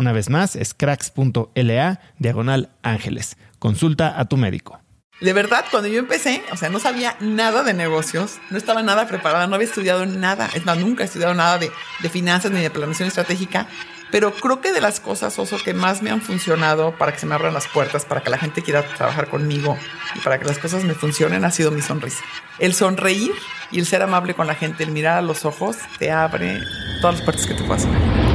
Una 0.00 0.12
vez 0.12 0.30
más, 0.30 0.56
es 0.56 0.72
cracks.la 0.72 2.00
diagonal 2.18 2.70
ángeles. 2.82 3.36
Consulta 3.58 4.18
a 4.18 4.24
tu 4.24 4.38
médico. 4.38 4.80
De 5.20 5.34
verdad, 5.34 5.66
cuando 5.70 5.90
yo 5.90 5.98
empecé, 5.98 6.42
o 6.50 6.56
sea, 6.56 6.70
no 6.70 6.78
sabía 6.78 7.18
nada 7.20 7.62
de 7.64 7.74
negocios, 7.74 8.38
no 8.48 8.56
estaba 8.56 8.82
nada 8.82 9.06
preparada, 9.06 9.46
no 9.46 9.56
había 9.56 9.68
estudiado 9.68 10.06
nada, 10.06 10.48
es 10.54 10.64
más, 10.64 10.78
nunca 10.78 11.02
he 11.02 11.06
estudiado 11.06 11.34
nada 11.34 11.58
de, 11.58 11.70
de 12.00 12.08
finanzas 12.08 12.50
ni 12.50 12.62
de 12.62 12.70
planeación 12.70 13.08
estratégica, 13.08 13.66
pero 14.10 14.32
creo 14.32 14.62
que 14.62 14.72
de 14.72 14.80
las 14.80 15.00
cosas, 15.00 15.38
Oso, 15.38 15.58
que 15.62 15.74
más 15.74 16.00
me 16.00 16.08
han 16.08 16.22
funcionado 16.22 16.96
para 16.96 17.12
que 17.12 17.18
se 17.18 17.26
me 17.26 17.34
abran 17.34 17.52
las 17.52 17.68
puertas, 17.68 18.06
para 18.06 18.22
que 18.22 18.30
la 18.30 18.38
gente 18.38 18.62
quiera 18.62 18.82
trabajar 18.82 19.28
conmigo 19.28 19.76
y 20.14 20.20
para 20.20 20.38
que 20.38 20.46
las 20.46 20.56
cosas 20.56 20.82
me 20.82 20.94
funcionen, 20.94 21.44
ha 21.44 21.50
sido 21.50 21.72
mi 21.72 21.82
sonrisa. 21.82 22.24
El 22.58 22.72
sonreír 22.72 23.32
y 23.70 23.80
el 23.80 23.84
ser 23.84 24.00
amable 24.00 24.32
con 24.32 24.46
la 24.46 24.54
gente, 24.54 24.82
el 24.82 24.92
mirar 24.92 25.18
a 25.18 25.22
los 25.22 25.44
ojos, 25.44 25.76
te 25.98 26.10
abre 26.10 26.58
todas 27.02 27.16
las 27.16 27.24
puertas 27.24 27.46
que 27.46 27.52
te 27.52 27.64
puedas 27.64 27.84
imaginar. 27.84 28.29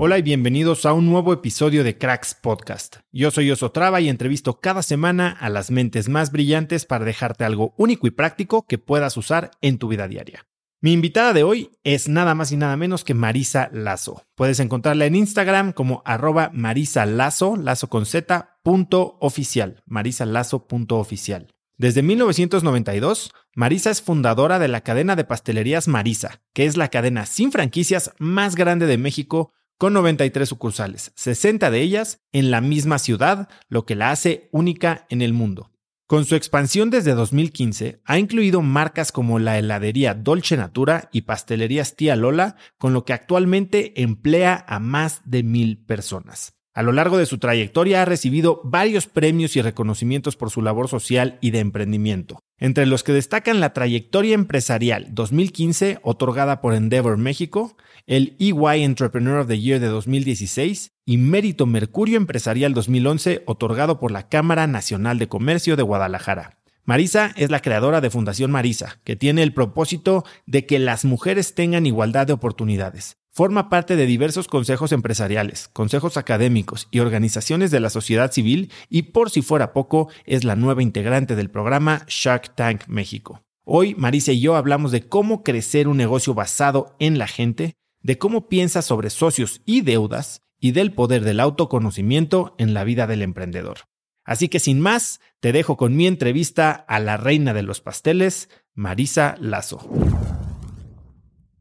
Hola 0.00 0.16
y 0.16 0.22
bienvenidos 0.22 0.86
a 0.86 0.92
un 0.92 1.06
nuevo 1.10 1.32
episodio 1.32 1.82
de 1.82 1.98
Cracks 1.98 2.36
Podcast. 2.36 2.98
Yo 3.10 3.32
soy 3.32 3.50
Oso 3.50 3.72
Traba 3.72 4.00
y 4.00 4.08
entrevisto 4.08 4.60
cada 4.60 4.82
semana 4.82 5.36
a 5.40 5.48
las 5.48 5.72
mentes 5.72 6.08
más 6.08 6.30
brillantes 6.30 6.86
para 6.86 7.04
dejarte 7.04 7.42
algo 7.42 7.74
único 7.76 8.06
y 8.06 8.12
práctico 8.12 8.64
que 8.64 8.78
puedas 8.78 9.16
usar 9.16 9.50
en 9.60 9.78
tu 9.78 9.88
vida 9.88 10.06
diaria. 10.06 10.46
Mi 10.80 10.92
invitada 10.92 11.32
de 11.32 11.42
hoy 11.42 11.72
es 11.82 12.08
nada 12.08 12.36
más 12.36 12.52
y 12.52 12.56
nada 12.56 12.76
menos 12.76 13.02
que 13.02 13.14
Marisa 13.14 13.70
Lazo. 13.72 14.22
Puedes 14.36 14.60
encontrarla 14.60 15.04
en 15.06 15.16
Instagram 15.16 15.72
como 15.72 16.02
arroba 16.04 16.52
Marisa 16.54 17.04
Lazo, 17.04 17.56
con 17.88 18.06
z, 18.06 18.60
punto 18.62 19.16
oficial. 19.18 19.82
Desde 21.76 22.02
1992, 22.02 23.32
Marisa 23.56 23.90
es 23.90 24.00
fundadora 24.00 24.60
de 24.60 24.68
la 24.68 24.82
cadena 24.82 25.16
de 25.16 25.24
pastelerías 25.24 25.88
Marisa, 25.88 26.40
que 26.54 26.66
es 26.66 26.76
la 26.76 26.86
cadena 26.86 27.26
sin 27.26 27.50
franquicias 27.50 28.12
más 28.20 28.54
grande 28.54 28.86
de 28.86 28.98
México 28.98 29.52
con 29.78 29.92
93 29.92 30.48
sucursales, 30.48 31.12
60 31.14 31.70
de 31.70 31.80
ellas 31.80 32.20
en 32.32 32.50
la 32.50 32.60
misma 32.60 32.98
ciudad, 32.98 33.48
lo 33.68 33.86
que 33.86 33.94
la 33.94 34.10
hace 34.10 34.48
única 34.52 35.06
en 35.08 35.22
el 35.22 35.32
mundo. 35.32 35.70
Con 36.08 36.24
su 36.24 36.34
expansión 36.36 36.90
desde 36.90 37.14
2015, 37.14 38.00
ha 38.04 38.18
incluido 38.18 38.60
marcas 38.62 39.12
como 39.12 39.38
la 39.38 39.58
heladería 39.58 40.14
Dolce 40.14 40.56
Natura 40.56 41.08
y 41.12 41.22
pastelerías 41.22 41.96
Tía 41.96 42.16
Lola, 42.16 42.56
con 42.78 42.92
lo 42.92 43.04
que 43.04 43.12
actualmente 43.12 44.02
emplea 44.02 44.64
a 44.66 44.80
más 44.80 45.20
de 45.24 45.42
mil 45.42 45.84
personas. 45.84 46.57
A 46.78 46.82
lo 46.84 46.92
largo 46.92 47.18
de 47.18 47.26
su 47.26 47.38
trayectoria 47.38 48.02
ha 48.02 48.04
recibido 48.04 48.60
varios 48.62 49.08
premios 49.08 49.56
y 49.56 49.62
reconocimientos 49.62 50.36
por 50.36 50.50
su 50.50 50.62
labor 50.62 50.86
social 50.86 51.36
y 51.40 51.50
de 51.50 51.58
emprendimiento, 51.58 52.38
entre 52.56 52.86
los 52.86 53.02
que 53.02 53.10
destacan 53.12 53.58
la 53.58 53.72
trayectoria 53.72 54.36
empresarial 54.36 55.08
2015 55.10 55.98
otorgada 56.02 56.60
por 56.60 56.74
Endeavor 56.74 57.16
México, 57.16 57.76
el 58.06 58.36
EY 58.38 58.84
Entrepreneur 58.84 59.40
of 59.40 59.48
the 59.48 59.58
Year 59.58 59.80
de 59.80 59.88
2016 59.88 60.92
y 61.04 61.16
Mérito 61.16 61.66
Mercurio 61.66 62.16
Empresarial 62.16 62.74
2011 62.74 63.42
otorgado 63.46 63.98
por 63.98 64.12
la 64.12 64.28
Cámara 64.28 64.68
Nacional 64.68 65.18
de 65.18 65.26
Comercio 65.26 65.74
de 65.74 65.82
Guadalajara. 65.82 66.58
Marisa 66.84 67.32
es 67.34 67.50
la 67.50 67.60
creadora 67.60 68.00
de 68.00 68.10
Fundación 68.10 68.52
Marisa, 68.52 69.00
que 69.02 69.16
tiene 69.16 69.42
el 69.42 69.52
propósito 69.52 70.24
de 70.46 70.64
que 70.64 70.78
las 70.78 71.04
mujeres 71.04 71.56
tengan 71.56 71.86
igualdad 71.86 72.28
de 72.28 72.34
oportunidades. 72.34 73.16
Forma 73.38 73.68
parte 73.68 73.94
de 73.94 74.06
diversos 74.06 74.48
consejos 74.48 74.90
empresariales, 74.90 75.68
consejos 75.72 76.16
académicos 76.16 76.88
y 76.90 76.98
organizaciones 76.98 77.70
de 77.70 77.78
la 77.78 77.88
sociedad 77.88 78.32
civil 78.32 78.72
y 78.90 79.02
por 79.02 79.30
si 79.30 79.42
fuera 79.42 79.72
poco 79.72 80.08
es 80.24 80.42
la 80.42 80.56
nueva 80.56 80.82
integrante 80.82 81.36
del 81.36 81.48
programa 81.48 82.02
Shark 82.08 82.56
Tank 82.56 82.88
México. 82.88 83.44
Hoy 83.62 83.94
Marisa 83.94 84.32
y 84.32 84.40
yo 84.40 84.56
hablamos 84.56 84.90
de 84.90 85.06
cómo 85.06 85.44
crecer 85.44 85.86
un 85.86 85.98
negocio 85.98 86.34
basado 86.34 86.96
en 86.98 87.16
la 87.16 87.28
gente, 87.28 87.76
de 88.02 88.18
cómo 88.18 88.48
piensa 88.48 88.82
sobre 88.82 89.08
socios 89.08 89.60
y 89.64 89.82
deudas 89.82 90.42
y 90.58 90.72
del 90.72 90.92
poder 90.92 91.22
del 91.22 91.38
autoconocimiento 91.38 92.56
en 92.58 92.74
la 92.74 92.82
vida 92.82 93.06
del 93.06 93.22
emprendedor. 93.22 93.82
Así 94.24 94.48
que 94.48 94.58
sin 94.58 94.80
más, 94.80 95.20
te 95.38 95.52
dejo 95.52 95.76
con 95.76 95.94
mi 95.94 96.08
entrevista 96.08 96.72
a 96.72 96.98
la 96.98 97.16
reina 97.16 97.54
de 97.54 97.62
los 97.62 97.80
pasteles, 97.80 98.48
Marisa 98.74 99.36
Lazo. 99.38 99.88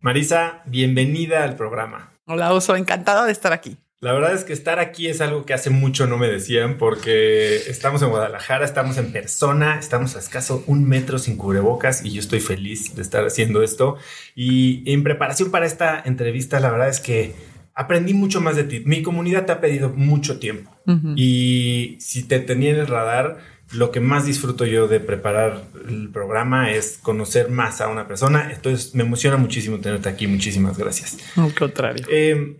Marisa, 0.07 0.61
bienvenida 0.65 1.43
al 1.43 1.57
programa. 1.57 2.13
Hola, 2.27 2.53
Oso, 2.53 2.77
encantada 2.77 3.25
de 3.25 3.33
estar 3.33 3.51
aquí. 3.51 3.75
La 3.99 4.13
verdad 4.13 4.33
es 4.33 4.45
que 4.45 4.53
estar 4.53 4.79
aquí 4.79 5.09
es 5.09 5.19
algo 5.19 5.45
que 5.45 5.53
hace 5.53 5.69
mucho 5.69 6.07
no 6.07 6.17
me 6.17 6.29
decían 6.29 6.77
porque 6.77 7.57
estamos 7.57 8.01
en 8.01 8.11
Guadalajara, 8.11 8.63
estamos 8.63 8.97
en 8.97 9.11
persona, 9.11 9.77
estamos 9.77 10.15
a 10.15 10.19
escaso 10.19 10.63
un 10.65 10.87
metro 10.87 11.19
sin 11.19 11.35
cubrebocas 11.35 12.05
y 12.05 12.11
yo 12.13 12.21
estoy 12.21 12.39
feliz 12.39 12.95
de 12.95 13.01
estar 13.01 13.25
haciendo 13.25 13.61
esto. 13.61 13.97
Y 14.33 14.89
en 14.89 15.03
preparación 15.03 15.51
para 15.51 15.65
esta 15.65 16.01
entrevista, 16.05 16.61
la 16.61 16.71
verdad 16.71 16.87
es 16.87 17.01
que 17.01 17.35
aprendí 17.73 18.13
mucho 18.13 18.39
más 18.39 18.55
de 18.55 18.63
ti. 18.63 18.83
Mi 18.85 19.03
comunidad 19.03 19.45
te 19.45 19.51
ha 19.51 19.59
pedido 19.59 19.89
mucho 19.89 20.39
tiempo 20.39 20.71
y 21.17 21.97
si 21.99 22.23
te 22.23 22.39
tenía 22.39 22.69
en 22.69 22.77
el 22.77 22.87
radar, 22.87 23.39
lo 23.71 23.91
que 23.91 23.99
más 23.99 24.25
disfruto 24.25 24.65
yo 24.65 24.87
de 24.87 24.99
preparar 24.99 25.65
el 25.87 26.09
programa 26.09 26.71
es 26.71 26.99
conocer 27.01 27.49
más 27.49 27.81
a 27.81 27.89
una 27.89 28.07
persona. 28.07 28.51
Entonces 28.53 28.95
me 28.95 29.03
emociona 29.03 29.37
muchísimo 29.37 29.79
tenerte 29.79 30.09
aquí. 30.09 30.27
Muchísimas 30.27 30.77
gracias. 30.77 31.17
Al 31.35 31.53
contrario. 31.53 32.05
Eh, 32.09 32.57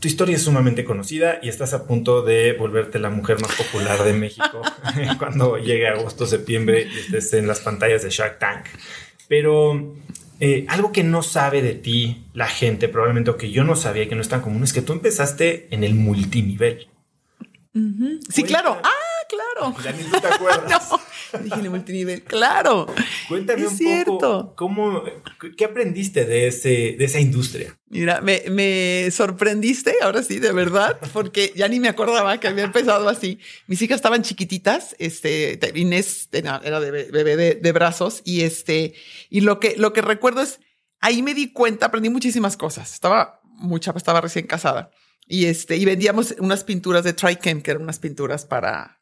tu 0.00 0.08
historia 0.08 0.34
es 0.34 0.42
sumamente 0.42 0.84
conocida 0.84 1.38
y 1.42 1.48
estás 1.48 1.74
a 1.74 1.86
punto 1.86 2.22
de 2.22 2.54
volverte 2.54 2.98
la 2.98 3.10
mujer 3.10 3.40
más 3.40 3.54
popular 3.54 4.02
de 4.02 4.14
México 4.14 4.62
cuando 5.18 5.58
llegue 5.58 5.86
agosto, 5.88 6.26
septiembre 6.26 6.88
y 6.92 6.98
estés 6.98 7.34
en 7.34 7.46
las 7.46 7.60
pantallas 7.60 8.02
de 8.02 8.10
Shark 8.10 8.38
Tank. 8.38 8.64
Pero 9.28 9.94
eh, 10.40 10.64
algo 10.68 10.90
que 10.90 11.04
no 11.04 11.22
sabe 11.22 11.60
de 11.60 11.74
ti 11.74 12.24
la 12.32 12.48
gente, 12.48 12.88
probablemente, 12.88 13.30
o 13.30 13.36
que 13.36 13.50
yo 13.50 13.62
no 13.62 13.76
sabía 13.76 14.08
que 14.08 14.14
no 14.14 14.22
es 14.22 14.28
tan 14.28 14.40
común, 14.40 14.64
es 14.64 14.72
que 14.72 14.80
tú 14.80 14.94
empezaste 14.94 15.68
en 15.70 15.84
el 15.84 15.94
multinivel. 15.94 16.88
Sí, 18.30 18.42
claro. 18.42 18.78
Ah, 18.82 18.99
claro. 19.30 19.74
Ya 19.84 19.92
ni 19.92 20.02
tú 20.04 20.20
te 20.20 20.26
acuerdas. 20.26 20.90
dije 21.42 21.60
en 21.60 21.70
multinivel. 21.70 22.22
Claro. 22.22 22.86
Cuéntame 23.28 23.66
un 23.66 24.04
poco 24.04 24.54
cómo, 24.56 25.04
qué 25.56 25.64
aprendiste 25.64 26.24
de, 26.24 26.48
ese, 26.48 26.96
de 26.98 27.04
esa 27.04 27.20
industria. 27.20 27.78
Mira, 27.88 28.20
me, 28.20 28.42
me, 28.50 29.10
sorprendiste, 29.10 29.94
ahora 30.02 30.22
sí, 30.22 30.38
de 30.38 30.52
verdad, 30.52 30.98
porque 31.12 31.52
ya 31.56 31.68
ni 31.68 31.80
me 31.80 31.88
acordaba 31.88 32.38
que 32.38 32.48
había 32.48 32.64
empezado 32.64 33.08
así. 33.08 33.38
Mis 33.66 33.80
hijas 33.82 33.96
estaban 33.96 34.22
chiquititas, 34.22 34.94
este, 34.98 35.58
Inés 35.74 36.28
era 36.32 36.80
de 36.80 36.90
bebé 36.90 37.36
de, 37.36 37.54
de, 37.54 37.72
brazos 37.72 38.22
y 38.24 38.42
este, 38.42 38.94
y 39.28 39.40
lo 39.40 39.60
que, 39.60 39.74
lo 39.76 39.92
que 39.92 40.02
recuerdo 40.02 40.42
es, 40.42 40.60
ahí 41.00 41.22
me 41.22 41.34
di 41.34 41.52
cuenta, 41.52 41.86
aprendí 41.86 42.10
muchísimas 42.10 42.56
cosas. 42.56 42.92
Estaba 42.92 43.40
mucha, 43.44 43.92
estaba 43.96 44.20
recién 44.20 44.46
casada 44.46 44.90
y 45.30 45.46
este, 45.46 45.76
y 45.76 45.84
vendíamos 45.84 46.34
unas 46.40 46.64
pinturas 46.64 47.04
de 47.04 47.12
Tricam, 47.12 47.62
que 47.62 47.70
eran 47.70 47.84
unas 47.84 48.00
pinturas 48.00 48.44
para 48.44 48.99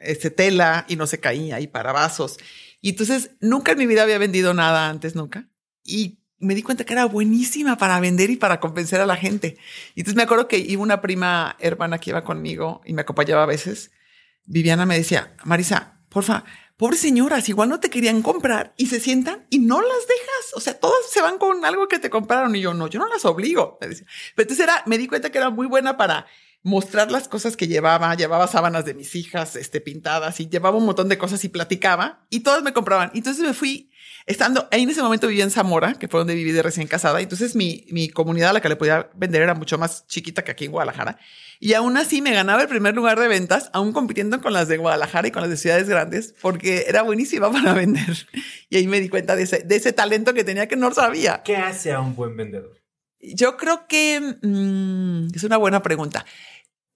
este, 0.00 0.30
tela 0.30 0.84
y 0.88 0.96
no 0.96 1.06
se 1.06 1.20
caía, 1.20 1.60
y 1.60 1.66
para 1.66 1.92
vasos. 1.92 2.38
Y 2.80 2.90
entonces 2.90 3.32
nunca 3.40 3.72
en 3.72 3.78
mi 3.78 3.86
vida 3.86 4.02
había 4.02 4.18
vendido 4.18 4.54
nada 4.54 4.88
antes, 4.88 5.14
nunca. 5.14 5.48
Y 5.84 6.20
me 6.38 6.54
di 6.54 6.62
cuenta 6.62 6.84
que 6.84 6.94
era 6.94 7.04
buenísima 7.04 7.76
para 7.76 8.00
vender 8.00 8.30
y 8.30 8.36
para 8.36 8.60
convencer 8.60 9.00
a 9.00 9.06
la 9.06 9.16
gente. 9.16 9.58
Y 9.94 10.00
entonces 10.00 10.16
me 10.16 10.22
acuerdo 10.22 10.48
que 10.48 10.58
iba 10.58 10.82
una 10.82 11.00
prima 11.00 11.56
hermana 11.60 11.98
que 11.98 12.10
iba 12.10 12.24
conmigo 12.24 12.80
y 12.84 12.94
me 12.94 13.02
acompañaba 13.02 13.42
a 13.42 13.46
veces. 13.46 13.90
Viviana 14.46 14.86
me 14.86 14.96
decía, 14.96 15.36
Marisa, 15.44 16.00
porfa, 16.08 16.44
pobres 16.78 17.00
señoras, 17.00 17.48
igual 17.50 17.68
no 17.68 17.78
te 17.78 17.90
querían 17.90 18.22
comprar 18.22 18.72
y 18.78 18.86
se 18.86 19.00
sientan 19.00 19.46
y 19.50 19.58
no 19.58 19.82
las 19.82 20.06
dejas. 20.08 20.54
O 20.54 20.60
sea, 20.60 20.80
todas 20.80 21.10
se 21.10 21.20
van 21.20 21.36
con 21.36 21.64
algo 21.66 21.88
que 21.88 21.98
te 21.98 22.08
compraron 22.08 22.56
y 22.56 22.62
yo 22.62 22.72
no, 22.72 22.88
yo 22.88 22.98
no 22.98 23.08
las 23.08 23.26
obligo. 23.26 23.76
Pero 23.78 23.92
entonces 24.36 24.60
era, 24.60 24.82
me 24.86 24.96
di 24.96 25.06
cuenta 25.06 25.30
que 25.30 25.38
era 25.38 25.50
muy 25.50 25.66
buena 25.66 25.98
para 25.98 26.26
mostrar 26.62 27.10
las 27.10 27.28
cosas 27.28 27.56
que 27.56 27.68
llevaba, 27.68 28.14
llevaba 28.14 28.46
sábanas 28.46 28.84
de 28.84 28.94
mis 28.94 29.14
hijas, 29.14 29.56
este, 29.56 29.80
pintadas 29.80 30.40
y 30.40 30.48
llevaba 30.48 30.76
un 30.76 30.84
montón 30.84 31.08
de 31.08 31.18
cosas 31.18 31.42
y 31.44 31.48
platicaba 31.48 32.26
y 32.28 32.40
todas 32.40 32.62
me 32.62 32.72
compraban. 32.72 33.10
Entonces 33.14 33.42
me 33.42 33.54
fui 33.54 33.90
estando 34.26 34.68
ahí 34.70 34.82
en 34.82 34.90
ese 34.90 35.02
momento 35.02 35.26
vivía 35.26 35.44
en 35.44 35.50
Zamora, 35.50 35.94
que 35.94 36.08
fue 36.08 36.20
donde 36.20 36.34
viví 36.34 36.52
de 36.52 36.62
recién 36.62 36.86
casada. 36.86 37.20
Entonces 37.20 37.56
mi, 37.56 37.86
mi 37.90 38.08
comunidad 38.08 38.50
a 38.50 38.52
la 38.54 38.60
que 38.60 38.68
le 38.68 38.76
podía 38.76 39.10
vender 39.14 39.42
era 39.42 39.54
mucho 39.54 39.78
más 39.78 40.06
chiquita 40.06 40.44
que 40.44 40.50
aquí 40.50 40.66
en 40.66 40.72
Guadalajara. 40.72 41.18
Y 41.58 41.74
aún 41.74 41.96
así 41.96 42.22
me 42.22 42.32
ganaba 42.32 42.62
el 42.62 42.68
primer 42.68 42.94
lugar 42.94 43.18
de 43.18 43.28
ventas, 43.28 43.70
aún 43.72 43.92
compitiendo 43.92 44.40
con 44.40 44.52
las 44.52 44.68
de 44.68 44.76
Guadalajara 44.76 45.28
y 45.28 45.30
con 45.30 45.42
las 45.42 45.50
de 45.50 45.56
ciudades 45.56 45.88
grandes, 45.88 46.34
porque 46.40 46.84
era 46.88 47.02
buenísima 47.02 47.50
para 47.52 47.72
vender. 47.72 48.26
Y 48.68 48.76
ahí 48.76 48.86
me 48.86 49.00
di 49.00 49.08
cuenta 49.08 49.34
de 49.34 49.44
ese, 49.44 49.60
de 49.60 49.76
ese 49.76 49.92
talento 49.92 50.34
que 50.34 50.44
tenía 50.44 50.68
que 50.68 50.76
no 50.76 50.92
sabía. 50.92 51.42
¿Qué 51.42 51.56
hace 51.56 51.92
a 51.92 52.00
un 52.00 52.14
buen 52.14 52.36
vendedor? 52.36 52.79
Yo 53.20 53.56
creo 53.56 53.86
que 53.86 54.36
mm, 54.42 55.28
es 55.34 55.44
una 55.44 55.56
buena 55.56 55.82
pregunta. 55.82 56.24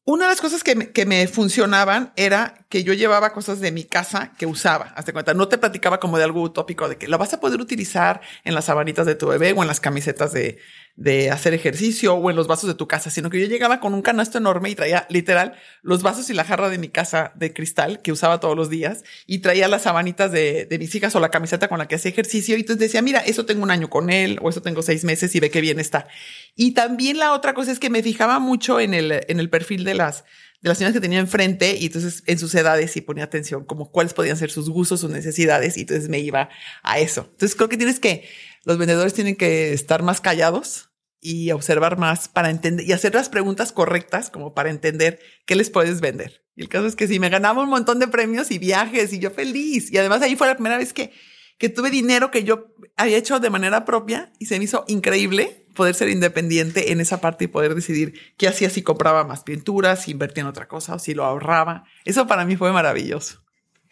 Una 0.06 0.25
de 0.25 0.32
las 0.32 0.41
cosas 0.41 0.62
que 0.62 0.75
me, 0.75 0.93
que 0.93 1.06
me, 1.06 1.26
funcionaban 1.29 2.12
era 2.17 2.67
que 2.69 2.85
yo 2.85 2.93
llevaba 2.93 3.32
cosas 3.32 3.61
de 3.61 3.73
mi 3.73 3.85
casa 3.85 4.32
que 4.38 4.44
usaba. 4.44 4.93
Hazte 4.97 5.15
cuenta, 5.15 5.32
no 5.32 5.49
te 5.49 5.56
platicaba 5.56 5.99
como 5.99 6.19
de 6.19 6.25
algo 6.25 6.43
utópico 6.43 6.88
de 6.88 6.99
que 6.99 7.09
lo 7.09 7.17
vas 7.17 7.32
a 7.32 7.41
poder 7.41 7.61
utilizar 7.61 8.21
en 8.44 8.55
las 8.55 8.67
sabanitas 8.67 9.06
de 9.06 9.15
tu 9.15 9.29
bebé 9.29 9.53
o 9.53 9.62
en 9.62 9.69
las 9.69 9.81
camisetas 9.81 10.32
de, 10.32 10.59
de 10.96 11.31
hacer 11.31 11.55
ejercicio 11.55 12.14
o 12.14 12.31
en 12.31 12.37
los 12.37 12.46
vasos 12.46 12.69
de 12.69 12.75
tu 12.75 12.87
casa, 12.87 13.11
sino 13.11 13.29
que 13.29 13.41
yo 13.41 13.46
llegaba 13.46 13.81
con 13.81 13.94
un 13.94 14.02
canasto 14.02 14.38
enorme 14.38 14.70
y 14.70 14.76
traía 14.76 15.06
literal 15.11 15.55
los 15.82 16.02
vasos 16.02 16.31
y 16.31 16.35
la 16.35 16.44
jarra 16.44 16.69
de 16.69 16.79
mi 16.79 16.88
casa 16.88 17.32
de 17.35 17.52
cristal 17.52 18.00
que 18.00 18.12
usaba 18.12 18.38
todos 18.38 18.56
los 18.56 18.70
días 18.70 19.02
y 19.26 19.38
traía 19.38 19.67
las 19.67 19.82
sabanitas 19.82 20.31
de, 20.31 20.67
de 20.67 20.79
mis 20.79 20.94
hijas 20.94 21.14
o 21.17 21.20
la 21.20 21.31
camiseta 21.31 21.69
con 21.69 21.79
la 21.79 21.88
que 21.88 21.96
hacía 21.96 22.12
ejercicio. 22.12 22.56
Y 22.56 22.61
entonces 22.61 22.79
decía, 22.79 23.02
mira, 23.02 23.20
eso 23.20 23.44
tengo 23.44 23.64
un 23.64 23.73
año 23.73 23.91
con 23.91 24.08
él 24.11 24.38
o 24.41 24.50
eso 24.50 24.62
tengo 24.62 24.82
seis 24.82 25.02
meses 25.05 25.35
y 25.35 25.41
ve 25.41 25.50
qué 25.50 25.61
bien 25.61 25.81
está. 25.81 26.06
Y 26.55 26.73
también 26.73 27.19
la 27.19 27.32
otra 27.32 27.55
cosa 27.55 27.73
es 27.73 27.81
que 27.81 27.91
me 27.91 28.02
fijaba 28.02 28.38
mucho 28.38 28.79
en 28.79 28.94
el, 28.94 29.25
en 29.26 29.41
el 29.41 29.50
perfil 29.50 29.82
de 29.82 29.94
las, 29.94 30.25
de 30.62 30.69
las 30.69 30.79
señoras 30.79 30.94
que 30.94 31.00
tenía 31.00 31.19
enfrente 31.19 31.76
y 31.76 31.87
entonces 31.87 32.23
en 32.26 32.38
sus 32.38 32.55
edades 32.55 32.96
y 32.96 33.00
ponía 33.00 33.25
atención 33.25 33.64
como 33.64 33.91
cuáles 33.91 34.14
podían 34.14 34.37
ser 34.37 34.50
sus 34.50 34.70
gustos, 34.70 35.00
sus 35.00 35.11
necesidades 35.11 35.76
y 35.76 35.81
entonces 35.81 36.08
me 36.08 36.20
iba 36.20 36.49
a 36.82 37.00
eso. 37.00 37.29
Entonces 37.32 37.56
creo 37.56 37.69
que 37.69 37.76
tienes 37.76 37.99
que 37.99 38.29
los 38.65 38.79
vendedores 38.79 39.15
tienen 39.15 39.37
que 39.37 39.73
estar 39.73 40.03
más 40.03 40.21
callados 40.21 40.91
y 41.21 41.53
observar 41.53 41.99
más 41.99 42.29
para 42.29 42.51
entender 42.51 42.87
y 42.87 42.93
hacer 42.93 43.15
las 43.15 43.29
preguntas 43.29 43.73
correctas 43.73 44.29
como 44.29 44.53
para 44.53 44.71
entender 44.71 45.21
qué 45.47 45.57
les 45.57 45.71
puedes 45.71 46.01
vender. 46.01 46.45
Y 46.55 46.63
el 46.63 46.69
caso 46.69 46.87
es 46.87 46.97
que 46.97 47.09
si 47.09 47.19
me 47.19 47.31
ganaba 47.31 47.63
un 47.63 47.71
montón 47.71 47.99
de 47.99 48.09
premios 48.09 48.51
y 48.51 48.59
viajes 48.59 49.13
y 49.13 49.19
yo 49.19 49.31
feliz. 49.31 49.91
Y 49.91 49.99
además 49.99 50.23
ahí 50.23 50.37
fue 50.37 50.47
la 50.47 50.55
primera 50.55 50.79
vez 50.79 50.93
que, 50.93 51.13
que 51.59 51.69
tuve 51.69 51.91
dinero 51.91 52.31
que 52.31 52.45
yo 52.45 52.75
había 52.97 53.17
hecho 53.17 53.41
de 53.41 53.51
manera 53.51 53.85
propia 53.85 54.33
y 54.39 54.47
se 54.47 54.59
me 54.59 54.65
hizo 54.65 54.85
increíble 54.87 55.67
poder 55.75 55.95
ser 55.95 56.09
independiente 56.09 56.93
en 56.93 57.01
esa 57.01 57.21
parte 57.21 57.45
y 57.45 57.49
poder 57.49 57.75
decidir 57.75 58.15
qué 58.37 58.47
hacía 58.47 58.71
si 58.71 58.83
compraba 58.83 59.25
más 59.25 59.43
pinturas, 59.43 60.03
si 60.03 60.13
invertía 60.13 60.43
en 60.43 60.49
otra 60.49 60.69
cosa 60.69 60.95
o 60.95 60.99
si 60.99 61.15
lo 61.15 61.25
ahorraba. 61.25 61.85
Eso 62.05 62.27
para 62.27 62.45
mí 62.45 62.57
fue 62.57 62.71
maravilloso. 62.73 63.44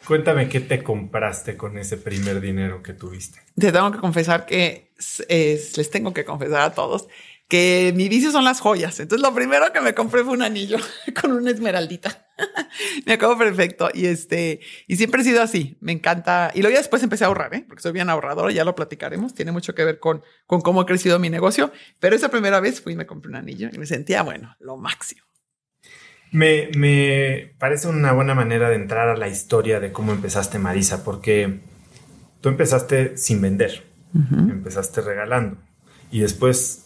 Cuéntame 0.06 0.48
qué 0.48 0.60
te 0.60 0.82
compraste 0.82 1.56
con 1.56 1.78
ese 1.78 1.96
primer 1.96 2.40
dinero 2.40 2.82
que 2.82 2.92
tuviste. 2.92 3.40
Te 3.56 3.72
tengo 3.72 3.92
que 3.92 3.98
confesar 3.98 4.46
que 4.46 4.92
les 5.28 5.90
tengo 5.90 6.12
que 6.12 6.24
confesar 6.24 6.62
a 6.62 6.72
todos 6.72 7.08
que 7.52 7.92
mi 7.94 8.08
vicio 8.08 8.32
son 8.32 8.44
las 8.44 8.60
joyas. 8.60 8.98
Entonces 8.98 9.20
lo 9.20 9.34
primero 9.34 9.70
que 9.74 9.82
me 9.82 9.92
compré 9.92 10.24
fue 10.24 10.32
un 10.32 10.42
anillo 10.42 10.78
con 11.20 11.32
una 11.32 11.50
esmeraldita. 11.50 12.26
me 13.06 13.12
acabo 13.12 13.36
perfecto. 13.36 13.90
Y 13.92 14.06
este, 14.06 14.60
y 14.86 14.96
siempre 14.96 15.20
he 15.20 15.24
sido 15.24 15.42
así. 15.42 15.76
Me 15.80 15.92
encanta. 15.92 16.50
Y 16.54 16.62
luego 16.62 16.72
ya 16.72 16.80
después 16.80 17.02
empecé 17.02 17.24
a 17.24 17.26
ahorrar, 17.26 17.54
¿eh? 17.54 17.62
porque 17.68 17.82
soy 17.82 17.92
bien 17.92 18.08
ahorrador, 18.08 18.50
ya 18.52 18.64
lo 18.64 18.74
platicaremos. 18.74 19.34
Tiene 19.34 19.52
mucho 19.52 19.74
que 19.74 19.84
ver 19.84 20.00
con, 20.00 20.22
con 20.46 20.62
cómo 20.62 20.80
ha 20.80 20.86
crecido 20.86 21.18
mi 21.18 21.28
negocio. 21.28 21.70
Pero 22.00 22.16
esa 22.16 22.30
primera 22.30 22.58
vez 22.58 22.80
fui 22.80 22.94
y 22.94 22.96
me 22.96 23.04
compré 23.04 23.28
un 23.28 23.36
anillo 23.36 23.68
y 23.70 23.76
me 23.76 23.84
sentía, 23.84 24.22
bueno, 24.22 24.56
lo 24.58 24.78
máximo. 24.78 25.22
Me, 26.32 26.70
me 26.76 27.52
parece 27.58 27.88
una 27.88 28.12
buena 28.12 28.34
manera 28.34 28.68
de 28.70 28.76
entrar 28.76 29.08
a 29.08 29.16
la 29.16 29.28
historia 29.28 29.80
de 29.80 29.92
cómo 29.92 30.12
empezaste 30.12 30.58
Marisa, 30.58 31.04
porque 31.04 31.60
tú 32.40 32.48
empezaste 32.48 33.16
sin 33.16 33.40
vender, 33.40 33.84
empezaste 34.14 35.02
regalando. 35.02 35.58
Y 36.10 36.20
después 36.20 36.81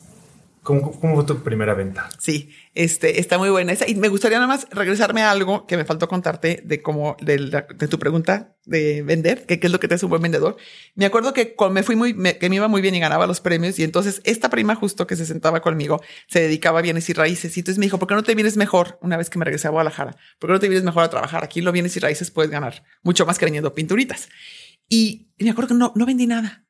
¿Cómo, 0.67 0.93
fue 1.15 1.25
tu 1.25 1.45
primera 1.45 1.75
venta? 1.75 2.09
Sí, 2.19 2.51
este, 2.75 3.21
está 3.21 3.39
muy 3.39 3.51
buena 3.51 3.71
esa. 3.71 3.89
Y 3.89 3.95
me 3.95 4.09
gustaría 4.09 4.39
nada 4.39 4.49
más 4.49 4.67
regresarme 4.73 5.23
a 5.23 5.31
algo 5.31 5.65
que 5.65 5.77
me 5.77 5.85
faltó 5.85 6.09
contarte 6.09 6.61
de 6.65 6.83
cómo, 6.83 7.17
de, 7.21 7.63
tu 7.89 8.01
pregunta 8.01 8.57
de 8.65 9.03
vender, 9.03 9.47
que 9.47 9.61
qué 9.61 9.69
es 9.69 9.73
lo 9.73 9.79
que 9.79 9.87
te 9.87 9.95
hace 9.95 10.07
un 10.07 10.11
buen 10.11 10.23
vendedor. 10.23 10.57
Me 10.97 11.07
acuerdo 11.07 11.33
que 11.33 11.55
me 11.71 11.85
fui 11.85 11.95
muy, 11.95 12.15
que 12.15 12.51
me 12.51 12.57
iba 12.57 12.67
muy 12.67 12.83
bien 12.83 12.97
y 12.97 12.99
ganaba 12.99 13.29
los 13.29 13.41
premios. 13.41 13.79
Y 13.79 13.85
entonces 13.85 14.21
esta 14.25 14.51
prima 14.51 14.75
justo 14.75 15.07
que 15.07 15.15
se 15.15 15.25
sentaba 15.25 15.61
conmigo 15.61 16.03
se 16.27 16.41
dedicaba 16.41 16.81
a 16.81 16.83
bienes 16.83 17.09
y 17.11 17.13
raíces. 17.13 17.57
Y 17.57 17.61
entonces 17.61 17.79
me 17.79 17.87
dijo, 17.87 18.01
¿por 18.01 18.09
qué 18.09 18.17
no 18.17 18.25
te 18.25 18.35
vienes 18.35 18.57
mejor 18.57 18.99
una 19.03 19.17
vez 19.17 19.31
que 19.31 19.39
me 19.39 19.45
regresé 19.45 19.69
a 19.69 19.71
Guadalajara? 19.71 20.17
¿Por 20.41 20.49
qué 20.49 20.55
no 20.55 20.59
te 20.59 20.69
vienes 20.69 20.85
mejor 20.85 21.05
a 21.05 21.11
trabajar? 21.11 21.45
Aquí 21.45 21.61
lo 21.61 21.71
bienes 21.71 21.97
y 21.97 22.01
raíces 22.01 22.33
puedes 22.33 22.51
ganar 22.51 22.83
mucho 23.05 23.25
más 23.25 23.39
que 23.39 23.45
vendiendo 23.45 23.73
pinturitas. 23.73 24.29
Y 24.89 25.31
me 25.39 25.51
acuerdo 25.51 25.69
que 25.69 25.75
no, 25.75 25.93
no 25.95 26.07
vendí 26.07 26.27
nada 26.27 26.66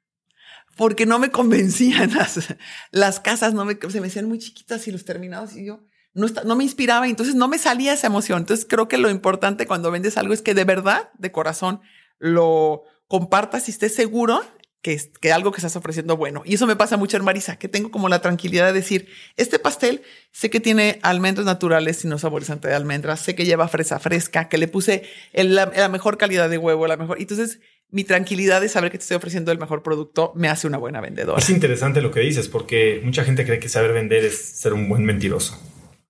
porque 0.76 1.06
no 1.06 1.18
me 1.18 1.30
convencían 1.30 2.12
las, 2.14 2.54
las 2.90 3.20
casas, 3.20 3.54
no 3.54 3.64
me, 3.64 3.78
se 3.88 4.00
me 4.00 4.08
hacían 4.08 4.28
muy 4.28 4.38
chiquitas 4.38 4.86
y 4.88 4.92
los 4.92 5.04
terminados 5.04 5.56
y 5.56 5.66
yo 5.66 5.80
no, 6.16 6.26
no 6.44 6.56
me 6.56 6.64
inspiraba 6.64 7.06
entonces 7.06 7.34
no 7.34 7.46
me 7.46 7.58
salía 7.58 7.92
esa 7.92 8.06
emoción. 8.06 8.40
Entonces 8.40 8.66
creo 8.68 8.88
que 8.88 8.98
lo 8.98 9.10
importante 9.10 9.66
cuando 9.66 9.90
vendes 9.90 10.16
algo 10.16 10.32
es 10.32 10.42
que 10.42 10.54
de 10.54 10.64
verdad, 10.64 11.10
de 11.18 11.30
corazón, 11.30 11.80
lo 12.18 12.82
compartas 13.06 13.68
y 13.68 13.70
estés 13.70 13.94
seguro 13.94 14.42
que, 14.80 14.98
que 15.20 15.32
algo 15.32 15.52
que 15.52 15.58
estás 15.58 15.76
ofreciendo 15.76 16.16
bueno. 16.16 16.42
Y 16.46 16.54
eso 16.54 16.66
me 16.66 16.74
pasa 16.74 16.96
mucho 16.96 17.18
en 17.18 17.24
Marisa, 17.24 17.58
que 17.58 17.68
tengo 17.68 17.90
como 17.90 18.08
la 18.08 18.22
tranquilidad 18.22 18.66
de 18.66 18.72
decir, 18.72 19.08
este 19.36 19.58
pastel 19.58 20.02
sé 20.32 20.48
que 20.48 20.58
tiene 20.58 20.98
almendras 21.02 21.44
naturales 21.44 22.02
y 22.04 22.08
no 22.08 22.18
saborizante 22.18 22.68
de 22.68 22.74
almendras, 22.74 23.20
sé 23.20 23.34
que 23.34 23.44
lleva 23.44 23.68
fresa 23.68 23.98
fresca, 23.98 24.48
que 24.48 24.56
le 24.56 24.68
puse 24.68 25.02
la, 25.34 25.66
la, 25.66 25.88
mejor 25.90 26.16
calidad 26.16 26.48
de 26.48 26.56
huevo, 26.56 26.86
la 26.86 26.96
mejor. 26.96 27.20
Entonces 27.20 27.60
mi 27.90 28.04
tranquilidad 28.04 28.60
de 28.60 28.68
saber 28.68 28.90
que 28.90 28.98
te 28.98 29.02
estoy 29.02 29.16
ofreciendo 29.16 29.52
el 29.52 29.58
mejor 29.58 29.82
producto 29.82 30.32
me 30.34 30.48
hace 30.48 30.66
una 30.66 30.78
buena 30.78 31.00
vendedora. 31.00 31.38
Es 31.38 31.50
interesante 31.50 32.00
lo 32.02 32.10
que 32.10 32.20
dices, 32.20 32.48
porque 32.48 33.00
mucha 33.04 33.24
gente 33.24 33.44
cree 33.44 33.58
que 33.58 33.68
saber 33.68 33.92
vender 33.92 34.24
es 34.24 34.36
ser 34.36 34.72
un 34.72 34.88
buen 34.88 35.04
mentiroso. 35.04 35.60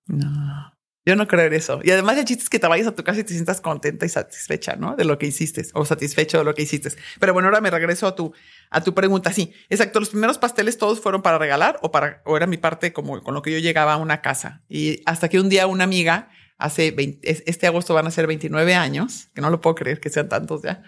No, 0.07 0.73
yo 1.05 1.15
no 1.15 1.27
creo 1.27 1.45
en 1.45 1.53
eso. 1.53 1.79
Y 1.83 1.91
además 1.91 2.17
el 2.17 2.25
chiste 2.25 2.43
es 2.43 2.49
que 2.49 2.59
te 2.59 2.67
vayas 2.67 2.87
a 2.87 2.95
tu 2.95 3.03
casa 3.03 3.19
y 3.19 3.23
te 3.23 3.33
sientas 3.33 3.61
contenta 3.61 4.05
y 4.05 4.09
satisfecha, 4.09 4.75
¿no? 4.75 4.95
De 4.95 5.05
lo 5.05 5.17
que 5.17 5.27
hiciste 5.27 5.65
o 5.73 5.85
satisfecho 5.85 6.39
de 6.39 6.43
lo 6.43 6.53
que 6.53 6.63
hiciste. 6.63 6.89
Pero 7.19 7.33
bueno, 7.33 7.47
ahora 7.47 7.61
me 7.61 7.69
regreso 7.69 8.07
a 8.07 8.15
tu, 8.15 8.33
a 8.69 8.83
tu 8.83 8.93
pregunta. 8.93 9.31
Sí, 9.31 9.53
exacto. 9.69 9.99
Los 9.99 10.09
primeros 10.09 10.37
pasteles 10.37 10.77
todos 10.77 10.99
fueron 10.99 11.21
para 11.21 11.37
regalar 11.37 11.79
o 11.81 11.91
para, 11.91 12.21
o 12.25 12.35
era 12.35 12.47
mi 12.47 12.57
parte 12.57 12.91
como 12.91 13.21
con 13.23 13.33
lo 13.33 13.41
que 13.41 13.51
yo 13.51 13.59
llegaba 13.59 13.93
a 13.93 13.97
una 13.97 14.21
casa. 14.21 14.63
Y 14.67 15.01
hasta 15.05 15.29
que 15.29 15.39
un 15.39 15.49
día 15.49 15.67
una 15.67 15.83
amiga 15.83 16.29
hace 16.57 16.91
20, 16.91 17.43
este 17.49 17.67
agosto 17.67 17.93
van 17.93 18.07
a 18.07 18.11
ser 18.11 18.27
29 18.27 18.75
años, 18.75 19.29
que 19.33 19.41
no 19.41 19.49
lo 19.49 19.61
puedo 19.61 19.75
creer 19.75 19.99
que 19.99 20.09
sean 20.09 20.27
tantos 20.27 20.63
ya. 20.63 20.83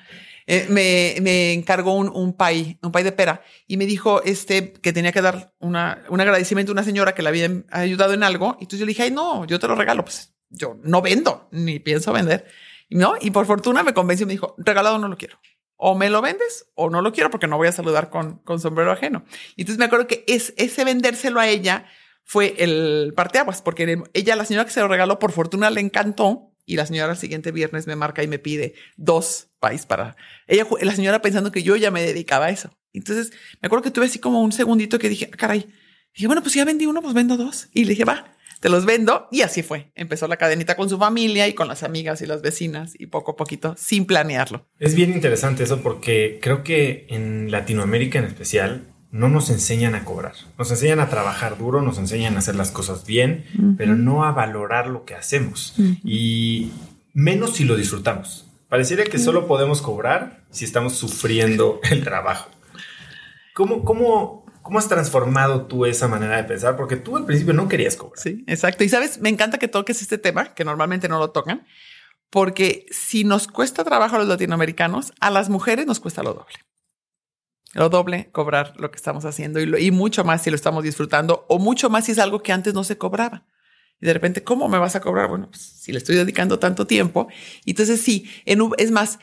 Eh, 0.51 0.65
me, 0.67 1.15
me, 1.21 1.53
encargó 1.53 1.93
un, 1.93 2.09
un 2.09 2.33
pay, 2.33 2.79
un 2.81 2.91
pay 2.91 3.03
de 3.03 3.11
pera 3.11 3.43
y 3.67 3.77
me 3.77 3.85
dijo 3.85 4.23
este 4.23 4.73
que 4.73 4.91
tenía 4.91 5.11
que 5.11 5.21
dar 5.21 5.53
una, 5.59 6.03
un 6.09 6.19
agradecimiento 6.19 6.71
a 6.71 6.73
una 6.73 6.83
señora 6.83 7.13
que 7.13 7.21
le 7.21 7.29
había 7.29 7.51
ayudado 7.69 8.13
en 8.13 8.23
algo. 8.23 8.57
Y 8.59 8.63
entonces 8.63 8.79
yo 8.79 8.87
le 8.87 8.93
dije, 8.93 9.03
ay, 9.03 9.11
no, 9.11 9.45
yo 9.45 9.59
te 9.59 9.67
lo 9.67 9.75
regalo. 9.75 10.03
Pues 10.03 10.33
yo 10.49 10.75
no 10.81 11.03
vendo, 11.03 11.49
ni 11.51 11.77
pienso 11.77 12.11
vender. 12.11 12.47
No, 12.89 13.13
y 13.21 13.29
por 13.29 13.45
fortuna 13.45 13.83
me 13.83 13.93
convenció 13.93 14.23
y 14.23 14.25
me 14.25 14.33
dijo, 14.33 14.55
regalado 14.57 14.97
no 14.97 15.07
lo 15.07 15.17
quiero. 15.17 15.39
O 15.75 15.93
me 15.93 16.09
lo 16.09 16.19
vendes 16.19 16.65
o 16.73 16.89
no 16.89 17.03
lo 17.03 17.13
quiero 17.13 17.29
porque 17.29 17.45
no 17.45 17.57
voy 17.57 17.67
a 17.67 17.71
saludar 17.71 18.09
con, 18.09 18.39
con 18.39 18.59
sombrero 18.59 18.91
ajeno. 18.91 19.25
Y 19.55 19.61
entonces 19.61 19.77
me 19.77 19.85
acuerdo 19.85 20.07
que 20.07 20.23
es, 20.27 20.55
ese 20.57 20.83
vendérselo 20.83 21.39
a 21.39 21.47
ella 21.47 21.85
fue 22.23 22.55
el 22.57 23.13
parteaguas, 23.15 23.61
porque 23.61 24.03
ella, 24.13 24.35
la 24.35 24.45
señora 24.45 24.65
que 24.65 24.71
se 24.71 24.81
lo 24.81 24.87
regaló, 24.87 25.17
por 25.19 25.31
fortuna 25.31 25.69
le 25.69 25.81
encantó 25.81 26.48
y 26.69 26.75
la 26.75 26.85
señora 26.85 27.11
el 27.11 27.17
siguiente 27.17 27.51
viernes 27.51 27.87
me 27.87 27.95
marca 27.95 28.21
y 28.21 28.27
me 28.27 28.37
pide 28.37 28.75
dos 28.95 29.47
país 29.59 29.87
para 29.87 30.15
ella, 30.47 30.67
la 30.81 30.95
señora 30.95 31.19
pensando 31.19 31.51
que 31.51 31.63
yo 31.63 31.75
ya 31.75 31.89
me 31.89 32.03
dedicaba 32.03 32.45
a 32.45 32.49
eso. 32.51 32.69
Entonces 32.93 33.31
me 33.59 33.65
acuerdo 33.65 33.83
que 33.83 33.91
tuve 33.91 34.05
así 34.05 34.19
como 34.19 34.41
un 34.41 34.51
segundito 34.51 34.99
que 34.99 35.09
dije, 35.09 35.29
ah, 35.33 35.35
caray, 35.35 35.65
dije, 36.13 36.27
bueno, 36.27 36.43
pues 36.43 36.53
ya 36.53 36.65
vendí 36.65 36.85
uno, 36.85 37.01
pues 37.01 37.15
vendo 37.15 37.37
dos. 37.37 37.69
Y 37.73 37.85
le 37.85 37.91
dije, 37.91 38.05
va, 38.05 38.35
te 38.59 38.69
los 38.69 38.85
vendo. 38.85 39.27
Y 39.31 39.41
así 39.41 39.63
fue. 39.63 39.91
Empezó 39.95 40.27
la 40.27 40.37
cadenita 40.37 40.75
con 40.75 40.89
su 40.89 40.99
familia 40.99 41.47
y 41.47 41.53
con 41.53 41.67
las 41.67 41.81
amigas 41.81 42.21
y 42.21 42.27
las 42.27 42.43
vecinas 42.43 42.93
y 42.99 43.07
poco 43.07 43.31
a 43.31 43.35
poquito, 43.35 43.75
sin 43.75 44.05
planearlo. 44.05 44.67
Es 44.77 44.93
bien 44.93 45.11
interesante 45.11 45.63
eso 45.63 45.81
porque 45.81 46.37
creo 46.39 46.63
que 46.63 47.07
en 47.09 47.49
Latinoamérica 47.49 48.19
en 48.19 48.25
especial 48.25 48.93
no 49.11 49.27
nos 49.29 49.49
enseñan 49.49 49.95
a 49.95 50.05
cobrar. 50.05 50.33
Nos 50.57 50.69
enseñan 50.71 50.99
a 50.99 51.09
trabajar 51.09 51.57
duro, 51.57 51.81
nos 51.81 51.97
enseñan 51.97 52.35
a 52.35 52.39
hacer 52.39 52.55
las 52.55 52.71
cosas 52.71 53.05
bien, 53.05 53.45
pero 53.77 53.95
no 53.95 54.23
a 54.23 54.31
valorar 54.31 54.87
lo 54.87 55.05
que 55.05 55.15
hacemos. 55.15 55.73
Y 56.03 56.71
menos 57.13 57.55
si 57.55 57.63
lo 57.63 57.75
disfrutamos. 57.75 58.47
Pareciera 58.67 59.03
que 59.03 59.17
solo 59.17 59.47
podemos 59.47 59.81
cobrar 59.81 60.43
si 60.51 60.63
estamos 60.65 60.93
sufriendo 60.93 61.79
el 61.89 62.03
trabajo. 62.03 62.49
¿Cómo, 63.55 63.83
cómo, 63.83 64.45
cómo 64.61 64.77
has 64.77 64.87
transformado 64.87 65.65
tú 65.65 65.85
esa 65.85 66.07
manera 66.07 66.37
de 66.37 66.43
pensar? 66.43 66.77
Porque 66.77 66.95
tú 66.95 67.17
al 67.17 67.25
principio 67.25 67.53
no 67.53 67.67
querías 67.67 67.95
cobrar. 67.95 68.19
Sí, 68.19 68.43
exacto. 68.47 68.83
Y 68.83 68.89
sabes, 68.89 69.19
me 69.19 69.29
encanta 69.29 69.57
que 69.57 69.67
toques 69.67 70.01
este 70.01 70.19
tema, 70.19 70.53
que 70.53 70.63
normalmente 70.63 71.09
no 71.09 71.17
lo 71.17 71.31
tocan, 71.31 71.65
porque 72.29 72.85
si 72.91 73.23
nos 73.23 73.47
cuesta 73.47 73.83
trabajo 73.83 74.15
a 74.15 74.19
los 74.19 74.27
latinoamericanos, 74.27 75.13
a 75.19 75.31
las 75.31 75.49
mujeres 75.49 75.87
nos 75.87 75.99
cuesta 75.99 76.21
lo 76.21 76.35
doble 76.35 76.68
lo 77.73 77.89
doble 77.89 78.29
cobrar 78.31 78.73
lo 78.77 78.91
que 78.91 78.97
estamos 78.97 79.25
haciendo 79.25 79.59
y, 79.59 79.91
mucho 79.91 80.23
más 80.23 80.43
si 80.43 80.49
lo 80.49 80.55
estamos 80.55 80.83
disfrutando 80.83 81.45
o 81.49 81.59
mucho 81.59 81.89
más 81.89 82.05
si 82.05 82.13
es 82.13 82.19
algo 82.19 82.41
que 82.41 82.51
antes 82.51 82.73
no 82.73 82.83
se 82.83 82.97
cobraba. 82.97 83.45
Y 84.01 84.05
de 84.05 84.13
repente, 84.13 84.43
¿cómo 84.43 84.69
me 84.69 84.77
vas 84.77 84.95
a 84.95 85.01
cobrar? 85.01 85.27
Bueno, 85.27 85.49
pues, 85.49 85.61
si 85.61 85.91
le 85.91 85.97
estoy 85.97 86.15
dedicando 86.15 86.57
tanto 86.57 86.87
tiempo. 86.87 87.27
Entonces, 87.65 88.01
sí, 88.01 88.29
en, 88.45 88.61
es 88.77 88.91
más, 88.91 89.19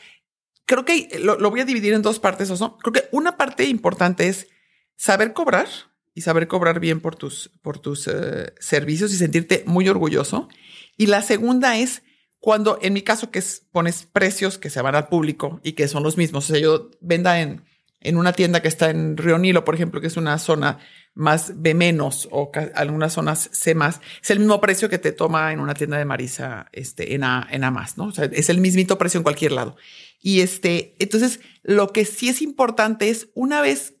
creo 0.65 0.85
que 0.85 1.19
lo, 1.19 1.37
voy 1.49 1.61
a 1.61 1.65
dividir 1.65 1.93
en 1.93 2.03
dos 2.03 2.19
partes, 2.19 2.49
Oso. 2.51 2.77
Creo 2.77 2.93
que 2.93 3.09
una 3.11 3.37
parte 3.37 3.65
importante 3.65 4.27
es 4.27 4.47
saber 4.95 5.33
cobrar 5.33 5.67
y 6.13 6.21
saber 6.21 6.47
cobrar 6.47 6.79
bien 6.79 7.01
por 7.01 7.15
tus, 7.15 7.49
por 7.61 7.79
tus 7.79 8.07
eh, 8.07 8.53
servicios 8.59 9.11
y 9.13 9.17
sentirte 9.17 9.63
muy 9.65 9.89
orgulloso. 9.89 10.47
Y 10.95 11.07
la 11.07 11.21
segunda 11.21 11.77
es 11.77 12.03
cuando, 12.39 12.77
en 12.81 12.93
mi 12.93 13.01
caso, 13.01 13.31
que 13.31 13.39
es, 13.39 13.67
pones 13.71 14.07
precios 14.11 14.57
que 14.57 14.69
se 14.69 14.81
van 14.81 14.95
al 14.95 15.09
público 15.09 15.59
y 15.63 15.73
que 15.73 15.87
son 15.87 16.03
los 16.03 16.17
mismos. 16.17 16.49
O 16.49 16.53
sea, 16.53 16.61
yo 16.61 16.91
venda 17.01 17.41
en 17.41 17.65
en 17.99 18.17
una 18.17 18.33
tienda 18.33 18.61
que 18.61 18.67
está 18.67 18.89
en 18.89 19.17
Río 19.17 19.37
Nilo, 19.37 19.65
por 19.65 19.75
ejemplo, 19.75 19.99
que 19.99 20.07
es 20.07 20.17
una 20.17 20.37
zona 20.37 20.79
más 21.13 21.53
B 21.55 21.73
menos 21.73 22.27
o 22.31 22.51
algunas 22.75 23.13
zonas 23.13 23.49
C 23.51 23.73
más, 23.73 24.01
es 24.21 24.29
el 24.29 24.39
mismo 24.39 24.61
precio 24.61 24.89
que 24.89 24.99
te 24.99 25.11
toma 25.11 25.51
en 25.51 25.59
una 25.59 25.73
tienda 25.73 25.97
de 25.97 26.05
Marisa 26.05 26.67
este, 26.71 27.15
en, 27.15 27.23
A, 27.23 27.47
en 27.49 27.63
A 27.63 27.71
¿no? 27.95 28.05
O 28.05 28.11
sea, 28.11 28.25
es 28.25 28.49
el 28.49 28.59
mismito 28.59 28.97
precio 28.97 29.17
en 29.17 29.23
cualquier 29.23 29.51
lado. 29.51 29.75
Y 30.21 30.41
este, 30.41 30.95
entonces, 30.99 31.39
lo 31.63 31.91
que 31.91 32.05
sí 32.05 32.29
es 32.29 32.41
importante 32.41 33.09
es 33.09 33.29
una 33.33 33.61
vez 33.61 33.95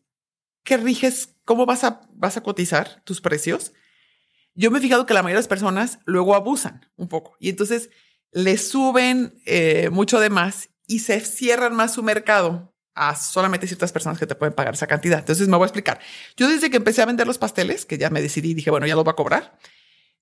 que 0.63 0.77
riges 0.77 1.35
cómo 1.43 1.65
vas 1.65 1.83
a, 1.83 2.01
vas 2.13 2.37
a 2.37 2.43
cotizar 2.43 3.01
tus 3.03 3.21
precios, 3.21 3.73
yo 4.53 4.69
me 4.69 4.79
he 4.79 4.81
fijado 4.81 5.05
que 5.05 5.13
la 5.13 5.21
mayoría 5.21 5.37
de 5.37 5.41
las 5.41 5.47
personas 5.47 5.99
luego 6.05 6.35
abusan 6.35 6.89
un 6.95 7.07
poco 7.07 7.37
y 7.39 7.49
entonces 7.49 7.89
le 8.31 8.57
suben 8.57 9.39
eh, 9.45 9.89
mucho 9.91 10.19
de 10.19 10.29
más 10.29 10.69
y 10.87 10.99
se 10.99 11.19
cierran 11.21 11.75
más 11.75 11.93
su 11.93 12.03
mercado 12.03 12.73
a 12.97 13.15
solamente 13.15 13.67
ciertas 13.67 13.91
personas 13.91 14.17
que 14.17 14.25
te 14.25 14.35
pueden 14.35 14.53
pagar 14.53 14.73
esa 14.73 14.87
cantidad. 14.87 15.19
Entonces 15.19 15.47
me 15.47 15.55
voy 15.55 15.65
a 15.65 15.67
explicar. 15.67 15.99
Yo 16.35 16.49
desde 16.49 16.69
que 16.69 16.77
empecé 16.77 17.01
a 17.03 17.05
vender 17.05 17.27
los 17.27 17.37
pasteles, 17.37 17.85
que 17.85 17.97
ya 17.97 18.09
me 18.09 18.21
decidí, 18.21 18.55
dije, 18.55 18.71
bueno, 18.71 18.87
ya 18.87 18.95
los 18.95 19.03
voy 19.03 19.11
a 19.11 19.15
cobrar. 19.15 19.59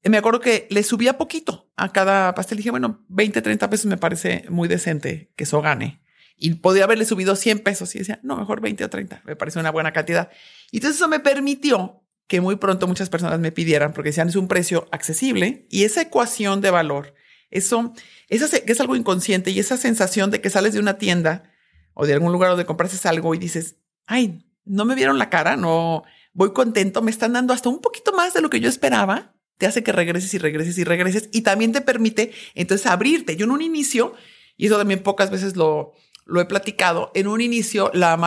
Eh, 0.03 0.09
me 0.09 0.17
acuerdo 0.17 0.41
que 0.41 0.67
le 0.69 0.83
subía 0.83 1.17
poquito 1.17 1.71
a 1.77 1.93
cada 1.93 2.35
pastel. 2.35 2.57
Dije, 2.57 2.71
bueno, 2.71 3.05
20, 3.07 3.41
30 3.41 3.69
pesos 3.69 3.85
me 3.85 3.97
parece 3.97 4.45
muy 4.49 4.67
decente 4.67 5.31
que 5.37 5.45
eso 5.45 5.61
gane. 5.61 6.01
Y 6.37 6.55
podría 6.55 6.83
haberle 6.83 7.05
subido 7.05 7.37
100 7.37 7.59
pesos 7.59 7.95
y 7.95 7.99
decía, 7.99 8.19
no, 8.21 8.35
mejor 8.35 8.59
20 8.59 8.83
o 8.83 8.89
30. 8.89 9.21
Me 9.25 9.37
parece 9.37 9.57
una 9.57 9.71
buena 9.71 9.93
cantidad. 9.93 10.29
Y 10.69 10.77
entonces 10.77 10.97
eso 10.97 11.07
me 11.07 11.21
permitió 11.21 12.03
que 12.27 12.41
muy 12.41 12.57
pronto 12.57 12.87
muchas 12.87 13.09
personas 13.09 13.39
me 13.39 13.53
pidieran 13.53 13.93
porque 13.93 14.09
decían 14.09 14.27
es 14.27 14.35
un 14.35 14.47
precio 14.47 14.87
accesible 14.91 15.65
y 15.69 15.83
esa 15.83 16.01
ecuación 16.01 16.59
de 16.59 16.71
valor, 16.71 17.13
eso, 17.51 17.93
eso 18.29 18.47
es 18.65 18.79
algo 18.79 18.95
inconsciente 18.95 19.51
y 19.51 19.59
esa 19.59 19.77
sensación 19.77 20.31
de 20.31 20.41
que 20.41 20.49
sales 20.49 20.73
de 20.73 20.79
una 20.79 20.97
tienda 20.97 21.51
o 21.95 22.05
de 22.05 22.13
algún 22.13 22.31
lugar 22.31 22.51
donde 22.51 22.65
comprases 22.65 23.05
algo 23.07 23.33
y 23.33 23.39
dices, 23.39 23.77
ay, 24.05 24.45
no 24.65 24.85
me 24.85 24.93
vieron 24.93 25.17
la 25.17 25.31
cara, 25.31 25.55
no 25.55 26.03
voy 26.33 26.53
contento, 26.53 27.01
me 27.01 27.09
están 27.09 27.33
dando 27.33 27.53
hasta 27.53 27.69
un 27.69 27.79
poquito 27.79 28.13
más 28.13 28.33
de 28.33 28.41
lo 28.41 28.49
que 28.51 28.59
yo 28.59 28.69
esperaba, 28.69 29.33
te 29.57 29.65
hace 29.65 29.83
que 29.83 29.93
regreses 29.93 30.33
y 30.33 30.37
regreses 30.37 30.77
y 30.77 30.83
regreses 30.83 31.29
y 31.31 31.41
también 31.41 31.71
te 31.71 31.81
permite 31.81 32.33
entonces 32.53 32.85
abrirte. 32.85 33.37
Yo 33.37 33.45
en 33.45 33.51
un 33.51 33.61
inicio, 33.61 34.13
y 34.57 34.67
eso 34.67 34.77
también 34.77 35.01
pocas 35.01 35.31
veces 35.31 35.55
lo, 35.55 35.93
lo 36.25 36.41
he 36.41 36.45
platicado, 36.45 37.11
en 37.15 37.27
un 37.27 37.39
inicio 37.39 37.89
la, 37.93 38.17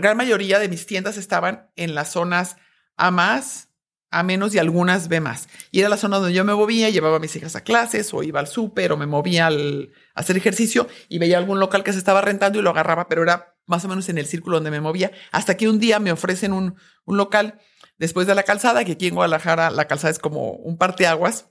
gran 0.00 0.16
mayoría 0.16 0.60
de 0.60 0.68
mis 0.68 0.86
tiendas 0.86 1.16
estaban 1.16 1.70
en 1.76 1.94
las 1.94 2.12
zonas 2.12 2.56
A 2.96 3.10
más, 3.10 3.70
A 4.10 4.22
menos 4.22 4.54
y 4.54 4.58
algunas 4.58 5.08
B 5.08 5.20
más. 5.20 5.48
Y 5.72 5.80
era 5.80 5.88
la 5.88 5.96
zona 5.96 6.18
donde 6.18 6.34
yo 6.34 6.44
me 6.44 6.54
movía, 6.54 6.90
llevaba 6.90 7.16
a 7.16 7.20
mis 7.20 7.34
hijas 7.34 7.56
a 7.56 7.64
clases 7.64 8.14
o 8.14 8.22
iba 8.22 8.38
al 8.38 8.46
súper 8.46 8.92
o 8.92 8.96
me 8.96 9.06
movía 9.06 9.48
al, 9.48 9.90
hacer 10.14 10.36
ejercicio 10.36 10.88
y 11.08 11.18
veía 11.18 11.38
algún 11.38 11.60
local 11.60 11.84
que 11.84 11.92
se 11.92 11.98
estaba 11.98 12.20
rentando 12.20 12.58
y 12.58 12.62
lo 12.62 12.70
agarraba, 12.70 13.08
pero 13.08 13.22
era 13.22 13.56
más 13.66 13.84
o 13.84 13.88
menos 13.88 14.08
en 14.08 14.18
el 14.18 14.26
círculo 14.26 14.56
donde 14.56 14.70
me 14.70 14.80
movía, 14.80 15.12
hasta 15.30 15.56
que 15.56 15.68
un 15.68 15.78
día 15.78 15.98
me 15.98 16.12
ofrecen 16.12 16.52
un, 16.52 16.76
un 17.04 17.16
local 17.16 17.60
después 17.98 18.26
de 18.26 18.34
la 18.34 18.42
calzada, 18.42 18.84
que 18.84 18.92
aquí 18.92 19.06
en 19.06 19.14
Guadalajara 19.14 19.70
la 19.70 19.86
calzada 19.86 20.10
es 20.10 20.18
como 20.18 20.52
un 20.52 20.76
parteaguas 20.76 21.46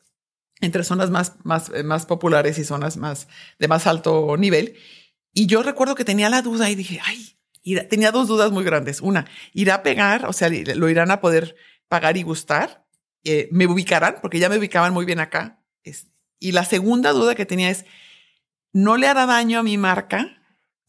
entre 0.61 0.83
zonas 0.83 1.09
más, 1.09 1.33
más, 1.43 1.71
eh, 1.73 1.83
más 1.83 2.05
populares 2.05 2.57
y 2.59 2.63
zonas 2.63 2.97
más 2.97 3.27
de 3.59 3.67
más 3.67 3.87
alto 3.87 4.35
nivel. 4.37 4.75
Y 5.33 5.47
yo 5.47 5.63
recuerdo 5.63 5.95
que 5.95 6.05
tenía 6.05 6.29
la 6.29 6.41
duda 6.41 6.69
y 6.69 6.75
dije, 6.75 6.99
ay, 7.03 7.37
tenía 7.89 8.11
dos 8.11 8.27
dudas 8.27 8.51
muy 8.51 8.63
grandes. 8.63 9.01
Una, 9.01 9.25
irá 9.53 9.75
a 9.75 9.83
pegar, 9.83 10.25
o 10.25 10.33
sea, 10.33 10.49
lo 10.49 10.89
irán 10.89 11.11
a 11.11 11.21
poder 11.21 11.55
pagar 11.87 12.17
y 12.17 12.23
gustar. 12.23 12.85
Eh, 13.23 13.49
me 13.51 13.67
ubicarán, 13.67 14.17
porque 14.21 14.39
ya 14.39 14.49
me 14.49 14.57
ubicaban 14.57 14.93
muy 14.93 15.05
bien 15.05 15.19
acá. 15.19 15.63
y 16.39 16.51
la 16.53 16.65
segunda 16.65 17.11
duda 17.11 17.35
que 17.35 17.45
tenía 17.45 17.69
es, 17.69 17.85
no 18.73 18.97
le 18.97 19.07
hará 19.07 19.25
daño 19.25 19.59
a 19.59 19.63
mi 19.63 19.77
marca, 19.77 20.41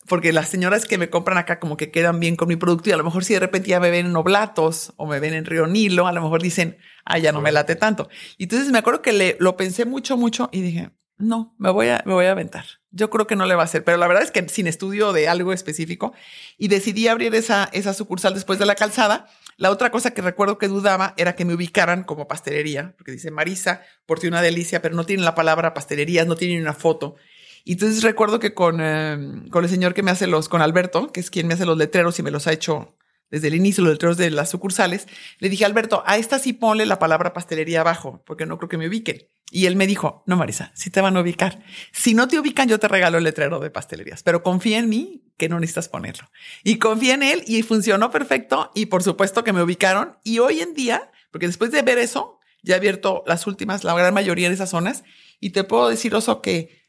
porque 0.07 0.33
las 0.33 0.49
señoras 0.49 0.85
que 0.85 0.99
me 0.99 1.11
compran 1.11 1.39
acá 1.39 1.61
como 1.61 1.77
que 1.77 1.91
quedan 1.91 2.21
bien 2.21 2.37
con 2.37 2.49
mi 2.49 2.57
producto 2.57 2.91
y 2.91 2.93
a 2.93 2.97
lo 2.97 3.05
mejor 3.05 3.25
si 3.25 3.35
de 3.35 3.41
repente 3.41 3.69
ya 3.69 3.81
me 3.81 3.91
ven 3.91 4.07
en 4.07 4.17
Oblatos 4.17 4.93
o 4.97 5.07
me 5.07 5.21
ven 5.21 5.35
en 5.35 5.45
Río 5.45 5.67
Nilo, 5.67 6.07
a 6.07 6.12
lo 6.12 6.23
mejor 6.23 6.43
dicen, 6.43 6.79
ah, 7.05 7.19
ya 7.19 7.33
no 7.33 7.41
me 7.41 7.53
late 7.53 7.77
tanto. 7.77 8.09
Y 8.37 8.45
entonces 8.45 8.71
me 8.71 8.79
acuerdo 8.79 9.03
que 9.03 9.12
le, 9.12 9.37
lo 9.39 9.57
pensé 9.57 9.85
mucho, 9.85 10.17
mucho 10.17 10.49
y 10.53 10.61
dije, 10.61 10.91
no, 11.19 11.55
me 11.59 11.71
voy 11.71 11.89
a, 11.89 12.03
me 12.05 12.15
voy 12.15 12.27
a 12.27 12.33
aventar. 12.33 12.65
Yo 12.91 13.11
creo 13.11 13.27
que 13.27 13.37
no 13.37 13.47
le 13.47 13.55
va 13.55 13.62
a 13.62 13.65
hacer, 13.65 13.85
pero 13.85 13.97
la 13.97 14.09
verdad 14.09 14.25
es 14.25 14.33
que 14.33 14.49
sin 14.49 14.67
estudio 14.67 15.12
de 15.12 15.29
algo 15.29 15.53
específico 15.53 16.12
y 16.59 16.69
decidí 16.69 17.07
abrir 17.07 17.35
esa, 17.35 17.69
esa 17.73 17.95
sucursal 17.95 18.35
después 18.35 18.59
de 18.59 18.67
la 18.67 18.75
calzada. 18.75 19.29
La 19.57 19.71
otra 19.71 19.91
cosa 19.91 20.12
que 20.12 20.23
recuerdo 20.23 20.59
que 20.59 20.67
dudaba 20.67 21.15
era 21.17 21.37
que 21.37 21.45
me 21.45 21.55
ubicaran 21.55 22.03
como 22.03 22.27
pastelería, 22.27 22.95
porque 22.97 23.12
dice 23.12 23.31
Marisa, 23.31 23.83
por 24.05 24.19
ti 24.19 24.27
una 24.27 24.43
delicia, 24.43 24.83
pero 24.83 24.97
no 24.97 25.07
tienen 25.07 25.25
la 25.25 25.37
palabra 25.37 25.75
pastelería, 25.75 26.25
no 26.25 26.35
tienen 26.35 26.61
una 26.61 26.75
foto. 26.75 27.15
Y 27.64 27.73
entonces 27.73 28.02
recuerdo 28.02 28.38
que 28.38 28.54
con, 28.54 28.81
em, 28.81 29.49
con 29.49 29.64
el 29.64 29.71
señor 29.71 29.95
que 29.95 30.02
me 30.02 30.11
hace 30.11 30.26
los, 30.26 30.49
con 30.49 30.62
Alberto, 30.62 31.12
que 31.12 31.21
es 31.21 31.31
quien 31.31 31.47
me 31.47 31.54
hace 31.54 31.66
los 31.66 31.78
letreros 31.78 32.19
y 32.19 32.23
me 32.23 32.31
los 32.31 32.47
ha 32.47 32.52
hecho 32.52 32.97
desde 33.31 33.49
el 33.49 33.54
inicio, 33.54 33.83
los 33.83 33.95
letreros 33.95 34.19
de 34.19 34.31
las 34.31 34.50
sucursales, 34.50 35.09
le 35.38 35.49
dije, 35.49 35.64
Alberto, 35.64 36.02
a 36.07 36.19
esta 36.19 36.38
sí 36.38 36.52
ponle 36.52 36.85
la 36.85 36.99
palabra 36.99 37.33
pastelería 37.33 37.81
abajo, 37.81 38.23
porque 38.26 38.45
no 38.45 38.59
creo 38.59 38.69
que 38.69 38.76
me 38.76 38.88
ubiquen. 38.88 39.26
Y 39.50 39.66
él 39.66 39.76
me 39.76 39.87
dijo, 39.87 40.23
no, 40.26 40.37
Marisa, 40.37 40.71
si 40.75 40.90
te 40.90 41.00
van 41.00 41.16
a 41.16 41.21
ubicar. 41.21 41.62
Si 41.92 42.14
no 42.14 42.28
te 42.28 42.38
ubican, 42.38 42.69
yo 42.69 42.78
te 42.78 42.88
regalo 42.88 43.19
el 43.19 43.25
letrero 43.25 43.59
de 43.59 43.71
pastelerías, 43.71 44.23
pero 44.23 44.42
confía 44.42 44.78
en 44.78 44.88
mí 44.88 45.25
que 45.37 45.49
no 45.49 45.61
necesitas 45.61 45.88
ponerlo. 45.88 46.31
Y 46.62 46.78
confía 46.78 47.14
en 47.14 47.23
él 47.23 47.42
y 47.47 47.62
funcionó 47.62 48.11
perfecto. 48.11 48.71
Y 48.75 48.87
por 48.87 49.02
supuesto 49.02 49.45
que 49.45 49.52
me 49.52 49.62
ubicaron. 49.62 50.19
Y 50.25 50.38
hoy 50.38 50.61
en 50.61 50.75
día, 50.75 51.11
porque 51.31 51.47
después 51.47 51.71
de 51.71 51.83
ver 51.83 51.99
eso, 51.99 52.38
ya 52.62 52.75
he 52.75 52.78
abierto 52.78 53.25
las 53.26 53.47
últimas, 53.47 53.83
la 53.83 53.95
gran 53.95 54.14
mayoría 54.14 54.49
de 54.49 54.54
esas 54.54 54.71
zonas. 54.71 55.04
Y 55.40 55.50
te 55.50 55.64
puedo 55.64 55.88
decir, 55.88 56.14
Oso, 56.14 56.40
que 56.40 56.82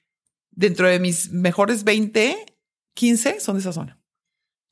dentro 0.55 0.87
de 0.87 0.99
mis 0.99 1.31
mejores 1.31 1.83
20, 1.83 2.35
15 2.95 3.39
son 3.39 3.55
de 3.55 3.61
esa 3.61 3.73
zona. 3.73 3.99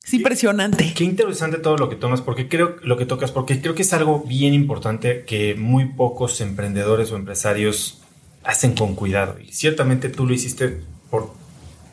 Es 0.04 0.14
impresionante. 0.14 0.92
Qué 0.96 1.04
interesante 1.04 1.58
todo 1.58 1.76
lo 1.76 1.88
que 1.88 1.96
tomas, 1.96 2.22
porque 2.22 2.48
creo 2.48 2.76
lo 2.82 2.96
que 2.96 3.06
tocas, 3.06 3.30
porque 3.30 3.60
creo 3.60 3.74
que 3.74 3.82
es 3.82 3.92
algo 3.92 4.20
bien 4.20 4.52
importante 4.52 5.24
que 5.24 5.54
muy 5.54 5.92
pocos 5.92 6.40
emprendedores 6.40 7.12
o 7.12 7.16
empresarios 7.16 8.02
hacen 8.42 8.74
con 8.74 8.96
cuidado. 8.96 9.38
Y 9.38 9.52
ciertamente 9.52 10.08
tú 10.08 10.26
lo 10.26 10.34
hiciste 10.34 10.80
por, 11.08 11.32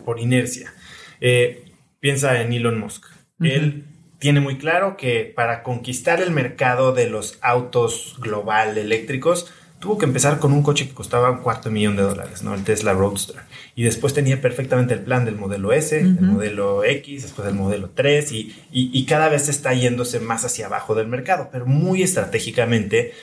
por 0.05 0.19
inercia. 0.19 0.73
Eh, 1.21 1.71
piensa 1.99 2.41
en 2.41 2.53
Elon 2.53 2.79
Musk. 2.79 3.05
Él 3.41 3.85
tiene 4.17 4.39
muy 4.41 4.57
claro 4.57 4.97
que 4.97 5.31
para 5.35 5.61
conquistar 5.63 6.21
el 6.21 6.31
mercado 6.31 6.93
de 6.93 7.09
los 7.09 7.37
autos 7.41 8.15
global 8.19 8.77
eléctricos, 8.77 9.51
tuvo 9.79 9.97
que 9.97 10.05
empezar 10.05 10.39
con 10.39 10.51
un 10.51 10.63
coche 10.63 10.87
que 10.87 10.93
costaba 10.93 11.31
un 11.31 11.37
cuarto 11.37 11.71
millón 11.71 11.95
de 11.95 12.03
dólares, 12.03 12.43
¿no? 12.43 12.53
El 12.53 12.63
Tesla 12.63 12.93
Roadster. 12.93 13.37
Y 13.79 13.83
después 13.83 14.13
tenía 14.13 14.41
perfectamente 14.41 14.93
el 14.93 14.99
plan 14.99 15.23
del 15.23 15.37
modelo 15.37 15.71
S, 15.71 15.97
el 15.97 16.19
modelo 16.19 16.83
X, 16.83 17.21
después 17.21 17.45
del 17.45 17.55
modelo 17.55 17.91
3, 17.91 18.29
y, 18.33 18.53
y, 18.73 19.05
cada 19.05 19.29
vez 19.29 19.47
está 19.47 19.73
yéndose 19.73 20.19
más 20.19 20.43
hacia 20.43 20.65
abajo 20.65 20.95
del 20.95 21.07
mercado, 21.07 21.47
pero 21.49 21.65
muy 21.65 22.03
estratégicamente, 22.03 23.13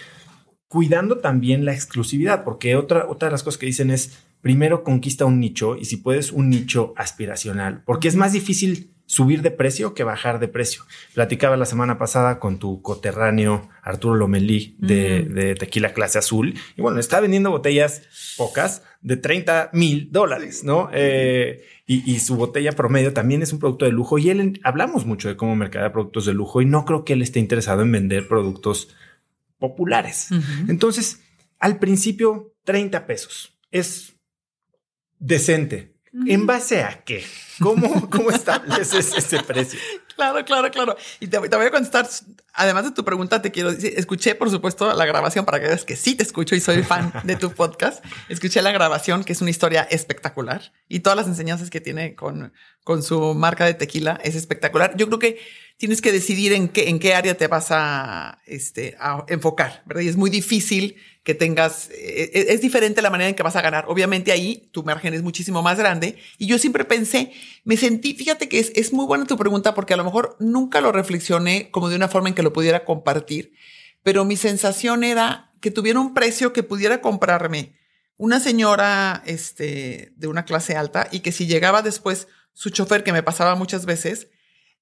cuidando 0.66 1.18
también 1.18 1.66
la 1.66 1.74
exclusividad, 1.74 2.42
porque 2.42 2.74
otra, 2.74 3.06
otra 3.06 3.28
de 3.28 3.32
las 3.32 3.42
cosas 3.42 3.58
que 3.58 3.66
dicen 3.66 3.90
es, 3.90 4.16
primero 4.40 4.82
conquista 4.82 5.26
un 5.26 5.40
nicho, 5.40 5.76
y 5.76 5.84
si 5.84 5.98
puedes, 5.98 6.32
un 6.32 6.48
nicho 6.48 6.94
aspiracional, 6.96 7.82
porque 7.84 8.08
es 8.08 8.16
más 8.16 8.32
difícil 8.32 8.95
subir 9.06 9.42
de 9.42 9.50
precio 9.50 9.94
que 9.94 10.04
bajar 10.04 10.38
de 10.40 10.48
precio. 10.48 10.82
Platicaba 11.14 11.56
la 11.56 11.64
semana 11.64 11.98
pasada 11.98 12.38
con 12.38 12.58
tu 12.58 12.82
coterráneo 12.82 13.68
Arturo 13.82 14.16
Lomelí 14.16 14.76
de, 14.78 15.54
Tequila 15.58 15.92
Clase 15.94 16.18
Azul 16.18 16.54
y 16.76 16.82
bueno, 16.82 16.98
está 16.98 17.20
vendiendo 17.20 17.50
botellas 17.50 18.02
pocas 18.36 18.82
de 19.00 19.16
30 19.16 19.70
mil 19.72 20.10
dólares, 20.10 20.64
¿no? 20.64 20.90
Eh, 20.92 21.64
y, 21.86 22.18
su 22.18 22.36
botella 22.36 22.72
promedio 22.72 23.12
también 23.12 23.42
es 23.42 23.52
un 23.52 23.60
producto 23.60 23.84
de 23.84 23.92
lujo 23.92 24.18
y 24.18 24.30
él 24.30 24.60
hablamos 24.64 25.06
mucho 25.06 25.28
de 25.28 25.36
cómo 25.36 25.54
mercadear 25.54 25.92
productos 25.92 26.26
de 26.26 26.34
lujo 26.34 26.60
y 26.60 26.66
no 26.66 26.84
creo 26.84 27.04
que 27.04 27.12
él 27.12 27.22
esté 27.22 27.38
interesado 27.38 27.82
en 27.82 27.92
vender 27.92 28.26
productos 28.26 28.88
populares. 29.58 30.30
Entonces, 30.68 31.22
al 31.60 31.78
principio, 31.78 32.52
30 32.64 33.06
pesos 33.06 33.56
es 33.70 34.16
decente. 35.18 35.95
¿En 36.26 36.46
base 36.46 36.82
a 36.82 37.02
qué? 37.04 37.24
¿Cómo, 37.60 38.08
cómo 38.10 38.30
estableces 38.30 39.12
ese 39.16 39.42
precio? 39.42 39.78
Claro, 40.16 40.42
claro, 40.46 40.70
claro. 40.70 40.96
Y 41.20 41.26
te, 41.26 41.36
voy 41.36 41.66
a 41.66 41.70
contestar, 41.70 42.08
además 42.54 42.84
de 42.84 42.92
tu 42.92 43.04
pregunta, 43.04 43.42
te 43.42 43.50
quiero 43.50 43.70
decir, 43.70 43.92
escuché, 43.98 44.34
por 44.34 44.48
supuesto, 44.48 44.94
la 44.94 45.04
grabación 45.04 45.44
para 45.44 45.60
que 45.60 45.66
veas 45.66 45.84
que 45.84 45.94
sí 45.94 46.14
te 46.14 46.22
escucho 46.22 46.54
y 46.54 46.60
soy 46.60 46.82
fan 46.82 47.12
de 47.24 47.36
tu 47.36 47.52
podcast. 47.52 48.02
Escuché 48.30 48.62
la 48.62 48.72
grabación, 48.72 49.24
que 49.24 49.34
es 49.34 49.42
una 49.42 49.50
historia 49.50 49.82
espectacular 49.82 50.72
y 50.88 51.00
todas 51.00 51.18
las 51.18 51.26
enseñanzas 51.26 51.68
que 51.68 51.82
tiene 51.82 52.14
con, 52.14 52.54
con 52.82 53.02
su 53.02 53.34
marca 53.34 53.66
de 53.66 53.74
tequila 53.74 54.18
es 54.24 54.36
espectacular. 54.36 54.96
Yo 54.96 55.06
creo 55.08 55.18
que 55.18 55.38
tienes 55.76 56.00
que 56.00 56.12
decidir 56.12 56.54
en 56.54 56.68
qué, 56.68 56.88
en 56.88 56.98
qué 56.98 57.14
área 57.14 57.36
te 57.36 57.46
vas 57.46 57.66
a, 57.68 58.40
este, 58.46 58.96
a 58.98 59.26
enfocar, 59.28 59.82
¿verdad? 59.84 60.00
Y 60.00 60.08
es 60.08 60.16
muy 60.16 60.30
difícil 60.30 60.96
que 61.26 61.34
tengas, 61.34 61.90
eh, 61.90 62.30
eh, 62.34 62.46
es 62.50 62.60
diferente 62.60 63.02
la 63.02 63.10
manera 63.10 63.28
en 63.28 63.34
que 63.34 63.42
vas 63.42 63.56
a 63.56 63.60
ganar. 63.60 63.86
Obviamente 63.88 64.30
ahí 64.30 64.68
tu 64.70 64.84
margen 64.84 65.12
es 65.12 65.24
muchísimo 65.24 65.60
más 65.60 65.76
grande. 65.76 66.18
Y 66.38 66.46
yo 66.46 66.56
siempre 66.56 66.84
pensé, 66.84 67.32
me 67.64 67.76
sentí, 67.76 68.14
fíjate 68.14 68.48
que 68.48 68.60
es, 68.60 68.70
es 68.76 68.92
muy 68.92 69.06
buena 69.06 69.26
tu 69.26 69.36
pregunta 69.36 69.74
porque 69.74 69.92
a 69.92 69.96
lo 69.96 70.04
mejor 70.04 70.36
nunca 70.38 70.80
lo 70.80 70.92
reflexioné 70.92 71.68
como 71.72 71.88
de 71.88 71.96
una 71.96 72.06
forma 72.06 72.28
en 72.28 72.36
que 72.36 72.44
lo 72.44 72.52
pudiera 72.52 72.84
compartir, 72.84 73.54
pero 74.04 74.24
mi 74.24 74.36
sensación 74.36 75.02
era 75.02 75.52
que 75.60 75.72
tuviera 75.72 75.98
un 75.98 76.14
precio 76.14 76.52
que 76.52 76.62
pudiera 76.62 77.00
comprarme 77.00 77.74
una 78.16 78.38
señora 78.38 79.24
este, 79.26 80.12
de 80.14 80.28
una 80.28 80.44
clase 80.44 80.76
alta 80.76 81.08
y 81.10 81.20
que 81.20 81.32
si 81.32 81.48
llegaba 81.48 81.82
después 81.82 82.28
su 82.52 82.70
chofer, 82.70 83.02
que 83.02 83.12
me 83.12 83.24
pasaba 83.24 83.56
muchas 83.56 83.84
veces, 83.84 84.28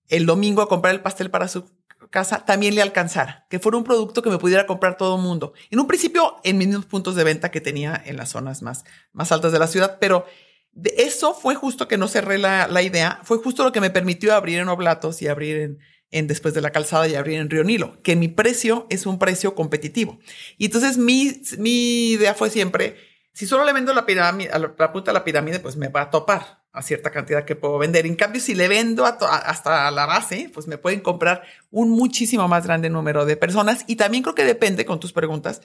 el 0.09 0.27
domingo 0.27 0.61
a 0.61 0.69
comprar 0.69 0.95
el 0.95 1.01
pastel 1.01 1.31
para 1.31 1.49
su 1.49 1.71
casa 2.15 2.45
también 2.45 2.77
le 2.77 2.81
alcanzara, 2.81 3.45
que 3.51 3.59
fuera 3.59 3.77
un 3.77 3.83
producto 3.83 4.23
que 4.23 4.31
me 4.31 4.39
pudiera 4.39 4.69
comprar 4.69 4.97
todo 4.97 5.17
el 5.17 5.23
mundo. 5.23 5.53
En 5.71 5.81
un 5.81 5.89
principio, 5.89 6.37
en 6.45 6.59
mismos 6.59 6.87
puntos 6.87 7.17
de 7.17 7.25
venta 7.25 7.51
que 7.51 7.61
tenía 7.61 8.01
en 8.07 8.17
las 8.17 8.29
zonas 8.29 8.63
más, 8.63 8.85
más 9.13 9.33
altas 9.33 9.51
de 9.51 9.59
la 9.59 9.67
ciudad, 9.67 9.99
pero 10.01 10.25
de 10.71 10.95
eso 10.99 11.35
fue 11.35 11.57
justo 11.57 11.89
que 11.89 11.99
no 11.99 12.07
cerré 12.07 12.39
la, 12.39 12.69
la 12.69 12.83
idea, 12.83 13.19
fue 13.25 13.39
justo 13.39 13.65
lo 13.65 13.73
que 13.73 13.81
me 13.81 13.91
permitió 13.91 14.33
abrir 14.33 14.61
en 14.61 14.69
Oblatos 14.69 15.23
y 15.23 15.27
abrir 15.27 15.57
en, 15.57 15.79
en 16.13 16.29
después 16.29 16.55
de 16.55 16.61
la 16.61 16.71
calzada 16.71 17.09
y 17.09 17.17
abrir 17.17 17.41
en 17.41 17.51
Río 17.51 17.65
Nilo, 17.65 18.01
que 18.03 18.15
mi 18.15 18.29
precio 18.29 18.87
es 18.91 19.07
un 19.07 19.19
precio 19.19 19.57
competitivo. 19.57 20.21
Y 20.57 20.67
entonces 20.67 20.97
mi, 20.97 21.43
mi 21.59 22.13
idea 22.13 22.35
fue 22.35 22.49
siempre, 22.49 22.97
si 23.35 23.47
solo 23.47 23.65
le 23.65 23.73
vendo 23.73 23.93
la 23.93 24.07
pirámide, 24.07 24.51
a 24.51 24.59
la, 24.61 24.93
punta 24.93 25.13
la 25.13 25.25
pirámide, 25.25 25.59
pues 25.59 25.77
me 25.77 25.89
va 25.89 26.03
a 26.03 26.11
topar 26.11 26.63
a 26.73 26.83
cierta 26.83 27.11
cantidad 27.11 27.45
que 27.45 27.57
puedo 27.57 27.79
vender. 27.79 28.07
En 28.07 28.15
cambio, 28.15 28.41
si 28.41 28.55
le 28.55 28.69
vendo 28.69 29.05
hasta 29.05 29.91
la 29.91 30.07
base, 30.07 30.51
pues 30.55 30.69
me 30.69 30.79
pueden 30.79 31.01
comprar 31.01 31.43
un 31.73 31.91
muchísimo 31.91 32.47
más 32.47 32.65
grande 32.65 32.91
número 32.91 33.27
de 33.27 33.37
personas. 33.37 33.85
Y 33.89 33.97
también 33.97 34.23
creo 34.23 34.37
que 34.37 34.45
depende 34.45 34.85
con 34.85 35.01
tus 35.01 35.13
preguntas 35.13 35.63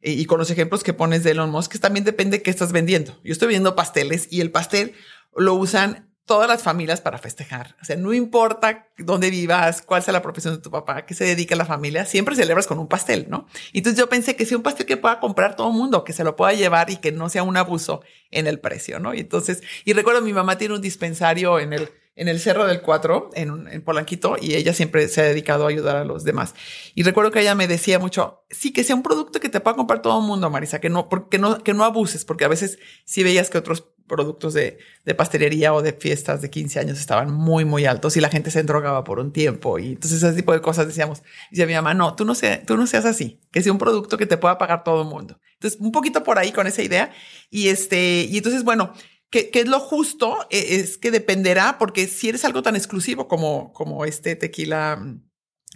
eh, 0.00 0.12
y 0.12 0.24
con 0.24 0.38
los 0.38 0.50
ejemplos 0.50 0.82
que 0.82 0.94
pones 0.94 1.22
de 1.22 1.32
Elon 1.32 1.50
Musk, 1.50 1.72
que 1.72 1.78
también 1.78 2.04
depende 2.04 2.42
qué 2.42 2.50
estás 2.50 2.72
vendiendo. 2.72 3.18
Yo 3.22 3.32
estoy 3.32 3.48
vendiendo 3.48 3.76
pasteles 3.76 4.26
y 4.30 4.40
el 4.40 4.50
pastel 4.50 4.94
lo 5.36 5.54
usan 5.54 6.09
todas 6.30 6.46
las 6.46 6.62
familias 6.62 7.00
para 7.00 7.18
festejar. 7.18 7.74
O 7.82 7.84
sea, 7.84 7.96
no 7.96 8.14
importa 8.14 8.86
dónde 8.96 9.30
vivas, 9.30 9.82
cuál 9.82 10.00
sea 10.00 10.12
la 10.12 10.22
profesión 10.22 10.54
de 10.54 10.62
tu 10.62 10.70
papá, 10.70 11.04
qué 11.04 11.12
se 11.12 11.24
dedica 11.24 11.56
a 11.56 11.58
la 11.58 11.64
familia, 11.66 12.04
siempre 12.04 12.36
celebras 12.36 12.68
con 12.68 12.78
un 12.78 12.86
pastel, 12.86 13.26
¿no? 13.28 13.48
Entonces 13.72 13.98
yo 13.98 14.08
pensé 14.08 14.36
que 14.36 14.46
sea 14.46 14.56
un 14.56 14.62
pastel 14.62 14.86
que 14.86 14.96
pueda 14.96 15.18
comprar 15.18 15.56
todo 15.56 15.70
el 15.70 15.74
mundo, 15.74 16.04
que 16.04 16.12
se 16.12 16.22
lo 16.22 16.36
pueda 16.36 16.52
llevar 16.52 16.88
y 16.88 16.98
que 16.98 17.10
no 17.10 17.28
sea 17.28 17.42
un 17.42 17.56
abuso 17.56 18.02
en 18.30 18.46
el 18.46 18.60
precio, 18.60 19.00
¿no? 19.00 19.12
Y 19.12 19.18
entonces, 19.18 19.64
y 19.84 19.92
recuerdo 19.92 20.20
mi 20.20 20.32
mamá 20.32 20.56
tiene 20.56 20.74
un 20.74 20.80
dispensario 20.80 21.58
en 21.58 21.72
el, 21.72 21.90
en 22.14 22.28
el 22.28 22.38
Cerro 22.38 22.64
del 22.64 22.80
Cuatro, 22.80 23.30
en, 23.34 23.66
en 23.66 23.82
Polanquito, 23.82 24.36
y 24.40 24.54
ella 24.54 24.72
siempre 24.72 25.08
se 25.08 25.22
ha 25.22 25.24
dedicado 25.24 25.66
a 25.66 25.70
ayudar 25.70 25.96
a 25.96 26.04
los 26.04 26.22
demás. 26.22 26.54
Y 26.94 27.02
recuerdo 27.02 27.32
que 27.32 27.40
ella 27.40 27.56
me 27.56 27.66
decía 27.66 27.98
mucho, 27.98 28.44
sí, 28.50 28.72
que 28.72 28.84
sea 28.84 28.94
un 28.94 29.02
producto 29.02 29.40
que 29.40 29.48
te 29.48 29.58
pueda 29.58 29.74
comprar 29.74 30.00
todo 30.00 30.20
el 30.20 30.26
mundo, 30.28 30.48
Marisa, 30.48 30.80
que 30.80 30.90
no, 30.90 31.08
porque 31.08 31.40
no, 31.40 31.58
que 31.64 31.74
no 31.74 31.82
abuses, 31.82 32.24
porque 32.24 32.44
a 32.44 32.48
veces 32.48 32.78
sí 33.04 33.24
veías 33.24 33.50
que 33.50 33.58
otros 33.58 33.88
productos 34.10 34.52
de, 34.52 34.78
de, 35.04 35.14
pastelería 35.14 35.72
o 35.72 35.80
de 35.80 35.92
fiestas 35.92 36.42
de 36.42 36.50
15 36.50 36.80
años 36.80 36.98
estaban 36.98 37.32
muy, 37.32 37.64
muy 37.64 37.86
altos 37.86 38.16
y 38.16 38.20
la 38.20 38.28
gente 38.28 38.50
se 38.50 38.64
drogaba 38.64 39.04
por 39.04 39.20
un 39.20 39.32
tiempo. 39.32 39.78
Y 39.78 39.92
entonces 39.92 40.22
ese 40.22 40.36
tipo 40.36 40.52
de 40.52 40.60
cosas 40.60 40.88
decíamos, 40.88 41.22
decía 41.50 41.66
mi 41.66 41.74
mamá, 41.74 41.94
no, 41.94 42.16
tú 42.16 42.24
no, 42.24 42.34
sé 42.34 42.62
tú 42.66 42.76
no 42.76 42.86
seas 42.88 43.04
así, 43.04 43.40
que 43.52 43.62
sea 43.62 43.72
un 43.72 43.78
producto 43.78 44.18
que 44.18 44.26
te 44.26 44.36
pueda 44.36 44.58
pagar 44.58 44.82
todo 44.82 45.02
el 45.02 45.08
mundo. 45.08 45.40
Entonces, 45.54 45.80
un 45.80 45.92
poquito 45.92 46.24
por 46.24 46.38
ahí 46.38 46.52
con 46.52 46.66
esa 46.66 46.82
idea. 46.82 47.12
Y 47.50 47.68
este, 47.68 48.26
y 48.28 48.36
entonces, 48.38 48.64
bueno, 48.64 48.92
¿qué, 49.30 49.50
qué 49.50 49.60
es 49.60 49.68
lo 49.68 49.78
justo? 49.78 50.36
E, 50.50 50.80
es 50.80 50.98
que 50.98 51.10
dependerá, 51.10 51.78
porque 51.78 52.08
si 52.08 52.28
eres 52.28 52.44
algo 52.44 52.62
tan 52.62 52.76
exclusivo 52.76 53.28
como, 53.28 53.72
como 53.72 54.04
este 54.04 54.36
tequila 54.36 54.96
mm, 54.96 55.22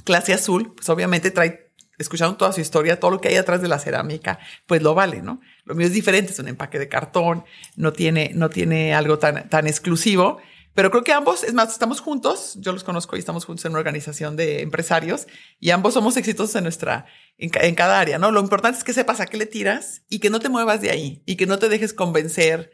clase 0.05 0.33
azul, 0.33 0.75
pues 0.75 0.89
obviamente 0.89 1.31
trae 1.31 1.65
escucharon 1.99 2.37
toda 2.37 2.53
su 2.53 2.61
historia, 2.61 2.99
todo 2.99 3.13
lo 3.13 3.21
que 3.21 3.29
hay 3.29 3.37
atrás 3.37 3.63
de 3.63 3.69
la 3.69 3.79
cerámica, 3.79 4.39
pues 4.67 4.83
lo 4.83 4.95
vale, 4.95 5.23
¿no? 5.23 5.41
Lo 5.65 5.75
mío 5.75 5.87
es 5.87 5.93
diferente, 5.93 6.33
es 6.33 6.39
un 6.39 6.49
empaque 6.49 6.79
de 6.79 6.89
cartón, 6.89 7.45
no 7.77 7.93
tiene, 7.93 8.33
no 8.35 8.51
tiene 8.51 8.95
algo 8.95 9.19
tan, 9.19 9.49
tan 9.49 9.67
exclusivo, 9.67 10.39
pero 10.75 10.91
creo 10.91 11.05
que 11.05 11.13
ambos, 11.13 11.45
es 11.45 11.55
más, 11.55 11.73
estamos 11.73 12.01
juntos, 12.01 12.57
yo 12.59 12.73
los 12.73 12.83
conozco 12.83 13.15
y 13.15 13.21
estamos 13.21 13.45
juntos 13.45 13.65
en 13.65 13.71
una 13.73 13.79
organización 13.79 14.35
de 14.35 14.61
empresarios 14.61 15.29
y 15.61 15.71
ambos 15.71 15.95
somos 15.95 16.17
exitosos 16.17 16.57
en 16.57 16.65
nuestra, 16.65 17.07
en, 17.39 17.75
cada 17.77 18.01
área, 18.01 18.19
¿no? 18.19 18.33
Lo 18.33 18.41
importante 18.41 18.79
es 18.79 18.85
que 18.85 18.93
sepas 18.93 19.21
a 19.21 19.27
qué 19.27 19.37
le 19.37 19.47
tiras 19.47 20.03
y 20.09 20.19
que 20.19 20.31
no 20.31 20.41
te 20.41 20.49
muevas 20.49 20.81
de 20.81 20.91
ahí 20.91 21.23
y 21.27 21.37
que 21.37 21.47
no 21.47 21.61
te 21.61 21.69
dejes 21.69 21.95
convencer. 21.95 22.73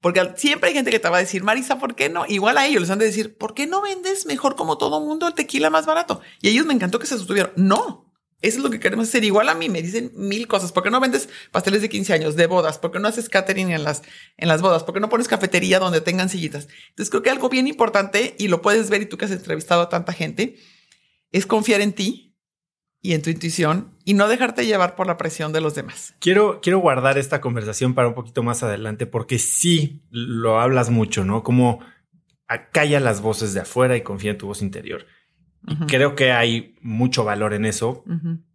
Porque 0.00 0.34
siempre 0.36 0.68
hay 0.68 0.74
gente 0.74 0.90
que 0.90 1.00
te 1.00 1.08
va 1.08 1.16
a 1.16 1.20
decir, 1.20 1.42
Marisa, 1.42 1.78
¿por 1.78 1.94
qué 1.96 2.10
no? 2.10 2.24
Igual 2.28 2.58
a 2.58 2.66
ellos 2.66 2.82
les 2.82 2.90
han 2.90 2.98
de 2.98 3.06
decir, 3.06 3.36
¿por 3.36 3.54
qué 3.54 3.66
no 3.66 3.80
vendes 3.80 4.26
mejor 4.26 4.54
como 4.54 4.76
todo 4.76 5.00
mundo 5.00 5.26
el 5.26 5.34
tequila 5.34 5.70
más 5.70 5.86
barato? 5.86 6.20
Y 6.42 6.48
a 6.48 6.50
ellos 6.50 6.66
me 6.66 6.74
encantó 6.74 6.98
que 6.98 7.06
se 7.06 7.16
sostuvieron. 7.16 7.52
No, 7.56 8.07
eso 8.40 8.58
es 8.58 8.64
lo 8.64 8.70
que 8.70 8.78
queremos 8.78 9.08
hacer. 9.08 9.24
Igual 9.24 9.48
a 9.48 9.54
mí 9.54 9.68
me 9.68 9.82
dicen 9.82 10.12
mil 10.14 10.46
cosas. 10.46 10.70
¿Por 10.70 10.84
qué 10.84 10.90
no 10.90 11.00
vendes 11.00 11.28
pasteles 11.50 11.82
de 11.82 11.88
15 11.88 12.12
años, 12.12 12.36
de 12.36 12.46
bodas? 12.46 12.78
¿Por 12.78 12.92
qué 12.92 13.00
no 13.00 13.08
haces 13.08 13.28
catering 13.28 13.70
en 13.70 13.82
las, 13.82 14.02
en 14.36 14.48
las 14.48 14.62
bodas? 14.62 14.84
¿Por 14.84 14.94
qué 14.94 15.00
no 15.00 15.08
pones 15.08 15.26
cafetería 15.26 15.80
donde 15.80 16.00
tengan 16.00 16.28
sillitas? 16.28 16.68
Entonces 16.90 17.10
creo 17.10 17.22
que 17.22 17.30
algo 17.30 17.48
bien 17.48 17.66
importante, 17.66 18.36
y 18.38 18.48
lo 18.48 18.62
puedes 18.62 18.90
ver 18.90 19.02
y 19.02 19.06
tú 19.06 19.18
que 19.18 19.24
has 19.24 19.32
entrevistado 19.32 19.82
a 19.82 19.88
tanta 19.88 20.12
gente, 20.12 20.56
es 21.32 21.46
confiar 21.46 21.80
en 21.80 21.92
ti 21.92 22.36
y 23.00 23.14
en 23.14 23.22
tu 23.22 23.30
intuición 23.30 23.96
y 24.04 24.14
no 24.14 24.28
dejarte 24.28 24.66
llevar 24.66 24.94
por 24.94 25.06
la 25.06 25.16
presión 25.16 25.52
de 25.52 25.60
los 25.60 25.74
demás. 25.74 26.14
Quiero, 26.20 26.60
quiero 26.60 26.78
guardar 26.78 27.18
esta 27.18 27.40
conversación 27.40 27.94
para 27.94 28.08
un 28.08 28.14
poquito 28.14 28.42
más 28.42 28.62
adelante 28.62 29.06
porque 29.06 29.38
sí 29.38 30.02
lo 30.10 30.60
hablas 30.60 30.90
mucho, 30.90 31.24
¿no? 31.24 31.42
Como 31.42 31.80
acalla 32.46 33.00
las 33.00 33.20
voces 33.20 33.52
de 33.52 33.60
afuera 33.60 33.96
y 33.96 34.02
confía 34.02 34.30
en 34.30 34.38
tu 34.38 34.46
voz 34.46 34.62
interior. 34.62 35.06
Creo 35.86 36.14
que 36.14 36.32
hay 36.32 36.76
mucho 36.80 37.24
valor 37.24 37.52
en 37.52 37.64
eso, 37.64 38.04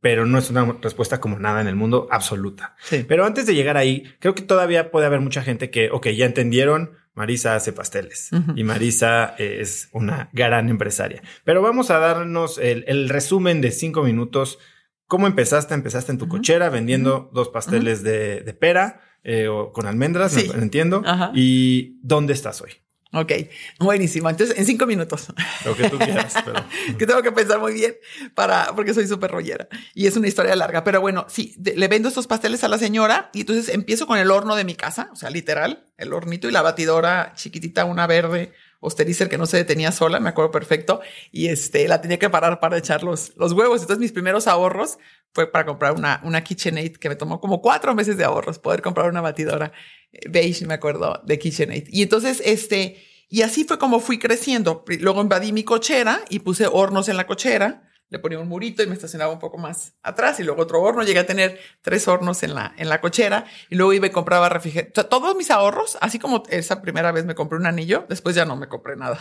pero 0.02 0.26
no 0.26 0.38
es 0.38 0.50
una 0.50 0.78
respuesta 0.82 1.20
como 1.20 1.38
nada 1.38 1.62
en 1.62 1.68
el 1.68 1.76
mundo 1.76 2.08
absoluta. 2.10 2.76
Pero 3.08 3.26
antes 3.26 3.46
de 3.46 3.56
llegar 3.56 3.78
ahí, 3.78 4.04
creo 4.20 4.34
que 4.34 4.42
todavía 4.42 4.92
puede 4.92 5.06
haber 5.06 5.20
mucha 5.20 5.44
gente 5.44 5.70
que, 5.70 5.90
ok, 5.92 6.08
ya 6.10 6.26
entendieron, 6.26 6.92
Marisa 7.14 7.56
hace 7.56 7.74
pasteles 7.74 8.32
y 8.56 8.64
Marisa 8.64 9.36
es 9.38 9.90
una 9.92 10.30
gran 10.34 10.70
empresaria. 10.70 11.22
Pero 11.44 11.62
vamos 11.62 11.92
a 11.92 12.00
darnos 12.00 12.58
el, 12.58 13.10
resumen 13.10 13.62
de 13.62 13.72
cinco 13.72 14.04
minutos. 14.04 14.58
¿Cómo 15.06 15.28
empezaste? 15.28 15.76
Empezaste 15.76 16.12
en 16.12 16.18
tu 16.18 16.28
cochera 16.28 16.70
vendiendo 16.70 17.30
dos 17.34 17.50
pasteles 17.50 18.02
de, 18.02 18.58
pera 18.60 19.02
eh, 19.24 19.48
o 19.48 19.72
con 19.72 19.86
almendras, 19.86 20.36
entiendo. 20.38 21.04
¿Y 21.36 22.00
dónde 22.02 22.34
estás 22.34 22.62
hoy? 22.62 22.83
Ok, 23.14 23.32
buenísimo. 23.80 24.28
Entonces, 24.28 24.58
en 24.58 24.66
cinco 24.66 24.88
minutos. 24.88 25.28
Lo 25.66 25.76
que 25.76 25.88
tú 25.88 26.00
quieras, 26.00 26.34
pero. 26.44 26.66
que 26.98 27.06
tengo 27.06 27.22
que 27.22 27.32
pensar 27.32 27.60
muy 27.60 27.74
bien 27.74 27.96
para, 28.34 28.74
porque 28.76 28.94
soy 28.94 29.08
súper 29.08 29.30
rollera. 29.30 29.68
Y 29.94 30.08
es 30.08 30.18
una 30.18 30.28
historia 30.28 30.56
larga. 30.56 30.84
Pero 30.84 31.00
bueno, 31.00 31.28
sí, 31.30 31.56
le 31.64 31.88
vendo 31.88 32.10
estos 32.10 32.26
pasteles 32.26 32.64
a 32.64 32.68
la 32.68 32.80
señora 32.80 33.30
y 33.34 33.42
entonces 33.42 33.70
empiezo 33.74 34.08
con 34.08 34.18
el 34.18 34.32
horno 34.32 34.56
de 34.56 34.64
mi 34.64 34.74
casa, 34.76 35.10
o 35.14 35.16
sea, 35.16 35.30
literal, 35.30 35.86
el 35.98 36.12
hornito 36.12 36.50
y 36.50 36.52
la 36.52 36.64
batidora 36.64 37.34
chiquitita, 37.36 37.86
una 37.86 38.08
verde, 38.08 38.52
Osterizer 38.84 39.30
que 39.30 39.38
no 39.38 39.46
se 39.46 39.58
detenía 39.58 39.92
sola, 39.92 40.20
me 40.20 40.30
acuerdo 40.30 40.52
perfecto, 40.52 41.02
y 41.32 41.48
este, 41.48 41.88
la 41.88 42.02
tenía 42.02 42.20
que 42.20 42.30
parar 42.30 42.60
para 42.60 42.78
echar 42.78 43.04
los, 43.04 43.34
los 43.38 43.54
huevos. 43.54 43.82
Entonces 43.82 44.00
mis 44.00 44.12
primeros 44.12 44.48
ahorros 44.48 45.00
fue 45.34 45.52
para 45.52 45.66
comprar 45.66 45.94
una, 45.94 46.22
una 46.24 46.44
KitchenAid 46.44 46.98
que 46.98 47.10
me 47.10 47.16
tomó 47.16 47.40
como 47.40 47.62
cuatro 47.62 47.96
meses 47.96 48.18
de 48.18 48.24
ahorros 48.24 48.60
poder 48.60 48.82
comprar 48.82 49.10
una 49.10 49.22
batidora 49.22 49.72
eh, 50.12 50.20
beige, 50.30 50.66
me 50.66 50.76
acuerdo, 50.76 51.22
de 51.26 51.40
KitchenAid. 51.40 51.88
Y 51.90 52.04
entonces, 52.04 52.42
este, 52.46 53.04
y 53.30 53.42
así 53.42 53.64
fue 53.64 53.80
como 53.80 54.00
fui 54.00 54.20
creciendo. 54.20 54.84
Luego 55.00 55.22
invadí 55.22 55.52
mi 55.52 55.64
cochera 55.64 56.22
y 56.30 56.40
puse 56.40 56.68
hornos 56.68 57.10
en 57.10 57.18
la 57.18 57.26
cochera 57.26 57.90
le 58.14 58.20
ponía 58.20 58.38
un 58.38 58.48
murito 58.48 58.84
y 58.84 58.86
me 58.88 58.94
estacionaba 58.94 59.34
un 59.34 59.40
poco 59.40 59.58
más 59.58 59.94
atrás 60.04 60.40
y 60.40 60.44
luego 60.44 60.62
otro 60.62 60.80
horno. 60.84 61.02
Llegué 61.02 61.18
a 61.18 61.26
tener 61.26 61.60
tres 61.82 62.08
hornos 62.08 62.44
en 62.44 62.54
la, 62.54 62.72
en 62.78 62.88
la 62.88 63.02
cochera 63.02 63.46
y 63.72 63.76
luego 63.76 63.92
iba 63.92 64.06
y 64.06 64.12
compraba 64.12 64.50
refrigerador. 64.50 65.06
todos 65.06 65.36
mis 65.36 65.50
ahorros, 65.50 65.98
así 66.00 66.20
como 66.20 66.44
esa 66.50 66.84
primera 66.84 67.12
vez 67.12 67.26
me 67.26 67.34
compré 67.34 67.58
un 67.58 67.66
anillo, 67.66 68.06
después 68.08 68.36
ya 68.36 68.46
no 68.46 68.56
me 68.56 68.68
compré 68.68 68.98
nada. 68.98 69.18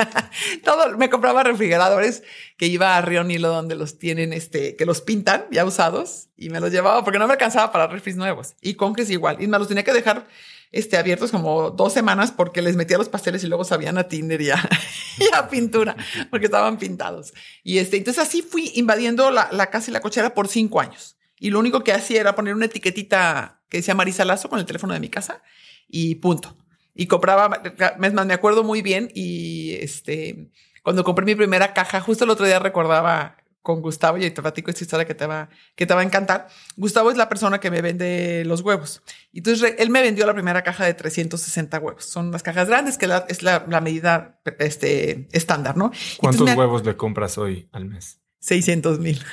Todo, 0.64 0.98
me 0.98 1.10
compraba 1.10 1.44
refrigeradores 1.44 2.24
que 2.56 2.66
iba 2.66 2.96
a 2.96 3.02
Río 3.02 3.22
Nilo 3.22 3.50
donde 3.50 3.76
los 3.76 4.00
tienen, 4.00 4.32
este, 4.32 4.74
que 4.74 4.84
los 4.84 5.00
pintan 5.00 5.46
ya 5.52 5.64
usados 5.64 6.30
y 6.36 6.50
me 6.50 6.58
los 6.58 6.72
llevaba 6.72 7.04
porque 7.04 7.20
no 7.20 7.28
me 7.28 7.34
alcanzaba 7.34 7.70
para 7.70 7.86
refris 7.86 8.16
nuevos. 8.16 8.56
Y 8.60 8.74
con 8.74 8.96
que 8.96 9.02
es 9.02 9.10
igual. 9.10 9.36
Y 9.40 9.46
me 9.46 9.60
los 9.60 9.68
tenía 9.68 9.84
que 9.84 9.92
dejar 9.92 10.26
este, 10.74 10.96
abiertos 10.96 11.30
como 11.30 11.70
dos 11.70 11.92
semanas 11.92 12.32
porque 12.32 12.60
les 12.60 12.74
metía 12.74 12.98
los 12.98 13.08
pasteles 13.08 13.44
y 13.44 13.46
luego 13.46 13.64
sabían 13.64 13.96
a 13.96 14.08
tinder 14.08 14.42
y 14.42 14.50
a, 14.50 15.48
pintura 15.48 15.96
porque 16.30 16.46
estaban 16.46 16.78
pintados. 16.78 17.32
Y 17.62 17.78
este, 17.78 17.96
entonces 17.96 18.22
así 18.22 18.42
fui 18.42 18.72
invadiendo 18.74 19.30
la, 19.30 19.48
la, 19.52 19.70
casa 19.70 19.90
y 19.90 19.94
la 19.94 20.00
cochera 20.00 20.34
por 20.34 20.48
cinco 20.48 20.80
años. 20.80 21.16
Y 21.38 21.50
lo 21.50 21.60
único 21.60 21.84
que 21.84 21.92
hacía 21.92 22.20
era 22.20 22.34
poner 22.34 22.54
una 22.54 22.66
etiquetita 22.66 23.62
que 23.68 23.78
decía 23.78 23.94
Marisa 23.94 24.24
Lazo 24.24 24.48
con 24.48 24.58
el 24.58 24.66
teléfono 24.66 24.94
de 24.94 25.00
mi 25.00 25.08
casa 25.08 25.42
y 25.88 26.16
punto. 26.16 26.56
Y 26.94 27.06
compraba, 27.06 27.62
es 28.02 28.12
más, 28.12 28.26
me 28.26 28.34
acuerdo 28.34 28.64
muy 28.64 28.82
bien 28.82 29.10
y 29.14 29.74
este, 29.80 30.50
cuando 30.82 31.04
compré 31.04 31.24
mi 31.24 31.34
primera 31.36 31.72
caja, 31.72 32.00
justo 32.00 32.24
el 32.24 32.30
otro 32.30 32.46
día 32.46 32.58
recordaba 32.58 33.36
con 33.64 33.80
Gustavo 33.80 34.18
y 34.18 34.30
te 34.30 34.42
platico 34.42 34.70
esta 34.70 34.84
historia 34.84 35.06
que 35.06 35.14
te 35.14 35.26
va, 35.26 35.48
que 35.74 35.86
te 35.86 35.94
va 35.94 36.02
a 36.02 36.04
encantar. 36.04 36.48
Gustavo 36.76 37.10
es 37.10 37.16
la 37.16 37.30
persona 37.30 37.60
que 37.60 37.70
me 37.70 37.80
vende 37.80 38.44
los 38.44 38.60
huevos. 38.60 39.02
Entonces 39.32 39.74
él 39.78 39.88
me 39.88 40.02
vendió 40.02 40.26
la 40.26 40.34
primera 40.34 40.62
caja 40.62 40.84
de 40.84 40.92
360 40.92 41.78
huevos. 41.78 42.04
Son 42.04 42.30
las 42.30 42.42
cajas 42.42 42.68
grandes 42.68 42.98
que 42.98 43.08
es 43.28 43.42
la, 43.42 43.80
medida 43.80 44.38
este, 44.58 45.28
estándar, 45.32 45.78
¿no? 45.78 45.92
¿Cuántos 46.18 46.54
huevos 46.54 46.84
le 46.84 46.94
compras 46.98 47.38
hoy 47.38 47.66
al 47.72 47.86
mes? 47.86 48.20
600 48.40 49.00
mil. 49.00 49.24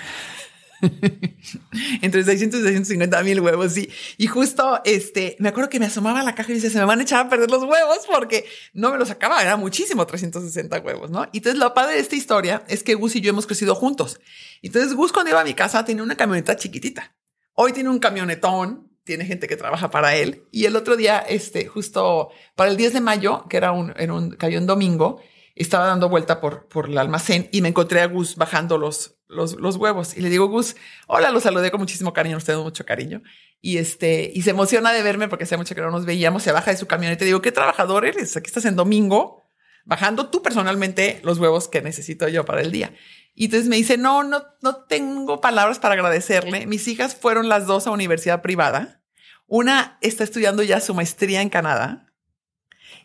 Entre 2.01 2.23
600 2.23 2.59
y 2.59 2.63
650 2.63 3.23
mil 3.23 3.39
huevos, 3.41 3.73
sí. 3.73 3.89
Y 4.17 4.27
justo, 4.27 4.81
este, 4.85 5.35
me 5.39 5.49
acuerdo 5.49 5.69
que 5.69 5.79
me 5.79 5.85
asomaba 5.85 6.21
a 6.21 6.23
la 6.23 6.35
caja 6.35 6.51
y 6.51 6.55
dice, 6.55 6.69
se 6.69 6.79
me 6.79 6.85
van 6.85 6.99
a 6.99 7.03
echar 7.03 7.25
a 7.25 7.29
perder 7.29 7.49
los 7.49 7.63
huevos 7.63 7.99
porque 8.11 8.45
no 8.73 8.91
me 8.91 8.97
los 8.97 9.09
sacaba, 9.09 9.41
era 9.41 9.57
muchísimo 9.57 10.05
360 10.05 10.79
huevos, 10.79 11.11
¿no? 11.11 11.27
Y 11.31 11.37
entonces 11.37 11.59
lo 11.59 11.73
padre 11.73 11.95
de 11.95 11.99
esta 11.99 12.15
historia 12.15 12.63
es 12.67 12.83
que 12.83 12.95
Gus 12.95 13.15
y 13.15 13.21
yo 13.21 13.29
hemos 13.29 13.47
crecido 13.47 13.75
juntos. 13.75 14.19
Entonces 14.61 14.93
Gus 14.93 15.11
cuando 15.11 15.31
iba 15.31 15.41
a 15.41 15.45
mi 15.45 15.53
casa 15.53 15.85
tenía 15.85 16.03
una 16.03 16.15
camioneta 16.15 16.55
chiquitita. 16.55 17.15
Hoy 17.53 17.73
tiene 17.73 17.89
un 17.89 17.99
camionetón, 17.99 18.91
tiene 19.03 19.25
gente 19.25 19.47
que 19.47 19.57
trabaja 19.57 19.89
para 19.89 20.15
él. 20.15 20.45
Y 20.51 20.65
el 20.65 20.75
otro 20.75 20.95
día, 20.95 21.19
este, 21.19 21.65
justo 21.65 22.29
para 22.55 22.71
el 22.71 22.77
10 22.77 22.93
de 22.93 23.01
mayo, 23.01 23.45
que 23.49 23.57
era 23.57 23.71
un, 23.71 23.93
en 23.97 24.11
un, 24.11 24.31
cayó 24.31 24.59
un 24.59 24.67
domingo, 24.67 25.21
estaba 25.61 25.85
dando 25.85 26.09
vuelta 26.09 26.39
por, 26.39 26.67
por 26.67 26.87
el 26.89 26.97
almacén 26.97 27.49
y 27.51 27.61
me 27.61 27.69
encontré 27.69 28.01
a 28.01 28.07
Gus 28.07 28.35
bajando 28.35 28.77
los, 28.77 29.17
los, 29.27 29.75
huevos. 29.75 30.17
Y 30.17 30.21
le 30.21 30.29
digo, 30.29 30.47
Gus, 30.47 30.75
hola, 31.07 31.31
lo 31.31 31.39
saludé 31.39 31.71
con 31.71 31.79
muchísimo 31.79 32.13
cariño, 32.13 32.37
usted 32.37 32.55
mucho 32.57 32.85
cariño. 32.85 33.21
Y 33.61 33.77
este, 33.77 34.31
y 34.33 34.41
se 34.41 34.51
emociona 34.51 34.91
de 34.91 35.03
verme 35.03 35.27
porque 35.27 35.43
hace 35.43 35.57
mucho 35.57 35.75
que 35.75 35.81
no 35.81 35.91
nos 35.91 36.05
veíamos, 36.05 36.43
se 36.43 36.51
baja 36.51 36.71
de 36.71 36.77
su 36.77 36.87
camioneta 36.87 37.23
y 37.23 37.27
digo, 37.27 37.41
¿qué 37.41 37.51
trabajador 37.51 38.05
eres? 38.05 38.35
Aquí 38.35 38.47
estás 38.47 38.65
en 38.65 38.75
domingo, 38.75 39.43
bajando 39.85 40.29
tú 40.29 40.41
personalmente 40.41 41.19
los 41.23 41.37
huevos 41.37 41.67
que 41.67 41.81
necesito 41.81 42.27
yo 42.27 42.45
para 42.45 42.61
el 42.61 42.71
día. 42.71 42.93
Y 43.33 43.45
entonces 43.45 43.69
me 43.69 43.77
dice, 43.77 43.97
no, 43.97 44.23
no, 44.23 44.43
no 44.61 44.83
tengo 44.85 45.41
palabras 45.41 45.79
para 45.79 45.93
agradecerle. 45.93 46.65
Mis 46.65 46.87
hijas 46.87 47.15
fueron 47.15 47.49
las 47.49 47.65
dos 47.65 47.87
a 47.87 47.91
universidad 47.91 48.41
privada. 48.41 49.01
Una 49.47 49.97
está 50.01 50.23
estudiando 50.23 50.63
ya 50.63 50.81
su 50.81 50.93
maestría 50.93 51.41
en 51.41 51.49
Canadá 51.49 52.11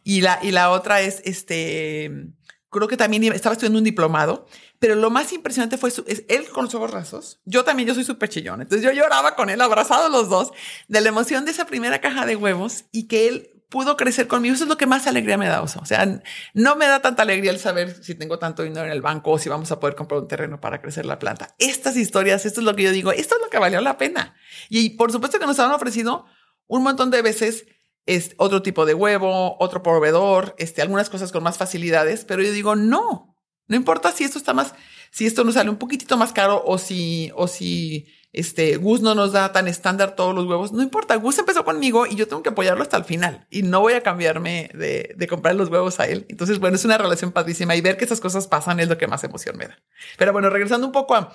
y 0.09 0.21
la, 0.21 0.39
y 0.41 0.53
la 0.53 0.71
otra 0.71 1.01
es, 1.01 1.21
este, 1.25 2.31
creo 2.77 2.89
que 2.89 2.97
también 2.97 3.25
estaba 3.25 3.55
estudiando 3.55 3.79
un 3.79 3.85
diplomado, 3.85 4.47
pero 4.79 4.95
lo 4.95 5.11
más 5.11 5.33
impresionante 5.33 5.79
fue 5.79 5.91
él 6.29 6.49
con 6.51 6.67
los 6.67 6.75
ojos 6.75 6.91
rasos. 6.91 7.41
Yo 7.45 7.65
también, 7.65 7.89
yo 7.89 7.95
soy 7.95 8.05
súper 8.05 8.29
chillón. 8.29 8.63
Entonces 8.63 8.85
yo 8.85 8.93
lloraba 8.93 9.35
con 9.35 9.51
él, 9.51 9.61
abrazados 9.61 10.11
los 10.11 10.29
dos, 10.29 10.53
de 10.89 11.01
la 11.01 11.09
emoción 11.09 11.45
de 11.45 11.51
esa 11.51 11.67
primera 11.67 12.01
caja 12.01 12.27
de 12.27 12.37
huevos 12.37 12.85
y 12.93 13.09
que 13.09 13.29
él 13.29 13.51
pudo 13.69 13.97
crecer 13.97 14.29
conmigo. 14.29 14.55
Eso 14.55 14.65
es 14.65 14.71
lo 14.71 14.77
que 14.77 14.87
más 14.87 15.07
alegría 15.07 15.37
me 15.39 15.49
da. 15.49 15.63
O 15.63 15.69
sea, 15.69 16.21
no 16.55 16.77
me 16.77 16.87
da 16.87 17.01
tanta 17.01 17.23
alegría 17.23 17.51
el 17.51 17.59
saber 17.59 18.03
si 18.03 18.15
tengo 18.15 18.39
tanto 18.39 18.63
dinero 18.63 18.87
en 18.87 18.93
el 18.93 19.03
banco 19.03 19.33
o 19.33 19.39
si 19.39 19.49
vamos 19.49 19.71
a 19.73 19.81
poder 19.81 19.97
comprar 19.97 20.21
un 20.21 20.29
terreno 20.29 20.61
para 20.61 20.81
crecer 20.81 21.07
la 21.07 21.19
planta. 21.19 21.55
Estas 21.59 21.97
historias, 21.97 22.47
esto 22.47 22.61
es 22.61 22.65
lo 22.65 22.77
que 22.77 22.85
yo 22.85 22.93
digo, 22.93 23.13
esto 23.13 23.37
es 23.37 23.43
lo 23.43 23.51
que 23.51 23.59
valió 23.59 23.81
la 23.81 23.99
pena. 23.99 24.35
Y 24.69 24.91
por 24.91 25.13
supuesto 25.13 25.39
que 25.39 25.47
nos 25.47 25.59
han 25.59 25.73
ofrecido 25.73 26.27
un 26.69 26.83
montón 26.83 27.11
de 27.11 27.23
veces 27.23 27.67
es 28.07 28.35
otro 28.39 28.63
tipo 28.63 28.87
de 28.87 28.95
huevo, 28.95 29.57
otro 29.59 29.83
proveedor, 29.83 30.55
este, 30.59 30.81
algunas 30.81 31.11
cosas 31.11 31.33
con 31.33 31.43
más 31.43 31.59
facilidades, 31.59 32.25
pero 32.25 32.43
yo 32.43 32.53
digo, 32.53 32.77
no, 32.77 33.37
no 33.67 33.77
importa 33.77 34.13
si 34.13 34.25
esto 34.25 34.39
está 34.39 34.55
más, 34.55 34.75
si 35.11 35.27
esto 35.27 35.45
nos 35.45 35.55
sale 35.55 35.71
un 35.71 35.77
poquitito 35.77 36.17
más 36.17 36.33
caro 36.33 36.63
o 36.65 36.79
si, 36.79 37.33
o 37.35 37.49
si 37.49 38.07
este 38.33 38.77
Gus 38.77 39.01
no 39.01 39.15
nos 39.15 39.33
da 39.33 39.51
tan 39.53 39.67
estándar 39.67 40.15
todos 40.15 40.35
los 40.35 40.47
huevos, 40.47 40.73
no 40.73 40.83
importa, 40.83 41.17
Gus 41.17 41.39
empezó 41.39 41.65
conmigo 41.65 42.07
y 42.07 42.15
yo 42.15 42.29
tengo 42.29 42.43
que 42.43 42.51
apoyarlo 42.51 42.83
hasta 42.83 42.97
el 42.97 43.05
final 43.05 43.47
y 43.51 43.63
no 43.63 43.81
voy 43.81 43.95
a 43.95 44.03
cambiarme 44.03 44.71
de, 44.75 45.15
de 45.17 45.27
comprar 45.27 45.57
los 45.57 45.69
huevos 45.69 45.99
a 45.99 46.07
él. 46.07 46.27
Entonces, 46.29 46.61
bueno, 46.61 46.77
es 46.77 46.85
una 46.85 46.99
relación 46.99 47.33
padrísima 47.33 47.75
y 47.75 47.81
ver 47.81 47.97
que 47.97 48.05
esas 48.05 48.21
cosas 48.21 48.47
pasan 48.47 48.79
es 48.79 48.89
lo 48.89 48.99
que 48.99 49.09
más 49.09 49.25
emoción 49.25 49.57
me 49.57 49.67
da. 49.67 49.79
Pero 50.17 50.33
bueno, 50.33 50.51
regresando 50.51 50.87
un 50.87 50.93
poco 50.93 51.15
a, 51.15 51.33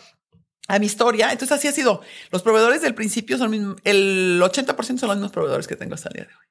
a 0.67 0.79
mi 0.79 0.85
historia. 0.85 1.31
Entonces 1.31 1.57
así 1.57 1.67
ha 1.67 1.71
sido. 1.71 2.01
Los 2.31 2.43
proveedores 2.43 2.81
del 2.81 2.95
principio 2.95 3.37
son 3.37 3.75
el 3.83 4.41
80% 4.41 4.97
son 4.97 5.09
los 5.09 5.17
mismos 5.17 5.31
proveedores 5.31 5.67
que 5.67 5.75
tengo 5.75 5.95
hasta 5.95 6.09
el 6.09 6.13
día 6.13 6.23
de 6.25 6.33
hoy. 6.33 6.50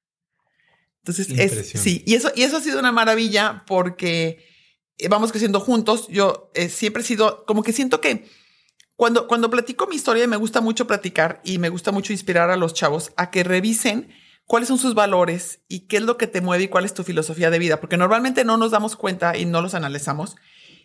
Entonces, 1.02 1.28
es, 1.30 1.80
sí, 1.80 2.02
y 2.06 2.14
eso, 2.14 2.30
y 2.34 2.42
eso 2.42 2.58
ha 2.58 2.60
sido 2.60 2.78
una 2.78 2.92
maravilla 2.92 3.64
porque 3.66 4.44
eh, 4.98 5.08
vamos 5.08 5.30
creciendo 5.30 5.60
juntos. 5.60 6.08
Yo 6.08 6.50
eh, 6.54 6.68
siempre 6.68 7.02
he 7.02 7.06
sido, 7.06 7.44
como 7.46 7.62
que 7.62 7.72
siento 7.72 8.00
que 8.00 8.26
cuando, 8.96 9.26
cuando 9.26 9.48
platico 9.48 9.86
mi 9.86 9.96
historia, 9.96 10.26
me 10.26 10.36
gusta 10.36 10.60
mucho 10.60 10.86
platicar 10.86 11.40
y 11.42 11.58
me 11.58 11.70
gusta 11.70 11.90
mucho 11.90 12.12
inspirar 12.12 12.50
a 12.50 12.56
los 12.56 12.74
chavos 12.74 13.12
a 13.16 13.30
que 13.30 13.44
revisen 13.44 14.10
cuáles 14.44 14.68
son 14.68 14.76
sus 14.76 14.94
valores 14.94 15.60
y 15.68 15.86
qué 15.86 15.96
es 15.96 16.02
lo 16.02 16.18
que 16.18 16.26
te 16.26 16.42
mueve 16.42 16.64
y 16.64 16.68
cuál 16.68 16.84
es 16.84 16.92
tu 16.92 17.02
filosofía 17.02 17.50
de 17.50 17.58
vida, 17.58 17.80
porque 17.80 17.96
normalmente 17.96 18.44
no 18.44 18.58
nos 18.58 18.72
damos 18.72 18.96
cuenta 18.96 19.38
y 19.38 19.46
no 19.46 19.62
los 19.62 19.74
analizamos 19.74 20.36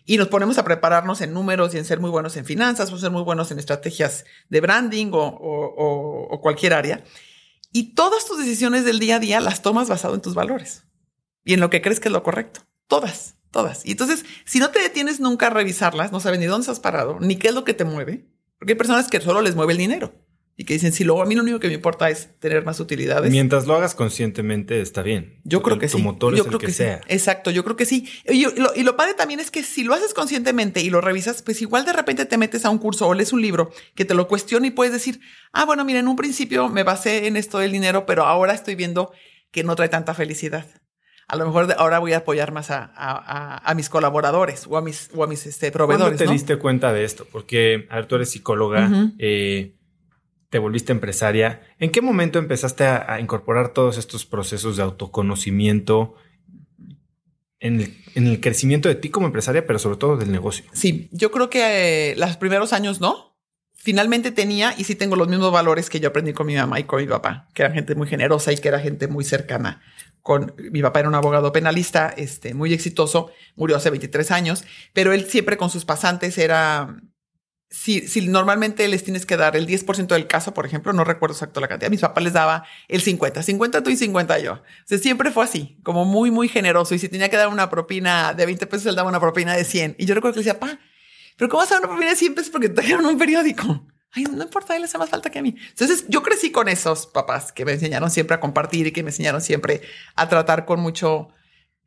y 0.06 0.16
nos 0.16 0.28
ponemos 0.28 0.56
a 0.56 0.64
prepararnos 0.64 1.20
en 1.20 1.34
números 1.34 1.74
y 1.74 1.78
en 1.78 1.84
ser 1.84 2.00
muy 2.00 2.10
buenos 2.10 2.36
en 2.36 2.46
finanzas 2.46 2.90
o 2.92 2.98
ser 2.98 3.10
muy 3.10 3.22
buenos 3.22 3.50
en 3.50 3.58
estrategias 3.58 4.24
de 4.48 4.60
branding 4.60 5.10
o, 5.12 5.26
o, 5.26 6.28
o 6.30 6.40
cualquier 6.40 6.72
área. 6.72 7.04
Y 7.72 7.94
todas 7.94 8.26
tus 8.26 8.38
decisiones 8.38 8.84
del 8.84 8.98
día 8.98 9.16
a 9.16 9.20
día 9.20 9.40
las 9.40 9.62
tomas 9.62 9.88
basado 9.88 10.14
en 10.14 10.20
tus 10.20 10.34
valores 10.34 10.84
y 11.44 11.54
en 11.54 11.60
lo 11.60 11.70
que 11.70 11.82
crees 11.82 12.00
que 12.00 12.08
es 12.08 12.12
lo 12.12 12.22
correcto. 12.22 12.60
Todas, 12.86 13.36
todas. 13.50 13.84
Y 13.84 13.92
entonces, 13.92 14.24
si 14.44 14.58
no 14.58 14.70
te 14.70 14.80
detienes 14.80 15.20
nunca 15.20 15.48
a 15.48 15.50
revisarlas, 15.50 16.12
no 16.12 16.20
sabes 16.20 16.38
ni 16.38 16.46
dónde 16.46 16.70
has 16.70 16.80
parado, 16.80 17.18
ni 17.20 17.36
qué 17.36 17.48
es 17.48 17.54
lo 17.54 17.64
que 17.64 17.74
te 17.74 17.84
mueve, 17.84 18.26
porque 18.58 18.72
hay 18.72 18.78
personas 18.78 19.08
que 19.08 19.20
solo 19.20 19.42
les 19.42 19.54
mueve 19.54 19.72
el 19.72 19.78
dinero 19.78 20.14
y 20.58 20.64
que 20.64 20.72
dicen, 20.72 20.92
si 20.92 21.04
luego 21.04 21.22
a 21.22 21.26
mí 21.26 21.34
lo 21.34 21.42
único 21.42 21.60
que 21.60 21.68
me 21.68 21.74
importa 21.74 22.08
es 22.08 22.38
tener 22.40 22.64
más 22.64 22.80
utilidades. 22.80 23.30
Mientras 23.30 23.66
lo 23.66 23.74
hagas 23.74 23.94
conscientemente 23.94 24.80
está 24.80 25.02
bien. 25.02 25.38
Yo 25.44 25.62
creo 25.62 25.78
que 25.78 25.86
tu 25.86 25.98
sí. 25.98 26.02
motor 26.02 26.34
yo 26.34 26.42
es 26.42 26.46
creo 26.48 26.54
el 26.54 26.60
que, 26.60 26.66
que 26.66 26.72
sea. 26.72 26.98
Sí. 26.98 27.04
Exacto, 27.08 27.50
yo 27.50 27.62
creo 27.62 27.76
que 27.76 27.84
sí. 27.84 28.08
Y 28.24 28.46
lo, 28.58 28.74
y 28.74 28.82
lo 28.82 28.96
padre 28.96 29.12
también 29.12 29.38
es 29.38 29.50
que 29.50 29.62
si 29.62 29.84
lo 29.84 29.92
haces 29.92 30.14
conscientemente 30.14 30.80
y 30.80 30.88
lo 30.88 31.02
revisas, 31.02 31.42
pues 31.42 31.60
igual 31.60 31.84
de 31.84 31.92
repente 31.92 32.24
te 32.24 32.38
metes 32.38 32.64
a 32.64 32.70
un 32.70 32.78
curso 32.78 33.06
o 33.06 33.12
lees 33.12 33.34
un 33.34 33.42
libro 33.42 33.70
que 33.94 34.06
te 34.06 34.14
lo 34.14 34.28
cuestiona 34.28 34.66
y 34.66 34.70
puedes 34.70 34.94
decir, 34.94 35.20
ah, 35.52 35.66
bueno, 35.66 35.84
mira, 35.84 36.00
en 36.00 36.08
un 36.08 36.16
principio 36.16 36.70
me 36.70 36.84
basé 36.84 37.26
en 37.26 37.36
esto 37.36 37.58
del 37.58 37.72
dinero, 37.72 38.06
pero 38.06 38.24
ahora 38.24 38.54
estoy 38.54 38.76
viendo 38.76 39.12
que 39.50 39.62
no 39.62 39.76
trae 39.76 39.90
tanta 39.90 40.14
felicidad. 40.14 40.66
A 41.28 41.36
lo 41.36 41.44
mejor 41.44 41.74
ahora 41.76 41.98
voy 41.98 42.12
a 42.12 42.18
apoyar 42.18 42.52
más 42.52 42.70
a, 42.70 42.90
a, 42.94 43.58
a 43.68 43.74
mis 43.74 43.88
colaboradores 43.88 44.64
o 44.68 44.76
a 44.76 44.80
mis, 44.80 45.10
o 45.12 45.24
a 45.24 45.26
mis 45.26 45.44
este, 45.44 45.72
proveedores. 45.72 46.12
¿Cuándo 46.12 46.18
te 46.18 46.24
¿no? 46.26 46.32
diste 46.32 46.56
cuenta 46.56 46.92
de 46.92 47.04
esto? 47.04 47.26
Porque, 47.30 47.86
a 47.90 47.96
ver, 47.96 48.06
tú 48.06 48.14
eres 48.14 48.30
psicóloga. 48.30 48.88
Eh, 49.18 49.74
te 50.56 50.60
volviste 50.60 50.90
empresaria. 50.90 51.60
¿En 51.78 51.90
qué 51.90 52.00
momento 52.00 52.38
empezaste 52.38 52.86
a, 52.86 53.20
incorporar 53.20 53.74
todos 53.74 53.98
estos 53.98 54.24
procesos 54.24 54.78
de 54.78 54.84
autoconocimiento 54.84 56.14
en 57.60 57.82
el, 57.82 57.94
en 58.14 58.26
el, 58.26 58.40
crecimiento 58.40 58.88
de 58.88 58.94
ti 58.94 59.10
como 59.10 59.26
empresaria, 59.26 59.66
pero 59.66 59.78
sobre 59.78 59.98
todo 59.98 60.16
del 60.16 60.32
negocio? 60.32 60.64
Sí, 60.72 61.10
yo 61.12 61.30
creo 61.30 61.50
que 61.50 62.12
eh, 62.12 62.16
los 62.16 62.38
primeros 62.38 62.72
años 62.72 63.02
no. 63.02 63.36
Finalmente 63.74 64.30
tenía 64.30 64.74
y 64.78 64.84
sí 64.84 64.94
tengo 64.94 65.14
los 65.14 65.28
mismos 65.28 65.52
valores 65.52 65.90
que 65.90 66.00
yo 66.00 66.08
aprendí 66.08 66.32
con 66.32 66.46
mi 66.46 66.56
mamá 66.56 66.80
y 66.80 66.84
con 66.84 67.02
mi 67.02 67.06
papá, 67.06 67.50
que 67.52 67.60
eran 67.60 67.74
gente 67.74 67.94
muy 67.94 68.08
generosa 68.08 68.50
y 68.50 68.56
que 68.56 68.68
era 68.68 68.80
gente 68.80 69.08
muy 69.08 69.24
cercana 69.24 69.82
con 70.22 70.54
mi 70.72 70.80
papá 70.80 71.00
era 71.00 71.08
un 71.08 71.14
abogado 71.14 71.52
penalista, 71.52 72.12
este, 72.16 72.54
muy 72.54 72.72
exitoso, 72.72 73.30
murió 73.56 73.76
hace 73.76 73.90
23 73.90 74.32
años, 74.32 74.64
pero 74.94 75.12
él 75.12 75.26
siempre 75.26 75.56
con 75.56 75.70
sus 75.70 75.84
pasantes 75.84 76.38
era, 76.38 76.96
si, 77.68 78.06
si 78.06 78.28
normalmente 78.28 78.86
les 78.88 79.02
tienes 79.02 79.26
que 79.26 79.36
dar 79.36 79.56
el 79.56 79.66
10% 79.66 80.06
del 80.06 80.26
caso, 80.26 80.54
por 80.54 80.66
ejemplo, 80.66 80.92
no 80.92 81.04
recuerdo 81.04 81.34
exacto 81.34 81.60
la 81.60 81.68
cantidad, 81.68 81.90
mis 81.90 82.00
papás 82.00 82.22
les 82.22 82.32
daba 82.32 82.64
el 82.88 83.00
50, 83.00 83.42
50 83.42 83.82
tú 83.82 83.90
y 83.90 83.96
50 83.96 84.38
yo. 84.38 84.54
O 84.54 84.62
sea, 84.84 84.98
siempre 84.98 85.30
fue 85.32 85.44
así, 85.44 85.78
como 85.82 86.04
muy, 86.04 86.30
muy 86.30 86.48
generoso. 86.48 86.94
Y 86.94 86.98
si 86.98 87.08
tenía 87.08 87.28
que 87.28 87.36
dar 87.36 87.48
una 87.48 87.68
propina 87.68 88.34
de 88.34 88.46
20 88.46 88.66
pesos, 88.66 88.86
él 88.86 88.96
daba 88.96 89.08
una 89.08 89.20
propina 89.20 89.56
de 89.56 89.64
100. 89.64 89.96
Y 89.98 90.06
yo 90.06 90.14
recuerdo 90.14 90.34
que 90.34 90.40
le 90.40 90.44
decía, 90.44 90.60
pa, 90.60 90.78
pero 91.36 91.48
¿cómo 91.48 91.62
vas 91.62 91.70
a 91.72 91.74
dar 91.74 91.82
una 91.82 91.88
propina 91.88 92.10
de 92.10 92.16
100 92.16 92.34
pesos 92.34 92.50
porque 92.50 92.68
te 92.68 92.76
trajeron 92.76 93.04
un 93.04 93.18
periódico? 93.18 93.86
Ay, 94.12 94.24
no 94.24 94.44
importa, 94.44 94.74
él 94.74 94.82
les 94.82 94.90
hace 94.90 94.98
más 94.98 95.10
falta 95.10 95.30
que 95.30 95.40
a 95.40 95.42
mí. 95.42 95.54
Entonces, 95.70 96.06
yo 96.08 96.22
crecí 96.22 96.50
con 96.50 96.68
esos 96.68 97.06
papás 97.06 97.52
que 97.52 97.64
me 97.64 97.72
enseñaron 97.72 98.10
siempre 98.10 98.36
a 98.36 98.40
compartir 98.40 98.86
y 98.86 98.92
que 98.92 99.02
me 99.02 99.10
enseñaron 99.10 99.42
siempre 99.42 99.82
a 100.14 100.28
tratar 100.28 100.64
con 100.64 100.80
mucho 100.80 101.28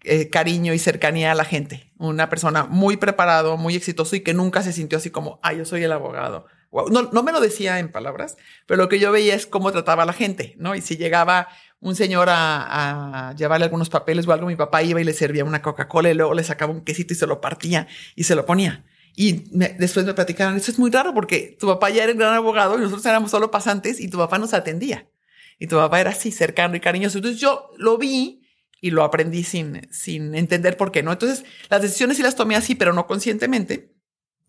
eh, 0.04 0.30
cariño 0.30 0.74
y 0.74 0.80
cercanía 0.80 1.32
a 1.32 1.36
la 1.36 1.46
gente. 1.46 1.92
Una 1.98 2.30
persona 2.30 2.66
muy 2.66 2.98
preparado, 2.98 3.58
muy 3.58 3.76
exitoso 3.76 4.16
y 4.16 4.22
que 4.22 4.34
nunca 4.34 4.62
se 4.62 4.74
sintió 4.74 4.98
así 4.98 5.10
como, 5.10 5.40
ay, 5.44 5.58
yo 5.58 5.66
soy 5.66 5.84
el 5.84 5.92
abogado. 5.92 6.46
No, 6.72 7.10
no 7.12 7.24
me 7.24 7.32
lo 7.32 7.40
decía 7.42 7.80
en 7.80 7.92
palabras, 7.92 8.38
pero 8.68 8.78
lo 8.78 8.90
que 8.90 9.00
yo 9.00 9.12
veía 9.12 9.34
es 9.34 9.48
cómo 9.48 9.72
trataba 9.72 10.04
a 10.04 10.06
la 10.06 10.14
gente, 10.14 10.56
¿no? 10.60 10.76
Y 10.76 10.82
si 10.82 10.98
llegaba 10.98 11.48
un 11.80 11.96
señor 11.96 12.30
a, 12.30 13.30
a, 13.30 13.36
llevarle 13.36 13.66
algunos 13.66 13.90
papeles 13.90 14.28
o 14.28 14.34
algo, 14.34 14.48
mi 14.48 14.56
papá 14.56 14.84
iba 14.84 15.02
y 15.02 15.04
le 15.04 15.14
servía 15.14 15.44
una 15.44 15.62
Coca-Cola 15.62 16.12
y 16.12 16.14
luego 16.14 16.34
le 16.34 16.44
sacaba 16.44 16.72
un 16.72 16.82
quesito 16.82 17.14
y 17.14 17.18
se 17.18 17.26
lo 17.26 17.42
partía 17.42 17.88
y 18.16 18.26
se 18.26 18.36
lo 18.36 18.46
ponía. 18.46 18.86
Y 19.16 19.44
después 19.52 20.06
me 20.06 20.14
platicaron, 20.14 20.56
eso 20.56 20.72
es 20.72 20.80
muy 20.80 20.92
raro 20.92 21.14
porque 21.14 21.58
tu 21.60 21.68
papá 21.68 21.90
ya 21.90 22.04
era 22.04 22.14
un 22.14 22.20
gran 22.20 22.34
abogado 22.36 22.78
y 22.78 22.82
nosotros 22.82 23.06
éramos 23.06 23.32
solo 23.32 23.52
pasantes 23.52 24.00
y 24.00 24.08
tu 24.08 24.18
papá 24.18 24.38
nos 24.38 24.54
atendía. 24.54 25.10
Y 25.58 25.68
tu 25.68 25.76
papá 25.76 26.00
era 26.00 26.12
así, 26.12 26.32
cercano 26.32 26.76
y 26.78 26.80
cariñoso. 26.80 27.18
Entonces 27.18 27.42
yo 27.42 27.72
lo 27.78 27.98
vi 27.98 28.48
y 28.82 28.92
lo 28.92 29.04
aprendí 29.04 29.44
sin, 29.44 29.88
sin 29.92 30.36
entender 30.36 30.78
por 30.78 30.92
qué, 30.92 31.04
¿no? 31.04 31.12
Entonces 31.12 31.46
las 31.70 31.82
decisiones 31.82 32.18
sí 32.18 32.24
las 32.24 32.36
tomé 32.36 32.56
así, 32.56 32.76
pero 32.76 32.94
no 32.94 33.08
conscientemente. 33.08 33.94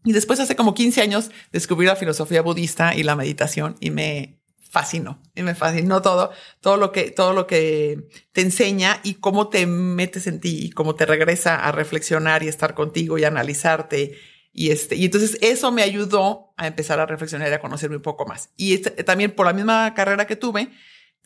Y 0.04 0.12
después 0.12 0.40
hace 0.40 0.56
como 0.56 0.74
15 0.74 1.02
años 1.02 1.30
descubrí 1.52 1.86
la 1.86 1.96
filosofía 1.96 2.42
budista 2.42 2.94
y 2.94 3.02
la 3.02 3.16
meditación 3.16 3.76
y 3.80 3.90
me 3.90 4.40
fascinó 4.70 5.20
y 5.34 5.42
me 5.42 5.54
fascinó 5.54 6.00
todo, 6.00 6.30
todo 6.60 6.76
lo 6.76 6.92
que, 6.92 7.10
todo 7.10 7.32
lo 7.32 7.46
que 7.46 8.08
te 8.32 8.40
enseña 8.40 9.00
y 9.02 9.14
cómo 9.14 9.48
te 9.48 9.66
metes 9.66 10.26
en 10.26 10.40
ti 10.40 10.66
y 10.66 10.70
cómo 10.70 10.94
te 10.94 11.06
regresa 11.06 11.56
a 11.56 11.72
reflexionar 11.72 12.42
y 12.42 12.48
estar 12.48 12.74
contigo 12.74 13.18
y 13.18 13.24
analizarte 13.24 14.16
y, 14.52 14.70
este, 14.70 14.96
y 14.96 15.04
entonces 15.04 15.38
eso 15.42 15.70
me 15.70 15.82
ayudó 15.82 16.52
a 16.56 16.66
empezar 16.66 16.98
a 16.98 17.06
reflexionar 17.06 17.50
y 17.50 17.54
a 17.54 17.60
conocerme 17.60 17.96
un 17.96 18.02
poco 18.02 18.26
más. 18.26 18.50
Y 18.56 18.74
este, 18.74 18.90
también 19.04 19.30
por 19.30 19.46
la 19.46 19.52
misma 19.52 19.94
carrera 19.94 20.26
que 20.26 20.36
tuve, 20.36 20.70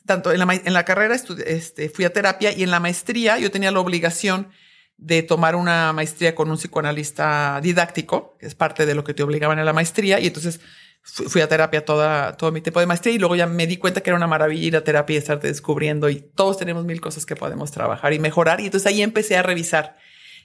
tanto 0.07 0.33
en 0.33 0.39
la, 0.39 0.55
en 0.55 0.73
la 0.73 0.85
carrera 0.85 1.17
este, 1.47 1.89
fui 1.89 2.05
a 2.05 2.13
terapia 2.13 2.53
y 2.53 2.63
en 2.63 2.71
la 2.71 2.81
maestría 2.81 3.39
yo 3.39 3.51
tenía 3.51 3.71
la 3.71 3.81
obligación 3.81 4.49
de 4.97 5.23
tomar 5.23 5.57
una 5.57 5.93
maestría 5.93 6.35
con 6.35 6.51
un 6.51 6.57
psicoanalista 6.57 7.61
didáctico, 7.63 8.37
que 8.39 8.47
es 8.47 8.55
parte 8.55 8.87
de 8.87 8.95
lo 8.95 9.05
que 9.05 9.15
te 9.15 9.23
obligaban 9.23 9.59
en 9.59 9.65
la 9.65 9.73
maestría. 9.73 10.21
Y 10.21 10.29
entonces 10.29 10.61
fui, 11.03 11.41
a 11.41 11.49
terapia 11.49 11.85
toda, 11.85 12.37
todo 12.37 12.53
mi 12.53 12.61
tiempo 12.61 12.81
de 12.81 12.87
maestría 12.87 13.15
y 13.15 13.19
luego 13.19 13.37
ya 13.37 13.47
me 13.47 13.67
di 13.67 13.77
cuenta 13.77 14.01
que 14.01 14.11
era 14.11 14.17
una 14.17 14.27
maravilla 14.27 14.67
ir 14.67 14.77
a 14.77 14.85
terapia 14.85 15.15
y 15.15 15.19
estarte 15.19 15.49
descubriendo 15.49 16.09
y 16.09 16.21
todos 16.21 16.59
tenemos 16.59 16.85
mil 16.85 17.01
cosas 17.01 17.27
que 17.27 17.37
podemos 17.37 17.73
trabajar 17.73 18.13
y 18.13 18.19
mejorar. 18.19 18.61
Y 18.61 18.67
entonces 18.67 18.87
ahí 18.87 19.03
empecé 19.03 19.37
a 19.37 19.43
revisar 19.43 19.97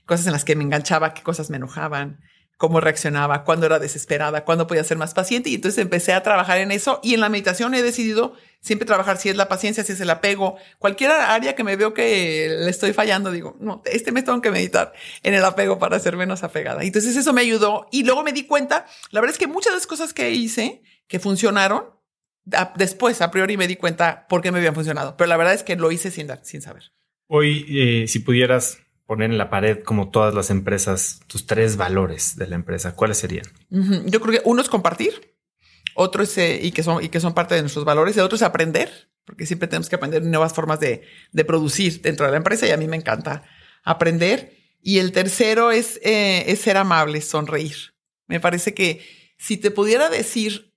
cosas 0.05 0.25
en 0.25 0.33
las 0.33 0.43
que 0.43 0.55
me 0.55 0.63
enganchaba, 0.63 1.13
qué 1.13 1.21
cosas 1.21 1.49
me 1.49 1.57
enojaban, 1.57 2.19
cómo 2.59 2.81
reaccionaba, 2.81 3.45
cuándo 3.45 3.67
era 3.67 3.79
desesperada, 3.79 4.43
cuándo 4.43 4.67
podía 4.67 4.83
ser 4.83 4.97
más 4.97 5.13
paciente. 5.13 5.49
Y 5.49 5.55
entonces 5.55 5.81
empecé 5.81 6.11
a 6.11 6.23
trabajar 6.23 6.57
en 6.57 6.73
eso. 6.73 6.99
Y 7.01 7.13
en 7.13 7.21
la 7.21 7.29
meditación 7.29 7.73
he 7.73 7.81
decidido 7.81 8.33
siempre 8.59 8.85
trabajar 8.85 9.17
si 9.17 9.29
es 9.29 9.37
la 9.37 9.47
paciencia, 9.47 9.81
si 9.85 9.93
es 9.93 10.01
el 10.01 10.09
apego, 10.09 10.57
cualquier 10.77 11.11
área 11.11 11.55
que 11.55 11.63
me 11.63 11.77
veo 11.77 11.93
que 11.93 12.49
le 12.49 12.69
estoy 12.69 12.91
fallando, 12.91 13.31
digo, 13.31 13.55
no, 13.61 13.81
este 13.85 14.11
me 14.11 14.23
tengo 14.23 14.41
que 14.41 14.51
meditar 14.51 14.91
en 15.23 15.35
el 15.35 15.45
apego 15.45 15.79
para 15.79 15.97
ser 15.99 16.17
menos 16.17 16.43
apegada. 16.43 16.83
Entonces 16.83 17.15
eso 17.15 17.31
me 17.31 17.39
ayudó. 17.39 17.87
Y 17.93 18.03
luego 18.03 18.23
me 18.23 18.33
di 18.33 18.43
cuenta, 18.43 18.85
la 19.11 19.21
verdad 19.21 19.35
es 19.35 19.39
que 19.39 19.47
muchas 19.47 19.71
de 19.71 19.77
las 19.77 19.87
cosas 19.87 20.13
que 20.13 20.31
hice 20.31 20.83
que 21.07 21.19
funcionaron, 21.19 21.85
después 22.75 23.21
a 23.21 23.31
priori 23.31 23.55
me 23.55 23.69
di 23.69 23.77
cuenta 23.77 24.27
por 24.27 24.41
qué 24.41 24.51
me 24.51 24.57
habían 24.57 24.75
funcionado. 24.75 25.15
Pero 25.15 25.29
la 25.29 25.37
verdad 25.37 25.53
es 25.53 25.63
que 25.63 25.77
lo 25.77 25.93
hice 25.93 26.11
sin, 26.11 26.27
sin 26.43 26.61
saber. 26.61 26.91
Hoy, 27.27 27.65
eh, 27.69 28.07
si 28.09 28.19
pudieras 28.19 28.79
poner 29.09 29.31
en 29.31 29.39
la 29.39 29.49
pared, 29.49 29.81
como 29.81 30.11
todas 30.11 30.35
las 30.35 30.51
empresas, 30.51 31.21
tus 31.25 31.47
tres 31.47 31.77
valores 31.77 32.35
de 32.35 32.45
la 32.45 32.53
empresa, 32.53 32.93
¿cuáles 32.95 33.17
serían? 33.17 33.47
Yo 33.71 34.21
creo 34.21 34.33
que 34.33 34.41
uno 34.47 34.61
es 34.61 34.69
compartir, 34.69 35.35
otro 35.95 36.21
es, 36.21 36.37
eh, 36.37 36.59
y, 36.61 36.71
que 36.71 36.83
son, 36.83 37.03
y 37.03 37.09
que 37.09 37.19
son 37.19 37.33
parte 37.33 37.55
de 37.55 37.61
nuestros 37.61 37.85
valores, 37.85 38.15
y 38.15 38.19
otro 38.19 38.35
es 38.35 38.43
aprender, 38.43 39.09
porque 39.25 39.47
siempre 39.47 39.67
tenemos 39.67 39.89
que 39.89 39.95
aprender 39.95 40.23
nuevas 40.23 40.53
formas 40.53 40.79
de, 40.79 41.01
de 41.31 41.43
producir 41.43 42.03
dentro 42.03 42.27
de 42.27 42.33
la 42.33 42.37
empresa 42.37 42.67
y 42.67 42.69
a 42.69 42.77
mí 42.77 42.87
me 42.87 42.97
encanta 42.97 43.45
aprender. 43.83 44.55
Y 44.79 44.99
el 44.99 45.11
tercero 45.11 45.71
es, 45.71 45.99
eh, 46.03 46.43
es 46.45 46.59
ser 46.59 46.77
amable, 46.77 47.21
sonreír. 47.21 47.95
Me 48.27 48.39
parece 48.39 48.75
que 48.75 49.03
si 49.39 49.57
te 49.57 49.71
pudiera 49.71 50.11
decir, 50.11 50.75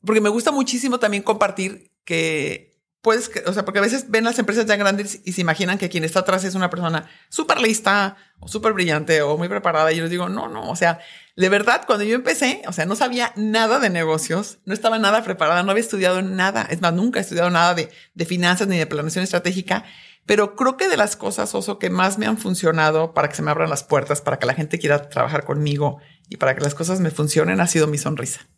porque 0.00 0.22
me 0.22 0.30
gusta 0.30 0.50
muchísimo 0.50 0.98
también 0.98 1.22
compartir 1.22 1.92
que 2.06 2.75
puedes, 3.06 3.30
o 3.46 3.52
sea, 3.52 3.64
porque 3.64 3.78
a 3.78 3.82
veces 3.82 4.06
ven 4.10 4.24
las 4.24 4.36
empresas 4.40 4.66
tan 4.66 4.80
grandes 4.80 5.20
y 5.24 5.30
se 5.30 5.40
imaginan 5.40 5.78
que 5.78 5.88
quien 5.88 6.02
está 6.02 6.18
atrás 6.18 6.42
es 6.42 6.56
una 6.56 6.70
persona 6.70 7.08
súper 7.28 7.60
lista 7.60 8.16
o 8.40 8.48
súper 8.48 8.72
brillante 8.72 9.22
o 9.22 9.38
muy 9.38 9.48
preparada. 9.48 9.92
Y 9.92 9.96
yo 9.98 10.02
les 10.02 10.10
digo, 10.10 10.28
no, 10.28 10.48
no, 10.48 10.68
o 10.68 10.74
sea, 10.74 10.98
de 11.36 11.48
verdad, 11.48 11.82
cuando 11.86 12.02
yo 12.02 12.16
empecé, 12.16 12.62
o 12.66 12.72
sea, 12.72 12.84
no 12.84 12.96
sabía 12.96 13.32
nada 13.36 13.78
de 13.78 13.90
negocios, 13.90 14.58
no 14.64 14.74
estaba 14.74 14.98
nada 14.98 15.22
preparada, 15.22 15.62
no 15.62 15.70
había 15.70 15.84
estudiado 15.84 16.20
nada, 16.20 16.66
es 16.68 16.80
más, 16.80 16.94
nunca 16.94 17.20
he 17.20 17.22
estudiado 17.22 17.48
nada 17.48 17.74
de, 17.74 17.90
de 18.14 18.26
finanzas 18.26 18.66
ni 18.66 18.76
de 18.76 18.86
planeación 18.88 19.22
estratégica, 19.22 19.84
pero 20.26 20.56
creo 20.56 20.76
que 20.76 20.88
de 20.88 20.96
las 20.96 21.14
cosas, 21.14 21.54
Oso, 21.54 21.78
que 21.78 21.90
más 21.90 22.18
me 22.18 22.26
han 22.26 22.38
funcionado 22.38 23.14
para 23.14 23.28
que 23.28 23.36
se 23.36 23.42
me 23.42 23.52
abran 23.52 23.70
las 23.70 23.84
puertas, 23.84 24.20
para 24.20 24.40
que 24.40 24.46
la 24.46 24.54
gente 24.54 24.80
quiera 24.80 25.08
trabajar 25.08 25.44
conmigo 25.44 26.00
y 26.28 26.38
para 26.38 26.56
que 26.56 26.62
las 26.62 26.74
cosas 26.74 26.98
me 26.98 27.12
funcionen, 27.12 27.60
ha 27.60 27.68
sido 27.68 27.86
mi 27.86 27.98
sonrisa. 27.98 28.48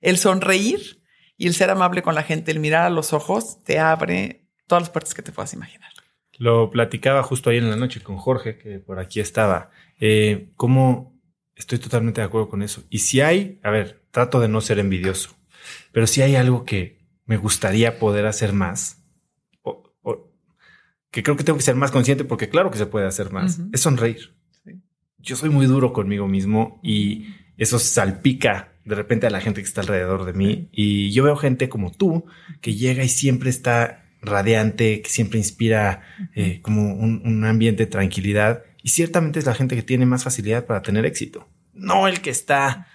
El 0.00 0.16
sonreír 0.16 1.02
y 1.36 1.46
el 1.46 1.54
ser 1.54 1.70
amable 1.70 2.02
con 2.02 2.14
la 2.14 2.22
gente, 2.22 2.50
el 2.50 2.60
mirar 2.60 2.86
a 2.86 2.90
los 2.90 3.12
ojos, 3.12 3.62
te 3.64 3.78
abre 3.78 4.46
todas 4.66 4.82
las 4.82 4.90
puertas 4.90 5.14
que 5.14 5.22
te 5.22 5.32
puedas 5.32 5.52
imaginar. 5.52 5.90
Lo 6.38 6.70
platicaba 6.70 7.22
justo 7.22 7.50
ayer 7.50 7.62
en 7.62 7.70
la 7.70 7.76
noche 7.76 8.02
con 8.02 8.16
Jorge, 8.16 8.58
que 8.58 8.78
por 8.78 8.98
aquí 8.98 9.20
estaba. 9.20 9.70
Eh, 9.98 10.50
¿Cómo 10.56 11.18
estoy 11.54 11.78
totalmente 11.78 12.20
de 12.20 12.26
acuerdo 12.26 12.48
con 12.48 12.62
eso? 12.62 12.84
Y 12.90 12.98
si 12.98 13.20
hay, 13.20 13.58
a 13.62 13.70
ver, 13.70 14.02
trato 14.10 14.40
de 14.40 14.48
no 14.48 14.60
ser 14.60 14.78
envidioso, 14.78 15.30
pero 15.92 16.06
si 16.06 16.22
hay 16.22 16.36
algo 16.36 16.64
que 16.64 16.98
me 17.24 17.36
gustaría 17.36 17.98
poder 17.98 18.26
hacer 18.26 18.52
más, 18.52 19.02
o, 19.62 20.30
que 21.10 21.22
creo 21.22 21.36
que 21.36 21.44
tengo 21.44 21.56
que 21.56 21.64
ser 21.64 21.76
más 21.76 21.90
consciente, 21.90 22.24
porque 22.24 22.48
claro 22.48 22.70
que 22.70 22.78
se 22.78 22.86
puede 22.86 23.06
hacer 23.06 23.32
más, 23.32 23.60
es 23.72 23.80
sonreír. 23.80 24.36
Yo 25.18 25.34
soy 25.34 25.48
muy 25.48 25.66
duro 25.66 25.92
conmigo 25.92 26.28
mismo 26.28 26.78
y 26.82 27.34
eso 27.56 27.78
salpica 27.78 28.75
de 28.86 28.94
repente 28.94 29.26
a 29.26 29.30
la 29.30 29.40
gente 29.40 29.60
que 29.60 29.66
está 29.66 29.82
alrededor 29.82 30.24
de 30.24 30.32
mí. 30.32 30.68
Y 30.72 31.10
yo 31.10 31.24
veo 31.24 31.36
gente 31.36 31.68
como 31.68 31.92
tú 31.92 32.24
que 32.60 32.74
llega 32.74 33.04
y 33.04 33.08
siempre 33.08 33.50
está 33.50 34.04
radiante, 34.22 35.02
que 35.02 35.10
siempre 35.10 35.38
inspira 35.38 36.02
eh, 36.34 36.60
como 36.62 36.94
un, 36.94 37.44
ambiente 37.44 37.84
de 37.84 37.90
tranquilidad. 37.90 38.62
Y 38.82 38.90
ciertamente 38.90 39.40
es 39.40 39.46
la 39.46 39.54
gente 39.54 39.74
que 39.74 39.82
tiene 39.82 40.06
más 40.06 40.24
facilidad 40.24 40.66
para 40.66 40.82
tener 40.82 41.04
éxito. 41.04 41.48
No 41.74 42.06
el 42.06 42.20
que 42.20 42.30
está. 42.30 42.86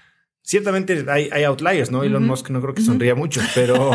Ciertamente 0.41 1.05
hay, 1.09 1.29
hay 1.31 1.43
outliers, 1.43 1.91
¿no? 1.91 2.03
Elon 2.03 2.25
Musk 2.25 2.49
no 2.49 2.61
creo 2.61 2.73
que 2.73 2.81
sonría 2.81 3.13
mucho, 3.13 3.41
pero, 3.53 3.91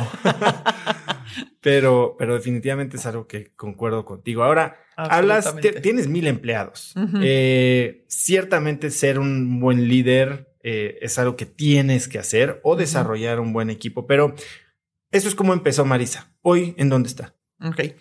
pero, 1.61 2.15
pero 2.19 2.35
definitivamente 2.35 2.99
es 2.99 3.07
algo 3.07 3.27
que 3.27 3.53
concuerdo 3.57 4.05
contigo. 4.05 4.45
Ahora, 4.45 4.77
hablas, 4.97 5.57
tienes 5.83 6.09
mil 6.09 6.27
empleados. 6.27 6.95
Eh, 7.23 8.05
ciertamente 8.07 8.91
ser 8.91 9.19
un 9.19 9.61
buen 9.61 9.89
líder 9.89 10.56
eh, 10.69 10.99
es 11.01 11.17
algo 11.17 11.37
que 11.37 11.47
tienes 11.47 12.09
que 12.09 12.19
hacer 12.19 12.61
o 12.65 12.75
desarrollar 12.75 13.39
un 13.39 13.53
buen 13.53 13.71
equipo. 13.71 14.09
Pero 14.09 14.35
eso 15.13 15.29
es 15.29 15.37
como 15.37 15.53
empezó 15.53 15.85
Marisa. 15.85 16.33
Hoy, 16.43 16.75
¿en 16.77 16.89
dónde 16.89 17.09
está? 17.09 17.37
Ok. 17.65 17.95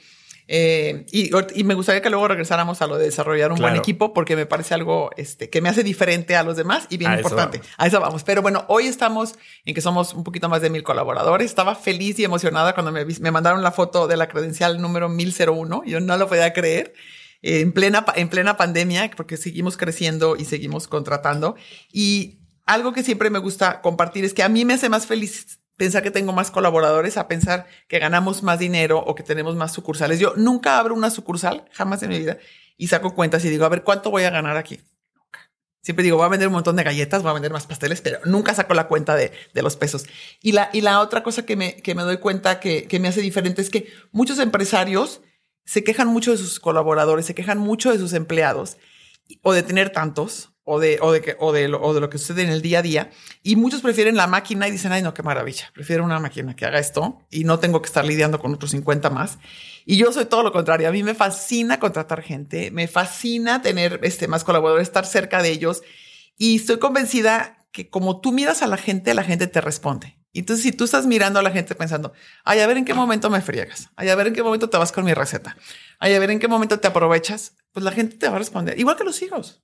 Eh, 0.48 1.06
y, 1.12 1.64
me 1.64 1.76
gustaría 1.76 2.02
que 2.02 2.10
luego 2.10 2.28
regresáramos 2.28 2.82
a 2.82 2.88
lo 2.88 2.98
de 2.98 3.06
desarrollar 3.06 3.52
un 3.52 3.60
buen 3.60 3.76
equipo 3.76 4.14
porque 4.14 4.36
me 4.36 4.48
parece 4.48 4.74
algo 4.74 5.12
este, 5.16 5.52
que 5.52 5.62
me 5.62 5.70
hace 5.70 5.84
diferente 5.84 6.36
a 6.36 6.42
los 6.42 6.58
demás 6.58 6.88
y 6.90 6.98
bien 6.98 7.14
importante. 7.14 7.62
a 7.78 7.86
eso 7.86 8.00
vamos. 8.00 8.24
Pero 8.24 8.42
bueno, 8.42 8.66
hoy 8.68 8.88
estamos 8.88 9.36
en 9.64 9.76
que 9.76 9.82
somos 9.82 10.16
un 10.16 10.24
poquito 10.24 10.50
más 10.50 10.64
de 10.64 10.72
mil 10.72 10.82
colaboradores. 10.82 11.46
Estaba 11.46 11.76
feliz 11.76 12.18
y 12.18 12.24
emocionada 12.24 12.74
cuando 12.74 12.92
me, 12.92 13.06
me 13.06 13.30
mandaron 13.30 13.62
la 13.62 13.74
foto 13.74 14.08
de 14.08 14.18
la 14.18 14.28
credencial 14.28 14.82
número 14.82 15.08
1001. 15.08 15.84
Yo 15.86 16.00
no 16.00 16.18
lo 16.18 16.28
podía 16.28 16.52
creer. 16.52 16.94
en 17.44 17.74
plena, 17.74 18.04
en 18.16 18.28
plena 18.28 18.58
pandemia, 18.58 19.12
porque 19.16 19.38
seguimos 19.38 19.78
creciendo 19.78 20.36
y 20.36 20.46
seguimos 20.46 20.88
contratando. 20.88 21.56
Y 21.94 22.40
algo 22.66 22.94
que 22.94 23.04
siempre 23.04 23.30
me 23.30 23.40
gusta 23.40 23.82
compartir 23.82 24.26
es 24.26 24.34
que 24.34 24.44
a 24.44 24.50
mí 24.50 24.66
me 24.66 24.74
hace 24.74 24.90
más 24.90 25.06
feliz 25.06 25.60
pensar 25.78 26.04
que 26.04 26.12
tengo 26.12 26.34
más 26.34 26.52
colaboradores 26.52 27.18
a 27.18 27.28
pensar 27.28 27.68
que 27.88 28.00
ganamos 28.00 28.44
más 28.44 28.60
dinero 28.60 29.00
o 29.00 29.16
que 29.16 29.24
tenemos 29.24 29.56
más 29.56 29.74
sucursales. 29.74 30.20
Yo 30.20 30.34
nunca 30.36 30.80
abro 30.80 30.96
una 30.96 31.10
sucursal, 31.10 31.66
jamás 31.72 32.02
en 32.04 32.10
mi 32.10 32.20
vida, 32.20 32.38
y 32.78 32.88
saco 32.88 33.14
cuentas 33.14 33.44
y 33.46 33.50
digo, 33.50 33.66
a 33.66 33.70
ver, 33.70 33.84
¿cuánto 33.84 34.10
voy 34.10 34.24
a 34.24 34.30
ganar 34.30 34.58
aquí? 34.58 34.82
Nunca. 35.14 35.52
Siempre 35.82 36.04
digo, 36.04 36.18
voy 36.18 36.26
a 36.26 36.30
vender 36.30 36.48
un 36.48 36.54
montón 36.54 36.76
de 36.76 36.84
galletas, 36.84 37.22
voy 37.22 37.32
a 37.32 37.34
vender 37.34 37.52
más 37.52 37.68
pasteles, 37.68 38.02
pero 38.02 38.20
nunca 38.26 38.54
saco 38.54 38.74
la 38.74 38.88
cuenta 38.88 39.16
de, 39.16 39.32
de 39.54 39.62
los 39.62 39.76
pesos. 39.76 40.06
Y 40.42 40.54
la, 40.54 40.70
y 40.74 40.82
la 40.82 41.02
otra 41.02 41.24
cosa 41.24 41.46
que 41.46 41.56
me, 41.56 41.76
que 41.78 41.94
me 41.94 42.04
doy 42.04 42.18
cuenta 42.18 42.60
que, 42.60 42.88
que 42.88 43.00
me 43.00 43.08
hace 43.08 43.22
diferente 43.22 43.62
es 43.62 43.70
que 43.70 43.88
muchos 44.12 44.40
empresarios 44.40 45.22
se 45.66 45.84
quejan 45.84 46.08
mucho 46.08 46.32
de 46.32 46.38
sus 46.38 46.60
colaboradores, 46.60 47.26
se 47.26 47.36
quejan 47.36 47.58
mucho 47.58 47.92
de 47.92 48.00
sus 48.00 48.14
empleados 48.14 48.78
o 49.42 49.54
de 49.54 49.64
tener 49.64 49.90
tantos 49.90 50.55
o 50.66 50.80
de, 50.80 50.98
o 51.00 51.12
de, 51.12 51.38
o 51.40 51.54
de, 51.54 51.68
lo, 51.68 51.82
o 51.82 51.94
de 51.94 52.02
lo 52.02 52.10
que 52.10 52.18
sucede 52.18 52.42
en 52.42 52.50
el 52.50 52.62
día 52.62 52.80
a 52.80 52.82
día. 52.82 53.12
Y 53.44 53.56
muchos 53.56 53.82
prefieren 53.82 54.18
la 54.18 54.28
máquina 54.28 54.68
y 54.68 54.72
dicen, 54.72 54.92
ay, 54.92 55.04
no, 55.04 55.14
qué 55.14 55.24
maravilla. 55.24 55.72
Prefiero 55.74 56.04
una 56.04 56.20
máquina 56.20 56.56
que 56.56 56.66
haga 56.66 56.80
esto 56.80 57.20
y 57.30 57.44
no 57.44 57.60
tengo 57.60 57.82
que 57.82 57.88
estar 57.88 58.04
lidiando 58.04 58.40
con 58.40 58.54
otros 58.54 58.72
50 58.72 59.10
más. 59.12 59.38
Y 59.86 59.98
yo 59.98 60.12
soy 60.12 60.26
todo 60.26 60.42
lo 60.42 60.52
contrario. 60.52 60.90
A 60.90 60.92
mí 60.92 61.04
me 61.04 61.14
fascina 61.14 61.80
contratar 61.80 62.24
gente, 62.24 62.72
me 62.72 62.88
fascina 62.88 63.62
tener 63.62 64.00
este, 64.04 64.28
más 64.28 64.44
colaboradores, 64.44 64.88
estar 64.88 65.06
cerca 65.06 65.42
de 65.42 65.52
ellos. 65.52 65.84
Y 66.38 66.56
estoy 66.58 66.80
convencida 66.80 67.68
que 67.72 67.90
como 67.90 68.20
tú 68.20 68.32
miras 68.32 68.64
a 68.64 68.68
la 68.68 68.78
gente, 68.78 69.14
la 69.14 69.24
gente 69.24 69.46
te 69.48 69.62
responde. 69.62 70.18
Entonces, 70.34 70.64
si 70.64 70.72
tú 70.72 70.84
estás 70.84 71.06
mirando 71.06 71.40
a 71.40 71.44
la 71.44 71.52
gente 71.52 71.76
pensando, 71.76 72.12
ay, 72.44 72.60
a 72.60 72.68
ver 72.68 72.78
en 72.78 72.86
qué 72.86 72.94
momento 72.94 73.30
me 73.30 73.42
friegas, 73.42 73.90
ay, 73.96 74.10
a 74.10 74.16
ver 74.16 74.28
en 74.28 74.34
qué 74.34 74.44
momento 74.44 74.70
te 74.70 74.78
vas 74.78 74.92
con 74.92 75.06
mi 75.06 75.14
receta, 75.14 75.56
ay, 76.00 76.14
a 76.14 76.20
ver 76.20 76.32
en 76.32 76.40
qué 76.40 76.48
momento 76.48 76.80
te 76.80 76.88
aprovechas, 76.88 77.56
pues 77.72 77.84
la 77.84 77.92
gente 77.92 78.18
te 78.18 78.28
va 78.28 78.36
a 78.36 78.40
responder. 78.40 78.78
Igual 78.78 78.98
que 78.98 79.06
los 79.06 79.22
hijos. 79.22 79.64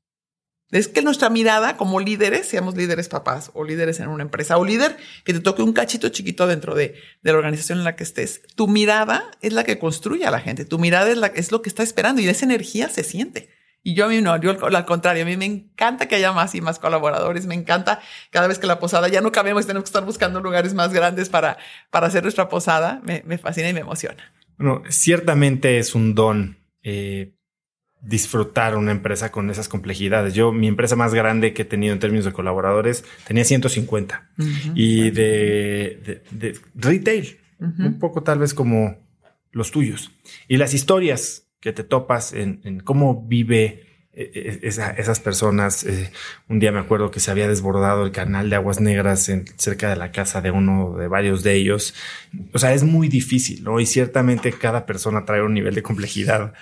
Es 0.72 0.88
que 0.88 1.02
nuestra 1.02 1.30
mirada 1.30 1.76
como 1.76 2.00
líderes, 2.00 2.48
seamos 2.48 2.76
líderes 2.76 3.10
papás 3.10 3.52
o 3.54 3.66
líderes 3.66 4.00
en 4.00 4.08
una 4.08 4.24
empresa 4.24 4.58
o 4.58 4.66
líder 4.66 4.96
que 5.26 5.34
te 5.34 5.42
toque 5.42 5.62
un 5.62 5.74
cachito 5.74 6.10
chiquito 6.10 6.48
dentro 6.48 6.76
de, 6.76 6.96
la 7.22 7.34
organización 7.34 7.80
en 7.80 7.84
la 7.84 7.96
que 7.96 8.04
estés, 8.04 8.42
tu 8.56 8.68
mirada 8.68 9.32
es 9.42 9.54
la 9.54 9.64
que 9.64 9.78
construye 9.80 10.26
a 10.26 10.32
la 10.32 10.40
gente, 10.40 10.66
tu 10.66 10.80
mirada 10.80 11.10
es, 11.12 11.18
la, 11.18 11.28
es 11.28 11.52
lo 11.52 11.62
que 11.62 11.70
está 11.70 11.84
esperando 11.84 12.22
y 12.22 12.28
esa 12.28 12.46
energía 12.46 12.90
se 12.90 13.04
siente. 13.04 13.50
Y 13.84 13.96
yo 13.96 14.06
a 14.06 14.10
mí 14.10 14.22
no, 14.22 14.40
yo 14.40 14.52
al 14.64 14.86
contrario, 14.86 15.24
a 15.24 15.26
mí 15.26 15.38
me 15.38 15.46
encanta 15.46 16.08
que 16.08 16.16
haya 16.16 16.32
más 16.32 16.54
y 16.54 16.62
más 16.62 16.78
colaboradores, 16.78 17.48
me 17.48 17.56
encanta 17.56 18.00
cada 18.30 18.48
vez 18.48 18.60
que 18.60 18.68
la 18.68 18.80
posada 18.80 19.08
ya 19.08 19.22
no 19.22 19.32
cabemos, 19.32 19.66
tenemos 19.66 19.86
que 19.86 19.90
estar 19.90 20.06
buscando 20.06 20.40
lugares 20.40 20.74
más 20.76 20.94
grandes 20.94 21.30
para, 21.30 21.58
hacer 21.92 22.22
nuestra 22.24 22.48
posada, 22.48 23.02
me, 23.04 23.24
me 23.26 23.38
fascina 23.38 23.70
y 23.70 23.74
me 23.74 23.80
emociona. 23.80 24.32
Bueno, 24.58 24.84
ciertamente 24.90 25.80
es 25.80 25.96
un 25.96 26.14
don. 26.14 26.58
Eh, 26.84 27.34
disfrutar 28.02 28.76
una 28.76 28.92
empresa 28.92 29.32
con 29.32 29.50
esas 29.50 29.70
complejidades. 29.70 30.34
Yo, 30.34 30.52
mi 30.52 30.68
empresa 30.68 30.96
más 30.96 31.14
grande 31.14 31.54
que 31.54 31.62
he 31.62 31.66
tenido 31.66 31.94
en 31.94 32.00
términos 32.00 32.26
de 32.26 32.34
colaboradores, 32.34 33.06
tenía 33.28 33.44
150 33.44 34.30
y 34.74 35.12
de, 35.12 36.22
retail, 36.76 37.38
un 37.60 38.00
poco 38.00 38.24
tal 38.24 38.40
vez 38.40 38.54
como 38.54 38.98
los 39.52 39.72
tuyos. 39.72 40.12
Y 40.48 40.58
las 40.58 40.74
historias 40.74 41.48
que 41.60 41.74
te 41.74 41.84
topas 41.84 42.34
en, 42.34 42.82
cómo 42.84 43.24
vive 43.28 43.86
eh, 44.14 44.60
eh, 44.64 44.94
esas 44.98 45.20
personas. 45.20 45.84
Eh, 45.84 46.12
un 46.50 46.60
día 46.60 46.72
me 46.72 46.80
acuerdo 46.80 47.12
que 47.12 47.22
se 47.22 47.32
había 47.32 47.48
desbordado 47.48 48.04
el 48.04 48.12
canal 48.12 48.50
de 48.50 48.58
aguas 48.58 48.82
negras 48.82 49.30
en, 49.30 49.46
cerca 49.58 49.90
de 49.90 49.96
la 49.96 50.12
casa 50.12 50.42
de 50.42 50.52
uno 50.52 50.98
de 50.98 51.08
varios 51.08 51.44
de 51.44 51.54
ellos. 51.54 51.94
O 52.52 52.60
sea, 52.60 52.74
es 52.74 52.84
muy 52.84 53.08
difícil, 53.08 53.64
¿no? 53.64 53.80
Y 53.80 53.86
ciertamente 53.86 54.52
cada 54.52 54.86
persona 54.86 55.24
trae 55.24 55.44
un 55.44 55.54
nivel 55.54 55.76
de 55.76 55.84
complejidad 55.84 56.54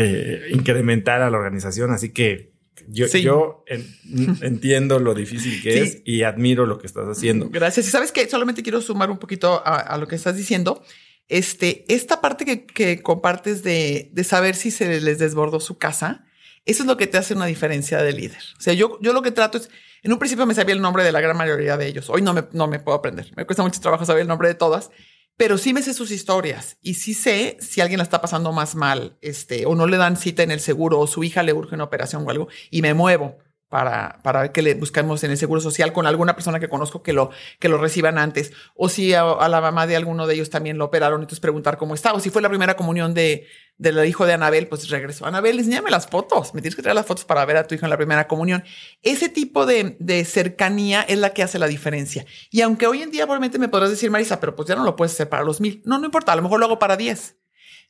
eh, 0.00 0.50
incrementar 0.50 1.22
a 1.22 1.30
la 1.30 1.36
organización. 1.36 1.90
Así 1.90 2.10
que 2.10 2.52
yo, 2.86 3.06
yo 3.08 3.64
entiendo 4.42 5.00
lo 5.00 5.12
difícil 5.12 5.60
que 5.60 5.82
es 5.82 6.02
y 6.04 6.22
admiro 6.22 6.66
lo 6.66 6.78
que 6.78 6.86
estás 6.86 7.08
haciendo. 7.08 7.48
Gracias. 7.50 7.88
Y 7.88 7.90
sabes 7.90 8.12
que 8.12 8.28
solamente 8.28 8.62
quiero 8.62 8.80
sumar 8.80 9.10
un 9.10 9.18
poquito 9.18 9.60
a, 9.64 9.96
lo 9.98 10.06
que 10.06 10.14
estás 10.14 10.36
diciendo. 10.36 10.84
Este, 11.26 11.84
esta 11.88 12.20
parte 12.20 12.44
que, 12.44 12.64
que 12.64 13.02
compartes 13.02 13.64
de, 13.64 14.10
de, 14.12 14.24
saber 14.24 14.54
si 14.54 14.70
se 14.70 15.00
les 15.00 15.18
desbordó 15.18 15.58
su 15.58 15.78
casa, 15.78 16.24
eso 16.64 16.84
es 16.84 16.86
lo 16.86 16.96
que 16.96 17.08
te 17.08 17.18
hace 17.18 17.34
una 17.34 17.46
diferencia 17.46 18.00
de 18.00 18.12
líder. 18.12 18.42
O 18.56 18.60
sea, 18.60 18.74
yo, 18.74 18.98
yo 19.02 19.12
lo 19.12 19.20
que 19.20 19.32
trato 19.32 19.58
es, 19.58 19.68
en 20.04 20.12
un 20.12 20.18
principio 20.20 20.46
me 20.46 20.54
sabía 20.54 20.76
el 20.76 20.80
nombre 20.80 21.02
de 21.02 21.10
la 21.10 21.20
gran 21.20 21.36
mayoría 21.36 21.76
de 21.76 21.88
ellos. 21.88 22.08
Hoy 22.08 22.22
no 22.22 22.32
me, 22.32 22.44
no 22.52 22.68
me 22.68 22.78
puedo 22.78 22.96
aprender. 22.96 23.32
Me 23.36 23.44
cuesta 23.44 23.64
mucho 23.64 23.80
trabajo 23.80 24.04
saber 24.04 24.22
el 24.22 24.28
nombre 24.28 24.46
de 24.46 24.54
todas 24.54 24.90
pero 25.38 25.56
sí 25.56 25.72
me 25.72 25.82
sé 25.82 25.94
sus 25.94 26.10
historias 26.10 26.76
y 26.82 26.94
sí 26.94 27.14
sé 27.14 27.56
si 27.60 27.80
alguien 27.80 27.98
la 27.98 28.02
está 28.02 28.20
pasando 28.20 28.52
más 28.52 28.74
mal, 28.74 29.16
este, 29.22 29.66
o 29.66 29.76
no 29.76 29.86
le 29.86 29.96
dan 29.96 30.16
cita 30.16 30.42
en 30.42 30.50
el 30.50 30.58
seguro, 30.58 30.98
o 30.98 31.06
su 31.06 31.22
hija 31.22 31.44
le 31.44 31.52
urge 31.52 31.76
una 31.76 31.84
operación 31.84 32.24
o 32.26 32.30
algo, 32.30 32.48
y 32.70 32.82
me 32.82 32.92
muevo 32.92 33.38
para, 33.68 34.20
para 34.22 34.50
que 34.52 34.62
le 34.62 34.74
busquemos 34.74 35.22
en 35.24 35.30
el 35.30 35.36
seguro 35.36 35.60
social 35.60 35.92
con 35.92 36.06
alguna 36.06 36.34
persona 36.34 36.58
que 36.58 36.68
conozco 36.68 37.02
que 37.02 37.12
lo, 37.12 37.30
que 37.58 37.68
lo 37.68 37.78
reciban 37.78 38.18
antes. 38.18 38.52
O 38.74 38.88
si 38.88 39.12
a, 39.14 39.24
la 39.24 39.60
mamá 39.60 39.86
de 39.86 39.96
alguno 39.96 40.26
de 40.26 40.34
ellos 40.34 40.50
también 40.50 40.78
lo 40.78 40.86
operaron, 40.86 41.20
entonces 41.20 41.40
preguntar 41.40 41.76
cómo 41.76 41.94
está. 41.94 42.14
O 42.14 42.20
si 42.20 42.30
fue 42.30 42.40
la 42.40 42.48
primera 42.48 42.76
comunión 42.76 43.12
de, 43.12 43.46
del 43.76 44.02
hijo 44.06 44.24
de 44.24 44.32
Anabel, 44.32 44.68
pues 44.68 44.88
regresó. 44.88 45.26
Anabel, 45.26 45.58
enséñame 45.58 45.90
las 45.90 46.06
fotos. 46.06 46.54
Me 46.54 46.62
tienes 46.62 46.76
que 46.76 46.82
traer 46.82 46.96
las 46.96 47.06
fotos 47.06 47.24
para 47.24 47.44
ver 47.44 47.58
a 47.58 47.66
tu 47.66 47.74
hijo 47.74 47.84
en 47.84 47.90
la 47.90 47.98
primera 47.98 48.26
comunión. 48.26 48.64
Ese 49.02 49.28
tipo 49.28 49.66
de, 49.66 49.96
de 50.00 50.24
cercanía 50.24 51.02
es 51.02 51.18
la 51.18 51.34
que 51.34 51.42
hace 51.42 51.58
la 51.58 51.66
diferencia. 51.66 52.24
Y 52.50 52.62
aunque 52.62 52.86
hoy 52.86 53.02
en 53.02 53.10
día 53.10 53.24
probablemente 53.24 53.58
me 53.58 53.68
podrás 53.68 53.90
decir, 53.90 54.10
Marisa, 54.10 54.40
pero 54.40 54.56
pues 54.56 54.68
ya 54.68 54.76
no 54.76 54.84
lo 54.84 54.96
puedes 54.96 55.12
hacer 55.12 55.28
para 55.28 55.44
los 55.44 55.60
mil. 55.60 55.82
No, 55.84 55.98
no 55.98 56.06
importa. 56.06 56.32
A 56.32 56.36
lo 56.36 56.42
mejor 56.42 56.58
lo 56.58 56.66
hago 56.66 56.78
para 56.78 56.96
diez. 56.96 57.36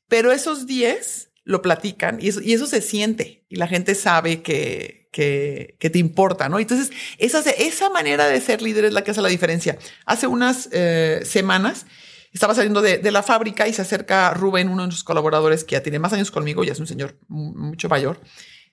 Pero 0.09 0.33
esos 0.33 0.67
diez 0.67 1.31
lo 1.45 1.63
platican 1.63 2.19
y 2.21 2.29
eso, 2.29 2.43
y 2.43 2.53
eso 2.53 2.67
se 2.67 2.83
siente 2.83 3.47
y 3.49 3.57
la 3.57 3.67
gente 3.67 3.95
sabe 3.95 4.43
que, 4.43 4.98
que, 5.11 5.77
que 5.79 5.91
te 5.91 5.99
importa, 5.99 6.49
¿no? 6.49 6.59
Entonces, 6.59 6.91
esa, 7.19 7.41
esa 7.51 7.91
manera 7.91 8.27
de 8.27 8.41
ser 8.41 8.63
líder 8.63 8.87
es 8.87 8.93
la 8.93 9.03
que 9.03 9.11
hace 9.11 9.23
la 9.23 9.29
diferencia. 9.29 9.79
Hace 10.07 10.27
unas 10.27 10.69
eh, 10.73 11.23
semanas 11.25 11.87
estaba 12.33 12.55
saliendo 12.55 12.83
de, 12.83 12.99
de, 12.99 13.11
la 13.11 13.23
fábrica 13.23 13.67
y 13.69 13.73
se 13.73 13.83
acerca 13.83 14.33
Rubén, 14.35 14.69
uno 14.69 14.83
de 14.83 14.89
nuestros 14.89 15.05
colaboradores 15.05 15.65
que 15.65 15.73
ya 15.73 15.83
tiene 15.83 15.99
más 15.99 16.13
años 16.13 16.31
conmigo, 16.31 16.63
ya 16.63 16.73
es 16.73 16.81
un 16.81 16.87
señor 16.87 17.19
mucho 17.29 17.89
mayor, 17.89 18.21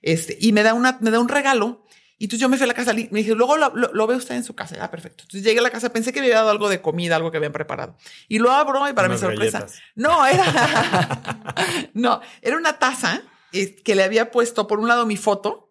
este, 0.02 0.36
y 0.40 0.52
me 0.52 0.62
da, 0.62 0.74
una, 0.74 0.98
me 1.00 1.10
da 1.10 1.20
un 1.20 1.28
regalo 1.28 1.86
y 2.18 2.24
entonces 2.24 2.40
yo 2.40 2.48
me 2.48 2.56
fui 2.56 2.64
a 2.64 2.66
la 2.68 2.74
casa, 2.74 2.94
me 2.94 3.08
dije, 3.10 3.34
luego 3.34 3.58
lo, 3.58 3.70
lo, 3.74 4.06
ve 4.06 4.16
usted 4.16 4.36
en 4.36 4.44
su 4.44 4.54
casa. 4.54 4.76
Ah, 4.80 4.90
perfecto. 4.90 5.24
Entonces 5.24 5.44
llegué 5.44 5.58
a 5.58 5.62
la 5.62 5.70
casa, 5.70 5.92
pensé 5.92 6.14
que 6.14 6.20
me 6.20 6.26
había 6.26 6.36
dado 6.36 6.50
algo 6.50 6.70
de 6.70 6.80
comida, 6.80 7.16
algo 7.16 7.30
que 7.30 7.36
habían 7.36 7.52
preparado. 7.52 7.96
Y 8.26 8.38
lo 8.38 8.52
abro 8.52 8.88
y 8.88 8.94
para 8.94 9.08
mi 9.08 9.18
sorpresa. 9.18 9.66
No, 9.94 10.24
era, 10.24 11.50
no, 11.94 12.22
era 12.40 12.56
una 12.56 12.78
taza 12.78 13.22
eh, 13.52 13.76
que 13.82 13.94
le 13.94 14.02
había 14.02 14.30
puesto 14.30 14.66
por 14.66 14.78
un 14.80 14.88
lado 14.88 15.04
mi 15.04 15.18
foto, 15.18 15.65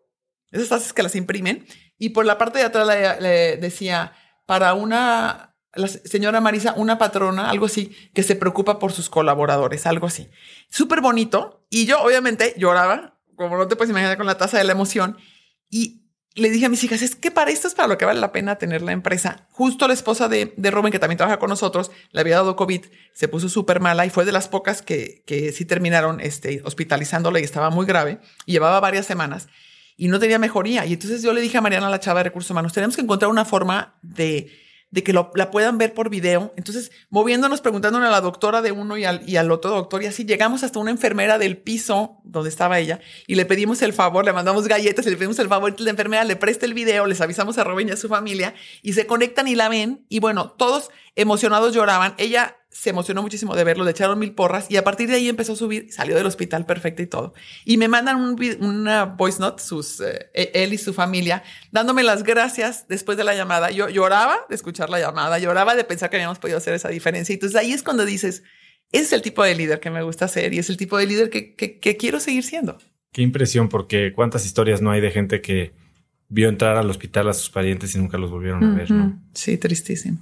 esas 0.56 0.70
tazas 0.70 0.94
que 0.94 1.04
las 1.04 1.16
imprimen, 1.16 1.66
y 1.98 2.10
por 2.10 2.26
la 2.26 2.38
parte 2.38 2.60
de 2.60 2.66
atrás 2.66 2.88
le, 3.20 3.58
decía, 3.58 4.14
para 4.46 4.74
una, 4.74 5.56
la 5.74 5.88
señora 5.88 6.42
Marisa, 6.42 6.74
una 6.76 6.98
patrona, 6.98 7.50
algo 7.50 7.68
así, 7.68 7.96
que 8.14 8.24
se 8.24 8.36
preocupa 8.36 8.80
por 8.80 8.92
sus 8.92 9.10
colaboradores, 9.10 9.86
algo 9.86 10.08
así. 10.08 10.30
Súper 10.70 11.02
bonito. 11.02 11.66
Y 11.70 11.86
yo 11.86 12.02
obviamente 12.02 12.54
lloraba, 12.58 13.20
como 13.36 13.58
no 13.58 13.68
te 13.68 13.76
puedes 13.76 13.92
imaginar 13.92 14.18
con 14.18 14.26
la 14.26 14.38
taza 14.38 14.58
de 14.58 14.66
la 14.66 14.74
emoción. 14.74 15.18
Y 15.70 16.02
le 16.36 16.50
dije 16.50 16.66
a 16.66 16.70
mis 16.70 16.84
hijas, 16.84 17.02
es 17.02 17.16
que 17.16 17.32
para 17.32 17.50
esto 17.50 17.70
es 17.70 17.76
para 17.76 17.88
lo 17.88 17.98
que 17.98 18.04
vale 18.04 18.20
la 18.20 18.34
pena 18.34 18.58
tener 18.58 18.82
la 18.82 18.92
empresa. 18.92 19.48
Justo 19.52 19.88
la 19.88 19.94
esposa 19.94 20.28
de, 20.28 20.54
de 20.58 20.72
Rubén, 20.72 20.92
que 20.92 21.00
también 21.00 21.18
trabaja 21.18 21.40
con 21.40 21.50
nosotros, 21.50 21.92
le 22.12 22.20
había 22.20 22.36
dado 22.36 22.58
COVID, 22.58 22.86
se 23.14 23.30
puso 23.30 23.48
súper 23.48 23.80
mala 23.80 24.06
y 24.06 24.10
fue 24.10 24.26
de 24.26 24.34
las 24.34 24.50
pocas 24.50 24.82
que, 24.82 25.24
que 25.26 25.54
sí 25.54 25.64
terminaron 25.64 26.20
este, 26.20 26.62
hospitalizándola 26.66 27.40
y 27.40 27.44
estaba 27.44 27.70
muy 27.70 27.86
grave 27.86 28.20
y 28.46 28.52
llevaba 28.52 28.82
varias 28.82 29.06
semanas 29.06 29.48
y 29.98 30.08
no 30.08 30.20
tenía 30.20 30.40
mejoría. 30.40 30.86
Y 30.86 30.94
entonces 30.94 31.22
yo 31.22 31.34
le 31.34 31.42
dije 31.42 31.58
a 31.58 31.62
Mariana, 31.62 31.90
la 31.90 32.00
chava 32.00 32.20
de 32.20 32.26
recursos 32.26 32.52
humanos, 32.52 32.74
tenemos 32.74 32.96
que 32.96 33.02
encontrar 33.02 33.32
una 33.32 33.46
forma 33.46 33.96
de 34.02 34.50
de 34.96 35.04
que 35.04 35.12
la 35.12 35.52
puedan 35.52 35.78
ver 35.78 35.94
por 35.94 36.10
video. 36.10 36.54
Entonces, 36.56 36.90
moviéndonos, 37.10 37.60
preguntándole 37.60 38.06
a 38.06 38.10
la 38.10 38.22
doctora 38.22 38.62
de 38.62 38.72
uno 38.72 38.98
y 38.98 39.04
al, 39.04 39.28
y 39.28 39.36
al 39.36 39.52
otro 39.52 39.72
doctor, 39.72 40.02
y 40.02 40.06
así 40.06 40.24
llegamos 40.24 40.64
hasta 40.64 40.80
una 40.80 40.90
enfermera 40.90 41.38
del 41.38 41.58
piso 41.58 42.22
donde 42.24 42.50
estaba 42.50 42.80
ella 42.80 43.02
y 43.28 43.36
le 43.36 43.46
pedimos 43.46 43.82
el 43.82 43.92
favor, 43.92 44.24
le 44.24 44.32
mandamos 44.32 44.70
galletas 44.70 45.06
le 45.06 45.18
pedimos 45.18 45.38
el 45.40 45.50
favor, 45.50 45.76
la 45.82 45.90
enfermera 45.90 46.24
le 46.24 46.38
presta 46.38 46.66
el 46.66 46.74
video, 46.74 47.08
les 47.08 47.20
avisamos 47.20 47.58
a 47.58 47.66
Robin 47.66 47.90
y 47.90 47.92
a 47.92 47.98
su 47.98 48.08
familia 48.08 48.56
y 48.82 48.94
se 48.94 49.06
conectan 49.06 49.50
y 49.50 49.56
la 49.56 49.68
ven. 49.68 50.06
Y 50.08 50.20
bueno, 50.20 50.52
todos 50.52 50.90
emocionados 51.16 51.74
lloraban. 51.74 52.14
Ella 52.18 52.56
se 52.76 52.90
emocionó 52.90 53.22
muchísimo 53.22 53.56
de 53.56 53.64
verlo, 53.64 53.86
le 53.86 53.92
echaron 53.92 54.20
mil 54.20 54.34
porras 54.34 54.66
y 54.70 54.76
a 54.76 54.84
partir 54.84 55.08
de 55.08 55.16
ahí 55.16 55.30
empezó 55.30 55.54
a 55.54 55.56
subir, 55.56 55.88
salió 55.94 56.14
del 56.14 56.26
hospital 56.26 56.66
perfecto 56.66 57.02
y 57.02 57.08
todo. 57.08 57.34
Y 57.64 57.78
me 57.78 57.88
mandan 57.88 58.18
un, 58.18 58.38
una 58.60 59.06
voice 59.06 59.40
note, 59.40 59.64
sus, 59.64 60.02
eh, 60.02 60.30
e, 60.34 60.52
él 60.54 60.74
y 60.74 60.78
su 60.78 60.94
familia, 60.94 61.42
dándome 61.72 62.04
las 62.04 62.24
gracias 62.24 62.86
después 62.90 63.18
de 63.18 63.24
la 63.24 63.34
llamada. 63.34 63.72
Yo 63.72 63.88
lloraba 63.88 64.40
de 64.50 64.56
escuchar 64.56 64.90
la 64.90 65.00
llamada, 65.00 65.40
lloraba 65.40 65.74
de 65.74 65.86
pensar 65.86 66.10
que 66.10 66.18
habíamos 66.18 66.38
podido 66.38 66.58
hacer 66.58 66.74
esa 66.74 66.90
diferencia. 66.90 67.32
Y 67.32 67.38
entonces 67.38 67.58
ahí 67.58 67.72
es 67.72 67.82
cuando 67.82 68.04
dices, 68.04 68.44
ese 68.92 69.04
es 69.04 69.14
el 69.14 69.22
tipo 69.22 69.42
de 69.42 69.56
líder 69.56 69.80
que 69.80 69.90
me 69.90 70.04
gusta 70.04 70.28
ser 70.28 70.54
y 70.54 70.60
es 70.60 70.70
el 70.70 70.76
tipo 70.76 70.98
de 70.98 71.08
líder 71.08 71.30
que, 71.30 71.56
que, 71.56 71.80
que 71.80 71.96
quiero 71.96 72.20
seguir 72.20 72.44
siendo. 72.44 72.78
Qué 73.14 73.22
impresión, 73.22 73.70
porque 73.70 74.12
cuántas 74.14 74.46
historias 74.46 74.82
no 74.82 74.92
hay 74.92 75.00
de 75.00 75.12
gente 75.12 75.40
que 75.40 75.74
vio 76.28 76.50
entrar 76.50 76.76
al 76.76 76.90
hospital 76.90 77.30
a 77.30 77.34
sus 77.34 77.50
parientes 77.50 77.96
y 77.96 78.00
nunca 78.00 78.18
los 78.18 78.32
volvieron 78.32 78.66
a 78.66 78.76
ver, 78.76 78.92
¿no? 78.92 79.18
Sí, 79.34 79.58
tristísimo 79.58 80.20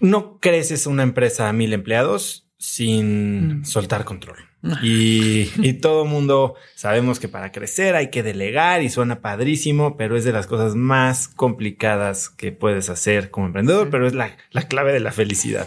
no 0.00 0.38
creces 0.40 0.86
una 0.86 1.02
empresa 1.02 1.48
a 1.48 1.52
mil 1.52 1.72
empleados 1.72 2.50
sin 2.58 3.60
mm. 3.60 3.64
soltar 3.64 4.04
control. 4.04 4.36
Y, 4.82 5.50
y, 5.56 5.72
todo 5.74 6.04
mundo 6.04 6.54
sabemos 6.74 7.18
que 7.18 7.28
para 7.28 7.50
crecer 7.50 7.94
hay 7.94 8.10
que 8.10 8.22
delegar 8.22 8.82
y 8.82 8.90
suena 8.90 9.22
padrísimo, 9.22 9.96
pero 9.96 10.18
es 10.18 10.24
de 10.24 10.32
las 10.32 10.46
cosas 10.46 10.74
más 10.74 11.28
complicadas 11.28 12.28
que 12.28 12.52
puedes 12.52 12.90
hacer 12.90 13.30
como 13.30 13.46
emprendedor, 13.46 13.88
pero 13.88 14.06
es 14.06 14.12
la, 14.12 14.36
la, 14.50 14.68
clave 14.68 14.92
de 14.92 15.00
la 15.00 15.12
felicidad. 15.12 15.66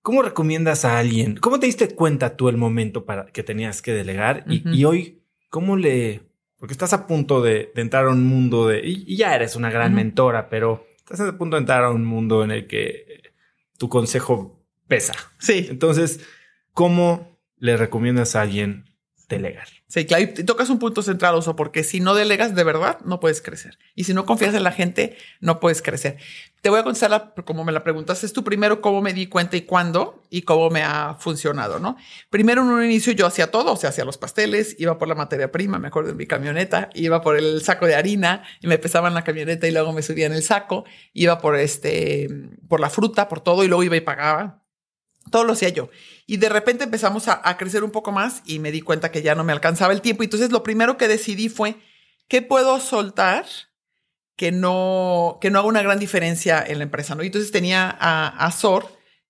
¿Cómo 0.00 0.22
recomiendas 0.22 0.86
a 0.86 0.98
alguien? 0.98 1.36
¿Cómo 1.36 1.60
te 1.60 1.66
diste 1.66 1.94
cuenta 1.94 2.34
tú 2.34 2.48
el 2.48 2.56
momento 2.56 3.04
para 3.04 3.26
que 3.26 3.42
tenías 3.42 3.82
que 3.82 3.92
delegar? 3.92 4.44
y, 4.48 4.62
y, 4.70 4.84
hoy, 4.86 5.20
¿cómo 5.50 5.76
le... 5.76 6.22
Porque 6.58 6.72
estás 6.72 6.94
a 6.94 7.06
punto 7.06 7.42
de, 7.42 7.70
de 7.74 7.82
entrar 7.82 8.06
a 8.06 8.10
un 8.10 8.24
mundo 8.24 8.68
de... 8.68 8.80
Y, 8.84 9.16
ya 9.16 9.34
eres 9.34 9.54
una 9.54 9.70
gran 9.70 9.94
mentora, 9.94 10.48
pero 10.48 10.86
estás 10.98 11.20
a 11.20 11.36
punto 11.36 11.56
de 11.56 11.60
entrar 11.60 11.84
a 11.84 11.90
un 11.90 12.06
mundo 12.06 12.42
en 12.42 12.52
el 12.52 12.66
que 12.66 13.07
tu 13.78 13.88
consejo 13.88 14.62
pesa. 14.86 15.14
Sí. 15.38 15.66
Entonces, 15.70 16.20
¿cómo 16.74 17.38
le 17.56 17.76
recomiendas 17.76 18.36
a 18.36 18.42
alguien 18.42 18.84
delegar. 19.28 19.68
Sí, 19.88 20.06
claro, 20.06 20.24
y 20.24 20.44
tocas 20.44 20.70
un 20.70 20.78
punto 20.78 21.02
central, 21.02 21.34
Oso, 21.34 21.54
porque 21.54 21.84
si 21.84 22.00
no 22.00 22.14
delegas 22.14 22.54
de 22.54 22.64
verdad, 22.64 22.98
no 23.04 23.20
puedes 23.20 23.42
crecer. 23.42 23.78
Y 23.94 24.04
si 24.04 24.14
no 24.14 24.24
confías 24.26 24.54
en 24.54 24.62
la 24.62 24.72
gente, 24.72 25.16
no 25.40 25.60
puedes 25.60 25.82
crecer. 25.82 26.16
Te 26.60 26.70
voy 26.70 26.80
a 26.80 26.82
contestar 26.82 27.34
como 27.44 27.64
me 27.64 27.72
la 27.72 27.84
preguntas. 27.84 28.24
Es 28.24 28.32
tú 28.32 28.42
primero 28.42 28.80
cómo 28.80 29.00
me 29.00 29.12
di 29.12 29.28
cuenta 29.28 29.56
y 29.56 29.62
cuándo 29.62 30.22
y 30.28 30.42
cómo 30.42 30.70
me 30.70 30.82
ha 30.82 31.14
funcionado, 31.18 31.78
¿no? 31.78 31.96
Primero 32.30 32.62
en 32.62 32.68
un 32.68 32.84
inicio 32.84 33.12
yo 33.12 33.26
hacía 33.26 33.50
todo, 33.50 33.72
o 33.72 33.76
sea, 33.76 33.90
hacía 33.90 34.04
los 34.04 34.18
pasteles, 34.18 34.74
iba 34.78 34.98
por 34.98 35.08
la 35.08 35.14
materia 35.14 35.52
prima, 35.52 35.78
me 35.78 35.88
acuerdo 35.88 36.10
en 36.10 36.16
mi 36.16 36.26
camioneta, 36.26 36.90
iba 36.94 37.22
por 37.22 37.36
el 37.36 37.62
saco 37.62 37.86
de 37.86 37.94
harina 37.94 38.42
y 38.60 38.66
me 38.66 38.78
pesaban 38.78 39.14
la 39.14 39.24
camioneta 39.24 39.68
y 39.68 39.70
luego 39.70 39.92
me 39.92 40.02
subía 40.02 40.26
en 40.26 40.32
el 40.32 40.42
saco, 40.42 40.84
iba 41.12 41.38
por 41.38 41.56
este, 41.56 42.28
por 42.68 42.80
la 42.80 42.90
fruta, 42.90 43.28
por 43.28 43.40
todo 43.40 43.62
y 43.64 43.68
luego 43.68 43.84
iba 43.84 43.96
y 43.96 44.00
pagaba 44.00 44.64
todo 45.30 45.44
lo 45.44 45.52
hacía 45.52 45.68
yo. 45.68 45.90
Y 46.26 46.38
de 46.38 46.48
repente 46.48 46.84
empezamos 46.84 47.28
a, 47.28 47.56
crecer 47.56 47.84
un 47.84 47.90
poco 47.90 48.12
más 48.12 48.42
y 48.44 48.58
me 48.58 48.72
di 48.72 48.80
cuenta 48.80 49.10
que 49.10 49.22
ya 49.22 49.34
no 49.34 49.44
me 49.44 49.52
alcanzaba 49.52 49.92
el 49.92 50.00
tiempo. 50.00 50.22
Entonces 50.22 50.50
lo 50.50 50.62
primero 50.62 50.96
que 50.96 51.08
decidí 51.08 51.48
fue, 51.48 51.76
¿qué 52.28 52.42
puedo 52.42 52.80
soltar 52.80 53.46
que 54.38 54.52
no, 54.52 55.36
que 55.42 55.50
no 55.50 55.58
haga 55.58 55.68
una 55.68 55.82
gran 55.82 55.98
diferencia 55.98 56.64
en 56.66 56.78
la 56.78 56.84
empresa? 56.84 57.14
¿no? 57.14 57.22
Y 57.22 57.26
entonces 57.26 57.50
tenía 57.50 57.94
a, 58.00 58.28
a 58.28 58.50
Sor, 58.50 58.86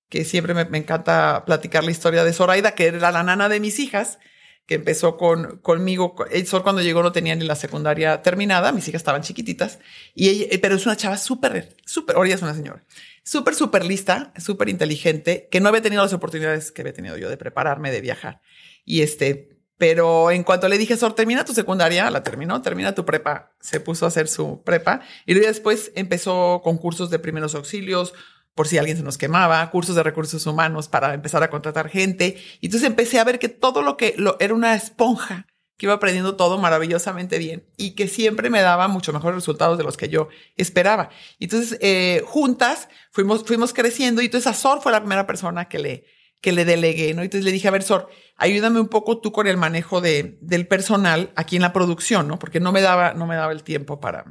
que 0.08 0.24
siempre 0.24 0.54
me, 0.54 0.78
encanta 0.78 1.44
platicar 1.44 1.82
la 1.82 1.90
historia 1.90 2.22
de 2.22 2.32
Zoraida, 2.32 2.76
que 2.76 2.86
era 2.86 3.10
la 3.10 3.24
nana 3.24 3.48
de 3.48 3.58
mis 3.58 3.80
hijas, 3.80 4.20
que 4.66 4.76
empezó 4.76 5.16
con, 5.16 5.58
conmigo. 5.58 6.14
Sor 6.46 6.62
cuando 6.62 6.82
llegó 6.82 7.02
no 7.02 7.10
tenía 7.10 7.34
ni 7.34 7.44
la 7.44 7.56
secundaria 7.56 8.22
terminada, 8.22 8.70
mis 8.70 8.86
hijas 8.86 9.00
estaban 9.00 9.22
chiquititas, 9.22 9.80
y 10.14 10.28
ella, 10.28 10.46
pero 10.62 10.76
es 10.76 10.86
una 10.86 10.96
chava 10.96 11.16
súper, 11.16 11.74
súper, 11.84 12.16
ahora 12.16 12.28
es 12.28 12.42
una 12.42 12.54
señora 12.54 12.84
súper, 13.28 13.54
súper 13.54 13.84
lista, 13.84 14.32
súper 14.38 14.70
inteligente, 14.70 15.48
que 15.50 15.60
no 15.60 15.68
había 15.68 15.82
tenido 15.82 16.02
las 16.02 16.14
oportunidades 16.14 16.72
que 16.72 16.80
había 16.80 16.94
tenido 16.94 17.18
yo 17.18 17.28
de 17.28 17.36
prepararme, 17.36 17.90
de 17.90 18.00
viajar. 18.00 18.40
Y 18.86 19.02
este, 19.02 19.57
pero 19.78 20.30
en 20.32 20.42
cuanto 20.42 20.68
le 20.68 20.76
dije, 20.76 20.96
Sor, 20.96 21.14
termina 21.14 21.44
tu 21.44 21.54
secundaria, 21.54 22.10
la 22.10 22.22
terminó, 22.22 22.60
termina 22.60 22.94
tu 22.94 23.04
prepa, 23.04 23.52
se 23.60 23.80
puso 23.80 24.04
a 24.04 24.08
hacer 24.08 24.28
su 24.28 24.62
prepa 24.62 25.00
y 25.24 25.34
luego 25.34 25.48
después 25.48 25.92
empezó 25.94 26.60
con 26.62 26.78
cursos 26.78 27.10
de 27.10 27.20
primeros 27.20 27.54
auxilios, 27.54 28.12
por 28.58 28.66
si 28.66 28.76
alguien 28.76 28.96
se 28.96 29.04
nos 29.04 29.18
quemaba, 29.18 29.70
cursos 29.70 29.94
de 29.94 30.02
recursos 30.02 30.44
humanos 30.44 30.88
para 30.88 31.14
empezar 31.14 31.44
a 31.44 31.48
contratar 31.48 31.88
gente. 31.88 32.36
Y 32.60 32.66
entonces 32.66 32.88
empecé 32.88 33.20
a 33.20 33.24
ver 33.24 33.38
que 33.38 33.48
todo 33.48 33.82
lo 33.82 33.96
que 33.96 34.14
lo, 34.18 34.36
era 34.40 34.52
una 34.52 34.74
esponja 34.74 35.46
que 35.76 35.86
iba 35.86 35.94
aprendiendo 35.94 36.34
todo 36.34 36.58
maravillosamente 36.58 37.38
bien 37.38 37.68
y 37.76 37.92
que 37.92 38.08
siempre 38.08 38.50
me 38.50 38.60
daba 38.60 38.88
mucho 38.88 39.12
mejores 39.12 39.36
resultados 39.36 39.78
de 39.78 39.84
los 39.84 39.96
que 39.96 40.08
yo 40.08 40.26
esperaba. 40.56 41.10
Entonces, 41.38 41.78
eh, 41.80 42.24
juntas 42.26 42.88
fuimos, 43.12 43.44
fuimos 43.44 43.72
creciendo 43.72 44.22
y 44.22 44.24
entonces 44.24 44.48
a 44.48 44.54
Sor 44.54 44.82
fue 44.82 44.90
la 44.90 45.02
primera 45.02 45.24
persona 45.24 45.68
que 45.68 45.78
le, 45.78 46.04
que 46.40 46.52
le 46.52 46.64
delegué, 46.64 47.14
¿no? 47.14 47.22
Entonces 47.22 47.44
le 47.44 47.52
dije, 47.52 47.68
a 47.68 47.72
ver, 47.72 47.82
Sor, 47.82 48.08
ayúdame 48.36 48.80
un 48.80 48.88
poco 48.88 49.20
tú 49.20 49.32
con 49.32 49.46
el 49.46 49.56
manejo 49.56 50.00
de, 50.00 50.38
del 50.40 50.66
personal 50.66 51.32
aquí 51.34 51.56
en 51.56 51.62
la 51.62 51.72
producción, 51.72 52.28
¿no? 52.28 52.38
Porque 52.38 52.60
no 52.60 52.72
me 52.72 52.80
daba, 52.80 53.14
no 53.14 53.26
me 53.26 53.36
daba 53.36 53.52
el 53.52 53.64
tiempo 53.64 54.00
para, 54.00 54.24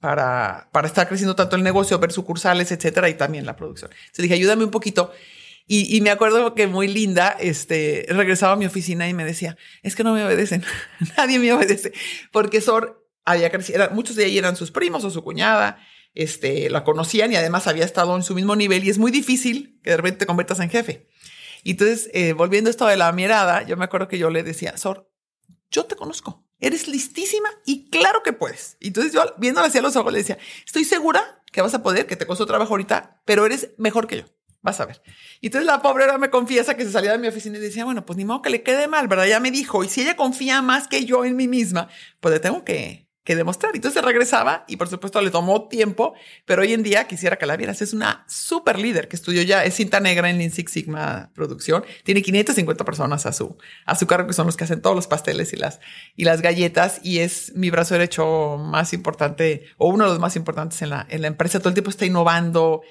para, 0.00 0.70
para 0.72 0.86
estar 0.86 1.08
creciendo 1.08 1.36
tanto 1.36 1.56
el 1.56 1.62
negocio, 1.62 1.98
ver 1.98 2.12
sucursales, 2.12 2.72
etcétera, 2.72 3.08
y 3.08 3.14
también 3.14 3.44
la 3.44 3.56
producción. 3.56 3.90
Entonces 3.90 4.22
dije, 4.22 4.34
ayúdame 4.34 4.64
un 4.64 4.70
poquito. 4.70 5.12
Y, 5.68 6.00
me 6.02 6.10
acuerdo 6.10 6.54
que 6.54 6.66
muy 6.66 6.88
linda, 6.88 7.36
este, 7.40 8.04
regresaba 8.08 8.54
a 8.54 8.56
mi 8.56 8.66
oficina 8.66 9.08
y 9.08 9.14
me 9.14 9.24
decía, 9.24 9.56
es 9.82 9.94
que 9.94 10.04
no 10.04 10.12
me 10.12 10.22
obedecen, 10.22 10.64
nadie 11.16 11.38
me 11.38 11.52
obedece, 11.52 11.92
porque 12.30 12.60
Sor 12.60 13.08
había 13.24 13.50
crecido, 13.50 13.88
muchos 13.92 14.16
de 14.16 14.24
ahí 14.24 14.36
eran 14.36 14.56
sus 14.56 14.70
primos 14.70 15.04
o 15.04 15.10
su 15.10 15.22
cuñada, 15.22 15.78
este, 16.14 16.68
la 16.68 16.84
conocían 16.84 17.32
y 17.32 17.36
además 17.36 17.68
había 17.68 17.84
estado 17.84 18.14
en 18.16 18.22
su 18.22 18.34
mismo 18.34 18.54
nivel 18.54 18.84
y 18.84 18.90
es 18.90 18.98
muy 18.98 19.10
difícil 19.10 19.78
que 19.82 19.90
de 19.90 19.96
repente 19.96 20.18
te 20.18 20.26
conviertas 20.26 20.60
en 20.60 20.68
jefe. 20.68 21.08
Y 21.62 21.72
entonces, 21.72 22.10
eh, 22.12 22.32
volviendo 22.32 22.68
a 22.68 22.72
esto 22.72 22.86
de 22.86 22.96
la 22.96 23.12
mirada, 23.12 23.62
yo 23.62 23.76
me 23.76 23.84
acuerdo 23.84 24.08
que 24.08 24.18
yo 24.18 24.30
le 24.30 24.42
decía, 24.42 24.76
Sor, 24.76 25.10
yo 25.70 25.84
te 25.84 25.96
conozco, 25.96 26.44
eres 26.60 26.88
listísima 26.88 27.48
y 27.64 27.88
claro 27.90 28.22
que 28.22 28.32
puedes. 28.32 28.76
Y 28.80 28.88
entonces 28.88 29.12
yo 29.12 29.22
viéndola 29.38 29.68
hacia 29.68 29.82
los 29.82 29.96
ojos 29.96 30.12
le 30.12 30.18
decía, 30.18 30.38
estoy 30.64 30.84
segura 30.84 31.42
que 31.50 31.62
vas 31.62 31.74
a 31.74 31.82
poder, 31.82 32.06
que 32.06 32.16
te 32.16 32.26
costó 32.26 32.46
trabajo 32.46 32.72
ahorita, 32.72 33.20
pero 33.24 33.46
eres 33.46 33.70
mejor 33.78 34.06
que 34.06 34.18
yo. 34.18 34.24
Vas 34.62 34.78
a 34.78 34.86
ver. 34.86 35.02
Y 35.40 35.46
entonces 35.46 35.66
la 35.66 35.82
pobre 35.82 36.04
ahora 36.04 36.18
me 36.18 36.30
confiesa 36.30 36.76
que 36.76 36.84
se 36.84 36.92
salía 36.92 37.10
de 37.10 37.18
mi 37.18 37.26
oficina 37.26 37.58
y 37.58 37.60
decía, 37.60 37.84
bueno, 37.84 38.06
pues 38.06 38.16
ni 38.16 38.24
modo 38.24 38.42
que 38.42 38.50
le 38.50 38.62
quede 38.62 38.86
mal, 38.86 39.08
¿verdad? 39.08 39.26
Ya 39.26 39.40
me 39.40 39.50
dijo, 39.50 39.82
y 39.82 39.88
si 39.88 40.02
ella 40.02 40.14
confía 40.14 40.62
más 40.62 40.86
que 40.86 41.04
yo 41.04 41.24
en 41.24 41.34
mí 41.34 41.48
misma, 41.48 41.88
pues 42.20 42.32
le 42.32 42.38
tengo 42.38 42.64
que, 42.64 43.08
que 43.24 43.36
demostrar. 43.36 43.72
Entonces 43.74 44.02
regresaba 44.02 44.64
y 44.66 44.76
por 44.76 44.88
supuesto 44.88 45.20
le 45.20 45.30
tomó 45.30 45.68
tiempo, 45.68 46.14
pero 46.44 46.62
hoy 46.62 46.72
en 46.72 46.82
día 46.82 47.06
quisiera 47.06 47.36
que 47.36 47.46
la 47.46 47.56
vieras. 47.56 47.82
Es 47.82 47.92
una 47.92 48.24
super 48.28 48.78
líder 48.78 49.08
que 49.08 49.16
estudió 49.16 49.42
ya, 49.42 49.64
es 49.64 49.74
cinta 49.74 50.00
negra 50.00 50.28
en 50.28 50.38
Lean 50.38 50.50
Six 50.50 50.72
Sigma 50.72 51.30
Producción. 51.34 51.84
Tiene 52.04 52.22
550 52.22 52.84
personas 52.84 53.26
a 53.26 53.32
su, 53.32 53.56
a 53.86 53.96
cargo, 54.06 54.26
que 54.26 54.34
son 54.34 54.46
los 54.46 54.56
que 54.56 54.64
hacen 54.64 54.82
todos 54.82 54.96
los 54.96 55.06
pasteles 55.06 55.52
y 55.52 55.56
las, 55.56 55.80
y 56.16 56.24
las 56.24 56.42
galletas. 56.42 57.00
Y 57.02 57.18
es 57.18 57.52
mi 57.54 57.70
brazo 57.70 57.94
derecho 57.94 58.58
más 58.58 58.92
importante 58.92 59.66
o 59.76 59.88
uno 59.88 60.04
de 60.04 60.10
los 60.10 60.18
más 60.18 60.36
importantes 60.36 60.82
en 60.82 60.90
la, 60.90 61.06
en 61.08 61.22
la 61.22 61.28
empresa. 61.28 61.60
Todo 61.60 61.68
el 61.68 61.74
tiempo 61.74 61.90
está 61.90 62.06
innovando 62.06 62.82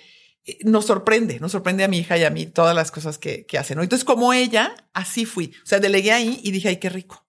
eh, 0.46 0.58
nos 0.64 0.86
sorprende, 0.86 1.40
nos 1.40 1.52
sorprende 1.52 1.84
a 1.84 1.88
mi 1.88 2.00
hija 2.00 2.18
y 2.18 2.24
a 2.24 2.30
mí 2.32 2.48
todas 2.48 2.76
las 2.76 2.90
cosas 2.92 3.18
que, 3.18 3.46
que 3.46 3.58
hacen. 3.58 3.80
Entonces, 3.80 4.06
como 4.06 4.34
ella, 4.34 4.74
así 4.94 5.26
fui. 5.26 5.54
O 5.64 5.66
sea, 5.66 5.80
delegué 5.80 6.12
ahí 6.14 6.40
y 6.44 6.52
dije, 6.52 6.70
ay, 6.70 6.78
qué 6.78 6.90
rico. 6.90 7.26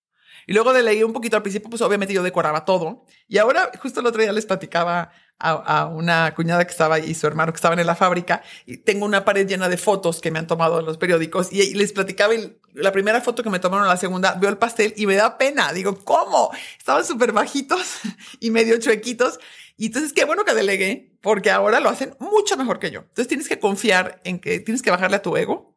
Y 0.47 0.53
luego 0.53 0.72
delegué 0.72 1.05
un 1.05 1.12
poquito 1.12 1.36
al 1.36 1.43
principio, 1.43 1.70
pues 1.70 1.82
obviamente 1.82 2.14
yo 2.14 2.22
decoraba 2.22 2.64
todo. 2.64 3.05
Y 3.28 3.38
ahora, 3.38 3.70
justo 3.80 4.01
el 4.01 4.07
otro 4.07 4.22
día 4.22 4.32
les 4.32 4.47
platicaba 4.47 5.12
a, 5.43 5.86
una 5.86 6.34
cuñada 6.34 6.64
que 6.64 6.70
estaba 6.70 6.99
y 6.99 7.14
su 7.14 7.26
hermano 7.26 7.53
que 7.53 7.57
estaban 7.57 7.78
en 7.78 7.86
la 7.86 7.97
fábrica 7.97 8.43
y 8.64 8.76
tengo 8.76 9.05
una 9.05 9.24
pared 9.24 9.47
llena 9.47 9.68
de 9.68 9.76
fotos 9.76 10.20
que 10.20 10.30
me 10.30 10.38
han 10.38 10.47
tomado 10.47 10.78
en 10.78 10.86
los 10.86 10.99
periódicos 10.99 11.53
y, 11.53 11.74
les 11.74 11.93
platicaba 11.93 12.34
la 12.74 12.93
primera 12.93 13.20
foto 13.20 13.43
que 13.43 13.51
me 13.51 13.59
tomaron, 13.59 13.88
la 13.88 13.97
segunda, 13.97 14.34
veo 14.34 14.51
el 14.51 14.59
pastel 14.59 14.95
y 14.97 15.07
me 15.07 15.16
da 15.16 15.36
pena. 15.38 15.72
Digo, 15.72 15.97
¿cómo? 16.05 16.51
Estaban 16.78 17.05
súper 17.05 17.32
bajitos 17.32 18.01
y 18.40 18.51
medio 18.51 18.78
chuequitos. 18.78 19.38
Y 19.76 19.86
entonces, 19.86 20.12
qué 20.12 20.24
bueno 20.24 20.45
que 20.45 20.55
delegué, 20.55 21.16
porque 21.20 21.51
ahora 21.51 21.80
lo 21.80 21.88
hacen 21.88 22.14
mucho 22.20 22.57
mejor 22.57 22.78
que 22.78 22.90
yo. 22.90 23.01
Entonces 23.01 23.26
tienes 23.26 23.49
que 23.49 23.59
confiar 23.59 24.20
en 24.24 24.38
que 24.38 24.61
tienes 24.61 24.82
que 24.82 24.90
bajarle 24.90 25.16
a 25.16 25.22
tu 25.22 25.36
ego, 25.36 25.76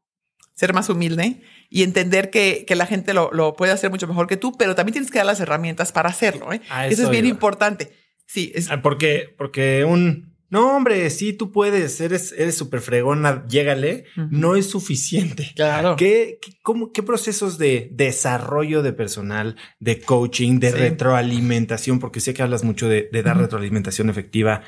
ser 0.54 0.74
más 0.74 0.90
humilde 0.90 1.42
y 1.70 1.84
entender 1.84 2.30
que, 2.30 2.66
que 2.68 2.76
la 2.76 2.86
gente 2.86 3.14
lo, 3.14 3.32
lo, 3.32 3.56
puede 3.56 3.72
hacer 3.72 3.90
mucho 3.90 4.08
mejor 4.08 4.28
que 4.28 4.38
tú, 4.38 4.54
pero 4.58 4.76
también 4.76 4.94
tienes 4.94 5.12
que 5.12 5.20
dar 5.20 5.26
las 5.26 5.40
herramientas 5.40 5.92
para 5.92 6.10
hacerlo. 6.10 6.54
¿eh? 6.54 6.62
Eso, 6.90 7.04
es 7.04 7.10
bien 7.10 7.26
importante. 7.26 7.92
Sí, 8.26 8.52
es... 8.56 8.70
Ah, 8.72 8.82
porque, 8.82 9.34
porque 9.38 9.86
un 9.86 10.36
no, 10.50 10.76
hombre, 10.76 11.10
sí, 11.10 11.34
tú 11.34 11.52
puedes, 11.52 12.00
eres 12.00 12.34
eres 12.38 12.56
súper 12.56 12.80
fregona, 12.80 13.46
llégale, 13.48 14.06
no 14.30 14.56
es 14.56 14.70
suficiente. 14.70 15.52
Claro. 15.56 15.96
¿Qué, 15.96 16.38
qué, 16.42 16.52
cómo, 16.62 16.92
¿Qué 16.94 17.02
procesos 17.02 17.58
de 17.58 17.90
desarrollo 17.92 18.84
de 18.84 18.94
personal, 18.94 19.56
de 19.80 20.00
coaching, 20.00 20.60
de 20.60 20.72
retroalimentación, 20.72 22.00
porque 22.00 22.20
sé 22.20 22.34
que 22.34 22.44
hablas 22.44 22.64
mucho 22.64 22.88
de, 22.88 23.10
dar 23.12 23.38
retroalimentación 23.38 24.10
efectiva, 24.10 24.62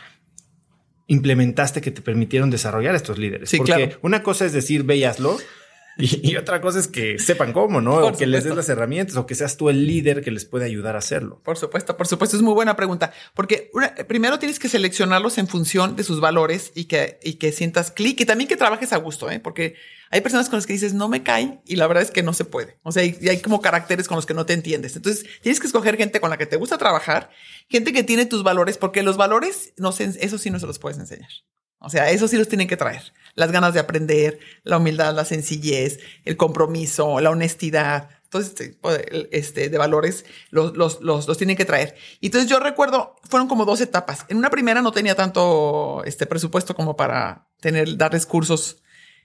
implementaste 1.06 1.80
que 1.80 1.92
te 1.92 2.02
permitieron 2.02 2.50
desarrollar 2.50 2.96
estos 2.96 3.20
líderes? 3.20 3.50
Sí, 3.50 3.58
porque 3.58 3.98
una 4.02 4.24
cosa 4.24 4.46
es 4.46 4.54
decir, 4.54 4.84
y, 4.92 5.04
otra 6.40 6.62
cosa 6.62 6.80
es 6.80 6.88
que 6.88 7.20
sepan 7.20 7.54
cómo, 7.54 7.82
¿no? 7.82 7.96
o 7.98 8.16
que 8.16 8.28
les 8.28 8.44
des 8.44 8.56
las 8.56 8.70
herramientas 8.70 9.16
o 9.18 9.26
que 9.26 9.36
seas 9.36 9.58
tú 9.58 9.70
el 9.70 9.86
líder 9.86 10.22
que 10.22 10.32
les 10.32 10.46
puede 10.46 10.66
ayudar 10.66 10.96
a 10.96 11.00
hacerlo. 11.00 11.42
Por 11.44 11.58
supuesto, 11.58 11.98
por 11.98 12.08
supuesto, 12.08 12.36
es 12.36 12.42
muy 12.42 12.54
buena 12.54 12.76
pregunta. 12.76 13.12
Porque 13.34 13.72
primero 14.08 14.40
tienes 14.40 14.60
que 14.60 14.70
seleccionarlos 14.70 15.38
en 15.38 15.48
función 15.48 15.96
de 15.96 16.04
sus 16.04 16.20
valores 16.20 16.72
y 16.76 16.86
que, 16.86 17.20
y 17.24 17.34
que 17.34 17.52
sientas 17.52 17.92
clic 17.92 18.20
y 18.22 18.26
también 18.26 18.48
que 18.48 18.58
trabajes 18.58 18.94
a 18.94 18.98
gusto, 18.98 19.30
¿eh? 19.32 19.40
Porque 19.40 19.76
hay 20.10 20.22
personas 20.22 20.50
con 20.50 20.58
las 20.58 20.66
que 20.66 20.74
dices 20.74 20.94
no 20.94 21.10
me 21.10 21.24
caen 21.24 21.62
y 21.66 21.76
la 21.76 21.88
verdad 21.88 22.04
es 22.04 22.12
que 22.12 22.24
no 22.24 22.34
se 22.34 22.46
puede. 22.46 22.78
O 22.84 22.92
sea, 22.92 23.04
hay, 23.04 23.18
hay 23.30 23.42
como 23.42 23.62
caracteres 23.62 24.08
con 24.08 24.16
los 24.16 24.26
que 24.26 24.34
no 24.34 24.46
te 24.46 24.54
entiendes. 24.54 24.96
Entonces 24.96 25.26
tienes 25.42 25.60
que 25.60 25.68
escoger 25.68 25.98
gente 25.98 26.20
con 26.20 26.30
la 26.30 26.38
que 26.38 26.46
te 26.46 26.56
gusta 26.56 26.78
trabajar, 26.78 27.30
gente 27.70 27.94
que 27.94 28.04
tiene 28.04 28.26
tus 28.26 28.44
valores, 28.44 28.78
porque 28.78 29.04
los 29.04 29.18
valores, 29.18 29.74
no 29.78 29.92
sé, 29.92 30.12
eso 30.20 30.38
sí 30.38 30.50
no 30.50 30.60
se 30.60 30.68
los 30.68 30.80
puedes 30.80 30.98
enseñar. 30.98 31.30
O 31.80 31.90
sea, 31.90 32.10
eso 32.10 32.28
sí 32.28 32.38
los 32.38 32.48
tienen 32.48 32.68
que 32.68 32.78
traer. 32.78 33.14
Las 33.38 33.52
ganas 33.52 33.76
de 33.76 33.80
aprender, 33.80 34.40
la 34.64 34.78
humildad, 34.78 35.14
la 35.16 35.24
sencillez, 35.24 36.00
el 36.26 36.38
compromiso, 36.38 37.22
la 37.22 37.30
honestidad. 37.30 38.10
Entonces, 38.24 38.60
este, 38.60 38.80
este, 39.32 39.70
de 39.70 39.78
valores 39.78 40.26
los, 40.50 40.76
los, 40.76 41.02
los, 41.02 41.28
los, 41.28 41.38
tienen 41.38 41.56
que 41.56 41.64
traer. 41.64 41.96
Y 42.20 42.26
entonces 42.26 42.50
yo 42.50 42.60
recuerdo, 42.60 43.16
fueron 43.24 43.48
como 43.48 43.64
dos 43.64 43.80
etapas. 43.80 44.26
En 44.28 44.38
una 44.38 44.50
primera 44.50 44.82
no 44.82 44.92
tenía 44.92 45.14
tanto 45.14 46.04
este 46.04 46.26
presupuesto 46.26 46.76
como 46.76 46.98
para 46.98 47.48
tener, 47.62 47.96
darles 47.96 48.26
cursos 48.26 48.82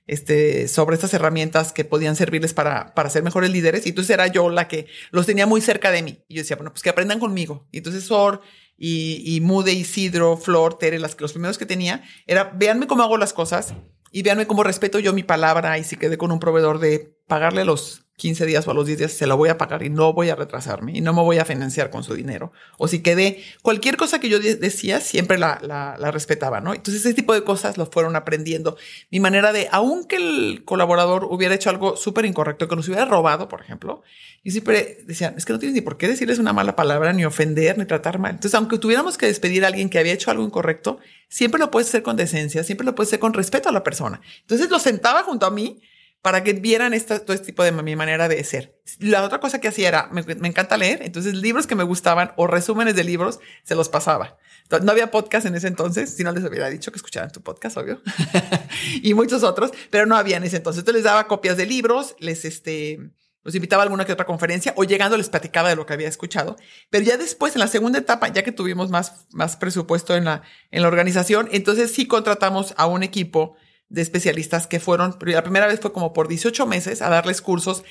este, 0.07 0.69
sobre 0.69 0.95
estas 0.95 1.15
herramientas 1.15 1.73
que 1.73 1.87
podían 1.87 2.15
servirles 2.15 2.53
para, 2.53 2.95
para 2.95 3.09
ser 3.09 3.23
mejores 3.23 3.51
líderes. 3.51 3.87
Y 3.87 3.89
entonces 3.89 4.11
era 4.11 4.27
yo 4.27 4.51
la 4.51 4.69
que 4.69 4.89
los 5.11 5.25
tenía 5.25 5.47
muy 5.47 5.63
cerca 5.63 5.91
de 5.91 6.03
mí. 6.03 6.23
Y 6.29 6.35
yo 6.35 6.43
decía, 6.43 6.57
bueno, 6.57 6.71
pues 6.71 6.83
que 6.83 6.91
aprendan 6.91 7.19
conmigo. 7.19 7.67
Y 7.73 7.79
entonces 7.79 8.05
Sor 8.05 8.43
y, 8.77 9.23
y 9.25 9.41
Mude, 9.41 9.73
Isidro, 9.73 10.37
Flor, 10.37 10.79
Tere, 10.79 10.99
las, 10.99 11.19
los 11.21 11.33
primeros 11.33 11.59
que 11.59 11.67
tenía, 11.67 12.05
era, 12.27 12.53
véanme 12.55 12.87
cómo 12.87 13.03
hago 13.03 13.17
las 13.17 13.33
cosas 13.33 13.75
y 14.13 14.23
véanme 14.23 14.47
cómo 14.47 14.63
respeto 14.63 14.99
yo 14.99 15.13
mi 15.13 15.23
palabra 15.23 15.79
y 15.79 15.85
si 15.85 15.97
quedé 15.97 16.19
con 16.19 16.31
un 16.31 16.39
proveedor 16.39 16.79
de 16.79 17.17
pagarle 17.27 17.65
los 17.65 18.05
15 18.23 18.47
días 18.47 18.69
o 18.69 18.71
a 18.71 18.75
los 18.75 18.87
10 18.87 18.99
días 19.01 19.13
se 19.13 19.27
la 19.27 19.35
voy 19.35 19.49
a 19.49 19.59
pagar 19.59 19.83
y 19.83 19.91
no 19.91 20.13
voy 20.13 20.31
a 20.31 20.37
retrasarme 20.37 20.93
y 20.97 21.01
no 21.01 21.13
me 21.13 21.23
voy 21.23 21.39
a 21.39 21.45
financiar 21.45 21.91
con 21.91 22.05
su 22.05 22.15
dinero. 22.15 22.53
O 22.79 22.87
si 22.87 23.03
quedé, 23.03 23.43
cualquier 23.63 23.97
cosa 23.97 24.21
que 24.21 24.29
yo 24.29 24.39
decía, 24.39 25.01
siempre 25.01 25.39
la, 25.39 25.59
la, 25.61 26.11
respetaba, 26.13 26.61
¿no? 26.61 26.73
Entonces 26.73 27.05
ese 27.05 27.15
tipo 27.15 27.35
de 27.35 27.43
cosas 27.43 27.79
lo 27.79 27.87
fueron 27.87 28.15
aprendiendo. 28.15 28.77
Mi 29.11 29.19
manera 29.19 29.53
de, 29.53 29.67
aunque 29.73 30.15
el 30.15 30.63
colaborador 30.65 31.25
hubiera 31.25 31.57
hecho 31.57 31.69
algo 31.69 31.97
súper 31.97 32.25
incorrecto, 32.25 32.69
que 32.69 32.77
nos 32.77 32.87
hubiera 32.87 33.07
robado, 33.07 33.49
por 33.49 33.61
ejemplo, 33.61 34.05
y 34.45 34.53
siempre 34.53 34.99
decían, 35.05 35.35
es 35.37 35.45
que 35.45 35.53
no 35.53 35.59
tienes 35.59 35.75
ni 35.75 35.81
por 35.81 35.97
qué 35.97 36.07
decirles 36.07 36.39
una 36.39 36.53
mala 36.53 36.77
palabra, 36.77 37.13
ni 37.13 37.25
ofender, 37.25 37.77
ni 37.77 37.87
tratar 37.87 38.21
mal. 38.21 38.31
Entonces, 38.31 38.55
aunque 38.55 38.79
tuviéramos 38.79 39.19
que 39.19 39.27
despedir 39.27 39.65
a 39.65 39.67
alguien 39.67 39.91
que 39.91 39.99
había 39.99 40.13
hecho 40.13 40.31
algo 40.31 40.45
incorrecto, 40.45 41.01
siempre 41.29 41.59
lo 41.59 41.73
puedes 41.73 41.89
hacer 41.89 42.05
con 42.05 42.17
decencia, 42.17 42.63
siempre 42.63 42.85
lo 42.85 42.95
puedes 42.95 43.09
hacer 43.09 43.19
con 43.19 43.33
respeto 43.33 43.69
a 43.69 43.73
la 43.73 43.83
persona. 43.83 44.21
Entonces 44.43 44.71
lo 44.71 44.79
sentaba 44.79 45.25
junto 45.25 45.45
a 45.45 45.51
mí 45.51 45.81
para 46.23 46.45
que 46.45 46.53
vieran 46.53 46.93
todo 47.01 47.35
este 47.35 47.47
tipo 47.47 47.65
de 47.65 47.73
mi 47.73 47.97
manera 47.97 48.29
de 48.29 48.43
ser. 48.45 48.81
La 49.01 49.25
otra 49.25 49.41
cosa 49.41 49.61
que 49.61 49.67
hacía 49.67 49.89
era, 49.89 50.09
me, 50.13 50.23
encanta 50.49 50.77
leer, 50.77 51.03
entonces 51.03 51.35
libros 51.35 51.67
que 51.67 51.75
me 51.75 51.83
gustaban 51.83 52.33
o 52.37 52.47
resúmenes 52.47 52.95
de 52.95 53.03
libros 53.03 53.41
se 53.65 53.75
los 53.75 53.89
pasaba. 53.89 54.39
No 54.83 54.93
había 54.93 55.11
podcast 55.11 55.47
en 55.47 55.57
ese 55.57 55.67
entonces, 55.67 56.15
si 56.15 56.23
no 56.23 56.33
les 56.33 56.45
hubiera 56.45 56.71
dicho 56.71 56.93
que 56.93 56.97
escucharan 56.97 57.31
tu 57.33 57.43
podcast, 57.43 57.77
obvio, 57.77 58.01
y 59.03 59.13
muchos 59.15 59.43
otros, 59.43 59.73
pero 59.91 60.07
no 60.07 60.17
había 60.17 60.37
en 60.37 60.45
ese 60.45 60.59
entonces. 60.59 60.81
Entonces 60.81 61.03
les 61.03 61.05
daba 61.05 61.27
copias 61.27 61.57
de 61.57 61.67
libros, 61.67 62.15
les 62.21 62.45
este, 62.45 63.01
los 63.43 63.57
invitaba 63.57 63.83
a 63.83 63.85
alguna 63.85 64.05
que 64.05 64.13
otra 64.13 64.25
conferencia 64.25 64.73
o 64.77 64.85
llegando 64.85 65.17
les 65.17 65.29
platicaba 65.29 65.69
de 65.69 65.77
lo 65.77 65.87
que 65.87 65.93
había 65.93 66.09
escuchado. 66.09 66.57
Pero 66.89 67.05
ya 67.05 67.17
después, 67.17 67.57
en 67.57 67.61
la 67.61 67.67
segunda 67.67 67.99
etapa, 67.99 68.29
ya 68.29 68.45
que 68.45 68.53
tuvimos 68.53 68.91
más, 68.91 69.27
más 69.33 69.57
presupuesto 69.57 70.17
en 70.17 70.25
la, 70.25 70.43
en 70.71 70.83
la 70.83 70.89
organización, 70.89 71.49
entonces 71.51 71.93
sí 71.93 72.07
contratamos 72.07 72.75
a 72.77 72.87
un 72.87 73.03
equipo 73.03 73.57
de 73.93 74.01
especialistas 74.01 74.67
que 74.67 74.81
fueron, 74.81 75.17
la 75.21 75.43
primera 75.43 75.67
vez 75.67 75.79
fue 75.79 75.93
como 75.93 76.15
por 76.15 76.27
18 76.27 76.67
meses 76.67 77.03
a 77.03 77.11
darles 77.11 77.43
cursos 77.43 77.85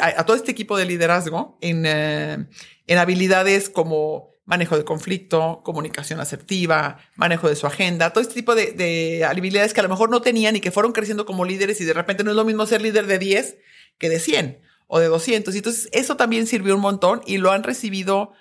a, 0.00 0.24
todo 0.24 0.36
este 0.36 0.52
equipo 0.52 0.78
de 0.78 0.84
liderazgo 0.84 1.58
en, 1.60 1.86
eh, 1.86 2.46
en 2.86 2.98
habilidades 2.98 3.68
como 3.68 4.30
manejo 4.44 4.76
de 4.78 4.84
conflicto, 4.84 5.62
comunicación 5.64 6.20
asertiva, 6.20 6.98
manejo 7.16 7.48
de 7.48 7.56
su 7.56 7.66
agenda, 7.66 8.12
todo 8.12 8.22
este 8.22 8.34
tipo 8.34 8.54
de, 8.54 8.70
de, 8.72 9.24
habilidades 9.24 9.74
que 9.74 9.80
a 9.80 9.82
lo 9.82 9.88
mejor 9.88 10.08
no 10.08 10.22
tenían 10.22 10.54
y 10.54 10.60
que 10.60 10.70
fueron 10.70 10.92
creciendo 10.92 11.26
como 11.26 11.44
líderes 11.44 11.80
y 11.80 11.84
de 11.84 11.94
repente 11.94 12.22
no 12.22 12.30
es 12.30 12.36
lo 12.36 12.44
mismo 12.44 12.64
ser 12.66 12.80
líder 12.80 13.08
de 13.08 13.18
10 13.18 13.56
que 13.98 14.08
de 14.08 14.20
100 14.20 14.60
o 14.86 15.00
de 15.00 15.06
200. 15.06 15.52
Y 15.52 15.58
entonces 15.58 15.88
eso 15.92 16.16
también 16.16 16.46
sirvió 16.46 16.76
un 16.76 16.80
montón 16.80 17.22
y 17.26 17.38
lo 17.38 17.50
han 17.50 17.64
recibido 17.64 18.32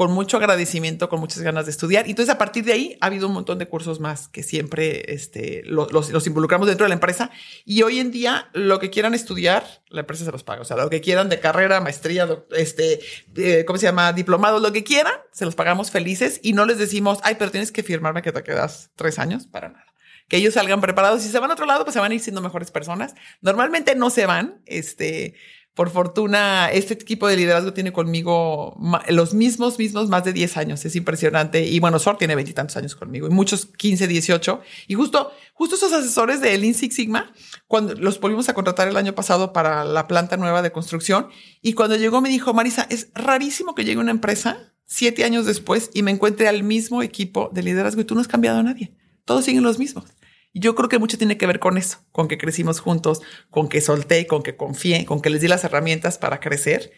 con 0.00 0.12
mucho 0.12 0.38
agradecimiento, 0.38 1.10
con 1.10 1.20
muchas 1.20 1.42
ganas 1.42 1.66
de 1.66 1.72
estudiar. 1.72 2.06
Y 2.06 2.12
entonces 2.12 2.34
a 2.34 2.38
partir 2.38 2.64
de 2.64 2.72
ahí 2.72 2.96
ha 3.02 3.06
habido 3.08 3.26
un 3.26 3.34
montón 3.34 3.58
de 3.58 3.68
cursos 3.68 4.00
más 4.00 4.28
que 4.28 4.42
siempre 4.42 5.12
este, 5.12 5.60
los, 5.66 6.26
involucramos 6.26 6.68
dentro 6.68 6.86
de 6.86 6.88
la 6.88 6.94
empresa. 6.94 7.30
Y 7.66 7.82
hoy 7.82 7.98
en 7.98 8.10
día 8.10 8.48
lo 8.54 8.78
que 8.78 8.88
quieran 8.88 9.12
estudiar, 9.12 9.62
la 9.90 10.00
empresa 10.00 10.24
se 10.24 10.32
los 10.32 10.42
paga. 10.42 10.62
O 10.62 10.64
sea, 10.64 10.78
lo 10.78 10.88
que 10.88 11.02
quieran 11.02 11.28
de 11.28 11.38
carrera, 11.38 11.82
maestría, 11.82 12.26
este, 12.52 13.00
eh, 13.36 13.66
¿cómo 13.66 13.78
se 13.78 13.84
llama? 13.84 14.14
Diplomado, 14.14 14.58
lo 14.58 14.72
que 14.72 14.84
quieran, 14.84 15.12
se 15.32 15.44
los 15.44 15.54
pagamos 15.54 15.90
felices 15.90 16.40
y 16.42 16.54
no 16.54 16.64
les 16.64 16.78
decimos, 16.78 17.18
ay, 17.22 17.36
pero 17.38 17.50
tienes 17.50 17.70
que 17.70 17.82
firmarme 17.82 18.22
que 18.22 18.32
te 18.32 18.42
quedas 18.42 18.92
tres 18.96 19.18
años 19.18 19.48
para 19.48 19.68
nada. 19.68 19.84
Que 20.28 20.38
ellos 20.38 20.54
salgan 20.54 20.80
preparados. 20.80 21.20
Si 21.20 21.28
se 21.28 21.38
van 21.38 21.50
a 21.50 21.52
otro 21.52 21.66
lado, 21.66 21.84
pues 21.84 21.92
se 21.92 22.00
van 22.00 22.12
a 22.12 22.14
ir 22.14 22.22
siendo 22.22 22.40
mejores 22.40 22.70
personas. 22.70 23.14
Normalmente 23.42 23.94
no 23.96 24.08
se 24.08 24.24
van, 24.24 24.62
este, 24.64 25.34
por 25.74 25.90
fortuna, 25.90 26.68
este 26.72 26.94
equipo 26.94 27.28
de 27.28 27.36
liderazgo 27.36 27.72
tiene 27.72 27.92
conmigo 27.92 28.76
los 29.08 29.34
mismos, 29.34 29.78
mismos 29.78 30.08
más 30.08 30.24
de 30.24 30.32
10 30.32 30.56
años. 30.56 30.84
Es 30.84 30.96
impresionante. 30.96 31.64
Y 31.64 31.78
bueno, 31.78 31.98
Sor 31.98 32.18
tiene 32.18 32.34
veintitantos 32.34 32.76
años 32.76 32.96
conmigo 32.96 33.28
y 33.28 33.30
muchos 33.30 33.66
15, 33.66 34.08
18. 34.08 34.60
Y 34.88 34.94
justo, 34.94 35.32
justo 35.54 35.76
esos 35.76 35.92
asesores 35.92 36.40
de 36.40 36.58
Lean 36.58 36.74
Six 36.74 36.94
Sigma, 36.94 37.32
cuando 37.68 37.94
los 37.94 38.18
volvimos 38.18 38.48
a 38.48 38.54
contratar 38.54 38.88
el 38.88 38.96
año 38.96 39.14
pasado 39.14 39.52
para 39.52 39.84
la 39.84 40.08
planta 40.08 40.36
nueva 40.36 40.60
de 40.60 40.72
construcción. 40.72 41.28
Y 41.62 41.74
cuando 41.74 41.96
llegó 41.96 42.20
me 42.20 42.28
dijo, 42.28 42.52
Marisa, 42.52 42.86
es 42.90 43.08
rarísimo 43.14 43.74
que 43.74 43.84
llegue 43.84 44.00
una 44.00 44.10
empresa 44.10 44.74
siete 44.84 45.24
años 45.24 45.46
después 45.46 45.90
y 45.94 46.02
me 46.02 46.10
encuentre 46.10 46.48
al 46.48 46.64
mismo 46.64 47.00
equipo 47.00 47.48
de 47.52 47.62
liderazgo 47.62 48.00
y 48.00 48.04
tú 48.04 48.16
no 48.16 48.20
has 48.20 48.28
cambiado 48.28 48.58
a 48.58 48.64
nadie. 48.64 48.92
Todos 49.24 49.44
siguen 49.44 49.62
los 49.62 49.78
mismos. 49.78 50.04
Y 50.52 50.60
yo 50.60 50.74
creo 50.74 50.88
que 50.88 50.98
mucho 50.98 51.18
tiene 51.18 51.38
que 51.38 51.46
ver 51.46 51.60
con 51.60 51.78
eso, 51.78 51.98
con 52.12 52.28
que 52.28 52.38
crecimos 52.38 52.80
juntos, 52.80 53.22
con 53.50 53.68
que 53.68 53.80
solté, 53.80 54.26
con 54.26 54.42
que 54.42 54.56
confié, 54.56 55.04
con 55.04 55.20
que 55.20 55.30
les 55.30 55.40
di 55.40 55.48
las 55.48 55.64
herramientas 55.64 56.18
para 56.18 56.40
crecer. 56.40 56.92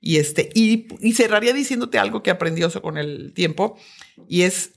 Y 0.00 0.18
este, 0.18 0.50
y, 0.54 0.86
cerraría 1.12 1.52
diciéndote 1.52 1.98
algo 1.98 2.22
que 2.22 2.30
aprendió 2.30 2.70
con 2.82 2.98
el 2.98 3.32
tiempo, 3.34 3.78
y 4.28 4.42
es 4.42 4.72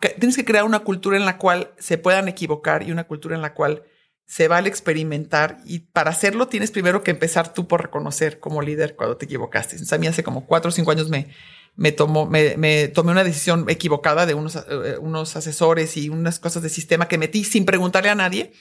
que 0.00 0.10
tienes 0.10 0.36
que 0.36 0.44
crear 0.44 0.64
una 0.64 0.80
cultura 0.80 1.16
en 1.16 1.24
la 1.24 1.38
cual 1.38 1.72
se 1.78 1.98
puedan 1.98 2.28
equivocar 2.28 2.82
y 2.86 2.92
una 2.92 3.04
cultura 3.04 3.36
en 3.36 3.42
la 3.42 3.54
cual 3.54 3.84
se 4.26 4.48
vale 4.48 4.68
experimentar 4.68 5.58
y 5.64 5.80
para 5.80 6.10
hacerlo 6.10 6.48
tienes 6.48 6.70
primero 6.70 7.02
que 7.02 7.10
empezar 7.10 7.52
tú 7.52 7.68
por 7.68 7.82
reconocer 7.82 8.40
como 8.40 8.62
líder 8.62 8.96
cuando 8.96 9.16
te 9.16 9.26
equivocaste. 9.26 9.78
Sea, 9.78 9.96
a 9.96 9.98
mí 9.98 10.06
hace 10.06 10.22
como 10.22 10.46
cuatro 10.46 10.70
o 10.70 10.72
cinco 10.72 10.90
años 10.90 11.08
me, 11.08 11.28
me, 11.74 11.92
tomó, 11.92 12.26
me, 12.26 12.88
tomé 12.88 13.12
una 13.12 13.24
decisión 13.24 13.66
equivocada 13.68 14.26
de 14.26 14.34
unos, 14.34 14.56
eh, 14.56 14.96
unos 15.00 15.36
asesores 15.36 15.96
y 15.96 16.08
unas 16.08 16.38
cosas 16.38 16.62
de 16.62 16.68
sistema 16.68 17.08
que 17.08 17.18
metí 17.18 17.44
sin 17.44 17.64
preguntarle 17.64 18.10
a 18.10 18.14
nadie. 18.14 18.52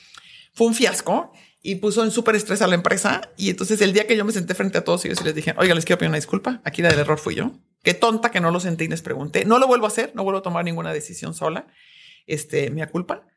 Fue 0.54 0.68
un 0.68 0.76
fiasco 0.76 1.32
y 1.62 1.76
puso 1.76 2.04
en 2.04 2.12
súper 2.12 2.36
estrés 2.36 2.62
a 2.62 2.68
la 2.68 2.76
empresa. 2.76 3.22
Y 3.38 3.50
entonces 3.50 3.82
el 3.82 3.94
día 3.94 4.08
que 4.08 4.18
yo 4.18 4.26
me 4.26 4.32
senté 4.32 4.56
frente 4.56 4.78
a 4.78 4.84
todos 4.84 5.06
ellos 5.06 5.20
y 5.22 5.24
les 5.26 5.36
dije, 5.36 5.54
oiga, 5.58 5.76
les 5.76 5.86
quiero 5.86 6.00
pedir 6.00 6.10
una 6.10 6.18
disculpa. 6.18 6.62
Aquí 6.64 6.82
la 6.82 6.90
del 6.90 7.00
error 7.00 7.20
fui 7.20 7.36
yo. 7.36 7.52
Qué 7.84 7.94
tonta 7.94 8.32
que 8.32 8.40
no 8.40 8.52
lo 8.52 8.60
senté 8.60 8.86
y 8.86 8.88
les 8.88 9.02
pregunté. 9.02 9.46
No 9.46 9.60
lo 9.60 9.68
vuelvo 9.68 9.86
a 9.86 9.90
hacer, 9.90 10.12
no 10.16 10.24
vuelvo 10.24 10.40
a 10.40 10.44
tomar 10.44 10.64
ninguna 10.66 10.94
decisión 10.94 11.34
sola. 11.34 11.68
Este, 12.28 12.70
mi 12.70 12.86
culpa. 12.88 13.28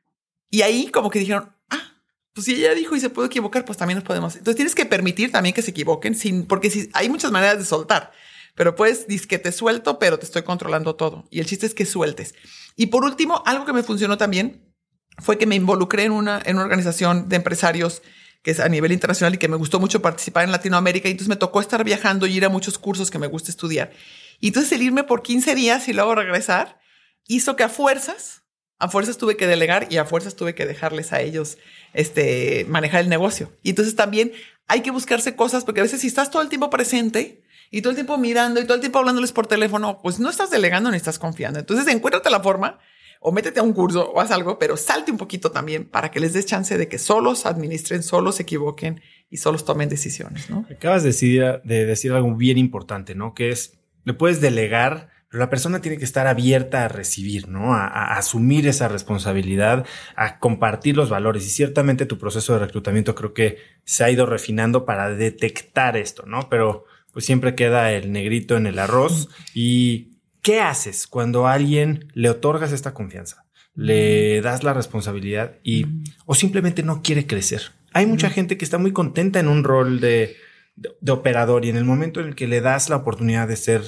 Y 0.51 0.63
ahí 0.63 0.89
como 0.89 1.11
que 1.11 1.19
dijeron, 1.19 1.53
ah, 1.71 1.95
pues 2.33 2.47
si 2.47 2.55
ella 2.55 2.75
dijo 2.75 2.95
y 2.95 3.01
se 3.01 3.11
puede 3.11 3.27
equivocar, 3.27 3.65
pues 3.65 3.79
también 3.79 3.97
nos 3.97 4.05
podemos. 4.05 4.37
Entonces 4.37 4.57
tienes 4.57 4.75
que 4.75 4.87
permitir 4.87 5.33
también 5.33 5.55
que 5.55 5.63
se 5.63 5.71
equivoquen 5.71 6.15
sin, 6.15 6.47
porque 6.47 6.71
si 6.71 6.91
hay 6.93 7.09
muchas 7.09 7.33
maneras 7.33 7.59
de 7.59 7.65
soltar. 7.65 8.13
Pero 8.55 8.77
puedes, 8.77 9.07
dices 9.09 9.27
que 9.27 9.39
te 9.39 9.53
suelto, 9.53 9.99
pero 9.99 10.19
te 10.19 10.25
estoy 10.25 10.43
controlando 10.43 10.95
todo. 10.95 11.27
Y 11.31 11.41
el 11.41 11.47
chiste 11.47 11.67
es 11.67 11.75
que 11.75 11.87
sueltes. 11.87 12.35
Y 12.77 12.87
por 12.87 13.05
último, 13.05 13.43
algo 13.47 13.65
que 13.65 13.73
me 13.73 13.83
funcionó 13.83 14.17
también 14.17 14.75
fue 15.19 15.39
que 15.39 15.47
me 15.47 15.55
involucré 15.55 16.05
en 16.05 16.13
una, 16.13 16.41
en 16.45 16.57
una 16.57 16.65
organización 16.65 17.29
de 17.29 17.37
empresarios 17.37 18.03
que 18.43 18.51
es 18.51 18.61
a 18.61 18.69
nivel 18.69 18.93
internacional 18.93 19.35
y 19.35 19.39
que 19.39 19.49
me 19.49 19.57
gustó 19.57 19.81
mucho 19.81 20.03
participar 20.03 20.45
en 20.45 20.53
Latinoamérica. 20.53 21.09
Y 21.09 21.13
entonces 21.13 21.31
me 21.31 21.37
tocó 21.37 21.61
estar 21.61 21.83
viajando 21.83 22.27
y 22.27 22.37
ir 22.37 22.45
a 22.45 22.51
muchos 22.51 22.79
cursos 22.79 23.11
que 23.11 23.19
me 23.19 23.27
gusta 23.27 23.51
estudiar. 23.51 23.93
Y 24.39 24.49
entonces 24.49 24.71
el 24.73 24.83
irme 24.83 25.03
por 25.03 25.23
15 25.23 25.55
días 25.55 25.89
y 25.89 25.95
luego 25.95 26.15
regresar 26.15 26.79
hizo 27.27 27.57
que 27.57 27.63
a 27.63 27.71
fuerzas, 27.71 28.43
a 28.79 28.89
fuerzas 28.89 29.17
tuve 29.17 29.39
que 29.39 29.47
delegar 29.47 29.87
y 29.91 29.97
a 29.97 30.05
fuerzas 30.05 30.37
tuve 30.37 30.55
que 30.55 30.67
dejarles 30.67 31.15
a 31.15 31.23
ellos 31.23 31.57
este, 31.95 32.67
manejar 32.69 33.01
el 33.01 33.09
negocio. 33.09 33.51
Y 33.63 33.71
entonces 33.71 33.97
también 33.97 34.33
hay 34.67 34.83
que 34.83 34.91
buscarse 34.91 35.35
cosas 35.37 35.65
porque 35.65 35.81
a 35.81 35.85
veces 35.85 36.03
si 36.03 36.09
estás 36.09 36.31
todo 36.31 36.43
el 36.43 36.51
tiempo 36.51 36.69
presente, 36.69 37.44
y 37.75 37.83
todo 37.83 37.91
el 37.91 37.97
tiempo 37.97 38.17
mirando 38.19 38.61
y 38.61 38.65
todo 38.67 38.77
el 38.77 38.81
tiempo 38.81 39.01
hablándoles 39.01 39.33
por 39.33 39.49
teléfono, 39.49 39.99
pues 40.01 40.21
no 40.21 40.31
estás 40.31 40.49
delegando 40.49 40.93
ni 40.93 40.97
estás 40.97 41.19
confiando. 41.19 41.59
Entonces, 41.59 41.89
encuéntrate 41.89 42.31
la 42.31 42.39
forma 42.39 42.79
o 43.19 43.33
métete 43.33 43.59
a 43.59 43.65
un 43.65 43.73
curso 43.73 44.13
o 44.13 44.21
haz 44.21 44.31
algo, 44.31 44.61
pero 44.61 44.77
salte 44.77 45.11
un 45.11 45.19
poquito 45.19 45.51
también 45.51 45.85
para 45.85 46.13
que 46.13 46.21
les 46.21 46.35
des 46.35 46.47
chance 46.47 46.79
de 46.79 46.87
que 46.87 47.01
solos 47.01 47.47
administren, 47.47 48.05
solos 48.05 48.37
se 48.37 48.45
equivoquen 48.45 49.01
y 49.29 49.39
solos 49.39 49.65
tomen 49.65 49.89
decisiones, 49.89 50.49
¿no? 50.51 50.65
Acabas 50.71 51.03
de 51.03 51.09
decir, 51.09 51.43
de 51.65 51.85
decir 51.85 52.13
algo 52.13 52.33
bien 52.37 52.59
importante, 52.59 53.17
¿no? 53.17 53.35
Que 53.35 53.51
es, 53.51 53.77
le 54.05 54.15
puedes 54.15 54.41
delegar, 54.41 55.11
pero 55.29 55.41
la 55.41 55.51
persona 55.51 55.81
tiene 55.81 55.99
que 55.99 56.05
estar 56.05 56.29
abierta 56.29 56.85
a 56.85 56.89
recibir, 56.89 57.49
¿no? 57.49 57.75
A, 57.75 57.89
a, 57.89 58.19
asumir 58.19 58.69
esa 58.69 58.87
responsabilidad, 58.87 59.85
a 60.15 60.39
compartir 60.39 60.97
los 60.97 61.11
valores. 61.11 61.45
Y 61.45 61.51
ciertamente 61.51 62.07
tu 62.07 62.19
proceso 62.19 62.53
de 62.53 62.61
reclutamiento 62.61 63.17
creo 63.17 63.35
que 63.35 63.59
se 63.83 64.05
ha 64.05 64.11
ido 64.13 64.27
refinando 64.27 64.85
para 64.85 65.11
detectar 65.11 65.97
esto, 65.97 66.25
¿no? 66.25 66.49
Pero 66.49 66.85
pues 67.15 67.25
siempre 67.25 67.55
queda 67.55 67.93
el 67.93 68.13
negrito 68.13 68.57
en 68.57 68.67
el 68.67 68.79
arroz. 68.79 69.31
¿Y 69.55 70.19
qué 70.43 70.61
haces 70.61 71.07
cuando 71.07 71.47
a 71.47 71.55
alguien 71.55 72.09
le 72.13 72.29
otorgas 72.29 72.73
esta 72.73 72.93
confianza? 72.93 73.47
Le 73.77 74.41
das 74.43 74.63
la 74.63 74.75
responsabilidad 74.75 75.59
y 75.63 75.87
o 76.27 76.35
simplemente 76.35 76.83
no 76.83 77.03
quiere 77.03 77.27
crecer. 77.27 77.63
Hay 77.93 78.07
mucha 78.07 78.29
gente 78.29 78.59
que 78.59 78.65
está 78.65 78.79
muy 78.79 78.93
contenta 78.93 79.41
en 79.41 79.49
un 79.49 79.65
rol 79.65 80.01
de, 80.01 80.37
de, 80.77 81.13
operador 81.13 81.65
y 81.65 81.71
en 81.71 81.77
el 81.77 81.85
momento 81.85 82.21
en 82.21 82.27
el 82.27 82.35
que 82.35 82.49
le 82.49 82.61
das 82.61 82.89
la 82.89 82.97
oportunidad 82.97 83.49
de 83.49 83.57
ser 83.57 83.83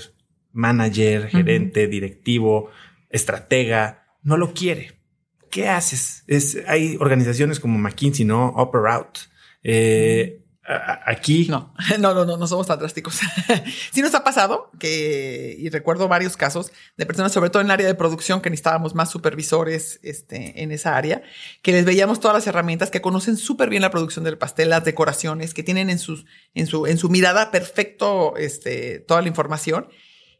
manager, 0.52 1.28
gerente, 1.28 1.86
directivo, 1.88 2.70
estratega, 3.10 4.06
no 4.22 4.36
lo 4.36 4.54
quiere. 4.54 5.00
¿Qué 5.50 5.68
haces? 5.68 6.24
Es, 6.26 6.58
hay 6.66 6.96
organizaciones 7.00 7.60
como 7.60 7.78
McKinsey, 7.78 8.24
¿no? 8.24 8.54
Upper 8.56 8.86
Out. 8.88 9.18
Eh, 9.62 10.45
Aquí. 11.04 11.46
No, 11.48 11.72
no, 11.98 12.12
no, 12.12 12.24
no, 12.24 12.36
no 12.36 12.46
somos 12.46 12.66
tan 12.66 12.78
drásticos. 12.78 13.20
sí 13.92 14.02
nos 14.02 14.14
ha 14.14 14.24
pasado 14.24 14.70
que, 14.78 15.56
y 15.58 15.68
recuerdo 15.68 16.08
varios 16.08 16.36
casos 16.36 16.72
de 16.96 17.06
personas, 17.06 17.32
sobre 17.32 17.50
todo 17.50 17.60
en 17.60 17.68
el 17.68 17.72
área 17.72 17.86
de 17.86 17.94
producción, 17.94 18.40
que 18.40 18.50
necesitábamos 18.50 18.94
más 18.94 19.10
supervisores 19.10 20.00
este, 20.02 20.62
en 20.62 20.72
esa 20.72 20.96
área, 20.96 21.22
que 21.62 21.72
les 21.72 21.84
veíamos 21.84 22.18
todas 22.18 22.34
las 22.34 22.46
herramientas, 22.46 22.90
que 22.90 23.00
conocen 23.00 23.36
súper 23.36 23.70
bien 23.70 23.82
la 23.82 23.90
producción 23.90 24.24
del 24.24 24.38
pastel, 24.38 24.70
las 24.70 24.84
decoraciones, 24.84 25.54
que 25.54 25.62
tienen 25.62 25.88
en, 25.88 26.00
sus, 26.00 26.26
en, 26.54 26.66
su, 26.66 26.86
en 26.86 26.98
su 26.98 27.08
mirada 27.08 27.50
perfecto 27.50 28.36
este, 28.36 28.98
toda 29.00 29.22
la 29.22 29.28
información 29.28 29.88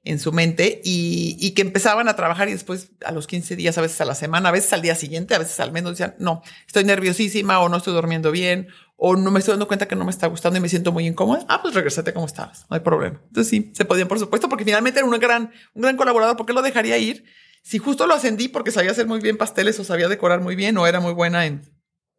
en 0.07 0.21
su 0.21 0.33
mente 0.33 0.81
y, 0.85 1.37
y, 1.41 1.51
que 1.51 1.63
empezaban 1.63 2.09
a 2.09 2.15
trabajar 2.15 2.49
y 2.49 2.53
después 2.53 2.91
a 3.05 3.11
los 3.11 3.27
15 3.27 3.57
días, 3.57 3.77
a 3.77 3.81
veces 3.81 4.01
a 4.01 4.05
la 4.05 4.15
semana, 4.15 4.49
a 4.51 4.53
veces 4.53 4.73
al 4.73 4.81
día 4.81 4.95
siguiente, 4.95 5.35
a 5.35 5.39
veces 5.39 5.59
al 5.59 5.73
menos 5.73 5.93
decían, 5.93 6.15
no, 6.21 6.43
estoy 6.65 6.85
nerviosísima 6.85 7.59
o 7.59 7.69
no 7.69 7.79
estoy 7.79 7.93
durmiendo 7.93 8.31
bien 8.31 8.69
o 8.97 9.17
no 9.17 9.33
me 9.33 9.41
estoy 9.41 9.53
dando 9.53 9.67
cuenta 9.67 9.89
que 9.89 9.97
no 9.97 10.05
me 10.05 10.13
está 10.13 10.29
gustando 10.29 10.59
y 10.59 10.63
me 10.63 10.69
siento 10.69 10.93
muy 10.93 11.07
incómoda, 11.07 11.45
ah, 11.49 11.61
pues 11.61 11.75
regresate 11.75 12.15
como 12.15 12.27
estabas, 12.27 12.67
no 12.71 12.77
hay 12.77 12.81
problema. 12.81 13.21
Entonces 13.27 13.51
sí, 13.51 13.73
se 13.75 13.85
podían, 13.85 14.07
por 14.07 14.21
supuesto, 14.21 14.49
porque 14.49 14.65
finalmente 14.65 15.01
era 15.01 15.09
un 15.09 15.19
gran, 15.19 15.51
un 15.75 15.83
gran 15.83 15.97
colaborador, 15.97 16.37
¿por 16.37 16.47
qué 16.47 16.53
lo 16.53 16.63
dejaría 16.63 16.97
ir? 16.99 17.25
Si 17.63 17.79
justo 17.79 18.07
lo 18.07 18.15
ascendí 18.15 18.47
porque 18.47 18.71
sabía 18.71 18.93
hacer 18.93 19.07
muy 19.07 19.19
bien 19.19 19.37
pasteles 19.37 19.79
o 19.81 19.85
sabía 19.85 20.09
decorar 20.09 20.41
muy 20.41 20.55
bien 20.55 20.79
o 20.79 20.87
era 20.87 21.01
muy 21.01 21.13
buena 21.13 21.47
en, 21.47 21.63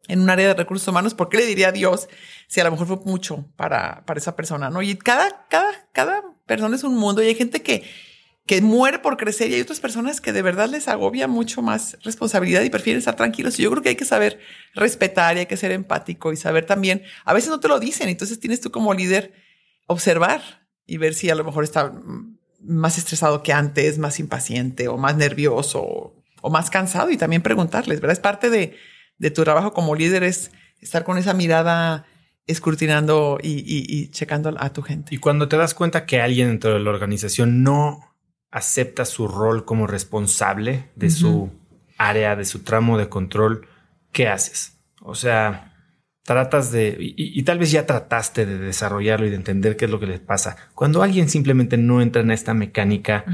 en 0.08 0.20
un 0.20 0.28
área 0.28 0.48
de 0.48 0.54
recursos 0.54 0.86
humanos, 0.86 1.14
¿por 1.14 1.30
qué 1.30 1.38
le 1.38 1.46
diría 1.46 1.68
a 1.68 1.72
Dios 1.72 2.08
si 2.48 2.60
a 2.60 2.64
lo 2.64 2.70
mejor 2.70 2.86
fue 2.86 2.98
mucho 3.04 3.46
para, 3.56 4.04
para 4.04 4.20
esa 4.20 4.36
persona? 4.36 4.68
¿no? 4.68 4.82
Y 4.82 4.94
cada, 4.96 5.46
cada, 5.48 5.88
cada 5.92 6.22
persona 6.48 6.74
es 6.74 6.82
un 6.82 6.96
mundo 6.96 7.22
y 7.22 7.28
hay 7.28 7.36
gente 7.36 7.62
que, 7.62 7.84
que 8.46 8.60
muere 8.60 8.98
por 8.98 9.16
crecer 9.16 9.50
y 9.50 9.54
hay 9.54 9.60
otras 9.60 9.78
personas 9.78 10.20
que 10.20 10.32
de 10.32 10.42
verdad 10.42 10.68
les 10.68 10.88
agobia 10.88 11.28
mucho 11.28 11.62
más 11.62 11.96
responsabilidad 12.02 12.62
y 12.62 12.70
prefieren 12.70 12.98
estar 12.98 13.14
tranquilos. 13.14 13.58
Y 13.58 13.62
yo 13.62 13.70
creo 13.70 13.82
que 13.82 13.90
hay 13.90 13.96
que 13.96 14.04
saber 14.04 14.40
respetar 14.74 15.36
y 15.36 15.40
hay 15.40 15.46
que 15.46 15.56
ser 15.56 15.70
empático 15.70 16.32
y 16.32 16.36
saber 16.36 16.66
también, 16.66 17.04
a 17.24 17.34
veces 17.34 17.50
no 17.50 17.60
te 17.60 17.68
lo 17.68 17.78
dicen, 17.78 18.08
entonces 18.08 18.40
tienes 18.40 18.60
tú 18.60 18.72
como 18.72 18.94
líder 18.94 19.32
observar 19.86 20.66
y 20.86 20.96
ver 20.96 21.14
si 21.14 21.30
a 21.30 21.34
lo 21.34 21.44
mejor 21.44 21.62
está 21.62 21.92
más 22.60 22.98
estresado 22.98 23.42
que 23.42 23.52
antes, 23.52 23.98
más 23.98 24.18
impaciente 24.18 24.88
o 24.88 24.96
más 24.96 25.16
nervioso 25.16 26.14
o, 26.42 26.50
más 26.50 26.70
cansado 26.70 27.10
y 27.10 27.18
también 27.18 27.42
preguntarles, 27.42 28.00
¿verdad? 28.00 28.14
Es 28.14 28.20
parte 28.20 28.48
de, 28.48 28.74
de 29.18 29.30
tu 29.30 29.44
trabajo 29.44 29.74
como 29.74 29.94
líder 29.94 30.22
es 30.22 30.50
estar 30.80 31.04
con 31.04 31.18
esa 31.18 31.34
mirada 31.34 32.06
escrutinando 32.48 33.38
y, 33.40 33.62
y, 33.64 34.08
checando 34.08 34.54
a 34.58 34.72
tu 34.72 34.82
gente. 34.82 35.14
Y 35.14 35.18
cuando 35.18 35.48
te 35.48 35.56
das 35.56 35.74
cuenta 35.74 36.06
que 36.06 36.20
alguien 36.20 36.48
dentro 36.48 36.74
de 36.74 36.80
la 36.80 36.90
organización 36.90 37.62
no 37.62 38.00
acepta 38.50 39.04
su 39.04 39.28
rol 39.28 39.64
como 39.64 39.86
responsable 39.86 40.90
de 40.96 41.10
su 41.10 41.50
área, 41.98 42.34
de 42.34 42.44
su 42.44 42.60
tramo 42.60 42.98
de 42.98 43.08
control, 43.08 43.66
¿qué 44.12 44.28
haces? 44.28 44.78
O 45.02 45.14
sea, 45.14 45.74
tratas 46.22 46.72
de, 46.72 46.96
y, 46.98 47.42
tal 47.42 47.58
vez 47.58 47.70
ya 47.70 47.86
trataste 47.86 48.46
de 48.46 48.58
desarrollarlo 48.58 49.26
y 49.26 49.30
de 49.30 49.36
entender 49.36 49.76
qué 49.76 49.84
es 49.84 49.90
lo 49.90 50.00
que 50.00 50.06
les 50.06 50.20
pasa. 50.20 50.56
Cuando 50.74 51.02
alguien 51.02 51.28
simplemente 51.28 51.76
no 51.76 52.00
entra 52.00 52.22
en 52.22 52.30
esta 52.30 52.54
mecánica 52.54 53.24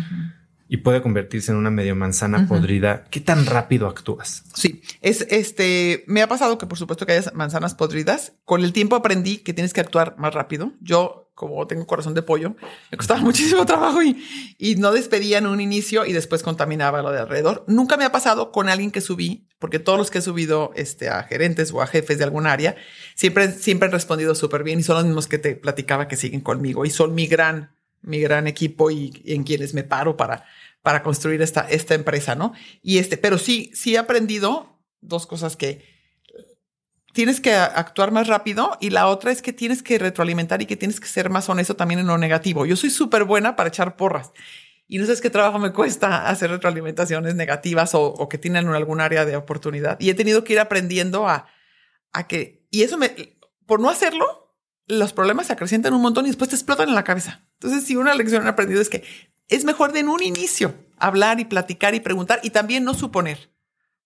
y 0.69 0.79
puede 0.79 1.03
convertirse 1.03 1.53
en 1.53 1.59
una 1.59 1.71
medio 1.71 1.95
manzana 1.95 2.47
podrida, 2.49 3.05
¿qué 3.11 3.21
tan 3.21 3.47
rápido 3.47 3.87
actúas? 3.87 4.45
Sí, 4.55 4.83
es 5.03 5.27
este, 5.31 6.05
me 6.07 6.23
ha 6.23 6.29
pasado 6.29 6.59
que 6.59 6.67
por 6.67 6.79
supuesto 6.79 7.07
que 7.07 7.13
hay 7.13 7.21
manzanas 7.35 7.75
podridas. 7.75 8.33
Con 8.45 8.65
el 8.65 8.73
tiempo 8.73 8.97
aprendí 8.97 9.39
que 9.39 9.53
tienes 9.53 9.73
que 9.73 9.81
actuar 9.81 10.17
más 10.19 10.33
rápido. 10.35 10.73
Yo 10.81 11.25
como 11.35 11.67
tengo 11.67 11.87
corazón 11.87 12.15
de 12.15 12.23
pollo, 12.23 12.55
me 12.91 12.97
costaba 12.97 13.21
muchísimo 13.21 13.67
trabajo 13.67 14.03
y, 14.03 14.25
y 14.57 14.77
no 14.77 14.93
despedía 14.93 15.39
en 15.39 15.47
un 15.47 15.61
inicio 15.61 16.07
y 16.07 16.13
después 16.13 16.43
contaminaba 16.43 17.03
lo 17.03 17.11
de 17.11 17.19
alrededor. 17.19 17.65
Nunca 17.67 17.97
me 17.97 18.05
ha 18.05 18.13
pasado 18.13 18.53
con 18.53 18.69
alguien 18.69 18.91
que 18.91 19.01
subí, 19.01 19.49
porque 19.59 19.81
todos 19.81 19.99
los 19.99 20.11
que 20.11 20.19
he 20.19 20.23
subido 20.23 20.71
este, 20.77 21.09
a 21.09 21.25
gerentes 21.25 21.73
o 21.73 21.83
a 21.83 21.87
jefes 21.87 22.19
de 22.19 22.25
algún 22.25 22.47
área, 22.47 22.77
siempre, 23.17 23.51
siempre 23.51 23.87
han 23.87 23.93
respondido 23.93 24.35
súper 24.35 24.63
bien 24.63 24.79
y 24.79 24.85
son 24.85 24.97
los 24.97 25.05
mismos 25.07 25.27
que 25.27 25.39
te 25.39 25.57
platicaba 25.57 26.07
que 26.07 26.17
siguen 26.17 26.41
conmigo 26.41 26.85
y 26.85 26.91
son 26.91 27.15
mi 27.15 27.27
gran, 27.27 27.75
mi 28.05 28.21
gran 28.21 28.47
equipo 28.47 28.91
y, 28.91 29.23
en 29.27 29.45
quienes 29.45 29.75
me 29.75 29.85
paro 29.85 30.17
para, 30.17 30.45
para 30.83 31.03
construir 31.03 31.43
esta, 31.43 31.63
esta 31.69 31.95
empresa, 31.95 32.35
¿no? 32.35 32.53
Y 32.83 32.99
este, 32.99 33.17
pero 33.17 33.39
sí, 33.39 33.71
sí 33.75 33.95
he 33.95 33.99
aprendido 33.99 34.79
dos 35.01 35.27
cosas 35.27 35.57
que, 35.57 35.95
tienes 37.15 37.41
que 37.41 37.55
actuar 37.55 38.11
más 38.11 38.27
rápido 38.27 38.77
y 38.81 38.91
la 38.91 39.07
otra 39.07 39.31
es 39.31 39.41
que 39.41 39.53
tienes 39.53 39.83
que 39.83 39.99
retroalimentar 39.99 40.61
y 40.61 40.67
que 40.67 40.77
tienes 40.77 41.01
que 41.01 41.07
ser 41.07 41.31
más 41.31 41.49
honesto 41.49 41.77
también 41.77 42.01
en 42.01 42.09
lo 42.09 42.19
negativo. 42.19 42.67
Yo 42.67 42.77
soy 42.77 42.91
súper 42.91 43.25
buena 43.25 43.57
para 43.57 43.69
echar 43.69 43.97
porras 43.97 44.33
y 44.89 44.99
no 44.99 45.07
sabes 45.07 45.21
qué 45.21 45.31
trabajo 45.31 45.59
me 45.59 45.73
cuesta 45.73 46.29
hacer 46.29 46.51
retroalimentaciones 46.51 47.37
negativas 47.37 47.93
o, 47.95 48.29
que 48.29 48.37
tienen 48.37 48.69
algún 48.69 49.01
área 49.01 49.25
de 49.25 49.37
oportunidad. 49.37 49.99
Y 50.01 50.11
he 50.11 50.15
tenido 50.15 50.45
que 50.45 50.55
ir 50.55 50.61
aprendiendo 50.61 51.27
a, 51.29 51.47
a 52.13 52.27
que, 52.27 52.67
y 52.71 52.83
eso 52.83 52.99
me, 52.99 53.37
por 53.65 53.81
no 53.81 53.89
hacerlo, 53.89 54.44
los 54.87 55.13
problemas 55.13 55.47
se 55.47 55.53
acrecientan 55.53 55.95
un 55.95 56.03
montón 56.03 56.27
y 56.27 56.29
después 56.29 56.51
te 56.51 56.57
explotan 56.57 56.89
en 56.89 56.95
la 56.95 57.05
cabeza. 57.05 57.47
Entonces, 57.55 57.85
si 57.85 57.97
una 57.97 58.15
lección 58.15 58.47
he 58.47 58.49
aprendido 58.49 58.81
es 58.81 58.89
que 58.89 59.05
es 59.49 59.65
mejor 59.65 59.93
de 59.93 60.01
en 60.01 60.09
un 60.09 60.23
inicio 60.23 60.75
hablar 60.99 61.41
y 61.41 61.45
platicar 61.45 61.95
y 61.95 62.01
preguntar 62.01 62.41
y 62.43 62.51
también 62.51 62.85
no 62.85 62.95
suponer. 62.95 63.51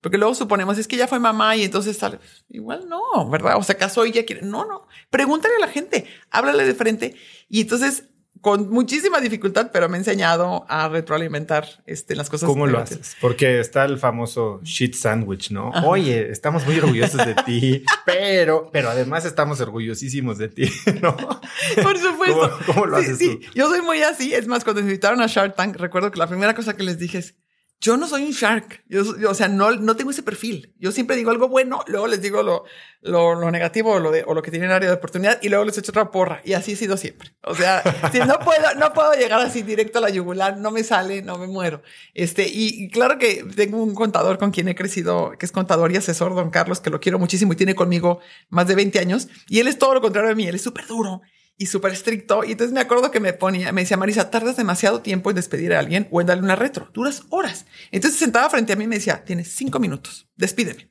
Porque 0.00 0.18
luego 0.18 0.34
suponemos, 0.34 0.78
es 0.78 0.86
que 0.86 0.96
ya 0.96 1.08
fue 1.08 1.18
mamá 1.18 1.56
y 1.56 1.64
entonces 1.64 1.98
tal. 1.98 2.20
Igual 2.48 2.88
no, 2.88 3.28
¿verdad? 3.28 3.56
O 3.56 3.64
sea, 3.64 3.76
casó 3.76 4.06
y 4.06 4.12
ya 4.12 4.24
quiere. 4.24 4.42
No, 4.42 4.64
no. 4.64 4.86
Pregúntale 5.10 5.56
a 5.56 5.60
la 5.60 5.68
gente, 5.68 6.06
háblale 6.30 6.64
de 6.64 6.74
frente. 6.74 7.16
Y 7.48 7.62
entonces, 7.62 8.04
con 8.40 8.70
muchísima 8.70 9.20
dificultad, 9.20 9.70
pero 9.72 9.88
me 9.88 9.96
he 9.96 10.00
enseñado 10.00 10.64
a 10.68 10.88
retroalimentar 10.88 11.82
este, 11.86 12.14
las 12.14 12.30
cosas. 12.30 12.48
¿Cómo 12.48 12.66
lo 12.66 12.78
haces? 12.78 13.16
Porque 13.20 13.60
está 13.60 13.84
el 13.84 13.98
famoso 13.98 14.60
shit 14.62 14.94
sandwich, 14.94 15.50
¿no? 15.50 15.70
Oye, 15.84 16.30
estamos 16.30 16.64
muy 16.66 16.78
orgullosos 16.78 17.24
de 17.24 17.34
ti, 17.46 17.84
pero, 18.06 18.70
pero 18.72 18.90
además 18.90 19.24
estamos 19.24 19.60
orgullosísimos 19.60 20.38
de 20.38 20.48
ti, 20.48 20.70
¿no? 21.02 21.16
Por 21.16 21.98
supuesto. 21.98 22.58
¿Cómo, 22.66 22.86
lo 22.86 22.96
haces 22.96 23.18
sí, 23.18 23.40
tú? 23.42 23.50
Yo 23.54 23.68
soy 23.68 23.82
muy 23.82 24.02
así. 24.02 24.34
Es 24.34 24.46
más, 24.46 24.64
cuando 24.64 24.80
invitaron 24.80 25.20
a 25.20 25.26
Shark 25.26 25.54
Tank, 25.56 25.76
recuerdo 25.76 26.10
que 26.10 26.18
la 26.18 26.26
primera 26.26 26.54
cosa 26.54 26.76
que 26.76 26.82
les 26.82 26.98
dije 26.98 27.18
es, 27.18 27.34
yo 27.80 27.96
no 27.96 28.08
soy 28.08 28.24
un 28.24 28.32
shark. 28.32 28.82
Yo, 28.88 29.02
o 29.28 29.34
sea, 29.34 29.46
no, 29.48 29.70
no 29.72 29.94
tengo 29.94 30.10
ese 30.10 30.22
perfil. 30.22 30.74
Yo 30.78 30.90
siempre 30.90 31.14
digo 31.16 31.30
algo 31.30 31.48
bueno, 31.48 31.84
luego 31.86 32.08
les 32.08 32.20
digo 32.20 32.42
lo, 32.42 32.64
lo, 33.02 33.36
lo 33.36 33.50
negativo 33.52 33.92
o 33.92 34.00
lo, 34.00 34.10
de, 34.10 34.24
o 34.26 34.34
lo 34.34 34.42
que 34.42 34.50
tiene 34.50 34.66
en 34.66 34.72
área 34.72 34.88
de 34.88 34.96
oportunidad 34.96 35.38
y 35.42 35.48
luego 35.48 35.64
les 35.64 35.78
echo 35.78 35.92
otra 35.92 36.10
porra. 36.10 36.40
Y 36.44 36.54
así 36.54 36.72
he 36.72 36.76
sido 36.76 36.96
siempre. 36.96 37.30
O 37.44 37.54
sea, 37.54 37.82
si 38.12 38.18
no 38.18 38.40
puedo, 38.40 38.74
no 38.76 38.92
puedo 38.92 39.12
llegar 39.12 39.40
así 39.40 39.62
directo 39.62 39.98
a 39.98 40.02
la 40.02 40.10
yugular, 40.10 40.58
no 40.58 40.72
me 40.72 40.82
sale, 40.82 41.22
no 41.22 41.38
me 41.38 41.46
muero. 41.46 41.82
Este, 42.14 42.48
y, 42.48 42.90
claro 42.90 43.18
que 43.18 43.44
tengo 43.54 43.80
un 43.80 43.94
contador 43.94 44.38
con 44.38 44.50
quien 44.50 44.68
he 44.68 44.74
crecido, 44.74 45.32
que 45.38 45.46
es 45.46 45.52
contador 45.52 45.92
y 45.92 45.96
asesor, 45.96 46.34
don 46.34 46.50
Carlos, 46.50 46.80
que 46.80 46.90
lo 46.90 46.98
quiero 46.98 47.18
muchísimo 47.18 47.52
y 47.52 47.56
tiene 47.56 47.76
conmigo 47.76 48.20
más 48.48 48.66
de 48.66 48.74
20 48.74 48.98
años. 48.98 49.28
Y 49.48 49.60
él 49.60 49.68
es 49.68 49.78
todo 49.78 49.94
lo 49.94 50.00
contrario 50.00 50.30
de 50.30 50.34
mí. 50.34 50.48
Él 50.48 50.56
es 50.56 50.62
súper 50.62 50.86
duro 50.86 51.22
y 51.58 51.66
súper 51.66 51.92
estricto. 51.92 52.44
Y 52.44 52.52
entonces 52.52 52.72
me 52.72 52.80
acuerdo 52.80 53.10
que 53.10 53.20
me 53.20 53.34
ponía, 53.34 53.72
me 53.72 53.82
decía, 53.82 53.96
Marisa, 53.96 54.30
tardas 54.30 54.56
demasiado 54.56 55.02
tiempo 55.02 55.28
en 55.28 55.36
despedir 55.36 55.74
a 55.74 55.80
alguien 55.80 56.08
o 56.10 56.20
en 56.20 56.28
darle 56.28 56.44
una 56.44 56.56
retro. 56.56 56.88
Duras 56.94 57.24
horas. 57.28 57.66
Entonces 57.90 58.18
sentaba 58.18 58.48
frente 58.48 58.72
a 58.72 58.76
mí 58.76 58.84
y 58.84 58.86
me 58.86 58.96
decía, 58.96 59.24
tienes 59.24 59.52
cinco 59.52 59.80
minutos, 59.80 60.28
despídeme. 60.36 60.90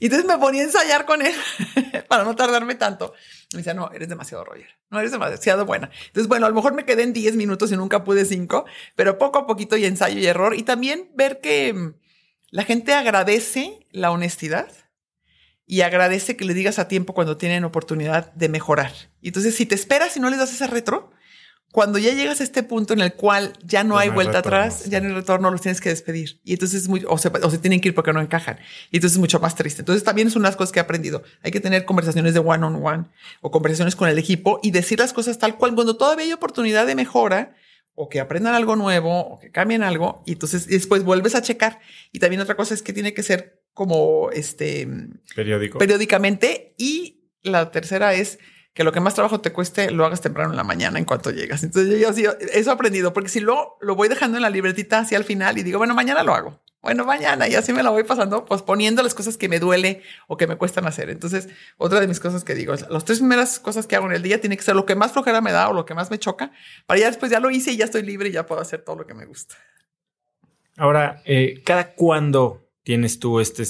Y 0.00 0.06
entonces 0.06 0.26
me 0.26 0.38
ponía 0.38 0.62
a 0.62 0.64
ensayar 0.64 1.04
con 1.04 1.22
él 1.22 1.34
para 2.08 2.24
no 2.24 2.34
tardarme 2.34 2.74
tanto. 2.76 3.14
Me 3.52 3.58
decía, 3.58 3.74
no, 3.74 3.90
eres 3.92 4.08
demasiado 4.08 4.44
Roger, 4.44 4.68
no 4.90 4.98
eres 4.98 5.12
demasiado 5.12 5.66
buena. 5.66 5.90
Entonces, 6.06 6.28
bueno, 6.28 6.46
a 6.46 6.48
lo 6.48 6.54
mejor 6.54 6.72
me 6.74 6.84
quedé 6.84 7.02
en 7.02 7.12
10 7.12 7.36
minutos 7.36 7.70
y 7.72 7.76
nunca 7.76 8.04
pude 8.04 8.24
cinco, 8.24 8.64
pero 8.94 9.18
poco 9.18 9.40
a 9.40 9.46
poquito 9.46 9.76
y 9.76 9.84
ensayo 9.84 10.18
y 10.18 10.26
error. 10.26 10.54
Y 10.54 10.62
también 10.62 11.10
ver 11.14 11.40
que 11.40 11.72
mm, 11.74 11.94
la 12.50 12.64
gente 12.64 12.94
agradece 12.94 13.86
la 13.90 14.10
honestidad 14.10 14.68
y 15.68 15.82
agradece 15.82 16.36
que 16.36 16.46
le 16.46 16.54
digas 16.54 16.78
a 16.78 16.88
tiempo 16.88 17.12
cuando 17.12 17.36
tienen 17.36 17.62
oportunidad 17.62 18.32
de 18.32 18.48
mejorar. 18.48 18.90
Y 19.20 19.28
entonces, 19.28 19.54
si 19.54 19.66
te 19.66 19.74
esperas 19.74 20.16
y 20.16 20.20
no 20.20 20.30
les 20.30 20.38
das 20.38 20.50
ese 20.50 20.66
retro, 20.66 21.12
cuando 21.70 21.98
ya 21.98 22.14
llegas 22.14 22.40
a 22.40 22.44
este 22.44 22.62
punto 22.62 22.94
en 22.94 23.00
el 23.00 23.12
cual 23.12 23.52
ya 23.62 23.84
no 23.84 23.98
hay 23.98 24.08
vuelta 24.08 24.38
atrás, 24.38 24.86
ya 24.86 25.00
no 25.00 25.08
hay 25.08 25.14
retorno, 25.14 25.50
los 25.50 25.60
tienes 25.60 25.82
que 25.82 25.90
despedir. 25.90 26.40
Y 26.42 26.54
entonces 26.54 26.82
es 26.82 26.88
muy, 26.88 27.04
o 27.06 27.18
se, 27.18 27.28
o 27.28 27.50
se 27.50 27.58
tienen 27.58 27.82
que 27.82 27.88
ir 27.88 27.94
porque 27.94 28.14
no 28.14 28.22
encajan. 28.22 28.58
Y 28.90 28.96
entonces 28.96 29.16
es 29.16 29.20
mucho 29.20 29.40
más 29.40 29.54
triste. 29.56 29.82
Entonces 29.82 30.02
también 30.02 30.28
es 30.28 30.36
unas 30.36 30.56
cosas 30.56 30.72
que 30.72 30.78
he 30.78 30.82
aprendido. 30.82 31.22
Hay 31.42 31.50
que 31.50 31.60
tener 31.60 31.84
conversaciones 31.84 32.32
de 32.32 32.40
one 32.40 32.64
on 32.64 32.82
one 32.82 33.04
o 33.42 33.50
conversaciones 33.50 33.94
con 33.94 34.08
el 34.08 34.18
equipo 34.18 34.60
y 34.62 34.70
decir 34.70 34.98
las 34.98 35.12
cosas 35.12 35.38
tal 35.38 35.58
cual 35.58 35.74
cuando 35.74 35.98
todavía 35.98 36.24
hay 36.24 36.32
oportunidad 36.32 36.86
de 36.86 36.94
mejora 36.94 37.54
o 37.94 38.08
que 38.08 38.20
aprendan 38.20 38.54
algo 38.54 38.74
nuevo 38.74 39.20
o 39.20 39.38
que 39.38 39.50
cambien 39.50 39.82
algo 39.82 40.22
y 40.24 40.32
entonces 40.32 40.66
después 40.66 41.04
vuelves 41.04 41.34
a 41.34 41.42
checar. 41.42 41.80
Y 42.10 42.20
también 42.20 42.40
otra 42.40 42.56
cosa 42.56 42.72
es 42.72 42.80
que 42.80 42.94
tiene 42.94 43.12
que 43.12 43.22
ser 43.22 43.57
como 43.78 44.30
este 44.32 44.88
periódico 45.36 45.78
periódicamente 45.78 46.74
y 46.76 47.20
la 47.42 47.70
tercera 47.70 48.12
es 48.12 48.40
que 48.74 48.82
lo 48.82 48.90
que 48.90 48.98
más 48.98 49.14
trabajo 49.14 49.40
te 49.40 49.52
cueste 49.52 49.92
lo 49.92 50.04
hagas 50.04 50.20
temprano 50.20 50.50
en 50.50 50.56
la 50.56 50.64
mañana 50.64 50.98
en 50.98 51.04
cuanto 51.04 51.30
llegas. 51.30 51.62
Entonces 51.62 52.00
yo, 52.00 52.12
yo 52.12 52.32
eso 52.52 52.70
he 52.70 52.72
aprendido 52.72 53.12
porque 53.12 53.28
si 53.28 53.38
lo 53.38 53.76
lo 53.80 53.94
voy 53.94 54.08
dejando 54.08 54.36
en 54.36 54.42
la 54.42 54.50
libretita 54.50 54.98
hacia 54.98 55.16
al 55.16 55.22
final 55.22 55.58
y 55.58 55.62
digo, 55.62 55.78
bueno, 55.78 55.94
mañana 55.94 56.24
lo 56.24 56.34
hago. 56.34 56.60
Bueno, 56.82 57.04
mañana 57.04 57.46
y 57.46 57.54
así 57.54 57.72
me 57.72 57.84
la 57.84 57.90
voy 57.90 58.02
pasando 58.02 58.44
posponiendo 58.44 59.00
las 59.04 59.14
cosas 59.14 59.36
que 59.36 59.48
me 59.48 59.60
duele 59.60 60.02
o 60.26 60.36
que 60.36 60.48
me 60.48 60.56
cuestan 60.56 60.84
hacer. 60.86 61.08
Entonces, 61.08 61.48
otra 61.76 62.00
de 62.00 62.08
mis 62.08 62.18
cosas 62.18 62.42
que 62.42 62.56
digo, 62.56 62.74
las 62.74 63.04
tres 63.04 63.20
primeras 63.20 63.60
cosas 63.60 63.86
que 63.86 63.94
hago 63.94 64.06
en 64.06 64.12
el 64.12 64.24
día 64.24 64.40
tiene 64.40 64.56
que 64.56 64.64
ser 64.64 64.74
lo 64.74 64.86
que 64.86 64.96
más 64.96 65.12
flojera 65.12 65.40
me 65.40 65.52
da 65.52 65.68
o 65.68 65.72
lo 65.72 65.84
que 65.84 65.94
más 65.94 66.10
me 66.10 66.18
choca, 66.18 66.50
para 66.86 66.98
ya 66.98 67.06
después 67.06 67.30
ya 67.30 67.38
lo 67.38 67.52
hice 67.52 67.70
y 67.70 67.76
ya 67.76 67.84
estoy 67.84 68.02
libre 68.02 68.30
y 68.30 68.32
ya 68.32 68.44
puedo 68.44 68.60
hacer 68.60 68.82
todo 68.82 68.96
lo 68.96 69.06
que 69.06 69.14
me 69.14 69.24
gusta. 69.24 69.54
Ahora, 70.76 71.22
eh, 71.24 71.62
¿cada 71.64 71.94
cuándo 71.94 72.67
tienes 72.88 73.18
tú 73.18 73.38
este 73.38 73.64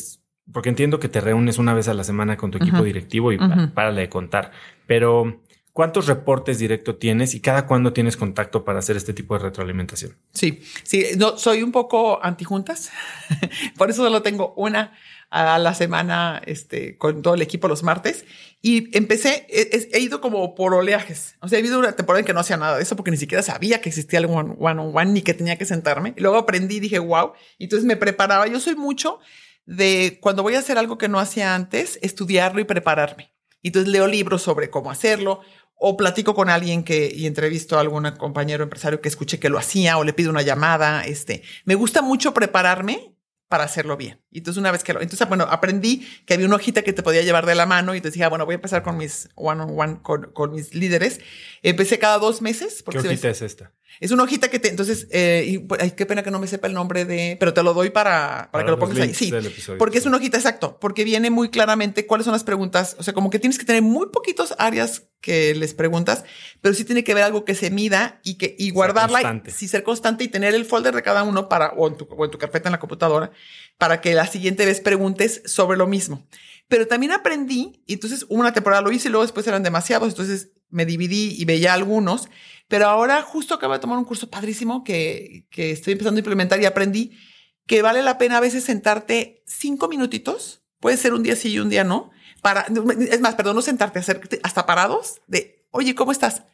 porque 0.53 0.69
entiendo 0.69 1.01
que 1.01 1.09
te 1.09 1.21
reúnes 1.21 1.59
una 1.59 1.75
vez 1.75 1.89
a 1.89 1.95
la 1.95 2.05
semana 2.05 2.37
con 2.37 2.53
tu 2.53 2.59
equipo 2.59 2.85
directivo 2.85 3.33
y 3.33 3.39
para 3.75 3.91
de 3.91 4.09
contar, 4.09 4.53
pero 4.87 5.43
¿cuántos 5.73 6.07
reportes 6.07 6.61
directo 6.61 6.95
tienes 6.95 7.35
y 7.35 7.41
cada 7.41 7.67
cuándo 7.67 7.93
tienes 7.93 8.17
contacto 8.17 8.65
para 8.65 8.79
hacer 8.79 8.97
este 8.97 9.15
tipo 9.15 9.35
de 9.35 9.41
retroalimentación? 9.41 10.15
Sí, 10.33 10.63
sí, 10.85 11.05
no, 11.17 11.37
soy 11.37 11.65
un 11.65 11.73
poco 11.73 12.25
antijuntas, 12.25 12.93
por 13.77 13.91
eso 13.91 14.05
solo 14.05 14.23
tengo 14.23 14.55
una 14.55 14.97
a 15.31 15.59
la 15.59 15.75
semana 15.75 16.41
este, 16.47 16.97
con 16.97 17.21
todo 17.23 17.35
el 17.35 17.43
equipo 17.43 17.69
los 17.69 17.83
martes 17.83 18.25
y 18.61 18.97
empecé, 18.97 19.47
he, 19.51 20.01
ido 20.01 20.21
como 20.21 20.55
por 20.55 20.75
oleajes. 20.75 21.37
O 21.41 21.49
sea, 21.49 21.59
he 21.59 21.61
habido 21.61 21.79
una 21.79 21.93
temporada 21.93 22.21
en 22.21 22.27
que 22.27 22.33
no 22.33 22.41
hacía 22.41 22.57
nada 22.57 22.77
de 22.77 22.83
eso 22.83 22.97
porque 22.97 23.11
ni 23.11 23.17
siquiera 23.17 23.43
sabía 23.43 23.81
que 23.81 23.89
existía 23.89 24.19
algo 24.19 24.35
one, 24.35 24.57
one 24.59 24.81
on 24.81 24.97
one 24.97 25.13
ni 25.13 25.23
que 25.23 25.35
tenía 25.35 25.57
que 25.57 25.65
sentarme. 25.65 26.15
Luego 26.17 26.39
aprendí 26.39 26.77
y 26.77 26.81
dije, 26.81 26.99
wow. 26.99 27.33
Y 27.59 27.65
entonces 27.65 27.87
me 27.87 27.97
preparaba. 27.97 28.47
Yo 28.47 28.59
soy 28.59 28.75
mucho 28.75 29.21
de 29.65 30.19
cuando 30.21 30.43
voy 30.43 30.55
a 30.55 30.61
hacer 30.61 30.79
algo 30.79 30.99
que 30.99 31.09
no 31.09 31.21
hacía 31.21 31.55
antes, 31.55 31.99
estudiarlo 32.03 32.61
y 32.61 32.65
prepararme. 32.65 33.33
Y 33.63 33.69
entonces 33.69 33.93
leo 33.93 34.07
libros 34.07 34.43
sobre 34.43 34.71
cómo 34.71 34.91
hacerlo 34.91 35.41
o 35.75 35.97
platico 35.97 36.35
con 36.35 36.51
alguien 36.51 36.83
que 36.83 37.13
y 37.15 37.27
entrevisto 37.27 37.77
a 37.77 37.81
algún 37.81 38.11
compañero 38.13 38.65
empresario 38.65 39.01
que 39.01 39.09
escuché 39.09 39.39
que 39.39 39.51
lo 39.51 39.59
hacía 39.59 39.99
o 39.99 40.05
le 40.05 40.13
pido 40.13 40.31
una 40.31 40.43
llamada. 40.43 41.05
Este, 41.05 41.43
me 41.65 41.77
gusta 41.77 42.03
mucho 42.03 42.35
prepararme 42.35 43.15
para 43.49 43.65
hacerlo 43.65 43.97
bien. 43.97 44.21
Y 44.31 44.39
entonces 44.39 44.59
una 44.59 44.71
vez 44.71 44.85
que 44.85 44.93
lo, 44.93 45.01
entonces 45.01 45.27
bueno, 45.29 45.47
aprendí 45.49 46.07
que 46.27 46.35
había 46.35 46.47
una 46.47 46.57
hojita 46.57 46.83
que 46.83 46.93
te 46.93 47.03
podía 47.03 47.23
llevar 47.23 47.47
de 47.47 47.55
la 47.55 47.67
mano 47.67 47.95
y 47.95 48.01
te 48.01 48.09
decía, 48.09 48.29
bueno, 48.29 48.45
voy 48.45 48.55
a 48.55 48.57
empezar 48.57 48.83
con 48.83 48.97
mis 48.97 49.29
one 49.35 49.63
on 49.63 49.79
one 49.79 49.99
con, 50.03 50.31
con 50.33 50.53
mis 50.53 50.75
líderes. 50.75 51.21
Empecé 51.63 51.99
cada 51.99 52.19
dos 52.19 52.43
meses. 52.43 52.83
Porque 52.83 53.01
¿Qué 53.01 53.09
hojita 53.09 53.31
es 53.31 53.43
esta? 53.43 53.73
Es 54.01 54.13
una 54.13 54.23
hojita 54.23 54.49
que 54.49 54.59
te, 54.59 54.69
entonces, 54.69 55.09
eh, 55.11 55.45
y, 55.47 55.59
pues, 55.59 55.83
ay, 55.83 55.91
qué 55.93 56.07
pena 56.07 56.23
que 56.23 56.31
no 56.31 56.39
me 56.39 56.47
sepa 56.47 56.69
el 56.69 56.75
nombre 56.75 57.05
de, 57.05 57.37
pero 57.41 57.53
te 57.53 57.63
lo 57.63 57.75
doy 57.75 57.91
para, 57.91 58.49
para, 58.53 58.65
que 58.65 58.71
lo 58.71 58.79
pongas 58.79 58.99
ahí. 59.01 59.13
Sí, 59.13 59.33
porque 59.77 59.99
es 59.99 60.07
una 60.07 60.19
hojita, 60.19 60.37
exacto, 60.37 60.79
porque 60.79 61.03
viene 61.03 61.31
muy 61.31 61.51
claramente 61.51 62.07
cuáles 62.07 62.25
son 62.25 62.33
las 62.33 62.45
preguntas. 62.45 62.97
O 62.99 63.03
sea, 63.03 63.13
como 63.13 63.31
que 63.31 63.39
tienes 63.41 63.59
que 63.59 63.65
tener 63.65 63.83
muy 63.83 64.09
poquitos 64.11 64.55
áreas 64.59 65.05
que 65.21 65.53
les 65.55 65.75
preguntas, 65.75 66.25
pero 66.61 66.75
sí 66.75 66.85
tiene 66.85 67.03
que 67.03 67.13
ver 67.13 67.25
algo 67.25 67.45
que 67.45 67.57
se 67.57 67.71
mida 67.71 68.21
y 68.23 68.39
que, 68.39 68.55
y 68.57 68.71
guardarla, 68.71 69.43
y, 69.45 69.51
sí 69.51 69.67
ser 69.67 69.83
constante 69.83 70.23
y 70.23 70.29
tener 70.29 70.55
el 70.55 70.65
folder 70.65 70.95
de 70.95 71.03
cada 71.03 71.25
uno 71.25 71.49
para, 71.49 71.71
o 71.71 71.89
en 71.89 71.97
tu, 71.97 72.07
o 72.09 72.25
en 72.25 72.31
tu 72.31 72.39
carpeta 72.39 72.69
en 72.69 72.73
la 72.73 72.79
computadora, 72.79 73.33
para 73.79 74.01
que 74.01 74.15
la 74.15 74.27
siguiente 74.27 74.67
vez 74.67 74.81
preguntes 74.81 75.43
sobre 75.47 75.79
lo 75.79 75.87
mismo. 75.87 76.27
Pero 76.69 76.87
también 76.87 77.13
aprendí, 77.13 77.83
y 77.87 77.95
entonces 77.95 78.27
una 78.29 78.53
temporada 78.53 78.83
lo 78.83 78.93
hice 78.93 79.09
y 79.09 79.11
luego 79.11 79.25
después 79.25 79.47
eran 79.47 79.63
demasiados, 79.63 80.11
entonces 80.11 80.51
me 80.69 80.85
dividí 80.85 81.35
y 81.39 81.45
veía 81.47 81.73
algunos 81.73 82.29
pero 82.69 82.87
ahora 82.87 83.23
justo 83.23 83.55
acabo 83.55 83.73
de 83.73 83.79
tomar 83.79 83.99
un 83.99 84.05
curso 84.05 84.29
padrísimo 84.29 84.85
que, 84.85 85.47
que 85.51 85.73
estoy 85.73 85.95
empezando 85.95 86.19
a 86.19 86.21
implementar 86.21 86.61
y 86.61 86.67
aprendí 86.67 87.19
que 87.67 87.83
vale 87.83 88.03
la 88.03 88.19
pena 88.19 88.37
a 88.37 88.41
veces 88.41 88.65
sentarte 88.65 89.43
cinco 89.47 89.89
minutitos, 89.89 90.63
puede 90.79 90.97
ser 90.97 91.13
un 91.15 91.23
día 91.23 91.35
sí 91.35 91.53
y 91.53 91.59
un 91.59 91.71
día 91.71 91.85
no, 91.85 92.11
para, 92.41 92.67
es 93.11 93.21
más, 93.21 93.35
perdón, 93.35 93.57
no 93.57 93.63
sentarte, 93.63 93.99
hacerte 93.99 94.41
hasta 94.43 94.65
parados 94.65 95.21
de, 95.27 95.67
oye, 95.71 95.95
¿cómo 95.95 96.13
estás? 96.13 96.45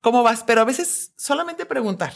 ¿Cómo 0.00 0.22
vas? 0.22 0.44
Pero 0.44 0.60
a 0.60 0.64
veces 0.64 1.12
solamente 1.16 1.66
preguntar, 1.66 2.12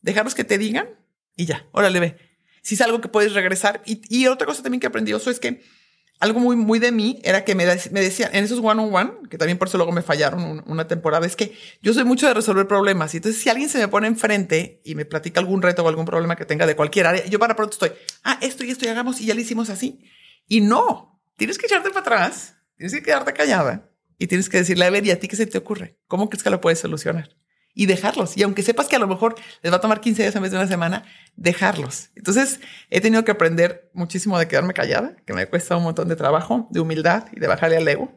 dejarlos 0.00 0.34
que 0.34 0.44
te 0.44 0.58
digan 0.58 0.88
y 1.36 1.46
ya, 1.46 1.66
órale, 1.72 2.00
ve. 2.00 2.18
Si 2.66 2.74
es 2.74 2.80
algo 2.80 3.00
que 3.00 3.06
puedes 3.06 3.32
regresar. 3.32 3.80
Y, 3.84 4.26
otra 4.26 4.44
cosa 4.44 4.60
también 4.60 4.80
que 4.80 4.88
aprendí 4.88 5.12
eso 5.12 5.30
es 5.30 5.38
que 5.38 5.62
algo 6.18 6.40
muy, 6.40 6.56
muy 6.56 6.80
de 6.80 6.90
mí 6.90 7.20
era 7.22 7.44
que 7.44 7.54
me, 7.54 7.64
me 7.64 8.00
decían 8.00 8.34
en 8.34 8.42
esos 8.42 8.58
one 8.58 8.82
on 8.82 8.92
one, 8.92 9.12
que 9.30 9.38
también 9.38 9.56
por 9.56 9.68
eso 9.68 9.76
luego 9.76 9.92
me 9.92 10.02
fallaron 10.02 10.64
una 10.66 10.88
temporada, 10.88 11.26
es 11.26 11.36
que 11.36 11.56
yo 11.80 11.94
soy 11.94 12.02
mucho 12.02 12.26
de 12.26 12.34
resolver 12.34 12.66
problemas. 12.66 13.14
Y 13.14 13.18
entonces, 13.18 13.40
si 13.40 13.50
alguien 13.50 13.68
se 13.68 13.78
me 13.78 13.86
pone 13.86 14.08
enfrente 14.08 14.80
y 14.84 14.96
me 14.96 15.04
platica 15.04 15.38
algún 15.38 15.62
reto 15.62 15.84
o 15.84 15.88
algún 15.88 16.06
problema 16.06 16.34
que 16.34 16.44
tenga 16.44 16.66
de 16.66 16.74
cualquier 16.74 17.06
área, 17.06 17.24
yo 17.26 17.38
para 17.38 17.54
pronto 17.54 17.74
estoy, 17.74 17.92
ah, 18.24 18.36
esto 18.42 18.64
y 18.64 18.70
esto 18.72 18.84
y 18.84 18.88
hagamos 18.88 19.20
y 19.20 19.26
ya 19.26 19.34
lo 19.34 19.40
hicimos 19.40 19.70
así. 19.70 20.00
Y 20.48 20.60
no, 20.60 21.22
tienes 21.36 21.58
que 21.58 21.66
echarte 21.66 21.90
para 21.90 22.00
atrás, 22.00 22.56
tienes 22.76 22.92
que 22.94 23.02
quedarte 23.02 23.32
callada 23.32 23.92
y 24.18 24.26
tienes 24.26 24.48
que 24.48 24.56
decirle, 24.56 24.86
a 24.86 24.90
ver, 24.90 25.06
¿y 25.06 25.12
a 25.12 25.20
ti 25.20 25.28
qué 25.28 25.36
se 25.36 25.46
te 25.46 25.56
ocurre? 25.56 26.00
¿Cómo 26.08 26.28
crees 26.28 26.42
que 26.42 26.50
lo 26.50 26.60
puedes 26.60 26.80
solucionar? 26.80 27.28
Y 27.76 27.86
dejarlos. 27.86 28.36
Y 28.36 28.42
aunque 28.42 28.62
sepas 28.62 28.88
que 28.88 28.96
a 28.96 28.98
lo 28.98 29.06
mejor 29.06 29.36
les 29.62 29.70
va 29.70 29.76
a 29.76 29.80
tomar 29.80 30.00
15 30.00 30.22
días 30.22 30.34
en 30.34 30.42
vez 30.42 30.50
de 30.50 30.56
una 30.56 30.66
semana, 30.66 31.04
dejarlos. 31.36 32.08
Entonces 32.16 32.58
he 32.90 33.00
tenido 33.00 33.22
que 33.24 33.30
aprender 33.30 33.90
muchísimo 33.92 34.38
de 34.38 34.48
quedarme 34.48 34.72
callada, 34.72 35.14
que 35.26 35.34
me 35.34 35.46
cuesta 35.46 35.76
un 35.76 35.84
montón 35.84 36.08
de 36.08 36.16
trabajo, 36.16 36.66
de 36.70 36.80
humildad 36.80 37.26
y 37.36 37.38
de 37.38 37.46
bajarle 37.46 37.76
al 37.76 37.86
ego 37.86 38.10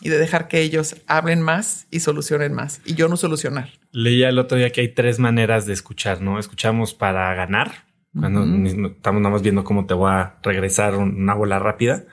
y 0.00 0.08
de 0.08 0.18
dejar 0.18 0.48
que 0.48 0.62
ellos 0.62 0.96
hablen 1.06 1.42
más 1.42 1.86
y 1.90 2.00
solucionen 2.00 2.54
más 2.54 2.80
y 2.86 2.94
yo 2.94 3.08
no 3.08 3.18
solucionar. 3.18 3.68
Leía 3.92 4.30
el 4.30 4.38
otro 4.38 4.56
día 4.56 4.70
que 4.70 4.80
hay 4.80 4.88
tres 4.88 5.18
maneras 5.18 5.66
de 5.66 5.74
escuchar, 5.74 6.22
¿no? 6.22 6.38
Escuchamos 6.38 6.94
para 6.94 7.32
ganar, 7.34 7.84
cuando 8.18 8.42
estamos 8.88 9.20
nada 9.20 9.32
más 9.32 9.42
viendo 9.42 9.64
cómo 9.64 9.86
te 9.86 9.94
voy 9.94 10.10
a 10.10 10.36
regresar 10.42 10.94
una 10.96 11.34
bola 11.34 11.58
rápida. 11.58 12.04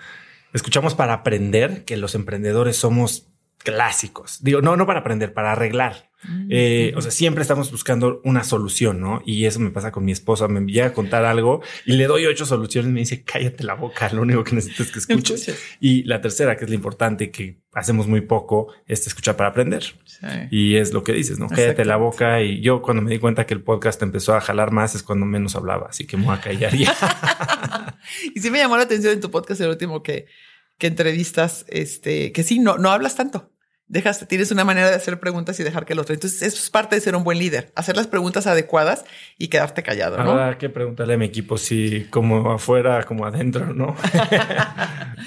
Escuchamos 0.53 0.95
para 0.95 1.13
aprender, 1.13 1.85
que 1.85 1.95
los 1.95 2.15
emprendedores 2.15 2.75
somos 2.75 3.30
clásicos. 3.61 4.43
Digo, 4.43 4.61
no, 4.61 4.75
no 4.75 4.85
para 4.85 4.99
aprender, 4.99 5.33
para 5.33 5.53
arreglar. 5.53 6.11
Mm, 6.23 6.47
eh, 6.51 6.93
o 6.95 7.01
sea, 7.01 7.11
siempre 7.11 7.41
estamos 7.41 7.71
buscando 7.71 8.21
una 8.23 8.43
solución, 8.43 8.99
¿no? 8.99 9.21
Y 9.25 9.45
eso 9.45 9.59
me 9.59 9.71
pasa 9.71 9.91
con 9.91 10.05
mi 10.05 10.11
esposa. 10.11 10.47
Me 10.47 10.61
llega 10.71 10.87
a 10.87 10.93
contar 10.93 11.25
algo 11.25 11.61
y 11.85 11.93
le 11.93 12.05
doy 12.05 12.25
ocho 12.25 12.45
soluciones 12.45 12.91
me 12.91 12.99
dice, 12.99 13.23
cállate 13.23 13.63
la 13.63 13.73
boca, 13.73 14.09
lo 14.13 14.21
único 14.21 14.43
que 14.43 14.55
necesitas 14.55 14.87
es 14.87 15.07
que 15.07 15.13
escuches. 15.13 15.77
y 15.79 16.03
la 16.03 16.21
tercera, 16.21 16.57
que 16.57 16.65
es 16.65 16.69
la 16.69 16.75
importante, 16.75 17.31
que 17.31 17.61
hacemos 17.73 18.07
muy 18.07 18.21
poco, 18.21 18.73
es 18.87 19.05
escuchar 19.07 19.35
para 19.35 19.49
aprender. 19.49 19.83
Y 20.51 20.75
es 20.75 20.93
lo 20.93 21.03
que 21.03 21.13
dices, 21.13 21.39
¿no? 21.39 21.47
Cállate 21.47 21.85
la 21.85 21.97
boca. 21.97 22.41
Y 22.41 22.61
yo 22.61 22.81
cuando 22.81 23.01
me 23.01 23.11
di 23.11 23.19
cuenta 23.19 23.45
que 23.45 23.53
el 23.53 23.63
podcast 23.63 24.01
empezó 24.03 24.35
a 24.35 24.41
jalar 24.41 24.71
más 24.71 24.93
es 24.95 25.03
cuando 25.03 25.25
menos 25.25 25.55
hablaba, 25.55 25.87
así 25.89 26.05
que 26.05 26.17
me 26.17 26.25
voy 26.25 26.35
a 26.35 26.41
callar 26.41 26.75
ya. 26.75 27.97
y 28.35 28.39
sí 28.39 28.51
me 28.51 28.59
llamó 28.59 28.77
la 28.77 28.83
atención 28.83 29.13
en 29.13 29.21
tu 29.21 29.31
podcast 29.31 29.61
el 29.61 29.69
último 29.69 30.03
que 30.03 30.27
que 30.81 30.87
entrevistas, 30.87 31.63
este, 31.67 32.31
que 32.31 32.41
sí, 32.41 32.57
no, 32.57 32.79
no 32.79 32.89
hablas 32.89 33.15
tanto. 33.15 33.51
Dejas, 33.85 34.25
tienes 34.27 34.49
una 34.49 34.63
manera 34.63 34.89
de 34.89 34.95
hacer 34.95 35.19
preguntas 35.19 35.59
y 35.59 35.63
dejar 35.63 35.85
que 35.85 35.93
el 35.93 35.99
otro. 35.99 36.15
Entonces, 36.15 36.41
eso 36.41 36.57
es 36.57 36.71
parte 36.71 36.95
de 36.95 37.01
ser 37.01 37.15
un 37.15 37.23
buen 37.23 37.37
líder, 37.37 37.71
hacer 37.75 37.95
las 37.95 38.07
preguntas 38.07 38.47
adecuadas 38.47 39.05
y 39.37 39.49
quedarte 39.49 39.83
callado, 39.83 40.17
¿no? 40.17 40.31
Ahora 40.31 40.57
que 40.57 40.69
preguntarle 40.69 41.13
a 41.13 41.17
mi 41.17 41.25
equipo 41.25 41.59
si 41.59 42.05
como 42.05 42.51
afuera, 42.51 43.03
como 43.03 43.27
adentro, 43.27 43.75
¿no? 43.75 43.95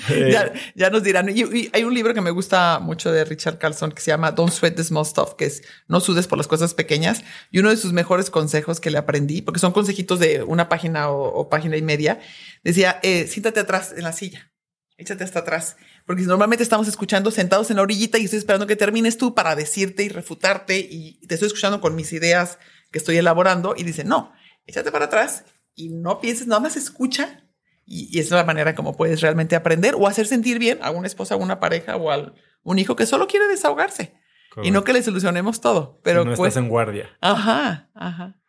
ya, 0.75 0.91
nos 0.91 1.05
dirán. 1.05 1.29
Y, 1.29 1.71
hay 1.73 1.85
un 1.85 1.95
libro 1.95 2.15
que 2.15 2.21
me 2.21 2.33
gusta 2.33 2.81
mucho 2.81 3.13
de 3.13 3.25
Richard 3.25 3.59
Carlson 3.59 3.93
que 3.93 4.03
se 4.03 4.11
llama 4.11 4.33
Don't 4.33 4.53
Sweat 4.53 4.75
the 4.75 4.83
Small 4.83 5.07
Stuff, 5.07 5.35
que 5.35 5.45
es 5.45 5.63
no 5.87 6.01
sudes 6.01 6.27
por 6.27 6.37
las 6.37 6.49
cosas 6.49 6.75
pequeñas. 6.75 7.23
Y 7.53 7.61
uno 7.61 7.71
de 7.71 7.77
sus 7.77 7.93
mejores 7.93 8.29
consejos 8.29 8.81
que 8.81 8.91
le 8.91 8.99
aprendí, 8.99 9.41
porque 9.41 9.61
son 9.61 9.71
consejitos 9.71 10.19
de 10.19 10.43
una 10.43 10.69
página 10.69 11.11
o, 11.11 11.49
página 11.49 11.77
y 11.77 11.83
media, 11.83 12.19
decía, 12.65 12.99
eh, 13.05 13.29
siéntate 13.29 13.61
atrás 13.61 13.95
en 13.97 14.03
la 14.03 14.13
silla 14.13 14.51
échate 14.97 15.25
hasta 15.25 15.41
atrás. 15.41 15.77
Porque 16.07 16.23
normalmente 16.23 16.63
estamos 16.63 16.89
escuchando 16.89 17.31
sentados 17.31 17.71
en 17.71 17.77
la 17.77 17.83
orillita 17.83 18.19
y 18.19 18.25
estoy 18.25 18.39
esperando 18.39 18.67
que 18.67 18.77
termines 18.77 19.19
tú 19.19 19.35
para 19.35 19.57
decirte 19.57 20.05
y 20.05 20.09
refutarte 20.09 20.79
y 20.79 21.21
te 21.27 21.35
estoy 21.35 21.47
escuchando 21.47 21.81
con 21.81 21.95
mis 21.95 22.13
ideas 22.13 22.59
que 22.91 22.99
estoy 22.99 23.17
elaborando 23.17 23.75
y 23.77 23.83
dice, 23.83 24.05
no, 24.05 24.33
échate 24.67 24.93
para 24.93 25.07
atrás 25.07 25.45
y 25.75 25.89
no 25.89 26.21
pienses, 26.21 26.47
nada 26.47 26.61
más 26.61 26.77
escucha 26.77 27.45
y, 27.87 28.19
es 28.19 28.31
la 28.31 28.45
manera 28.45 28.75
como 28.75 28.97
puedes 28.97 29.21
realmente 29.21 29.57
aprender 29.57 29.95
o 29.99 30.07
hacer 30.07 30.27
sentir 30.27 30.59
bien 30.59 30.79
a 30.83 30.91
una 30.91 31.07
esposa, 31.07 31.35
a 31.35 31.39
una 31.39 31.61
pareja 31.61 31.97
o 31.97 32.11
a 32.11 32.33
un 32.63 32.79
hijo 32.79 32.97
que 32.97 33.07
solo 33.07 33.27
quiere 33.27 33.49
desahogarse 33.49 34.15
y 34.63 34.71
no 34.71 34.85
que 34.85 34.93
le 34.93 35.03
solucionemos 35.03 35.61
todo. 35.61 36.01
Pero 36.05 36.25
no 36.25 36.35
pues, 36.37 36.49
estás 36.49 36.63
en 36.63 36.69
guardia. 36.69 37.11
Ajá, 37.21 37.91
ajá. 37.95 38.41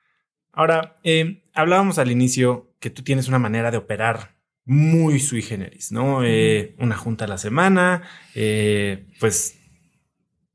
Ahora, 0.52 0.96
eh, 1.04 1.44
hablábamos 1.54 1.98
al 1.98 2.12
inicio 2.12 2.72
que 2.80 2.92
tú 2.92 3.04
tienes 3.04 3.28
una 3.28 3.40
manera 3.40 3.72
de 3.72 3.78
operar 3.78 4.35
muy 4.66 5.20
sui 5.20 5.42
generis, 5.42 5.92
¿no? 5.92 6.24
Eh, 6.24 6.76
una 6.80 6.98
junta 6.98 7.26
a 7.26 7.28
la 7.28 7.38
semana, 7.38 8.02
eh, 8.34 9.06
pues 9.20 9.56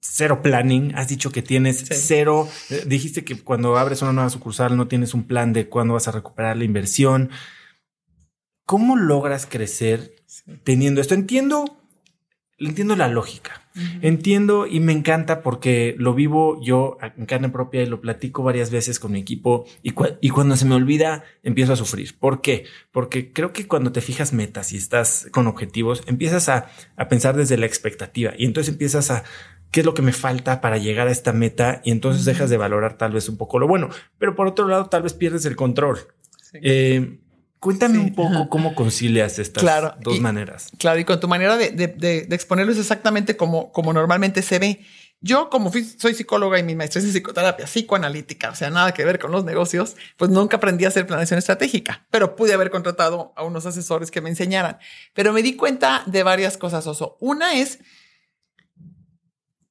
cero 0.00 0.42
planning. 0.42 0.94
Has 0.96 1.08
dicho 1.08 1.30
que 1.30 1.42
tienes 1.42 1.84
cero. 1.90 2.48
Eh, 2.70 2.84
dijiste 2.86 3.24
que 3.24 3.40
cuando 3.40 3.78
abres 3.78 4.02
una 4.02 4.12
nueva 4.12 4.30
sucursal 4.30 4.76
no 4.76 4.88
tienes 4.88 5.14
un 5.14 5.24
plan 5.24 5.52
de 5.52 5.68
cuándo 5.68 5.94
vas 5.94 6.08
a 6.08 6.12
recuperar 6.12 6.56
la 6.56 6.64
inversión. 6.64 7.30
¿Cómo 8.66 8.96
logras 8.96 9.46
crecer 9.46 10.14
teniendo 10.64 11.00
esto? 11.00 11.14
Entiendo 11.14 11.80
entiendo 12.68 12.96
la 12.96 13.08
lógica. 13.08 13.62
Entiendo 14.02 14.66
y 14.66 14.80
me 14.80 14.92
encanta 14.92 15.42
porque 15.42 15.94
lo 15.96 16.12
vivo 16.12 16.60
yo 16.60 16.98
en 17.16 17.26
carne 17.26 17.50
propia 17.50 17.82
y 17.82 17.86
lo 17.86 18.00
platico 18.00 18.42
varias 18.42 18.70
veces 18.70 18.98
con 18.98 19.12
mi 19.12 19.20
equipo 19.20 19.64
y, 19.82 19.94
y, 20.20 20.30
cuando 20.30 20.56
se 20.56 20.64
me 20.64 20.74
olvida 20.74 21.22
empiezo 21.44 21.72
a 21.72 21.76
sufrir. 21.76 22.18
¿Por 22.18 22.40
qué? 22.40 22.64
Porque 22.90 23.32
creo 23.32 23.52
que 23.52 23.68
cuando 23.68 23.92
te 23.92 24.00
fijas 24.00 24.32
metas 24.32 24.72
y 24.72 24.76
estás 24.76 25.28
con 25.30 25.46
objetivos, 25.46 26.02
empiezas 26.06 26.48
a, 26.48 26.68
a 26.96 27.08
pensar 27.08 27.36
desde 27.36 27.56
la 27.56 27.66
expectativa 27.66 28.32
y 28.36 28.44
entonces 28.44 28.72
empiezas 28.72 29.10
a 29.12 29.22
qué 29.70 29.80
es 29.80 29.86
lo 29.86 29.94
que 29.94 30.02
me 30.02 30.12
falta 30.12 30.60
para 30.60 30.78
llegar 30.78 31.06
a 31.06 31.12
esta 31.12 31.32
meta 31.32 31.80
y 31.84 31.92
entonces 31.92 32.24
dejas 32.24 32.50
de 32.50 32.56
valorar 32.56 32.98
tal 32.98 33.12
vez 33.12 33.28
un 33.28 33.36
poco 33.36 33.58
lo 33.58 33.68
bueno, 33.68 33.88
pero 34.18 34.34
por 34.34 34.48
otro 34.48 34.66
lado 34.66 34.86
tal 34.86 35.02
vez 35.02 35.14
pierdes 35.14 35.44
el 35.46 35.54
control. 35.54 35.98
Eh, 36.54 37.18
Cuéntame 37.60 37.98
un 37.98 38.14
poco 38.14 38.48
cómo 38.48 38.74
concilias 38.74 39.38
estas 39.38 39.62
dos 40.00 40.18
maneras. 40.18 40.70
Claro, 40.78 40.98
y 40.98 41.04
con 41.04 41.20
tu 41.20 41.28
manera 41.28 41.58
de, 41.58 41.70
de, 41.70 42.26
exponerlo 42.30 42.72
es 42.72 42.78
exactamente 42.78 43.36
como, 43.36 43.70
como 43.70 43.92
normalmente 43.92 44.40
se 44.40 44.58
ve. 44.58 44.86
Yo, 45.20 45.50
como 45.50 45.70
soy 45.70 46.14
psicóloga 46.14 46.58
y 46.58 46.62
mi 46.62 46.74
maestría 46.74 47.00
es 47.00 47.08
en 47.08 47.12
psicoterapia 47.12 47.66
psicoanalítica, 47.66 48.48
o 48.48 48.54
sea, 48.54 48.70
nada 48.70 48.94
que 48.94 49.04
ver 49.04 49.18
con 49.18 49.30
los 49.30 49.44
negocios, 49.44 49.96
pues 50.16 50.30
nunca 50.30 50.56
aprendí 50.56 50.86
a 50.86 50.88
hacer 50.88 51.06
planeación 51.06 51.38
estratégica, 51.38 52.06
pero 52.10 52.34
pude 52.34 52.54
haber 52.54 52.70
contratado 52.70 53.34
a 53.36 53.44
unos 53.44 53.66
asesores 53.66 54.10
que 54.10 54.22
me 54.22 54.30
enseñaran. 54.30 54.78
Pero 55.12 55.34
me 55.34 55.42
di 55.42 55.56
cuenta 55.56 56.02
de 56.06 56.22
varias 56.22 56.56
cosas, 56.56 56.86
Oso. 56.86 57.18
Una 57.20 57.52
es, 57.52 57.80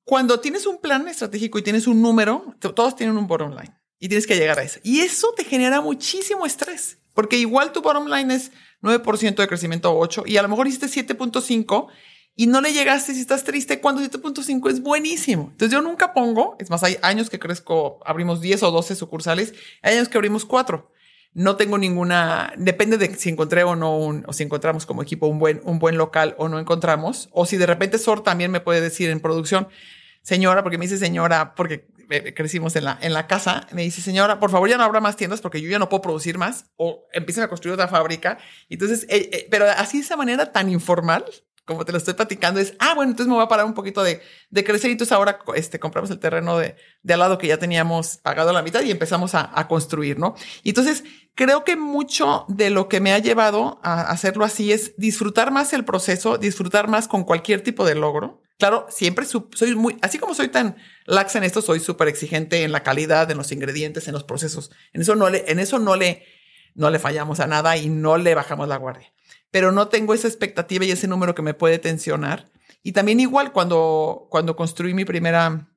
cuando 0.04 0.40
tienes 0.40 0.68
un 0.68 0.80
plan 0.80 1.08
estratégico 1.08 1.58
y 1.58 1.64
tienes 1.64 1.88
un 1.88 2.04
número, 2.04 2.56
todos 2.60 2.96
tienen 2.96 3.18
un 3.18 3.26
bottom 3.26 3.56
line 3.56 3.74
y 3.98 4.10
tienes 4.10 4.28
que 4.28 4.36
llegar 4.36 4.60
a 4.60 4.62
eso. 4.62 4.80
Y 4.84 5.00
eso 5.00 5.34
te 5.36 5.44
genera 5.44 5.82
muchísimo 5.82 6.46
estrés. 6.46 6.99
Porque 7.20 7.36
igual 7.36 7.74
tu 7.74 7.82
bottom 7.82 8.08
line 8.08 8.34
es 8.34 8.54
9% 8.82 9.36
de 9.36 9.48
crecimiento 9.50 9.92
o 9.92 10.00
8 10.00 10.24
y 10.26 10.38
a 10.38 10.42
lo 10.42 10.48
mejor 10.48 10.70
hiciste 10.70 10.86
7.5 10.86 11.88
y 12.34 12.48
no 12.48 12.62
le 12.62 12.72
llegaste 12.72 13.14
si 13.14 13.20
estás 13.20 13.44
triste 13.44 13.82
cuando 13.82 14.02
7.5 14.02 14.70
es 14.70 14.82
buenísimo. 14.82 15.50
Entonces 15.52 15.74
yo 15.74 15.82
nunca 15.82 16.14
pongo, 16.14 16.56
es 16.60 16.70
más, 16.70 16.82
hay 16.82 16.96
años 17.02 17.30
que 17.30 17.38
crezco, 17.38 18.00
abrimos 18.06 18.40
10 18.40 18.64
o 18.64 18.72
12 18.72 18.96
sucursales, 18.96 19.54
hay 19.82 19.98
años 19.98 20.08
que 20.08 20.18
abrimos 20.18 20.46
4. 20.46 20.94
no 21.34 21.58
tengo 21.58 21.78
ninguna, 21.78 22.54
depende 22.56 22.98
de 22.98 23.14
si 23.16 23.28
encontré 23.28 23.66
o 23.66 23.76
no, 23.76 23.98
un, 23.98 24.24
o 24.26 24.32
si 24.32 24.44
encontramos 24.44 24.86
como 24.86 25.04
equipo 25.04 25.28
un 25.28 25.40
buen, 25.40 25.60
un 25.66 25.78
buen 25.78 25.98
local 25.98 26.36
o 26.38 26.48
no 26.48 26.58
encontramos, 26.58 27.28
o 27.34 27.46
si 27.46 27.58
de 27.58 27.66
repente 27.66 27.98
Sor 27.98 28.24
también 28.24 28.50
me 28.50 28.62
puede 28.62 28.80
decir 28.80 29.10
en 29.10 29.20
producción, 29.20 29.68
señora, 30.22 30.64
porque 30.64 30.78
me 30.78 30.86
dice 30.86 30.98
señora, 30.98 31.54
porque 31.54 31.86
crecimos 32.36 32.76
en 32.76 32.86
la, 32.86 32.98
en 33.02 33.14
la 33.14 33.28
casa, 33.28 33.68
me 33.72 33.84
dice, 33.84 34.02
señora, 34.02 34.40
por 34.40 34.52
favor 34.52 34.68
ya 34.68 34.78
no 34.78 34.84
habrá 34.84 35.00
más 35.00 35.16
tiendas 35.16 35.42
porque 35.42 35.62
yo 35.62 35.70
ya 35.70 35.80
no 35.80 35.90
puedo 35.90 36.02
producir 36.02 36.38
más, 36.38 36.66
o 36.76 37.06
empiecen 37.14 37.44
a 37.44 37.48
construir 37.48 37.74
otra 37.74 37.88
fábrica. 37.88 38.40
Entonces, 38.68 39.04
eh, 39.10 39.30
eh, 39.32 39.48
pero 39.50 39.66
así 39.66 39.98
de 39.98 40.04
esa 40.04 40.18
manera 40.18 40.52
tan 40.52 40.70
informal, 40.70 41.26
como 41.66 41.86
te 41.86 41.92
lo 41.92 42.00
estoy 42.00 42.16
platicando, 42.16 42.60
es, 42.60 42.74
ah, 42.80 42.96
bueno, 42.96 43.12
entonces 43.12 43.28
me 43.28 43.36
voy 43.36 43.44
a 43.44 43.48
parar 43.48 43.66
un 43.68 43.76
poquito 43.76 44.02
de, 44.02 44.22
de 44.50 44.64
crecer 44.64 44.90
y 44.90 44.94
entonces 44.94 45.12
ahora 45.12 45.40
este, 45.54 45.80
compramos 45.80 46.10
el 46.10 46.18
terreno 46.18 46.58
de, 46.58 46.76
de 47.04 47.14
al 47.14 47.20
lado 47.20 47.38
que 47.38 47.46
ya 47.46 47.60
teníamos 47.60 48.18
pagado 48.18 48.52
la 48.52 48.64
mitad 48.64 48.82
y 48.82 48.90
empezamos 48.90 49.36
a, 49.36 49.52
a, 49.54 49.68
construir, 49.68 50.18
¿no? 50.18 50.34
Y 50.64 50.70
entonces 50.70 51.04
creo 51.40 51.64
que 51.64 51.78
mucho 51.78 52.44
de 52.50 52.70
lo 52.70 52.90
que 52.90 53.00
me 53.00 53.14
ha 53.14 53.20
llevado 53.20 53.80
a 53.82 54.02
hacerlo 54.02 54.44
así 54.44 54.74
es 54.74 54.94
disfrutar 54.98 55.52
más 55.52 55.72
el 55.72 55.86
proceso, 55.86 56.38
disfrutar 56.38 56.90
más 56.90 57.08
con 57.08 57.24
cualquier 57.24 57.62
tipo 57.62 57.86
de 57.86 57.96
logro. 57.96 58.42
Claro, 58.58 58.88
siempre 58.90 59.26
soy 59.26 59.74
muy, 59.74 59.98
así 60.02 60.20
como 60.20 60.34
soy 60.34 60.50
tan 60.50 60.76
laxa 61.06 61.38
en 61.38 61.46
esto, 61.46 61.62
soy 61.62 61.80
súper 61.80 62.10
exigente 62.10 62.64
en 62.64 62.74
la 62.74 62.84
calidad, 62.84 63.32
en 63.32 63.38
los 63.38 63.54
ingredientes, 63.54 64.10
en 64.10 64.14
los 64.16 64.26
procesos. 64.26 64.70
En 64.92 65.00
eso 65.00 65.16
no 65.16 65.30
le, 65.30 65.50
en 65.50 65.60
eso 65.60 65.80
no 65.80 65.96
le, 65.96 66.26
no 66.76 66.90
le 66.90 67.00
fallamos 67.00 67.40
a 67.40 67.48
nada 67.48 67.78
y 67.78 67.88
no 67.88 68.18
le 68.18 68.36
bajamos 68.36 68.68
la 68.68 68.76
guardia 68.76 69.10
pero 69.52 69.72
no 69.72 69.88
tengo 69.88 70.14
esa 70.14 70.28
expectativa 70.28 70.86
y 70.86 70.92
ese 70.92 71.08
número 71.08 71.36
que 71.36 71.42
me 71.42 71.54
puede 71.54 71.80
tensionar. 71.80 72.50
Y 72.84 72.92
también 72.92 73.20
igual 73.20 73.52
cuando, 73.52 74.28
cuando 74.30 74.56
construí 74.56 74.94
mi 74.94 75.06
primera 75.06 75.69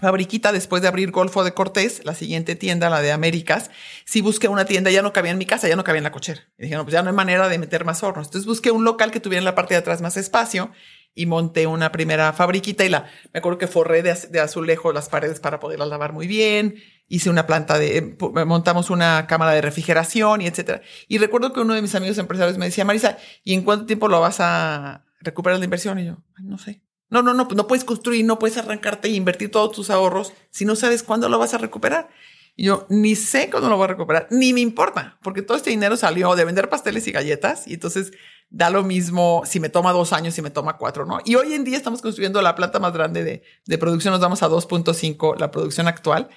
fabriquita 0.00 0.52
después 0.52 0.82
de 0.82 0.88
abrir 0.88 1.10
Golfo 1.10 1.44
de 1.44 1.54
Cortés, 1.54 2.04
la 2.04 2.14
siguiente 2.14 2.56
tienda, 2.56 2.90
la 2.90 3.02
de 3.02 3.12
Américas, 3.12 3.70
sí 4.04 4.20
busqué 4.20 4.48
una 4.48 4.64
tienda, 4.64 4.90
ya 4.90 5.02
no 5.02 5.12
cabía 5.12 5.30
en 5.32 5.38
mi 5.38 5.46
casa, 5.46 5.68
ya 5.68 5.76
no 5.76 5.84
cabía 5.84 5.98
en 5.98 6.04
la 6.04 6.12
cochera. 6.12 6.40
Y 6.58 6.64
dije, 6.64 6.74
no, 6.76 6.84
pues 6.84 6.92
ya 6.92 7.02
no 7.02 7.10
hay 7.10 7.16
manera 7.16 7.48
de 7.48 7.58
meter 7.58 7.84
más 7.84 8.02
hornos. 8.02 8.26
Entonces 8.26 8.46
busqué 8.46 8.70
un 8.70 8.84
local 8.84 9.10
que 9.10 9.20
tuviera 9.20 9.40
en 9.40 9.44
la 9.44 9.54
parte 9.54 9.74
de 9.74 9.78
atrás 9.78 10.00
más 10.02 10.16
espacio 10.16 10.70
y 11.14 11.26
monté 11.26 11.66
una 11.66 11.92
primera 11.92 12.32
fabriquita 12.32 12.84
y 12.84 12.88
la, 12.88 13.06
me 13.32 13.38
acuerdo 13.38 13.58
que 13.58 13.66
forré 13.66 14.02
de, 14.02 14.14
de 14.30 14.40
azulejo 14.40 14.92
las 14.92 15.08
paredes 15.08 15.40
para 15.40 15.60
poderlas 15.60 15.88
lavar 15.88 16.12
muy 16.12 16.26
bien 16.26 16.82
hice 17.12 17.28
una 17.28 17.46
planta 17.46 17.78
de, 17.78 17.98
eh, 17.98 18.16
montamos 18.46 18.88
una 18.88 19.26
cámara 19.26 19.52
de 19.52 19.60
refrigeración 19.60 20.40
y 20.40 20.46
etcétera. 20.46 20.80
Y 21.08 21.18
recuerdo 21.18 21.52
que 21.52 21.60
uno 21.60 21.74
de 21.74 21.82
mis 21.82 21.94
amigos 21.94 22.16
empresarios 22.16 22.56
me 22.56 22.64
decía, 22.64 22.86
Marisa, 22.86 23.18
¿y 23.44 23.52
en 23.52 23.64
cuánto 23.64 23.84
tiempo 23.84 24.08
lo 24.08 24.18
vas 24.18 24.38
a 24.40 25.04
recuperar 25.20 25.58
la 25.58 25.64
inversión? 25.66 25.98
Y 25.98 26.06
yo, 26.06 26.16
no 26.42 26.56
sé. 26.56 26.80
No, 27.12 27.20
no, 27.20 27.34
no, 27.34 27.46
no 27.54 27.66
puedes 27.66 27.84
construir, 27.84 28.24
no 28.24 28.38
puedes 28.38 28.56
arrancarte 28.56 29.08
e 29.08 29.12
invertir 29.12 29.50
todos 29.50 29.72
tus 29.72 29.90
ahorros 29.90 30.32
si 30.50 30.64
no 30.64 30.74
sabes 30.76 31.02
cuándo 31.02 31.28
lo 31.28 31.38
vas 31.38 31.52
a 31.52 31.58
recuperar. 31.58 32.08
Y 32.56 32.64
yo 32.64 32.86
ni 32.88 33.16
sé 33.16 33.50
cuándo 33.50 33.68
lo 33.68 33.76
voy 33.76 33.84
a 33.84 33.88
recuperar, 33.88 34.28
ni 34.30 34.54
me 34.54 34.60
importa, 34.60 35.18
porque 35.22 35.42
todo 35.42 35.56
este 35.56 35.68
dinero 35.68 35.96
salió 35.98 36.34
de 36.34 36.46
vender 36.46 36.70
pasteles 36.70 37.06
y 37.06 37.12
galletas 37.12 37.68
y 37.68 37.74
entonces 37.74 38.12
da 38.48 38.70
lo 38.70 38.82
mismo 38.82 39.42
si 39.44 39.60
me 39.60 39.68
toma 39.68 39.92
dos 39.92 40.14
años, 40.14 40.34
si 40.34 40.40
me 40.40 40.50
toma 40.50 40.78
cuatro, 40.78 41.04
¿no? 41.04 41.20
Y 41.24 41.34
hoy 41.34 41.52
en 41.52 41.64
día 41.64 41.76
estamos 41.76 42.00
construyendo 42.00 42.40
la 42.40 42.54
planta 42.54 42.78
más 42.78 42.94
grande 42.94 43.24
de, 43.24 43.42
de 43.66 43.78
producción, 43.78 44.12
nos 44.12 44.20
vamos 44.20 44.42
a 44.42 44.48
2.5, 44.48 45.38
la 45.38 45.50
producción 45.50 45.88
actual 45.88 46.30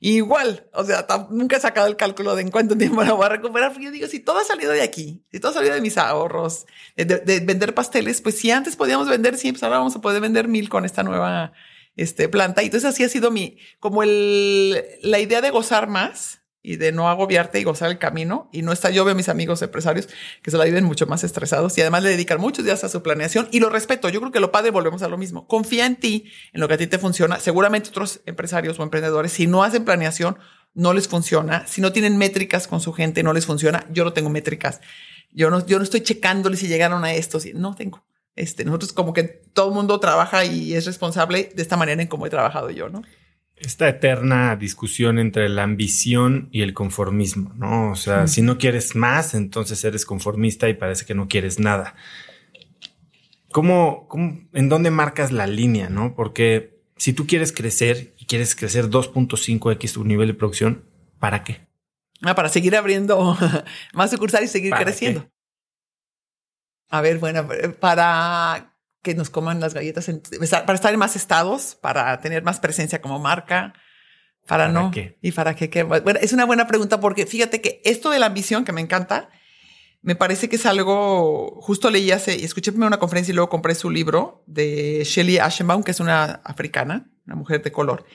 igual, 0.00 0.68
o 0.72 0.84
sea, 0.84 1.06
nunca 1.30 1.56
he 1.56 1.60
sacado 1.60 1.86
el 1.86 1.96
cálculo 1.96 2.36
de 2.36 2.42
en 2.42 2.50
cuánto 2.50 2.76
tiempo 2.76 3.02
lo 3.02 3.16
voy 3.16 3.26
a 3.26 3.30
recuperar. 3.30 3.78
Yo 3.78 3.90
digo, 3.90 4.06
si 4.06 4.20
todo 4.20 4.38
ha 4.38 4.44
salido 4.44 4.72
de 4.72 4.82
aquí, 4.82 5.24
si 5.30 5.40
todo 5.40 5.50
ha 5.50 5.54
salido 5.54 5.74
de 5.74 5.80
mis 5.80 5.98
ahorros, 5.98 6.66
de, 6.96 7.40
vender 7.40 7.74
pasteles, 7.74 8.20
pues 8.20 8.38
si 8.38 8.50
antes 8.50 8.76
podíamos 8.76 9.08
vender 9.08 9.36
100, 9.36 9.54
pues 9.54 9.62
ahora 9.62 9.78
vamos 9.78 9.96
a 9.96 10.00
poder 10.00 10.20
vender 10.20 10.48
mil 10.48 10.68
con 10.68 10.84
esta 10.84 11.02
nueva 11.02 11.52
este, 11.96 12.28
planta. 12.28 12.62
Y 12.62 12.66
entonces 12.66 12.88
así 12.88 13.04
ha 13.04 13.08
sido 13.08 13.30
mi, 13.30 13.58
como 13.80 14.02
el, 14.02 14.84
la 15.02 15.18
idea 15.18 15.40
de 15.40 15.50
gozar 15.50 15.88
más 15.88 16.42
y 16.62 16.76
de 16.76 16.92
no 16.92 17.08
agobiarte 17.08 17.60
y 17.60 17.64
gozar 17.64 17.90
el 17.90 17.98
camino. 17.98 18.48
Y 18.52 18.62
no 18.62 18.72
está, 18.72 18.90
yo 18.90 19.04
veo 19.04 19.12
a 19.12 19.16
mis 19.16 19.28
amigos 19.28 19.62
empresarios 19.62 20.08
que 20.42 20.50
se 20.50 20.56
la 20.56 20.64
viven 20.64 20.84
mucho 20.84 21.06
más 21.06 21.24
estresados 21.24 21.76
y 21.78 21.80
además 21.80 22.02
le 22.02 22.10
dedican 22.10 22.40
muchos 22.40 22.64
días 22.64 22.84
a 22.84 22.88
su 22.88 23.02
planeación 23.02 23.48
y 23.52 23.60
lo 23.60 23.70
respeto. 23.70 24.08
Yo 24.08 24.20
creo 24.20 24.32
que 24.32 24.40
lo 24.40 24.52
padre, 24.52 24.70
volvemos 24.70 25.02
a 25.02 25.08
lo 25.08 25.18
mismo. 25.18 25.46
Confía 25.46 25.86
en 25.86 25.96
ti, 25.96 26.30
en 26.52 26.60
lo 26.60 26.68
que 26.68 26.74
a 26.74 26.78
ti 26.78 26.86
te 26.86 26.98
funciona. 26.98 27.38
Seguramente 27.40 27.90
otros 27.90 28.20
empresarios 28.26 28.78
o 28.78 28.82
emprendedores, 28.82 29.32
si 29.32 29.46
no 29.46 29.62
hacen 29.62 29.84
planeación, 29.84 30.38
no 30.74 30.92
les 30.92 31.08
funciona. 31.08 31.66
Si 31.66 31.80
no 31.80 31.92
tienen 31.92 32.16
métricas 32.16 32.66
con 32.66 32.80
su 32.80 32.92
gente, 32.92 33.22
no 33.22 33.32
les 33.32 33.46
funciona. 33.46 33.86
Yo 33.90 34.04
no 34.04 34.12
tengo 34.12 34.30
métricas. 34.30 34.80
Yo 35.30 35.50
no, 35.50 35.64
yo 35.66 35.78
no 35.78 35.84
estoy 35.84 36.02
checándoles 36.02 36.60
si 36.60 36.68
llegaron 36.68 37.04
a 37.04 37.12
esto. 37.12 37.38
no 37.54 37.74
tengo. 37.74 38.04
Este, 38.36 38.64
nosotros 38.64 38.92
como 38.92 39.12
que 39.12 39.24
todo 39.24 39.68
el 39.68 39.74
mundo 39.74 39.98
trabaja 39.98 40.44
y 40.44 40.74
es 40.74 40.86
responsable 40.86 41.50
de 41.54 41.62
esta 41.62 41.76
manera 41.76 42.00
en 42.00 42.06
cómo 42.06 42.24
he 42.26 42.30
trabajado 42.30 42.70
yo, 42.70 42.88
¿no? 42.88 43.02
Esta 43.60 43.88
eterna 43.88 44.56
discusión 44.56 45.18
entre 45.18 45.48
la 45.48 45.62
ambición 45.62 46.48
y 46.52 46.62
el 46.62 46.74
conformismo, 46.74 47.52
¿no? 47.56 47.90
O 47.90 47.96
sea, 47.96 48.26
si 48.26 48.42
no 48.42 48.58
quieres 48.58 48.94
más, 48.94 49.34
entonces 49.34 49.82
eres 49.84 50.04
conformista 50.06 50.68
y 50.68 50.74
parece 50.74 51.04
que 51.04 51.14
no 51.14 51.28
quieres 51.28 51.58
nada. 51.58 51.94
¿Cómo, 53.50 54.08
en 54.52 54.68
dónde 54.68 54.90
marcas 54.90 55.32
la 55.32 55.46
línea, 55.46 55.88
no? 55.88 56.14
Porque 56.14 56.78
si 56.96 57.12
tú 57.12 57.26
quieres 57.26 57.52
crecer 57.52 58.14
y 58.18 58.26
quieres 58.26 58.54
crecer 58.54 58.90
2.5x 58.90 59.92
tu 59.92 60.04
nivel 60.04 60.28
de 60.28 60.34
producción, 60.34 60.84
¿para 61.18 61.44
qué? 61.44 61.66
Ah, 62.22 62.34
para 62.34 62.48
seguir 62.48 62.76
abriendo 62.76 63.36
más 63.92 64.10
sucursales 64.10 64.50
y 64.50 64.52
seguir 64.52 64.74
creciendo. 64.74 65.28
A 66.90 67.00
ver, 67.00 67.18
bueno, 67.18 67.46
para 67.80 68.77
que 69.02 69.14
nos 69.14 69.30
coman 69.30 69.60
las 69.60 69.74
galletas, 69.74 70.10
para 70.50 70.74
estar 70.74 70.92
en 70.92 70.98
más 70.98 71.16
estados, 71.16 71.76
para 71.80 72.18
tener 72.20 72.42
más 72.42 72.60
presencia 72.60 73.00
como 73.00 73.18
marca, 73.18 73.74
para, 74.46 74.68
no. 74.68 74.90
Qué? 74.90 75.18
¿Y 75.20 75.32
para 75.32 75.54
qué? 75.54 75.82
Bueno, 75.82 76.18
es 76.20 76.32
una 76.32 76.46
buena 76.46 76.66
pregunta 76.66 77.00
porque 77.00 77.26
fíjate 77.26 77.60
que 77.60 77.80
esto 77.84 78.10
de 78.10 78.18
la 78.18 78.26
ambición 78.26 78.64
que 78.64 78.72
me 78.72 78.80
encanta, 78.80 79.28
me 80.00 80.16
parece 80.16 80.48
que 80.48 80.56
es 80.56 80.66
algo, 80.66 81.60
justo 81.60 81.90
leí 81.90 82.10
hace, 82.10 82.36
y 82.38 82.44
escuché 82.44 82.72
primero 82.72 82.88
una 82.88 82.98
conferencia 82.98 83.32
y 83.32 83.34
luego 83.34 83.50
compré 83.50 83.74
su 83.74 83.90
libro 83.90 84.42
de 84.46 85.02
Shelly 85.04 85.38
Ashenbaum, 85.38 85.82
que 85.82 85.90
es 85.90 86.00
una 86.00 86.40
africana, 86.44 87.10
una 87.26 87.36
mujer 87.36 87.62
de 87.62 87.72
color 87.72 88.06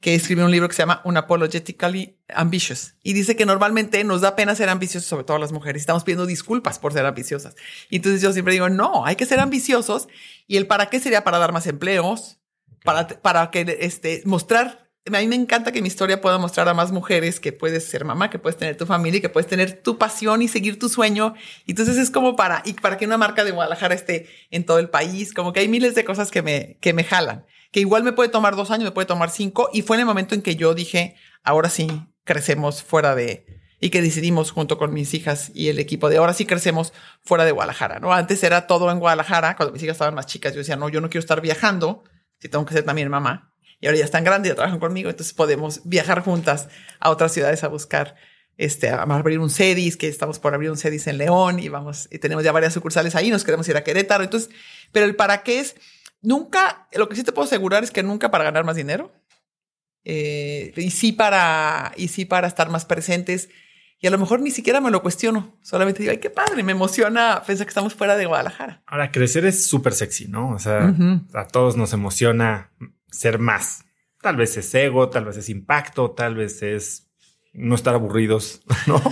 que 0.00 0.14
escribió 0.14 0.44
un 0.44 0.50
libro 0.50 0.68
que 0.68 0.74
se 0.74 0.82
llama 0.82 1.00
Unapologetically 1.04 2.16
Ambitious 2.28 2.94
y 3.02 3.14
dice 3.14 3.34
que 3.34 3.46
normalmente 3.46 4.04
nos 4.04 4.20
da 4.20 4.36
pena 4.36 4.54
ser 4.54 4.68
ambiciosos, 4.68 5.08
sobre 5.08 5.24
todo 5.24 5.38
las 5.38 5.50
mujeres. 5.50 5.82
Estamos 5.82 6.04
pidiendo 6.04 6.26
disculpas 6.26 6.78
por 6.78 6.92
ser 6.92 7.04
ambiciosas. 7.04 7.56
Y 7.90 7.96
entonces 7.96 8.22
yo 8.22 8.32
siempre 8.32 8.52
digo, 8.52 8.68
no, 8.68 9.04
hay 9.04 9.16
que 9.16 9.26
ser 9.26 9.40
ambiciosos. 9.40 10.08
Y 10.46 10.56
el 10.56 10.66
para 10.66 10.86
qué 10.86 11.00
sería 11.00 11.24
para 11.24 11.38
dar 11.38 11.52
más 11.52 11.66
empleos, 11.66 12.38
para, 12.84 13.08
para 13.08 13.50
que 13.50 13.78
este, 13.80 14.22
mostrar. 14.24 14.88
A 15.06 15.20
mí 15.20 15.26
me 15.26 15.36
encanta 15.36 15.72
que 15.72 15.80
mi 15.80 15.88
historia 15.88 16.20
pueda 16.20 16.36
mostrar 16.38 16.68
a 16.68 16.74
más 16.74 16.92
mujeres 16.92 17.40
que 17.40 17.52
puedes 17.52 17.84
ser 17.86 18.04
mamá, 18.04 18.28
que 18.28 18.38
puedes 18.38 18.58
tener 18.58 18.76
tu 18.76 18.84
familia, 18.84 19.22
que 19.22 19.30
puedes 19.30 19.48
tener 19.48 19.82
tu 19.82 19.96
pasión 19.96 20.42
y 20.42 20.48
seguir 20.48 20.78
tu 20.78 20.90
sueño. 20.90 21.34
Y 21.64 21.72
entonces 21.72 21.96
es 21.96 22.10
como 22.10 22.36
para, 22.36 22.62
y 22.66 22.74
para 22.74 22.98
que 22.98 23.06
una 23.06 23.16
marca 23.16 23.42
de 23.42 23.50
Guadalajara 23.50 23.94
esté 23.94 24.28
en 24.50 24.64
todo 24.64 24.78
el 24.78 24.90
país, 24.90 25.32
como 25.32 25.52
que 25.52 25.60
hay 25.60 25.68
miles 25.68 25.94
de 25.94 26.04
cosas 26.04 26.30
que 26.30 26.42
me, 26.42 26.76
que 26.80 26.92
me 26.92 27.04
jalan 27.04 27.46
que 27.70 27.80
igual 27.80 28.02
me 28.02 28.12
puede 28.12 28.28
tomar 28.28 28.56
dos 28.56 28.70
años, 28.70 28.84
me 28.84 28.90
puede 28.92 29.06
tomar 29.06 29.30
cinco, 29.30 29.68
y 29.72 29.82
fue 29.82 29.96
en 29.96 30.00
el 30.00 30.06
momento 30.06 30.34
en 30.34 30.42
que 30.42 30.56
yo 30.56 30.74
dije, 30.74 31.16
ahora 31.42 31.70
sí 31.70 31.88
crecemos 32.24 32.82
fuera 32.82 33.14
de, 33.14 33.46
y 33.80 33.90
que 33.90 34.02
decidimos 34.02 34.50
junto 34.50 34.78
con 34.78 34.92
mis 34.92 35.14
hijas 35.14 35.50
y 35.54 35.68
el 35.68 35.78
equipo 35.78 36.08
de 36.08 36.16
ahora 36.16 36.32
sí 36.32 36.46
crecemos 36.46 36.92
fuera 37.22 37.44
de 37.44 37.52
Guadalajara, 37.52 38.00
¿no? 38.00 38.12
Antes 38.12 38.42
era 38.42 38.66
todo 38.66 38.90
en 38.90 38.98
Guadalajara, 38.98 39.56
cuando 39.56 39.72
mis 39.72 39.82
hijas 39.82 39.94
estaban 39.94 40.14
más 40.14 40.26
chicas, 40.26 40.52
yo 40.52 40.58
decía, 40.58 40.76
no, 40.76 40.88
yo 40.88 41.00
no 41.00 41.10
quiero 41.10 41.20
estar 41.20 41.40
viajando, 41.40 42.04
si 42.40 42.48
tengo 42.48 42.64
que 42.64 42.74
ser 42.74 42.84
también 42.84 43.08
mamá. 43.08 43.52
Y 43.80 43.86
ahora 43.86 43.98
ya 43.98 44.04
están 44.04 44.24
grandes, 44.24 44.50
ya 44.50 44.56
trabajan 44.56 44.80
conmigo, 44.80 45.08
entonces 45.08 45.34
podemos 45.34 45.82
viajar 45.84 46.22
juntas 46.22 46.68
a 46.98 47.10
otras 47.10 47.32
ciudades 47.32 47.62
a 47.62 47.68
buscar 47.68 48.16
este, 48.58 48.90
a 48.90 49.02
abrir 49.02 49.38
un 49.38 49.50
CEDIS, 49.50 49.96
que 49.96 50.08
estamos 50.08 50.40
por 50.40 50.52
abrir 50.52 50.70
un 50.70 50.76
CEDIS 50.76 51.06
en 51.06 51.18
León 51.18 51.60
y 51.60 51.68
vamos, 51.68 52.08
y 52.10 52.18
tenemos 52.18 52.42
ya 52.42 52.50
varias 52.50 52.74
sucursales 52.74 53.14
ahí, 53.14 53.30
nos 53.30 53.44
queremos 53.44 53.68
ir 53.68 53.76
a 53.76 53.84
Querétaro. 53.84 54.24
Entonces, 54.24 54.50
pero 54.90 55.06
el 55.06 55.14
para 55.14 55.44
qué 55.44 55.60
es, 55.60 55.76
Nunca, 56.20 56.88
lo 56.92 57.08
que 57.08 57.16
sí 57.16 57.22
te 57.22 57.32
puedo 57.32 57.46
asegurar 57.46 57.84
es 57.84 57.90
que 57.90 58.02
nunca 58.02 58.30
para 58.30 58.44
ganar 58.44 58.64
más 58.64 58.76
dinero. 58.76 59.12
Eh, 60.04 60.72
y 60.76 60.90
sí 60.90 61.12
para, 61.12 61.92
y 61.96 62.08
sí 62.08 62.24
para 62.24 62.46
estar 62.46 62.70
más 62.70 62.84
presentes. 62.84 63.48
Y 64.00 64.06
a 64.06 64.10
lo 64.10 64.18
mejor 64.18 64.40
ni 64.40 64.50
siquiera 64.50 64.80
me 64.80 64.90
lo 64.90 65.02
cuestiono. 65.02 65.58
Solamente 65.62 66.00
digo, 66.00 66.12
ay, 66.12 66.18
qué 66.18 66.30
padre, 66.30 66.62
me 66.62 66.72
emociona 66.72 67.42
pensar 67.44 67.66
que 67.66 67.70
estamos 67.70 67.94
fuera 67.94 68.16
de 68.16 68.26
Guadalajara. 68.26 68.82
Ahora, 68.86 69.10
crecer 69.10 69.44
es 69.44 69.66
súper 69.66 69.92
sexy, 69.92 70.28
¿no? 70.28 70.50
O 70.50 70.58
sea, 70.58 70.94
a 71.34 71.48
todos 71.48 71.76
nos 71.76 71.92
emociona 71.92 72.70
ser 73.10 73.38
más. 73.38 73.84
Tal 74.20 74.36
vez 74.36 74.56
es 74.56 74.72
ego, 74.74 75.10
tal 75.10 75.24
vez 75.24 75.36
es 75.36 75.48
impacto, 75.48 76.12
tal 76.12 76.36
vez 76.36 76.62
es 76.62 77.10
no 77.52 77.74
estar 77.74 77.94
aburridos, 77.94 78.62
¿no? 78.86 79.02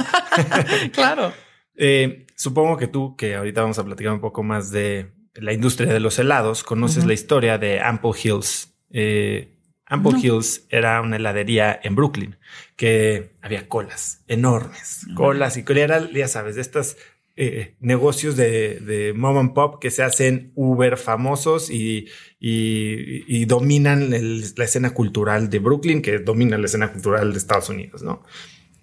claro. 0.93 1.33
Eh, 1.75 2.27
supongo 2.37 2.77
que 2.77 2.87
tú, 2.87 3.17
que 3.17 3.35
ahorita 3.35 3.63
vamos 3.63 3.79
a 3.79 3.85
platicar 3.85 4.13
un 4.13 4.21
poco 4.21 4.43
más 4.43 4.71
de 4.71 5.13
la 5.41 5.53
industria 5.53 5.93
de 5.93 6.01
los 6.01 6.19
helados, 6.19 6.65
conoces 6.65 7.05
la 7.05 7.13
historia 7.13 7.59
de 7.59 7.81
Ample 7.81 8.13
Hills. 8.23 8.75
Eh, 8.91 9.53
Ample 9.87 10.19
Hills 10.21 10.67
era 10.69 11.01
una 11.01 11.17
heladería 11.17 11.79
en 11.83 11.95
Brooklyn 11.95 12.37
que 12.75 13.37
había 13.41 13.69
colas 13.69 14.25
enormes, 14.27 15.07
colas 15.15 15.57
y 15.57 15.65
era, 15.69 16.11
ya 16.11 16.29
sabes, 16.29 16.57
de 16.57 16.63
estos 16.63 16.97
eh, 17.37 17.77
negocios 17.81 18.37
de, 18.37 18.81
de, 18.81 19.13
mom 19.13 19.37
and 19.37 19.53
pop 19.53 19.79
que 19.81 19.91
se 19.91 20.03
hacen 20.03 20.53
uber 20.55 20.97
famosos 20.97 21.71
y, 21.71 22.09
y, 22.41 23.45
dominan 23.45 24.11
la 24.11 24.65
escena 24.65 24.95
cultural 24.95 25.51
de 25.51 25.59
Brooklyn, 25.59 26.01
que 26.01 26.19
domina 26.19 26.57
la 26.57 26.65
escena 26.65 26.91
cultural 26.91 27.33
de 27.33 27.39
Estados 27.39 27.69
Unidos, 27.69 28.03
¿no? 28.03 28.25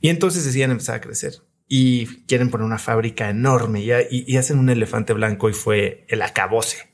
Y 0.02 0.10
entonces 0.10 0.46
decían 0.46 0.70
empezar 0.70 0.96
a 0.96 1.02
crecer 1.02 1.34
y 1.68 2.06
quieren 2.26 2.50
poner 2.50 2.66
una 2.66 2.78
fábrica 2.78 3.30
enorme 3.30 3.82
y, 3.82 4.38
hacen 4.38 4.60
un 4.60 4.70
elefante 4.70 5.14
blanco 5.14 5.50
y 5.50 5.54
fue 5.54 6.06
el 6.10 6.22
acabose. 6.22 6.92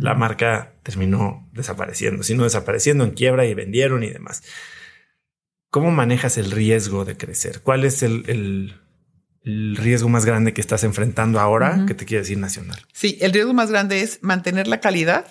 La 0.00 0.14
marca 0.14 0.74
terminó 0.82 1.48
desapareciendo, 1.52 2.22
sino 2.22 2.44
desapareciendo 2.44 3.04
en 3.04 3.12
quiebra 3.12 3.46
y 3.46 3.54
vendieron 3.54 4.04
y 4.04 4.10
demás. 4.10 4.42
¿Cómo 5.70 5.90
manejas 5.90 6.36
el 6.36 6.50
riesgo 6.50 7.06
de 7.06 7.16
crecer? 7.16 7.62
¿Cuál 7.62 7.84
es 7.84 8.02
el, 8.02 8.74
riesgo 9.42 10.08
más 10.08 10.24
grande 10.26 10.52
que 10.52 10.60
estás 10.60 10.84
enfrentando 10.84 11.40
ahora? 11.40 11.84
que 11.86 11.94
te 11.94 12.04
quiere 12.04 12.22
decir 12.22 12.38
nacional? 12.38 12.78
Sí, 12.92 13.16
el 13.22 13.32
riesgo 13.32 13.54
más 13.54 13.70
grande 13.70 14.02
es 14.02 14.22
mantener 14.22 14.68
la 14.68 14.80
calidad, 14.80 15.26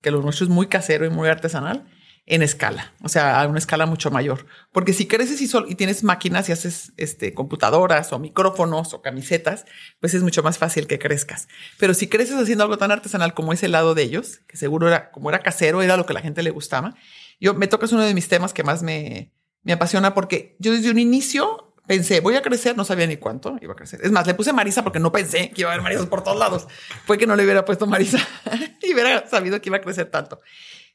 que 0.00 0.10
lo 0.10 0.20
nuestro 0.22 0.44
es 0.44 0.50
muy 0.50 0.66
casero 0.66 1.06
y 1.06 1.10
muy 1.10 1.28
artesanal, 1.28 1.86
en 2.24 2.42
escala, 2.42 2.94
o 3.02 3.08
sea, 3.08 3.40
a 3.40 3.46
una 3.48 3.58
escala 3.58 3.84
mucho 3.84 4.10
mayor. 4.10 4.46
Porque 4.72 4.92
si 4.92 5.06
creces 5.06 5.40
y, 5.40 5.50
y 5.68 5.74
tienes 5.74 6.04
máquinas 6.04 6.48
y 6.48 6.52
haces 6.52 6.92
este, 6.96 7.34
computadoras 7.34 8.12
o 8.12 8.18
micrófonos 8.18 8.94
o 8.94 9.02
camisetas, 9.02 9.64
pues 10.00 10.14
es 10.14 10.22
mucho 10.22 10.42
más 10.42 10.56
fácil 10.56 10.86
que 10.86 11.00
crezcas. 11.00 11.48
Pero 11.78 11.94
si 11.94 12.08
creces 12.08 12.36
haciendo 12.36 12.62
algo 12.62 12.78
tan 12.78 12.92
artesanal 12.92 13.34
como 13.34 13.52
ese 13.52 13.68
lado 13.68 13.94
de 13.94 14.04
ellos, 14.04 14.40
que 14.46 14.56
seguro 14.56 14.86
era, 14.86 15.10
como 15.10 15.30
era 15.30 15.40
casero, 15.40 15.82
era 15.82 15.96
lo 15.96 16.06
que 16.06 16.14
la 16.14 16.20
gente 16.20 16.42
le 16.42 16.50
gustaba, 16.50 16.94
yo 17.40 17.54
me 17.54 17.66
tocas 17.66 17.90
uno 17.90 18.02
de 18.02 18.14
mis 18.14 18.28
temas 18.28 18.52
que 18.52 18.62
más 18.62 18.84
me, 18.84 19.32
me 19.62 19.72
apasiona 19.72 20.14
porque 20.14 20.56
yo 20.60 20.72
desde 20.72 20.90
un 20.90 21.00
inicio 21.00 21.74
pensé, 21.88 22.20
voy 22.20 22.36
a 22.36 22.42
crecer, 22.42 22.76
no 22.76 22.84
sabía 22.84 23.08
ni 23.08 23.16
cuánto 23.16 23.58
iba 23.60 23.72
a 23.72 23.76
crecer. 23.76 24.00
Es 24.02 24.12
más, 24.12 24.26
le 24.26 24.34
puse 24.34 24.52
Marisa 24.52 24.84
porque 24.84 25.00
no 25.00 25.10
pensé 25.10 25.50
que 25.50 25.62
iba 25.62 25.70
a 25.70 25.72
haber 25.72 25.82
Marisas 25.82 26.06
por 26.06 26.22
todos 26.22 26.38
lados. 26.38 26.68
Fue 27.04 27.18
que 27.18 27.26
no 27.26 27.34
le 27.34 27.42
hubiera 27.42 27.64
puesto 27.64 27.86
Marisa 27.86 28.18
y 28.82 28.94
hubiera 28.94 29.26
sabido 29.28 29.60
que 29.60 29.68
iba 29.68 29.78
a 29.78 29.80
crecer 29.80 30.06
tanto. 30.06 30.40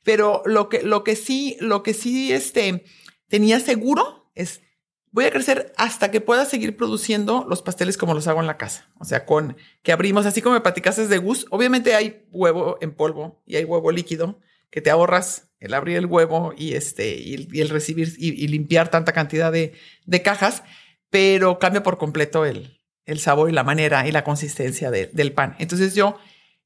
Pero 0.04 0.41
lo 0.45 0.70
que, 0.70 0.84
lo 0.84 1.04
que 1.04 1.16
sí, 1.16 1.58
lo 1.60 1.84
que 1.84 1.93
sí 1.93 2.32
este, 2.32 2.86
tenía 3.28 3.60
seguro 3.60 4.32
es 4.36 4.62
voy 5.12 5.26
a 5.26 5.32
crecer 5.32 5.74
hasta 5.78 6.12
que 6.12 6.22
pueda 6.22 6.45
seguir 6.45 6.78
produciendo 6.78 7.45
los 7.50 7.62
pasteles 7.62 7.98
como 7.98 8.14
los 8.14 8.28
hago 8.28 8.39
en 8.39 8.48
la 8.48 8.58
casa. 8.58 8.89
O 9.00 9.06
sea, 9.06 9.26
con 9.26 9.58
que 9.82 9.91
abrimos, 9.91 10.26
así 10.26 10.41
como 10.41 10.56
me 10.56 10.62
platicaste 10.62 11.08
de 11.08 11.18
Gus, 11.18 11.48
obviamente 11.50 11.95
hay 11.95 12.26
huevo 12.32 12.78
en 12.82 12.93
polvo 12.93 13.41
y 13.45 13.56
hay 13.56 13.64
huevo 13.64 13.91
líquido 13.91 14.39
que 14.70 14.82
te 14.82 14.89
ahorras 14.89 15.50
el 15.60 15.74
abrir 15.74 15.98
el 15.98 16.06
huevo 16.06 16.54
y 16.56 16.74
este 16.74 17.16
y, 17.16 17.48
el 17.60 17.70
recibir 17.70 18.14
y, 18.18 18.48
limpiar 18.48 18.89
tanta 18.89 19.12
cantidad 19.12 19.52
de, 19.52 19.74
de, 20.06 20.22
cajas, 20.22 20.64
pero 21.10 21.58
cambia 21.58 21.84
por 21.84 21.98
completo 21.98 22.45
el, 22.45 22.80
el 23.06 23.20
sabor 23.20 23.50
y 23.50 23.54
la 23.54 23.64
manera 23.64 24.08
y 24.08 24.12
la 24.12 24.24
consistencia 24.24 24.91
del 24.91 25.32
pan. 25.32 25.56
Entonces 25.58 25.95
yo, 25.95 26.20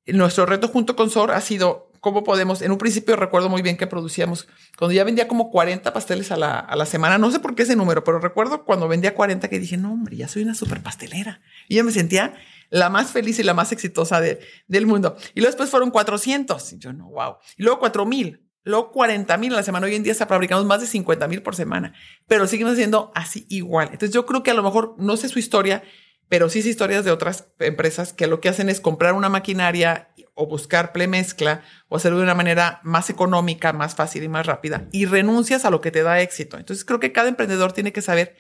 nuestro 0.08 0.46
reto 0.46 0.68
junto 0.68 0.96
con 0.96 1.10
Sor 1.10 1.32
ha 1.32 1.42
sido 1.42 1.91
cómo 2.02 2.24
podemos, 2.24 2.62
en 2.62 2.72
un 2.72 2.78
principio 2.78 3.16
recuerdo 3.16 3.48
muy 3.48 3.62
bien 3.62 3.78
que 3.78 3.88
producíamos, 3.88 4.48
cuando 4.78 4.94
ya 4.94 5.04
vendía 5.04 5.28
como 5.28 5.50
40 5.50 5.94
pasteles 5.94 6.32
a 6.32 6.38
la, 6.38 6.60
a 6.60 6.76
la 6.76 6.86
semana, 6.86 7.18
no 7.18 7.32
sé 7.32 7.40
por 7.40 7.56
qué 7.56 7.64
ese 7.64 7.76
número, 7.76 8.04
pero 8.04 8.20
recuerdo 8.20 8.66
cuando 8.66 8.88
vendía 8.88 9.16
40 9.16 9.48
que 9.48 9.60
dije, 9.60 9.78
no, 9.78 9.94
hombre, 9.94 10.18
ya 10.18 10.28
soy 10.28 10.44
una 10.44 10.56
super 10.56 10.84
pastelera. 10.84 11.42
Y 11.70 11.76
yo 11.76 11.84
me 11.84 11.92
sentía 11.92 12.34
la 12.72 12.90
más 12.90 13.12
feliz 13.12 13.38
y 13.38 13.44
la 13.44 13.54
más 13.54 13.72
exitosa 13.72 14.20
de, 14.20 14.40
del 14.68 14.88
mundo. 14.88 15.16
Y 15.36 15.42
luego 15.42 15.52
después 15.52 15.70
fueron 15.70 15.92
400. 15.92 16.74
Y 16.74 16.80
yo, 16.80 16.92
no, 16.92 17.10
wow. 17.10 17.36
Y 17.58 17.64
luego 17.64 17.80
4000. 17.80 18.48
Luego 18.64 18.92
40 18.92 19.38
mil 19.38 19.54
a 19.54 19.58
la 19.58 19.64
semana. 19.64 19.88
Hoy 19.88 19.96
en 19.96 20.04
día 20.04 20.14
se 20.14 20.26
fabricamos 20.26 20.66
más 20.66 20.82
de 20.82 20.88
50 20.88 21.28
mil 21.28 21.42
por 21.42 21.56
semana, 21.56 21.94
pero 22.28 22.46
seguimos 22.46 22.74
haciendo 22.74 23.12
así 23.16 23.46
igual. 23.50 23.90
Entonces 23.92 24.14
yo 24.14 24.26
creo 24.26 24.44
que 24.44 24.52
a 24.52 24.54
lo 24.54 24.62
mejor 24.62 24.96
no 25.00 25.18
sé 25.18 25.30
su 25.30 25.40
historia, 25.40 25.84
pero 26.32 26.48
sí 26.48 26.60
es 26.60 26.66
historias 26.66 27.04
de 27.04 27.12
otras 27.12 27.50
empresas 27.60 28.14
que 28.14 28.26
lo 28.26 28.40
que 28.40 28.48
hacen 28.48 28.70
es 28.70 28.80
comprar 28.80 29.16
una 29.16 29.28
maquinaria 29.28 30.14
o 30.34 30.48
buscar 30.48 30.94
mezcla 31.10 31.62
o 31.90 31.98
hacerlo 31.98 32.20
de 32.20 32.24
una 32.24 32.36
manera 32.36 32.80
más 32.84 33.10
económica, 33.10 33.74
más 33.74 33.96
fácil 33.96 34.24
y 34.24 34.30
más 34.30 34.46
rápida 34.46 34.88
y 34.94 35.08
renuncias 35.08 35.66
a 35.66 35.70
lo 35.70 35.82
que 35.82 35.92
te 35.92 36.04
da 36.04 36.22
éxito. 36.22 36.58
Entonces 36.58 36.86
creo 36.86 37.02
que 37.02 37.12
cada 37.12 37.28
emprendedor 37.28 37.74
tiene 37.74 37.92
que 37.92 38.02
saber 38.02 38.38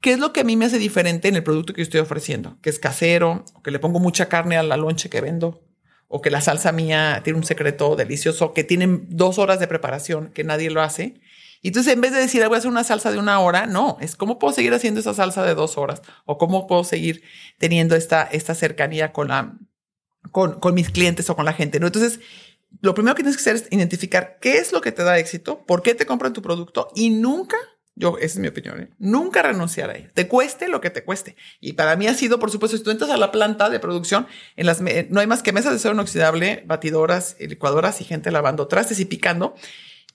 qué 0.00 0.12
es 0.12 0.20
lo 0.20 0.32
que 0.32 0.42
a 0.42 0.44
mí 0.44 0.56
me 0.56 0.66
hace 0.66 0.78
diferente 0.78 1.26
en 1.26 1.34
el 1.34 1.42
producto 1.42 1.74
que 1.74 1.82
estoy 1.82 1.98
ofreciendo, 1.98 2.56
que 2.62 2.70
es 2.70 2.78
casero, 2.78 3.44
o 3.52 3.62
que 3.64 3.72
le 3.72 3.80
pongo 3.80 3.98
mucha 3.98 4.28
carne 4.28 4.56
a 4.56 4.62
la 4.62 4.76
lonche 4.76 5.10
que 5.10 5.20
vendo, 5.20 5.66
o 6.06 6.22
que 6.22 6.30
la 6.30 6.40
salsa 6.40 6.70
mía 6.70 7.20
tiene 7.24 7.40
un 7.40 7.44
secreto 7.44 7.96
delicioso, 7.96 8.54
que 8.54 8.62
tienen 8.62 9.08
dos 9.08 9.40
horas 9.40 9.58
de 9.58 9.66
preparación, 9.66 10.28
que 10.28 10.44
nadie 10.44 10.70
lo 10.70 10.82
hace. 10.82 11.14
Y 11.64 11.68
entonces 11.68 11.94
en 11.94 12.02
vez 12.02 12.12
de 12.12 12.18
decir, 12.18 12.46
voy 12.46 12.56
a 12.56 12.58
hacer 12.58 12.70
una 12.70 12.84
salsa 12.84 13.10
de 13.10 13.18
una 13.18 13.40
hora, 13.40 13.64
no, 13.64 13.96
es 14.02 14.16
cómo 14.16 14.38
puedo 14.38 14.52
seguir 14.52 14.74
haciendo 14.74 15.00
esa 15.00 15.14
salsa 15.14 15.42
de 15.44 15.54
dos 15.54 15.78
horas 15.78 16.02
o 16.26 16.36
cómo 16.36 16.66
puedo 16.66 16.84
seguir 16.84 17.22
teniendo 17.56 17.96
esta, 17.96 18.22
esta 18.24 18.54
cercanía 18.54 19.14
con 19.14 19.28
la, 19.28 19.56
con, 20.30 20.60
con 20.60 20.74
mis 20.74 20.90
clientes 20.90 21.30
o 21.30 21.36
con 21.36 21.46
la 21.46 21.54
gente, 21.54 21.80
¿no? 21.80 21.86
Entonces, 21.86 22.20
lo 22.82 22.92
primero 22.92 23.14
que 23.14 23.22
tienes 23.22 23.38
que 23.38 23.48
hacer 23.48 23.56
es 23.56 23.72
identificar 23.72 24.36
qué 24.42 24.58
es 24.58 24.72
lo 24.74 24.82
que 24.82 24.92
te 24.92 25.04
da 25.04 25.18
éxito, 25.18 25.64
por 25.64 25.80
qué 25.80 25.94
te 25.94 26.04
compran 26.04 26.34
tu 26.34 26.42
producto 26.42 26.90
y 26.94 27.08
nunca, 27.08 27.56
yo, 27.94 28.18
esa 28.18 28.26
es 28.26 28.38
mi 28.40 28.48
opinión, 28.48 28.82
¿eh? 28.82 28.90
nunca 28.98 29.40
renunciar 29.40 29.88
a 29.88 29.96
ello. 29.96 30.10
Te 30.12 30.28
cueste 30.28 30.68
lo 30.68 30.82
que 30.82 30.90
te 30.90 31.02
cueste. 31.02 31.34
Y 31.62 31.72
para 31.72 31.96
mí 31.96 32.06
ha 32.06 32.12
sido, 32.12 32.38
por 32.38 32.50
supuesto, 32.50 32.76
si 32.76 32.82
tú 32.82 32.90
entras 32.90 33.08
a 33.08 33.16
la 33.16 33.32
planta 33.32 33.70
de 33.70 33.80
producción, 33.80 34.26
en 34.56 34.66
las, 34.66 34.82
no 34.82 35.18
hay 35.18 35.26
más 35.26 35.42
que 35.42 35.52
mesas 35.52 35.72
de 35.72 35.76
acero 35.76 35.94
inoxidable, 35.94 36.62
batidoras, 36.66 37.36
licuadoras 37.40 38.02
y 38.02 38.04
gente 38.04 38.30
lavando 38.30 38.66
trastes 38.66 39.00
y 39.00 39.06
picando 39.06 39.54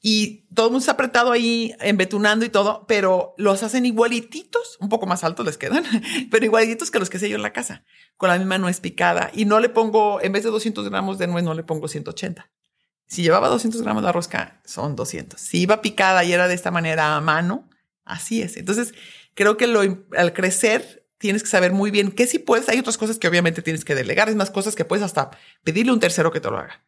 y 0.01 0.47
todo 0.53 0.67
el 0.67 0.71
mundo 0.71 0.79
está 0.79 0.93
apretado 0.93 1.31
ahí, 1.31 1.75
embetunando 1.81 2.45
y 2.45 2.49
todo, 2.49 2.85
pero 2.87 3.33
los 3.37 3.63
hacen 3.63 3.85
igualititos, 3.85 4.77
un 4.79 4.87
poco 4.87 5.05
más 5.05 5.25
altos 5.25 5.45
les 5.45 5.57
quedan, 5.57 5.83
pero 6.31 6.45
igualititos 6.45 6.89
que 6.89 6.99
los 6.99 7.09
que 7.09 7.19
sé 7.19 7.29
yo 7.29 7.35
en 7.35 7.41
la 7.41 7.51
casa, 7.51 7.83
con 8.15 8.29
la 8.29 8.37
misma 8.37 8.57
nuez 8.57 8.79
picada. 8.79 9.29
Y 9.33 9.43
no 9.45 9.59
le 9.59 9.67
pongo, 9.67 10.21
en 10.21 10.31
vez 10.31 10.43
de 10.43 10.51
200 10.51 10.89
gramos 10.89 11.17
de 11.17 11.27
nuez, 11.27 11.43
no 11.43 11.53
le 11.53 11.63
pongo 11.63 11.87
180. 11.89 12.49
Si 13.07 13.23
llevaba 13.23 13.49
200 13.49 13.81
gramos 13.81 14.03
de 14.03 14.11
rosca, 14.11 14.61
son 14.63 14.95
200. 14.95 15.39
Si 15.39 15.61
iba 15.61 15.81
picada 15.81 16.23
y 16.23 16.31
era 16.31 16.47
de 16.47 16.53
esta 16.53 16.71
manera 16.71 17.15
a 17.15 17.21
mano, 17.21 17.69
así 18.05 18.41
es. 18.41 18.55
Entonces, 18.55 18.93
creo 19.33 19.57
que 19.57 19.67
lo, 19.67 19.81
al 20.15 20.33
crecer, 20.33 21.07
tienes 21.17 21.43
que 21.43 21.49
saber 21.49 21.73
muy 21.73 21.91
bien 21.91 22.11
qué 22.11 22.25
sí 22.25 22.39
puedes. 22.39 22.69
Hay 22.69 22.79
otras 22.79 22.97
cosas 22.97 23.17
que 23.17 23.27
obviamente 23.27 23.61
tienes 23.61 23.83
que 23.83 23.95
delegar, 23.95 24.29
es 24.29 24.35
más 24.35 24.51
cosas 24.51 24.75
que 24.75 24.85
puedes 24.85 25.03
hasta 25.03 25.31
pedirle 25.65 25.89
a 25.89 25.95
un 25.95 25.99
tercero 25.99 26.31
que 26.31 26.39
te 26.39 26.49
lo 26.49 26.57
haga 26.57 26.85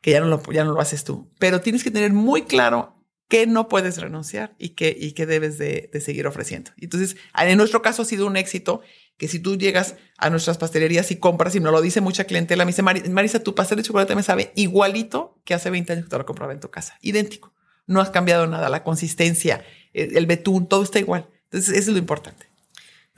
que 0.00 0.12
ya 0.12 0.20
no 0.20 0.26
lo, 0.26 0.42
ya 0.52 0.64
no 0.64 0.72
lo 0.72 0.80
haces 0.80 1.04
tú. 1.04 1.30
Pero 1.38 1.60
tienes 1.60 1.84
que 1.84 1.90
tener 1.90 2.12
muy 2.12 2.42
claro 2.42 3.00
qué 3.30 3.46
no 3.46 3.68
puedes 3.68 3.98
renunciar 3.98 4.56
y 4.58 4.70
qué, 4.70 4.94
y 4.98 5.12
qué 5.12 5.24
debes 5.24 5.56
de, 5.56 5.88
seguir 6.00 6.26
ofreciendo. 6.26 6.72
Entonces, 6.78 7.16
en 7.38 7.56
nuestro 7.56 7.80
caso 7.80 8.02
ha 8.02 8.04
sido 8.04 8.26
un 8.26 8.36
éxito 8.36 8.80
que 9.16 9.28
si 9.28 9.38
tú 9.38 9.56
llegas 9.56 9.94
a 10.18 10.30
nuestras 10.30 10.58
pastelerías 10.58 11.10
y 11.12 11.16
compras, 11.16 11.54
y 11.54 11.60
no 11.60 11.70
lo 11.70 11.80
dice 11.80 12.00
mucha 12.00 12.24
clientela, 12.24 12.64
me 12.64 12.72
dice, 12.72 12.82
Marisa, 12.82 13.42
tu 13.42 13.54
pastel 13.54 13.76
de 13.76 13.84
chocolate 13.84 14.16
me 14.16 14.24
sabe 14.24 14.50
igualito 14.56 15.40
que 15.44 15.54
hace 15.54 15.70
20 15.70 15.92
años 15.92 16.04
que 16.06 16.10
te 16.10 16.18
lo 16.18 16.26
compraba 16.26 16.52
en 16.52 16.60
tu 16.60 16.70
casa. 16.70 16.98
Idéntico. 17.02 17.54
No 17.86 18.00
has 18.00 18.10
cambiado 18.10 18.46
nada, 18.46 18.68
la 18.68 18.82
consistencia, 18.82 19.64
el, 19.92 20.26
betún, 20.26 20.68
todo 20.68 20.82
está 20.82 20.98
igual. 20.98 21.28
Entonces, 21.44 21.70
eso 21.70 21.90
es 21.90 21.94
lo 21.94 21.98
importante. 21.98 22.49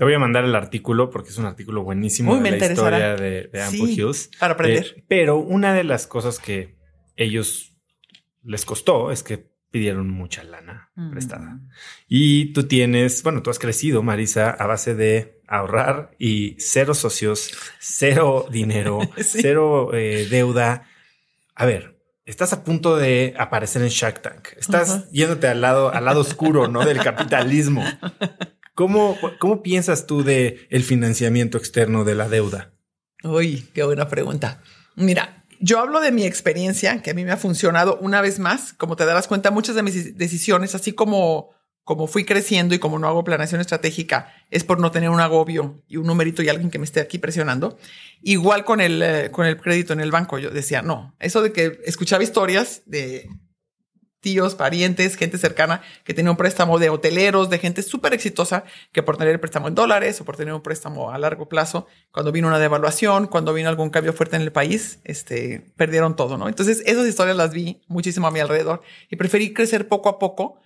Te 0.03 0.07
voy 0.07 0.15
a 0.15 0.19
mandar 0.19 0.45
el 0.45 0.57
artículo 0.57 1.11
porque 1.11 1.31
es 1.31 1.39
un 1.39 1.45
artículo 1.45 1.85
buenísimo 1.85 2.37
de 2.37 2.51
la 2.51 2.57
historia 2.57 3.15
de, 3.15 3.45
de 3.53 3.63
Ample 3.63 4.03
Hughes. 4.03 4.33
Para 4.37 4.55
aprender. 4.55 4.95
Eh, 4.97 5.05
pero 5.07 5.37
una 5.37 5.75
de 5.75 5.85
las 5.85 6.09
cosas 6.09 6.41
que 6.41 6.77
ellos 7.15 7.77
les 8.43 8.65
costó 8.65 9.13
es 9.13 9.23
que 9.23 9.49
pidieron 9.71 10.11
mucha 10.11 10.43
lana 10.43 10.91
mm. 10.97 11.13
prestada. 11.13 11.61
Y 12.09 12.53
tú 12.53 12.65
tienes, 12.65 13.23
bueno, 13.23 13.45
tú 13.45 13.51
has 13.51 13.61
crecido, 13.61 14.03
Marisa, 14.03 14.51
a 14.51 14.67
base 14.67 14.97
de 14.97 15.41
ahorrar 15.47 16.11
y 16.19 16.57
cero 16.59 16.95
socios, 16.95 17.53
cero 17.79 18.49
dinero, 18.51 18.99
cero 19.19 19.95
eh, 19.95 20.27
deuda. 20.29 20.83
A 21.55 21.65
ver, 21.65 22.03
estás 22.25 22.53
a 22.53 22.65
punto 22.65 22.97
de 22.97 23.37
aparecer 23.39 23.83
en 23.83 23.89
Shark 23.91 24.21
Tank. 24.21 24.49
Estás 24.57 25.09
yéndote 25.13 25.47
al 25.47 25.61
lado, 25.61 25.95
al 25.95 26.05
lado 26.05 26.23
oscuro, 26.23 26.67
¿no? 26.67 26.85
Del 26.85 26.99
capitalismo. 26.99 27.85
¿Cómo, 28.75 29.19
¿Cómo 29.39 29.63
piensas 29.63 30.07
tú 30.07 30.25
de 30.25 30.67
el 30.71 30.83
financiamiento 30.83 31.59
externo 31.59 32.05
de 32.05 32.15
la 32.15 32.29
deuda? 32.29 32.73
Uy, 33.23 33.69
qué 33.75 33.85
buena 33.85 34.09
pregunta. 34.09 34.63
Mira, 34.97 35.45
yo 35.61 35.79
hablo 35.79 36.01
de 36.01 36.11
mi 36.11 36.25
experiencia, 36.25 37.03
que 37.03 37.11
a 37.11 37.15
mí 37.15 37.25
me 37.25 37.33
ha 37.33 37.37
funcionado 37.37 37.99
una 38.01 38.21
vez 38.21 38.39
más. 38.39 38.73
Como 38.73 38.97
te 38.97 39.05
darás 39.05 39.29
cuenta, 39.29 39.51
muchas 39.51 39.77
de 39.77 39.83
mis 39.83 40.17
decisiones, 40.17 40.75
así 40.75 40.93
como, 40.93 41.51
como 41.85 42.07
fui 42.07 42.25
creciendo 42.25 42.75
y 42.75 42.79
como 42.79 42.99
no 42.99 43.07
hago 43.07 43.25
planeación 43.25 43.61
estratégica, 43.61 44.33
es 44.51 44.65
por 44.65 44.81
no 44.81 44.91
tener 44.91 45.11
un 45.11 45.21
agobio 45.21 45.83
y 45.87 45.99
un 45.99 46.07
numerito 46.07 46.43
y 46.43 46.49
alguien 46.49 46.71
que 46.71 46.79
me 46.79 46.85
esté 46.85 47.01
aquí 47.01 47.19
presionando. 47.19 47.79
Igual 48.23 48.65
con 48.65 48.81
el, 48.81 49.03
eh, 49.03 49.31
con 49.31 49.47
el 49.47 49.57
crédito 49.57 49.93
en 49.93 50.01
el 50.01 50.11
banco, 50.11 50.39
yo 50.39 50.51
decía, 50.51 50.83
no, 50.83 51.15
eso 51.21 51.43
de 51.43 51.53
que 51.53 51.79
escuchaba 51.85 52.25
historias 52.25 52.83
de 52.87 53.29
tíos, 54.23 54.55
parientes, 54.55 55.17
gente 55.17 55.37
cercana 55.37 55.83
que 56.05 56.15
tenía 56.15 56.31
un 56.31 56.37
préstamo 56.39 56.79
de 56.79 56.89
hoteleros, 56.89 57.51
de 57.51 57.59
gente 57.59 57.83
súper 57.83 58.15
exitosa 58.15 58.65
que 58.93 59.03
por 59.03 59.19
tener 59.19 59.35
el 59.35 59.41
préstamo 59.41 59.69
en 59.69 59.75
dólares 59.75 60.19
o 60.21 60.25
por 60.25 60.37
tener 60.37 60.55
un 60.55 60.63
préstamo 60.63 61.11
a 61.11 61.19
largo 61.19 61.49
plazo, 61.49 61.87
cuando 62.13 62.33
vino 62.33 62.49
una 62.49 62.59
devaluación, 62.59 63.27
cuando 63.27 63.53
vino 63.53 63.69
algún 63.69 63.91
cambio 63.91 64.13
fuerte 64.15 64.37
en 64.37 64.43
el 64.43 64.53
país, 64.53 65.01
este, 65.05 65.73
perdieron 65.77 66.17
todo, 66.17 66.39
¿no? 66.39 66.49
Entonces, 66.49 66.83
esas 66.87 67.07
historias 67.07 67.37
las 67.37 67.53
vi 67.53 67.83
muchísimo 67.89 68.29
a 68.29 68.31
mi 68.31 68.41
alrededor 68.41 68.83
y 69.11 69.17
preferí 69.17 69.53
crecer 69.53 69.89
poco 69.89 70.09
a 70.09 70.19
poco 70.19 70.62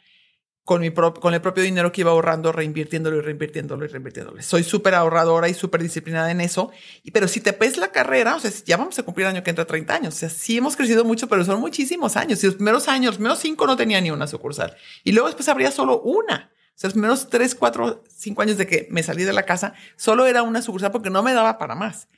con, 0.67 0.81
mi 0.81 0.91
con 0.91 1.33
el 1.33 1.41
propio 1.41 1.63
dinero 1.63 1.93
que 1.93 2.01
iba 2.01 2.11
ahorrando, 2.11 2.51
reinvirtiéndolo 2.51 3.19
y 3.19 3.21
reinvirtiéndolo 3.21 3.85
y 3.85 3.89
reinvirtiéndolo. 3.89 4.43
Soy 4.43 4.65
súper 4.65 4.97
ahorradora 4.97 5.49
y 5.49 5.55
súper 5.55 5.81
disciplinada 5.81 6.29
en 6.33 6.41
eso. 6.41 6.73
Y, 7.05 7.13
pero 7.13 7.29
si 7.29 7.41
te 7.41 7.53
ves 7.53 7.77
la 7.77 7.93
carrera, 7.93 8.35
o 8.35 8.41
sea, 8.41 8.51
ya 8.65 8.77
vamos 8.77 8.99
a 8.99 9.05
cumplir 9.05 9.29
el 9.29 9.37
año 9.37 9.45
que 9.45 9.51
entra 9.51 9.65
30 9.65 9.95
años. 9.95 10.15
O 10.15 10.19
sea, 10.19 10.29
sí 10.29 10.57
hemos 10.57 10.75
crecido 10.75 11.05
mucho, 11.05 11.29
pero 11.29 11.45
son 11.45 11.61
muchísimos 11.61 12.17
años. 12.17 12.43
Y 12.43 12.47
los 12.47 12.57
primeros 12.57 12.89
años, 12.89 13.11
los 13.11 13.17
primeros 13.19 13.39
cinco 13.39 13.65
no 13.65 13.77
tenía 13.77 14.01
ni 14.01 14.11
una 14.11 14.27
sucursal. 14.27 14.77
Y 15.05 15.13
luego 15.13 15.29
después 15.29 15.49
habría 15.49 15.71
solo 15.71 16.01
una. 16.01 16.51
O 16.53 16.75
sea, 16.75 16.89
los 16.89 16.95
primeros 16.95 17.31
tres, 17.31 17.55
cuatro, 17.55 18.03
cinco 18.09 18.43
años 18.43 18.59
de 18.59 18.67
que 18.67 18.89
me 18.91 19.05
salí 19.05 19.23
de 19.23 19.33
la 19.33 19.45
casa, 19.45 19.75
solo 19.95 20.27
era 20.27 20.43
una 20.43 20.63
sucursal 20.63 20.91
porque 20.91 21.11
no 21.11 21.23
me 21.23 21.33
daba 21.33 21.59
para 21.59 21.77
más. 21.77 22.09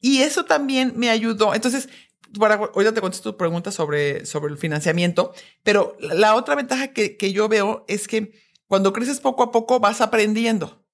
Y 0.00 0.22
eso 0.22 0.46
también 0.46 0.94
me 0.96 1.10
ayudó. 1.10 1.54
Entonces, 1.54 1.90
para, 2.38 2.54
ahorita 2.54 2.94
te 2.94 3.00
contesto 3.00 3.32
tu 3.32 3.38
pregunta 3.38 3.70
sobre, 3.70 4.26
sobre 4.26 4.52
el 4.52 4.58
financiamiento, 4.58 5.32
pero 5.62 5.96
la 6.00 6.34
otra 6.34 6.54
ventaja 6.54 6.88
que, 6.88 7.16
que 7.16 7.32
yo 7.32 7.48
veo 7.48 7.84
es 7.88 8.08
que 8.08 8.32
cuando 8.66 8.92
creces 8.92 9.20
poco 9.20 9.42
a 9.42 9.50
poco 9.50 9.80
vas 9.80 10.00
aprendiendo. 10.00 10.84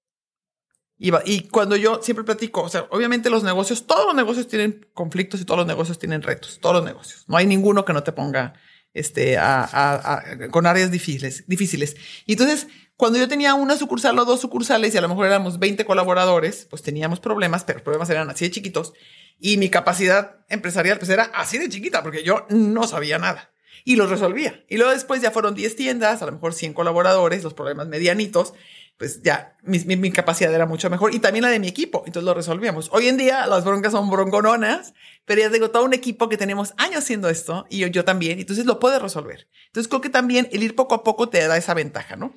Y, 0.98 1.12
y, 1.26 1.48
cuando 1.48 1.76
yo 1.76 2.00
siempre 2.02 2.24
platico, 2.24 2.62
o 2.62 2.68
sea, 2.70 2.86
obviamente 2.90 3.28
los 3.28 3.42
negocios, 3.42 3.86
todos 3.86 4.06
los 4.06 4.14
negocios 4.14 4.48
tienen 4.48 4.88
conflictos 4.94 5.42
y 5.42 5.44
todos 5.44 5.58
los 5.58 5.66
negocios 5.66 5.98
tienen 5.98 6.22
retos, 6.22 6.58
todos 6.58 6.76
los 6.76 6.84
negocios. 6.86 7.24
No 7.28 7.36
hay 7.36 7.44
ninguno 7.44 7.84
que 7.84 7.92
no 7.92 8.02
te 8.02 8.12
ponga 8.12 8.54
este, 8.94 9.36
a, 9.36 9.68
a, 9.70 10.48
con 10.50 10.64
áreas 10.64 10.90
difíciles, 10.90 11.44
difíciles. 11.46 11.96
Y 12.24 12.32
entonces, 12.32 12.66
cuando 12.96 13.18
yo 13.18 13.28
tenía 13.28 13.54
una 13.54 13.76
sucursal 13.76 14.18
o 14.18 14.24
dos 14.24 14.40
sucursales 14.40 14.94
y 14.94 14.96
a 14.96 15.02
lo 15.02 15.08
mejor 15.08 15.26
éramos 15.26 15.58
20 15.58 15.84
colaboradores, 15.84 16.66
pues 16.70 16.80
teníamos 16.80 17.20
problemas, 17.20 17.62
pero 17.64 17.78
los 17.78 17.84
problemas 17.84 18.08
eran 18.08 18.30
así 18.30 18.46
de 18.46 18.52
chiquitos. 18.52 18.94
Y 19.38 19.56
mi 19.56 19.68
capacidad 19.68 20.36
empresarial 20.48 20.98
pues 20.98 21.10
era 21.10 21.24
así 21.34 21.58
de 21.58 21.68
chiquita 21.68 22.02
porque 22.02 22.22
yo 22.22 22.46
no 22.48 22.86
sabía 22.86 23.18
nada. 23.18 23.52
Y 23.84 23.96
los 23.96 24.10
resolvía. 24.10 24.64
Y 24.68 24.78
luego 24.78 24.92
después 24.92 25.22
ya 25.22 25.30
fueron 25.30 25.54
10 25.54 25.76
tiendas, 25.76 26.22
a 26.22 26.26
lo 26.26 26.32
mejor 26.32 26.54
100 26.54 26.72
colaboradores, 26.72 27.44
los 27.44 27.54
problemas 27.54 27.86
medianitos 27.86 28.54
pues 28.98 29.22
ya 29.22 29.56
mi, 29.62 29.78
mi, 29.78 30.10
capacidad 30.10 30.52
era 30.54 30.64
mucho 30.64 30.88
mejor 30.88 31.14
y 31.14 31.18
también 31.18 31.42
la 31.42 31.50
de 31.50 31.58
mi 31.58 31.68
equipo, 31.68 32.02
entonces 32.06 32.24
lo 32.24 32.32
resolvíamos. 32.32 32.88
Hoy 32.92 33.08
en 33.08 33.18
día 33.18 33.46
las 33.46 33.64
broncas 33.64 33.92
son 33.92 34.08
broncononas, 34.08 34.94
pero 35.26 35.42
ya 35.42 35.50
tengo 35.50 35.70
todo 35.70 35.84
un 35.84 35.92
equipo 35.92 36.28
que 36.28 36.38
tenemos 36.38 36.72
años 36.78 36.98
haciendo 36.98 37.28
esto 37.28 37.66
y 37.68 37.78
yo, 37.78 37.88
yo 37.88 38.04
también, 38.04 38.38
entonces 38.38 38.64
lo 38.64 38.78
puedes 38.78 39.02
resolver. 39.02 39.48
Entonces 39.66 39.88
creo 39.88 40.00
que 40.00 40.08
también 40.08 40.48
el 40.50 40.62
ir 40.62 40.74
poco 40.74 40.94
a 40.94 41.04
poco 41.04 41.28
te 41.28 41.46
da 41.46 41.58
esa 41.58 41.74
ventaja, 41.74 42.16
¿no? 42.16 42.32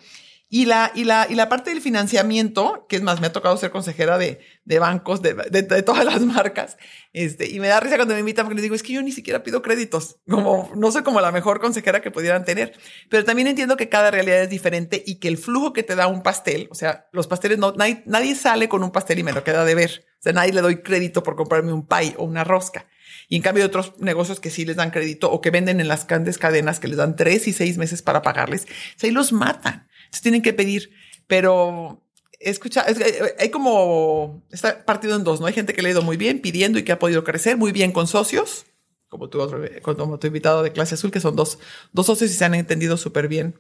Y 0.51 0.65
la, 0.65 0.91
y 0.95 1.03
la, 1.03 1.27
y 1.29 1.35
la 1.35 1.47
parte 1.47 1.69
del 1.69 1.79
financiamiento, 1.79 2.87
que 2.89 2.95
es 2.95 3.03
más, 3.03 3.21
me 3.21 3.27
ha 3.27 3.31
tocado 3.31 3.55
ser 3.57 3.69
consejera 3.69 4.17
de, 4.17 4.39
de 4.65 4.79
bancos, 4.79 5.21
de, 5.21 5.35
de, 5.35 5.61
de, 5.61 5.83
todas 5.83 6.03
las 6.03 6.21
marcas, 6.21 6.77
este, 7.13 7.47
y 7.47 7.59
me 7.59 7.67
da 7.67 7.79
risa 7.79 7.97
cuando 7.97 8.15
me 8.15 8.21
invitan 8.21 8.45
porque 8.45 8.55
les 8.55 8.63
digo, 8.63 8.73
es 8.73 8.81
que 8.81 8.93
yo 8.93 9.03
ni 9.03 9.11
siquiera 9.11 9.43
pido 9.43 9.61
créditos, 9.61 10.17
como, 10.27 10.71
no 10.75 10.91
soy 10.91 11.03
como 11.03 11.21
la 11.21 11.31
mejor 11.31 11.59
consejera 11.59 12.01
que 12.01 12.09
pudieran 12.09 12.45
tener, 12.45 12.73
pero 13.09 13.23
también 13.25 13.47
entiendo 13.47 13.77
que 13.77 13.89
cada 13.89 14.09
realidad 14.09 14.41
es 14.41 14.49
diferente 14.49 15.03
y 15.05 15.19
que 15.19 15.27
el 15.27 15.37
flujo 15.37 15.71
que 15.71 15.83
te 15.83 15.95
da 15.95 16.07
un 16.07 16.23
pastel, 16.23 16.67
o 16.71 16.75
sea, 16.75 17.07
los 17.11 17.27
pasteles 17.27 17.59
no, 17.59 17.73
nadie, 17.73 18.01
nadie 18.07 18.33
sale 18.33 18.67
con 18.69 18.83
un 18.83 18.91
pastel 18.91 19.19
y 19.19 19.23
me 19.23 19.33
lo 19.33 19.43
queda 19.43 19.63
de 19.65 19.75
ver, 19.75 20.07
o 20.19 20.23
sea, 20.23 20.33
nadie 20.33 20.51
le 20.51 20.61
doy 20.61 20.81
crédito 20.81 21.21
por 21.21 21.35
comprarme 21.35 21.73
un 21.73 21.85
pie 21.85 22.15
o 22.17 22.23
una 22.23 22.43
rosca. 22.43 22.87
Y 23.27 23.35
en 23.35 23.43
cambio, 23.43 23.65
otros 23.65 23.93
negocios 23.99 24.39
que 24.39 24.49
sí 24.49 24.65
les 24.65 24.75
dan 24.75 24.89
crédito 24.89 25.31
o 25.31 25.41
que 25.41 25.51
venden 25.51 25.79
en 25.79 25.87
las 25.87 26.07
grandes 26.07 26.39
cadenas 26.39 26.79
que 26.79 26.87
les 26.87 26.97
dan 26.97 27.15
tres 27.15 27.47
y 27.47 27.53
seis 27.53 27.77
meses 27.77 28.01
para 28.01 28.23
pagarles, 28.23 28.65
o 28.65 29.05
ahí 29.05 29.11
los 29.11 29.31
matan. 29.31 29.87
Entonces 30.09 30.21
tienen 30.21 30.41
que 30.41 30.53
pedir, 30.53 30.89
pero 31.27 32.01
escucha, 32.39 32.81
es, 32.81 32.97
hay 33.37 33.49
como, 33.49 34.43
está 34.51 34.83
partido 34.85 35.15
en 35.15 35.23
dos, 35.23 35.39
¿no? 35.39 35.45
Hay 35.45 35.53
gente 35.53 35.73
que 35.73 35.83
le 35.83 35.89
ha 35.89 35.91
ido 35.91 36.01
muy 36.01 36.17
bien 36.17 36.41
pidiendo 36.41 36.79
y 36.79 36.83
que 36.83 36.91
ha 36.91 36.99
podido 36.99 37.23
crecer 37.23 37.57
muy 37.57 37.71
bien 37.71 37.91
con 37.91 38.07
socios, 38.07 38.65
como 39.07 39.29
tu, 39.29 39.39
otro, 39.39 39.61
como 39.83 40.19
invitado 40.23 40.63
de 40.63 40.71
clase 40.71 40.95
azul, 40.95 41.11
que 41.11 41.19
son 41.19 41.35
dos, 41.35 41.59
dos 41.93 42.07
socios 42.07 42.31
y 42.31 42.33
se 42.33 42.45
han 42.45 42.55
entendido 42.55 42.97
súper 42.97 43.27
bien. 43.27 43.59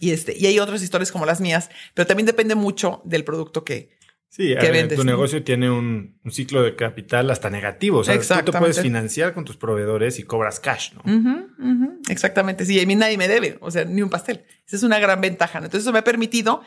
Y, 0.00 0.10
este, 0.10 0.36
y 0.36 0.46
hay 0.46 0.58
otras 0.58 0.82
historias 0.82 1.12
como 1.12 1.26
las 1.26 1.40
mías, 1.40 1.70
pero 1.94 2.06
también 2.06 2.26
depende 2.26 2.54
mucho 2.54 3.00
del 3.04 3.24
producto 3.24 3.64
que, 3.64 3.98
Sí, 4.30 4.54
tu 4.94 5.02
negocio 5.02 5.42
tiene 5.42 5.68
un, 5.68 6.20
ciclo 6.30 6.62
de 6.62 6.76
capital 6.76 7.30
hasta 7.32 7.50
negativo. 7.50 7.98
O 7.98 8.04
sea, 8.04 8.16
tú 8.16 8.52
te 8.52 8.58
puedes 8.58 8.80
financiar 8.80 9.34
con 9.34 9.44
tus 9.44 9.56
proveedores 9.56 10.20
y 10.20 10.22
cobras 10.22 10.60
cash, 10.60 10.92
¿no? 10.92 11.98
Exactamente. 12.08 12.64
Sí, 12.64 12.80
a 12.80 12.86
mí 12.86 12.94
nadie 12.94 13.18
me 13.18 13.26
debe, 13.26 13.58
o 13.60 13.72
sea, 13.72 13.84
ni 13.84 14.02
un 14.02 14.08
pastel. 14.08 14.44
Esa 14.66 14.76
es 14.76 14.82
una 14.84 15.00
gran 15.00 15.20
ventaja. 15.20 15.58
Entonces, 15.58 15.82
eso 15.82 15.92
me 15.92 15.98
ha 15.98 16.04
permitido 16.04 16.62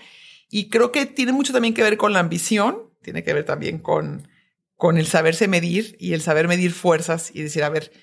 y 0.49 0.67
creo 0.67 0.91
que 0.91 1.05
tiene 1.05 1.31
mucho 1.31 1.53
también 1.53 1.73
que 1.73 1.83
ver 1.83 1.95
con 1.95 2.11
la 2.11 2.19
ambición, 2.19 2.89
tiene 3.01 3.23
que 3.23 3.33
ver 3.33 3.45
también 3.45 3.79
con, 3.79 4.27
con 4.75 4.97
el 4.97 5.07
saberse 5.07 5.47
medir 5.47 5.95
y 5.99 6.11
el 6.11 6.21
saber 6.21 6.49
medir 6.49 6.73
fuerzas 6.73 7.31
y 7.33 7.43
decir, 7.43 7.63
a 7.63 7.69
ver, 7.69 7.93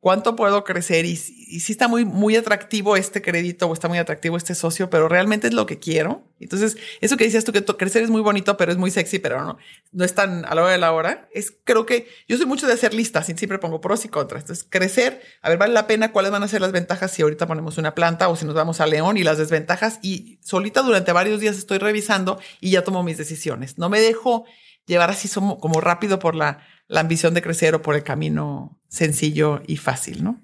cuánto 0.00 0.34
puedo 0.34 0.64
crecer 0.64 1.04
y, 1.04 1.12
y 1.12 1.60
si 1.60 1.72
está 1.72 1.86
muy, 1.86 2.06
muy 2.06 2.34
atractivo 2.34 2.96
este 2.96 3.20
crédito 3.20 3.68
o 3.68 3.72
está 3.74 3.86
muy 3.86 3.98
atractivo 3.98 4.38
este 4.38 4.54
socio, 4.54 4.88
pero 4.88 5.08
realmente 5.08 5.46
es 5.46 5.52
lo 5.52 5.66
que 5.66 5.78
quiero. 5.78 6.24
Entonces, 6.40 6.78
eso 7.02 7.18
que 7.18 7.24
decías 7.24 7.44
tú, 7.44 7.52
que 7.52 7.62
crecer 7.62 8.02
es 8.02 8.08
muy 8.08 8.22
bonito, 8.22 8.56
pero 8.56 8.72
es 8.72 8.78
muy 8.78 8.90
sexy, 8.90 9.18
pero 9.18 9.44
no, 9.44 9.58
no 9.92 10.04
es 10.04 10.14
tan 10.14 10.46
a 10.46 10.54
la 10.54 10.62
hora 10.62 10.72
de 10.72 10.78
la 10.78 10.92
hora. 10.92 11.28
Es, 11.34 11.54
creo 11.64 11.84
que 11.84 12.08
yo 12.26 12.38
soy 12.38 12.46
mucho 12.46 12.66
de 12.66 12.72
hacer 12.72 12.94
listas 12.94 13.28
y 13.28 13.36
siempre 13.36 13.58
pongo 13.58 13.82
pros 13.82 14.06
y 14.06 14.08
contras. 14.08 14.44
Entonces, 14.44 14.66
crecer, 14.68 15.20
a 15.42 15.50
ver, 15.50 15.58
vale 15.58 15.74
la 15.74 15.86
pena, 15.86 16.12
cuáles 16.12 16.32
van 16.32 16.42
a 16.42 16.48
ser 16.48 16.62
las 16.62 16.72
ventajas 16.72 17.10
si 17.10 17.20
ahorita 17.20 17.46
ponemos 17.46 17.76
una 17.76 17.94
planta 17.94 18.28
o 18.30 18.36
si 18.36 18.46
nos 18.46 18.54
vamos 18.54 18.80
a 18.80 18.86
León 18.86 19.18
y 19.18 19.22
las 19.22 19.36
desventajas. 19.36 19.98
Y 20.00 20.38
solita 20.42 20.80
durante 20.80 21.12
varios 21.12 21.40
días 21.40 21.58
estoy 21.58 21.76
revisando 21.76 22.40
y 22.58 22.70
ya 22.70 22.84
tomo 22.84 23.02
mis 23.02 23.18
decisiones. 23.18 23.76
No 23.76 23.90
me 23.90 24.00
dejo 24.00 24.46
llevar 24.86 25.10
así 25.10 25.28
como 25.28 25.80
rápido 25.80 26.18
por 26.18 26.34
la, 26.34 26.66
la 26.90 27.00
ambición 27.00 27.34
de 27.34 27.40
crecer 27.40 27.76
o 27.76 27.82
por 27.82 27.94
el 27.94 28.02
camino 28.02 28.76
sencillo 28.88 29.62
y 29.68 29.76
fácil, 29.76 30.24
¿no? 30.24 30.42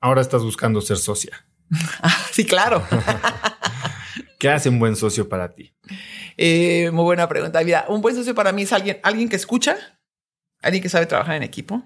Ahora 0.00 0.20
estás 0.20 0.42
buscando 0.42 0.80
ser 0.80 0.98
socia. 0.98 1.46
sí, 2.30 2.46
claro. 2.46 2.86
¿Qué 4.38 4.48
hace 4.48 4.68
un 4.68 4.78
buen 4.78 4.94
socio 4.94 5.28
para 5.28 5.52
ti? 5.52 5.74
Eh, 6.36 6.90
muy 6.92 7.02
buena 7.02 7.28
pregunta. 7.28 7.60
Mira, 7.64 7.86
un 7.88 8.00
buen 8.00 8.14
socio 8.14 8.36
para 8.36 8.52
mí 8.52 8.62
es 8.62 8.72
alguien, 8.72 9.00
alguien 9.02 9.28
que 9.28 9.34
escucha, 9.34 9.76
alguien 10.60 10.80
que 10.80 10.88
sabe 10.88 11.06
trabajar 11.06 11.34
en 11.34 11.42
equipo, 11.42 11.82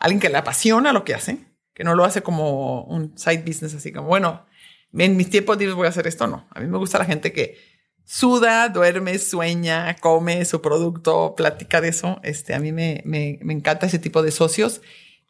alguien 0.00 0.18
que 0.18 0.28
le 0.28 0.38
apasiona 0.38 0.92
lo 0.92 1.04
que 1.04 1.14
hace, 1.14 1.38
que 1.72 1.84
no 1.84 1.94
lo 1.94 2.04
hace 2.04 2.22
como 2.22 2.82
un 2.82 3.16
side 3.16 3.44
business, 3.46 3.72
así 3.72 3.92
como, 3.92 4.08
bueno, 4.08 4.46
en 4.92 5.16
mis 5.16 5.30
tiempos 5.30 5.58
libres 5.58 5.76
voy 5.76 5.86
a 5.86 5.90
hacer 5.90 6.08
esto. 6.08 6.26
No, 6.26 6.48
a 6.50 6.58
mí 6.58 6.66
me 6.66 6.78
gusta 6.78 6.98
la 6.98 7.04
gente 7.04 7.32
que 7.32 7.56
suda, 8.10 8.68
duerme, 8.70 9.18
sueña, 9.20 9.94
come 10.00 10.44
su 10.44 10.60
producto, 10.60 11.34
platica 11.36 11.80
de 11.80 11.90
eso. 11.90 12.18
Este, 12.24 12.54
a 12.54 12.58
mí 12.58 12.72
me, 12.72 13.02
me, 13.04 13.38
me 13.40 13.52
encanta 13.52 13.86
ese 13.86 14.00
tipo 14.00 14.20
de 14.24 14.32
socios 14.32 14.80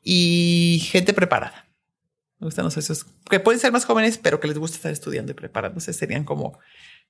y 0.02 0.80
gente 0.90 1.12
preparada. 1.12 1.68
Me 2.38 2.46
gustan 2.46 2.64
los 2.64 2.72
socios 2.72 3.04
que 3.28 3.38
pueden 3.38 3.60
ser 3.60 3.70
más 3.70 3.84
jóvenes, 3.84 4.16
pero 4.16 4.40
que 4.40 4.48
les 4.48 4.56
gusta 4.56 4.76
estar 4.76 4.92
estudiando 4.92 5.32
y 5.32 5.34
preparándose. 5.34 5.92
Serían 5.92 6.24
como, 6.24 6.58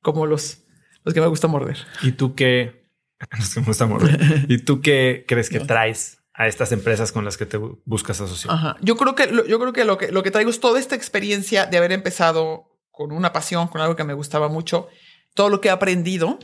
como 0.02 0.26
los, 0.26 0.64
los 1.04 1.14
que 1.14 1.20
me 1.20 1.28
gusta 1.28 1.46
morder. 1.46 1.78
¿Y 2.02 2.12
tú 2.12 2.34
qué? 2.34 2.80
Los 3.38 3.52
que 3.52 3.60
me 3.60 3.66
gusta 3.66 3.86
morder. 3.86 4.46
¿Y 4.48 4.58
tú 4.64 4.80
qué 4.80 5.26
crees 5.28 5.50
que 5.50 5.60
traes 5.60 6.22
a 6.32 6.48
estas 6.48 6.72
empresas 6.72 7.12
con 7.12 7.26
las 7.26 7.36
que 7.36 7.44
te 7.44 7.58
buscas 7.58 8.18
asociar? 8.18 8.54
Ajá. 8.54 8.76
Yo 8.80 8.96
creo 8.96 9.14
que, 9.14 9.30
yo 9.46 9.60
creo 9.60 9.74
que 9.74 9.84
lo 9.84 9.98
que 9.98 10.10
lo 10.10 10.22
que 10.22 10.30
traigo 10.30 10.50
es 10.50 10.58
toda 10.58 10.80
esta 10.80 10.94
experiencia 10.94 11.66
de 11.66 11.76
haber 11.76 11.92
empezado 11.92 12.80
con 12.90 13.12
una 13.12 13.34
pasión, 13.34 13.68
con 13.68 13.82
algo 13.82 13.94
que 13.94 14.04
me 14.04 14.14
gustaba 14.14 14.48
mucho 14.48 14.88
todo 15.40 15.48
lo 15.48 15.62
que 15.62 15.68
he 15.68 15.70
aprendido. 15.70 16.38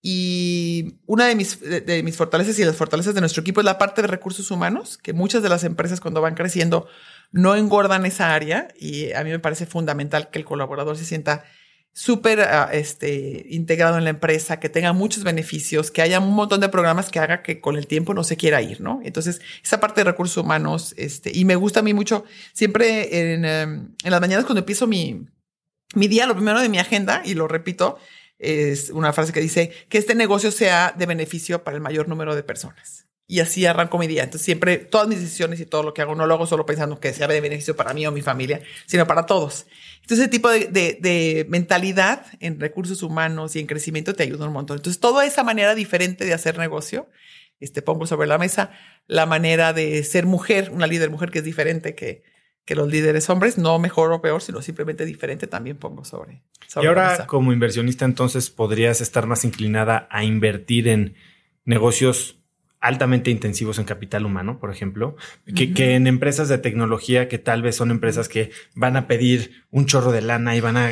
Y 0.00 1.00
una 1.06 1.26
de 1.26 1.34
mis, 1.34 1.58
de, 1.58 2.04
mis 2.04 2.16
fortalezas 2.16 2.56
y 2.60 2.64
las 2.64 2.76
fortalezas 2.76 3.16
de 3.16 3.20
nuestro 3.20 3.40
equipo 3.40 3.60
es 3.60 3.64
la 3.64 3.78
parte 3.78 4.00
de 4.00 4.06
recursos 4.06 4.52
humanos, 4.52 4.96
que 4.96 5.12
muchas 5.12 5.42
de 5.42 5.48
las 5.48 5.64
empresas 5.64 6.00
cuando 6.00 6.20
van 6.20 6.36
creciendo 6.36 6.86
no 7.32 7.56
engordan 7.56 8.06
esa 8.06 8.32
área 8.32 8.68
y 8.78 9.10
a 9.10 9.24
mí 9.24 9.30
me 9.30 9.40
parece 9.40 9.66
fundamental 9.66 10.30
que 10.30 10.38
el 10.38 10.44
colaborador 10.44 10.96
se 10.96 11.04
sienta 11.04 11.46
súper 11.92 12.42
ah, 12.42 12.70
este, 12.72 13.44
integrado 13.48 13.98
en 13.98 14.04
la 14.04 14.10
empresa, 14.10 14.60
que 14.60 14.68
tenga 14.68 14.92
muchos 14.92 15.24
beneficios, 15.24 15.90
que 15.90 16.00
haya 16.00 16.20
un 16.20 16.32
montón 16.32 16.60
de 16.60 16.68
programas 16.68 17.10
que 17.10 17.18
haga 17.18 17.42
que 17.42 17.60
con 17.60 17.76
el 17.76 17.88
tiempo 17.88 18.14
no 18.14 18.22
se 18.22 18.36
quiera 18.36 18.62
ir, 18.62 18.80
¿no? 18.80 19.00
Entonces, 19.02 19.40
esa 19.64 19.80
parte 19.80 20.02
de 20.02 20.04
recursos 20.04 20.36
humanos, 20.36 20.94
este, 20.96 21.36
y 21.36 21.44
me 21.44 21.56
gusta 21.56 21.80
a 21.80 21.82
mí 21.82 21.92
mucho, 21.92 22.24
siempre 22.52 23.32
en, 23.32 23.44
em, 23.44 23.96
en 24.04 24.10
las 24.12 24.20
mañanas 24.20 24.44
cuando 24.44 24.60
empiezo 24.60 24.86
mi, 24.86 25.26
mi 25.96 26.06
día, 26.06 26.26
lo 26.26 26.36
primero 26.36 26.60
de 26.60 26.68
mi 26.68 26.78
agenda, 26.78 27.22
y 27.24 27.34
lo 27.34 27.48
repito, 27.48 27.98
es 28.38 28.90
una 28.90 29.12
frase 29.12 29.32
que 29.32 29.40
dice 29.40 29.72
que 29.88 29.98
este 29.98 30.14
negocio 30.14 30.50
sea 30.50 30.94
de 30.96 31.06
beneficio 31.06 31.64
para 31.64 31.76
el 31.76 31.82
mayor 31.82 32.08
número 32.08 32.34
de 32.34 32.42
personas. 32.42 33.06
Y 33.30 33.40
así 33.40 33.66
arranco 33.66 33.98
mi 33.98 34.06
día. 34.06 34.22
Entonces 34.22 34.44
siempre 34.44 34.78
todas 34.78 35.06
mis 35.06 35.20
decisiones 35.20 35.60
y 35.60 35.66
todo 35.66 35.82
lo 35.82 35.92
que 35.92 36.00
hago 36.00 36.14
no 36.14 36.26
lo 36.26 36.34
hago 36.34 36.46
solo 36.46 36.64
pensando 36.64 36.98
que 36.98 37.12
sea 37.12 37.28
de 37.28 37.40
beneficio 37.40 37.76
para 37.76 37.92
mí 37.92 38.06
o 38.06 38.12
mi 38.12 38.22
familia, 38.22 38.62
sino 38.86 39.06
para 39.06 39.26
todos. 39.26 39.66
Entonces 39.96 40.20
ese 40.20 40.28
tipo 40.28 40.48
de, 40.48 40.66
de, 40.66 41.46
mentalidad 41.50 42.24
en 42.40 42.58
recursos 42.58 43.02
humanos 43.02 43.54
y 43.54 43.60
en 43.60 43.66
crecimiento 43.66 44.14
te 44.14 44.22
ayuda 44.22 44.46
un 44.46 44.54
montón. 44.54 44.78
Entonces 44.78 44.98
toda 44.98 45.26
esa 45.26 45.42
manera 45.42 45.74
diferente 45.74 46.24
de 46.24 46.32
hacer 46.32 46.56
negocio, 46.56 47.10
este, 47.60 47.82
pongo 47.82 48.06
sobre 48.06 48.28
la 48.28 48.38
mesa 48.38 48.70
la 49.06 49.26
manera 49.26 49.72
de 49.74 50.04
ser 50.04 50.24
mujer, 50.24 50.70
una 50.70 50.86
líder 50.86 51.10
mujer 51.10 51.30
que 51.30 51.40
es 51.40 51.44
diferente 51.44 51.94
que, 51.94 52.22
que 52.68 52.74
los 52.74 52.86
líderes 52.86 53.30
hombres, 53.30 53.56
no 53.56 53.78
mejor 53.78 54.12
o 54.12 54.20
peor, 54.20 54.42
sino 54.42 54.60
simplemente 54.60 55.06
diferente, 55.06 55.46
también 55.46 55.78
pongo 55.78 56.04
sobre. 56.04 56.42
y 56.82 56.84
ahora, 56.84 57.26
como 57.26 57.54
inversionista, 57.54 58.04
entonces 58.04 58.50
podrías 58.50 59.00
estar 59.00 59.26
más 59.26 59.46
inclinada 59.46 60.06
a 60.10 60.22
invertir 60.22 60.86
en 60.86 61.14
negocios 61.64 62.37
altamente 62.80 63.30
intensivos 63.30 63.78
en 63.78 63.84
capital 63.84 64.24
humano, 64.24 64.58
por 64.58 64.70
ejemplo, 64.70 65.16
que, 65.54 65.94
en 65.94 66.06
empresas 66.06 66.48
de 66.48 66.58
tecnología 66.58 67.28
que 67.28 67.38
tal 67.38 67.62
vez 67.62 67.76
son 67.76 67.90
empresas 67.90 68.28
que 68.28 68.50
van 68.74 68.96
a 68.96 69.06
pedir 69.06 69.64
un 69.70 69.86
chorro 69.86 70.12
de 70.12 70.22
lana 70.22 70.54
y 70.54 70.60
van 70.60 70.76
a 70.76 70.90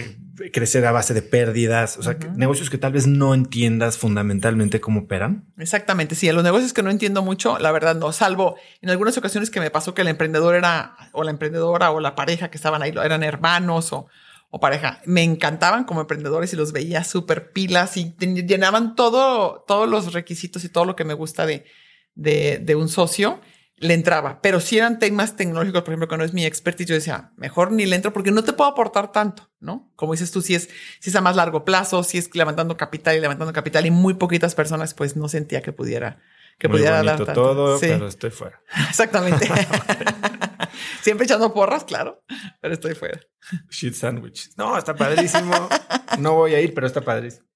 crecer 0.52 0.84
a 0.84 0.92
base 0.92 1.14
de 1.14 1.22
pérdidas, 1.22 1.96
o 1.96 2.02
sea, 2.02 2.18
negocios 2.34 2.68
que 2.68 2.76
tal 2.76 2.92
vez 2.92 3.06
no 3.06 3.32
entiendas 3.34 3.96
fundamentalmente 3.96 4.80
cómo 4.80 5.00
operan. 5.00 5.44
Exactamente, 5.56 6.14
sí, 6.14 6.28
en 6.28 6.34
los 6.34 6.44
negocios 6.44 6.72
que 6.72 6.82
no 6.82 6.90
entiendo 6.90 7.22
mucho, 7.22 7.58
la 7.58 7.72
verdad 7.72 7.94
no, 7.94 8.12
salvo 8.12 8.56
en 8.82 8.90
algunas 8.90 9.16
ocasiones 9.16 9.50
que 9.50 9.60
me 9.60 9.70
pasó 9.70 9.94
que 9.94 10.02
el 10.02 10.08
emprendedor 10.08 10.54
era, 10.54 10.96
o 11.12 11.24
la 11.24 11.30
emprendedora 11.30 11.90
o 11.90 12.00
la 12.00 12.14
pareja 12.14 12.50
que 12.50 12.58
estaban 12.58 12.82
ahí, 12.82 12.92
eran 13.02 13.22
hermanos 13.22 13.92
o, 13.92 14.08
o 14.56 14.60
pareja, 14.60 15.02
me 15.04 15.22
encantaban 15.22 15.84
como 15.84 16.00
emprendedores 16.00 16.50
y 16.54 16.56
los 16.56 16.72
veía 16.72 17.04
súper 17.04 17.52
pilas 17.52 17.98
y 17.98 18.14
llenaban 18.18 18.96
todo, 18.96 19.64
todos 19.68 19.86
los 19.86 20.14
requisitos 20.14 20.64
y 20.64 20.70
todo 20.70 20.86
lo 20.86 20.96
que 20.96 21.04
me 21.04 21.12
gusta 21.12 21.44
de, 21.44 21.66
de, 22.14 22.58
de 22.58 22.74
un 22.74 22.88
socio 22.88 23.38
le 23.76 23.92
entraba. 23.92 24.40
Pero 24.40 24.60
si 24.60 24.78
eran 24.78 24.98
temas 24.98 25.36
tecnológicos, 25.36 25.82
por 25.82 25.90
ejemplo, 25.90 26.08
que 26.08 26.16
no 26.16 26.24
es 26.24 26.32
mi 26.32 26.46
expertise, 26.46 26.88
yo 26.88 26.94
decía, 26.94 27.32
mejor 27.36 27.70
ni 27.70 27.84
le 27.84 27.96
entro 27.96 28.14
porque 28.14 28.30
no 28.30 28.44
te 28.44 28.54
puedo 28.54 28.70
aportar 28.70 29.12
tanto, 29.12 29.50
¿no? 29.60 29.92
Como 29.94 30.12
dices 30.12 30.30
tú, 30.30 30.40
si 30.40 30.54
es, 30.54 30.70
si 31.00 31.10
es 31.10 31.16
a 31.16 31.20
más 31.20 31.36
largo 31.36 31.66
plazo, 31.66 32.02
si 32.02 32.16
es 32.16 32.34
levantando 32.34 32.78
capital 32.78 33.14
y 33.14 33.20
levantando 33.20 33.52
capital 33.52 33.84
y 33.84 33.90
muy 33.90 34.14
poquitas 34.14 34.54
personas, 34.54 34.94
pues 34.94 35.16
no 35.16 35.28
sentía 35.28 35.60
que 35.60 35.72
pudiera, 35.72 36.22
que 36.58 36.68
muy 36.68 36.78
pudiera 36.78 37.02
dar 37.02 37.18
tanto. 37.18 37.32
todo, 37.34 37.78
Sí, 37.78 37.88
pero 37.88 38.08
estoy 38.08 38.30
fuera. 38.30 38.62
Exactamente. 38.88 39.50
Siempre 41.00 41.24
echando 41.24 41.52
porras, 41.52 41.84
claro, 41.84 42.22
pero 42.60 42.74
estoy 42.74 42.94
fuera. 42.94 43.20
Shit 43.70 43.94
sandwich. 43.94 44.50
No, 44.56 44.76
está 44.76 44.94
padrísimo. 44.94 45.68
No 46.18 46.34
voy 46.34 46.54
a 46.54 46.60
ir, 46.60 46.72
pero 46.72 46.86
está 46.86 47.00
padrísimo. 47.00 47.46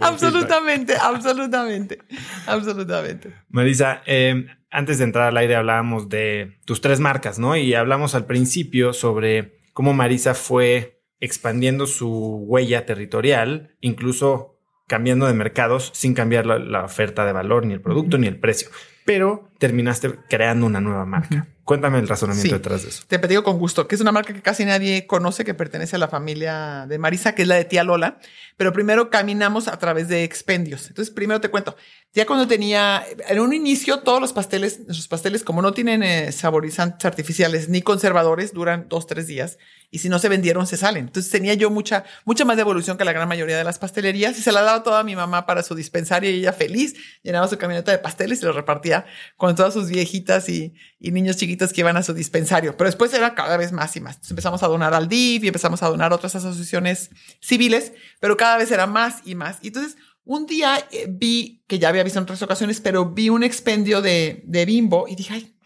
absolutamente, 0.00 0.94
absolutamente, 0.96 1.98
absolutamente. 2.46 3.34
Marisa, 3.48 4.02
eh, 4.06 4.46
antes 4.70 4.98
de 4.98 5.04
entrar 5.04 5.28
al 5.28 5.36
aire 5.36 5.56
hablábamos 5.56 6.08
de 6.08 6.58
tus 6.64 6.80
tres 6.80 7.00
marcas, 7.00 7.38
¿no? 7.38 7.56
Y 7.56 7.74
hablamos 7.74 8.14
al 8.14 8.26
principio 8.26 8.92
sobre 8.92 9.60
cómo 9.72 9.94
Marisa 9.94 10.34
fue 10.34 11.02
expandiendo 11.18 11.86
su 11.86 12.44
huella 12.46 12.86
territorial, 12.86 13.76
incluso 13.80 14.58
cambiando 14.86 15.26
de 15.26 15.34
mercados 15.34 15.90
sin 15.94 16.14
cambiar 16.14 16.46
la, 16.46 16.58
la 16.58 16.84
oferta 16.84 17.26
de 17.26 17.32
valor, 17.32 17.66
ni 17.66 17.74
el 17.74 17.80
producto, 17.80 18.16
ni 18.16 18.26
el 18.26 18.38
precio. 18.38 18.70
Pero 19.04 19.48
terminaste 19.58 20.14
creando 20.28 20.66
una 20.66 20.80
nueva 20.80 21.04
marca. 21.06 21.46
Cuéntame 21.64 21.98
el 22.00 22.08
razonamiento 22.08 22.48
Sí. 22.48 22.52
detrás 22.52 22.82
de 22.82 22.88
eso. 22.88 23.04
Te 23.06 23.18
digo 23.28 23.44
con 23.44 23.58
gusto, 23.58 23.86
que 23.86 23.94
es 23.94 24.00
una 24.00 24.10
marca 24.12 24.32
que 24.34 24.42
casi 24.42 24.64
nadie 24.64 25.06
conoce, 25.06 25.44
que 25.44 25.54
pertenece 25.54 25.96
a 25.96 25.98
la 26.00 26.08
familia 26.08 26.86
de 26.88 26.98
Marisa, 26.98 27.34
que 27.34 27.42
es 27.42 27.48
la 27.48 27.54
de 27.54 27.64
tía 27.64 27.84
Lola. 27.84 28.18
Pero 28.60 28.74
primero 28.74 29.08
caminamos 29.08 29.68
a 29.68 29.78
través 29.78 30.08
de 30.08 30.22
expendios. 30.22 30.88
Entonces, 30.88 31.14
primero 31.14 31.40
te 31.40 31.48
cuento, 31.48 31.76
ya 32.12 32.26
cuando 32.26 32.46
tenía, 32.46 33.06
en 33.28 33.40
un 33.40 33.54
inicio, 33.54 34.00
todos 34.00 34.20
los 34.20 34.34
pasteles, 34.34 34.80
nuestros 34.80 35.08
pasteles, 35.08 35.44
como 35.44 35.62
no 35.62 35.72
tienen 35.72 36.02
eh, 36.02 36.30
saborizantes 36.30 37.06
artificiales 37.06 37.70
ni 37.70 37.80
conservadores, 37.80 38.52
duran 38.52 38.86
dos, 38.90 39.06
tres 39.06 39.26
días. 39.28 39.56
Y 39.92 40.00
si 40.00 40.08
no 40.08 40.18
se 40.18 40.28
vendieron, 40.28 40.66
se 40.66 40.76
salen. 40.76 41.06
Entonces 41.06 41.32
tenía 41.32 41.54
yo 41.54 41.70
mucha, 41.70 42.04
mucha 42.24 42.44
más 42.44 42.56
devolución 42.56 42.98
que 42.98 43.04
la 43.04 43.12
gran 43.12 43.28
mayoría 43.28 43.56
de 43.56 43.64
las 43.64 43.78
pastelerías 43.78 44.38
y 44.38 44.42
se 44.42 44.52
la 44.52 44.62
daba 44.62 44.82
toda 44.82 45.00
a 45.00 45.04
mi 45.04 45.16
mamá 45.16 45.46
para 45.46 45.62
su 45.62 45.74
dispensario 45.74 46.30
y 46.30 46.40
ella 46.40 46.52
feliz 46.52 46.94
llenaba 47.22 47.48
su 47.48 47.58
camioneta 47.58 47.90
de 47.90 47.98
pasteles 47.98 48.42
y 48.42 48.44
los 48.44 48.54
repartía 48.54 49.06
con 49.36 49.56
todas 49.56 49.72
sus 49.72 49.88
viejitas 49.88 50.48
y, 50.48 50.74
y 51.00 51.10
niños 51.10 51.36
chiquitos 51.38 51.72
que 51.72 51.80
iban 51.80 51.96
a 51.96 52.02
su 52.02 52.12
dispensario. 52.12 52.76
Pero 52.76 52.88
después 52.88 53.12
era 53.14 53.34
cada 53.34 53.56
vez 53.56 53.72
más 53.72 53.96
y 53.96 54.00
más. 54.00 54.16
Entonces 54.16 54.30
empezamos 54.30 54.62
a 54.62 54.68
donar 54.68 54.94
al 54.94 55.08
DIF 55.08 55.42
y 55.44 55.48
empezamos 55.48 55.82
a 55.82 55.88
donar 55.88 56.12
a 56.12 56.16
otras 56.16 56.36
asociaciones 56.36 57.10
civiles, 57.40 57.92
pero 58.20 58.36
cada 58.36 58.49
vez 58.56 58.70
era 58.70 58.86
más 58.86 59.22
y 59.24 59.34
más. 59.34 59.58
Y 59.62 59.68
entonces 59.68 59.96
un 60.24 60.46
día 60.46 60.86
eh, 60.90 61.06
vi, 61.08 61.64
que 61.66 61.78
ya 61.78 61.88
había 61.88 62.02
visto 62.02 62.18
en 62.18 62.24
otras 62.24 62.42
ocasiones, 62.42 62.80
pero 62.80 63.06
vi 63.06 63.30
un 63.30 63.42
expendio 63.42 64.02
de, 64.02 64.42
de 64.44 64.64
Bimbo 64.64 65.06
y 65.08 65.16
dije, 65.16 65.34
ay, 65.34 65.56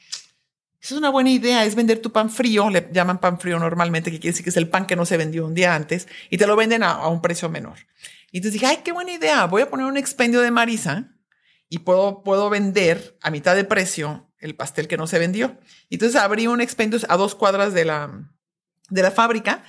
esa 0.81 0.95
es 0.95 0.99
una 0.99 1.11
buena 1.11 1.31
idea, 1.31 1.65
es 1.65 1.75
vender 1.75 2.01
tu 2.01 2.13
pan 2.13 2.31
frío, 2.31 2.69
le 2.69 2.89
llaman 2.93 3.19
pan 3.19 3.41
frío 3.41 3.59
normalmente, 3.59 4.11
que 4.11 4.21
quiere 4.21 4.33
decir 4.33 4.45
que 4.45 4.51
es 4.51 4.57
el 4.57 4.69
pan 4.69 4.87
que 4.87 4.97
no 4.97 5.07
se 5.07 5.17
vendió 5.17 5.47
un 5.47 5.55
día 5.55 5.75
antes, 5.75 6.09
y 6.29 6.37
te 6.37 6.47
lo 6.47 6.57
venden 6.57 6.83
a, 6.83 6.93
a 6.93 7.09
un 7.09 7.23
precio 7.23 7.49
menor. 7.49 7.79
Y 8.31 8.39
entonces 8.39 8.61
dije, 8.61 8.67
ay, 8.67 8.79
qué 8.85 8.93
buena 8.93 9.13
idea, 9.13 9.47
voy 9.47 9.63
a 9.63 9.71
poner 9.71 9.87
un 9.87 9.97
expendio 9.97 10.41
de 10.41 10.51
Marisa 10.51 11.15
y 11.69 11.79
puedo, 11.79 12.23
puedo 12.23 12.51
vender 12.51 13.17
a 13.23 13.31
mitad 13.31 13.57
de 13.57 13.65
precio 13.65 14.31
el 14.39 14.55
pastel 14.55 14.87
que 14.87 14.97
no 14.97 15.07
se 15.07 15.19
vendió. 15.19 15.59
Y 15.89 15.95
entonces 15.95 16.21
abrí 16.21 16.47
un 16.47 16.61
expendio 16.61 16.99
a 17.09 17.17
dos 17.17 17.35
cuadras 17.35 17.73
de 17.73 17.85
la, 17.85 18.31
de 18.91 19.03
la 19.03 19.11
fábrica. 19.11 19.65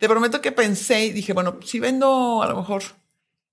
Te 0.00 0.08
prometo 0.08 0.40
que 0.40 0.50
pensé 0.50 1.04
y 1.04 1.12
dije, 1.12 1.34
bueno, 1.34 1.60
si 1.62 1.78
vendo 1.78 2.42
a 2.42 2.48
lo 2.48 2.56
mejor 2.56 2.82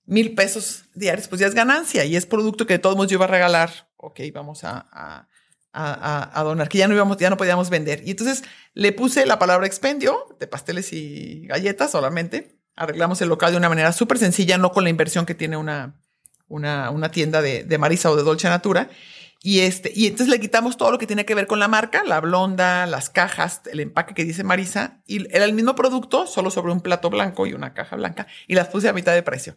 mil 0.06 0.34
pesos 0.34 0.86
diarios, 0.96 1.28
pues 1.28 1.42
ya 1.42 1.48
es 1.48 1.54
ganancia 1.54 2.06
y 2.06 2.16
es 2.16 2.26
producto 2.26 2.66
que 2.66 2.76
de 2.76 2.80
todos 2.80 2.96
modos 2.96 3.12
yo 3.12 3.18
iba 3.18 3.26
a 3.26 3.28
regalar. 3.28 3.90
Ok, 3.98 4.22
vamos 4.34 4.64
a, 4.64 4.88
a, 4.90 5.28
a, 5.74 6.40
a 6.40 6.44
donar, 6.44 6.70
que 6.70 6.78
ya 6.78 6.88
no 6.88 6.94
íbamos, 6.94 7.18
ya 7.18 7.30
no 7.30 7.36
podíamos 7.36 7.70
vender. 7.70 8.02
Y 8.06 8.12
entonces 8.12 8.46
le 8.74 8.94
puse 8.94 9.26
la 9.26 9.40
palabra 9.40 9.68
expendio 9.68 10.38
de 10.40 10.48
pasteles 10.48 10.94
y 10.94 11.46
galletas 11.48 11.92
solamente. 11.92 12.58
Arreglamos 12.78 13.22
el 13.22 13.28
local 13.28 13.52
de 13.52 13.58
una 13.58 13.68
manera 13.68 13.92
súper 13.92 14.18
sencilla, 14.18 14.58
no 14.58 14.72
con 14.72 14.86
la 14.86 14.90
inversión 14.90 15.26
que 15.26 15.36
tiene 15.36 15.58
una, 15.58 16.00
una, 16.48 16.92
una 16.92 17.12
tienda 17.12 17.42
de, 17.42 17.66
de 17.66 17.78
Marisa 17.78 18.10
o 18.10 18.16
de 18.16 18.24
Dolce 18.24 18.48
Natura. 18.48 18.90
Y, 19.44 19.60
este, 19.60 19.92
y 19.96 20.08
entonces 20.08 20.30
le 20.30 20.40
quitamos 20.40 20.78
todo 20.78 20.92
lo 20.92 20.98
que 20.98 21.08
tiene 21.08 21.26
que 21.26 21.36
ver 21.36 21.48
con 21.48 21.60
la 21.60 21.68
marca, 21.68 22.04
la 22.04 22.20
blonda, 22.20 22.86
las 22.86 23.10
cajas, 23.10 23.62
el 23.72 23.80
empaque 23.80 24.14
que 24.14 24.26
dice 24.26 24.44
Marisa, 24.44 25.02
y 25.06 25.34
era 25.34 25.46
el 25.46 25.54
mismo 25.54 25.76
producto, 25.76 26.28
solo 26.28 26.50
sobre 26.50 26.72
un 26.72 26.82
plato 26.82 27.10
blanco 27.10 27.46
y 27.46 27.54
una 27.54 27.74
caja 27.74 27.96
blanca, 27.96 28.28
y 28.48 28.56
las 28.56 28.68
puse 28.68 28.90
a 28.90 28.94
mitad 28.94 29.14
de 29.14 29.24
precio. 29.24 29.56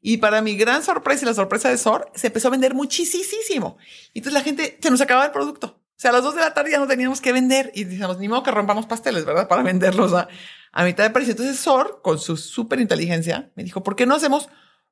Y 0.00 0.18
para 0.18 0.42
mi 0.42 0.56
gran 0.56 0.82
sorpresa 0.82 1.24
y 1.24 1.28
la 1.28 1.34
sorpresa 1.34 1.70
de 1.70 1.78
Sor, 1.78 2.10
se 2.14 2.26
empezó 2.26 2.48
a 2.48 2.50
vender 2.50 2.74
muchísimo. 2.74 3.78
Y 4.12 4.18
entonces 4.18 4.34
la 4.34 4.42
gente, 4.42 4.76
se 4.82 4.90
nos 4.90 5.00
acababa 5.00 5.26
el 5.26 5.32
producto. 5.32 5.66
O 5.68 6.02
sea, 6.02 6.10
a 6.10 6.14
las 6.14 6.24
dos 6.24 6.34
de 6.34 6.40
la 6.40 6.52
tarde 6.52 6.72
ya 6.72 6.78
no 6.78 6.88
teníamos 6.88 7.20
que 7.20 7.32
vender 7.32 7.70
y 7.72 7.84
decíamos, 7.84 8.18
ni 8.18 8.26
modo 8.26 8.42
que 8.42 8.50
rompamos 8.50 8.86
pasteles, 8.86 9.24
¿verdad? 9.24 9.46
Para 9.46 9.62
venderlos 9.62 10.12
a, 10.12 10.26
a 10.72 10.84
mitad 10.84 11.04
de 11.04 11.10
precio. 11.10 11.30
Entonces 11.30 11.56
Sor, 11.58 12.00
con 12.02 12.18
su 12.18 12.36
súper 12.36 12.80
inteligencia, 12.80 13.52
me 13.54 13.62
dijo, 13.62 13.84
¿por 13.84 13.94
qué 13.94 14.04
no 14.04 14.16
hacemos 14.16 14.48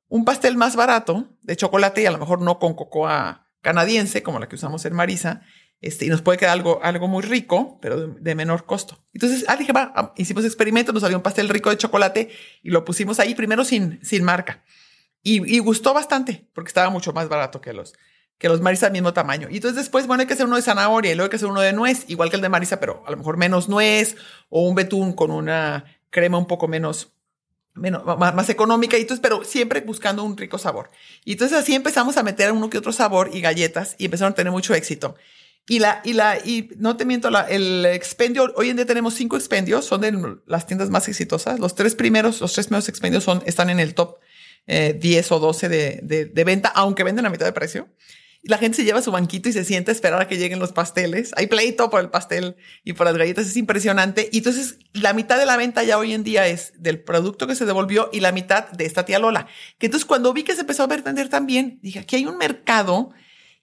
un 0.07 0.23
pastel 0.23 0.55
más 0.55 0.77
barato 0.77 1.27
de 1.41 1.57
chocolate 1.57 2.03
y 2.03 2.05
a 2.05 2.11
lo 2.11 2.17
mejor 2.17 2.41
no 2.41 2.57
con 2.59 2.73
cocoa 2.73 3.50
canadiense 3.61 4.23
como 4.23 4.39
la 4.39 4.47
que 4.47 4.55
usamos 4.55 4.85
en 4.85 4.93
Marisa? 4.93 5.41
Este, 5.81 6.05
y 6.05 6.09
nos 6.09 6.21
puede 6.21 6.37
quedar 6.37 6.53
algo, 6.53 6.79
algo 6.83 7.07
muy 7.07 7.23
rico, 7.23 7.79
pero 7.81 8.07
de, 8.07 8.35
menor 8.35 8.65
costo. 8.65 9.03
Entonces, 9.13 9.45
ah, 9.47 9.55
dije, 9.55 9.73
va, 9.73 9.91
ah, 9.95 10.13
hicimos 10.15 10.45
experimentos, 10.45 10.93
nos 10.93 11.01
salió 11.01 11.17
un 11.17 11.23
pastel 11.23 11.49
rico 11.49 11.71
de 11.71 11.77
chocolate 11.77 12.29
y 12.61 12.69
lo 12.69 12.85
pusimos 12.85 13.19
ahí 13.19 13.33
primero 13.33 13.63
sin, 13.63 13.99
sin 14.03 14.23
marca. 14.23 14.63
Y, 15.23 15.55
y, 15.55 15.59
gustó 15.59 15.93
bastante 15.93 16.47
porque 16.53 16.67
estaba 16.67 16.91
mucho 16.91 17.13
más 17.13 17.29
barato 17.29 17.61
que 17.61 17.73
los, 17.73 17.93
que 18.37 18.47
los 18.47 18.61
Marisa 18.61 18.87
del 18.87 18.93
mismo 18.93 19.13
tamaño. 19.13 19.47
Y 19.49 19.55
entonces 19.55 19.77
después, 19.77 20.05
bueno, 20.05 20.21
hay 20.21 20.27
que 20.27 20.33
hacer 20.33 20.45
uno 20.45 20.55
de 20.55 20.61
zanahoria 20.61 21.11
y 21.11 21.15
luego 21.15 21.25
hay 21.25 21.29
que 21.31 21.35
hacer 21.37 21.49
uno 21.49 21.61
de 21.61 21.73
nuez, 21.73 22.05
igual 22.07 22.29
que 22.29 22.35
el 22.35 22.41
de 22.43 22.49
Marisa, 22.49 22.79
pero 22.79 23.03
a 23.07 23.11
lo 23.11 23.17
mejor 23.17 23.37
menos 23.37 23.67
nuez 23.67 24.15
o 24.49 24.67
un 24.67 24.75
betún 24.75 25.13
con 25.13 25.31
una 25.31 25.85
crema 26.11 26.37
un 26.37 26.47
poco 26.47 26.67
menos, 26.67 27.13
menos 27.73 28.05
más, 28.05 28.35
más, 28.35 28.49
económica. 28.49 28.97
Y 28.97 29.01
entonces, 29.01 29.21
pero 29.21 29.43
siempre 29.43 29.81
buscando 29.81 30.23
un 30.23 30.37
rico 30.37 30.57
sabor. 30.57 30.89
Y 31.25 31.33
entonces 31.33 31.57
así 31.57 31.73
empezamos 31.73 32.17
a 32.17 32.23
meter 32.23 32.51
uno 32.51 32.69
que 32.69 32.77
otro 32.77 32.91
sabor 32.91 33.29
y 33.33 33.41
galletas 33.41 33.95
y 33.97 34.05
empezaron 34.05 34.33
a 34.33 34.35
tener 34.35 34.51
mucho 34.51 34.73
éxito. 34.73 35.15
Y 35.67 35.79
la, 35.79 36.01
y 36.03 36.13
la, 36.13 36.37
y 36.37 36.69
no 36.77 36.97
te 36.97 37.05
miento, 37.05 37.29
la, 37.29 37.41
el 37.41 37.85
expendio, 37.85 38.51
hoy 38.55 38.69
en 38.69 38.77
día 38.77 38.85
tenemos 38.85 39.13
cinco 39.13 39.37
expendios, 39.37 39.85
son 39.85 40.01
de 40.01 40.37
las 40.47 40.65
tiendas 40.65 40.89
más 40.89 41.07
exitosas. 41.07 41.59
Los 41.59 41.75
tres 41.75 41.95
primeros, 41.95 42.41
los 42.41 42.51
tres 42.53 42.67
primeros 42.67 42.89
expendios 42.89 43.23
son, 43.23 43.43
están 43.45 43.69
en 43.69 43.79
el 43.79 43.93
top 43.93 44.17
eh, 44.67 44.97
10 44.99 45.31
o 45.31 45.39
12 45.39 45.69
de, 45.69 45.99
de, 46.03 46.25
de, 46.25 46.43
venta, 46.43 46.69
aunque 46.69 47.03
venden 47.03 47.25
a 47.25 47.29
mitad 47.29 47.45
de 47.45 47.53
precio. 47.53 47.87
La 48.43 48.57
gente 48.57 48.77
se 48.77 48.83
lleva 48.83 49.01
su 49.01 49.11
banquito 49.11 49.49
y 49.49 49.53
se 49.53 49.63
sienta 49.63 49.91
a 49.91 49.93
esperar 49.93 50.21
a 50.21 50.27
que 50.27 50.37
lleguen 50.37 50.59
los 50.59 50.71
pasteles. 50.71 51.31
Hay 51.37 51.47
pleito 51.47 51.89
por 51.89 52.01
el 52.01 52.09
pastel 52.09 52.55
y 52.83 52.93
por 52.93 53.05
las 53.05 53.15
galletas. 53.15 53.45
Es 53.45 53.55
impresionante. 53.55 54.29
Y 54.31 54.39
entonces 54.39 54.79
la 54.93 55.13
mitad 55.13 55.37
de 55.37 55.45
la 55.45 55.57
venta 55.57 55.83
ya 55.83 55.97
hoy 55.97 56.13
en 56.13 56.23
día 56.23 56.47
es 56.47 56.73
del 56.77 56.99
producto 56.99 57.45
que 57.45 57.55
se 57.55 57.65
devolvió 57.65 58.09
y 58.11 58.19
la 58.19 58.31
mitad 58.31 58.69
de 58.71 58.85
esta 58.85 59.05
tía 59.05 59.19
Lola. 59.19 59.47
Que 59.77 59.85
entonces 59.85 60.05
cuando 60.05 60.33
vi 60.33 60.43
que 60.43 60.55
se 60.55 60.61
empezó 60.61 60.83
a 60.83 60.87
vender 60.87 61.29
también, 61.29 61.79
dije, 61.83 61.99
aquí 61.99 62.15
hay 62.15 62.25
un 62.25 62.37
mercado 62.37 63.11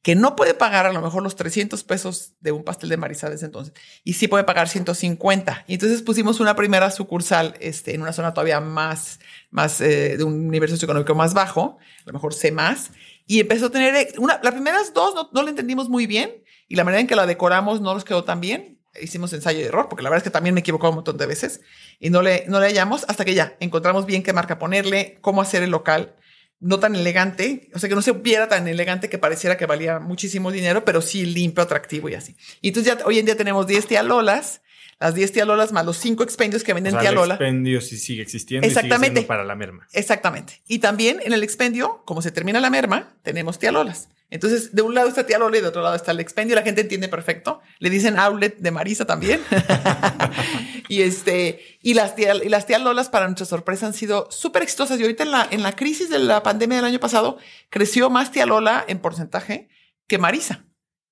que 0.03 0.15
no 0.15 0.37
puede 0.37 0.55
pagar 0.55 0.87
a 0.87 0.93
lo 0.93 1.03
mejor 1.03 1.23
los 1.23 1.37
300 1.37 1.83
pesos 1.85 2.35
de 2.41 2.53
un 2.53 2.63
pastel 2.63 2.89
de 2.89 2.97
Marisa 2.97 3.29
desde 3.29 3.47
entonces 3.47 3.75
y 4.05 4.15
sí 4.15 4.29
puede 4.29 4.45
pagar 4.45 4.69
150. 4.69 5.65
Y 5.67 5.75
entonces 5.75 6.03
pusimos 6.03 6.41
una 6.41 6.55
primera 6.55 6.91
sucursal 6.91 7.55
este, 7.61 7.95
en 7.95 8.03
una 8.03 8.13
zona 8.13 8.33
todavía 8.33 8.61
más, 8.61 9.19
más 9.51 9.81
eh, 9.81 10.17
de 10.17 10.25
un 10.25 10.49
nivel 10.49 10.71
socioeconómico 10.71 11.15
más 11.15 11.35
bajo, 11.35 11.79
a 12.03 12.07
lo 12.07 12.13
mejor 12.13 12.33
C 12.33 12.53
más, 12.53 12.91
y 13.29 13.41
empezó 13.41 13.67
a 13.67 13.71
tener 13.71 14.09
una, 14.17 14.41
las 14.43 14.55
primeras 14.55 14.95
dos 14.95 15.15
no, 15.15 15.29
no 15.33 15.43
la 15.43 15.51
entendimos 15.51 15.91
muy 15.91 16.07
bien 16.07 16.43
y 16.67 16.77
la 16.77 16.83
manera 16.83 17.03
en 17.03 17.07
que 17.07 17.15
la 17.15 17.27
decoramos 17.27 17.83
no 17.83 17.93
nos 17.93 18.05
quedó 18.05 18.25
tan 18.25 18.41
bien. 18.41 18.81
Hicimos 19.01 19.33
ensayo 19.35 19.61
y 19.61 19.65
error, 19.65 19.89
porque 19.89 20.03
la 20.03 20.09
verdad 20.09 20.25
es 20.25 20.31
que 20.31 20.33
también 20.33 20.55
me 20.55 20.61
he 20.61 20.63
equivocado 20.63 20.91
un 20.91 20.97
montón 20.97 21.19
de 21.19 21.27
veces 21.27 21.61
y 22.01 22.09
no 22.09 22.23
le, 22.23 22.47
no 22.49 22.59
le 22.59 22.67
hallamos 22.67 23.05
hasta 23.07 23.27
que 23.27 23.35
ya 23.35 23.55
encontramos 23.61 24.07
bien 24.07 24.23
qué 24.23 24.33
marca 24.33 24.59
ponerle, 24.59 25.19
cómo 25.21 25.43
hacer 25.43 25.63
el 25.63 25.71
local 25.71 26.17
no 26.61 26.81
tan 26.81 26.97
elegante, 26.97 27.71
o 27.75 27.79
sea, 27.79 27.89
que 27.89 27.95
no 27.95 28.03
se 28.03 28.13
viera 28.13 28.49
tan 28.49 28.67
elegante 28.67 29.09
que 29.09 29.19
pareciera 29.19 29.57
que 29.57 29.67
valía 29.67 30.01
muchísimo 30.01 30.51
dinero, 30.51 30.85
pero 30.85 31.03
sí 31.03 31.25
limpio, 31.27 31.63
atractivo 31.63 32.09
y 32.09 32.15
así. 32.15 32.35
Y 32.63 32.69
entonces 32.69 32.97
ya 32.97 33.07
hoy 33.07 33.19
en 33.19 33.27
día 33.27 33.37
tenemos 33.37 33.67
10 33.67 33.87
tía 33.87 34.03
Lolas, 34.03 34.63
las 35.01 35.15
10 35.15 35.33
tía 35.33 35.45
Lolas 35.45 35.73
más 35.73 35.87
los 35.87 35.97
5 35.99 36.23
expendios 36.23 36.65
que 36.65 36.75
venden 36.75 36.95
o 36.95 36.97
sea, 36.97 37.01
tía 37.01 37.11
el 37.11 37.17
Lola. 37.17 37.35
expendio 37.35 37.81
sí 37.81 37.99
sigue 37.99 38.23
existiendo 38.23 38.67
Exactamente. 38.67 39.21
Y 39.21 39.23
sigue 39.23 39.29
para 39.29 39.45
la 39.45 39.55
merma. 39.55 39.87
Exactamente. 39.93 40.61
Y 40.67 40.81
también 40.81 41.21
en 41.23 41.33
el 41.33 41.43
expendio, 41.43 42.03
como 42.05 42.21
se 42.21 42.33
termina 42.33 42.61
la 42.61 42.71
merma, 42.71 43.17
tenemos 43.23 43.59
tía 43.59 43.71
Lolas. 43.71 44.09
Entonces, 44.31 44.75
de 44.75 44.83
un 44.83 44.95
lado 44.95 45.09
está 45.09 45.25
tía 45.25 45.39
Lola 45.39 45.57
y 45.57 45.61
de 45.61 45.69
otro 45.69 45.83
lado 45.83 45.95
está 45.95 46.11
el 46.11 46.21
expendio. 46.21 46.55
La 46.55 46.63
gente 46.63 46.83
entiende 46.83 47.09
perfecto. 47.09 47.61
Le 47.79 47.89
dicen 47.91 48.19
outlet 48.19 48.59
de 48.59 48.71
Marisa 48.71 49.07
también. 49.07 49.41
y 50.89 51.03
este, 51.03 51.79
y 51.81 51.95
las 51.95 52.15
tía, 52.15 52.35
y 52.35 52.49
las 52.49 52.67
tía 52.67 52.79
Lolas, 52.79 53.09
para 53.09 53.27
nuestra 53.27 53.47
sorpresa, 53.47 53.87
han 53.87 53.95
sido 53.95 54.29
súper 54.31 54.63
exitosas. 54.63 54.99
Y 54.99 55.03
ahorita 55.03 55.23
en 55.23 55.31
la, 55.31 55.49
en 55.51 55.63
la 55.63 55.77
crisis 55.77 56.11
de 56.11 56.19
la 56.19 56.43
pandemia 56.43 56.77
del 56.77 56.85
año 56.85 57.01
pasado, 57.01 57.39
creció 57.71 58.11
más 58.11 58.33
tía 58.33 58.45
Lola 58.47 58.85
en 58.87 58.99
porcentaje 58.99 59.69
que 60.07 60.19
Marisa. 60.19 60.65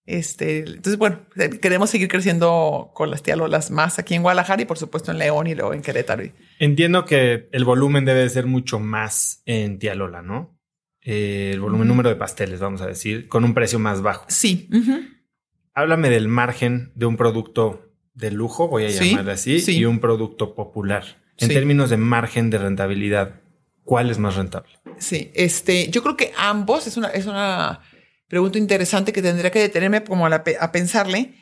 Este, 0.06 0.60
entonces, 0.60 0.98
bueno, 0.98 1.26
queremos 1.60 1.90
seguir 1.90 2.06
creciendo 2.06 2.92
con 2.94 3.10
las 3.10 3.24
tialolas 3.24 3.72
más 3.72 3.98
aquí 3.98 4.14
en 4.14 4.22
Guadalajara 4.22 4.62
y 4.62 4.64
por 4.64 4.78
supuesto 4.78 5.10
en 5.10 5.18
León 5.18 5.48
y 5.48 5.56
luego 5.56 5.74
en 5.74 5.82
Querétaro. 5.82 6.22
Entiendo 6.60 7.04
que 7.04 7.48
el 7.50 7.64
volumen 7.64 8.04
debe 8.04 8.28
ser 8.28 8.46
mucho 8.46 8.78
más 8.78 9.42
en 9.46 9.80
tialola, 9.80 10.22
¿no? 10.22 10.56
Eh, 11.02 11.50
el 11.52 11.60
volumen 11.60 11.88
número 11.88 12.08
de 12.08 12.16
pasteles, 12.16 12.60
vamos 12.60 12.82
a 12.82 12.86
decir, 12.86 13.28
con 13.28 13.44
un 13.44 13.52
precio 13.52 13.80
más 13.80 14.00
bajo. 14.00 14.26
Sí. 14.28 14.68
Háblame 15.74 16.08
del 16.08 16.28
margen 16.28 16.92
de 16.94 17.06
un 17.06 17.16
producto 17.16 17.92
de 18.14 18.30
lujo, 18.30 18.68
voy 18.68 18.84
a 18.84 18.88
llamarle 18.88 19.32
así, 19.32 19.62
y 19.72 19.84
un 19.84 19.98
producto 19.98 20.54
popular. 20.54 21.04
En 21.38 21.48
términos 21.48 21.90
de 21.90 21.96
margen 21.96 22.48
de 22.48 22.58
rentabilidad, 22.58 23.40
¿cuál 23.84 24.10
es 24.10 24.18
más 24.18 24.36
rentable? 24.36 24.70
Sí, 24.98 25.30
este, 25.34 25.90
yo 25.90 26.02
creo 26.02 26.16
que 26.16 26.32
ambos 26.38 26.86
es 26.86 26.96
una, 26.96 27.08
es 27.08 27.26
una 27.26 27.80
pregunta 28.28 28.58
interesante 28.58 29.12
que 29.12 29.22
tendría 29.22 29.50
que 29.50 29.60
detenerme 29.60 30.04
como 30.04 30.26
a, 30.26 30.72
pensarle. 30.72 31.34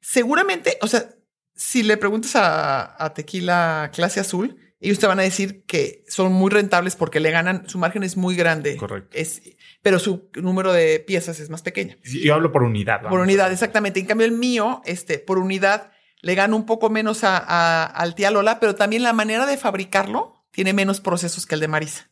Seguramente, 0.00 0.78
o 0.80 0.86
sea, 0.86 1.14
si 1.54 1.82
le 1.82 1.96
preguntas 1.96 2.32
a, 2.34 3.12
Tequila 3.14 3.90
Clase 3.94 4.20
Azul, 4.20 4.58
ellos 4.80 4.98
te 4.98 5.06
van 5.06 5.18
a 5.18 5.22
decir 5.22 5.64
que 5.64 6.04
son 6.08 6.32
muy 6.32 6.50
rentables 6.50 6.96
porque 6.96 7.20
le 7.20 7.30
ganan, 7.30 7.68
su 7.68 7.78
margen 7.78 8.02
es 8.02 8.16
muy 8.16 8.36
grande. 8.36 8.76
Correcto. 8.76 9.16
Es, 9.16 9.40
pero 9.82 9.98
su 9.98 10.30
número 10.34 10.72
de 10.72 11.00
piezas 11.00 11.40
es 11.40 11.48
más 11.48 11.62
pequeño. 11.62 11.96
Yo 12.04 12.34
hablo 12.34 12.52
por 12.52 12.62
unidad. 12.62 13.02
Por 13.08 13.20
unidad, 13.20 13.50
exactamente. 13.50 14.00
En 14.00 14.06
cambio, 14.06 14.26
el 14.26 14.32
mío, 14.32 14.82
este, 14.84 15.18
por 15.18 15.38
unidad, 15.38 15.92
le 16.20 16.34
gana 16.34 16.56
un 16.56 16.66
poco 16.66 16.90
menos 16.90 17.24
a, 17.24 17.84
al 17.84 18.14
tía 18.14 18.30
Lola, 18.30 18.60
pero 18.60 18.74
también 18.74 19.02
la 19.02 19.12
manera 19.12 19.46
de 19.46 19.56
fabricarlo 19.56 20.44
tiene 20.50 20.72
menos 20.72 21.00
procesos 21.00 21.46
que 21.46 21.54
el 21.54 21.60
de 21.60 21.68
Marisa. 21.68 22.10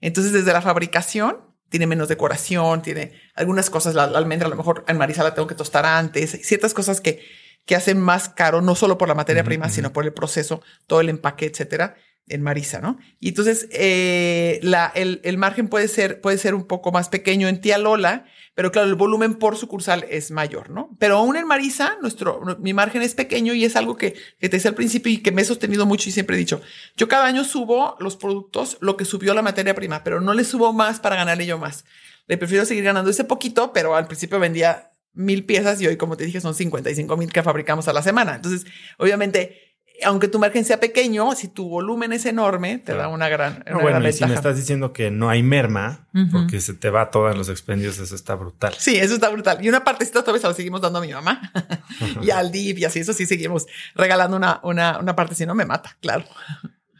Entonces, 0.00 0.32
desde 0.32 0.52
la 0.52 0.62
fabricación, 0.62 1.47
tiene 1.68 1.86
menos 1.86 2.08
decoración, 2.08 2.82
tiene 2.82 3.12
algunas 3.34 3.70
cosas, 3.70 3.94
la, 3.94 4.04
almendra 4.04 4.46
a 4.46 4.50
lo 4.50 4.56
mejor 4.56 4.84
en 4.88 4.96
Marisa 4.96 5.22
la 5.22 5.34
tengo 5.34 5.48
que 5.48 5.54
tostar 5.54 5.86
antes, 5.86 6.30
ciertas 6.42 6.74
cosas 6.74 7.00
que, 7.00 7.24
que 7.66 7.76
hacen 7.76 8.00
más 8.00 8.28
caro, 8.28 8.60
no 8.62 8.74
solo 8.74 8.98
por 8.98 9.08
la 9.08 9.14
materia 9.14 9.44
prima, 9.44 9.68
sino 9.68 9.92
por 9.92 10.04
el 10.04 10.12
proceso, 10.12 10.62
todo 10.86 11.00
el 11.00 11.08
empaque, 11.08 11.46
etcétera, 11.46 11.96
en 12.28 12.42
Marisa, 12.42 12.80
¿no? 12.80 12.98
Y 13.20 13.28
entonces 13.28 13.68
eh, 13.72 14.60
la, 14.62 14.92
el, 14.94 15.20
el, 15.24 15.38
margen 15.38 15.68
puede 15.68 15.88
ser, 15.88 16.20
puede 16.20 16.38
ser 16.38 16.54
un 16.54 16.66
poco 16.66 16.92
más 16.92 17.08
pequeño 17.08 17.48
en 17.48 17.60
Tía 17.60 17.78
Lola, 17.78 18.26
pero 18.54 18.72
claro, 18.72 18.88
el 18.88 18.94
volumen 18.94 19.34
por 19.34 19.56
sucursal 19.56 20.04
es 20.10 20.30
mayor, 20.30 20.70
¿no? 20.70 20.96
Pero 20.98 21.18
aún 21.18 21.36
en 21.36 21.46
Marisa, 21.46 21.96
nuestro, 22.02 22.58
mi 22.60 22.74
margen 22.74 23.02
es 23.02 23.14
pequeño 23.14 23.54
y 23.54 23.64
es 23.64 23.76
algo 23.76 23.96
que, 23.96 24.14
que 24.38 24.48
te 24.48 24.56
decía 24.56 24.70
al 24.70 24.74
principio 24.74 25.12
y 25.12 25.18
que 25.18 25.32
me 25.32 25.42
he 25.42 25.44
sostenido 25.44 25.86
mucho 25.86 26.08
y 26.08 26.12
siempre 26.12 26.36
he 26.36 26.38
dicho, 26.38 26.60
yo 26.96 27.08
cada 27.08 27.26
año 27.26 27.44
subo 27.44 27.96
los 28.00 28.16
productos, 28.16 28.78
lo 28.80 28.96
que 28.96 29.04
subió 29.04 29.34
la 29.34 29.42
materia 29.42 29.74
prima, 29.74 30.02
pero 30.02 30.20
no 30.20 30.34
le 30.34 30.44
subo 30.44 30.72
más 30.72 31.00
para 31.00 31.16
ganarle 31.16 31.46
yo 31.46 31.58
más. 31.58 31.84
Le 32.26 32.36
prefiero 32.36 32.64
seguir 32.64 32.84
ganando 32.84 33.10
ese 33.10 33.24
poquito, 33.24 33.72
pero 33.72 33.96
al 33.96 34.06
principio 34.06 34.38
vendía 34.38 34.92
mil 35.14 35.44
piezas 35.44 35.80
y 35.80 35.86
hoy, 35.86 35.96
como 35.96 36.16
te 36.16 36.24
dije, 36.24 36.40
son 36.40 36.54
55 36.54 37.16
mil 37.16 37.32
que 37.32 37.42
fabricamos 37.42 37.88
a 37.88 37.92
la 37.92 38.02
semana. 38.02 38.36
Entonces, 38.36 38.66
obviamente, 38.98 39.67
aunque 40.04 40.28
tu 40.28 40.38
margen 40.38 40.64
sea 40.64 40.80
pequeño, 40.80 41.34
si 41.34 41.48
tu 41.48 41.68
volumen 41.68 42.12
es 42.12 42.26
enorme, 42.26 42.78
te 42.78 42.94
da 42.94 43.08
una 43.08 43.28
gran, 43.28 43.64
una 43.66 43.82
bueno, 43.82 44.08
y 44.08 44.12
si 44.12 44.24
me 44.24 44.34
estás 44.34 44.56
diciendo 44.56 44.92
que 44.92 45.10
no 45.10 45.28
hay 45.28 45.42
merma, 45.42 46.08
porque 46.32 46.60
se 46.60 46.74
te 46.74 46.90
va 46.90 47.10
todos 47.10 47.36
los 47.36 47.48
expendios, 47.48 47.98
eso 47.98 48.14
está 48.14 48.34
brutal. 48.34 48.74
Sí, 48.78 48.96
eso 48.96 49.14
está 49.14 49.28
brutal. 49.28 49.58
Y 49.64 49.68
una 49.68 49.84
partecita 49.84 50.20
todavía 50.20 50.40
se 50.40 50.48
la 50.48 50.54
seguimos 50.54 50.80
dando 50.80 50.98
a 50.98 51.02
mi 51.02 51.12
mamá 51.12 51.52
y 52.22 52.30
al 52.30 52.52
DIP 52.52 52.78
y 52.78 52.84
así, 52.84 53.00
eso 53.00 53.12
sí 53.12 53.26
seguimos 53.26 53.66
regalando 53.94 54.36
una, 54.36 54.60
una, 54.62 54.98
una 54.98 55.16
parte, 55.16 55.34
si 55.34 55.46
no 55.46 55.54
me 55.54 55.64
mata, 55.64 55.96
claro. 56.00 56.24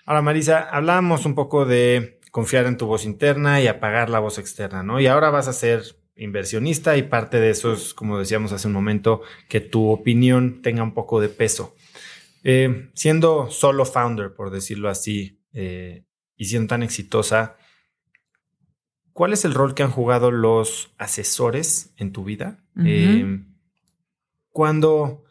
Ahora, 0.04 0.22
Marisa, 0.22 0.60
hablábamos 0.60 1.26
un 1.26 1.34
poco 1.34 1.66
de 1.66 2.18
confiar 2.30 2.66
en 2.66 2.76
tu 2.76 2.86
voz 2.86 3.04
interna 3.04 3.60
y 3.60 3.66
apagar 3.66 4.10
la 4.10 4.18
voz 4.18 4.38
externa, 4.38 4.82
¿no? 4.82 5.00
Y 5.00 5.06
ahora 5.06 5.30
vas 5.30 5.48
a 5.48 5.52
ser 5.52 5.82
inversionista 6.18 6.96
y 6.96 7.02
parte 7.02 7.38
de 7.38 7.50
eso 7.50 7.72
es, 7.72 7.94
como 7.94 8.18
decíamos 8.18 8.52
hace 8.52 8.66
un 8.66 8.74
momento, 8.74 9.22
que 9.48 9.60
tu 9.60 9.88
opinión 9.88 10.62
tenga 10.62 10.82
un 10.82 10.92
poco 10.92 11.20
de 11.20 11.28
peso. 11.28 11.76
Eh, 12.44 12.90
siendo 12.94 13.50
solo 13.50 13.84
founder, 13.84 14.34
por 14.34 14.50
decirlo 14.50 14.88
así, 14.88 15.40
eh, 15.52 16.04
y 16.36 16.46
siendo 16.46 16.68
tan 16.68 16.82
exitosa, 16.82 17.56
¿cuál 19.12 19.32
es 19.32 19.44
el 19.44 19.54
rol 19.54 19.74
que 19.74 19.82
han 19.82 19.90
jugado 19.90 20.30
los 20.30 20.92
asesores 20.98 21.92
en 21.96 22.12
tu 22.12 22.24
vida? 22.24 22.64
Eh, 22.84 23.44
cuando, 24.50 25.24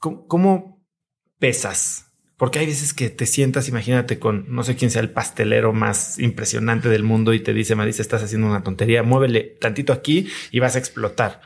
¿cómo, 0.00 0.82
pesas? 1.38 2.12
Porque 2.36 2.58
hay 2.58 2.66
veces 2.66 2.94
que 2.94 3.10
te 3.10 3.26
sientas, 3.26 3.68
imagínate, 3.68 4.18
con 4.18 4.46
no 4.48 4.64
sé 4.64 4.76
quién 4.76 4.90
sea 4.90 5.02
el 5.02 5.10
pastelero 5.10 5.72
más 5.72 6.18
impresionante 6.18 6.88
del 6.88 7.04
mundo 7.04 7.32
y 7.32 7.40
te 7.40 7.54
dice, 7.54 7.74
Marisa, 7.74 8.02
estás 8.02 8.22
haciendo 8.22 8.46
una 8.46 8.64
tontería, 8.64 9.02
muévele 9.02 9.56
tantito 9.60 9.92
aquí 9.92 10.28
y 10.50 10.58
vas 10.58 10.74
a 10.74 10.78
explotar. 10.78 11.42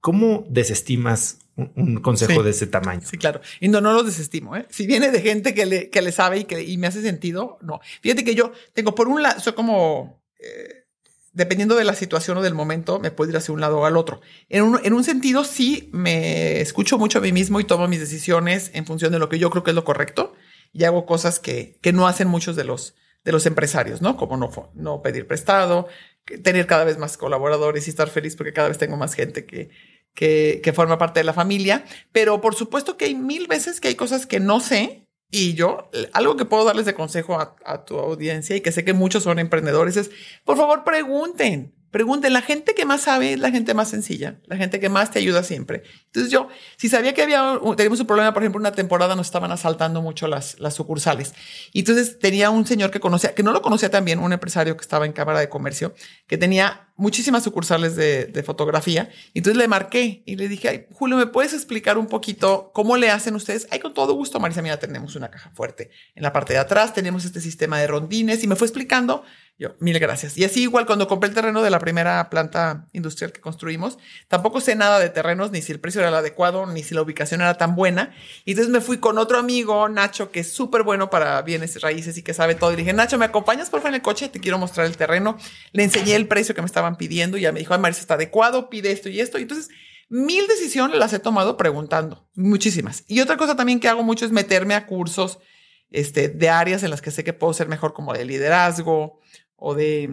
¿Cómo 0.00 0.46
desestimas 0.48 1.38
un, 1.56 2.00
consejo 2.00 2.42
de 2.42 2.50
ese 2.50 2.66
tamaño? 2.66 3.02
Sí, 3.04 3.18
claro. 3.18 3.40
Y 3.60 3.68
no, 3.68 3.80
no 3.80 3.92
lo 3.92 4.02
desestimo. 4.02 4.56
¿eh? 4.56 4.66
Si 4.70 4.86
viene 4.86 5.10
de 5.10 5.20
gente 5.20 5.54
que 5.54 5.66
le, 5.66 5.90
que 5.90 6.02
le 6.02 6.12
sabe 6.12 6.40
y 6.40 6.44
que 6.44 6.62
y 6.62 6.76
me 6.76 6.86
hace 6.86 7.02
sentido, 7.02 7.58
no. 7.62 7.80
Fíjate 8.02 8.24
que 8.24 8.34
yo 8.34 8.52
tengo 8.72 8.94
por 8.94 9.08
un 9.08 9.22
lado, 9.22 9.40
soy 9.40 9.52
como, 9.54 10.22
eh, 10.38 10.86
dependiendo 11.32 11.74
de 11.74 11.84
la 11.84 11.94
situación 11.94 12.38
o 12.38 12.42
del 12.42 12.54
momento, 12.54 12.98
me 12.98 13.10
puedo 13.10 13.30
ir 13.30 13.36
hacia 13.36 13.54
un 13.54 13.60
lado 13.60 13.80
o 13.80 13.84
al 13.84 13.96
otro. 13.96 14.20
En 14.48 14.62
un, 14.62 14.80
en 14.82 14.92
un 14.92 15.04
sentido, 15.04 15.44
sí 15.44 15.90
me 15.92 16.60
escucho 16.60 16.98
mucho 16.98 17.18
a 17.18 17.22
mí 17.22 17.32
mismo 17.32 17.60
y 17.60 17.64
tomo 17.64 17.88
mis 17.88 18.00
decisiones 18.00 18.70
en 18.74 18.86
función 18.86 19.12
de 19.12 19.18
lo 19.18 19.28
que 19.28 19.38
yo 19.38 19.50
creo 19.50 19.62
que 19.62 19.70
es 19.70 19.76
lo 19.76 19.84
correcto 19.84 20.34
y 20.72 20.84
hago 20.84 21.06
cosas 21.06 21.38
que, 21.38 21.78
que 21.82 21.92
no 21.92 22.06
hacen 22.06 22.28
muchos 22.28 22.56
de 22.56 22.64
los, 22.64 22.94
de 23.24 23.32
los 23.32 23.46
empresarios, 23.46 24.02
¿no? 24.02 24.16
Como 24.16 24.36
no, 24.36 24.50
no 24.74 25.02
pedir 25.02 25.26
prestado, 25.26 25.88
tener 26.42 26.66
cada 26.66 26.84
vez 26.84 26.98
más 26.98 27.16
colaboradores 27.16 27.86
y 27.86 27.90
estar 27.90 28.08
feliz 28.08 28.36
porque 28.36 28.52
cada 28.52 28.68
vez 28.68 28.78
tengo 28.78 28.96
más 28.96 29.14
gente 29.14 29.46
que, 29.46 29.70
que, 30.14 30.72
forma 30.74 30.98
parte 30.98 31.20
de 31.20 31.24
la 31.24 31.32
familia. 31.32 31.84
Pero 32.12 32.40
por 32.40 32.54
supuesto 32.54 32.96
que 32.96 33.06
hay 33.06 33.14
mil 33.14 33.46
veces 33.46 33.80
que 33.80 33.88
hay 33.88 33.94
cosas 33.94 34.26
que 34.26 34.40
no 34.40 34.60
sé 34.60 35.06
y 35.30 35.54
yo, 35.54 35.90
algo 36.12 36.36
que 36.36 36.44
puedo 36.44 36.64
darles 36.64 36.86
de 36.86 36.94
consejo 36.94 37.40
a, 37.40 37.84
tu 37.84 37.98
audiencia 37.98 38.54
y 38.54 38.60
que 38.60 38.70
sé 38.70 38.84
que 38.84 38.92
muchos 38.92 39.24
son 39.24 39.40
emprendedores 39.40 39.96
es, 39.96 40.10
por 40.44 40.56
favor, 40.56 40.84
pregunten. 40.84 41.74
Pregunten, 41.90 42.32
la 42.32 42.42
gente 42.42 42.74
que 42.74 42.84
más 42.84 43.02
sabe 43.02 43.34
es 43.34 43.38
la 43.38 43.52
gente 43.52 43.72
más 43.72 43.88
sencilla, 43.88 44.40
la 44.46 44.56
gente 44.56 44.80
que 44.80 44.88
más 44.88 45.12
te 45.12 45.20
ayuda 45.20 45.44
siempre. 45.44 45.84
Entonces 46.06 46.32
yo, 46.32 46.48
si 46.76 46.88
sabía 46.88 47.14
que 47.14 47.22
había, 47.22 47.56
teníamos 47.76 48.00
un 48.00 48.06
problema, 48.06 48.34
por 48.34 48.42
ejemplo, 48.42 48.58
una 48.58 48.72
temporada 48.72 49.14
nos 49.14 49.28
estaban 49.28 49.52
asaltando 49.52 50.02
mucho 50.02 50.26
las, 50.26 50.58
las 50.58 50.74
sucursales. 50.74 51.34
Y 51.72 51.80
entonces 51.80 52.18
tenía 52.18 52.50
un 52.50 52.66
señor 52.66 52.90
que 52.90 52.98
conocía, 52.98 53.32
que 53.32 53.44
no 53.44 53.52
lo 53.52 53.62
conocía 53.62 53.90
también, 53.92 54.18
un 54.18 54.32
empresario 54.32 54.76
que 54.76 54.82
estaba 54.82 55.06
en 55.06 55.12
Cámara 55.12 55.38
de 55.38 55.48
Comercio, 55.48 55.94
que 56.26 56.36
tenía 56.36 56.83
muchísimas 56.96 57.42
sucursales 57.42 57.96
de, 57.96 58.26
de 58.26 58.42
fotografía. 58.42 59.10
Entonces 59.34 59.56
le 59.56 59.68
marqué 59.68 60.22
y 60.26 60.36
le 60.36 60.48
dije, 60.48 60.68
Ay, 60.68 60.86
Julio, 60.92 61.16
¿me 61.16 61.26
puedes 61.26 61.52
explicar 61.52 61.98
un 61.98 62.06
poquito 62.06 62.70
cómo 62.72 62.96
le 62.96 63.10
hacen 63.10 63.34
ustedes? 63.34 63.66
Ay, 63.70 63.80
con 63.80 63.94
todo 63.94 64.14
gusto, 64.14 64.40
Marisa, 64.40 64.62
mira, 64.62 64.78
tenemos 64.78 65.16
una 65.16 65.30
caja 65.30 65.50
fuerte 65.54 65.90
en 66.14 66.22
la 66.22 66.32
parte 66.32 66.52
de 66.52 66.60
atrás, 66.60 66.94
tenemos 66.94 67.24
este 67.24 67.40
sistema 67.40 67.78
de 67.78 67.86
rondines 67.86 68.42
y 68.44 68.46
me 68.46 68.56
fue 68.56 68.66
explicando 68.66 69.24
yo, 69.56 69.76
mil 69.78 69.96
gracias. 70.00 70.36
Y 70.36 70.42
así 70.42 70.62
igual 70.62 70.84
cuando 70.84 71.06
compré 71.06 71.28
el 71.28 71.34
terreno 71.34 71.62
de 71.62 71.70
la 71.70 71.78
primera 71.78 72.28
planta 72.28 72.88
industrial 72.92 73.30
que 73.30 73.40
construimos, 73.40 73.98
tampoco 74.26 74.60
sé 74.60 74.74
nada 74.74 74.98
de 74.98 75.10
terrenos, 75.10 75.52
ni 75.52 75.62
si 75.62 75.70
el 75.70 75.78
precio 75.78 76.00
era 76.00 76.08
el 76.08 76.16
adecuado, 76.16 76.66
ni 76.66 76.82
si 76.82 76.92
la 76.92 77.02
ubicación 77.02 77.40
era 77.40 77.56
tan 77.56 77.76
buena. 77.76 78.12
Y 78.44 78.52
entonces 78.52 78.72
me 78.72 78.80
fui 78.80 78.98
con 78.98 79.16
otro 79.16 79.38
amigo, 79.38 79.88
Nacho, 79.88 80.32
que 80.32 80.40
es 80.40 80.52
súper 80.52 80.82
bueno 80.82 81.08
para 81.08 81.40
bienes 81.42 81.80
raíces 81.80 82.18
y 82.18 82.22
que 82.22 82.34
sabe 82.34 82.56
todo. 82.56 82.72
Y 82.72 82.76
dije, 82.76 82.92
Nacho, 82.92 83.16
¿me 83.16 83.26
acompañas 83.26 83.70
por 83.70 83.78
favor 83.80 83.90
en 83.90 83.94
el 83.94 84.02
coche? 84.02 84.28
Te 84.28 84.40
quiero 84.40 84.58
mostrar 84.58 84.86
el 84.86 84.96
terreno. 84.96 85.38
Le 85.70 85.84
enseñé 85.84 86.16
el 86.16 86.26
precio 86.26 86.52
que 86.52 86.60
me 86.60 86.66
estaban 86.84 86.96
pidiendo 86.96 87.36
y 87.36 87.42
ya 87.42 87.52
me 87.52 87.60
dijo, 87.60 87.74
ay, 87.74 87.80
Marisa, 87.80 88.00
está 88.00 88.14
adecuado, 88.14 88.68
pide 88.68 88.92
esto 88.92 89.08
y 89.08 89.20
esto. 89.20 89.38
Y 89.38 89.42
entonces 89.42 89.70
mil 90.08 90.46
decisiones 90.46 90.98
las 90.98 91.12
he 91.12 91.18
tomado 91.18 91.56
preguntando, 91.56 92.28
muchísimas. 92.34 93.04
Y 93.08 93.20
otra 93.20 93.36
cosa 93.36 93.56
también 93.56 93.80
que 93.80 93.88
hago 93.88 94.02
mucho 94.02 94.24
es 94.24 94.32
meterme 94.32 94.74
a 94.74 94.86
cursos 94.86 95.38
este, 95.90 96.28
de 96.28 96.48
áreas 96.48 96.82
en 96.82 96.90
las 96.90 97.02
que 97.02 97.10
sé 97.10 97.24
que 97.24 97.32
puedo 97.32 97.52
ser 97.54 97.68
mejor, 97.68 97.94
como 97.94 98.12
de 98.12 98.24
liderazgo 98.24 99.20
o 99.56 99.74
de, 99.74 100.10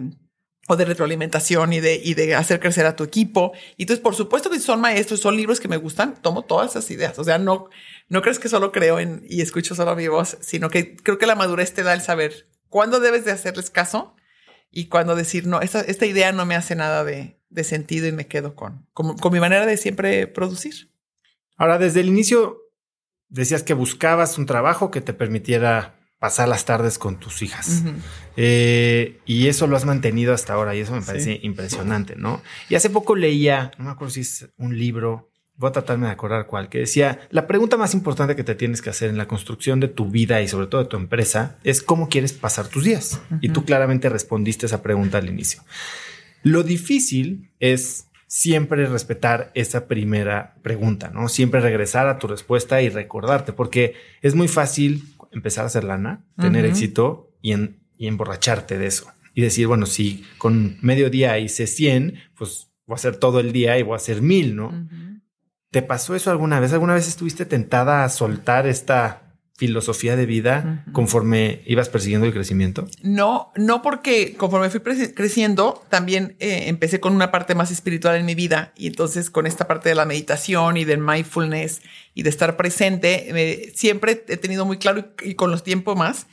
o 0.68 0.76
de 0.76 0.84
retroalimentación 0.84 1.72
y 1.72 1.80
de, 1.80 2.00
y 2.02 2.14
de 2.14 2.34
hacer 2.34 2.60
crecer 2.60 2.86
a 2.86 2.96
tu 2.96 3.04
equipo. 3.04 3.52
Y 3.76 3.82
entonces, 3.82 4.02
por 4.02 4.14
supuesto 4.14 4.50
que 4.50 4.58
son 4.60 4.80
maestros, 4.80 5.20
son 5.20 5.36
libros 5.36 5.60
que 5.60 5.68
me 5.68 5.76
gustan, 5.76 6.20
tomo 6.22 6.42
todas 6.42 6.70
esas 6.70 6.90
ideas. 6.90 7.18
O 7.18 7.24
sea, 7.24 7.38
no, 7.38 7.68
no 8.08 8.22
crees 8.22 8.38
que 8.38 8.48
solo 8.48 8.72
creo 8.72 8.98
en 8.98 9.24
y 9.28 9.42
escucho 9.42 9.74
solo 9.74 9.94
mi 9.94 10.08
voz, 10.08 10.38
sino 10.40 10.70
que 10.70 10.96
creo 10.96 11.18
que 11.18 11.26
la 11.26 11.34
madurez 11.34 11.74
te 11.74 11.82
da 11.82 11.92
el 11.92 12.00
saber 12.00 12.48
cuándo 12.68 13.00
debes 13.00 13.24
de 13.24 13.32
hacerles 13.32 13.70
caso 13.70 14.14
y 14.72 14.86
cuándo 14.86 15.14
decir, 15.14 15.46
no, 15.46 15.60
esta, 15.60 15.82
esta 15.82 16.06
idea 16.06 16.32
no 16.32 16.46
me 16.46 16.56
hace 16.56 16.74
nada 16.74 17.04
de, 17.04 17.38
de 17.50 17.64
sentido 17.64 18.08
y 18.08 18.12
me 18.12 18.26
quedo 18.26 18.56
con, 18.56 18.88
con, 18.92 19.16
con 19.18 19.32
mi 19.32 19.38
manera 19.38 19.66
de 19.66 19.76
siempre 19.76 20.26
producir. 20.26 20.90
Ahora, 21.56 21.78
desde 21.78 22.00
el 22.00 22.08
inicio 22.08 22.58
decías 23.28 23.62
que 23.62 23.74
buscabas 23.74 24.38
un 24.38 24.46
trabajo 24.46 24.90
que 24.90 25.00
te 25.00 25.14
permitiera 25.14 25.98
pasar 26.22 26.46
las 26.46 26.64
tardes 26.64 26.98
con 26.98 27.18
tus 27.18 27.42
hijas. 27.42 27.82
Eh, 28.36 29.18
y 29.26 29.48
eso 29.48 29.66
lo 29.66 29.76
has 29.76 29.84
mantenido 29.84 30.32
hasta 30.32 30.52
ahora 30.52 30.76
y 30.76 30.78
eso 30.78 30.94
me 30.94 31.02
parece 31.02 31.40
impresionante, 31.42 32.14
¿no? 32.14 32.40
Y 32.68 32.76
hace 32.76 32.90
poco 32.90 33.16
leía, 33.16 33.72
no 33.76 33.86
me 33.86 33.90
acuerdo 33.90 34.14
si 34.14 34.20
es 34.20 34.48
un 34.56 34.78
libro, 34.78 35.31
voy 35.62 35.70
a 35.70 35.72
tratarme 35.72 36.06
de 36.06 36.12
acordar 36.12 36.46
cuál, 36.46 36.68
que 36.68 36.78
decía, 36.78 37.20
la 37.30 37.46
pregunta 37.46 37.76
más 37.76 37.94
importante 37.94 38.36
que 38.36 38.44
te 38.44 38.54
tienes 38.54 38.82
que 38.82 38.90
hacer 38.90 39.08
en 39.08 39.16
la 39.16 39.28
construcción 39.28 39.80
de 39.80 39.88
tu 39.88 40.10
vida 40.10 40.42
y 40.42 40.48
sobre 40.48 40.66
todo 40.66 40.82
de 40.82 40.88
tu 40.88 40.96
empresa 40.96 41.56
es 41.64 41.82
cómo 41.82 42.08
quieres 42.08 42.32
pasar 42.32 42.68
tus 42.68 42.84
días. 42.84 43.20
Y 43.40 43.50
tú 43.50 43.64
claramente 43.64 44.08
respondiste 44.08 44.66
esa 44.66 44.82
pregunta 44.82 45.18
al 45.18 45.28
inicio. 45.28 45.62
Lo 46.42 46.64
difícil 46.64 47.50
es 47.60 48.08
siempre 48.26 48.86
respetar 48.86 49.52
esa 49.54 49.86
primera 49.86 50.56
pregunta, 50.62 51.10
¿no? 51.14 51.28
Siempre 51.28 51.60
regresar 51.60 52.08
a 52.08 52.18
tu 52.18 52.26
respuesta 52.26 52.82
y 52.82 52.88
recordarte, 52.88 53.52
porque 53.52 53.94
es 54.20 54.34
muy 54.34 54.48
fácil 54.48 55.04
empezar 55.30 55.64
a 55.64 55.68
hacer 55.68 55.84
lana, 55.84 56.24
tener 56.36 56.64
éxito 56.64 57.30
y, 57.40 57.54
y 57.96 58.08
emborracharte 58.08 58.78
de 58.78 58.86
eso. 58.86 59.06
Y 59.32 59.42
decir, 59.42 59.68
bueno, 59.68 59.86
si 59.86 60.24
con 60.38 60.76
medio 60.82 61.08
día 61.08 61.38
hice 61.38 61.66
100, 61.68 62.14
pues 62.36 62.68
voy 62.84 62.94
a 62.94 62.96
hacer 62.96 63.16
todo 63.16 63.38
el 63.38 63.52
día 63.52 63.78
y 63.78 63.82
voy 63.82 63.94
a 63.94 63.96
hacer 63.96 64.22
mil, 64.22 64.56
¿no? 64.56 64.72
¿Te 65.72 65.80
pasó 65.80 66.14
eso 66.14 66.30
alguna 66.30 66.60
vez? 66.60 66.74
¿Alguna 66.74 66.92
vez 66.92 67.08
estuviste 67.08 67.46
tentada 67.46 68.04
a 68.04 68.10
soltar 68.10 68.66
esta 68.66 69.22
filosofía 69.56 70.16
de 70.16 70.26
vida 70.26 70.84
conforme 70.92 71.62
ibas 71.64 71.88
persiguiendo 71.88 72.26
el 72.26 72.34
crecimiento? 72.34 72.86
No, 73.02 73.52
no 73.56 73.80
porque 73.80 74.36
conforme 74.36 74.68
fui 74.68 74.80
creciendo, 74.80 75.82
también 75.88 76.36
eh, 76.40 76.64
empecé 76.66 77.00
con 77.00 77.14
una 77.14 77.30
parte 77.30 77.54
más 77.54 77.70
espiritual 77.70 78.16
en 78.16 78.26
mi 78.26 78.34
vida 78.34 78.74
y 78.76 78.86
entonces 78.86 79.30
con 79.30 79.46
esta 79.46 79.66
parte 79.66 79.88
de 79.88 79.94
la 79.94 80.04
meditación 80.04 80.76
y 80.76 80.84
del 80.84 80.98
mindfulness 80.98 81.80
y 82.12 82.22
de 82.22 82.28
estar 82.28 82.58
presente, 82.58 83.72
siempre 83.74 84.26
he 84.28 84.36
tenido 84.36 84.66
muy 84.66 84.76
claro 84.76 85.14
y, 85.22 85.36
con 85.36 85.50
los 85.50 85.64
tiempos 85.64 85.96
más 85.96 86.26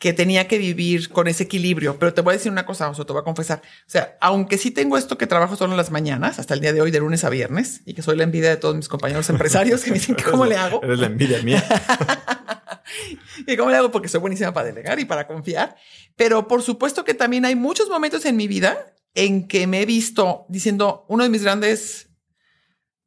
que 0.00 0.14
tenía 0.14 0.48
que 0.48 0.56
vivir 0.56 1.10
con 1.10 1.28
ese 1.28 1.42
equilibrio. 1.42 1.98
Pero 1.98 2.14
te 2.14 2.22
voy 2.22 2.32
a 2.32 2.36
decir 2.38 2.50
una 2.50 2.64
cosa, 2.64 2.88
o 2.88 3.06
te 3.06 3.12
voy 3.12 3.20
a 3.20 3.22
confesar. 3.22 3.60
O 3.86 3.90
sea, 3.90 4.16
aunque 4.22 4.56
sí 4.56 4.70
tengo 4.70 4.96
esto 4.96 5.18
que 5.18 5.26
trabajo 5.26 5.56
solo 5.56 5.74
en 5.74 5.76
las 5.76 5.90
mañanas, 5.90 6.38
hasta 6.38 6.54
el 6.54 6.60
día 6.60 6.72
de 6.72 6.80
hoy, 6.80 6.90
de 6.90 7.00
lunes 7.00 7.22
a 7.22 7.28
viernes, 7.28 7.82
y 7.84 7.92
que 7.92 8.00
soy 8.00 8.16
la 8.16 8.24
envidia 8.24 8.48
de 8.48 8.56
todos 8.56 8.74
mis 8.74 8.88
compañeros 8.88 9.28
empresarios 9.28 9.84
que 9.84 9.90
me 9.90 9.98
dicen 9.98 10.16
que 10.16 10.24
cómo 10.24 10.46
le 10.46 10.56
hago. 10.56 10.82
Eres 10.82 11.00
la 11.00 11.06
envidia 11.06 11.42
mía. 11.42 11.62
y 13.46 13.56
cómo 13.58 13.68
le 13.68 13.76
hago 13.76 13.90
porque 13.90 14.08
soy 14.08 14.20
buenísima 14.20 14.54
para 14.54 14.68
delegar 14.68 14.98
y 15.00 15.04
para 15.04 15.26
confiar. 15.26 15.76
Pero 16.16 16.48
por 16.48 16.62
supuesto 16.62 17.04
que 17.04 17.12
también 17.12 17.44
hay 17.44 17.54
muchos 17.54 17.90
momentos 17.90 18.24
en 18.24 18.38
mi 18.38 18.48
vida 18.48 18.94
en 19.14 19.48
que 19.48 19.66
me 19.66 19.82
he 19.82 19.86
visto 19.86 20.46
diciendo 20.48 21.04
uno 21.10 21.24
de 21.24 21.28
mis 21.28 21.42
grandes 21.42 22.08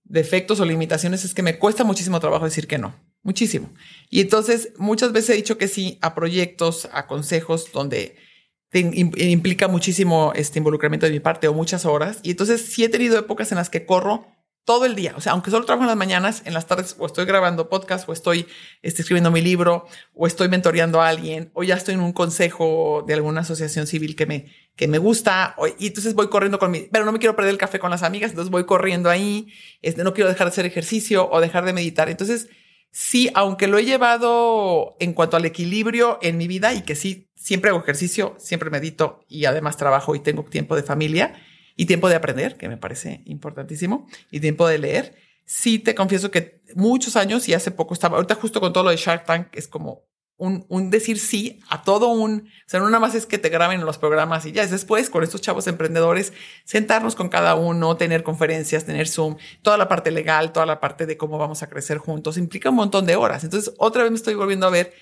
defectos 0.03 0.59
o 0.59 0.65
limitaciones 0.65 1.25
es 1.25 1.33
que 1.33 1.41
me 1.41 1.57
cuesta 1.57 1.83
muchísimo 1.83 2.19
trabajo 2.19 2.45
decir 2.45 2.67
que 2.67 2.77
no 2.77 2.93
muchísimo. 3.23 3.73
Y 4.09 4.21
entonces 4.21 4.73
muchas 4.77 5.11
veces 5.11 5.31
he 5.31 5.37
dicho 5.37 5.57
que 5.57 5.67
sí 5.67 5.97
a 6.01 6.13
proyectos, 6.13 6.87
a 6.91 7.07
consejos 7.07 7.71
donde 7.73 8.15
implica 8.73 9.67
muchísimo 9.67 10.33
este 10.35 10.59
involucramiento 10.59 11.05
de 11.05 11.11
mi 11.11 11.19
parte 11.19 11.47
o 11.47 11.53
muchas 11.53 11.85
horas. 11.85 12.19
Y 12.23 12.31
entonces 12.31 12.61
sí 12.61 12.83
he 12.83 12.89
tenido 12.89 13.17
épocas 13.17 13.51
en 13.51 13.57
las 13.57 13.69
que 13.69 13.85
corro 13.85 14.27
todo 14.65 14.85
el 14.85 14.95
día. 14.95 15.13
O 15.17 15.21
sea, 15.21 15.33
aunque 15.33 15.51
solo 15.51 15.65
trabajo 15.65 15.83
en 15.83 15.89
las 15.89 15.97
mañanas, 15.97 16.41
en 16.45 16.53
las 16.53 16.67
tardes 16.67 16.95
o 16.97 17.05
estoy 17.05 17.25
grabando 17.25 17.69
podcast 17.69 18.07
o 18.07 18.13
estoy 18.13 18.47
este, 18.81 19.01
escribiendo 19.01 19.29
mi 19.29 19.41
libro 19.41 19.87
o 20.13 20.25
estoy 20.25 20.47
mentoreando 20.47 21.01
a 21.01 21.09
alguien 21.09 21.51
o 21.53 21.63
ya 21.63 21.75
estoy 21.75 21.95
en 21.95 21.99
un 21.99 22.13
consejo 22.13 23.03
de 23.05 23.13
alguna 23.13 23.41
asociación 23.41 23.87
civil 23.87 24.15
que 24.15 24.25
me, 24.25 24.53
que 24.75 24.87
me 24.87 24.97
gusta. 24.97 25.55
y 25.77 25.87
entonces 25.87 26.13
voy 26.13 26.29
corriendo 26.29 26.59
con 26.59 26.71
mi, 26.71 26.87
pero 26.91 27.05
no 27.05 27.11
me 27.11 27.19
quiero 27.19 27.35
perder 27.35 27.51
el 27.51 27.57
café 27.57 27.79
con 27.79 27.91
las 27.91 28.03
amigas. 28.03 28.31
Entonces 28.31 28.51
voy 28.51 28.65
corriendo 28.65 29.09
ahí. 29.09 29.53
Este, 29.81 30.03
no 30.03 30.13
quiero 30.13 30.29
dejar 30.29 30.47
de 30.47 30.51
hacer 30.51 30.65
ejercicio 30.65 31.29
o 31.29 31.41
dejar 31.41 31.65
de 31.65 31.73
meditar. 31.73 32.09
Entonces, 32.09 32.47
sí, 32.93 33.29
aunque 33.33 33.67
lo 33.67 33.77
he 33.79 33.85
llevado 33.85 34.95
en 34.99 35.13
cuanto 35.13 35.35
al 35.35 35.45
equilibrio 35.45 36.19
en 36.21 36.37
mi 36.37 36.47
vida 36.47 36.73
y 36.73 36.83
que 36.83 36.95
sí, 36.95 37.27
siempre 37.35 37.71
hago 37.71 37.79
ejercicio, 37.79 38.35
siempre 38.37 38.69
medito 38.69 39.25
y 39.27 39.45
además 39.45 39.75
trabajo 39.75 40.15
y 40.15 40.19
tengo 40.19 40.43
tiempo 40.43 40.75
de 40.77 40.83
familia 40.83 41.33
y 41.75 41.87
tiempo 41.87 42.07
de 42.07 42.15
aprender, 42.15 42.55
que 42.55 42.69
me 42.69 42.77
parece 42.77 43.23
importantísimo, 43.25 44.07
y 44.29 44.39
tiempo 44.39 44.67
de 44.67 44.77
leer. 44.77 45.15
Sí, 45.43 45.79
te 45.79 45.95
confieso 45.95 46.29
que 46.31 46.61
muchos 46.75 47.15
años 47.15 47.49
y 47.49 47.53
hace 47.53 47.71
poco 47.71 47.95
estaba, 47.95 48.15
ahorita 48.17 48.35
justo 48.35 48.61
con 48.61 48.71
todo 48.71 48.83
lo 48.83 48.91
de 48.91 48.97
Shark 48.97 49.25
Tank, 49.25 49.47
es 49.53 49.67
como 49.67 50.03
un, 50.43 50.89
decir 50.89 51.19
sí 51.19 51.61
a 51.69 51.83
todo 51.83 52.09
un, 52.09 52.49
o 52.49 52.69
sea, 52.69 52.81
no 52.81 52.87
nada 52.87 52.99
más 52.99 53.15
es 53.15 53.25
que 53.25 53.37
te 53.37 53.47
graben 53.47 53.85
los 53.85 53.97
programas 53.97 54.45
y 54.45 54.51
ya 54.51 54.63
es 54.63 54.71
después 54.71 55.09
con 55.09 55.23
estos 55.23 55.39
chavos 55.39 55.67
emprendedores, 55.67 56.33
sentarnos 56.65 57.15
con 57.15 57.29
cada 57.29 57.55
uno, 57.55 57.95
tener 57.95 58.23
conferencias, 58.23 58.83
tener 58.83 59.07
Zoom, 59.07 59.37
toda 59.61 59.77
la 59.77 59.87
parte 59.87 60.11
legal, 60.11 60.51
toda 60.51 60.65
la 60.65 60.81
parte 60.81 61.05
de 61.05 61.15
cómo 61.15 61.37
vamos 61.37 61.63
a 61.63 61.69
crecer 61.69 61.97
juntos, 61.97 62.37
implica 62.37 62.69
un 62.69 62.75
montón 62.75 63.05
de 63.05 63.15
horas. 63.15 63.45
Entonces, 63.45 63.73
otra 63.77 64.03
vez 64.03 64.11
me 64.11 64.17
estoy 64.17 64.33
volviendo 64.33 64.67
a 64.67 64.69
ver 64.69 64.93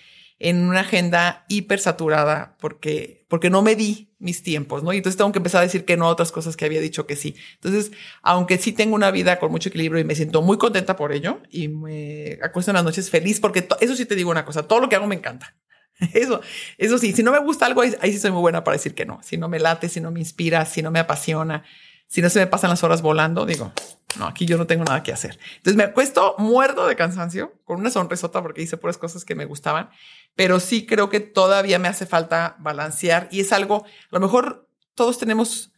en 0.43 0.67
una 0.67 0.79
agenda 0.79 1.45
hiper 1.49 1.79
saturada 1.79 2.55
porque, 2.59 3.25
porque 3.27 3.51
no 3.51 3.61
me 3.61 3.75
di 3.75 4.09
mis 4.17 4.41
tiempos, 4.41 4.81
¿no? 4.81 4.91
Y 4.91 4.97
entonces 4.97 5.15
tengo 5.15 5.31
que 5.31 5.37
empezar 5.37 5.59
a 5.59 5.63
decir 5.63 5.85
que 5.85 5.97
no 5.97 6.05
a 6.05 6.09
otras 6.09 6.31
cosas 6.31 6.57
que 6.57 6.65
había 6.65 6.81
dicho 6.81 7.05
que 7.05 7.15
sí. 7.15 7.35
Entonces, 7.55 7.91
aunque 8.23 8.57
sí 8.57 8.71
tengo 8.71 8.95
una 8.95 9.11
vida 9.11 9.37
con 9.37 9.51
mucho 9.51 9.69
equilibrio 9.69 10.01
y 10.01 10.03
me 10.03 10.15
siento 10.15 10.41
muy 10.41 10.57
contenta 10.57 10.95
por 10.95 11.11
ello 11.11 11.41
y 11.51 11.67
me 11.67 12.39
acuesto 12.41 12.71
en 12.71 12.75
las 12.75 12.83
noches 12.83 13.11
feliz 13.11 13.39
porque 13.39 13.67
eso 13.81 13.95
sí 13.95 14.05
te 14.05 14.15
digo 14.15 14.31
una 14.31 14.43
cosa, 14.43 14.63
todo 14.63 14.79
lo 14.79 14.89
que 14.89 14.95
hago 14.95 15.05
me 15.05 15.15
encanta. 15.15 15.55
Eso, 16.13 16.41
eso 16.79 16.97
sí, 16.97 17.13
si 17.13 17.21
no 17.21 17.31
me 17.31 17.37
gusta 17.37 17.67
algo, 17.67 17.81
ahí, 17.81 17.93
ahí 18.01 18.11
sí 18.11 18.17
soy 18.17 18.31
muy 18.31 18.41
buena 18.41 18.63
para 18.63 18.75
decir 18.75 18.95
que 18.95 19.05
no. 19.05 19.19
Si 19.21 19.37
no 19.37 19.47
me 19.47 19.59
late, 19.59 19.87
si 19.87 20.01
no 20.01 20.09
me 20.09 20.19
inspira, 20.19 20.65
si 20.65 20.81
no 20.81 20.89
me 20.89 20.97
apasiona, 20.97 21.63
si 22.07 22.23
no 22.23 22.29
se 22.31 22.39
me 22.39 22.47
pasan 22.47 22.71
las 22.71 22.83
horas 22.83 23.03
volando, 23.03 23.45
digo, 23.45 23.71
no, 24.19 24.25
aquí 24.25 24.45
yo 24.45 24.57
no 24.57 24.67
tengo 24.67 24.83
nada 24.83 25.03
que 25.03 25.13
hacer. 25.13 25.39
Entonces 25.57 25.77
me 25.77 25.83
acuesto 25.83 26.35
muerto 26.37 26.85
de 26.85 26.95
cansancio, 26.95 27.53
con 27.63 27.79
una 27.79 27.89
sonrisota 27.89 28.41
porque 28.41 28.61
hice 28.61 28.77
puras 28.77 28.97
cosas 28.97 29.23
que 29.23 29.35
me 29.35 29.45
gustaban, 29.45 29.89
pero 30.35 30.59
sí 30.59 30.85
creo 30.85 31.09
que 31.09 31.19
todavía 31.19 31.79
me 31.79 31.87
hace 31.87 32.05
falta 32.05 32.55
balancear 32.59 33.27
y 33.31 33.41
es 33.41 33.51
algo, 33.51 33.85
a 33.85 33.89
lo 34.11 34.19
mejor 34.19 34.69
todos 34.95 35.17
tenemos 35.17 35.71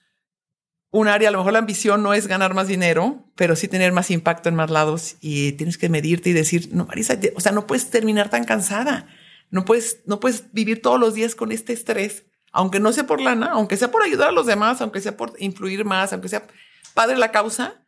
un 0.91 1.07
área, 1.07 1.30
a 1.30 1.31
lo 1.31 1.39
mejor 1.39 1.53
la 1.53 1.59
ambición 1.59 2.03
no 2.03 2.13
es 2.13 2.27
ganar 2.27 2.53
más 2.53 2.67
dinero, 2.67 3.25
pero 3.35 3.55
sí 3.55 3.67
tener 3.67 3.91
más 3.91 4.11
impacto 4.11 4.49
en 4.49 4.55
más 4.55 4.69
lados 4.69 5.15
y 5.21 5.53
tienes 5.53 5.77
que 5.77 5.89
medirte 5.89 6.30
y 6.30 6.34
decir, 6.34 6.69
no, 6.71 6.85
Marisa, 6.85 7.17
o 7.35 7.41
sea, 7.41 7.51
no 7.51 7.65
puedes 7.65 7.89
terminar 7.89 8.30
tan 8.30 8.43
cansada, 8.43 9.07
no 9.49 9.65
puedes, 9.65 10.01
no 10.05 10.19
puedes 10.19 10.51
vivir 10.53 10.81
todos 10.81 10.99
los 10.99 11.15
días 11.15 11.35
con 11.35 11.51
este 11.51 11.73
estrés 11.73 12.25
aunque 12.53 12.80
no 12.80 12.93
sea 12.93 13.05
por 13.05 13.19
lana, 13.19 13.47
aunque 13.47 13.75
sea 13.75 13.91
por 13.91 14.03
ayudar 14.03 14.30
a 14.30 14.31
los 14.31 14.45
demás, 14.45 14.80
aunque 14.80 15.01
sea 15.01 15.17
por 15.17 15.34
influir 15.39 15.84
más, 15.84 16.13
aunque 16.13 16.30
sea 16.30 16.47
padre 16.93 17.17
la 17.17 17.31
causa, 17.31 17.82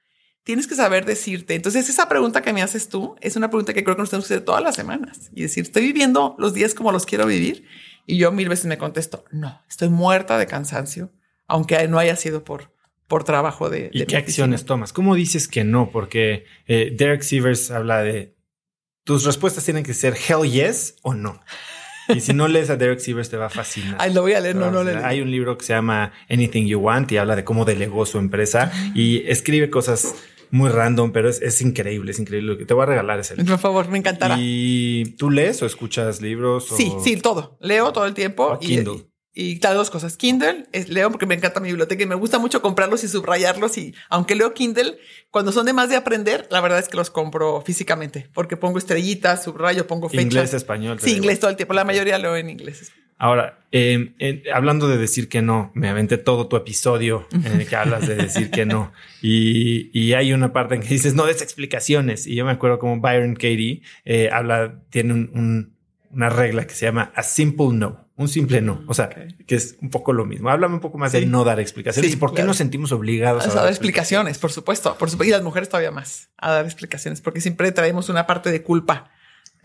tienes 0.46 0.68
que 0.68 0.76
saber 0.76 1.06
decirte. 1.06 1.56
Entonces, 1.56 1.90
esa 1.90 2.08
pregunta 2.08 2.42
que 2.42 2.54
me 2.54 2.62
haces 2.62 2.88
tú 2.88 3.16
es 3.20 3.36
una 3.36 3.50
pregunta 3.50 3.74
que 3.74 3.84
creo 3.84 3.98
que 3.98 4.04
nos 4.04 4.12
tenemos 4.12 4.28
que 4.28 4.36
hacer 4.36 4.46
todas 4.46 4.64
las 4.64 4.76
semanas 4.76 5.32
y 5.34 5.42
decir, 5.42 5.64
¿estoy 5.64 5.82
viviendo 5.84 6.36
los 6.38 6.54
días 6.54 6.74
como 6.74 6.94
los 6.94 7.06
quiero 7.06 7.26
vivir? 7.26 7.66
Y 8.06 8.18
yo 8.18 8.32
mil 8.32 8.48
veces 8.48 8.68
me 8.68 8.78
contesto, 8.78 9.26
no, 9.32 9.62
estoy 9.68 9.90
muerta 9.90 10.38
de 10.38 10.46
cansancio, 10.46 11.12
aunque 11.48 11.88
no 11.88 11.98
haya 11.98 12.16
sido 12.16 12.44
por, 12.44 12.72
por 13.08 13.24
trabajo 13.24 13.72
de... 13.72 13.90
¿Y 13.92 14.06
qué 14.06 14.18
acciones 14.18 14.66
tomas? 14.66 14.94
¿Cómo 14.94 15.16
dices 15.16 15.48
que 15.48 15.64
no? 15.64 15.90
Porque 15.90 16.46
eh, 16.68 16.94
Derek 16.96 17.24
Sievers 17.24 17.72
habla 17.72 18.04
de 18.04 18.36
tus 19.04 19.26
respuestas 19.26 19.66
tienen 19.66 19.84
que 19.84 19.96
ser 19.96 20.16
hell 20.16 20.50
yes 20.50 20.96
o 21.02 21.16
no. 21.16 21.42
Y 22.10 22.22
si 22.22 22.34
no 22.34 22.48
lees 22.48 22.70
a 22.70 22.76
Derek 22.76 23.00
Sievers 23.00 23.32
te 23.32 23.38
va 23.38 23.48
a 23.48 23.50
fascinar. 23.50 23.96
Ay, 23.98 24.14
lo 24.14 24.22
voy 24.22 24.34
a 24.34 24.40
leer, 24.40 24.56
no, 24.56 24.70
no, 24.70 24.84
no. 24.84 25.04
Hay 25.04 25.22
un 25.22 25.32
libro 25.32 25.58
que 25.58 25.66
se 25.66 25.74
llama 25.74 26.14
Anything 26.30 26.68
You 26.68 26.80
Want 26.80 27.12
y 27.12 27.18
habla 27.18 27.36
de 27.36 27.44
cómo 27.44 27.66
delegó 27.66 28.06
su 28.06 28.20
empresa 28.20 28.72
y 28.94 29.28
escribe 29.28 29.72
cosas 29.72 30.14
muy 30.52 30.70
random, 30.70 31.12
pero 31.12 31.30
es, 31.30 31.62
increíble, 31.62 32.12
es 32.12 32.20
increíble. 32.20 32.66
Te 32.66 32.74
voy 32.74 32.84
a 32.84 32.86
regalar 32.88 33.20
ese 33.20 33.36
libro. 33.36 33.54
Por 33.54 33.62
favor, 33.62 33.90
me 33.90 33.98
encantará. 33.98 34.38
¿Y 34.40 35.16
tú 35.18 35.30
lees 35.30 35.62
o 35.62 35.66
escuchas 35.66 36.22
libros? 36.22 36.68
Sí, 36.76 36.94
sí, 37.04 37.18
todo. 37.18 37.58
Leo 37.62 37.92
todo 37.94 38.06
el 38.06 38.14
tiempo. 38.14 38.58
Kindle. 38.60 39.08
Y 39.38 39.60
claro, 39.60 39.80
dos 39.80 39.90
cosas. 39.90 40.16
Kindle, 40.16 40.66
es, 40.72 40.88
leo 40.88 41.12
porque 41.12 41.26
me 41.26 41.36
encanta 41.36 41.60
mi 41.60 41.68
biblioteca 41.68 42.02
y 42.02 42.06
me 42.06 42.16
gusta 42.16 42.40
mucho 42.40 42.62
comprarlos 42.62 43.04
y 43.04 43.10
subrayarlos. 43.10 43.78
Y 43.78 43.94
aunque 44.10 44.34
leo 44.34 44.54
Kindle, 44.54 44.98
cuando 45.30 45.52
son 45.52 45.66
de 45.66 45.74
más 45.74 45.90
de 45.90 45.98
aprender, 45.98 46.48
la 46.52 46.62
verdad 46.62 46.80
es 46.80 46.88
que 46.88 46.96
los 46.96 47.10
compro 47.10 47.62
físicamente 47.62 48.30
porque 48.34 48.56
pongo 48.56 48.78
estrellitas, 48.78 49.44
subrayo, 49.44 49.88
pongo 49.88 50.08
fechas. 50.08 50.24
Inglés, 50.24 50.54
español. 50.54 51.00
Sí, 51.02 51.18
inglés 51.18 51.42
todo 51.42 51.52
el 51.52 51.58
tiempo. 51.58 51.74
La 51.74 51.84
mayoría 51.84 52.18
leo 52.18 52.38
en 52.38 52.50
inglés. 52.50 52.94
Ahora, 53.18 53.60
em, 53.72 54.14
hablando 54.54 54.88
de 54.88 54.98
decir 54.98 55.30
que 55.30 55.42
no, 55.42 55.72
me 55.74 55.88
aventé 55.88 56.18
todo 56.18 56.48
tu 56.48 56.58
episodio 56.58 57.28
en 57.32 57.62
el 57.62 57.68
que 57.68 57.76
hablas 57.76 58.08
de 58.08 58.16
decir 58.16 58.52
que 58.52 58.66
no. 58.66 58.92
Y, 59.22 59.90
y 59.98 60.14
hay 60.14 60.34
una 60.34 60.54
parte 60.54 60.76
en 60.76 60.82
que 60.82 60.90
dices 60.90 61.16
no 61.16 61.26
des 61.26 61.42
explicaciones. 61.42 62.28
Y 62.28 62.36
yo 62.36 62.46
me 62.46 62.52
acuerdo 62.52 62.80
como 62.80 63.00
Byron 63.00 63.36
Katie 63.36 63.82
eh, 64.04 64.30
habla, 64.32 64.82
tiene 64.90 65.14
un, 65.14 65.76
una 66.12 66.30
regla 66.30 66.68
que 66.68 66.74
se 66.74 66.86
llama 66.86 67.12
a 67.16 67.24
simple 67.24 67.68
no 67.72 68.06
un 68.18 68.30
simple 68.30 68.62
no. 68.62 68.84
O 68.88 68.94
sea, 68.94 69.10
que 69.10 69.56
es 69.56 69.76
un 69.82 69.90
poco 69.90 70.14
lo 70.14 70.26
mismo. 70.26 70.50
Háblame 70.50 70.76
un 70.76 70.80
poco 70.80 70.98
más 70.98 71.12
de 71.12 71.26
no 71.26 71.44
dar 71.44 71.60
explicaciones. 71.60 72.14
¿Y 72.14 72.16
por 72.16 72.34
qué 72.34 72.44
nos 72.44 72.58
sentimos 72.58 72.92
obligados 72.92 73.46
a, 73.46 73.54
dar, 73.54 73.68
explicaciones? 73.68 74.38
Por 74.38 74.52
supuesto, 74.52 74.98
por 74.98 75.10
supuesto. 75.10 75.30
Y 75.30 75.32
las 75.32 75.44
mujeres 75.44 75.68
todavía 75.68 75.92
más 75.92 76.30
a 76.38 76.52
dar 76.52 76.66
explicaciones, 76.66 77.20
porque 77.20 77.42
siempre 77.42 77.72
traemos 77.72 78.08
una 78.08 78.26
parte 78.26 78.52
de 78.52 78.64
culpa 78.64 79.12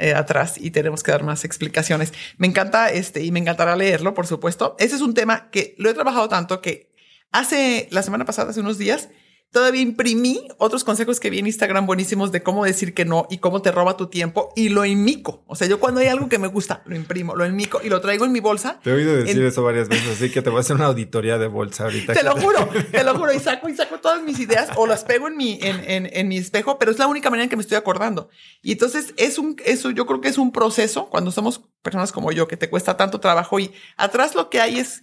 eh, 0.01 0.15
atrás 0.15 0.55
y 0.57 0.71
tenemos 0.71 1.03
que 1.03 1.13
dar 1.13 1.23
más 1.25 1.45
explicaciones. 1.45 2.15
Me 2.39 2.47
encanta 2.47 2.91
este 2.91 3.23
y 3.23 3.33
me 3.33 3.39
encantará 3.39 3.77
leerlo, 3.77 4.15
por 4.15 4.27
supuesto. 4.27 4.75
Ese 4.79 4.97
es 4.97 5.03
un 5.03 5.13
tema 5.13 5.51
que 5.51 5.75
lo 5.77 5.91
he 5.91 5.95
trabajado 5.95 6.29
tanto 6.29 6.63
que 6.63 6.91
hace 7.33 7.87
la 7.91 8.03
semana 8.03 8.25
pasada, 8.25 8.51
hace 8.51 8.61
unos 8.61 8.79
días, 8.79 9.11
Todavía 9.53 9.83
imprimí 9.83 10.47
otros 10.59 10.85
consejos 10.85 11.19
que 11.19 11.29
vi 11.29 11.41
en 11.41 11.47
Instagram 11.47 11.85
buenísimos 11.85 12.31
de 12.31 12.41
cómo 12.41 12.65
decir 12.65 12.95
que 12.95 13.05
no 13.05 13.27
y 13.31 13.39
cómo 13.39 13.63
te 13.63 13.73
roba 13.73 13.97
tu 13.97 14.07
tiempo 14.07 14.53
y 14.55 14.69
lo 14.69 14.85
inmico. 14.85 15.43
O 15.49 15.57
sea, 15.57 15.67
yo 15.67 15.81
cuando 15.81 16.01
hay 16.01 16.07
algo 16.07 16.29
que 16.29 16.39
me 16.39 16.47
gusta, 16.47 16.83
lo 16.87 16.95
imprimo, 16.95 17.35
lo 17.35 17.45
inmico 17.45 17.81
y 17.83 17.89
lo 17.89 18.01
traigo 18.01 18.25
en 18.25 18.31
mi 18.31 18.39
bolsa. 18.39 18.79
Te 18.81 18.91
he 18.91 18.93
oído 18.93 19.17
decir 19.17 19.43
eso 19.43 19.65
varias 19.65 19.89
veces, 19.89 20.09
así 20.09 20.31
que 20.31 20.41
te 20.41 20.51
voy 20.51 20.59
a 20.59 20.61
hacer 20.61 20.77
una 20.77 20.87
auditoría 20.87 21.37
de 21.37 21.49
bolsa 21.49 21.85
ahorita. 21.85 22.13
Te 22.13 22.23
lo 22.23 22.37
juro, 22.41 22.69
te 22.93 23.03
lo 23.03 23.19
juro. 23.19 23.33
Y 23.33 23.41
saco 23.41 23.69
y 23.69 23.75
saco 23.75 23.99
todas 23.99 24.23
mis 24.23 24.39
ideas 24.39 24.71
o 24.77 24.87
las 24.87 25.03
pego 25.03 25.27
en 25.27 25.37
mi, 25.37 25.59
en, 25.63 26.09
en, 26.13 26.29
mi 26.29 26.37
espejo, 26.37 26.79
pero 26.79 26.93
es 26.93 26.99
la 26.99 27.09
única 27.09 27.29
manera 27.29 27.45
en 27.45 27.51
que 27.51 27.57
me 27.57 27.63
estoy 27.63 27.77
acordando. 27.77 28.29
Y 28.63 28.73
entonces 28.73 29.15
es 29.17 29.37
un, 29.37 29.57
eso 29.65 29.91
yo 29.91 30.07
creo 30.07 30.21
que 30.21 30.29
es 30.29 30.39
un 30.39 30.53
proceso 30.53 31.09
cuando 31.11 31.33
somos 31.33 31.61
personas 31.83 32.13
como 32.13 32.31
yo, 32.31 32.47
que 32.47 32.57
te 32.57 32.71
cuesta 32.71 32.97
tanto 32.97 33.19
trabajo 33.19 33.59
y 33.59 33.73
atrás 33.97 34.37
lo 34.37 34.49
que 34.49 34.61
hay 34.61 34.79
es 34.79 35.03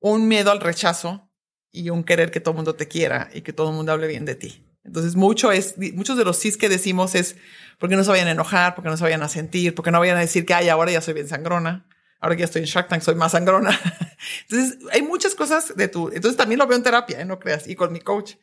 un 0.00 0.26
miedo 0.26 0.50
al 0.50 0.60
rechazo, 0.60 1.28
y 1.74 1.90
un 1.90 2.04
querer 2.04 2.30
que 2.30 2.40
todo 2.40 2.52
el 2.52 2.56
mundo 2.56 2.76
te 2.76 2.88
quiera 2.88 3.28
y 3.34 3.42
que 3.42 3.52
todo 3.52 3.70
el 3.70 3.74
mundo 3.74 3.92
hable 3.92 4.06
bien 4.06 4.24
de 4.24 4.36
ti. 4.36 4.64
Entonces, 4.84 5.16
mucho 5.16 5.50
es, 5.50 5.74
muchos 5.94 6.16
de 6.16 6.24
los 6.24 6.36
sí 6.36 6.56
que 6.56 6.68
decimos 6.68 7.14
es 7.14 7.36
porque 7.78 7.96
no 7.96 8.04
se 8.04 8.10
vayan 8.10 8.28
a 8.28 8.30
enojar, 8.30 8.74
porque 8.74 8.88
no 8.88 8.96
se 8.96 9.02
vayan 9.02 9.22
a 9.22 9.28
sentir, 9.28 9.74
porque 9.74 9.90
no 9.90 9.98
vayan 9.98 10.16
a 10.16 10.20
decir 10.20 10.46
que, 10.46 10.54
ay, 10.54 10.68
ahora 10.68 10.92
ya 10.92 11.00
soy 11.00 11.14
bien 11.14 11.26
sangrona. 11.28 11.86
Ahora 12.20 12.36
que 12.36 12.40
ya 12.40 12.46
estoy 12.46 12.62
en 12.62 12.66
Shark 12.68 12.88
Tank, 12.88 13.02
soy 13.02 13.16
más 13.16 13.32
sangrona. 13.32 13.78
Entonces, 14.48 14.78
hay 14.92 15.02
muchas 15.02 15.34
cosas 15.34 15.76
de 15.76 15.88
tu, 15.88 16.08
entonces 16.08 16.36
también 16.36 16.58
lo 16.58 16.66
veo 16.66 16.76
en 16.76 16.82
terapia, 16.82 17.20
¿eh? 17.20 17.24
no 17.26 17.38
creas, 17.38 17.68
y 17.68 17.74
con 17.74 17.92
mi 17.92 18.00
coach, 18.00 18.36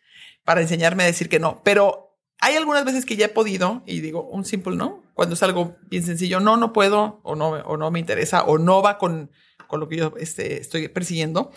para 0.43 0.61
enseñarme 0.61 1.03
a 1.03 1.07
decir 1.07 1.29
que 1.29 1.39
no. 1.39 1.61
Pero 1.63 2.19
hay 2.39 2.55
algunas 2.55 2.85
veces 2.85 3.05
que 3.05 3.15
ya 3.15 3.25
he 3.25 3.29
podido 3.29 3.81
y 3.87 4.01
digo 4.01 4.23
un 4.23 4.45
simple 4.45 4.75
no, 4.75 5.03
cuando 5.15 5.33
es 5.33 5.41
algo 5.41 5.77
bien 5.89 6.03
sencillo, 6.03 6.39
no, 6.39 6.57
no 6.57 6.73
puedo, 6.73 7.21
o 7.23 7.35
no, 7.35 7.49
o 7.49 7.77
no 7.77 7.89
me 7.89 7.99
interesa, 7.99 8.43
o 8.43 8.59
no 8.59 8.83
va 8.83 8.97
con, 8.97 9.31
con 9.67 9.79
lo 9.79 9.87
que 9.87 9.97
yo 9.97 10.13
este, 10.17 10.59
estoy 10.59 10.87
persiguiendo. 10.89 11.51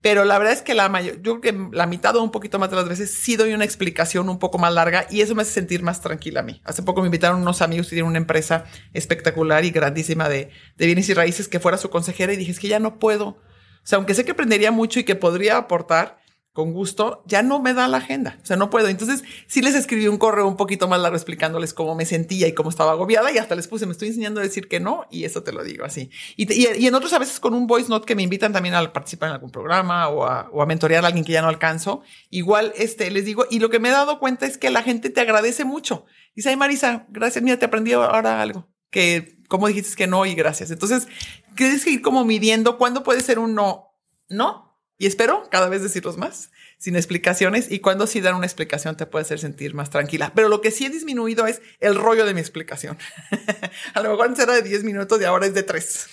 Pero 0.00 0.24
la 0.24 0.38
verdad 0.38 0.54
es 0.54 0.62
que 0.62 0.74
la 0.74 0.88
mayor, 0.88 1.16
yo 1.22 1.40
creo 1.40 1.40
que 1.40 1.76
la 1.76 1.86
mitad 1.86 2.14
o 2.14 2.22
un 2.22 2.30
poquito 2.30 2.60
más 2.60 2.70
de 2.70 2.76
las 2.76 2.88
veces 2.88 3.10
sí 3.10 3.34
doy 3.34 3.52
una 3.52 3.64
explicación 3.64 4.28
un 4.28 4.38
poco 4.38 4.56
más 4.56 4.72
larga 4.72 5.06
y 5.10 5.22
eso 5.22 5.34
me 5.34 5.42
hace 5.42 5.52
sentir 5.52 5.82
más 5.82 6.00
tranquila 6.00 6.40
a 6.40 6.42
mí. 6.44 6.60
Hace 6.64 6.82
poco 6.82 7.00
me 7.00 7.08
invitaron 7.08 7.40
unos 7.40 7.62
amigos 7.62 7.88
que 7.88 7.96
tienen 7.96 8.08
una 8.08 8.18
empresa 8.18 8.64
espectacular 8.92 9.64
y 9.64 9.70
grandísima 9.70 10.28
de, 10.28 10.50
de 10.76 10.86
bienes 10.86 11.08
y 11.08 11.14
raíces 11.14 11.48
que 11.48 11.58
fuera 11.58 11.78
su 11.78 11.90
consejera 11.90 12.32
y 12.32 12.36
dije, 12.36 12.52
es 12.52 12.60
que 12.60 12.68
ya 12.68 12.78
no 12.78 13.00
puedo. 13.00 13.26
O 13.28 13.40
sea, 13.82 13.96
aunque 13.96 14.14
sé 14.14 14.24
que 14.24 14.32
aprendería 14.32 14.70
mucho 14.70 15.00
y 15.00 15.04
que 15.04 15.16
podría 15.16 15.56
aportar, 15.56 16.20
con 16.58 16.72
gusto, 16.72 17.22
ya 17.24 17.44
no 17.44 17.60
me 17.60 17.72
da 17.72 17.86
la 17.86 17.98
agenda. 17.98 18.36
O 18.42 18.44
sea, 18.44 18.56
no 18.56 18.68
puedo. 18.68 18.88
Entonces, 18.88 19.22
sí 19.46 19.62
les 19.62 19.76
escribí 19.76 20.08
un 20.08 20.18
correo 20.18 20.48
un 20.48 20.56
poquito 20.56 20.88
más 20.88 21.00
largo 21.00 21.16
explicándoles 21.16 21.72
cómo 21.72 21.94
me 21.94 22.04
sentía 22.04 22.48
y 22.48 22.52
cómo 22.52 22.68
estaba 22.68 22.90
agobiada 22.90 23.30
y 23.30 23.38
hasta 23.38 23.54
les 23.54 23.68
puse, 23.68 23.86
me 23.86 23.92
estoy 23.92 24.08
enseñando 24.08 24.40
a 24.40 24.42
decir 24.42 24.66
que 24.66 24.80
no 24.80 25.06
y 25.08 25.22
eso 25.22 25.44
te 25.44 25.52
lo 25.52 25.62
digo 25.62 25.84
así. 25.84 26.10
Y, 26.36 26.52
y, 26.52 26.84
en 26.84 26.94
otros 26.96 27.12
a 27.12 27.20
veces 27.20 27.38
con 27.38 27.54
un 27.54 27.68
voice 27.68 27.88
note 27.88 28.06
que 28.06 28.16
me 28.16 28.24
invitan 28.24 28.52
también 28.52 28.74
a 28.74 28.92
participar 28.92 29.28
en 29.28 29.34
algún 29.34 29.52
programa 29.52 30.08
o 30.08 30.24
a, 30.24 30.50
o 30.50 30.60
a 30.60 30.66
mentorear 30.66 31.04
a 31.04 31.06
alguien 31.06 31.24
que 31.24 31.30
ya 31.30 31.42
no 31.42 31.48
alcanzo, 31.48 32.02
igual 32.28 32.72
este, 32.74 33.08
les 33.12 33.24
digo, 33.24 33.46
y 33.48 33.60
lo 33.60 33.70
que 33.70 33.78
me 33.78 33.90
he 33.90 33.92
dado 33.92 34.18
cuenta 34.18 34.44
es 34.44 34.58
que 34.58 34.70
la 34.70 34.82
gente 34.82 35.10
te 35.10 35.20
agradece 35.20 35.64
mucho. 35.64 36.06
Dice, 36.34 36.48
ay 36.48 36.56
Marisa, 36.56 37.06
gracias, 37.10 37.44
mira, 37.44 37.56
te 37.56 37.66
aprendí 37.66 37.92
ahora 37.92 38.42
algo. 38.42 38.66
Que, 38.90 39.38
como 39.46 39.68
dijiste 39.68 39.94
que 39.94 40.08
no 40.08 40.26
y 40.26 40.34
gracias. 40.34 40.72
Entonces, 40.72 41.06
tienes 41.54 41.84
que 41.84 41.90
ir 41.90 42.02
como 42.02 42.24
midiendo 42.24 42.78
cuándo 42.78 43.04
puede 43.04 43.20
ser 43.20 43.38
un 43.38 43.54
no, 43.54 43.92
no, 44.28 44.67
y 44.98 45.06
espero 45.06 45.48
cada 45.50 45.68
vez 45.68 45.82
decirlos 45.82 46.16
más, 46.16 46.50
sin 46.76 46.96
explicaciones. 46.96 47.70
Y 47.70 47.78
cuando 47.78 48.06
sí 48.08 48.20
dan 48.20 48.34
una 48.34 48.46
explicación 48.46 48.96
te 48.96 49.06
puede 49.06 49.22
hacer 49.22 49.38
sentir 49.38 49.72
más 49.72 49.90
tranquila. 49.90 50.32
Pero 50.34 50.48
lo 50.48 50.60
que 50.60 50.72
sí 50.72 50.86
he 50.86 50.90
disminuido 50.90 51.46
es 51.46 51.62
el 51.78 51.94
rollo 51.94 52.26
de 52.26 52.34
mi 52.34 52.40
explicación. 52.40 52.98
a 53.94 54.02
lo 54.02 54.10
mejor 54.10 54.26
antes 54.26 54.42
era 54.42 54.54
de 54.54 54.62
10 54.62 54.82
minutos 54.82 55.20
y 55.20 55.24
ahora 55.24 55.46
es 55.46 55.54
de 55.54 55.62
3. 55.62 56.08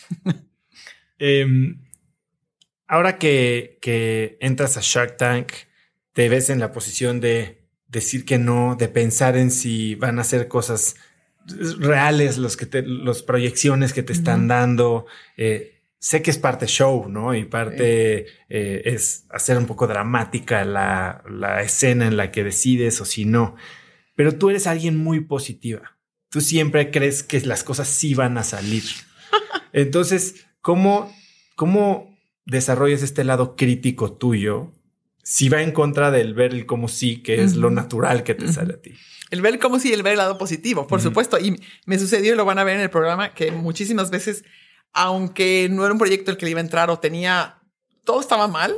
Em, 1.18 1.82
ahora 2.88 3.18
que, 3.18 3.80
que 3.82 4.38
entras 4.41 4.78
a 4.78 4.82
Shark 4.84 5.18
Tank, 5.18 5.53
te 6.14 6.30
ves 6.30 6.49
en 6.49 6.60
la 6.60 6.72
posición 6.72 7.22
de 7.22 7.66
decir 7.88 8.26
que 8.26 8.38
no, 8.38 8.76
de 8.76 8.90
pensar 8.90 9.38
en 9.38 9.49
si 9.49 9.95
van 9.95 10.20
a 10.20 10.22
hacer 10.22 10.48
cosas 10.48 10.95
reales, 11.80 12.38
los 12.38 12.57
que 12.57 12.66
te, 12.66 12.82
los 12.82 13.24
proyecciones 13.24 13.94
que 13.94 14.03
te 14.03 14.14
están 14.14 14.48
dando. 14.48 15.06
Eh, 15.38 15.74
sé 16.06 16.22
que 16.22 16.30
es 16.30 16.38
parte 16.38 16.68
show, 16.68 17.10
¿no? 17.10 17.34
Y 17.34 17.45
parte 17.45 18.27
eh, 18.48 18.82
es 18.86 19.26
hacer 19.32 19.57
un 19.57 19.65
poco 19.65 19.88
dramática 19.88 20.64
la, 20.64 21.23
la, 21.27 21.64
escena 21.64 22.06
en 22.06 22.15
la 22.15 22.30
que 22.30 22.44
decides 22.44 23.02
o 23.02 23.06
si 23.06 23.26
no. 23.26 23.56
Pero 24.15 24.36
tú 24.36 24.52
eres 24.52 24.68
alguien 24.68 24.98
muy 24.98 25.22
positiva. 25.22 25.98
Tú 26.30 26.41
siempre 26.41 26.91
crees 26.91 27.23
que 27.23 27.41
las 27.41 27.64
cosas 27.64 27.88
sí 27.88 28.14
van 28.14 28.38
a 28.38 28.44
salir. 28.44 28.84
Entonces, 29.73 30.45
¿cómo, 30.61 31.11
cómo 31.56 32.15
desarrollas 32.45 33.02
este 33.02 33.23
lado 33.23 33.56
crítico 33.56 34.14
tuyo 34.14 34.73
si 35.23 35.49
va 35.49 35.64
en 35.64 35.72
contra 35.72 36.11
del 36.11 36.36
ver 36.36 36.53
el 36.53 36.68
como 36.68 36.88
sí, 36.88 37.23
que 37.23 37.41
es 37.41 37.56
lo 37.56 37.72
natural 37.72 38.22
que 38.22 38.36
te 38.36 38.48
sale 38.53 38.76
a 38.76 38.80
ti? 38.80 38.94
El 39.32 39.41
ver 39.41 39.57
como 39.57 39.80
sí, 39.80 39.91
el 39.91 40.03
ver 40.03 40.11
el 40.11 40.19
lado 40.19 40.38
positivo, 40.38 40.86
por 40.86 41.02
supuesto. 41.02 41.40
Y 41.40 41.60
me 41.88 41.98
sucedió 41.98 42.34
y 42.34 42.38
lo 42.38 42.45
van 42.45 42.60
a 42.60 42.64
ver 42.64 42.76
en 42.76 42.84
el 42.84 42.91
programa 42.91 43.34
que 43.34 43.52
muchísimas 43.52 44.11
veces 44.11 44.45
aunque 44.96 45.68
no 45.70 45.84
era 45.84 45.94
un 45.94 46.00
proyecto 46.00 46.32
el 46.32 46.38
que 46.38 46.46
le 46.46 46.52
iba 46.52 46.60
a 46.60 46.64
entrar 46.64 46.90
o 46.90 46.98
tenía 46.98 47.62
todo 48.06 48.22
estaba 48.22 48.48
mal. 48.48 48.74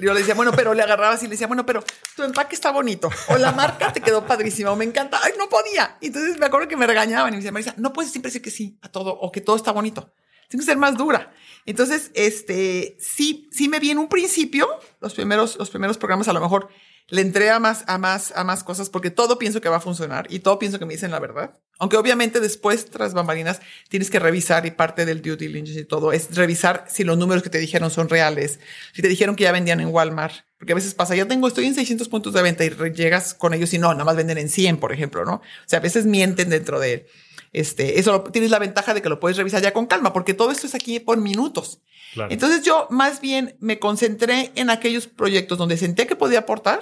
Yo 0.00 0.12
le 0.12 0.20
decía, 0.20 0.34
bueno, 0.34 0.50
pero 0.56 0.74
le 0.74 0.82
agarraba 0.82 1.14
así 1.14 1.26
y 1.26 1.28
le 1.28 1.34
decía, 1.34 1.46
bueno, 1.46 1.64
pero 1.64 1.84
tu 2.16 2.22
empaque 2.22 2.54
está 2.54 2.72
bonito. 2.72 3.10
O 3.28 3.36
la 3.36 3.52
marca 3.52 3.92
te 3.92 4.00
quedó 4.00 4.26
padrísima 4.26 4.72
o 4.72 4.76
me 4.76 4.84
encanta. 4.84 5.20
Ay, 5.22 5.32
no 5.38 5.48
podía. 5.48 5.98
Entonces 6.00 6.38
me 6.38 6.46
acuerdo 6.46 6.66
que 6.68 6.76
me 6.76 6.86
regañaban 6.86 7.28
y 7.28 7.32
me 7.32 7.36
decían, 7.36 7.54
Marisa, 7.54 7.74
no 7.76 7.92
puedes 7.92 8.10
siempre 8.10 8.30
decir 8.30 8.42
que 8.42 8.50
sí 8.50 8.78
a 8.82 8.88
todo 8.88 9.12
o 9.12 9.30
que 9.30 9.40
todo 9.40 9.56
está 9.56 9.70
bonito. 9.72 10.12
Tienes 10.48 10.66
que 10.66 10.72
ser 10.72 10.78
más 10.78 10.96
dura. 10.96 11.32
Entonces, 11.64 12.10
este, 12.14 12.96
sí, 12.98 13.48
sí 13.52 13.68
me 13.68 13.78
vi 13.78 13.90
en 13.90 13.98
un 13.98 14.08
principio, 14.08 14.68
los 15.00 15.14
primeros, 15.14 15.56
los 15.56 15.70
primeros 15.70 15.96
programas 15.96 16.28
a 16.28 16.32
lo 16.32 16.40
mejor 16.40 16.68
le 17.08 17.20
entré 17.20 17.50
a 17.50 17.58
más, 17.58 17.84
a 17.86 17.98
más, 17.98 18.32
a 18.36 18.44
más 18.44 18.64
cosas 18.64 18.90
porque 18.90 19.10
todo 19.10 19.38
pienso 19.38 19.60
que 19.60 19.68
va 19.68 19.76
a 19.76 19.80
funcionar 19.80 20.26
y 20.30 20.40
todo 20.40 20.58
pienso 20.58 20.78
que 20.78 20.86
me 20.86 20.94
dicen 20.94 21.10
la 21.10 21.20
verdad. 21.20 21.58
Aunque 21.78 21.96
obviamente 21.96 22.40
después, 22.40 22.86
tras 22.86 23.12
bambalinas, 23.12 23.60
tienes 23.88 24.08
que 24.08 24.18
revisar 24.18 24.66
y 24.66 24.70
parte 24.70 25.04
del 25.04 25.20
due 25.20 25.36
diligence 25.36 25.80
y 25.80 25.84
todo 25.84 26.12
es 26.12 26.34
revisar 26.34 26.84
si 26.88 27.04
los 27.04 27.18
números 27.18 27.42
que 27.42 27.50
te 27.50 27.58
dijeron 27.58 27.90
son 27.90 28.08
reales, 28.08 28.60
si 28.92 29.02
te 29.02 29.08
dijeron 29.08 29.36
que 29.36 29.44
ya 29.44 29.52
vendían 29.52 29.80
en 29.80 29.88
Walmart, 29.88 30.44
porque 30.58 30.72
a 30.72 30.76
veces 30.76 30.94
pasa, 30.94 31.16
ya 31.16 31.26
tengo, 31.26 31.48
estoy 31.48 31.66
en 31.66 31.74
600 31.74 32.08
puntos 32.08 32.32
de 32.34 32.42
venta 32.42 32.64
y 32.64 32.70
llegas 32.92 33.34
con 33.34 33.52
ellos 33.52 33.74
y 33.74 33.78
no, 33.78 33.92
nada 33.92 34.04
más 34.04 34.16
venden 34.16 34.38
en 34.38 34.48
100, 34.48 34.78
por 34.78 34.92
ejemplo, 34.92 35.24
¿no? 35.24 35.34
O 35.34 35.66
sea, 35.66 35.80
a 35.80 35.82
veces 35.82 36.06
mienten 36.06 36.50
dentro 36.50 36.78
de 36.78 37.08
este, 37.52 37.98
eso 38.00 38.22
tienes 38.22 38.50
la 38.50 38.58
ventaja 38.58 38.94
de 38.94 39.02
que 39.02 39.10
lo 39.10 39.20
puedes 39.20 39.36
revisar 39.36 39.60
ya 39.60 39.72
con 39.72 39.86
calma, 39.86 40.12
porque 40.12 40.34
todo 40.34 40.50
esto 40.50 40.66
es 40.66 40.74
aquí 40.74 41.00
por 41.00 41.18
minutos. 41.18 41.80
Entonces 42.28 42.62
yo 42.62 42.86
más 42.90 43.20
bien 43.20 43.56
me 43.60 43.78
concentré 43.78 44.52
en 44.54 44.70
aquellos 44.70 45.06
proyectos 45.06 45.58
donde 45.58 45.76
senté 45.76 46.06
que 46.06 46.16
podía 46.16 46.40
aportar 46.40 46.80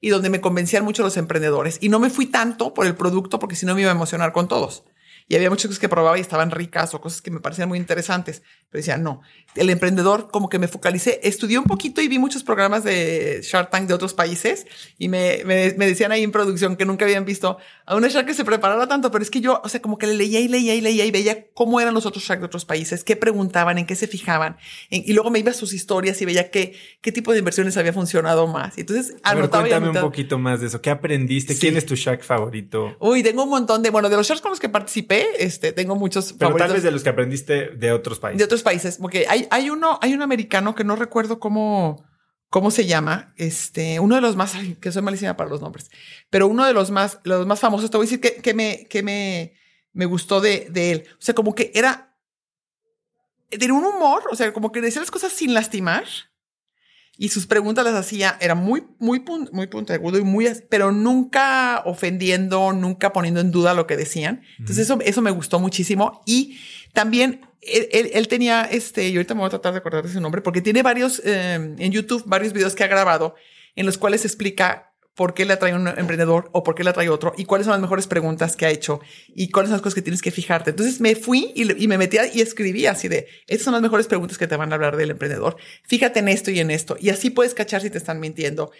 y 0.00 0.08
donde 0.08 0.30
me 0.30 0.40
convencían 0.40 0.84
mucho 0.84 1.02
los 1.02 1.16
emprendedores. 1.16 1.78
Y 1.80 1.88
no 1.88 1.98
me 1.98 2.10
fui 2.10 2.26
tanto 2.26 2.74
por 2.74 2.86
el 2.86 2.94
producto 2.94 3.38
porque 3.38 3.56
si 3.56 3.66
no 3.66 3.74
me 3.74 3.82
iba 3.82 3.90
a 3.90 3.94
emocionar 3.94 4.32
con 4.32 4.48
todos 4.48 4.84
y 5.26 5.36
había 5.36 5.48
muchas 5.50 5.66
cosas 5.66 5.80
que 5.80 5.88
probaba 5.88 6.18
y 6.18 6.20
estaban 6.20 6.50
ricas 6.50 6.94
o 6.94 7.00
cosas 7.00 7.22
que 7.22 7.30
me 7.30 7.40
parecían 7.40 7.68
muy 7.68 7.78
interesantes. 7.78 8.42
Pero 8.70 8.80
decía, 8.80 8.98
no, 8.98 9.22
el 9.54 9.70
emprendedor 9.70 10.30
como 10.30 10.48
que 10.48 10.58
me 10.58 10.68
focalicé, 10.68 11.20
estudié 11.22 11.58
un 11.58 11.64
poquito 11.64 12.02
y 12.02 12.08
vi 12.08 12.18
muchos 12.18 12.42
programas 12.42 12.84
de 12.84 13.40
Shark 13.42 13.70
Tank 13.70 13.88
de 13.88 13.94
otros 13.94 14.12
países 14.14 14.66
y 14.98 15.08
me, 15.08 15.42
me, 15.44 15.72
decían 15.72 16.12
ahí 16.12 16.22
en 16.22 16.32
producción 16.32 16.76
que 16.76 16.84
nunca 16.84 17.04
habían 17.04 17.24
visto 17.24 17.56
a 17.86 17.96
una 17.96 18.08
Shark 18.08 18.26
que 18.26 18.34
se 18.34 18.44
preparara 18.44 18.86
tanto, 18.86 19.10
pero 19.10 19.22
es 19.22 19.30
que 19.30 19.40
yo, 19.40 19.60
o 19.64 19.68
sea, 19.68 19.80
como 19.80 19.96
que 19.96 20.06
le 20.06 20.14
leía 20.14 20.40
y 20.40 20.48
leía 20.48 20.74
y 20.74 20.80
leía 20.80 21.04
y 21.04 21.10
veía 21.10 21.46
cómo 21.54 21.80
eran 21.80 21.94
los 21.94 22.04
otros 22.06 22.24
Shark 22.24 22.40
de 22.40 22.46
otros 22.46 22.64
países, 22.64 23.04
qué 23.04 23.16
preguntaban, 23.16 23.78
en 23.78 23.86
qué 23.86 23.94
se 23.94 24.06
fijaban. 24.06 24.56
y 24.90 25.12
luego 25.12 25.30
me 25.30 25.38
iba 25.38 25.50
a 25.50 25.54
sus 25.54 25.72
historias 25.72 26.20
y 26.20 26.24
veía 26.24 26.50
qué, 26.50 26.74
qué 27.00 27.12
tipo 27.12 27.32
de 27.32 27.38
inversiones 27.38 27.76
había 27.76 27.92
funcionado 27.92 28.46
más. 28.46 28.76
Entonces 28.78 29.16
anotaba 29.22 29.62
cuéntame 29.62 29.88
un 29.88 30.04
poquito 30.04 30.38
más 30.38 30.60
de 30.60 30.66
eso. 30.66 30.80
¿Qué 30.80 30.90
aprendiste? 30.90 31.56
¿Quién 31.56 31.76
es 31.76 31.86
tu 31.86 31.94
Shark 31.94 32.22
favorito? 32.22 32.96
Uy, 33.00 33.22
tengo 33.22 33.44
un 33.44 33.50
montón 33.50 33.82
de, 33.82 33.90
bueno, 33.90 34.08
de 34.08 34.16
los 34.16 34.26
Sharks 34.26 34.42
con 34.42 34.50
los 34.50 34.60
que 34.60 34.68
participé, 34.68 35.13
este, 35.38 35.72
tengo 35.72 35.96
muchos 35.96 36.34
Pero 36.34 36.54
tal 36.56 36.72
vez 36.72 36.82
de 36.82 36.90
los 36.90 37.02
que 37.02 37.08
aprendiste 37.08 37.70
de 37.70 37.92
otros 37.92 38.18
países. 38.18 38.38
De 38.38 38.44
otros 38.44 38.62
países, 38.62 38.98
porque 38.98 39.26
hay, 39.28 39.46
hay 39.50 39.70
uno, 39.70 39.98
hay 40.02 40.14
un 40.14 40.22
americano 40.22 40.74
que 40.74 40.84
no 40.84 40.96
recuerdo 40.96 41.40
cómo, 41.40 42.04
cómo 42.48 42.70
se 42.70 42.86
llama, 42.86 43.34
este, 43.36 44.00
uno 44.00 44.14
de 44.14 44.20
los 44.20 44.36
más, 44.36 44.54
que 44.80 44.92
soy 44.92 45.02
malísima 45.02 45.36
para 45.36 45.50
los 45.50 45.60
nombres, 45.60 45.90
pero 46.30 46.46
uno 46.46 46.64
de 46.66 46.72
los 46.72 46.90
más, 46.90 47.20
los 47.24 47.46
más 47.46 47.60
famosos, 47.60 47.90
te 47.90 47.96
voy 47.96 48.06
a 48.06 48.08
decir 48.08 48.20
que, 48.20 48.36
que 48.36 48.54
me, 48.54 48.86
que 48.88 49.02
me, 49.02 49.54
me 49.92 50.06
gustó 50.06 50.40
de, 50.40 50.68
de 50.70 50.90
él. 50.90 51.04
O 51.12 51.22
sea, 51.22 51.34
como 51.34 51.54
que 51.54 51.72
era, 51.74 52.16
tenía 53.50 53.74
un 53.74 53.84
humor, 53.84 54.24
o 54.30 54.36
sea, 54.36 54.52
como 54.52 54.72
que 54.72 54.80
decía 54.80 55.00
las 55.00 55.10
cosas 55.10 55.32
sin 55.32 55.54
lastimar 55.54 56.04
y 57.16 57.28
sus 57.28 57.46
preguntas 57.46 57.84
las 57.84 57.94
hacía, 57.94 58.36
era 58.40 58.54
muy, 58.54 58.84
muy, 58.98 59.22
muy 59.52 59.66
puntiagudo 59.68 60.18
y 60.18 60.22
muy, 60.22 60.48
pero 60.68 60.90
nunca 60.90 61.82
ofendiendo, 61.84 62.72
nunca 62.72 63.12
poniendo 63.12 63.40
en 63.40 63.52
duda 63.52 63.74
lo 63.74 63.86
que 63.86 63.96
decían. 63.96 64.42
Entonces 64.58 64.86
eso, 64.86 64.98
eso 65.00 65.22
me 65.22 65.30
gustó 65.30 65.60
muchísimo. 65.60 66.22
Y 66.26 66.58
también 66.92 67.42
él, 67.60 68.10
él, 68.12 68.28
tenía 68.28 68.62
este, 68.62 69.08
y 69.08 69.16
ahorita 69.16 69.34
me 69.34 69.40
voy 69.40 69.46
a 69.46 69.50
tratar 69.50 69.72
de 69.72 69.78
acordar 69.78 70.04
de 70.04 70.12
su 70.12 70.20
nombre, 70.20 70.42
porque 70.42 70.60
tiene 70.60 70.82
varios, 70.82 71.22
eh, 71.24 71.54
en 71.54 71.92
YouTube, 71.92 72.24
varios 72.26 72.52
videos 72.52 72.74
que 72.74 72.82
ha 72.82 72.88
grabado 72.88 73.36
en 73.76 73.86
los 73.86 73.98
cuales 73.98 74.24
explica 74.24 74.93
por 75.14 75.34
qué 75.34 75.44
le 75.44 75.52
atrae 75.52 75.74
un 75.74 75.86
emprendedor 75.86 76.50
o 76.52 76.62
por 76.64 76.74
qué 76.74 76.82
le 76.82 76.90
atrae 76.90 77.08
otro 77.08 77.34
y 77.36 77.44
cuáles 77.44 77.66
son 77.66 77.72
las 77.72 77.80
mejores 77.80 78.06
preguntas 78.06 78.56
que 78.56 78.66
ha 78.66 78.70
hecho 78.70 79.00
y 79.28 79.50
cuáles 79.50 79.68
son 79.68 79.76
las 79.76 79.82
cosas 79.82 79.94
que 79.94 80.02
tienes 80.02 80.22
que 80.22 80.30
fijarte. 80.30 80.70
Entonces 80.70 81.00
me 81.00 81.14
fui 81.14 81.52
y, 81.54 81.86
me 81.86 81.98
metía 81.98 82.26
y 82.32 82.40
escribí 82.40 82.86
así 82.86 83.08
de, 83.08 83.28
estas 83.46 83.64
son 83.64 83.72
las 83.74 83.82
mejores 83.82 84.06
preguntas 84.06 84.38
que 84.38 84.46
te 84.46 84.56
van 84.56 84.72
a 84.72 84.74
hablar 84.74 84.96
del 84.96 85.10
emprendedor. 85.10 85.56
Fíjate 85.84 86.20
en 86.20 86.28
esto 86.28 86.50
y 86.50 86.60
en 86.60 86.70
esto. 86.70 86.96
Y 86.98 87.10
así 87.10 87.30
puedes 87.30 87.54
cachar 87.54 87.80
si 87.80 87.90
te 87.90 87.98
están 87.98 88.18
mintiendo. 88.18 88.72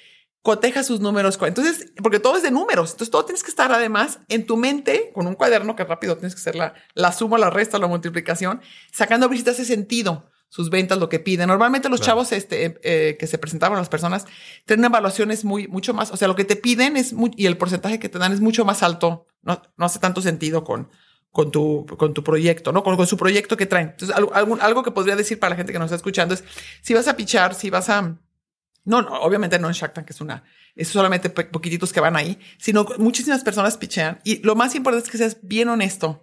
Coteja 0.42 0.82
sus 0.82 1.00
números. 1.00 1.38
Entonces, 1.40 1.92
porque 2.02 2.20
todo 2.20 2.36
es 2.36 2.42
de 2.42 2.50
números. 2.50 2.90
Entonces 2.90 3.10
todo 3.10 3.24
tienes 3.24 3.42
que 3.42 3.50
estar 3.50 3.72
además 3.72 4.18
en 4.28 4.44
tu 4.44 4.56
mente 4.56 5.10
con 5.14 5.26
un 5.26 5.34
cuaderno 5.34 5.76
que 5.76 5.84
rápido 5.84 6.16
tienes 6.16 6.34
que 6.34 6.40
hacer 6.40 6.56
la, 6.56 6.74
la 6.94 7.12
suma, 7.12 7.38
la 7.38 7.48
resta, 7.48 7.78
la 7.78 7.86
multiplicación, 7.86 8.60
sacando 8.92 9.28
visitas 9.28 9.58
ese 9.58 9.72
sentido 9.72 10.30
sus 10.54 10.70
ventas, 10.70 10.98
lo 10.98 11.08
que 11.08 11.18
piden. 11.18 11.48
Normalmente 11.48 11.88
los 11.88 12.00
chavos 12.00 12.30
este, 12.30 12.78
eh, 12.84 13.16
que 13.18 13.26
se 13.26 13.38
presentaban 13.38 13.76
a 13.76 13.80
las 13.80 13.88
personas 13.88 14.24
tienen 14.64 14.84
evaluaciones 14.84 15.44
muy, 15.44 15.66
mucho 15.66 15.92
más, 15.94 16.12
o 16.12 16.16
sea, 16.16 16.28
lo 16.28 16.36
que 16.36 16.44
te 16.44 16.54
piden 16.54 16.96
es 16.96 17.12
muy, 17.12 17.32
y 17.36 17.46
el 17.46 17.56
porcentaje 17.56 17.98
que 17.98 18.08
te 18.08 18.20
dan 18.20 18.32
es 18.32 18.40
mucho 18.40 18.64
más 18.64 18.84
alto. 18.84 19.26
No, 19.42 19.60
no 19.76 19.84
hace 19.84 19.98
tanto 19.98 20.22
sentido 20.22 20.62
con, 20.62 20.90
con 21.32 21.50
tu, 21.50 21.84
con 21.98 22.14
tu 22.14 22.22
proyecto, 22.22 22.70
¿no? 22.70 22.84
Con, 22.84 22.96
con 22.96 23.08
su 23.08 23.16
proyecto 23.16 23.56
que 23.56 23.66
traen. 23.66 23.88
Entonces, 23.88 24.16
algo, 24.16 24.32
algo, 24.32 24.56
algo, 24.60 24.84
que 24.84 24.92
podría 24.92 25.16
decir 25.16 25.40
para 25.40 25.50
la 25.50 25.56
gente 25.56 25.72
que 25.72 25.78
nos 25.80 25.86
está 25.86 25.96
escuchando 25.96 26.34
es, 26.34 26.44
si 26.82 26.94
vas 26.94 27.08
a 27.08 27.16
pichar, 27.16 27.56
si 27.56 27.68
vas 27.68 27.88
a, 27.88 28.16
No, 28.84 29.02
no, 29.02 29.22
obviamente 29.22 29.58
no 29.58 29.66
en 29.66 29.74
Shark 29.74 29.92
Tank, 29.92 30.08
es 30.10 30.20
una, 30.20 30.44
es 30.76 30.86
solamente 30.86 31.30
poquititos 31.30 31.92
que 31.92 31.98
van 31.98 32.14
ahí, 32.14 32.38
sino 32.58 32.86
muchísimas 32.98 33.42
personas 33.42 33.76
pichean. 33.76 34.20
Y 34.22 34.40
lo 34.44 34.54
más 34.54 34.76
importante 34.76 35.06
es 35.06 35.10
que 35.10 35.18
seas 35.18 35.38
bien 35.42 35.68
honesto, 35.68 36.22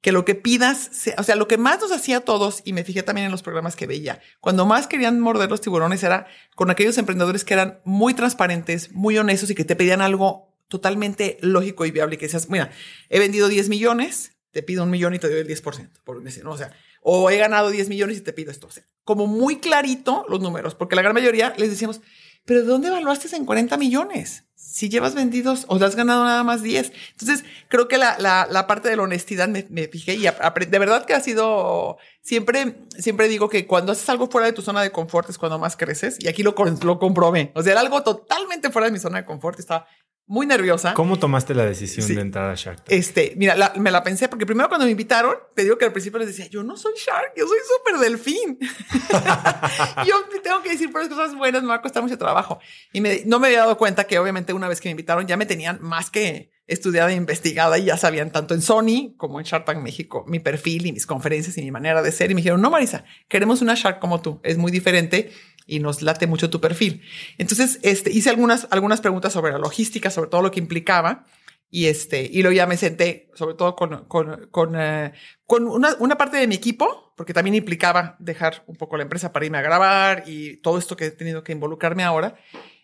que 0.00 0.12
lo 0.12 0.24
que 0.24 0.34
pidas, 0.34 0.90
o 1.18 1.22
sea, 1.22 1.36
lo 1.36 1.46
que 1.46 1.58
más 1.58 1.80
nos 1.80 1.92
hacía 1.92 2.18
a 2.18 2.20
todos, 2.20 2.62
y 2.64 2.72
me 2.72 2.84
fijé 2.84 3.02
también 3.02 3.26
en 3.26 3.32
los 3.32 3.42
programas 3.42 3.76
que 3.76 3.86
veía, 3.86 4.20
cuando 4.40 4.64
más 4.64 4.86
querían 4.86 5.20
morder 5.20 5.50
los 5.50 5.60
tiburones 5.60 6.02
era 6.02 6.26
con 6.54 6.70
aquellos 6.70 6.96
emprendedores 6.98 7.44
que 7.44 7.54
eran 7.54 7.80
muy 7.84 8.14
transparentes, 8.14 8.92
muy 8.92 9.18
honestos 9.18 9.50
y 9.50 9.54
que 9.54 9.64
te 9.64 9.76
pedían 9.76 10.00
algo 10.00 10.50
totalmente 10.68 11.36
lógico 11.42 11.84
y 11.84 11.90
viable, 11.90 12.16
que 12.16 12.26
decías, 12.26 12.48
mira, 12.48 12.70
he 13.08 13.18
vendido 13.18 13.48
10 13.48 13.68
millones, 13.68 14.36
te 14.52 14.62
pido 14.62 14.84
un 14.84 14.90
millón 14.90 15.14
y 15.14 15.18
te 15.18 15.28
doy 15.28 15.40
el 15.40 15.48
10%, 15.48 15.90
por 16.04 16.22
decir. 16.22 16.46
O 16.46 16.56
sea, 16.56 16.72
o 17.02 17.28
he 17.30 17.36
ganado 17.36 17.70
10 17.70 17.88
millones 17.88 18.18
y 18.18 18.20
te 18.20 18.32
pido 18.32 18.50
esto. 18.50 18.68
O 18.68 18.70
sea, 18.70 18.84
como 19.04 19.26
muy 19.26 19.58
clarito 19.58 20.24
los 20.28 20.40
números, 20.40 20.74
porque 20.74 20.96
la 20.96 21.02
gran 21.02 21.14
mayoría 21.14 21.52
les 21.58 21.70
decíamos, 21.70 22.00
pero 22.44 22.60
¿de 22.60 22.66
dónde 22.66 22.88
evaluaste 22.88 23.34
en 23.36 23.44
40 23.44 23.76
millones? 23.76 24.44
Si 24.54 24.88
llevas 24.88 25.14
vendidos 25.14 25.64
o 25.68 25.76
has 25.76 25.96
ganado 25.96 26.24
nada 26.24 26.44
más 26.44 26.62
10. 26.62 26.92
Entonces, 27.12 27.44
creo 27.68 27.88
que 27.88 27.98
la, 27.98 28.18
la, 28.18 28.46
la 28.50 28.66
parte 28.66 28.88
de 28.88 28.96
la 28.96 29.02
honestidad 29.02 29.48
me, 29.48 29.66
me 29.70 29.88
fijé 29.88 30.14
y 30.14 30.22
de 30.22 30.78
verdad 30.78 31.04
que 31.06 31.14
ha 31.14 31.20
sido, 31.20 31.98
siempre, 32.22 32.86
siempre 32.98 33.28
digo 33.28 33.48
que 33.48 33.66
cuando 33.66 33.92
haces 33.92 34.08
algo 34.08 34.28
fuera 34.30 34.46
de 34.46 34.52
tu 34.52 34.62
zona 34.62 34.82
de 34.82 34.92
confort 34.92 35.28
es 35.28 35.38
cuando 35.38 35.58
más 35.58 35.76
creces 35.76 36.16
y 36.20 36.28
aquí 36.28 36.42
lo, 36.42 36.54
lo 36.82 36.98
comprobé. 36.98 37.52
O 37.54 37.62
sea, 37.62 37.72
era 37.72 37.80
algo 37.80 38.02
totalmente 38.02 38.70
fuera 38.70 38.86
de 38.86 38.92
mi 38.92 38.98
zona 38.98 39.18
de 39.18 39.24
confort. 39.24 39.58
Estaba 39.58 39.86
muy 40.30 40.46
nerviosa. 40.46 40.94
¿Cómo 40.94 41.18
tomaste 41.18 41.56
la 41.56 41.66
decisión 41.66 42.06
de 42.06 42.20
entrar 42.20 42.48
a 42.50 42.54
Shark 42.54 42.84
Tank? 42.84 42.86
Este, 42.88 43.34
mira, 43.36 43.72
me 43.74 43.90
la 43.90 44.04
pensé 44.04 44.28
porque 44.28 44.46
primero 44.46 44.68
cuando 44.68 44.84
me 44.84 44.92
invitaron, 44.92 45.34
te 45.56 45.64
digo 45.64 45.76
que 45.76 45.86
al 45.86 45.90
principio 45.90 46.20
les 46.20 46.28
decía, 46.28 46.46
yo 46.46 46.62
no 46.62 46.76
soy 46.76 46.92
Shark, 46.96 47.32
yo 47.36 47.48
soy 47.48 47.58
súper 47.66 47.98
delfín. 47.98 48.56
yo 50.06 50.14
tengo 50.40 50.62
que 50.62 50.70
decir 50.70 50.92
por 50.92 51.08
cosas 51.08 51.34
buenas, 51.34 51.62
me 51.62 51.70
va 51.70 51.74
a 51.74 51.82
costar 51.82 52.04
mucho 52.04 52.16
trabajo. 52.16 52.60
Y 52.92 53.00
no 53.00 53.40
me 53.40 53.48
había 53.48 53.58
dado 53.58 53.76
cuenta 53.76 54.04
que 54.04 54.20
obviamente 54.20 54.52
una 54.52 54.68
vez 54.68 54.80
que 54.80 54.88
me 54.88 54.92
invitaron 54.92 55.26
ya 55.26 55.36
me 55.36 55.46
tenían 55.46 55.80
más 55.82 56.12
que 56.12 56.52
estudiada 56.70 57.10
e 57.10 57.16
investigada 57.16 57.78
y 57.78 57.86
ya 57.86 57.96
sabían 57.96 58.30
tanto 58.30 58.54
en 58.54 58.62
Sony 58.62 59.14
como 59.16 59.40
en 59.40 59.44
Shark 59.44 59.64
Tank 59.64 59.78
México 59.78 60.24
mi 60.28 60.38
perfil 60.38 60.86
y 60.86 60.92
mis 60.92 61.04
conferencias 61.04 61.58
y 61.58 61.62
mi 61.62 61.70
manera 61.70 62.00
de 62.00 62.12
ser. 62.12 62.30
Y 62.30 62.34
me 62.34 62.40
dijeron, 62.40 62.62
no, 62.62 62.70
Marisa, 62.70 63.04
queremos 63.28 63.60
una 63.60 63.74
Shark 63.74 63.98
como 63.98 64.22
tú. 64.22 64.40
Es 64.44 64.56
muy 64.56 64.70
diferente 64.70 65.32
y 65.66 65.80
nos 65.80 66.02
late 66.02 66.26
mucho 66.26 66.48
tu 66.48 66.60
perfil. 66.60 67.02
Entonces, 67.38 67.78
este, 67.82 68.10
hice 68.10 68.30
algunas, 68.30 68.68
algunas 68.70 69.00
preguntas 69.00 69.32
sobre 69.32 69.52
la 69.52 69.58
logística, 69.58 70.10
sobre 70.10 70.30
todo 70.30 70.42
lo 70.42 70.50
que 70.50 70.60
implicaba. 70.60 71.26
Y 71.72 71.86
este, 71.86 72.22
y 72.22 72.42
luego 72.42 72.56
ya 72.56 72.66
me 72.66 72.76
senté, 72.76 73.30
sobre 73.34 73.54
todo 73.54 73.76
con, 73.76 74.04
con, 74.06 74.48
con, 74.50 74.74
eh, 74.76 75.12
una, 75.46 75.94
una, 76.00 76.18
parte 76.18 76.36
de 76.36 76.48
mi 76.48 76.56
equipo, 76.56 77.12
porque 77.16 77.32
también 77.32 77.54
implicaba 77.54 78.16
dejar 78.18 78.64
un 78.66 78.74
poco 78.74 78.96
la 78.96 79.04
empresa 79.04 79.32
para 79.32 79.46
irme 79.46 79.58
a 79.58 79.62
grabar 79.62 80.24
y 80.26 80.56
todo 80.56 80.78
esto 80.78 80.96
que 80.96 81.06
he 81.06 81.10
tenido 81.12 81.44
que 81.44 81.52
involucrarme 81.52 82.02
ahora. 82.02 82.36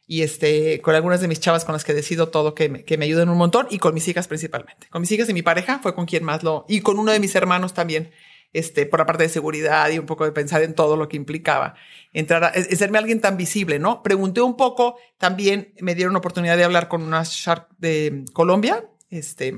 Y 0.06 0.22
este, 0.22 0.80
con 0.80 0.94
algunas 0.94 1.20
de 1.20 1.28
mis 1.28 1.40
chavas 1.40 1.64
con 1.64 1.72
las 1.72 1.84
que 1.84 1.94
decido 1.94 2.28
todo, 2.28 2.54
que 2.54 2.68
me, 2.68 2.84
que 2.84 2.96
me 2.96 3.06
ayuden 3.06 3.28
un 3.28 3.38
montón, 3.38 3.66
y 3.70 3.78
con 3.78 3.94
mis 3.94 4.06
hijas 4.08 4.28
principalmente. 4.28 4.86
Con 4.88 5.00
mis 5.00 5.10
hijas 5.12 5.28
y 5.28 5.34
mi 5.34 5.42
pareja 5.42 5.80
fue 5.80 5.94
con 5.94 6.06
quien 6.06 6.24
más 6.24 6.42
lo, 6.42 6.64
y 6.68 6.80
con 6.80 6.98
uno 6.98 7.12
de 7.12 7.20
mis 7.20 7.34
hermanos 7.34 7.74
también, 7.74 8.10
este, 8.52 8.86
por 8.86 9.00
la 9.00 9.06
parte 9.06 9.24
de 9.24 9.28
seguridad 9.28 9.90
y 9.90 9.98
un 9.98 10.06
poco 10.06 10.24
de 10.24 10.32
pensar 10.32 10.62
en 10.62 10.74
todo 10.74 10.96
lo 10.96 11.08
que 11.08 11.16
implicaba 11.16 11.74
entrar 12.12 12.44
a 12.44 12.52
serme 12.54 12.98
alguien 12.98 13.20
tan 13.20 13.36
visible, 13.36 13.78
¿no? 13.78 14.02
Pregunté 14.02 14.40
un 14.40 14.56
poco, 14.56 14.96
también 15.18 15.74
me 15.80 15.94
dieron 15.94 16.16
oportunidad 16.16 16.56
de 16.56 16.64
hablar 16.64 16.88
con 16.88 17.02
una 17.02 17.22
Shark 17.24 17.68
de 17.78 18.24
Colombia, 18.32 18.88
este, 19.10 19.54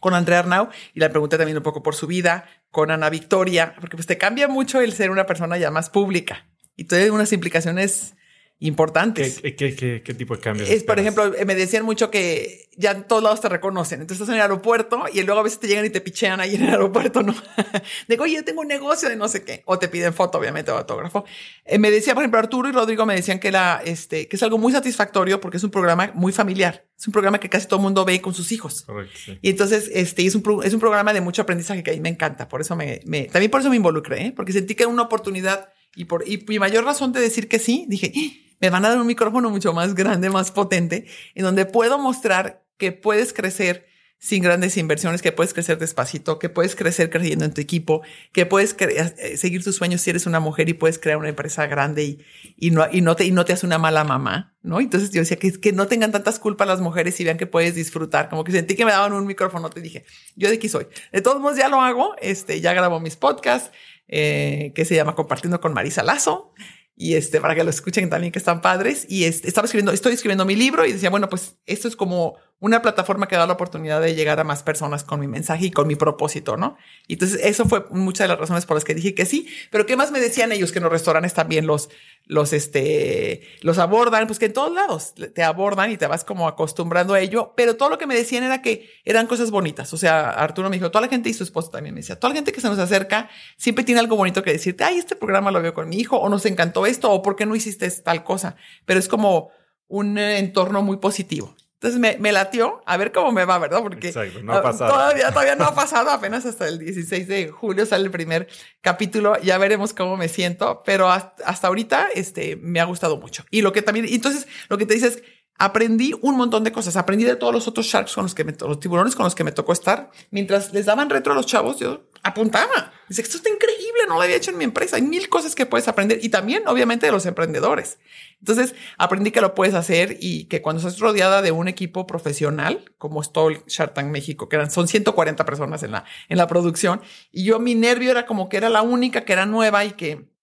con 0.00 0.14
Andrea 0.14 0.40
Arnau, 0.40 0.70
y 0.94 1.00
le 1.00 1.10
pregunté 1.10 1.36
también 1.36 1.56
un 1.56 1.62
poco 1.62 1.82
por 1.82 1.94
su 1.94 2.06
vida, 2.06 2.46
con 2.70 2.90
Ana 2.90 3.10
Victoria, 3.10 3.74
porque 3.80 3.96
pues 3.96 4.06
te 4.06 4.18
cambia 4.18 4.48
mucho 4.48 4.80
el 4.80 4.92
ser 4.92 5.10
una 5.10 5.26
persona 5.26 5.56
ya 5.56 5.70
más 5.70 5.88
pública 5.88 6.46
y 6.74 6.84
tiene 6.84 7.10
unas 7.10 7.32
implicaciones 7.32 8.14
importantes. 8.58 9.40
¿Qué, 9.40 9.54
qué, 9.54 10.02
qué, 10.02 10.14
tipo 10.14 10.34
de 10.34 10.40
cambios? 10.40 10.70
Es, 10.70 10.82
por 10.82 10.98
ejemplo, 10.98 11.32
me 11.44 11.54
decían 11.54 11.84
mucho 11.84 12.10
que 12.10 12.68
ya 12.76 12.92
en 12.92 13.04
todos 13.04 13.22
lados 13.22 13.40
te 13.40 13.48
reconocen. 13.48 14.00
Entonces 14.00 14.22
estás 14.22 14.30
en 14.30 14.36
el 14.36 14.42
aeropuerto 14.42 15.04
y 15.12 15.22
luego 15.22 15.40
a 15.40 15.42
veces 15.44 15.60
te 15.60 15.66
llegan 15.66 15.84
y 15.84 15.90
te 15.90 16.00
pichean 16.00 16.40
ahí 16.40 16.54
en 16.54 16.64
el 16.64 16.70
aeropuerto, 16.70 17.22
¿no? 17.22 17.34
Digo, 18.08 18.24
oye, 18.24 18.36
yo 18.36 18.44
tengo 18.44 18.62
un 18.62 18.68
negocio 18.68 19.08
de 19.08 19.16
no 19.16 19.28
sé 19.28 19.44
qué. 19.44 19.62
O 19.66 19.78
te 19.78 19.88
piden 19.88 20.14
foto, 20.14 20.38
obviamente, 20.38 20.70
o 20.70 20.78
autógrafo. 20.78 21.24
Eh, 21.64 21.78
me 21.78 21.90
decía, 21.90 22.14
por 22.14 22.22
ejemplo, 22.22 22.38
Arturo 22.38 22.68
y 22.68 22.72
Rodrigo 22.72 23.04
me 23.04 23.14
decían 23.14 23.38
que, 23.38 23.48
era, 23.48 23.82
este, 23.84 24.26
que 24.26 24.36
es 24.36 24.42
algo 24.42 24.56
muy 24.56 24.72
satisfactorio 24.72 25.40
porque 25.40 25.58
es 25.58 25.64
un 25.64 25.70
programa 25.70 26.10
muy 26.14 26.32
familiar. 26.32 26.86
Es 26.98 27.06
un 27.06 27.12
programa 27.12 27.38
que 27.38 27.50
casi 27.50 27.66
todo 27.66 27.78
el 27.78 27.82
mundo 27.82 28.06
ve 28.06 28.22
con 28.22 28.32
sus 28.32 28.52
hijos. 28.52 28.82
Correcto, 28.82 29.32
Y 29.42 29.50
entonces, 29.50 29.90
este, 29.92 30.24
es 30.24 30.34
un, 30.34 30.62
es 30.64 30.72
un 30.72 30.80
programa 30.80 31.12
de 31.12 31.20
mucho 31.20 31.42
aprendizaje 31.42 31.82
que 31.82 31.90
a 31.90 31.94
mí 31.94 32.00
me 32.00 32.08
encanta. 32.08 32.48
Por 32.48 32.62
eso 32.62 32.74
me, 32.74 33.00
me 33.04 33.24
también 33.24 33.50
por 33.50 33.60
eso 33.60 33.68
me 33.68 33.76
involucré, 33.76 34.26
¿eh? 34.26 34.32
porque 34.34 34.52
sentí 34.52 34.74
que 34.74 34.84
era 34.84 34.92
una 34.92 35.02
oportunidad 35.02 35.68
y 35.94 36.04
por, 36.04 36.28
y 36.28 36.44
mi 36.46 36.58
mayor 36.58 36.84
razón 36.84 37.12
de 37.12 37.20
decir 37.20 37.48
que 37.48 37.58
sí, 37.58 37.86
dije, 37.88 38.12
me 38.60 38.70
van 38.70 38.84
a 38.84 38.90
dar 38.90 38.98
un 38.98 39.06
micrófono 39.06 39.50
mucho 39.50 39.72
más 39.72 39.94
grande, 39.94 40.30
más 40.30 40.50
potente, 40.50 41.06
en 41.34 41.44
donde 41.44 41.66
puedo 41.66 41.98
mostrar 41.98 42.64
que 42.78 42.92
puedes 42.92 43.32
crecer 43.32 43.86
sin 44.18 44.42
grandes 44.42 44.76
inversiones, 44.76 45.20
que 45.20 45.30
puedes 45.30 45.52
crecer 45.52 45.78
despacito, 45.78 46.38
que 46.38 46.48
puedes 46.48 46.74
crecer 46.74 47.10
creyendo 47.10 47.44
en 47.44 47.52
tu 47.52 47.60
equipo, 47.60 48.02
que 48.32 48.46
puedes 48.46 48.74
eh, 48.80 49.36
seguir 49.36 49.62
tus 49.62 49.76
sueños 49.76 50.00
si 50.00 50.10
eres 50.10 50.26
una 50.26 50.40
mujer 50.40 50.68
y 50.68 50.74
puedes 50.74 50.98
crear 50.98 51.18
una 51.18 51.28
empresa 51.28 51.66
grande 51.66 52.04
y, 52.04 52.24
y, 52.56 52.70
no, 52.70 52.86
y, 52.90 53.02
no, 53.02 53.14
te, 53.14 53.24
y 53.24 53.30
no 53.30 53.44
te 53.44 53.52
hace 53.52 53.66
una 53.66 53.78
mala 53.78 54.04
mamá, 54.04 54.56
¿no? 54.62 54.80
Entonces 54.80 55.10
yo 55.10 55.20
decía 55.20 55.38
que, 55.38 55.52
que 55.52 55.72
no 55.72 55.86
tengan 55.86 56.12
tantas 56.12 56.38
culpas 56.38 56.66
las 56.66 56.80
mujeres 56.80 57.20
y 57.20 57.24
vean 57.24 57.36
que 57.36 57.46
puedes 57.46 57.74
disfrutar, 57.74 58.30
como 58.30 58.42
que 58.42 58.52
sentí 58.52 58.74
que 58.74 58.86
me 58.86 58.92
daban 58.92 59.12
un 59.12 59.26
micrófono, 59.26 59.68
te 59.68 59.80
dije, 59.80 60.06
yo 60.34 60.48
de 60.48 60.56
aquí 60.56 60.68
soy. 60.68 60.86
De 61.12 61.20
todos 61.20 61.40
modos 61.40 61.58
ya 61.58 61.68
lo 61.68 61.82
hago, 61.82 62.16
este, 62.20 62.60
ya 62.60 62.72
grabo 62.72 63.00
mis 63.00 63.16
podcasts, 63.16 63.70
eh, 64.08 64.72
que 64.74 64.84
se 64.84 64.94
llama 64.94 65.14
Compartiendo 65.14 65.60
con 65.60 65.74
Marisa 65.74 66.02
Lazo 66.02 66.54
y 66.96 67.14
este, 67.14 67.40
para 67.40 67.54
que 67.54 67.62
lo 67.62 67.70
escuchen 67.70 68.08
también 68.08 68.32
que 68.32 68.38
están 68.38 68.62
padres. 68.62 69.04
Y 69.08 69.24
este, 69.24 69.48
estaba 69.48 69.66
escribiendo, 69.66 69.92
estoy 69.92 70.14
escribiendo 70.14 70.46
mi 70.46 70.56
libro 70.56 70.86
y 70.86 70.92
decía, 70.92 71.10
bueno, 71.10 71.28
pues 71.28 71.56
esto 71.66 71.88
es 71.88 71.94
como 71.94 72.36
una 72.58 72.80
plataforma 72.80 73.28
que 73.28 73.36
da 73.36 73.46
la 73.46 73.52
oportunidad 73.52 74.00
de 74.00 74.14
llegar 74.14 74.40
a 74.40 74.44
más 74.44 74.62
personas 74.62 75.04
con 75.04 75.20
mi 75.20 75.28
mensaje 75.28 75.66
y 75.66 75.70
con 75.70 75.86
mi 75.86 75.94
propósito, 75.94 76.56
¿no? 76.56 76.78
Y 77.06 77.14
entonces 77.14 77.40
eso 77.44 77.66
fue 77.66 77.84
muchas 77.90 78.24
de 78.24 78.28
las 78.28 78.38
razones 78.38 78.64
por 78.64 78.76
las 78.76 78.84
que 78.84 78.94
dije 78.94 79.14
que 79.14 79.26
sí. 79.26 79.46
Pero 79.70 79.84
¿qué 79.84 79.94
más 79.94 80.10
me 80.10 80.20
decían 80.20 80.52
ellos 80.52 80.72
que 80.72 80.78
en 80.78 80.84
los 80.84 80.92
restaurantes 80.92 81.34
también 81.34 81.66
los, 81.66 81.90
los, 82.24 82.54
este, 82.54 83.42
los 83.60 83.78
abordan? 83.78 84.26
Pues 84.26 84.38
que 84.38 84.46
en 84.46 84.54
todos 84.54 84.72
lados 84.72 85.12
te 85.34 85.42
abordan 85.42 85.90
y 85.90 85.98
te 85.98 86.06
vas 86.06 86.24
como 86.24 86.48
acostumbrando 86.48 87.12
a 87.12 87.20
ello. 87.20 87.52
Pero 87.56 87.76
todo 87.76 87.90
lo 87.90 87.98
que 87.98 88.06
me 88.06 88.14
decían 88.14 88.42
era 88.42 88.62
que 88.62 88.88
eran 89.04 89.26
cosas 89.26 89.50
bonitas. 89.50 89.92
O 89.92 89.98
sea, 89.98 90.30
Arturo 90.30 90.70
me 90.70 90.76
dijo, 90.76 90.90
toda 90.90 91.02
la 91.02 91.10
gente 91.10 91.28
y 91.28 91.34
su 91.34 91.44
esposa 91.44 91.70
también 91.70 91.94
me 91.94 92.00
decía, 92.00 92.18
toda 92.18 92.30
la 92.30 92.36
gente 92.36 92.52
que 92.52 92.62
se 92.62 92.68
nos 92.68 92.78
acerca 92.78 93.28
siempre 93.58 93.84
tiene 93.84 94.00
algo 94.00 94.16
bonito 94.16 94.42
que 94.42 94.52
decirte. 94.52 94.82
Ay, 94.82 94.96
este 94.96 95.14
programa 95.14 95.50
lo 95.50 95.60
veo 95.60 95.74
con 95.74 95.90
mi 95.90 95.96
hijo 95.98 96.16
o 96.16 96.30
nos 96.30 96.46
encantó 96.46 96.86
esto 96.86 97.10
o 97.10 97.20
por 97.20 97.36
qué 97.36 97.44
no 97.44 97.54
hiciste 97.54 97.90
tal 97.90 98.24
cosa. 98.24 98.56
Pero 98.86 98.98
es 98.98 99.08
como 99.08 99.50
un 99.88 100.18
entorno 100.18 100.82
muy 100.82 100.96
positivo. 100.96 101.54
Entonces 101.76 102.00
me, 102.00 102.16
me, 102.18 102.32
latió 102.32 102.80
a 102.86 102.96
ver 102.96 103.12
cómo 103.12 103.32
me 103.32 103.44
va, 103.44 103.58
¿verdad? 103.58 103.82
Porque 103.82 104.10
no 104.42 104.54
ha 104.54 104.62
pasado. 104.62 104.94
Todavía, 104.94 105.28
todavía 105.28 105.56
no 105.56 105.64
ha 105.64 105.74
pasado, 105.74 106.10
apenas 106.10 106.46
hasta 106.46 106.66
el 106.68 106.78
16 106.78 107.28
de 107.28 107.48
julio 107.50 107.84
sale 107.84 108.04
el 108.04 108.10
primer 108.10 108.48
capítulo, 108.80 109.38
ya 109.42 109.58
veremos 109.58 109.92
cómo 109.92 110.16
me 110.16 110.28
siento, 110.28 110.82
pero 110.86 111.10
hasta, 111.10 111.66
ahorita 111.66 112.08
este, 112.14 112.56
me 112.56 112.80
ha 112.80 112.84
gustado 112.84 113.18
mucho. 113.18 113.44
Y 113.50 113.60
lo 113.60 113.74
que 113.74 113.82
también, 113.82 114.06
entonces 114.08 114.46
lo 114.70 114.78
que 114.78 114.86
te 114.86 114.94
dices, 114.94 115.22
aprendí 115.58 116.12
un 116.22 116.36
montón 116.36 116.64
de 116.64 116.72
cosas, 116.72 116.96
aprendí 116.96 117.24
de 117.24 117.36
todos 117.36 117.52
los 117.52 117.68
otros 117.68 117.86
sharks 117.86 118.14
con 118.14 118.24
los 118.24 118.34
que 118.34 118.44
me, 118.44 118.52
los 118.58 118.80
tiburones 118.80 119.14
con 119.14 119.24
los 119.24 119.34
que 119.34 119.44
me 119.44 119.52
tocó 119.52 119.72
estar, 119.72 120.10
mientras 120.30 120.72
les 120.72 120.86
daban 120.86 121.10
retro 121.10 121.32
a 121.32 121.36
los 121.36 121.46
chavos, 121.46 121.78
yo 121.78 122.02
apuntaba. 122.22 122.92
Dice, 123.08 123.22
esto 123.22 123.36
está 123.36 123.48
increíble, 123.48 124.00
no 124.08 124.14
lo 124.14 124.22
había 124.22 124.36
hecho 124.36 124.50
en 124.50 124.58
mi 124.58 124.64
empresa. 124.64 124.96
Hay 124.96 125.02
mil 125.02 125.28
cosas 125.28 125.54
que 125.54 125.64
puedes 125.64 125.86
aprender 125.86 126.18
y 126.22 126.28
también, 126.28 126.66
obviamente, 126.66 127.06
de 127.06 127.12
los 127.12 127.24
emprendedores. 127.24 127.98
Entonces, 128.40 128.74
aprendí 128.98 129.30
que 129.30 129.40
lo 129.40 129.54
puedes 129.54 129.74
hacer 129.74 130.18
y 130.20 130.46
que 130.46 130.60
cuando 130.60 130.80
estás 130.80 130.98
rodeada 130.98 131.40
de 131.40 131.52
un 131.52 131.68
equipo 131.68 132.06
profesional, 132.06 132.92
como 132.98 133.22
es 133.22 133.30
todo 133.30 133.50
el 133.50 133.64
Shark 133.66 133.94
Tank 133.94 134.08
México, 134.08 134.48
que 134.48 134.56
eran, 134.56 134.70
son 134.70 134.88
140 134.88 135.44
personas 135.46 135.82
en 135.84 135.92
la, 135.92 136.04
en 136.28 136.36
la 136.36 136.48
producción, 136.48 137.00
y 137.30 137.44
yo 137.44 137.60
mi 137.60 137.76
nervio 137.76 138.10
era 138.10 138.26
como 138.26 138.48
que 138.48 138.56
era 138.56 138.70
la 138.70 138.82
única 138.82 139.24
que 139.24 139.32
era 139.32 139.46
nueva 139.46 139.84
y 139.84 139.92
que 139.92 140.35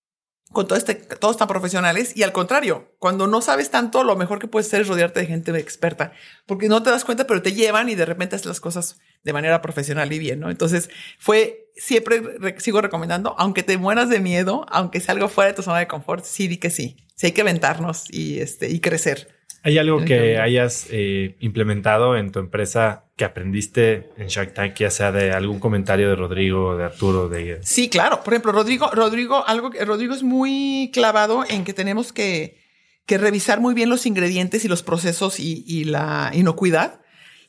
con 0.53 0.67
todo 0.67 0.77
este, 0.77 0.95
todos 0.95 1.35
tan 1.35 1.47
profesionales 1.47 2.15
y 2.15 2.23
al 2.23 2.31
contrario, 2.31 2.93
cuando 2.99 3.27
no 3.27 3.41
sabes 3.41 3.69
tanto, 3.71 4.03
lo 4.03 4.15
mejor 4.15 4.39
que 4.39 4.47
puedes 4.47 4.67
hacer 4.67 4.81
es 4.81 4.87
rodearte 4.87 5.19
de 5.19 5.25
gente 5.25 5.51
experta, 5.57 6.13
porque 6.45 6.69
no 6.69 6.83
te 6.83 6.91
das 6.91 7.03
cuenta, 7.03 7.27
pero 7.27 7.41
te 7.41 7.53
llevan 7.53 7.89
y 7.89 7.95
de 7.95 8.05
repente 8.05 8.35
haces 8.35 8.45
las 8.45 8.61
cosas 8.61 8.97
de 9.23 9.33
manera 9.33 9.61
profesional 9.61 10.13
y 10.13 10.19
bien, 10.19 10.39
¿no? 10.39 10.49
Entonces 10.49 10.89
fue, 11.17 11.71
siempre 11.75 12.21
sigo 12.59 12.81
recomendando, 12.81 13.35
aunque 13.37 13.63
te 13.63 13.77
mueras 13.77 14.09
de 14.09 14.19
miedo, 14.19 14.65
aunque 14.69 15.01
sea 15.01 15.13
algo 15.13 15.27
fuera 15.27 15.49
de 15.49 15.55
tu 15.55 15.63
zona 15.63 15.79
de 15.79 15.87
confort, 15.87 16.23
sí 16.23 16.47
di 16.47 16.57
que 16.57 16.69
sí, 16.69 16.97
sí 17.15 17.27
hay 17.27 17.31
que 17.33 17.41
aventarnos 17.41 18.05
y, 18.09 18.39
este, 18.39 18.69
y 18.69 18.79
crecer. 18.79 19.32
¿Hay 19.65 19.77
algo 19.77 20.03
que 20.03 20.37
hayas 20.39 20.87
eh, 20.91 21.37
implementado 21.39 22.17
en 22.17 22.33
tu 22.33 22.39
empresa 22.39 23.05
que 23.15 23.23
aprendiste 23.23 24.09
en 24.17 24.27
Shark 24.27 24.53
Tank, 24.53 24.75
ya 24.75 24.89
sea 24.89 25.13
de 25.13 25.31
algún 25.31 25.59
comentario 25.59 26.09
de 26.09 26.15
Rodrigo, 26.17 26.75
de 26.75 26.83
Arturo, 26.83 27.29
de... 27.29 27.59
Sí, 27.63 27.89
claro. 27.89 28.23
Por 28.23 28.33
ejemplo, 28.33 28.51
Rodrigo, 28.51 28.89
Rodrigo, 28.91 29.47
algo 29.47 29.69
que 29.71 29.85
Rodrigo 29.85 30.13
es 30.13 30.21
muy 30.21 30.91
clavado 30.93 31.45
en 31.49 31.63
que 31.63 31.71
tenemos 31.71 32.11
que, 32.11 32.57
que 33.05 33.17
revisar 33.17 33.61
muy 33.61 33.73
bien 33.73 33.89
los 33.89 34.05
ingredientes 34.05 34.65
y 34.65 34.67
los 34.67 34.83
procesos 34.83 35.39
y, 35.39 35.63
y 35.65 35.85
la 35.85 36.31
inocuidad. 36.33 36.99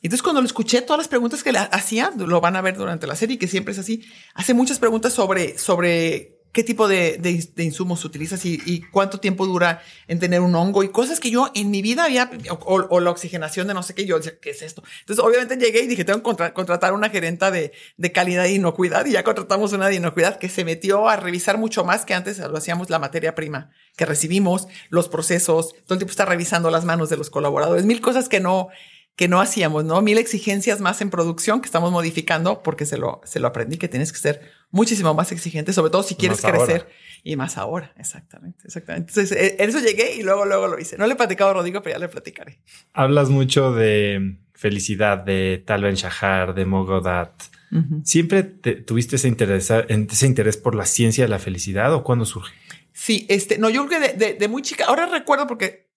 Entonces, 0.01 0.21
cuando 0.21 0.39
lo 0.39 0.47
escuché, 0.47 0.83
todas 0.83 0.99
las 0.99 1.07
preguntas 1.09 1.43
que 1.43 1.51
le 1.51 1.59
hacía, 1.59 2.11
lo 2.15 2.39
van 2.39 2.55
a 2.55 2.61
ver 2.61 2.77
durante 2.77 3.07
la 3.07 3.15
serie, 3.15 3.37
que 3.37 3.47
siempre 3.47 3.73
es 3.73 3.79
así, 3.79 4.05
hace 4.35 4.53
muchas 4.53 4.79
preguntas 4.79 5.11
sobre, 5.11 5.57
sobre 5.57 6.34
qué 6.55 6.63
tipo 6.63 6.87
de, 6.87 7.17
de, 7.17 7.63
insumos 7.65 8.05
utilizas 8.05 8.45
y, 8.45 8.81
cuánto 8.89 9.19
tiempo 9.19 9.45
dura 9.45 9.83
en 10.07 10.19
tener 10.19 10.39
un 10.39 10.55
hongo 10.55 10.83
y 10.83 10.89
cosas 10.89 11.19
que 11.19 11.29
yo 11.29 11.51
en 11.53 11.69
mi 11.69 11.81
vida 11.81 12.05
había, 12.05 12.31
o, 12.49 12.99
la 13.01 13.11
oxigenación 13.11 13.67
de 13.67 13.73
no 13.73 13.83
sé 13.83 13.93
qué, 13.93 14.05
yo 14.05 14.15
decía, 14.15 14.39
¿qué 14.39 14.51
es 14.51 14.61
esto? 14.61 14.81
Entonces, 15.01 15.23
obviamente 15.23 15.57
llegué 15.57 15.81
y 15.81 15.87
dije, 15.87 16.05
tengo 16.05 16.23
que 16.23 16.53
contratar 16.53 16.93
una 16.93 17.09
gerenta 17.09 17.51
de, 17.51 17.73
de 17.97 18.11
calidad 18.13 18.45
e 18.45 18.53
inocuidad 18.53 19.05
y 19.05 19.11
ya 19.11 19.23
contratamos 19.25 19.73
una 19.73 19.89
de 19.89 19.95
inocuidad 19.95 20.39
que 20.39 20.47
se 20.47 20.63
metió 20.63 21.09
a 21.09 21.17
revisar 21.17 21.57
mucho 21.57 21.83
más 21.83 22.05
que 22.05 22.13
antes 22.13 22.39
lo 22.39 22.55
hacíamos 22.55 22.89
la 22.89 22.99
materia 22.99 23.35
prima 23.35 23.71
que 23.97 24.05
recibimos, 24.05 24.69
los 24.89 25.09
procesos, 25.09 25.73
todo 25.85 25.95
el 25.95 25.99
tiempo 25.99 26.11
está 26.11 26.23
revisando 26.23 26.71
las 26.71 26.85
manos 26.85 27.09
de 27.09 27.17
los 27.17 27.29
colaboradores, 27.29 27.83
mil 27.83 27.99
cosas 27.99 28.29
que 28.29 28.39
no, 28.39 28.69
que 29.17 29.27
no 29.27 29.41
hacíamos, 29.41 29.83
¿no? 29.83 30.01
Mil 30.01 30.17
exigencias 30.17 30.79
más 30.79 31.01
en 31.01 31.09
producción 31.09 31.59
que 31.59 31.65
estamos 31.65 31.91
modificando 31.91 32.63
porque 32.63 32.85
se 32.85 32.97
lo, 32.97 33.19
se 33.25 33.41
lo 33.41 33.47
aprendí 33.47 33.77
que 33.77 33.89
tienes 33.89 34.13
que 34.13 34.19
ser 34.19 34.51
muchísimo 34.71 35.13
más 35.13 35.31
exigente, 35.31 35.73
sobre 35.73 35.91
todo 35.91 36.03
si 36.03 36.15
quieres 36.15 36.41
crecer 36.41 36.87
y 37.23 37.35
más 37.35 37.57
ahora. 37.57 37.93
Exactamente, 37.97 38.63
exactamente. 38.65 39.11
Entonces, 39.11 39.55
en 39.59 39.69
eso 39.69 39.79
llegué 39.79 40.15
y 40.15 40.23
luego, 40.23 40.45
luego 40.45 40.67
lo 40.67 40.79
hice. 40.79 40.97
No 40.97 41.07
le 41.07 41.13
he 41.13 41.15
platicado 41.15 41.51
a 41.51 41.53
Rodrigo, 41.53 41.81
pero 41.81 41.95
ya 41.95 41.99
le 41.99 42.09
platicaré. 42.09 42.59
Hablas 42.93 43.29
mucho 43.29 43.73
de 43.73 44.37
felicidad, 44.53 45.17
de 45.19 45.63
Tal 45.65 45.83
Ben 45.83 45.95
Shahar, 45.95 46.53
de 46.53 46.65
Mogodat. 46.65 47.33
¿Siempre 48.03 48.43
tuviste 48.43 49.17
ese 49.17 49.27
interés, 49.27 49.69
ese 49.69 50.25
interés 50.25 50.55
por 50.55 50.75
la 50.75 50.85
ciencia 50.85 51.25
de 51.25 51.29
la 51.29 51.39
felicidad 51.39 51.93
o 51.93 52.03
cuándo 52.03 52.23
surge? 52.23 52.53
Sí, 52.93 53.25
este, 53.27 53.57
no, 53.57 53.69
yo 53.69 53.85
creo 53.85 54.01
que 54.01 54.13
de, 54.13 54.33
de 54.35 54.47
muy 54.47 54.61
chica, 54.61 54.85
ahora 54.85 55.07
recuerdo 55.07 55.45
porque 55.45 55.89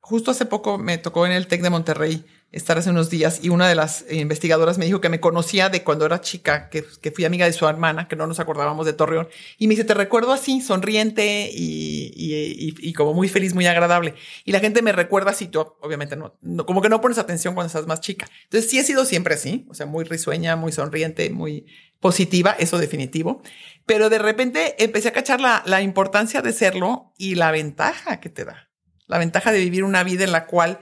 justo 0.00 0.30
hace 0.30 0.46
poco 0.46 0.78
me 0.78 0.96
tocó 0.96 1.26
en 1.26 1.32
el 1.32 1.46
TEC 1.46 1.60
de 1.60 1.70
Monterrey 1.70 2.24
estar 2.54 2.78
hace 2.78 2.90
unos 2.90 3.10
días 3.10 3.40
y 3.42 3.48
una 3.48 3.68
de 3.68 3.74
las 3.74 4.04
investigadoras 4.10 4.78
me 4.78 4.86
dijo 4.86 5.00
que 5.00 5.08
me 5.08 5.20
conocía 5.20 5.68
de 5.68 5.82
cuando 5.82 6.06
era 6.06 6.20
chica, 6.20 6.70
que, 6.70 6.84
que 7.02 7.10
fui 7.10 7.24
amiga 7.24 7.46
de 7.46 7.52
su 7.52 7.66
hermana, 7.66 8.06
que 8.08 8.16
no 8.16 8.26
nos 8.26 8.40
acordábamos 8.40 8.86
de 8.86 8.92
Torreón. 8.92 9.28
Y 9.58 9.66
me 9.66 9.72
dice, 9.72 9.84
te 9.84 9.94
recuerdo 9.94 10.32
así, 10.32 10.60
sonriente 10.60 11.50
y, 11.52 12.12
y, 12.14 12.92
como 12.92 13.12
muy 13.12 13.28
feliz, 13.28 13.54
muy 13.54 13.66
agradable. 13.66 14.14
Y 14.44 14.52
la 14.52 14.60
gente 14.60 14.82
me 14.82 14.92
recuerda 14.92 15.32
así, 15.32 15.48
tú 15.48 15.60
obviamente 15.80 16.16
no, 16.16 16.36
no, 16.42 16.64
como 16.64 16.80
que 16.80 16.88
no 16.88 17.00
pones 17.00 17.18
atención 17.18 17.54
cuando 17.54 17.66
estás 17.66 17.86
más 17.86 18.00
chica. 18.00 18.26
Entonces 18.44 18.70
sí 18.70 18.78
he 18.78 18.84
sido 18.84 19.04
siempre 19.04 19.34
así, 19.34 19.66
o 19.68 19.74
sea, 19.74 19.86
muy 19.86 20.04
risueña, 20.04 20.56
muy 20.56 20.70
sonriente, 20.70 21.28
muy 21.30 21.66
positiva, 22.00 22.54
eso 22.58 22.78
definitivo. 22.78 23.42
Pero 23.84 24.10
de 24.10 24.18
repente 24.18 24.82
empecé 24.82 25.08
a 25.08 25.12
cachar 25.12 25.40
la, 25.40 25.62
la 25.66 25.82
importancia 25.82 26.40
de 26.40 26.52
serlo 26.52 27.12
y 27.18 27.34
la 27.34 27.50
ventaja 27.50 28.20
que 28.20 28.28
te 28.28 28.44
da 28.44 28.70
la 29.06 29.18
ventaja 29.18 29.52
de 29.52 29.58
vivir 29.58 29.84
una 29.84 30.02
vida 30.02 30.24
en 30.24 30.32
la 30.32 30.46
cual 30.46 30.80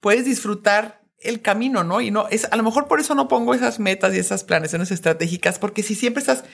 puedes 0.00 0.24
disfrutar 0.24 1.01
el 1.22 1.40
camino, 1.40 1.84
¿no? 1.84 2.00
Y 2.00 2.10
no 2.10 2.28
es 2.28 2.46
a 2.50 2.56
lo 2.56 2.62
mejor 2.62 2.88
por 2.88 3.00
eso 3.00 3.14
no 3.14 3.28
pongo 3.28 3.54
esas 3.54 3.78
metas 3.78 4.14
y 4.14 4.18
esas 4.18 4.44
planeaciones 4.44 4.90
estratégicas, 4.90 5.58
porque 5.58 5.82
si 5.82 5.94
siempre 5.94 6.20
estás 6.20 6.44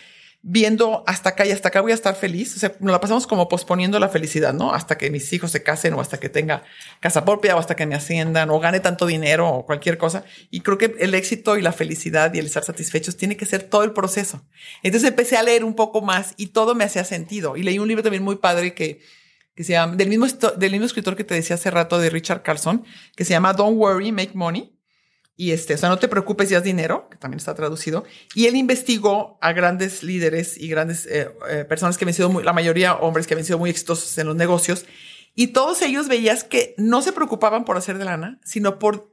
viendo 0.40 1.02
hasta 1.06 1.30
acá 1.30 1.44
y 1.46 1.50
hasta 1.50 1.68
acá 1.68 1.80
voy 1.80 1.90
a 1.90 1.96
estar 1.96 2.14
feliz, 2.14 2.54
o 2.56 2.60
sea, 2.60 2.72
nos 2.78 2.92
la 2.92 3.00
pasamos 3.00 3.26
como 3.26 3.48
posponiendo 3.48 3.98
la 3.98 4.08
felicidad, 4.08 4.54
¿no? 4.54 4.72
Hasta 4.72 4.96
que 4.96 5.10
mis 5.10 5.32
hijos 5.32 5.50
se 5.50 5.62
casen 5.62 5.94
o 5.94 6.00
hasta 6.00 6.20
que 6.20 6.28
tenga 6.28 6.62
casa 7.00 7.24
propia 7.24 7.56
o 7.56 7.58
hasta 7.58 7.74
que 7.74 7.86
me 7.86 7.96
asciendan 7.96 8.50
o 8.50 8.60
gane 8.60 8.80
tanto 8.80 9.06
dinero 9.06 9.48
o 9.48 9.66
cualquier 9.66 9.98
cosa. 9.98 10.24
Y 10.50 10.60
creo 10.60 10.78
que 10.78 10.94
el 11.00 11.14
éxito 11.14 11.56
y 11.56 11.62
la 11.62 11.72
felicidad 11.72 12.32
y 12.32 12.38
el 12.38 12.46
estar 12.46 12.62
satisfechos 12.64 13.16
tiene 13.16 13.36
que 13.36 13.46
ser 13.46 13.64
todo 13.64 13.82
el 13.82 13.92
proceso. 13.92 14.44
Entonces 14.82 15.08
empecé 15.08 15.36
a 15.36 15.42
leer 15.42 15.64
un 15.64 15.74
poco 15.74 16.02
más 16.02 16.34
y 16.36 16.48
todo 16.48 16.74
me 16.74 16.84
hacía 16.84 17.04
sentido. 17.04 17.56
Y 17.56 17.64
leí 17.64 17.78
un 17.80 17.88
libro 17.88 18.04
también 18.04 18.22
muy 18.22 18.36
padre 18.36 18.74
que 18.74 19.00
que 19.58 19.64
se 19.64 19.72
llama, 19.72 19.96
del 19.96 20.08
mismo, 20.08 20.24
del 20.56 20.70
mismo 20.70 20.86
escritor 20.86 21.16
que 21.16 21.24
te 21.24 21.34
decía 21.34 21.56
hace 21.56 21.68
rato 21.72 21.98
de 21.98 22.10
Richard 22.10 22.44
Carlson, 22.44 22.84
que 23.16 23.24
se 23.24 23.30
llama 23.30 23.54
Don't 23.54 23.76
Worry, 23.76 24.12
Make 24.12 24.30
Money. 24.34 24.72
Y 25.34 25.50
este, 25.50 25.74
o 25.74 25.76
sea, 25.76 25.88
no 25.88 25.98
te 25.98 26.06
preocupes, 26.06 26.48
ya 26.48 26.58
es 26.58 26.62
dinero, 26.62 27.08
que 27.10 27.16
también 27.16 27.38
está 27.38 27.56
traducido. 27.56 28.04
Y 28.36 28.46
él 28.46 28.54
investigó 28.54 29.36
a 29.40 29.50
grandes 29.50 30.04
líderes 30.04 30.56
y 30.56 30.68
grandes 30.68 31.06
eh, 31.06 31.32
eh, 31.50 31.64
personas 31.64 31.98
que 31.98 32.04
han 32.04 32.14
sido 32.14 32.28
muy, 32.28 32.44
la 32.44 32.52
mayoría 32.52 32.94
hombres 32.94 33.26
que 33.26 33.34
han 33.34 33.44
sido 33.44 33.58
muy 33.58 33.68
exitosos 33.68 34.16
en 34.18 34.28
los 34.28 34.36
negocios. 34.36 34.86
Y 35.34 35.48
todos 35.48 35.82
ellos 35.82 36.06
veías 36.06 36.44
que 36.44 36.76
no 36.78 37.02
se 37.02 37.10
preocupaban 37.10 37.64
por 37.64 37.76
hacer 37.76 37.98
de 37.98 38.04
lana, 38.04 38.38
sino 38.44 38.78
por 38.78 39.12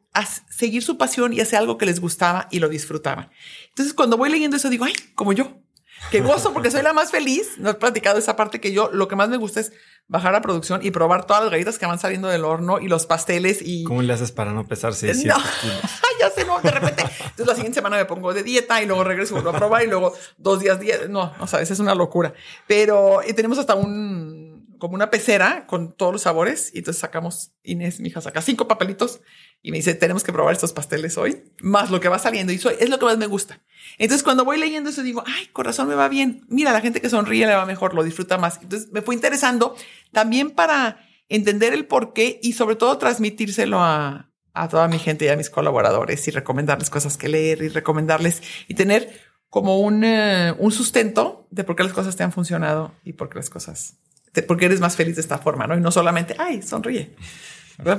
seguir 0.51 0.83
su 0.83 0.99
pasión 0.99 1.33
y 1.33 1.39
hacer 1.39 1.57
algo 1.57 1.79
que 1.79 1.87
les 1.87 1.99
gustaba 1.99 2.49
y 2.51 2.59
lo 2.59 2.69
disfrutaban. 2.69 3.31
Entonces, 3.69 3.95
cuando 3.95 4.15
voy 4.15 4.29
leyendo 4.29 4.57
eso, 4.57 4.69
digo, 4.69 4.85
ay, 4.85 4.93
como 5.15 5.33
yo, 5.33 5.64
que 6.11 6.21
gozo 6.21 6.53
porque 6.53 6.71
soy 6.71 6.81
la 6.81 6.93
más 6.93 7.11
feliz. 7.11 7.57
No 7.57 7.69
he 7.69 7.73
platicado 7.73 8.17
esa 8.17 8.35
parte 8.35 8.59
que 8.59 8.71
yo, 8.71 8.89
lo 8.91 9.07
que 9.07 9.15
más 9.15 9.29
me 9.29 9.37
gusta 9.37 9.59
es 9.59 9.71
bajar 10.07 10.35
a 10.35 10.41
producción 10.41 10.81
y 10.83 10.91
probar 10.91 11.25
todas 11.25 11.43
las 11.43 11.51
galletas 11.51 11.79
que 11.79 11.85
van 11.85 11.99
saliendo 11.99 12.27
del 12.27 12.45
horno 12.45 12.79
y 12.79 12.87
los 12.87 13.05
pasteles 13.05 13.59
y... 13.61 13.83
¿Cómo 13.85 14.01
le 14.01 14.13
haces 14.13 14.31
para 14.31 14.51
no 14.53 14.67
pesarse 14.67 15.13
no. 15.25 15.35
ya 16.19 16.29
sé, 16.29 16.45
no, 16.45 16.59
de 16.59 16.71
repente. 16.71 17.03
Entonces 17.03 17.47
la 17.47 17.55
siguiente 17.55 17.75
semana 17.75 17.97
me 17.97 18.05
pongo 18.05 18.33
de 18.33 18.43
dieta 18.43 18.81
y 18.81 18.85
luego 18.85 19.03
regreso 19.03 19.37
a 19.37 19.53
probar 19.53 19.83
y 19.83 19.87
luego 19.87 20.13
dos 20.37 20.59
días 20.59 20.79
dieta. 20.79 21.07
No, 21.07 21.33
o 21.39 21.47
sea, 21.47 21.61
es 21.61 21.79
una 21.79 21.95
locura. 21.95 22.33
Pero 22.67 23.21
y 23.27 23.33
tenemos 23.33 23.57
hasta 23.57 23.75
un 23.75 24.55
como 24.77 24.95
una 24.95 25.09
pecera 25.09 25.65
con 25.67 25.93
todos 25.93 26.11
los 26.11 26.21
sabores 26.21 26.71
y 26.73 26.79
entonces 26.79 26.99
sacamos, 26.99 27.51
Inés, 27.63 27.99
mi 27.99 28.09
hija, 28.09 28.21
saca 28.21 28.41
cinco 28.41 28.67
papelitos 28.67 29.21
y 29.61 29.71
me 29.71 29.77
dice, 29.77 29.95
tenemos 29.95 30.23
que 30.23 30.31
probar 30.31 30.53
estos 30.53 30.73
pasteles 30.73 31.17
hoy, 31.17 31.43
más 31.61 31.89
lo 31.89 31.99
que 31.99 32.07
va 32.07 32.19
saliendo 32.19 32.53
y 32.53 32.57
soy, 32.57 32.75
es 32.79 32.89
lo 32.89 32.99
que 32.99 33.05
más 33.05 33.17
me 33.17 33.25
gusta. 33.25 33.61
Entonces 33.97 34.23
cuando 34.23 34.45
voy 34.45 34.59
leyendo 34.59 34.89
eso 34.89 35.01
digo, 35.01 35.23
ay, 35.25 35.47
corazón 35.47 35.87
me 35.87 35.95
va 35.95 36.07
bien, 36.07 36.45
mira, 36.49 36.71
la 36.71 36.81
gente 36.81 37.01
que 37.01 37.09
sonríe 37.09 37.47
le 37.47 37.55
va 37.55 37.65
mejor, 37.65 37.93
lo 37.93 38.03
disfruta 38.03 38.37
más. 38.37 38.59
Entonces 38.61 38.91
me 38.91 39.01
fue 39.01 39.15
interesando 39.15 39.75
también 40.11 40.51
para 40.51 40.99
entender 41.29 41.73
el 41.73 41.85
por 41.85 42.13
qué 42.13 42.39
y 42.43 42.53
sobre 42.53 42.75
todo 42.75 42.97
transmitírselo 42.97 43.79
a, 43.79 44.31
a 44.53 44.67
toda 44.69 44.87
mi 44.87 44.99
gente 44.99 45.25
y 45.25 45.29
a 45.29 45.35
mis 45.35 45.49
colaboradores 45.49 46.27
y 46.27 46.31
recomendarles 46.31 46.89
cosas 46.89 47.17
que 47.17 47.27
leer 47.27 47.63
y 47.63 47.69
recomendarles 47.69 48.43
y 48.67 48.75
tener 48.75 49.19
como 49.49 49.79
un, 49.79 50.03
eh, 50.03 50.53
un 50.59 50.71
sustento 50.71 51.47
de 51.49 51.63
por 51.63 51.75
qué 51.75 51.83
las 51.83 51.93
cosas 51.93 52.15
te 52.15 52.23
han 52.23 52.31
funcionado 52.31 52.93
y 53.03 53.13
por 53.13 53.29
qué 53.29 53.35
las 53.35 53.49
cosas 53.49 53.97
porque 54.43 54.65
eres 54.65 54.79
más 54.79 54.95
feliz 54.95 55.15
de 55.15 55.21
esta 55.21 55.37
forma, 55.37 55.67
¿no? 55.67 55.77
Y 55.77 55.81
no 55.81 55.91
solamente, 55.91 56.35
ay, 56.37 56.61
sonríe. 56.61 57.15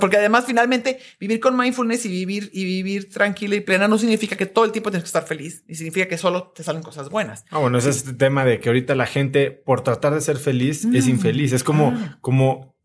Porque 0.01 0.17
además, 0.17 0.45
finalmente, 0.47 0.99
vivir 1.21 1.41
con 1.41 1.57
mindfulness 1.57 2.07
y 2.07 2.09
vivir 2.09 2.51
y 2.53 2.65
vivir 2.65 3.11
tranquila 3.11 3.57
y 3.57 3.61
plena 3.61 3.89
no 3.89 3.99
significa 3.99 4.37
que 4.37 4.47
todo 4.47 4.65
el 4.65 4.73
tiempo 4.73 4.91
tienes 4.91 5.05
que 5.05 5.09
estar 5.09 5.27
feliz, 5.27 5.65
ni 5.67 5.75
significa 5.75 6.09
que 6.09 6.19
solo 6.19 6.53
te 6.55 6.63
salen 6.63 6.83
cosas 6.83 7.11
buenas. 7.11 7.45
Ah, 7.51 7.59
bueno, 7.59 7.79
ese 7.79 7.91
es 7.91 7.97
este 7.97 8.15
tema 8.15 8.45
de 8.45 8.61
que 8.61 8.69
ahorita 8.69 8.95
la 8.95 9.07
gente, 9.07 9.51
por 9.51 9.83
tratar 9.83 10.15
de 10.15 10.21
ser 10.21 10.37
feliz, 10.37 10.85
es 10.85 11.07
infeliz. 11.07 11.53
Es 11.53 11.65
como, 11.65 11.95
como 12.21 12.77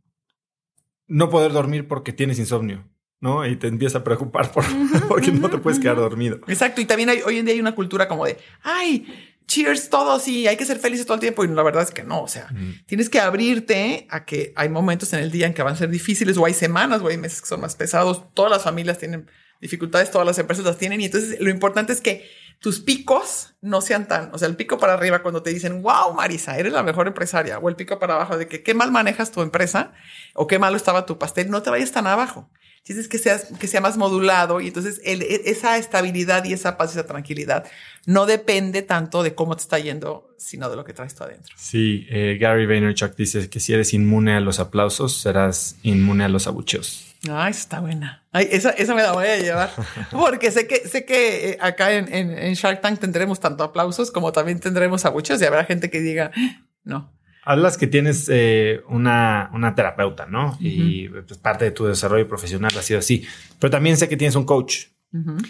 no 1.08 1.30
poder 1.30 1.52
dormir 1.52 1.88
porque 1.88 2.14
tienes 2.14 2.40
insomnio. 2.40 2.88
¿no? 3.22 3.46
Y 3.46 3.56
te 3.56 3.68
empieza 3.68 4.00
a 4.00 4.04
preocupar 4.04 4.52
por, 4.52 4.66
porque 5.08 5.32
no 5.32 5.50
te 5.50 5.60
puedes 5.60 5.80
quedar 5.80 5.96
dormido. 5.96 6.40
Exacto. 6.48 6.82
Y 6.82 6.86
también 6.86 7.10
hay, 7.10 7.22
hoy 7.22 7.38
en 7.38 7.46
día 7.46 7.54
hay 7.54 7.62
una 7.62 7.76
cultura 7.76 8.08
como 8.08 8.26
de, 8.26 8.38
ay, 8.64 9.06
cheers 9.52 9.90
todos 9.90 10.28
y 10.28 10.48
hay 10.48 10.56
que 10.56 10.65
ser 10.65 10.80
felices 10.80 11.06
todo 11.06 11.15
el 11.15 11.22
tiempo. 11.22 11.44
Y 11.44 11.48
la 11.49 11.64
verdad 11.64 11.84
es 11.84 11.91
que 11.91 12.03
no, 12.03 12.22
o 12.22 12.28
sea, 12.28 12.48
tienes 12.86 13.10
que 13.10 13.19
abrirte 13.19 14.07
a 14.10 14.23
que 14.26 14.53
hay 14.56 14.69
momentos 14.69 15.11
en 15.14 15.19
el 15.19 15.32
día 15.32 15.48
en 15.48 15.53
que 15.53 15.64
van 15.64 15.73
a 15.73 15.78
ser 15.78 15.90
difíciles 15.90 16.38
o 16.38 16.45
hay 16.45 16.53
semanas 16.53 17.02
o 17.02 17.07
hay 17.07 17.18
meses 17.18 17.41
que 17.41 17.48
son 17.48 17.61
más 17.61 17.76
pesados. 17.76 18.34
Todas 18.34 18.52
las 18.52 18.64
familias 18.64 18.98
tienen 18.98 19.30
dificultades, 19.60 20.10
todas 20.10 20.26
las 20.26 20.40
empresas 20.40 20.65
las 20.65 20.78
tienen 20.78 21.02
y 21.02 21.06
entonces 21.06 21.40
lo 21.40 21.49
importante 21.49 21.94
es 21.94 22.02
que 22.02 22.28
tus 22.60 22.80
picos 22.80 23.56
no 23.61 23.82
sean 23.82 24.07
tan, 24.07 24.30
o 24.34 24.38
sea, 24.38 24.48
el 24.48 24.56
pico 24.56 24.78
para 24.78 24.94
arriba 24.94 25.23
cuando 25.23 25.41
te 25.41 25.49
dicen, 25.49 25.82
wow, 25.82 26.14
Marisa, 26.14 26.57
eres 26.57 26.72
la 26.72 26.84
mejor 26.84 27.07
empresaria, 27.07 27.57
o 27.57 27.69
el 27.69 27.76
pico 27.76 27.98
para 27.98 28.15
abajo 28.15 28.38
de 28.38 28.48
que 28.48 28.61
qué 28.61 28.76
mal 28.76 28.91
manejas 28.91 29.32
tu 29.32 29.41
empresa 29.41 29.94
o 30.36 30.45
qué 30.45 30.60
malo 30.60 30.78
estaba 30.78 31.07
tu 31.07 31.18
pastel, 31.18 31.49
no 31.49 31.64
te 31.64 31.72
vayas 31.72 31.91
tan 31.91 32.06
abajo 32.06 32.49
es 32.86 33.08
que, 33.08 33.18
seas, 33.18 33.48
que 33.60 33.68
sea 33.68 33.80
más 33.80 33.98
modulado 33.98 34.60
y 34.60 34.68
entonces 34.68 34.99
e, 35.03 35.41
esa 35.45 35.78
estabilidad 35.78 36.44
y 36.45 36.53
esa 36.53 36.78
paz 36.78 36.91
y 36.91 36.99
esa 36.99 37.08
tranquilidad 37.08 37.66
no 38.06 38.26
depende 38.26 38.82
tanto 38.82 39.24
de 39.24 39.36
cómo 39.36 39.56
te 39.56 39.62
está 39.62 39.80
yendo, 39.80 40.34
sino 40.38 40.70
de 40.70 40.76
lo 40.76 40.84
que 40.84 40.94
traes 40.94 41.14
tú 41.14 41.24
adentro. 41.24 41.53
Sí, 41.58 42.08
eh, 42.10 42.38
Gary 42.40 42.66
Vaynerchuk 42.66 43.16
dice 43.16 43.49
que 43.49 43.60
si 43.60 43.74
eres 43.74 43.94
inmune 43.94 44.36
a 44.36 44.40
los 44.40 44.60
aplausos, 44.60 45.22
serás 45.22 45.76
inmune 45.84 46.24
a 46.24 46.30
los 46.30 46.48
abucheos. 46.48 47.06
Ay, 47.30 47.52
está 47.52 47.80
buena. 47.80 48.26
Ay, 48.32 48.48
esa, 48.52 48.72
esa 48.72 48.95
me 48.95 49.03
la 49.03 49.12
voy 49.12 49.28
a 49.28 49.38
llevar. 49.38 49.72
Porque 50.12 50.49
sé 50.49 50.66
que, 50.66 50.88
sé 50.88 51.06
que 51.06 51.52
eh, 51.52 51.58
acá 51.62 51.94
en, 51.94 52.12
en, 52.12 52.32
en 52.32 52.53
Shark 52.56 52.82
Tank 52.82 52.99
tendremos 52.99 53.40
tanto 53.40 53.64
aplausos 53.64 54.10
como 54.10 54.32
también 54.32 54.60
tendremos 54.60 55.06
abucheos 55.06 55.40
y 55.40 55.45
habrá 55.45 55.66
gente 55.66 55.91
que 55.91 55.99
diga, 55.99 56.32
ah, 56.36 56.66
no, 56.84 57.14
Hablas 57.44 57.78
que 57.78 57.88
tienes 57.88 58.30
eh, 58.32 58.82
una, 58.88 59.50
una, 59.54 59.74
terapeuta, 59.74 60.26
¿no? 60.26 60.58
Y 60.60 61.10
pues, 61.10 61.38
parte 61.40 61.66
de 61.66 61.72
tu 61.72 61.86
desarrollo 61.86 62.28
profesional 62.28 62.72
ha 62.78 62.82
sido 62.82 63.00
así. 63.00 63.26
Pero 63.60 63.72
también 63.72 63.98
sé 63.98 64.08
que 64.08 64.18
tienes 64.18 64.36
un 64.36 64.46
coach. 64.46 64.88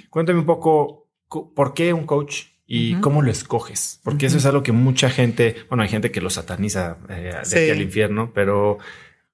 Cuéntame 0.09 0.39
un 0.39 0.45
poco 0.45 1.09
por 1.27 1.73
qué 1.73 1.93
un 1.93 2.05
coach 2.05 2.45
y 2.65 2.95
cómo 3.01 3.21
lo 3.21 3.29
escoges. 3.29 3.99
Porque 4.03 4.27
eso 4.27 4.37
es 4.37 4.45
algo 4.45 4.63
que 4.63 4.71
mucha 4.71 5.09
gente, 5.09 5.57
bueno, 5.67 5.83
hay 5.83 5.89
gente 5.89 6.11
que 6.11 6.21
lo 6.21 6.29
sataniza 6.29 6.97
eh, 7.09 7.35
de 7.49 7.59
aquí 7.59 7.69
al 7.69 7.81
infierno, 7.81 8.31
pero... 8.33 8.77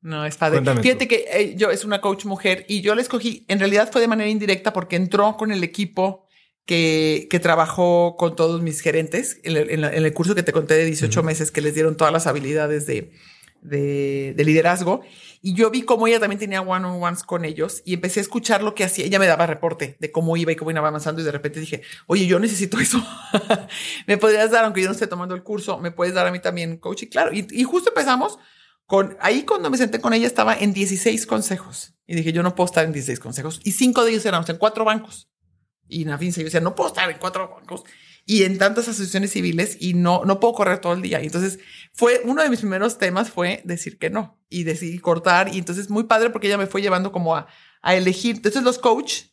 No, 0.01 0.25
es 0.25 0.37
padre. 0.37 0.61
Fíjate 0.81 1.07
que 1.07 1.25
eh, 1.31 1.55
yo 1.55 1.69
es 1.69 1.85
una 1.85 2.01
coach 2.01 2.25
mujer 2.25 2.65
y 2.67 2.81
yo 2.81 2.95
la 2.95 3.01
escogí, 3.01 3.45
en 3.47 3.59
realidad 3.59 3.89
fue 3.91 4.01
de 4.01 4.07
manera 4.07 4.29
indirecta 4.29 4.73
porque 4.73 4.95
entró 4.95 5.35
con 5.37 5.51
el 5.51 5.63
equipo 5.63 6.26
que, 6.67 7.27
que 7.31 7.39
trabajó 7.39 8.15
con 8.17 8.35
todos 8.35 8.61
mis 8.61 8.81
gerentes 8.81 9.39
en 9.43 9.55
el, 9.55 9.69
en, 9.71 9.83
el, 9.85 10.13
curso 10.13 10.35
que 10.35 10.43
te 10.43 10.51
conté 10.51 10.75
de 10.75 10.85
18 10.85 11.23
meses 11.23 11.49
que 11.49 11.61
les 11.61 11.73
dieron 11.73 11.95
todas 11.95 12.11
las 12.11 12.27
habilidades 12.27 12.85
de, 12.85 13.13
de, 13.61 14.33
de, 14.35 14.43
liderazgo 14.43 15.01
y 15.41 15.53
yo 15.53 15.71
vi 15.71 15.83
cómo 15.83 16.07
ella 16.07 16.19
también 16.19 16.39
tenía 16.39 16.61
one-on-ones 16.61 17.23
con 17.23 17.45
ellos 17.45 17.81
y 17.85 17.93
empecé 17.93 18.19
a 18.19 18.23
escuchar 18.23 18.63
lo 18.63 18.75
que 18.75 18.83
hacía. 18.83 19.05
Ella 19.05 19.17
me 19.17 19.27
daba 19.27 19.47
reporte 19.47 19.95
de 20.01 20.11
cómo 20.11 20.35
iba 20.35 20.51
y 20.51 20.57
cómo 20.57 20.69
iba 20.69 20.81
avanzando 20.81 21.21
y 21.21 21.23
de 21.23 21.31
repente 21.31 21.61
dije, 21.61 21.83
oye, 22.05 22.27
yo 22.27 22.37
necesito 22.37 22.77
eso. 22.81 23.01
me 24.05 24.17
podrías 24.17 24.51
dar, 24.51 24.65
aunque 24.65 24.81
yo 24.81 24.87
no 24.87 24.93
esté 24.93 25.07
tomando 25.07 25.35
el 25.35 25.43
curso, 25.43 25.79
me 25.79 25.91
puedes 25.91 26.13
dar 26.13 26.27
a 26.27 26.31
mí 26.31 26.39
también 26.41 26.77
coaching. 26.77 27.07
Claro, 27.07 27.33
y, 27.33 27.47
y 27.49 27.63
justo 27.63 27.91
empezamos 27.91 28.39
con, 28.85 29.15
ahí 29.21 29.43
cuando 29.43 29.69
me 29.69 29.77
senté 29.77 30.01
con 30.01 30.13
ella 30.13 30.27
estaba 30.27 30.53
en 30.53 30.73
16 30.73 31.25
consejos 31.27 31.93
y 32.05 32.15
dije, 32.15 32.33
yo 32.33 32.43
no 32.43 32.55
puedo 32.55 32.65
estar 32.65 32.83
en 32.83 32.91
16 32.91 33.21
consejos 33.21 33.61
y 33.63 33.71
cinco 33.71 34.03
de 34.03 34.11
ellos 34.11 34.25
éramos 34.25 34.49
en 34.49 34.57
cuatro 34.57 34.83
bancos. 34.83 35.29
Y 35.87 36.05
yo 36.05 36.17
decía, 36.17 36.59
no 36.59 36.75
puedo 36.75 36.89
estar 36.89 37.09
en 37.09 37.17
cuatro 37.17 37.49
bancos 37.49 37.83
y 38.29 38.43
en 38.43 38.57
tantas 38.57 38.89
asociaciones 38.89 39.31
civiles 39.31 39.77
y 39.79 39.93
no, 39.93 40.25
no 40.25 40.41
puedo 40.41 40.53
correr 40.53 40.79
todo 40.79 40.93
el 40.93 41.01
día. 41.01 41.21
Y 41.21 41.27
entonces 41.27 41.59
fue 41.93 42.21
uno 42.25 42.43
de 42.43 42.49
mis 42.49 42.59
primeros 42.59 42.97
temas 42.97 43.31
fue 43.31 43.61
decir 43.63 43.97
que 43.97 44.09
no 44.09 44.37
y 44.49 44.65
decidir 44.65 45.01
cortar. 45.01 45.53
Y 45.55 45.57
entonces 45.57 45.89
muy 45.89 46.03
padre 46.03 46.29
porque 46.29 46.47
ella 46.47 46.57
me 46.57 46.67
fue 46.67 46.81
llevando 46.81 47.13
como 47.13 47.37
a, 47.37 47.47
a 47.81 47.95
elegir. 47.95 48.35
Entonces 48.35 48.63
los 48.63 48.79
coach, 48.79 49.27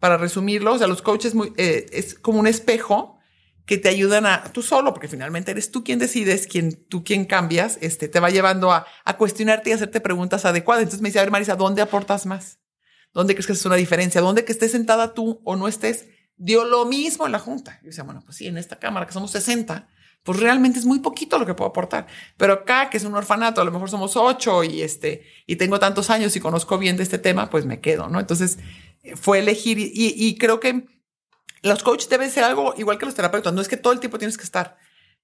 para 0.00 0.16
resumirlo, 0.16 0.74
o 0.74 0.78
sea, 0.78 0.88
los 0.88 1.02
coaches 1.02 1.36
muy, 1.36 1.52
eh, 1.56 1.86
es 1.92 2.14
como 2.14 2.40
un 2.40 2.48
espejo 2.48 3.16
que 3.64 3.78
te 3.78 3.88
ayudan 3.88 4.26
a 4.26 4.52
tú 4.52 4.60
solo, 4.60 4.92
porque 4.92 5.06
finalmente 5.06 5.52
eres 5.52 5.70
tú 5.70 5.84
quien 5.84 6.00
decides, 6.00 6.48
quien 6.48 6.84
tú 6.88 7.04
quien 7.04 7.26
cambias, 7.26 7.78
este 7.80 8.08
te 8.08 8.18
va 8.18 8.30
llevando 8.30 8.72
a, 8.72 8.86
a 9.04 9.16
cuestionarte 9.16 9.70
y 9.70 9.74
hacerte 9.74 10.00
preguntas 10.00 10.44
adecuadas. 10.44 10.82
Entonces 10.82 11.00
me 11.00 11.10
dice, 11.10 11.20
a 11.20 11.22
ver, 11.22 11.30
Marisa, 11.30 11.54
¿dónde 11.54 11.80
aportas 11.80 12.26
más? 12.26 12.58
¿Dónde 13.12 13.34
crees 13.34 13.46
que 13.46 13.52
es 13.52 13.64
una 13.66 13.76
diferencia? 13.76 14.20
¿Dónde 14.20 14.44
que 14.44 14.52
estés 14.52 14.72
sentada 14.72 15.14
tú 15.14 15.40
o 15.44 15.56
no 15.56 15.68
estés? 15.68 16.06
dio 16.36 16.64
lo 16.64 16.84
mismo 16.84 17.26
en 17.26 17.32
la 17.32 17.38
Junta. 17.38 17.78
Y 17.82 17.86
decía, 17.86 18.04
bueno, 18.04 18.22
pues 18.24 18.36
sí, 18.36 18.46
en 18.46 18.58
esta 18.58 18.78
Cámara 18.78 19.06
que 19.06 19.12
somos 19.12 19.30
60, 19.30 19.88
pues 20.24 20.40
realmente 20.40 20.78
es 20.78 20.84
muy 20.84 20.98
poquito 20.98 21.38
lo 21.38 21.46
que 21.46 21.54
puedo 21.54 21.70
aportar. 21.70 22.06
Pero 22.36 22.54
acá, 22.54 22.90
que 22.90 22.96
es 22.96 23.04
un 23.04 23.14
orfanato, 23.14 23.60
a 23.60 23.64
lo 23.64 23.70
mejor 23.70 23.88
somos 23.88 24.16
ocho 24.16 24.64
y 24.64 24.82
este, 24.82 25.24
y 25.46 25.56
tengo 25.56 25.78
tantos 25.78 26.10
años 26.10 26.34
y 26.34 26.40
conozco 26.40 26.78
bien 26.78 26.96
de 26.96 27.04
este 27.04 27.18
tema, 27.18 27.48
pues 27.48 27.64
me 27.64 27.80
quedo, 27.80 28.08
¿no? 28.08 28.18
Entonces 28.18 28.58
fue 29.14 29.38
elegir 29.38 29.78
y, 29.78 29.92
y 29.94 30.36
creo 30.36 30.58
que 30.58 30.84
los 31.62 31.82
coaches 31.82 32.08
deben 32.08 32.30
ser 32.30 32.44
algo 32.44 32.74
igual 32.76 32.98
que 32.98 33.06
los 33.06 33.14
terapeutas. 33.14 33.52
No 33.52 33.60
es 33.60 33.68
que 33.68 33.76
todo 33.76 33.92
el 33.92 34.00
tiempo 34.00 34.18
tienes 34.18 34.36
que 34.36 34.44
estar, 34.44 34.78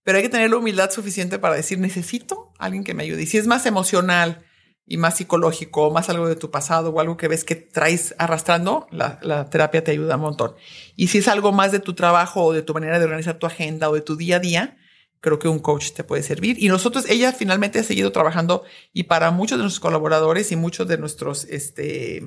pero 0.05 0.19
hay 0.19 0.25
que 0.25 0.31
tener 0.31 0.51
la 0.51 0.57
humildad 0.57 0.91
suficiente 0.91 1.41
para 1.41 1.57
decir, 1.57 1.81
necesito 1.81 2.53
alguien 2.59 2.85
que 2.85 2.95
me 2.95 3.03
ayude. 3.03 3.23
Y 3.23 3.27
si 3.27 3.39
es 3.39 3.47
más 3.49 3.67
emocional, 3.67 4.45
y 4.89 4.97
más 4.97 5.19
psicológico, 5.19 5.91
más 5.91 6.09
algo 6.09 6.29
de 6.29 6.37
tu 6.37 6.51
pasado 6.51 6.91
o 6.91 7.01
algo 7.01 7.17
que 7.17 7.29
ves 7.29 7.45
que 7.45 7.57
traes 7.57 8.15
arrastrando, 8.19 8.87
la, 8.91 9.51
terapia 9.51 9.85
te 9.85 9.91
ayuda 9.91 10.17
un 10.17 10.23
montón. 10.23 10.55
Y 10.97 11.09
si 11.09 11.19
es 11.19 11.29
algo 11.29 11.53
más 11.53 11.73
de 11.73 11.79
tu 11.79 11.95
trabajo 11.95 12.45
o 12.45 12.53
de 12.53 12.63
tu 12.63 12.73
manera 12.73 12.99
de 12.99 13.05
organizar 13.05 13.39
tu 13.39 13.47
agenda 13.47 13.91
o 13.91 13.95
de 13.95 14.01
tu 14.01 14.17
día 14.17 14.37
a 14.37 14.41
día, 14.41 14.79
creo 15.21 15.39
que 15.39 15.49
un 15.49 15.59
coach 15.59 15.93
te 15.93 16.05
puede 16.05 16.23
servir. 16.23 16.57
Y 16.59 16.69
nosotros, 16.69 17.05
ella 17.09 17.33
finalmente 17.33 17.79
ha 17.79 17.85
seguido 17.85 18.13
trabajando 18.13 18.65
y 18.95 19.05
para 19.05 19.31
muchos 19.31 19.59
de 19.59 19.63
nuestros 19.63 19.81
colaboradores 19.81 20.51
y 20.53 20.57
muchos 20.57 20.89
de 20.89 20.97
nuestros 20.97 21.45
este, 21.45 22.23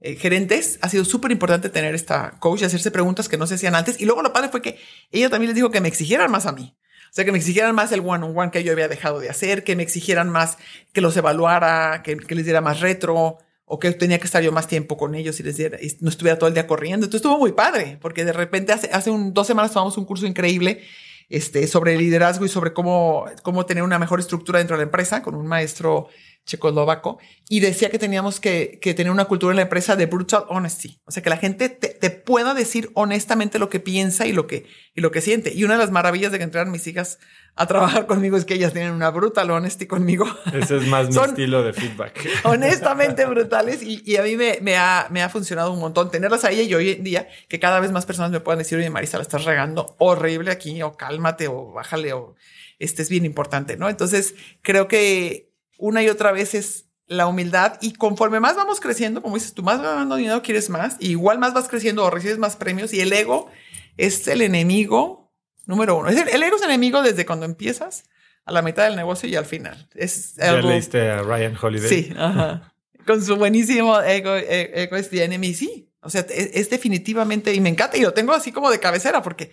eh, 0.00 0.16
gerentes 0.16 0.78
ha 0.82 0.90
sido 0.90 1.06
súper 1.06 1.30
importante 1.32 1.70
tener 1.70 1.94
esta 1.94 2.38
coach 2.38 2.60
y 2.60 2.64
hacerse 2.64 2.90
preguntas 2.90 3.30
que 3.30 3.38
no 3.38 3.46
se 3.46 3.54
hacían 3.54 3.74
antes. 3.74 3.98
Y 3.98 4.04
luego 4.04 4.22
lo 4.22 4.34
padre 4.34 4.50
fue 4.50 4.60
que 4.60 4.78
ella 5.10 5.30
también 5.30 5.48
les 5.48 5.56
dijo 5.56 5.70
que 5.70 5.80
me 5.80 5.88
exigieran 5.88 6.30
más 6.30 6.44
a 6.44 6.52
mí. 6.52 6.76
O 7.12 7.14
sea, 7.14 7.26
que 7.26 7.32
me 7.32 7.36
exigieran 7.36 7.74
más 7.74 7.92
el 7.92 8.00
one-on-one 8.00 8.50
que 8.50 8.64
yo 8.64 8.72
había 8.72 8.88
dejado 8.88 9.20
de 9.20 9.28
hacer, 9.28 9.64
que 9.64 9.76
me 9.76 9.82
exigieran 9.82 10.30
más 10.30 10.56
que 10.94 11.02
los 11.02 11.14
evaluara, 11.14 12.02
que, 12.02 12.16
les 12.16 12.44
diera 12.46 12.62
más 12.62 12.80
retro, 12.80 13.36
o 13.66 13.78
que 13.78 13.92
tenía 13.92 14.18
que 14.18 14.24
estar 14.24 14.42
yo 14.42 14.50
más 14.50 14.66
tiempo 14.66 14.96
con 14.96 15.14
ellos 15.14 15.38
y 15.38 15.42
les 15.42 15.58
diera, 15.58 15.76
no 16.00 16.08
estuviera 16.08 16.38
todo 16.38 16.48
el 16.48 16.54
día 16.54 16.66
corriendo. 16.66 17.04
Entonces 17.04 17.18
estuvo 17.18 17.38
muy 17.38 17.52
padre, 17.52 17.98
porque 18.00 18.24
de 18.24 18.32
repente 18.32 18.72
hace, 18.72 18.88
hace 18.94 19.10
un, 19.10 19.34
dos 19.34 19.46
semanas 19.46 19.72
tomamos 19.72 19.98
un 19.98 20.06
curso 20.06 20.24
increíble 20.24 20.80
este, 21.28 21.66
sobre 21.66 21.98
liderazgo 21.98 22.46
y 22.46 22.48
sobre 22.48 22.72
cómo, 22.72 23.26
cómo 23.42 23.66
tener 23.66 23.84
una 23.84 23.98
mejor 23.98 24.18
estructura 24.18 24.60
dentro 24.60 24.78
de 24.78 24.84
la 24.84 24.84
empresa 24.84 25.22
con 25.22 25.34
un 25.34 25.46
maestro 25.46 26.08
checoslovaco 26.44 27.18
y 27.48 27.60
decía 27.60 27.90
que 27.90 27.98
teníamos 27.98 28.40
que, 28.40 28.78
que, 28.80 28.94
tener 28.94 29.12
una 29.12 29.26
cultura 29.26 29.52
en 29.52 29.56
la 29.56 29.62
empresa 29.62 29.94
de 29.96 30.06
brutal 30.06 30.44
honesty. 30.48 31.00
O 31.04 31.10
sea, 31.10 31.22
que 31.22 31.30
la 31.30 31.36
gente 31.36 31.68
te, 31.68 31.88
te, 31.88 32.10
pueda 32.10 32.54
decir 32.54 32.90
honestamente 32.94 33.58
lo 33.58 33.68
que 33.68 33.80
piensa 33.80 34.26
y 34.26 34.32
lo 34.32 34.46
que, 34.46 34.66
y 34.94 35.00
lo 35.00 35.10
que 35.10 35.20
siente. 35.20 35.52
Y 35.54 35.64
una 35.64 35.74
de 35.74 35.80
las 35.80 35.90
maravillas 35.90 36.32
de 36.32 36.38
que 36.38 36.44
entraran 36.44 36.72
mis 36.72 36.86
hijas 36.86 37.18
a 37.54 37.66
trabajar 37.66 38.06
conmigo 38.06 38.36
es 38.36 38.44
que 38.44 38.54
ellas 38.54 38.72
tienen 38.72 38.92
una 38.92 39.10
brutal 39.10 39.50
honesty 39.50 39.86
conmigo. 39.86 40.26
Ese 40.52 40.78
es 40.78 40.86
más 40.86 41.10
mi 41.14 41.16
estilo 41.16 41.62
de 41.62 41.72
feedback. 41.72 42.26
Honestamente 42.44 43.24
brutales 43.26 43.82
y, 43.82 44.02
y 44.04 44.16
a 44.16 44.22
mí 44.22 44.36
me, 44.36 44.58
me, 44.62 44.76
ha, 44.76 45.06
me 45.10 45.22
ha 45.22 45.28
funcionado 45.28 45.72
un 45.72 45.78
montón 45.78 46.10
tenerlas 46.10 46.44
ahí 46.44 46.62
y 46.62 46.74
hoy 46.74 46.90
en 46.90 47.04
día 47.04 47.28
que 47.48 47.60
cada 47.60 47.78
vez 47.78 47.92
más 47.92 48.06
personas 48.06 48.30
me 48.30 48.40
puedan 48.40 48.58
decir, 48.58 48.78
oye 48.78 48.90
Marisa, 48.90 49.18
la 49.18 49.22
estás 49.22 49.44
regando 49.44 49.94
horrible 49.98 50.50
aquí 50.50 50.82
o 50.82 50.96
cálmate 50.96 51.48
o 51.48 51.72
bájale 51.72 52.12
o 52.14 52.34
este 52.78 53.02
es 53.02 53.10
bien 53.10 53.24
importante, 53.24 53.76
¿no? 53.76 53.88
Entonces 53.88 54.34
creo 54.62 54.88
que 54.88 55.51
una 55.78 56.02
y 56.02 56.08
otra 56.08 56.32
vez 56.32 56.54
es 56.54 56.86
la 57.06 57.26
humildad 57.26 57.78
y 57.80 57.92
conforme 57.92 58.40
más 58.40 58.56
vamos 58.56 58.80
creciendo, 58.80 59.22
como 59.22 59.34
dices 59.34 59.54
tú, 59.54 59.62
más 59.62 59.78
vas 59.78 59.88
ganando 59.88 60.16
dinero, 60.16 60.42
quieres 60.42 60.70
más, 60.70 60.96
y 60.98 61.10
igual 61.10 61.38
más 61.38 61.54
vas 61.54 61.68
creciendo 61.68 62.04
o 62.04 62.10
recibes 62.10 62.38
más 62.38 62.56
premios 62.56 62.92
y 62.92 63.00
el 63.00 63.12
ego 63.12 63.50
es 63.96 64.26
el 64.28 64.42
enemigo 64.42 65.32
número 65.66 65.96
uno. 65.96 66.08
Es 66.08 66.16
el, 66.16 66.42
ego 66.42 66.56
es 66.56 66.62
enemigo 66.62 67.02
desde 67.02 67.26
cuando 67.26 67.46
empiezas 67.46 68.04
a 68.44 68.52
la 68.52 68.62
mitad 68.62 68.84
del 68.84 68.96
negocio 68.96 69.28
y 69.28 69.36
al 69.36 69.44
final. 69.44 69.88
Es 69.94 70.34
ya 70.36 70.54
leíste 70.60 71.10
a 71.10 71.22
Ryan 71.22 71.56
Holiday. 71.60 71.88
Sí, 71.88 72.12
ajá. 72.16 72.74
Con 73.06 73.22
su 73.22 73.36
buenísimo 73.36 74.00
ego, 74.00 74.36
e, 74.36 74.82
ego 74.82 74.96
es 74.96 75.10
the 75.10 75.24
enemy, 75.24 75.54
sí. 75.54 75.92
O 76.00 76.10
sea, 76.10 76.26
es, 76.28 76.68
definitivamente, 76.68 77.54
y 77.54 77.60
me 77.60 77.68
encanta, 77.68 77.96
y 77.96 78.00
lo 78.00 78.12
tengo 78.12 78.32
así 78.32 78.50
como 78.50 78.70
de 78.70 78.80
cabecera, 78.80 79.22
porque 79.22 79.52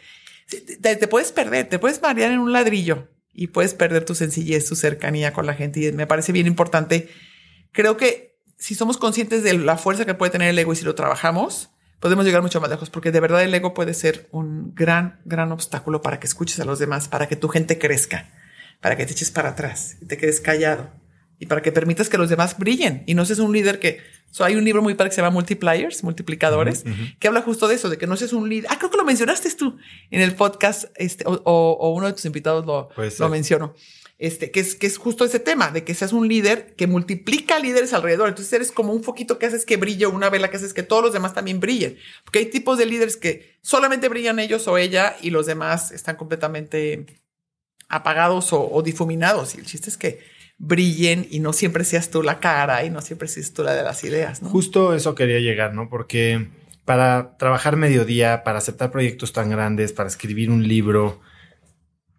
te, 0.81 0.95
te 0.95 1.07
puedes 1.07 1.31
perder, 1.31 1.69
te 1.69 1.77
puedes 1.77 2.01
marear 2.01 2.31
en 2.31 2.39
un 2.39 2.51
ladrillo 2.51 3.07
y 3.33 3.47
puedes 3.47 3.73
perder 3.73 4.05
tu 4.05 4.15
sencillez, 4.15 4.65
tu 4.65 4.75
cercanía 4.75 5.33
con 5.33 5.45
la 5.45 5.53
gente. 5.53 5.79
Y 5.79 5.91
me 5.91 6.07
parece 6.07 6.31
bien 6.31 6.47
importante. 6.47 7.09
Creo 7.71 7.97
que 7.97 8.39
si 8.57 8.75
somos 8.75 8.97
conscientes 8.97 9.43
de 9.43 9.53
la 9.53 9.77
fuerza 9.77 10.05
que 10.05 10.13
puede 10.13 10.31
tener 10.31 10.49
el 10.49 10.59
ego 10.59 10.73
y 10.73 10.75
si 10.75 10.85
lo 10.85 10.95
trabajamos, 10.95 11.69
podemos 11.99 12.25
llegar 12.25 12.41
mucho 12.41 12.59
más 12.59 12.69
lejos, 12.69 12.89
porque 12.89 13.11
de 13.11 13.19
verdad 13.19 13.43
el 13.43 13.53
ego 13.53 13.73
puede 13.73 13.93
ser 13.93 14.27
un 14.31 14.73
gran, 14.75 15.21
gran 15.25 15.51
obstáculo 15.51 16.01
para 16.01 16.19
que 16.19 16.27
escuches 16.27 16.59
a 16.59 16.65
los 16.65 16.79
demás, 16.79 17.07
para 17.07 17.27
que 17.27 17.35
tu 17.35 17.47
gente 17.47 17.77
crezca, 17.77 18.31
para 18.81 18.97
que 18.97 19.05
te 19.05 19.13
eches 19.13 19.31
para 19.31 19.49
atrás 19.49 19.97
y 20.01 20.05
te 20.05 20.17
quedes 20.17 20.41
callado 20.41 20.91
y 21.39 21.45
para 21.45 21.61
que 21.61 21.71
permitas 21.71 22.09
que 22.09 22.17
los 22.17 22.29
demás 22.29 22.57
brillen 22.57 23.03
y 23.05 23.13
no 23.13 23.25
seas 23.25 23.39
un 23.39 23.53
líder 23.53 23.79
que 23.79 24.01
so, 24.29 24.43
hay 24.43 24.55
un 24.55 24.65
libro 24.65 24.81
muy 24.81 24.93
padre 24.93 25.09
que 25.09 25.15
se 25.15 25.21
llama 25.21 25.33
Multipliers, 25.33 26.03
multiplicadores, 26.03 26.83
que 27.17 27.27
habla 27.27 27.41
justo 27.41 27.67
de 27.67 27.75
eso, 27.75 27.89
de 27.89 27.97
que 27.97 28.07
no 28.07 28.17
seas 28.17 28.33
un 28.33 28.49
líder. 28.49 28.69
Ah, 28.69 28.77
creo 28.77 28.91
que 28.91 28.97
lo 28.97 29.05
mencionaste 29.05 29.49
tú 29.55 29.77
en 30.11 30.21
el 30.21 30.35
podcast, 30.35 30.85
este, 30.95 31.23
o, 31.25 31.33
o 31.45 31.93
uno 31.93 32.07
de 32.07 32.13
tus 32.13 32.25
invitados 32.25 32.65
lo, 32.65 32.89
lo 32.95 33.29
mencionó. 33.29 33.73
Este, 34.19 34.51
que 34.51 34.59
es, 34.59 34.75
que 34.75 34.85
es 34.85 34.97
justo 34.97 35.23
ese 35.23 35.39
tema 35.39 35.71
de 35.71 35.85
que 35.85 35.93
seas 35.93 36.11
un 36.11 36.27
líder 36.27 36.75
que 36.75 36.87
multiplica 36.87 37.57
líderes 37.57 37.93
alrededor. 37.93 38.27
Entonces 38.27 38.51
eres 38.51 38.69
como 38.73 38.91
un 38.91 39.01
foquito 39.01 39.39
que 39.39 39.45
haces 39.45 39.63
que 39.63 39.77
brille, 39.77 40.07
una 40.07 40.29
vela 40.29 40.49
que 40.49 40.57
haces 40.57 40.73
que 40.73 40.83
todos 40.83 41.01
los 41.01 41.13
demás 41.13 41.33
también 41.33 41.61
brillen. 41.61 41.97
Porque 42.25 42.39
hay 42.39 42.47
tipos 42.47 42.77
de 42.77 42.85
líderes 42.85 43.15
que 43.15 43.55
solamente 43.61 44.09
brillan 44.09 44.39
ellos 44.39 44.67
o 44.67 44.77
ella 44.77 45.15
y 45.21 45.29
los 45.29 45.45
demás 45.45 45.91
están 45.93 46.17
completamente 46.17 47.05
apagados 47.87 48.51
o, 48.51 48.69
o 48.69 48.83
difuminados. 48.83 49.55
Y 49.55 49.59
el 49.59 49.65
chiste 49.65 49.89
es 49.89 49.95
que 49.95 50.19
brillen 50.59 51.25
y 51.31 51.39
no 51.39 51.53
siempre 51.53 51.85
seas 51.85 52.11
tú 52.11 52.21
la 52.21 52.39
cara 52.39 52.83
y 52.83 52.89
no 52.89 53.01
siempre 53.01 53.27
seas 53.27 53.53
tú 53.53 53.63
la 53.63 53.73
de 53.73 53.83
las 53.83 54.03
ideas. 54.03 54.41
¿no? 54.41 54.49
Justo 54.49 54.93
eso 54.93 55.15
quería 55.15 55.39
llegar, 55.39 55.73
¿no? 55.73 55.89
Porque 55.89 56.49
para 56.85 57.37
trabajar 57.37 57.77
mediodía, 57.77 58.43
para 58.43 58.59
aceptar 58.59 58.91
proyectos 58.91 59.31
tan 59.31 59.49
grandes, 59.49 59.93
para 59.93 60.09
escribir 60.09 60.51
un 60.51 60.67
libro, 60.67 61.21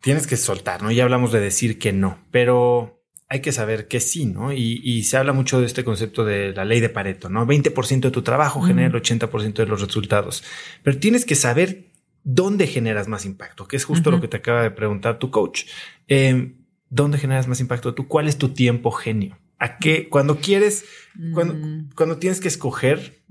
tienes 0.01 0.27
que 0.27 0.37
soltar, 0.37 0.83
¿no? 0.83 0.91
Ya 0.91 1.05
hablamos 1.05 1.33
de 1.33 1.41
decir 1.41 1.79
que 1.79 1.93
no, 1.93 2.19
pero 2.31 3.03
hay 3.29 3.41
que 3.41 3.53
saber 3.53 3.87
que 3.89 4.01
sí, 4.01 4.27
¿no? 4.27 4.53
Y, 4.53 5.03
se 5.05 5.17
habla 5.17 5.33
mucho 5.33 5.61
de 5.61 5.67
este 5.67 5.85
concepto 5.85 6.25
de 6.25 6.53
la 6.53 6.65
ley 6.65 6.81
de 6.81 6.89
Pareto, 6.89 7.29
¿no? 7.29 7.47
20% 7.47 8.01
de 8.01 8.11
tu 8.11 8.23
trabajo 8.23 8.63
genera 8.63 8.89
el 8.89 8.95
80% 8.95 9.55
de 9.55 9.67
los 9.67 9.81
resultados, 9.81 10.43
pero 10.83 10.99
tienes 10.99 11.25
que 11.25 11.35
saber 11.35 11.91
dónde 12.25 12.67
generas 12.67 13.07
más 13.07 13.25
impacto, 13.25 13.69
que 13.69 13.77
es 13.77 13.85
justo 13.85 14.11
lo 14.11 14.21
que 14.21 14.29
te 14.29 14.39
acaba 14.39 14.63
de 14.63 14.71
preguntar 14.71 15.19
tu 15.19 15.31
coach. 15.31 15.65
Eh, 16.09 16.55
¿dónde 16.91 17.19
generas 17.19 17.49
más 17.49 17.61
impacto 17.61 17.95
tú? 17.95 18.07
¿Cuál 18.07 18.29
es 18.29 18.37
tu 18.37 18.51
tiempo 18.51 18.91
genio? 18.91 19.39
¿A 19.59 19.79
qué? 19.79 20.09
Cuando 20.09 20.41
quieres, 20.41 20.85
cuando, 21.33 21.55
mm. 21.55 21.91
cuando 21.95 22.19
tienes 22.19 22.41
que 22.41 22.49
escoger 22.49 23.23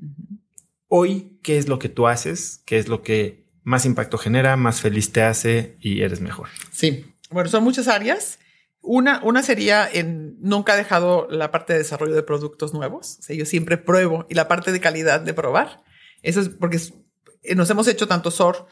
hoy 0.87 1.39
qué 1.43 1.57
es 1.57 1.67
lo 1.67 1.79
que 1.79 1.89
tú 1.89 2.07
haces, 2.07 2.61
qué 2.65 2.77
es 2.77 2.87
lo 2.87 3.03
que 3.03 3.45
más 3.63 3.85
impacto 3.85 4.17
genera, 4.17 4.55
más 4.55 4.81
feliz 4.81 5.11
te 5.11 5.21
hace 5.21 5.77
y 5.79 6.01
eres 6.01 6.21
mejor. 6.21 6.47
Sí. 6.71 7.05
Bueno, 7.29 7.49
son 7.49 7.63
muchas 7.63 7.87
áreas. 7.87 8.39
Una, 8.81 9.21
una 9.23 9.43
sería 9.43 9.87
en 9.91 10.37
nunca 10.39 10.73
he 10.73 10.77
dejado 10.77 11.27
la 11.29 11.51
parte 11.51 11.73
de 11.73 11.79
desarrollo 11.79 12.15
de 12.15 12.23
productos 12.23 12.73
nuevos. 12.73 13.17
O 13.19 13.21
sea, 13.21 13.35
yo 13.35 13.45
siempre 13.45 13.77
pruebo 13.77 14.25
y 14.29 14.35
la 14.35 14.47
parte 14.47 14.71
de 14.71 14.79
calidad 14.79 15.21
de 15.21 15.33
probar. 15.33 15.83
Eso 16.21 16.41
es 16.41 16.49
porque 16.49 16.79
nos 17.55 17.69
hemos 17.69 17.87
hecho 17.87 18.07
tanto 18.07 18.31
SOR 18.31 18.67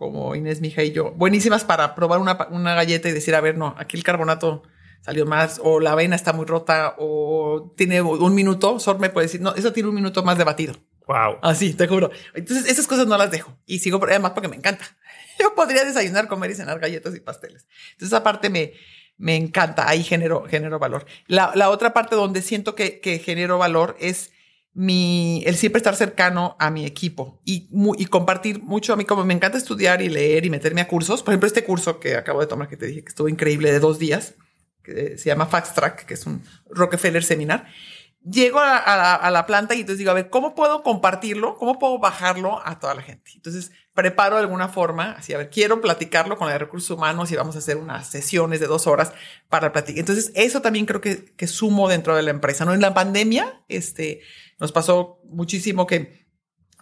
como 0.00 0.34
Inés, 0.34 0.62
mi 0.62 0.68
hija 0.68 0.82
y 0.82 0.92
yo, 0.92 1.10
buenísimas 1.10 1.62
para 1.62 1.94
probar 1.94 2.20
una, 2.20 2.48
una 2.52 2.74
galleta 2.74 3.10
y 3.10 3.12
decir, 3.12 3.34
a 3.34 3.42
ver, 3.42 3.58
no, 3.58 3.74
aquí 3.76 3.98
el 3.98 4.02
carbonato 4.02 4.62
salió 5.02 5.26
más, 5.26 5.60
o 5.62 5.78
la 5.78 5.92
avena 5.92 6.16
está 6.16 6.32
muy 6.32 6.46
rota, 6.46 6.94
o 6.96 7.74
tiene 7.76 8.00
un 8.00 8.34
minuto, 8.34 8.80
Sor 8.80 8.98
me 8.98 9.10
puede 9.10 9.26
decir, 9.26 9.42
no, 9.42 9.54
eso 9.54 9.74
tiene 9.74 9.90
un 9.90 9.94
minuto 9.94 10.22
más 10.22 10.38
de 10.38 10.44
batido. 10.44 10.72
Wow. 11.06 11.40
Así, 11.42 11.74
te 11.74 11.86
juro. 11.86 12.10
Entonces, 12.32 12.66
esas 12.70 12.86
cosas 12.86 13.06
no 13.06 13.18
las 13.18 13.30
dejo. 13.30 13.58
Y 13.66 13.80
sigo, 13.80 14.02
además 14.02 14.30
porque 14.30 14.48
me 14.48 14.56
encanta. 14.56 14.86
Yo 15.38 15.54
podría 15.54 15.84
desayunar, 15.84 16.28
comer 16.28 16.52
y 16.52 16.54
cenar 16.54 16.78
galletas 16.78 17.14
y 17.14 17.20
pasteles. 17.20 17.66
Entonces, 17.92 18.16
aparte 18.16 18.48
me, 18.48 18.72
me 19.18 19.36
encanta, 19.36 19.86
ahí 19.86 20.02
genero, 20.02 20.46
genero 20.48 20.78
valor. 20.78 21.04
La, 21.26 21.52
la 21.54 21.68
otra 21.68 21.92
parte 21.92 22.16
donde 22.16 22.40
siento 22.40 22.74
que, 22.74 23.00
que 23.00 23.18
genero 23.18 23.58
valor 23.58 23.98
es 24.00 24.32
mi, 24.72 25.42
el 25.46 25.56
siempre 25.56 25.78
estar 25.78 25.96
cercano 25.96 26.56
a 26.58 26.70
mi 26.70 26.86
equipo 26.86 27.40
y, 27.44 27.68
y 27.98 28.06
compartir 28.06 28.62
mucho 28.62 28.92
a 28.92 28.96
mí, 28.96 29.04
como 29.04 29.24
me 29.24 29.34
encanta 29.34 29.58
estudiar 29.58 30.00
y 30.02 30.08
leer 30.08 30.44
y 30.44 30.50
meterme 30.50 30.80
a 30.80 30.88
cursos. 30.88 31.22
Por 31.22 31.32
ejemplo, 31.32 31.46
este 31.46 31.64
curso 31.64 31.98
que 31.98 32.16
acabo 32.16 32.40
de 32.40 32.46
tomar, 32.46 32.68
que 32.68 32.76
te 32.76 32.86
dije 32.86 33.02
que 33.02 33.08
estuvo 33.08 33.28
increíble 33.28 33.72
de 33.72 33.80
dos 33.80 33.98
días, 33.98 34.34
que 34.82 35.18
se 35.18 35.26
llama 35.26 35.46
Fast 35.46 35.74
Track, 35.74 36.06
que 36.06 36.14
es 36.14 36.26
un 36.26 36.42
Rockefeller 36.70 37.24
Seminar. 37.24 37.66
Llego 38.22 38.60
a, 38.60 38.76
a, 38.76 39.14
a, 39.14 39.30
la 39.30 39.46
planta 39.46 39.74
y 39.74 39.80
entonces 39.80 39.98
digo, 39.98 40.10
a 40.10 40.14
ver, 40.14 40.28
¿cómo 40.28 40.54
puedo 40.54 40.82
compartirlo? 40.82 41.56
¿Cómo 41.56 41.78
puedo 41.78 41.98
bajarlo 41.98 42.60
a 42.66 42.78
toda 42.78 42.94
la 42.94 43.02
gente? 43.02 43.30
Entonces 43.34 43.72
preparo 43.94 44.36
de 44.36 44.42
alguna 44.42 44.68
forma, 44.68 45.12
así, 45.12 45.34
a 45.34 45.38
ver, 45.38 45.50
quiero 45.50 45.80
platicarlo 45.80 46.38
con 46.38 46.48
el 46.48 46.54
de 46.54 46.58
recursos 46.58 46.90
humanos 46.90 47.30
y 47.32 47.36
vamos 47.36 47.56
a 47.56 47.58
hacer 47.58 47.76
unas 47.76 48.08
sesiones 48.08 48.60
de 48.60 48.66
dos 48.66 48.86
horas 48.86 49.12
para 49.48 49.72
platicar. 49.72 50.00
Entonces, 50.00 50.32
eso 50.34 50.62
también 50.62 50.86
creo 50.86 51.00
que, 51.00 51.34
que 51.36 51.46
sumo 51.46 51.88
dentro 51.88 52.16
de 52.16 52.22
la 52.22 52.30
empresa, 52.30 52.64
¿no? 52.64 52.72
En 52.72 52.80
la 52.80 52.94
pandemia, 52.94 53.62
este, 53.68 54.22
nos 54.60 54.72
pasó 54.72 55.20
muchísimo 55.24 55.86
que 55.86 56.26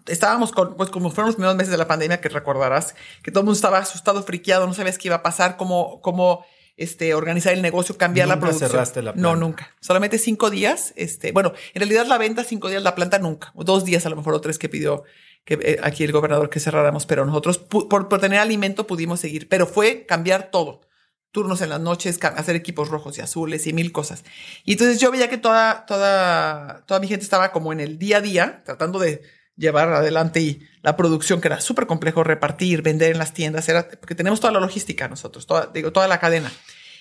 estábamos 0.07 0.53
con, 0.53 0.77
pues 0.77 0.91
como 0.91 1.11
fueron 1.11 1.29
los 1.29 1.37
primeros 1.37 1.57
meses 1.57 1.71
de 1.71 1.79
la 1.79 1.87
pandemia 1.87 2.21
que 2.21 2.29
recordarás, 2.29 2.95
que 3.23 3.31
todo 3.31 3.41
el 3.41 3.45
mundo 3.47 3.57
estaba 3.57 3.79
asustado, 3.79 4.23
friqueado, 4.23 4.67
no 4.67 4.75
sabías 4.75 4.99
qué 4.99 5.09
iba 5.09 5.17
a 5.17 5.23
pasar, 5.23 5.57
cómo, 5.57 6.01
cómo 6.03 6.45
este, 6.77 7.15
organizar 7.15 7.53
el 7.53 7.63
negocio, 7.63 7.97
cambiar 7.97 8.27
¿Nunca 8.29 8.37
la 8.37 8.41
producción. 8.41 8.71
cerraste 8.71 9.03
la 9.03 9.13
planta? 9.13 9.29
No, 9.29 9.37
nunca. 9.37 9.75
Solamente 9.81 10.19
cinco 10.19 10.51
días. 10.51 10.93
Este, 10.97 11.33
bueno, 11.33 11.53
en 11.75 11.81
realidad 11.81 12.07
la 12.07 12.19
venta 12.19 12.45
cinco 12.45 12.69
días, 12.69 12.83
la 12.83 12.95
planta 12.95 13.19
nunca. 13.19 13.53
O 13.55 13.65
dos 13.65 13.85
días 13.85 14.07
a 14.07 14.11
lo 14.11 14.17
mejor 14.17 14.35
o 14.35 14.41
tres 14.41 14.59
que 14.59 14.69
pidió 14.69 15.05
que 15.45 15.59
eh, 15.63 15.81
aquí 15.83 16.05
el 16.05 16.13
gobernador 16.13 16.51
que 16.51 16.61
cerráramos, 16.61 17.07
pero 17.07 17.25
nosotros 17.25 17.59
por, 17.59 18.09
por 18.09 18.21
tener 18.21 18.39
alimento 18.39 18.87
pudimos 18.87 19.21
seguir. 19.21 19.49
Pero 19.49 19.67
fue 19.67 20.05
cambiar 20.07 20.51
todo 20.51 20.88
turnos 21.31 21.61
en 21.61 21.69
las 21.71 21.81
noches, 21.81 22.19
hacer 22.23 22.57
equipos 22.57 22.89
rojos 22.89 23.19
y 23.19 23.21
azules 23.21 23.67
y 23.67 23.73
mil 23.73 23.93
cosas. 23.93 24.25
Y 24.65 24.73
entonces 24.73 25.01
yo 25.01 25.11
veía 25.11 25.29
que 25.29 25.39
toda, 25.39 25.87
toda, 25.87 26.85
toda 26.87 27.01
mi 27.01 27.09
gente 27.09 27.25
estaba 27.25 27.53
como 27.53 27.73
en 27.73 27.81
el 27.81 27.99
día 27.99 28.19
a 28.19 28.21
día, 28.21 28.63
tratando 28.65 28.99
de 28.99 29.23
llevar 29.57 29.93
adelante 29.93 30.41
y 30.41 30.67
la 30.83 30.97
producción, 30.97 31.41
que 31.41 31.49
era 31.49 31.61
súper 31.61 31.87
complejo 31.87 32.25
repartir, 32.25 32.83
vender 32.83 33.13
en 33.13 33.19
las 33.19 33.35
tiendas, 33.35 33.69
era, 33.69 33.89
porque 33.89 34.15
tenemos 34.15 34.41
toda 34.41 34.53
la 34.53 34.61
logística 34.61 35.09
nosotros, 35.09 35.47
toda, 35.47 35.67
digo, 35.67 35.93
toda 35.93 36.09
la 36.09 36.21
cadena. 36.21 36.51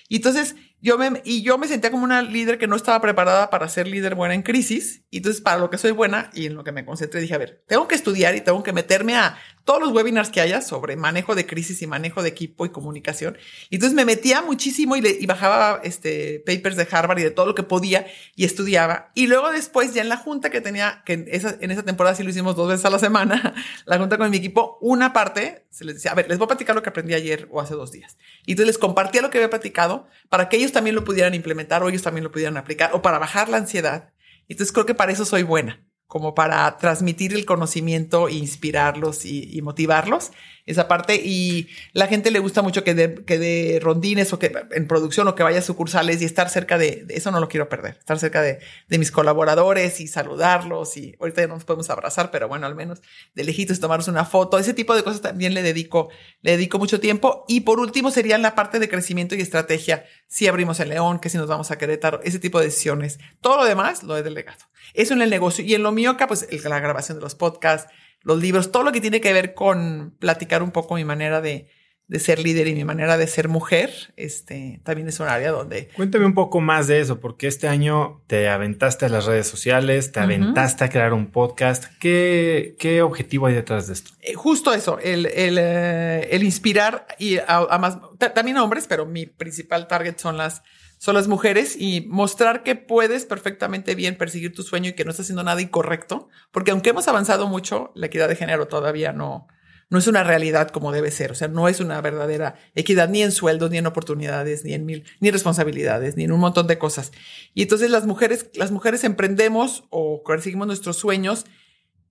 Y 0.08 0.16
entonces 0.16 0.56
yo 0.80 0.96
me, 0.96 1.20
y 1.24 1.42
yo 1.42 1.58
me 1.58 1.66
sentía 1.66 1.90
como 1.90 2.04
una 2.04 2.22
líder 2.22 2.58
que 2.58 2.68
no 2.68 2.76
estaba 2.76 3.00
preparada 3.00 3.50
para 3.50 3.68
ser 3.68 3.88
líder 3.88 4.14
buena 4.14 4.34
en 4.34 4.42
crisis. 4.42 5.02
Y 5.10 5.18
entonces 5.18 5.40
para 5.40 5.58
lo 5.58 5.70
que 5.70 5.78
soy 5.78 5.90
buena 5.90 6.30
y 6.34 6.46
en 6.46 6.54
lo 6.54 6.62
que 6.62 6.72
me 6.72 6.84
concentré 6.84 7.20
dije, 7.20 7.34
a 7.34 7.38
ver, 7.38 7.64
tengo 7.66 7.88
que 7.88 7.94
estudiar 7.94 8.36
y 8.36 8.40
tengo 8.40 8.62
que 8.62 8.72
meterme 8.72 9.16
a 9.16 9.36
todos 9.64 9.80
los 9.80 9.92
webinars 9.92 10.30
que 10.30 10.40
haya 10.40 10.62
sobre 10.62 10.96
manejo 10.96 11.34
de 11.34 11.46
crisis 11.46 11.82
y 11.82 11.86
manejo 11.86 12.22
de 12.22 12.30
equipo 12.30 12.64
y 12.64 12.70
comunicación. 12.70 13.36
Y 13.68 13.76
entonces 13.76 13.94
me 13.94 14.04
metía 14.04 14.40
muchísimo 14.40 14.96
y, 14.96 15.02
le, 15.02 15.10
y 15.10 15.26
bajaba 15.26 15.80
este 15.82 16.42
papers 16.46 16.76
de 16.76 16.88
Harvard 16.90 17.18
y 17.18 17.22
de 17.22 17.30
todo 17.30 17.44
lo 17.44 17.54
que 17.54 17.64
podía 17.64 18.06
y 18.34 18.44
estudiaba. 18.44 19.10
Y 19.14 19.26
luego 19.26 19.50
después 19.50 19.92
ya 19.92 20.00
en 20.00 20.08
la 20.08 20.16
junta 20.16 20.48
que 20.48 20.60
tenía, 20.60 21.02
que 21.04 21.12
en 21.14 21.26
esa, 21.28 21.56
en 21.60 21.70
esa 21.70 21.82
temporada 21.82 22.16
sí 22.16 22.22
lo 22.22 22.30
hicimos 22.30 22.56
dos 22.56 22.68
veces 22.68 22.86
a 22.86 22.90
la 22.90 22.98
semana, 22.98 23.54
la 23.84 23.98
junta 23.98 24.16
con 24.16 24.30
mi 24.30 24.38
equipo, 24.38 24.78
una 24.80 25.12
parte 25.12 25.66
se 25.70 25.84
les 25.84 25.96
decía, 25.96 26.12
a 26.12 26.14
ver, 26.14 26.28
les 26.28 26.38
voy 26.38 26.46
a 26.46 26.48
platicar 26.48 26.74
lo 26.74 26.82
que 26.82 26.88
aprendí 26.88 27.14
ayer 27.14 27.46
o 27.50 27.60
hace 27.60 27.74
dos 27.74 27.92
días. 27.92 28.16
Y 28.46 28.52
entonces 28.52 28.68
les 28.68 28.78
compartía 28.78 29.20
lo 29.20 29.30
que 29.30 29.38
había 29.38 29.50
platicado 29.50 30.08
para 30.28 30.48
que 30.48 30.56
ellos 30.56 30.67
también 30.72 30.96
lo 30.96 31.04
pudieran 31.04 31.34
implementar 31.34 31.82
o 31.82 31.88
ellos 31.88 32.02
también 32.02 32.24
lo 32.24 32.32
pudieran 32.32 32.56
aplicar 32.56 32.90
o 32.94 33.02
para 33.02 33.18
bajar 33.18 33.48
la 33.48 33.58
ansiedad. 33.58 34.12
Entonces 34.48 34.72
creo 34.72 34.86
que 34.86 34.94
para 34.94 35.12
eso 35.12 35.24
soy 35.24 35.42
buena, 35.42 35.84
como 36.08 36.34
para 36.34 36.78
transmitir 36.78 37.34
el 37.34 37.44
conocimiento, 37.44 38.30
inspirarlos 38.30 39.26
y, 39.26 39.60
motivarlos 39.60 40.30
esa 40.64 40.88
parte. 40.88 41.16
Y 41.16 41.68
la 41.92 42.06
gente 42.06 42.30
le 42.30 42.38
gusta 42.38 42.62
mucho 42.62 42.82
que 42.82 42.94
de, 42.94 43.24
que 43.26 43.38
de 43.38 43.78
rondines 43.82 44.32
o 44.32 44.38
que 44.38 44.50
en 44.70 44.88
producción 44.88 45.28
o 45.28 45.34
que 45.34 45.42
vaya 45.42 45.58
a 45.58 45.62
sucursales 45.62 46.22
y 46.22 46.24
estar 46.24 46.48
cerca 46.48 46.78
de, 46.78 47.04
de 47.04 47.14
eso 47.14 47.30
no 47.30 47.40
lo 47.40 47.48
quiero 47.48 47.68
perder, 47.68 47.96
estar 47.98 48.18
cerca 48.18 48.40
de, 48.40 48.58
de, 48.88 48.98
mis 48.98 49.10
colaboradores 49.10 50.00
y 50.00 50.08
saludarlos 50.08 50.96
y 50.96 51.14
ahorita 51.20 51.42
ya 51.42 51.48
no 51.48 51.54
nos 51.54 51.64
podemos 51.64 51.90
abrazar, 51.90 52.30
pero 52.30 52.48
bueno, 52.48 52.66
al 52.66 52.74
menos 52.74 53.02
de 53.34 53.44
lejitos 53.44 53.78
tomarnos 53.78 54.08
una 54.08 54.24
foto, 54.24 54.58
ese 54.58 54.72
tipo 54.72 54.96
de 54.96 55.02
cosas 55.02 55.20
también 55.20 55.52
le 55.52 55.62
dedico, 55.62 56.08
le 56.40 56.52
dedico 56.52 56.78
mucho 56.78 57.00
tiempo. 57.00 57.44
Y 57.48 57.60
por 57.60 57.80
último 57.80 58.10
sería 58.10 58.38
la 58.38 58.54
parte 58.54 58.78
de 58.78 58.88
crecimiento 58.88 59.34
y 59.34 59.42
estrategia, 59.42 60.06
si 60.28 60.46
abrimos 60.46 60.78
el 60.78 60.90
León, 60.90 61.18
que 61.18 61.30
si 61.30 61.38
nos 61.38 61.48
vamos 61.48 61.70
a 61.70 61.78
Querétaro, 61.78 62.20
ese 62.22 62.38
tipo 62.38 62.58
de 62.58 62.66
decisiones, 62.66 63.18
todo 63.40 63.56
lo 63.56 63.64
demás 63.64 64.02
lo 64.02 64.16
he 64.16 64.22
delegado. 64.22 64.58
Eso 64.94 65.14
en 65.14 65.22
el 65.22 65.30
negocio 65.30 65.64
y 65.64 65.74
en 65.74 65.82
lo 65.82 65.90
mío 65.90 66.10
acá, 66.10 66.26
pues 66.28 66.46
la 66.64 66.80
grabación 66.80 67.18
de 67.18 67.22
los 67.22 67.34
podcasts, 67.34 67.90
los 68.22 68.38
libros, 68.38 68.70
todo 68.70 68.82
lo 68.82 68.92
que 68.92 69.00
tiene 69.00 69.20
que 69.20 69.32
ver 69.32 69.54
con 69.54 70.14
platicar 70.18 70.62
un 70.62 70.70
poco 70.70 70.96
mi 70.96 71.04
manera 71.04 71.40
de, 71.40 71.70
de 72.08 72.18
ser 72.20 72.38
líder 72.38 72.66
y 72.68 72.74
mi 72.74 72.84
manera 72.84 73.18
de 73.18 73.26
ser 73.26 73.48
mujer, 73.48 73.90
este, 74.16 74.80
también 74.82 75.08
es 75.08 75.20
un 75.20 75.28
área 75.28 75.50
donde... 75.50 75.88
Cuéntame 75.88 76.24
un 76.24 76.32
poco 76.32 76.62
más 76.62 76.86
de 76.86 77.00
eso, 77.00 77.20
porque 77.20 77.46
este 77.46 77.68
año 77.68 78.22
te 78.26 78.48
aventaste 78.48 79.04
a 79.04 79.10
las 79.10 79.26
redes 79.26 79.46
sociales, 79.46 80.10
te 80.10 80.20
aventaste 80.20 80.84
uh 80.84 80.86
-huh. 80.86 80.88
a 80.88 80.92
crear 80.92 81.12
un 81.12 81.26
podcast. 81.30 81.84
¿Qué, 82.00 82.76
¿Qué, 82.78 83.02
objetivo 83.02 83.46
hay 83.46 83.54
detrás 83.54 83.88
de 83.88 83.92
esto? 83.92 84.12
Eh, 84.22 84.32
justo 84.32 84.72
eso, 84.72 84.98
el, 85.00 85.26
el, 85.26 85.58
eh, 85.60 86.28
el 86.30 86.44
inspirar 86.44 87.06
y 87.18 87.36
a, 87.36 87.66
a 87.68 87.78
más, 87.78 87.98
también 88.34 88.56
hombres, 88.56 88.86
pero 88.88 89.04
mi 89.04 89.26
principal 89.26 89.86
target 89.86 90.16
son 90.16 90.38
las, 90.38 90.62
son 90.96 91.14
las 91.14 91.28
mujeres 91.28 91.76
y 91.78 92.06
mostrar 92.08 92.62
que 92.62 92.74
puedes 92.74 93.26
perfectamente 93.26 93.94
bien 93.94 94.16
perseguir 94.16 94.54
tu 94.54 94.62
sueño 94.62 94.88
y 94.88 94.92
que 94.94 95.04
no 95.04 95.10
estás 95.10 95.26
haciendo 95.26 95.42
nada 95.42 95.60
incorrecto, 95.60 96.30
porque 96.52 96.70
aunque 96.70 96.88
hemos 96.88 97.06
avanzado 97.06 97.48
mucho, 97.48 97.92
la 97.94 98.06
equidad 98.06 98.30
de 98.30 98.36
género 98.36 98.66
todavía 98.66 99.12
no, 99.12 99.46
no 99.90 99.98
es 99.98 100.06
una 100.06 100.22
realidad 100.22 100.68
como 100.68 100.92
debe 100.92 101.10
ser, 101.10 101.32
o 101.32 101.34
sea, 101.34 101.48
no 101.48 101.68
es 101.68 101.80
una 101.80 102.00
verdadera 102.00 102.56
equidad 102.74 103.08
ni 103.08 103.22
en 103.22 103.32
sueldos, 103.32 103.70
ni 103.70 103.78
en 103.78 103.86
oportunidades, 103.86 104.64
ni 104.64 104.74
en 104.74 104.84
mil, 104.84 105.04
ni 105.20 105.30
responsabilidades, 105.30 106.16
ni 106.16 106.24
en 106.24 106.32
un 106.32 106.40
montón 106.40 106.66
de 106.66 106.78
cosas. 106.78 107.12
Y 107.54 107.62
entonces 107.62 107.90
las 107.90 108.06
mujeres, 108.06 108.50
las 108.54 108.70
mujeres 108.70 109.04
emprendemos 109.04 109.84
o 109.90 110.22
perseguimos 110.24 110.66
nuestros 110.66 110.96
sueños, 110.96 111.46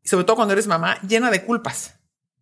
sobre 0.04 0.26
todo 0.26 0.38
cuando 0.38 0.54
eres 0.54 0.68
mamá, 0.68 1.00
llena 1.02 1.30
de 1.30 1.44
culpas. 1.44 1.96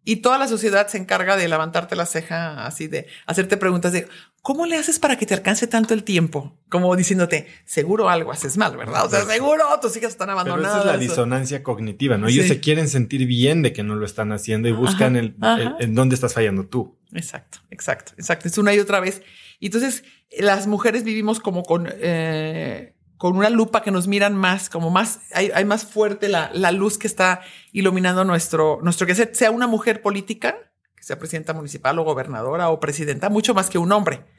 Y 0.08 0.18
toda 0.18 0.38
la 0.38 0.48
sociedad 0.48 0.88
se 0.88 1.00
encarga 1.00 1.36
de 1.36 1.48
levantarte 1.48 1.96
la 1.96 2.06
ceja, 2.06 2.66
así 2.66 2.88
de 2.88 3.08
hacerte 3.26 3.58
preguntas 3.58 3.92
de 3.92 4.08
¿cómo 4.46 4.68
le 4.68 4.78
haces 4.78 5.00
para 5.00 5.18
que 5.18 5.26
te 5.26 5.34
alcance 5.34 5.66
tanto 5.66 5.96
el 5.96 6.04
tiempo? 6.04 6.56
Como 6.70 6.96
diciéndote, 6.96 7.48
seguro 7.66 8.10
algo 8.10 8.32
haces 8.32 8.58
mal, 8.58 8.78
¿verdad? 8.78 9.08
O 9.08 9.10
sea, 9.10 9.26
seguro 9.26 9.64
tus 9.82 9.98
hijas 9.98 10.12
están 10.12 10.30
abandonadas. 10.30 10.68
Pero 10.70 10.82
esa 10.82 10.92
es 10.92 11.00
la 11.00 11.00
disonancia 11.00 11.64
cognitiva, 11.64 12.20
¿no? 12.20 12.28
Ellos 12.28 12.44
sí. 12.44 12.50
se 12.50 12.60
quieren 12.60 12.88
sentir 12.88 13.26
bien 13.26 13.64
de 13.64 13.74
que 13.74 13.82
no 13.82 13.96
lo 13.96 14.06
están 14.06 14.32
haciendo 14.32 14.68
y 14.68 14.72
buscan 14.72 15.16
ajá, 15.16 15.26
el, 15.26 15.36
ajá. 15.42 15.78
el, 15.80 15.86
en 15.86 15.96
dónde 15.96 16.14
estás 16.14 16.36
fallando 16.36 16.68
tú. 16.68 16.96
Exacto, 17.14 17.58
exacto, 17.72 18.12
exacto. 18.20 18.48
Es 18.48 18.60
una 18.60 18.72
y 18.76 18.80
otra 18.80 19.00
vez. 19.00 19.24
Y 19.60 19.66
entonces 19.66 20.04
las 20.38 20.68
mujeres 20.68 21.04
vivimos 21.04 21.40
como 21.40 21.64
con 21.64 21.90
eh, 21.92 22.94
con 23.18 23.38
una 23.38 23.50
lupa 23.50 23.82
que 23.82 23.90
nos 23.90 24.08
miran 24.08 24.36
más, 24.38 24.70
como 24.70 24.92
más, 24.92 25.22
hay, 25.34 25.50
hay 25.56 25.66
más 25.66 25.86
fuerte 25.86 26.30
la, 26.30 26.52
la, 26.54 26.72
luz 26.72 27.00
que 27.00 27.08
está 27.08 27.42
iluminando 27.72 28.26
nuestro, 28.26 28.78
nuestro 28.84 29.08
que 29.08 29.16
sea 29.16 29.50
una 29.50 29.66
mujer 29.66 30.04
política, 30.04 30.56
que 30.96 31.02
sea 31.02 31.18
presidenta 31.18 31.54
municipal 31.54 31.98
o 31.98 32.04
gobernadora 32.04 32.70
o 32.70 32.80
presidenta, 32.80 33.30
mucho 33.30 33.56
más 33.56 33.72
que 33.72 33.80
un 33.80 33.92
hombre. 33.92 34.35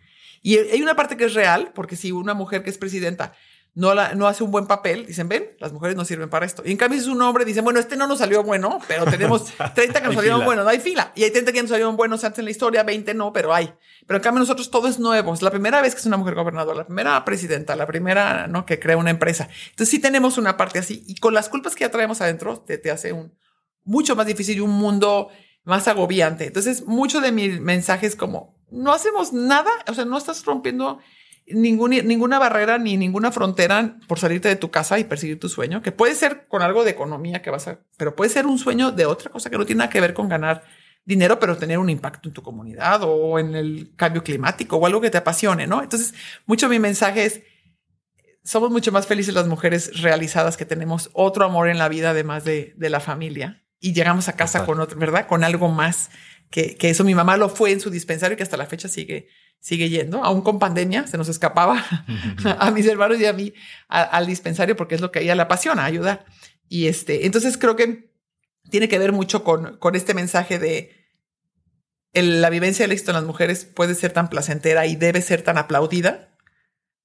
Y 0.46 0.58
hay 0.58 0.80
una 0.80 0.94
parte 0.94 1.16
que 1.16 1.24
es 1.24 1.34
real, 1.34 1.72
porque 1.74 1.96
si 1.96 2.12
una 2.12 2.32
mujer 2.32 2.62
que 2.62 2.70
es 2.70 2.78
presidenta 2.78 3.32
no, 3.74 3.94
la, 3.94 4.14
no 4.14 4.28
hace 4.28 4.44
un 4.44 4.52
buen 4.52 4.68
papel, 4.68 5.04
dicen, 5.04 5.28
ven, 5.28 5.56
las 5.58 5.72
mujeres 5.72 5.96
no 5.96 6.04
sirven 6.04 6.30
para 6.30 6.46
esto. 6.46 6.62
Y 6.64 6.70
en 6.70 6.76
cambio, 6.76 7.00
si 7.00 7.06
es 7.06 7.12
un 7.12 7.20
hombre, 7.20 7.44
dicen, 7.44 7.64
bueno, 7.64 7.80
este 7.80 7.96
no 7.96 8.06
nos 8.06 8.20
salió 8.20 8.44
bueno, 8.44 8.78
pero 8.86 9.06
tenemos 9.06 9.46
30 9.74 10.00
que 10.00 10.06
nos 10.06 10.14
salieron 10.14 10.44
buenos, 10.44 10.64
no 10.64 10.70
hay 10.70 10.78
fila. 10.78 11.10
Y 11.16 11.24
hay 11.24 11.32
30 11.32 11.50
que 11.50 11.62
nos 11.62 11.70
salieron 11.70 11.96
buenos 11.96 12.22
antes 12.22 12.38
en 12.38 12.44
la 12.44 12.52
historia, 12.52 12.84
20 12.84 13.12
no, 13.14 13.32
pero 13.32 13.52
hay. 13.52 13.74
Pero 14.06 14.18
en 14.18 14.22
cambio, 14.22 14.38
nosotros 14.38 14.70
todo 14.70 14.86
es 14.86 15.00
nuevo. 15.00 15.34
Es 15.34 15.42
la 15.42 15.50
primera 15.50 15.82
vez 15.82 15.96
que 15.96 16.00
es 16.00 16.06
una 16.06 16.16
mujer 16.16 16.36
gobernadora, 16.36 16.78
la 16.78 16.86
primera 16.86 17.24
presidenta, 17.24 17.74
la 17.74 17.88
primera, 17.88 18.46
¿no? 18.46 18.64
Que 18.66 18.78
crea 18.78 18.96
una 18.96 19.10
empresa. 19.10 19.48
Entonces 19.70 19.88
sí 19.88 19.98
tenemos 19.98 20.38
una 20.38 20.56
parte 20.56 20.78
así. 20.78 21.02
Y 21.08 21.16
con 21.16 21.34
las 21.34 21.48
culpas 21.48 21.74
que 21.74 21.80
ya 21.80 21.90
traemos 21.90 22.20
adentro, 22.20 22.60
te, 22.60 22.78
te 22.78 22.92
hace 22.92 23.12
un 23.12 23.34
mucho 23.82 24.14
más 24.14 24.26
difícil 24.26 24.58
y 24.58 24.60
un 24.60 24.70
mundo 24.70 25.28
más 25.66 25.88
agobiante. 25.88 26.46
Entonces, 26.46 26.86
mucho 26.86 27.20
de 27.20 27.32
mi 27.32 27.48
mensaje 27.60 28.06
es 28.06 28.16
como, 28.16 28.56
no 28.70 28.92
hacemos 28.92 29.32
nada, 29.32 29.70
o 29.88 29.94
sea, 29.94 30.04
no 30.06 30.16
estás 30.16 30.44
rompiendo 30.44 31.00
ninguna 31.48 32.38
barrera 32.38 32.78
ni 32.78 32.96
ninguna 32.96 33.30
frontera 33.30 33.98
por 34.08 34.18
salirte 34.18 34.48
de 34.48 34.56
tu 34.56 34.70
casa 34.70 34.98
y 34.98 35.04
perseguir 35.04 35.38
tu 35.38 35.48
sueño, 35.48 35.82
que 35.82 35.92
puede 35.92 36.14
ser 36.14 36.46
con 36.48 36.62
algo 36.62 36.84
de 36.84 36.92
economía 36.92 37.42
que 37.42 37.50
vas 37.50 37.68
a, 37.68 37.80
pero 37.96 38.16
puede 38.16 38.30
ser 38.30 38.46
un 38.46 38.58
sueño 38.58 38.90
de 38.90 39.06
otra 39.06 39.30
cosa 39.30 39.50
que 39.50 39.58
no 39.58 39.66
tiene 39.66 39.80
nada 39.80 39.90
que 39.90 40.00
ver 40.00 40.14
con 40.14 40.28
ganar 40.28 40.64
dinero, 41.04 41.38
pero 41.38 41.56
tener 41.56 41.78
un 41.78 41.90
impacto 41.90 42.28
en 42.28 42.32
tu 42.32 42.42
comunidad 42.42 43.00
o 43.02 43.38
en 43.38 43.54
el 43.54 43.92
cambio 43.96 44.24
climático 44.24 44.76
o 44.76 44.86
algo 44.86 45.00
que 45.00 45.10
te 45.10 45.18
apasione, 45.18 45.66
¿no? 45.66 45.82
Entonces, 45.82 46.14
mucho 46.46 46.68
mi 46.68 46.80
mensaje 46.80 47.26
es, 47.26 47.42
somos 48.42 48.70
mucho 48.70 48.90
más 48.90 49.06
felices 49.06 49.34
las 49.34 49.46
mujeres 49.46 50.00
realizadas 50.00 50.56
que 50.56 50.64
tenemos 50.64 51.10
otro 51.12 51.44
amor 51.44 51.68
en 51.68 51.78
la 51.78 51.88
vida 51.88 52.10
además 52.10 52.44
de, 52.44 52.72
de 52.76 52.90
la 52.90 53.00
familia 53.00 53.65
y 53.80 53.92
llegamos 53.92 54.28
a 54.28 54.36
casa 54.36 54.60
Total. 54.60 54.66
con 54.66 54.80
otro, 54.80 54.98
¿verdad? 54.98 55.26
Con 55.26 55.44
algo 55.44 55.68
más 55.68 56.10
que, 56.50 56.76
que 56.76 56.90
eso 56.90 57.04
mi 57.04 57.14
mamá 57.14 57.36
lo 57.36 57.48
fue 57.48 57.72
en 57.72 57.80
su 57.80 57.90
dispensario 57.90 58.34
y 58.34 58.36
que 58.36 58.42
hasta 58.42 58.56
la 58.56 58.66
fecha 58.66 58.88
sigue, 58.88 59.28
sigue 59.60 59.88
yendo, 59.88 60.24
aún 60.24 60.42
con 60.42 60.58
pandemia, 60.58 61.06
se 61.06 61.18
nos 61.18 61.28
escapaba 61.28 61.84
a 62.58 62.70
mis 62.70 62.86
hermanos 62.86 63.20
y 63.20 63.26
a 63.26 63.32
mí 63.32 63.52
a, 63.88 64.02
al 64.02 64.26
dispensario 64.26 64.76
porque 64.76 64.94
es 64.94 65.00
lo 65.00 65.10
que 65.10 65.18
a 65.18 65.22
ella 65.22 65.34
le 65.34 65.42
apasiona, 65.42 65.84
ayudar. 65.84 66.24
Y 66.68 66.86
este, 66.86 67.26
entonces 67.26 67.58
creo 67.58 67.76
que 67.76 68.12
tiene 68.70 68.88
que 68.88 68.98
ver 68.98 69.12
mucho 69.12 69.44
con, 69.44 69.76
con 69.78 69.94
este 69.94 70.14
mensaje 70.14 70.58
de 70.58 71.06
el, 72.12 72.40
la 72.40 72.50
vivencia 72.50 72.84
del 72.84 72.92
éxito 72.92 73.10
en 73.10 73.16
las 73.16 73.24
mujeres 73.24 73.64
puede 73.64 73.94
ser 73.94 74.12
tan 74.12 74.28
placentera 74.28 74.86
y 74.86 74.96
debe 74.96 75.20
ser 75.20 75.42
tan 75.42 75.58
aplaudida 75.58 76.34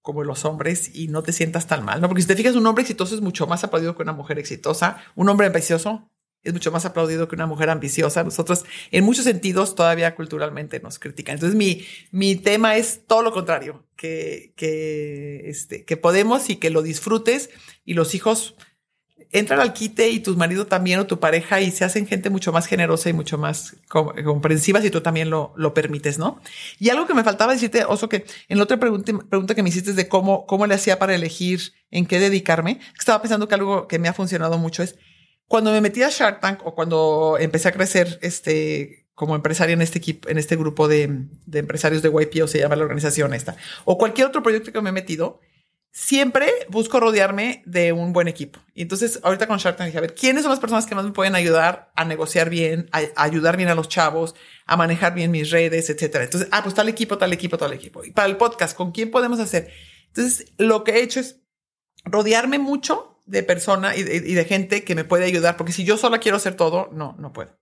como 0.01 0.23
los 0.23 0.45
hombres 0.45 0.95
y 0.95 1.09
no 1.09 1.21
te 1.21 1.31
sientas 1.31 1.67
tan 1.67 1.85
mal, 1.85 2.01
¿no? 2.01 2.07
Porque 2.07 2.23
si 2.23 2.27
te 2.27 2.35
fijas, 2.35 2.55
un 2.55 2.65
hombre 2.65 2.81
exitoso 2.81 3.13
es 3.13 3.21
mucho 3.21 3.45
más 3.45 3.63
aplaudido 3.63 3.95
que 3.95 4.01
una 4.01 4.13
mujer 4.13 4.39
exitosa. 4.39 4.97
Un 5.15 5.29
hombre 5.29 5.47
ambicioso 5.47 6.09
es 6.43 6.53
mucho 6.53 6.71
más 6.71 6.85
aplaudido 6.85 7.27
que 7.27 7.35
una 7.35 7.45
mujer 7.45 7.69
ambiciosa. 7.69 8.23
Nosotros, 8.23 8.65
en 8.91 9.03
muchos 9.03 9.25
sentidos, 9.25 9.75
todavía 9.75 10.15
culturalmente 10.15 10.79
nos 10.79 10.99
critican. 10.99 11.35
Entonces, 11.35 11.55
mi, 11.55 11.85
mi 12.11 12.35
tema 12.35 12.77
es 12.77 13.05
todo 13.05 13.21
lo 13.21 13.31
contrario, 13.31 13.85
que, 13.95 14.53
que, 14.55 15.49
este, 15.49 15.85
que 15.85 15.97
podemos 15.97 16.49
y 16.49 16.55
que 16.55 16.69
lo 16.69 16.81
disfrutes 16.81 17.49
y 17.85 17.93
los 17.93 18.15
hijos 18.15 18.55
entran 19.31 19.59
al 19.59 19.73
quite 19.73 20.09
y 20.09 20.19
tu 20.19 20.35
marido 20.35 20.67
también 20.67 20.99
o 20.99 21.07
tu 21.07 21.19
pareja 21.19 21.61
y 21.61 21.71
se 21.71 21.85
hacen 21.85 22.05
gente 22.05 22.29
mucho 22.29 22.51
más 22.51 22.65
generosa 22.65 23.09
y 23.09 23.13
mucho 23.13 23.37
más 23.37 23.77
comprensiva 23.87 24.81
si 24.81 24.89
tú 24.89 25.01
también 25.01 25.29
lo, 25.29 25.53
lo 25.55 25.73
permites, 25.73 26.17
¿no? 26.17 26.41
Y 26.79 26.89
algo 26.89 27.07
que 27.07 27.13
me 27.13 27.23
faltaba 27.23 27.53
decirte, 27.53 27.85
Oso, 27.85 28.09
que 28.09 28.25
en 28.49 28.57
la 28.57 28.65
otra 28.65 28.77
pregunta, 28.77 29.13
pregunta 29.29 29.55
que 29.55 29.63
me 29.63 29.69
hiciste 29.69 29.93
de 29.93 30.07
cómo, 30.07 30.45
cómo 30.45 30.67
le 30.67 30.75
hacía 30.75 30.99
para 30.99 31.15
elegir 31.15 31.73
en 31.91 32.05
qué 32.05 32.19
dedicarme, 32.19 32.79
estaba 32.97 33.21
pensando 33.21 33.47
que 33.47 33.55
algo 33.55 33.87
que 33.87 33.99
me 33.99 34.09
ha 34.09 34.13
funcionado 34.13 34.57
mucho 34.57 34.83
es 34.83 34.97
cuando 35.51 35.73
me 35.73 35.81
metí 35.81 36.01
a 36.01 36.07
Shark 36.07 36.39
Tank 36.39 36.65
o 36.65 36.73
cuando 36.73 37.35
empecé 37.37 37.67
a 37.67 37.73
crecer 37.73 38.19
este, 38.21 39.05
como 39.13 39.35
empresaria 39.35 39.73
en 39.73 39.81
este 39.81 39.97
equipo, 39.97 40.29
en 40.29 40.37
este 40.37 40.55
grupo 40.55 40.87
de, 40.87 41.27
empresarios 41.51 42.01
de 42.01 42.07
YPO, 42.07 42.47
se 42.47 42.59
llama 42.59 42.77
la 42.77 42.83
organización 42.83 43.33
esta, 43.33 43.57
o 43.83 43.97
cualquier 43.97 44.27
otro 44.27 44.41
proyecto 44.43 44.71
que 44.71 44.79
me 44.79 44.91
he 44.91 44.93
metido, 44.93 45.41
siempre 45.91 46.49
busco 46.69 47.01
rodearme 47.01 47.63
de 47.65 47.91
un 47.91 48.13
buen 48.13 48.29
equipo. 48.29 48.61
Y 48.73 48.83
entonces, 48.83 49.19
ahorita 49.23 49.45
con 49.45 49.57
Shark 49.57 49.75
Tank 49.75 49.87
dije, 49.87 49.97
a 49.97 50.01
ver, 50.01 50.15
¿quiénes 50.15 50.43
son 50.43 50.51
las 50.51 50.61
personas 50.61 50.85
que 50.85 50.95
más 50.95 51.03
me 51.03 51.11
pueden 51.11 51.35
ayudar 51.35 51.91
a 51.97 52.05
negociar 52.05 52.49
bien, 52.49 52.87
a, 52.93 53.01
ayudar 53.17 53.57
bien 53.57 53.67
a 53.67 53.75
los 53.75 53.89
chavos, 53.89 54.35
a 54.65 54.77
manejar 54.77 55.13
bien 55.13 55.31
mis 55.31 55.51
redes, 55.51 55.89
etcétera? 55.89 56.23
Entonces, 56.23 56.47
ah, 56.53 56.63
pues 56.63 56.75
tal 56.75 56.87
equipo, 56.87 57.17
tal 57.17 57.33
equipo, 57.33 57.57
tal 57.57 57.73
equipo. 57.73 58.05
Y 58.05 58.11
para 58.11 58.29
el 58.29 58.37
podcast, 58.37 58.73
¿con 58.73 58.93
quién 58.93 59.11
podemos 59.11 59.41
hacer? 59.41 59.69
Entonces, 60.07 60.53
lo 60.57 60.85
que 60.85 60.91
he 60.91 61.01
hecho 61.01 61.19
es 61.19 61.41
rodearme 62.05 62.57
mucho 62.57 63.10
de 63.31 63.43
personas 63.43 63.97
y, 63.97 64.03
de, 64.03 64.45
gente 64.45 64.83
que 64.83 64.93
me 64.93 65.05
puede 65.05 65.23
ayudar, 65.23 65.55
porque 65.55 65.71
si 65.71 65.85
yo 65.85 65.97
sola 65.97 66.19
quiero 66.19 66.35
hacer 66.35 66.55
todo, 66.55 66.89
no, 66.91 67.15
no 67.17 67.31
puedo. 67.31 67.57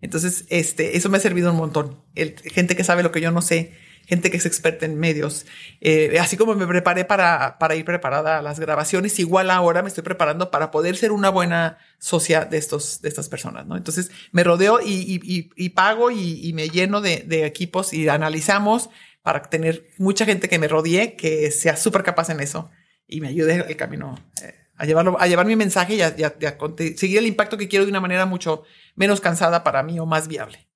Entonces, 0.00 0.44
este, 0.48 0.96
eso 0.96 1.08
me 1.08 1.18
ha 1.18 1.20
servido 1.20 1.50
un 1.50 1.56
montón. 1.56 2.04
Gente 2.14 2.76
que 2.76 2.84
sabe 2.84 3.02
lo 3.02 3.10
que 3.10 3.20
yo 3.20 3.32
no 3.32 3.42
sé, 3.42 3.72
gente 4.06 4.30
que 4.30 4.36
es 4.36 4.46
experta 4.46 4.86
en 4.86 4.96
medios. 4.96 5.44
Eh, 5.80 6.18
así 6.20 6.36
como 6.36 6.54
me 6.54 6.68
preparé 6.68 7.04
para, 7.04 7.58
para 7.58 7.74
ir 7.74 7.84
preparada 7.84 8.38
a 8.38 8.42
las 8.42 8.60
grabaciones, 8.60 9.18
igual 9.18 9.50
ahora 9.50 9.82
me 9.82 9.88
estoy 9.88 10.04
preparando 10.04 10.52
para 10.52 10.70
poder 10.70 10.96
ser 10.96 11.10
una 11.10 11.30
buena 11.30 11.78
socia 11.98 12.44
de, 12.44 12.58
estos, 12.58 13.02
de 13.02 13.08
estas 13.08 13.28
personas, 13.28 13.66
¿no? 13.66 13.76
Entonces 13.76 14.12
me 14.30 14.44
rodeo 14.44 14.78
y, 14.80 15.68
pago 15.70 16.12
y, 16.12 16.52
me 16.52 16.68
lleno 16.68 17.00
de, 17.00 17.24
de, 17.26 17.44
equipos 17.44 17.92
y 17.92 18.08
analizamos 18.08 18.88
para 19.22 19.42
tener 19.42 19.88
mucha 19.98 20.24
gente 20.24 20.48
que 20.48 20.60
me 20.60 20.68
rodee, 20.68 21.16
que 21.16 21.50
sea 21.50 21.76
súper 21.76 22.04
capaz 22.04 22.30
en 22.30 22.38
eso 22.38 22.70
y 23.08 23.20
me 23.20 23.28
ayude 23.28 23.64
el 23.66 23.76
camino. 23.76 24.14
Eh, 24.42 24.54
a 24.78 24.86
llevarlo, 24.86 25.16
a 25.20 25.26
llevar 25.26 25.46
mi 25.46 25.56
mensaje 25.56 25.96
y 25.96 26.02
a, 26.02 26.14
y 26.16 26.22
a 26.22 26.56
seguir 26.96 27.18
el 27.18 27.26
impacto 27.26 27.58
que 27.58 27.68
quiero 27.68 27.84
de 27.84 27.90
una 27.90 28.00
manera 28.00 28.24
mucho 28.24 28.62
menos 28.94 29.20
cansada 29.20 29.62
para 29.64 29.82
mí 29.82 29.98
o 29.98 30.06
más 30.06 30.28
viable. 30.28 30.68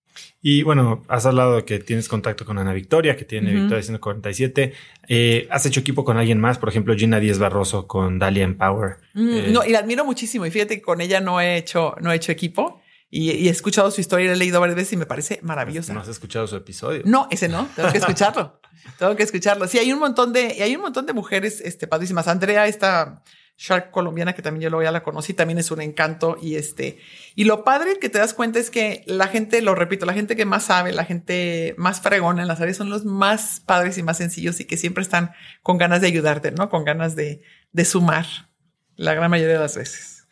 Y 0.44 0.64
bueno, 0.64 1.04
has 1.06 1.24
hablado 1.24 1.56
de 1.56 1.64
que 1.64 1.78
tienes 1.78 2.08
contacto 2.08 2.44
con 2.44 2.58
Ana 2.58 2.72
Victoria, 2.72 3.16
que 3.16 3.24
tiene 3.24 3.52
Victoria 3.52 3.82
147. 3.82 4.74
Eh, 5.06 5.46
¿Has 5.50 5.66
hecho 5.66 5.78
equipo 5.78 6.04
con 6.04 6.16
alguien 6.16 6.40
más? 6.40 6.58
Por 6.58 6.68
ejemplo, 6.68 6.96
Gina 6.96 7.20
Díaz 7.20 7.38
Barroso 7.38 7.86
con 7.86 8.18
Dalia 8.18 8.42
Empower. 8.42 8.96
Mm, 9.14 9.30
eh, 9.30 9.46
no, 9.50 9.64
y 9.64 9.70
la 9.70 9.78
admiro 9.78 10.04
muchísimo. 10.04 10.44
Y 10.44 10.50
fíjate 10.50 10.76
que 10.76 10.82
con 10.82 11.00
ella 11.00 11.20
no 11.20 11.40
he 11.40 11.56
hecho, 11.56 11.94
no 12.00 12.10
he 12.10 12.16
hecho 12.16 12.32
equipo. 12.32 12.82
Y, 13.08 13.46
he 13.46 13.50
escuchado 13.50 13.90
su 13.92 14.00
historia, 14.00 14.26
la 14.26 14.32
he 14.32 14.36
leído 14.36 14.58
varias 14.58 14.74
veces 14.74 14.94
y 14.94 14.96
me 14.96 15.06
parece 15.06 15.38
maravillosa. 15.42 15.92
¿No 15.92 16.00
has 16.00 16.08
escuchado 16.08 16.46
su 16.48 16.56
episodio? 16.56 17.02
No, 17.04 17.28
ese 17.30 17.48
no. 17.48 17.68
Tengo 17.76 17.92
que 17.92 17.98
escucharlo. 17.98 18.60
tengo 18.98 19.14
que 19.14 19.22
escucharlo. 19.22 19.68
Sí, 19.68 19.78
hay 19.78 19.92
un 19.92 20.00
montón 20.00 20.32
de, 20.32 20.56
y 20.58 20.62
hay 20.62 20.74
un 20.74 20.82
montón 20.82 21.06
de 21.06 21.12
mujeres 21.12 21.60
este, 21.60 21.86
padrísimas. 21.86 22.26
Andrea, 22.26 22.66
esta 22.66 23.22
Shark 23.62 23.93
colombiana, 23.93 24.32
que 24.32 24.43
también 24.43 24.62
yo 24.62 24.70
lo 24.70 24.82
ya 24.82 24.90
la 24.90 25.05
conocí, 25.05 25.34
también 25.34 25.56
es 25.56 25.70
un 25.70 25.80
encanto. 25.80 26.36
Y 26.43 26.56
este, 26.56 26.98
y 27.36 27.44
lo 27.44 27.62
padre 27.62 28.01
que 28.01 28.09
te 28.09 28.18
das 28.18 28.34
cuenta 28.34 28.59
es 28.59 28.70
que 28.70 29.05
la 29.06 29.28
gente, 29.28 29.62
lo 29.62 29.76
repito, 29.76 30.05
la 30.05 30.14
gente 30.14 30.34
que 30.34 30.44
más 30.44 30.64
sabe, 30.64 30.90
la 30.90 31.05
gente 31.05 31.76
más 31.78 32.01
fregona 32.01 32.43
en 32.43 32.48
las 32.48 32.60
áreas 32.60 32.76
son 32.76 32.90
los 32.90 33.05
más 33.05 33.60
padres 33.60 33.98
y 33.98 34.02
más 34.02 34.18
sencillos 34.18 34.59
y 34.59 34.64
que 34.64 34.76
siempre 34.76 35.02
están 35.02 35.30
con 35.62 35.78
ganas 35.78 36.01
de 36.01 36.09
ayudarte, 36.09 36.51
¿no? 36.51 36.68
Con 36.70 36.84
ganas 36.84 37.14
de, 37.14 37.43
de 37.70 37.84
sumar 37.84 38.26
la 38.97 39.14
gran 39.14 39.30
mayoría 39.30 39.55
de 39.55 39.60
las 39.60 39.76
veces. 39.76 40.26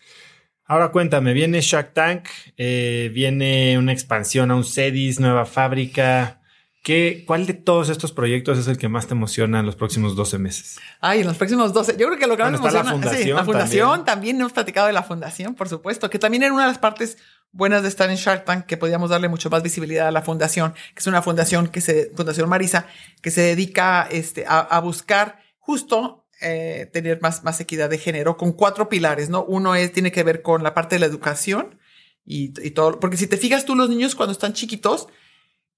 Ahora 0.65 0.89
cuéntame, 0.89 1.33
viene 1.33 1.61
Shark 1.61 1.95
Tank, 1.95 2.27
eh, 2.57 3.13
viene 3.15 3.79
una 3.79 3.93
expansión 3.93 4.51
a 4.51 4.57
un 4.57 4.65
CEDIS, 4.65 5.21
nueva 5.21 5.47
fábrica. 5.47 6.40
¿Qué, 6.83 7.25
¿Cuál 7.27 7.47
de 7.47 7.53
todos 7.53 7.91
estos 7.91 8.13
proyectos 8.13 8.57
es 8.57 8.67
el 8.67 8.79
que 8.79 8.89
más 8.89 9.07
te 9.07 9.13
emociona 9.13 9.61
en 9.61 9.67
los 9.67 9.77
próximos 9.77 10.17
12 10.17 10.39
meses? 10.39 10.79
Ay, 11.01 11.21
en 11.21 11.27
los 11.27 11.37
próximos 11.37 11.75
12. 11.75 11.97
Yo 11.99 12.07
creo 12.07 12.19
que 12.19 12.27
lo 12.27 12.39
que 12.39 12.43
más 12.43 12.53
me 12.53 12.59
emociona... 12.59 12.85
La 12.85 12.93
fundación, 12.93 13.23
sí, 13.23 13.29
la 13.29 13.45
fundación 13.45 14.05
también. 14.07 14.41
hemos 14.41 14.53
platicado 14.53 14.87
de 14.87 14.95
la 14.95 15.03
fundación, 15.03 15.55
por 15.55 15.69
supuesto, 15.69 16.09
que 16.09 16.19
también 16.19 16.43
era 16.43 16.55
una 16.55 16.63
de 16.63 16.69
las 16.69 16.79
partes 16.79 17.19
buenas 17.53 17.83
de 17.83 17.89
estar 17.89 18.09
en 18.09 18.17
Shark 18.17 18.47
Tank, 18.47 18.65
que 18.65 18.79
podíamos 18.79 19.11
darle 19.11 19.29
mucho 19.29 19.51
más 19.51 19.63
visibilidad 19.63 20.09
a 20.09 20.11
la 20.11 20.23
fundación, 20.23 20.73
que 20.95 21.01
es 21.01 21.07
una 21.07 21.21
fundación 21.21 21.69
que 21.69 21.83
se, 21.83 22.13
Fundación 22.17 22.49
Marisa, 22.49 22.87
que 23.21 23.31
se 23.31 23.43
dedica 23.43 24.09
este, 24.11 24.47
a, 24.49 24.81
buscar 24.81 25.41
justo 25.59 26.27
eh, 26.41 26.89
tener 26.95 27.21
más, 27.21 27.45
más 27.45 27.61
equidad 27.61 27.91
de 27.91 27.99
género 27.99 28.39
con 28.39 28.53
cuatro 28.53 28.89
pilares, 28.89 29.29
¿no? 29.29 29.45
Uno 29.45 29.75
es, 29.75 29.93
tiene 29.93 30.13
que 30.13 30.23
ver 30.23 30.41
con 30.41 30.63
la 30.63 30.73
parte 30.73 30.95
de 30.95 31.01
la 31.01 31.07
educación 31.07 31.79
y, 32.25 32.55
y 32.67 32.71
todo, 32.71 33.01
porque 33.01 33.19
si 33.19 33.27
te 33.27 33.37
fijas 33.37 33.67
tú, 33.67 33.75
los 33.75 33.91
niños 33.91 34.15
cuando 34.15 34.33
están 34.33 34.55
chiquitos, 34.55 35.09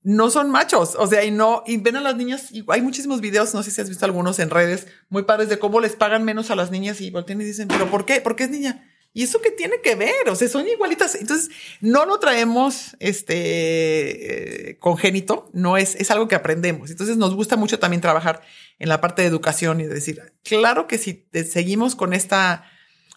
no 0.03 0.31
son 0.31 0.51
machos. 0.51 0.95
O 0.99 1.07
sea, 1.07 1.25
y 1.25 1.31
no, 1.31 1.63
y 1.67 1.77
ven 1.77 1.97
a 1.97 2.01
las 2.01 2.17
niñas, 2.17 2.51
y 2.53 2.65
hay 2.69 2.83
muchísimos 2.83 3.21
videos, 3.21 3.55
no 3.55 3.63
sé 3.63 3.71
si 3.71 3.81
has 3.81 3.89
visto 3.89 4.05
algunos 4.05 4.39
en 4.39 4.51
redes, 4.51 4.87
muy 5.09 5.23
padres 5.23 5.49
de 5.49 5.59
cómo 5.59 5.81
les 5.81 5.97
pagan 5.97 6.25
menos 6.25 6.51
a 6.51 6.57
las 6.57 6.71
niñas 6.71 7.01
y 7.01 7.11
voltean 7.11 7.41
y 7.41 7.45
dicen, 7.45 7.69
pero 7.69 7.91
¿por 7.91 8.05
qué? 8.05 8.21
¿Por 8.21 8.37
qué 8.37 8.45
es 8.45 8.51
niña? 8.51 8.89
¿Y 9.15 9.25
eso 9.25 9.43
qué 9.43 9.51
tiene 9.51 9.81
que 9.83 9.95
ver? 9.95 10.29
O 10.29 10.35
sea, 10.35 10.49
son 10.49 10.67
igualitas. 10.67 11.17
Entonces, 11.17 11.51
no 11.83 12.07
lo 12.07 12.19
traemos 12.19 12.97
este 12.99 14.71
eh, 14.71 14.79
congénito, 14.79 15.51
no 15.53 15.77
es, 15.77 15.97
es 15.97 16.11
algo 16.11 16.29
que 16.29 16.35
aprendemos. 16.35 16.91
Entonces, 16.91 17.19
nos 17.19 17.35
gusta 17.35 17.57
mucho 17.57 17.79
también 17.79 18.01
trabajar 18.01 18.41
en 18.79 18.89
la 18.89 19.03
parte 19.03 19.21
de 19.21 19.29
educación 19.29 19.81
y 19.81 19.85
decir, 19.85 20.33
claro 20.43 20.87
que 20.87 20.97
si 20.97 21.27
seguimos 21.47 21.95
con 21.95 22.15
esta 22.15 22.65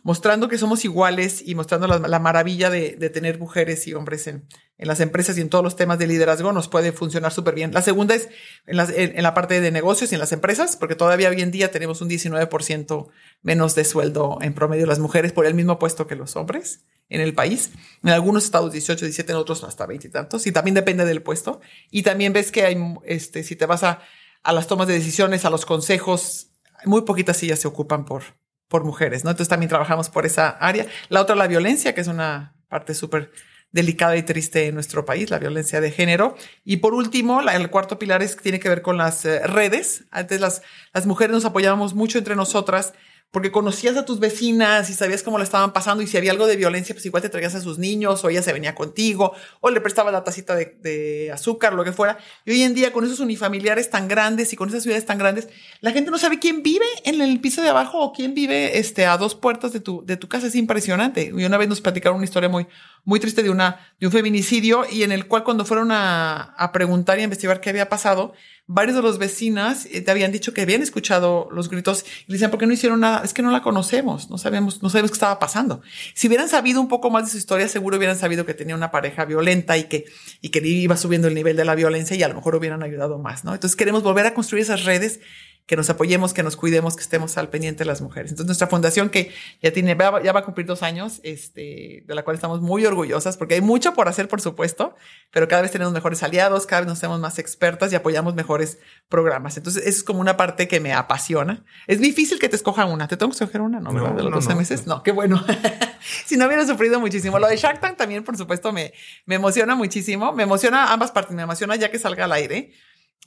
mostrando 0.05 0.49
que 0.49 0.59
somos 0.59 0.85
iguales 0.85 1.41
y 1.43 1.55
mostrando 1.55 1.87
la, 1.87 2.19
maravilla 2.19 2.69
de, 2.69 2.91
tener 3.09 3.39
mujeres 3.39 3.87
y 3.87 3.95
hombres 3.95 4.27
en, 4.27 4.47
las 4.77 4.99
empresas 4.99 5.35
y 5.35 5.41
en 5.41 5.49
todos 5.49 5.63
los 5.63 5.75
temas 5.75 5.97
de 5.97 6.05
liderazgo, 6.05 6.53
nos 6.53 6.67
puede 6.67 6.91
funcionar 6.91 7.33
súper 7.33 7.55
bien. 7.55 7.73
La 7.73 7.81
segunda 7.81 8.13
es 8.13 8.29
en 8.67 8.77
la, 8.77 9.33
parte 9.33 9.59
de 9.59 9.71
negocios 9.71 10.11
y 10.11 10.15
en 10.15 10.19
las 10.19 10.31
empresas, 10.31 10.75
porque 10.75 10.93
todavía 10.93 11.29
hoy 11.29 11.41
en 11.41 11.49
día 11.49 11.71
tenemos 11.71 12.01
un 12.01 12.09
19% 12.09 13.07
menos 13.41 13.73
de 13.73 13.83
sueldo 13.83 14.37
en 14.41 14.53
promedio 14.53 14.85
las 14.85 14.99
mujeres 14.99 15.31
por 15.31 15.47
el 15.47 15.55
mismo 15.55 15.79
puesto 15.79 16.05
que 16.05 16.15
los 16.15 16.35
hombres 16.35 16.81
en 17.09 17.19
el 17.19 17.33
país. 17.33 17.71
En 18.03 18.11
algunos 18.11 18.43
estados 18.43 18.73
18, 18.73 19.05
17, 19.05 19.31
en 19.31 19.39
otros 19.39 19.63
hasta 19.63 19.87
20 19.87 20.07
y 20.07 20.11
tantos. 20.11 20.45
Y 20.45 20.51
también 20.51 20.75
depende 20.75 21.03
del 21.05 21.23
puesto. 21.23 21.61
Y 21.89 22.03
también 22.03 22.31
ves 22.31 22.51
que 22.51 22.63
hay, 22.63 22.77
este, 23.05 23.41
si 23.41 23.55
te 23.55 23.65
vas 23.65 23.81
a, 23.81 24.01
a 24.43 24.53
las 24.53 24.67
tomas 24.67 24.87
de 24.87 24.93
decisiones, 24.93 25.45
a 25.45 25.49
los 25.49 25.65
consejos, 25.65 26.51
muy 26.85 27.01
poquitas 27.01 27.37
sillas 27.37 27.57
se 27.57 27.67
ocupan 27.67 28.05
por, 28.05 28.21
por 28.67 28.83
mujeres, 28.83 29.23
¿no? 29.23 29.31
Entonces 29.31 29.49
también 29.49 29.69
trabajamos 29.69 30.09
por 30.09 30.25
esa 30.25 30.49
área. 30.49 30.85
La 31.09 31.21
otra, 31.21 31.35
la 31.35 31.47
violencia, 31.47 31.93
que 31.93 32.01
es 32.01 32.07
una 32.07 32.55
parte 32.67 32.93
súper 32.93 33.31
delicada 33.71 34.15
y 34.15 34.23
triste 34.23 34.67
en 34.67 34.73
nuestro 34.73 35.03
país, 35.03 35.29
la 35.29 35.39
violencia 35.39 35.81
de 35.81 35.91
género. 35.91 36.35
Y 36.63 36.77
por 36.77 36.93
último, 36.93 37.41
el 37.41 37.69
cuarto 37.69 37.99
pilar 37.99 38.23
es, 38.23 38.37
tiene 38.37 38.59
que 38.59 38.69
ver 38.69 38.81
con 38.81 38.97
las 38.97 39.25
eh, 39.25 39.45
redes. 39.45 40.05
Antes 40.11 40.39
las, 40.39 40.61
las 40.93 41.05
mujeres 41.05 41.33
nos 41.33 41.45
apoyábamos 41.45 41.93
mucho 41.93 42.17
entre 42.17 42.35
nosotras 42.35 42.93
porque 43.31 43.51
conocías 43.51 43.97
a 43.97 44.05
tus 44.05 44.19
vecinas 44.19 44.89
y 44.89 44.93
sabías 44.93 45.21
cómo 45.21 45.37
le 45.37 45.43
estaban 45.43 45.73
pasando 45.73 46.01
y 46.01 46.07
si 46.07 46.15
había 46.15 46.31
algo 46.31 46.47
de 46.47 46.55
violencia, 46.55 46.95
pues 46.95 47.05
igual 47.05 47.21
te 47.21 47.29
traías 47.29 47.53
a 47.53 47.59
sus 47.59 47.77
niños 47.77 48.23
o 48.23 48.29
ella 48.29 48.41
se 48.41 48.53
venía 48.53 48.75
contigo 48.75 49.33
o 49.59 49.69
le 49.69 49.81
prestaba 49.81 50.11
la 50.11 50.23
tacita 50.23 50.55
de, 50.55 50.77
de 50.81 51.31
azúcar, 51.33 51.73
lo 51.73 51.83
que 51.83 51.91
fuera. 51.91 52.17
Y 52.45 52.51
hoy 52.51 52.61
en 52.61 52.73
día 52.73 52.93
con 52.93 53.03
esos 53.03 53.19
unifamiliares 53.19 53.89
tan 53.89 54.07
grandes 54.07 54.53
y 54.53 54.55
con 54.55 54.69
esas 54.69 54.83
ciudades 54.83 55.05
tan 55.05 55.17
grandes, 55.17 55.49
la 55.81 55.91
gente 55.91 56.11
no 56.11 56.17
sabe 56.17 56.39
quién 56.39 56.63
vive 56.63 56.85
en 57.03 57.21
el 57.21 57.41
piso 57.41 57.61
de 57.61 57.69
abajo 57.69 57.99
o 57.99 58.13
quién 58.13 58.33
vive 58.33 58.79
este, 58.79 59.05
a 59.05 59.17
dos 59.17 59.35
puertas 59.35 59.73
de 59.73 59.81
tu, 59.81 60.05
de 60.05 60.15
tu 60.15 60.29
casa. 60.29 60.47
Es 60.47 60.55
impresionante. 60.55 61.33
Y 61.35 61.43
una 61.43 61.57
vez 61.57 61.67
nos 61.67 61.81
platicaron 61.81 62.17
una 62.17 62.25
historia 62.25 62.47
muy, 62.47 62.67
muy 63.05 63.19
triste 63.19 63.43
de, 63.43 63.49
una, 63.49 63.79
de 63.99 64.07
un 64.07 64.11
feminicidio 64.11 64.85
y 64.91 65.03
en 65.03 65.11
el 65.11 65.27
cual 65.27 65.43
cuando 65.43 65.63
fueron 65.63 65.91
a, 65.91 66.41
a 66.41 66.71
preguntar 66.71 67.17
y 67.17 67.21
a 67.21 67.23
investigar 67.23 67.61
qué 67.61 67.69
había 67.69 67.87
pasado, 67.87 68.33
varios 68.67 68.95
de 68.95 69.03
los 69.03 69.19
vecinas 69.19 69.87
eh, 69.91 70.01
te 70.01 70.09
habían 70.09 70.31
dicho 70.31 70.53
que 70.53 70.61
habían 70.61 70.81
escuchado 70.81 71.47
los 71.51 71.69
gritos 71.69 72.05
y 72.27 72.33
decían, 72.33 72.49
¿por 72.49 72.59
qué 72.59 72.65
no 72.65 72.73
hicieron 72.73 72.99
nada? 72.99 73.21
Es 73.23 73.33
que 73.33 73.41
no 73.41 73.51
la 73.51 73.61
conocemos, 73.61 74.29
no 74.29 74.37
sabemos, 74.37 74.81
no 74.81 74.89
sabemos 74.89 75.11
qué 75.11 75.15
estaba 75.15 75.37
pasando. 75.37 75.81
Si 76.15 76.27
hubieran 76.27 76.49
sabido 76.49 76.81
un 76.81 76.87
poco 76.87 77.11
más 77.11 77.25
de 77.25 77.31
su 77.31 77.37
historia, 77.37 77.67
seguro 77.67 77.97
hubieran 77.97 78.17
sabido 78.17 78.45
que 78.45 78.53
tenía 78.53 78.75
una 78.75 78.91
pareja 78.91 79.25
violenta 79.25 79.77
y 79.77 79.83
que, 79.83 80.05
y 80.41 80.49
que 80.49 80.65
iba 80.67 80.97
subiendo 80.97 81.27
el 81.27 81.35
nivel 81.35 81.55
de 81.55 81.65
la 81.65 81.75
violencia 81.75 82.15
y 82.17 82.23
a 82.23 82.27
lo 82.27 82.35
mejor 82.35 82.55
hubieran 82.55 82.81
ayudado 82.81 83.19
más, 83.19 83.43
¿no? 83.43 83.53
Entonces 83.53 83.75
queremos 83.75 84.01
volver 84.01 84.25
a 84.25 84.33
construir 84.33 84.63
esas 84.63 84.83
redes 84.83 85.19
que 85.65 85.75
nos 85.75 85.89
apoyemos, 85.89 86.33
que 86.33 86.43
nos 86.43 86.55
cuidemos, 86.57 86.95
que 86.95 87.01
estemos 87.01 87.37
al 87.37 87.49
pendiente 87.49 87.79
de 87.79 87.85
las 87.85 88.01
mujeres. 88.01 88.31
Entonces, 88.31 88.47
nuestra 88.47 88.67
fundación, 88.67 89.09
que 89.09 89.33
ya 89.63 89.73
tiene, 89.73 89.97
ya 90.23 90.31
va 90.31 90.39
a 90.39 90.43
cumplir 90.43 90.67
dos 90.67 90.83
años, 90.83 91.21
este, 91.23 92.03
de 92.05 92.15
la 92.15 92.23
cual 92.23 92.35
estamos 92.35 92.61
muy 92.61 92.85
orgullosas, 92.85 93.35
porque 93.35 93.55
hay 93.55 93.61
mucho 93.61 93.93
por 93.95 94.07
hacer, 94.07 94.27
por 94.27 94.41
supuesto, 94.41 94.95
pero 95.31 95.47
cada 95.47 95.63
vez 95.63 95.71
tenemos 95.71 95.91
mejores 95.91 96.21
aliados, 96.21 96.67
cada 96.67 96.81
vez 96.81 96.87
nos 96.87 96.99
hacemos 96.99 97.19
más 97.19 97.39
expertas 97.39 97.91
y 97.91 97.95
apoyamos 97.95 98.35
mejores 98.35 98.77
programas. 99.09 99.57
Entonces, 99.57 99.87
eso 99.87 99.97
es 99.97 100.03
como 100.03 100.19
una 100.19 100.37
parte 100.37 100.67
que 100.67 100.79
me 100.79 100.93
apasiona. 100.93 101.65
Es 101.87 101.99
difícil 101.99 102.37
que 102.37 102.47
te 102.47 102.55
escoja 102.55 102.85
una. 102.85 103.07
¿Te 103.07 103.17
tengo 103.17 103.31
que 103.31 103.43
escoger 103.43 103.61
una? 103.61 103.79
No, 103.79 103.91
¿verdad? 103.91 104.11
de 104.11 104.23
los 104.23 104.45
12 104.45 104.53
meses. 104.53 104.85
No, 104.85 105.01
qué 105.01 105.11
bueno. 105.11 105.43
si 106.25 106.37
no 106.37 106.45
hubiera 106.45 106.65
sufrido 106.67 106.99
muchísimo. 106.99 107.39
Lo 107.39 107.47
de 107.47 107.57
Shark 107.57 107.81
Tank 107.81 107.97
también, 107.97 108.23
por 108.23 108.37
supuesto, 108.37 108.71
me, 108.71 108.93
me 109.25 109.35
emociona 109.35 109.73
muchísimo. 109.73 110.31
Me 110.33 110.43
emociona 110.43 110.93
ambas 110.93 111.11
partes. 111.11 111.35
Me 111.35 111.41
emociona 111.41 111.75
ya 111.75 111.89
que 111.89 111.97
salga 111.97 112.25
al 112.25 112.33
aire 112.33 112.71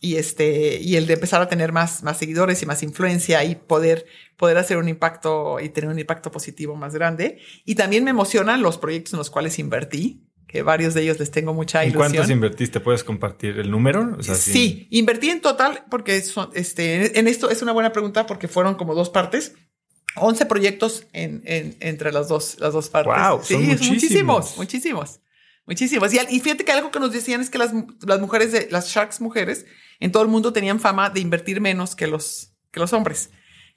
y 0.00 0.16
este 0.16 0.78
y 0.80 0.96
el 0.96 1.06
de 1.06 1.14
empezar 1.14 1.42
a 1.42 1.48
tener 1.48 1.72
más 1.72 2.02
más 2.02 2.18
seguidores 2.18 2.62
y 2.62 2.66
más 2.66 2.82
influencia 2.82 3.44
y 3.44 3.56
poder 3.56 4.06
poder 4.36 4.58
hacer 4.58 4.76
un 4.76 4.88
impacto 4.88 5.58
y 5.60 5.68
tener 5.70 5.90
un 5.90 5.98
impacto 5.98 6.30
positivo 6.30 6.76
más 6.76 6.94
grande 6.94 7.38
y 7.64 7.74
también 7.74 8.04
me 8.04 8.10
emocionan 8.10 8.62
los 8.62 8.78
proyectos 8.78 9.14
en 9.14 9.18
los 9.18 9.30
cuales 9.30 9.58
invertí 9.58 10.24
que 10.48 10.62
varios 10.62 10.94
de 10.94 11.02
ellos 11.02 11.18
les 11.18 11.30
tengo 11.30 11.52
mucha 11.52 11.84
ilusión. 11.84 12.06
¿En 12.06 12.12
cuántos 12.12 12.30
invertiste? 12.30 12.80
¿Puedes 12.80 13.04
compartir 13.04 13.58
el 13.58 13.70
número? 13.70 14.16
sí, 14.22 14.88
invertí 14.90 15.28
en 15.28 15.42
total 15.42 15.84
porque 15.90 16.22
son, 16.22 16.48
este, 16.54 17.18
en 17.18 17.28
esto 17.28 17.50
es 17.50 17.60
una 17.60 17.72
buena 17.72 17.92
pregunta 17.92 18.26
porque 18.26 18.48
fueron 18.48 18.74
como 18.74 18.94
dos 18.94 19.10
partes. 19.10 19.54
11 20.16 20.46
proyectos 20.46 21.06
en, 21.12 21.42
en, 21.44 21.76
entre 21.80 22.12
las 22.12 22.28
dos, 22.28 22.56
las 22.58 22.72
dos 22.72 22.88
partes. 22.88 23.14
Wow, 23.14 23.40
sí, 23.44 23.54
son 23.54 23.66
muchísimos. 23.66 24.56
muchísimos. 24.56 25.20
Muchísimos. 25.66 26.12
Y, 26.14 26.40
fíjate 26.40 26.64
que 26.64 26.72
algo 26.72 26.90
que 26.90 26.98
nos 26.98 27.12
decían 27.12 27.42
es 27.42 27.50
que 27.50 27.58
las, 27.58 27.72
las 28.00 28.20
mujeres, 28.20 28.52
de, 28.52 28.68
las 28.70 28.88
Sharks 28.88 29.20
mujeres, 29.20 29.66
en 30.00 30.12
todo 30.12 30.22
el 30.22 30.28
mundo 30.28 30.52
tenían 30.52 30.80
fama 30.80 31.10
de 31.10 31.20
invertir 31.20 31.60
menos 31.60 31.94
que 31.94 32.06
los, 32.06 32.52
que 32.70 32.80
los 32.80 32.92
hombres. 32.92 33.30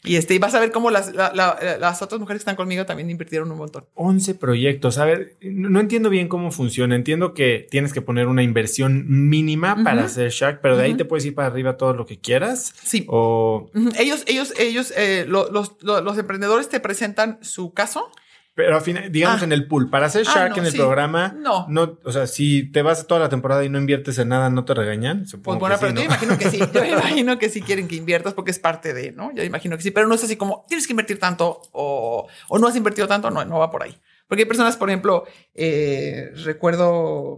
Y 0.04 0.16
este, 0.16 0.34
y 0.34 0.40
vas 0.40 0.56
a 0.56 0.60
ver 0.60 0.72
cómo 0.72 0.90
las, 0.90 1.14
las 1.14 2.02
otras 2.02 2.20
mujeres 2.20 2.40
que 2.40 2.42
están 2.42 2.56
conmigo 2.56 2.88
también 2.88 3.12
invirtieron 3.12 3.52
un 3.52 3.60
montón. 3.60 3.86
11 3.94 4.34
proyectos. 4.36 4.98
A 4.98 5.06
ver, 5.06 5.38
no 5.42 5.80
entiendo 5.80 6.10
bien 6.10 6.28
cómo 6.28 6.52
funciona. 6.52 6.96
Entiendo 6.96 7.36
que 7.36 7.68
tienes 7.70 7.94
que 7.94 8.02
poner 8.02 8.28
una 8.28 8.42
inversión 8.42 9.06
mínima 9.08 9.84
para 9.84 10.06
hacer 10.06 10.32
Shark, 10.32 10.60
pero 10.62 10.76
de 10.76 10.86
ahí 10.86 10.96
te 10.96 11.06
puedes 11.06 11.24
ir 11.26 11.36
para 11.36 11.50
arriba 11.50 11.78
todo 11.78 11.94
lo 11.94 12.08
que 12.08 12.20
quieras. 12.20 12.74
Sí. 12.84 13.06
O... 13.10 13.70
Ellos, 14.00 14.24
ellos, 14.26 14.54
ellos, 14.58 14.92
eh, 14.98 15.26
los, 15.28 15.52
los 15.52 16.18
emprendedores 16.18 16.68
te 16.68 16.80
presentan 16.80 17.38
su 17.44 17.72
caso 17.72 18.10
pero 18.54 18.76
al 18.76 18.82
final, 18.82 19.12
digamos 19.12 19.42
ah. 19.42 19.46
en 19.46 19.54
el 19.54 19.68
pool, 19.68 19.90
para 19.90 20.08
hacer 20.08 20.26
ah, 20.28 20.32
Shark 20.34 20.58
en 20.58 20.66
el 20.66 20.74
programa, 20.74 21.34
no. 21.38 21.66
no. 21.70 21.98
O 22.04 22.12
sea, 22.12 22.28
si 22.28 22.70
te 22.72 22.82
vas 22.82 23.08
toda 23.08 23.22
la 23.22 23.30
temporada 23.30 23.64
y 23.64 23.70
no 23.70 23.78
inviertes 23.78 24.18
en 24.18 24.28
nada, 24.28 24.50
¿no 24.50 24.66
te 24.66 24.74
regañan? 24.74 25.26
pues 25.42 25.58
bueno, 25.58 25.78
pero 25.80 25.94
yo 25.94 26.04
imagino 26.04 26.38
que 26.38 26.50
sí. 26.50 26.60
Yo 26.74 26.84
imagino 26.84 27.40
que 27.40 27.50
sí 27.50 27.62
quieren 27.62 27.88
que 27.88 27.96
inviertas 27.96 28.34
porque 28.34 28.52
es 28.52 28.60
parte 28.60 28.94
de, 28.94 29.12
¿no? 29.12 29.34
Yo 29.34 29.44
imagino 29.44 29.78
que 29.78 29.84
sí, 29.84 29.92
pero 29.92 30.08
no 30.08 30.16
es 30.16 30.24
así 30.24 30.36
como 30.36 30.66
tienes 30.68 30.86
que 30.86 30.94
invertir 30.94 31.20
tanto 31.20 31.62
o, 31.72 32.28
o 32.50 32.60
no 32.60 32.68
has 32.68 32.76
invertido 32.76 33.08
tanto, 33.08 33.32
no, 33.32 33.44
no 33.46 33.60
va 33.60 33.72
por 33.72 33.84
ahí. 33.84 33.98
Porque 34.32 34.44
hay 34.44 34.48
personas, 34.48 34.78
por 34.78 34.90
ejemplo, 34.90 35.26
eh, 35.54 36.32
recuerdo 36.46 37.38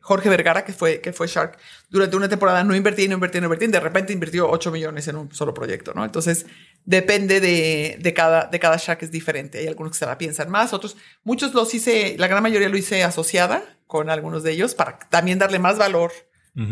Jorge 0.00 0.28
Vergara, 0.28 0.64
que 0.64 0.72
fue, 0.72 1.00
que 1.00 1.12
fue 1.12 1.26
Shark, 1.26 1.58
durante 1.88 2.16
una 2.16 2.28
temporada 2.28 2.62
no 2.62 2.76
invertía, 2.76 3.08
no 3.08 3.14
invertía, 3.14 3.40
no 3.40 3.46
invertía, 3.46 3.68
y 3.68 3.72
de 3.72 3.80
repente 3.80 4.12
invirtió 4.12 4.48
8 4.48 4.70
millones 4.70 5.08
en 5.08 5.16
un 5.16 5.32
solo 5.34 5.52
proyecto, 5.52 5.92
¿no? 5.94 6.04
Entonces, 6.04 6.46
depende 6.84 7.40
de, 7.40 7.96
de, 8.00 8.14
cada, 8.14 8.46
de 8.46 8.60
cada 8.60 8.76
Shark 8.76 9.02
es 9.02 9.10
diferente. 9.10 9.58
Hay 9.58 9.66
algunos 9.66 9.92
que 9.92 9.98
se 9.98 10.06
la 10.06 10.16
piensan 10.16 10.50
más, 10.50 10.72
otros, 10.72 10.96
muchos 11.24 11.54
los 11.54 11.74
hice, 11.74 12.16
la 12.18 12.28
gran 12.28 12.42
mayoría 12.42 12.68
lo 12.68 12.76
hice 12.76 13.02
asociada 13.02 13.64
con 13.86 14.10
algunos 14.10 14.42
de 14.42 14.52
ellos 14.52 14.74
para 14.74 14.98
también 15.10 15.38
darle 15.38 15.58
más 15.58 15.78
valor 15.78 16.12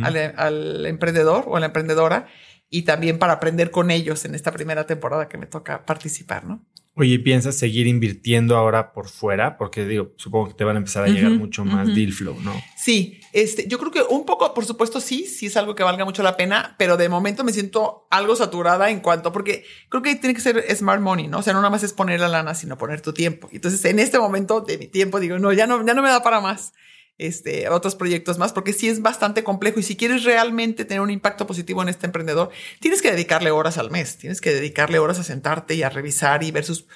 al, 0.03 0.17
al 0.37 0.87
emprendedor 0.87 1.45
o 1.49 1.57
a 1.57 1.61
la 1.61 1.67
emprendedora 1.67 2.29
y 2.71 2.83
también 2.83 3.19
para 3.19 3.35
aprender 3.35 3.71
con 3.71 3.91
ellos 3.91 4.25
en 4.25 4.35
esta 4.35 4.53
primera 4.53 4.87
temporada 4.87 5.29
que 5.29 5.39
me 5.39 5.47
toca 5.47 5.85
participar, 5.85 6.45
¿no? 6.45 6.65
Oye, 6.95 7.19
¿piensas 7.19 7.57
seguir 7.57 7.87
invirtiendo 7.87 8.55
ahora 8.55 8.93
por 8.93 9.09
fuera? 9.09 9.57
Porque 9.57 9.87
digo, 9.87 10.13
supongo 10.17 10.49
que 10.49 10.55
te 10.55 10.65
van 10.65 10.77
a 10.77 10.79
empezar 10.79 11.05
a 11.05 11.09
llegar 11.09 11.31
mucho 11.31 11.65
más 11.65 11.95
deal 11.95 12.13
flow, 12.13 12.39
¿no? 12.43 12.53
Sí, 12.77 13.19
este, 13.33 13.67
yo 13.67 13.79
creo 13.79 13.91
que 13.91 14.03
un 14.03 14.27
poco, 14.27 14.53
por 14.53 14.67
supuesto, 14.67 15.01
sí, 15.01 15.25
sí 15.25 15.47
es 15.47 15.57
algo 15.57 15.75
que 15.75 15.83
valga 15.83 16.05
mucho 16.05 16.23
la 16.23 16.37
pena, 16.37 16.75
pero 16.79 16.99
de 16.99 17.09
momento 17.09 17.45
me 17.45 17.53
siento 17.55 18.07
algo 18.11 18.37
saturada 18.37 18.91
en 18.91 19.01
cuanto, 19.01 19.33
porque 19.33 19.65
creo 19.89 20.03
que 20.03 20.17
tiene 20.17 20.35
que 20.35 20.43
ser 20.43 20.63
smart 20.77 21.01
money, 21.01 21.29
¿no? 21.29 21.39
O 21.39 21.43
sea, 21.43 21.55
no 21.55 21.61
nada 21.61 21.71
más 21.71 21.83
es 21.83 21.95
poner 21.95 22.21
la 22.21 22.29
lana, 22.29 22.55
sino 22.55 22.77
poner 22.77 23.01
tu 23.01 23.15
tiempo. 23.15 23.49
Entonces, 23.53 23.83
en 23.87 23.99
este 23.99 24.19
momento 24.19 24.61
de 24.61 24.77
mi 24.77 24.87
tiempo, 24.87 25.19
digo, 25.19 25.39
no, 25.39 25.51
ya 25.55 25.67
no, 25.67 25.87
ya 25.87 25.95
no 25.95 26.03
me 26.03 26.11
da 26.11 26.23
para 26.23 26.43
más 26.43 26.75
este, 27.19 27.69
otros 27.69 27.95
proyectos 27.95 28.39
más, 28.39 28.53
porque 28.53 28.73
sí 28.73 28.89
es 28.89 29.03
bastante 29.03 29.45
complejo 29.45 29.79
y 29.79 29.83
si 29.83 29.97
quieres 29.97 30.25
realmente 30.25 30.85
tener 30.85 31.01
un 31.01 31.11
impacto 31.11 31.47
positivo 31.47 31.83
en 31.83 31.89
este 31.89 32.07
emprendedor, 32.07 32.51
tienes 32.81 33.03
que 33.03 33.11
dedicarle 33.11 33.51
horas 33.51 33.79
al 33.79 33.91
mes, 33.91 34.19
tienes 34.19 34.41
que 34.41 34.53
dedicarle 34.53 34.99
horas 34.99 35.19
a 35.19 35.25
sentarte 35.25 35.75
y 35.75 35.83
a 35.83 35.91
revisar 35.91 36.43
y 36.43 36.51
ver 36.51 36.65
sus, 36.65 36.87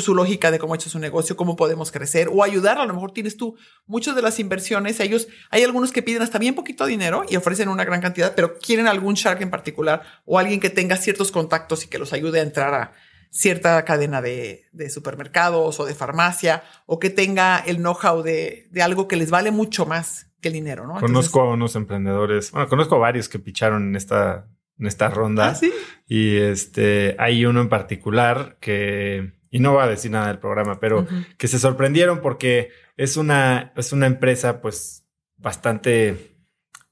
su 0.00 0.14
lógica 0.14 0.50
de 0.50 0.58
cómo 0.58 0.74
ha 0.74 0.76
hecho 0.76 0.90
su 0.90 0.98
negocio, 0.98 1.36
cómo 1.36 1.56
podemos 1.56 1.92
crecer 1.92 2.28
o 2.32 2.42
ayudar. 2.42 2.78
A 2.78 2.86
lo 2.86 2.94
mejor 2.94 3.12
tienes 3.12 3.36
tú 3.36 3.56
muchas 3.86 4.16
de 4.16 4.22
las 4.22 4.40
inversiones, 4.40 4.98
ellos, 5.00 5.28
hay 5.50 5.62
algunos 5.62 5.92
que 5.92 6.02
piden 6.02 6.22
hasta 6.22 6.38
bien 6.38 6.54
poquito 6.54 6.86
dinero 6.86 7.24
y 7.28 7.36
ofrecen 7.36 7.68
una 7.68 7.84
gran 7.84 8.00
cantidad, 8.00 8.34
pero 8.34 8.58
quieren 8.58 8.88
algún 8.88 9.14
shark 9.14 9.40
en 9.42 9.50
particular 9.50 10.02
o 10.24 10.38
alguien 10.38 10.60
que 10.60 10.70
tenga 10.70 10.96
ciertos 10.96 11.30
contactos 11.30 11.84
y 11.84 11.88
que 11.88 11.98
los 11.98 12.12
ayude 12.12 12.40
a 12.40 12.42
entrar 12.42 12.74
a, 12.74 12.92
cierta 13.30 13.84
cadena 13.84 14.22
de, 14.22 14.66
supermercados 14.88 15.80
o 15.80 15.84
de 15.84 15.94
farmacia 15.94 16.62
o 16.86 16.98
que 16.98 17.10
tenga 17.10 17.58
el 17.58 17.78
know-how 17.78 18.22
de, 18.22 18.68
algo 18.82 19.08
que 19.08 19.16
les 19.16 19.30
vale 19.30 19.50
mucho 19.50 19.86
más 19.86 20.30
que 20.40 20.48
el 20.48 20.54
dinero, 20.54 20.86
¿no? 20.86 21.00
Conozco 21.00 21.40
a 21.40 21.52
unos 21.52 21.76
emprendedores, 21.76 22.52
bueno, 22.52 22.68
conozco 22.68 22.96
a 22.96 22.98
varios 22.98 23.28
que 23.28 23.38
picharon 23.38 23.88
en 23.88 23.96
esta, 23.96 24.46
en 24.78 24.86
esta 24.86 25.08
ronda. 25.08 25.48
¿Ah, 25.48 25.54
sí? 25.54 25.72
Y 26.06 26.36
este, 26.36 27.16
hay 27.18 27.44
uno 27.46 27.60
en 27.60 27.68
particular 27.68 28.58
que, 28.60 29.32
y 29.50 29.58
no 29.58 29.74
va 29.74 29.84
a 29.84 29.88
decir 29.88 30.10
nada 30.10 30.28
del 30.28 30.38
programa, 30.38 30.78
pero 30.80 31.06
que 31.38 31.48
se 31.48 31.58
sorprendieron 31.58 32.20
porque 32.20 32.70
es 32.96 33.16
una, 33.16 33.72
es 33.76 33.92
una 33.92 34.06
empresa 34.06 34.60
pues 34.60 35.04
bastante 35.36 36.35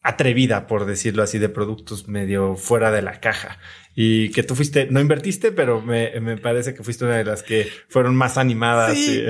atrevida, 0.05 0.69
por 0.69 0.85
decirlo 0.85 1.23
así, 1.23 1.39
de 1.39 1.49
productos 1.49 2.07
medio 2.07 2.57
fuera 2.57 2.93
de 2.93 3.03
la 3.03 3.21
caja 3.21 3.59
y 3.97 4.31
que 4.31 4.43
tú 4.43 4.57
fuiste, 4.57 4.89
no 4.91 5.01
invertiste, 5.01 5.53
pero 5.53 5.81
me, 5.81 6.21
me, 6.21 6.37
parece 6.37 6.75
que 6.75 6.83
fuiste 6.83 7.05
una 7.05 7.17
de 7.17 7.25
las 7.25 7.43
que 7.45 7.71
fueron 7.89 8.17
más 8.17 8.37
animadas. 8.37 8.95
Sí. 8.95 9.23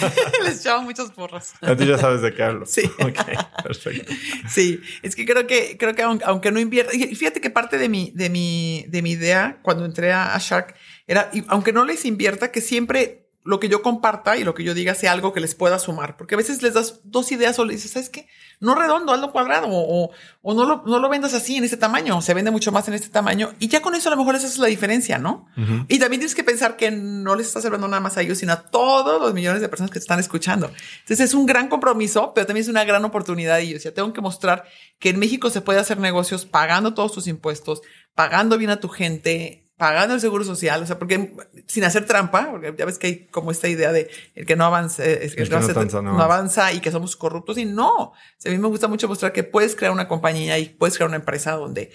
Les 0.44 0.60
echaban 0.60 0.84
muchos 0.84 1.10
porros. 1.10 1.52
A 1.62 1.74
ti 1.74 1.86
ya 1.86 1.96
sabes 1.96 2.20
de 2.20 2.34
qué 2.34 2.42
hablo. 2.42 2.66
Sí. 2.66 2.82
Ok, 3.00 3.18
perfecto. 3.62 4.12
Sí, 4.48 4.80
es 5.02 5.16
que 5.16 5.24
creo 5.24 5.46
que, 5.46 5.76
creo 5.78 5.94
que 5.94 6.02
aunque, 6.02 6.52
no 6.52 6.60
invierta, 6.60 6.92
fíjate 6.92 7.40
que 7.40 7.48
parte 7.48 7.78
de 7.78 7.88
mi, 7.88 8.12
de 8.14 8.28
mi, 8.28 8.84
de 8.88 9.00
mi 9.00 9.12
idea 9.12 9.58
cuando 9.62 9.86
entré 9.86 10.12
a 10.12 10.36
Shark 10.38 10.74
era, 11.06 11.30
aunque 11.48 11.72
no 11.72 11.86
les 11.86 12.04
invierta, 12.04 12.52
que 12.52 12.60
siempre 12.60 13.29
lo 13.42 13.58
que 13.58 13.68
yo 13.68 13.80
comparta 13.80 14.36
y 14.36 14.44
lo 14.44 14.54
que 14.54 14.64
yo 14.64 14.74
diga 14.74 14.94
sea 14.94 15.12
algo 15.12 15.32
que 15.32 15.40
les 15.40 15.54
pueda 15.54 15.78
sumar, 15.78 16.16
porque 16.18 16.34
a 16.34 16.38
veces 16.38 16.62
les 16.62 16.74
das 16.74 17.00
dos 17.04 17.32
ideas 17.32 17.58
o 17.58 17.64
le 17.64 17.74
dices, 17.74 17.92
¿sabes 17.92 18.10
qué? 18.10 18.28
No 18.60 18.74
redondo, 18.74 19.12
hazlo 19.12 19.32
cuadrado 19.32 19.68
o, 19.70 20.10
o 20.42 20.54
no, 20.54 20.66
lo, 20.66 20.82
no 20.84 20.98
lo 20.98 21.08
vendas 21.08 21.32
así 21.32 21.56
en 21.56 21.64
este 21.64 21.78
tamaño, 21.78 22.20
se 22.20 22.34
vende 22.34 22.50
mucho 22.50 22.70
más 22.70 22.86
en 22.88 22.94
este 22.94 23.08
tamaño 23.08 23.54
y 23.58 23.68
ya 23.68 23.80
con 23.80 23.94
eso 23.94 24.10
a 24.10 24.12
lo 24.12 24.18
mejor 24.18 24.34
esa 24.34 24.46
es 24.46 24.58
la 24.58 24.66
diferencia, 24.66 25.18
¿no? 25.18 25.46
Y 25.88 25.98
también 25.98 26.20
tienes 26.20 26.34
que 26.34 26.44
pensar 26.44 26.76
que 26.76 26.90
no 26.90 27.34
les 27.34 27.46
estás 27.46 27.64
hablando 27.64 27.88
nada 27.88 28.00
más 28.00 28.16
a 28.18 28.22
ellos, 28.22 28.38
sino 28.38 28.52
a 28.52 28.62
todos 28.62 29.20
los 29.20 29.32
millones 29.32 29.62
de 29.62 29.68
personas 29.68 29.90
que 29.90 29.98
te 29.98 30.04
están 30.04 30.20
escuchando. 30.20 30.70
Entonces 31.00 31.20
es 31.20 31.34
un 31.34 31.46
gran 31.46 31.68
compromiso, 31.68 32.32
pero 32.34 32.46
también 32.46 32.62
es 32.62 32.68
una 32.68 32.84
gran 32.84 33.04
oportunidad 33.04 33.58
y 33.60 33.70
yo 33.72 33.78
ya 33.78 33.92
tengo 33.92 34.12
que 34.12 34.20
mostrar 34.20 34.64
que 34.98 35.08
en 35.08 35.18
México 35.18 35.48
se 35.48 35.62
puede 35.62 35.80
hacer 35.80 35.98
negocios 35.98 36.44
pagando 36.44 36.92
todos 36.92 37.12
tus 37.12 37.26
impuestos, 37.26 37.80
pagando 38.14 38.58
bien 38.58 38.70
a 38.70 38.80
tu 38.80 38.88
gente, 38.88 39.64
pagando 39.80 40.14
el 40.14 40.20
seguro 40.20 40.44
social, 40.44 40.82
o 40.82 40.86
sea, 40.86 40.98
porque 40.98 41.32
sin 41.66 41.84
hacer 41.84 42.04
trampa, 42.04 42.50
porque 42.50 42.74
ya 42.76 42.84
ves 42.84 42.98
que 42.98 43.06
hay 43.06 43.26
como 43.28 43.50
esta 43.50 43.66
idea 43.66 43.92
de 43.92 44.10
el 44.34 44.44
que 44.44 44.54
no 44.54 44.66
avanza, 44.66 45.02
el 45.02 45.34
que, 45.34 45.46
no, 45.46 46.20
avanza 46.20 46.70
y 46.74 46.80
que 46.80 46.90
somos 46.90 47.16
corruptos 47.16 47.56
y 47.56 47.64
no. 47.64 47.94
O 47.94 48.14
sea, 48.36 48.52
a 48.52 48.54
mí 48.54 48.60
me 48.60 48.68
gusta 48.68 48.88
mucho 48.88 49.08
mostrar 49.08 49.32
que 49.32 49.42
puedes 49.42 49.74
crear 49.74 49.90
una 49.90 50.06
compañía 50.06 50.58
y 50.58 50.66
puedes 50.66 50.96
crear 50.96 51.08
una 51.08 51.16
empresa 51.16 51.52
donde 51.52 51.90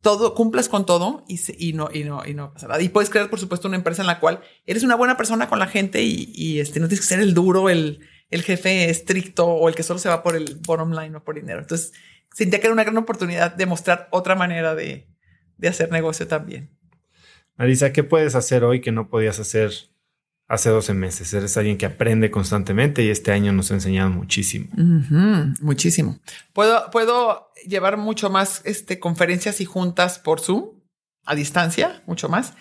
todo 0.00 0.34
cumplas 0.34 0.70
con 0.70 0.86
todo 0.86 1.24
y, 1.28 1.38
y 1.58 1.74
no 1.74 1.90
y 1.92 2.04
no 2.04 2.22
y 2.24 2.32
no 2.32 2.54
pasa 2.54 2.68
nada. 2.68 2.80
Y 2.80 2.88
puedes 2.88 3.10
crear, 3.10 3.28
por 3.28 3.38
supuesto, 3.38 3.68
una 3.68 3.76
empresa 3.76 4.00
en 4.00 4.06
la 4.06 4.18
cual 4.18 4.40
eres 4.64 4.82
una 4.82 4.94
buena 4.94 5.18
persona 5.18 5.46
con 5.46 5.58
la 5.58 5.66
gente 5.66 6.02
y, 6.02 6.32
y 6.34 6.60
este 6.60 6.80
no 6.80 6.88
tienes 6.88 7.00
que 7.00 7.14
ser 7.14 7.20
el 7.20 7.34
duro, 7.34 7.68
el 7.68 8.00
el 8.30 8.42
jefe 8.42 8.90
estricto 8.90 9.46
o 9.46 9.68
el 9.68 9.74
que 9.74 9.82
solo 9.82 9.98
se 9.98 10.08
va 10.08 10.22
por 10.22 10.36
el 10.36 10.58
bottom 10.66 10.92
line 10.92 11.16
o 11.16 11.22
por 11.22 11.34
dinero. 11.34 11.60
Entonces, 11.60 11.92
sentía 12.32 12.60
que 12.60 12.66
era 12.66 12.72
una 12.72 12.84
gran 12.84 12.96
oportunidad 12.96 13.54
de 13.54 13.66
mostrar 13.66 14.08
otra 14.10 14.34
manera 14.34 14.74
de, 14.74 15.08
de 15.56 15.68
hacer 15.68 15.90
negocio 15.90 16.26
también. 16.26 16.76
Marisa, 17.56 17.92
¿qué 17.92 18.04
puedes 18.04 18.34
hacer 18.34 18.64
hoy 18.64 18.80
que 18.80 18.92
no 18.92 19.08
podías 19.08 19.38
hacer 19.38 19.72
hace 20.46 20.68
12 20.68 20.92
meses? 20.94 21.32
Eres 21.32 21.56
alguien 21.56 21.78
que 21.78 21.86
aprende 21.86 22.30
constantemente 22.30 23.02
y 23.02 23.10
este 23.10 23.32
año 23.32 23.52
nos 23.52 23.70
ha 23.70 23.74
enseñado 23.74 24.10
muchísimo. 24.10 24.68
muchísimo. 25.60 26.18
Puedo, 26.52 27.50
llevar 27.66 27.96
mucho 27.96 28.30
más 28.30 28.60
este, 28.64 29.00
conferencias 29.00 29.60
y 29.60 29.64
juntas 29.64 30.18
por 30.18 30.40
Zoom, 30.40 30.70
a 31.24 31.34
distancia, 31.34 32.02
mucho 32.06 32.28
más. 32.28 32.52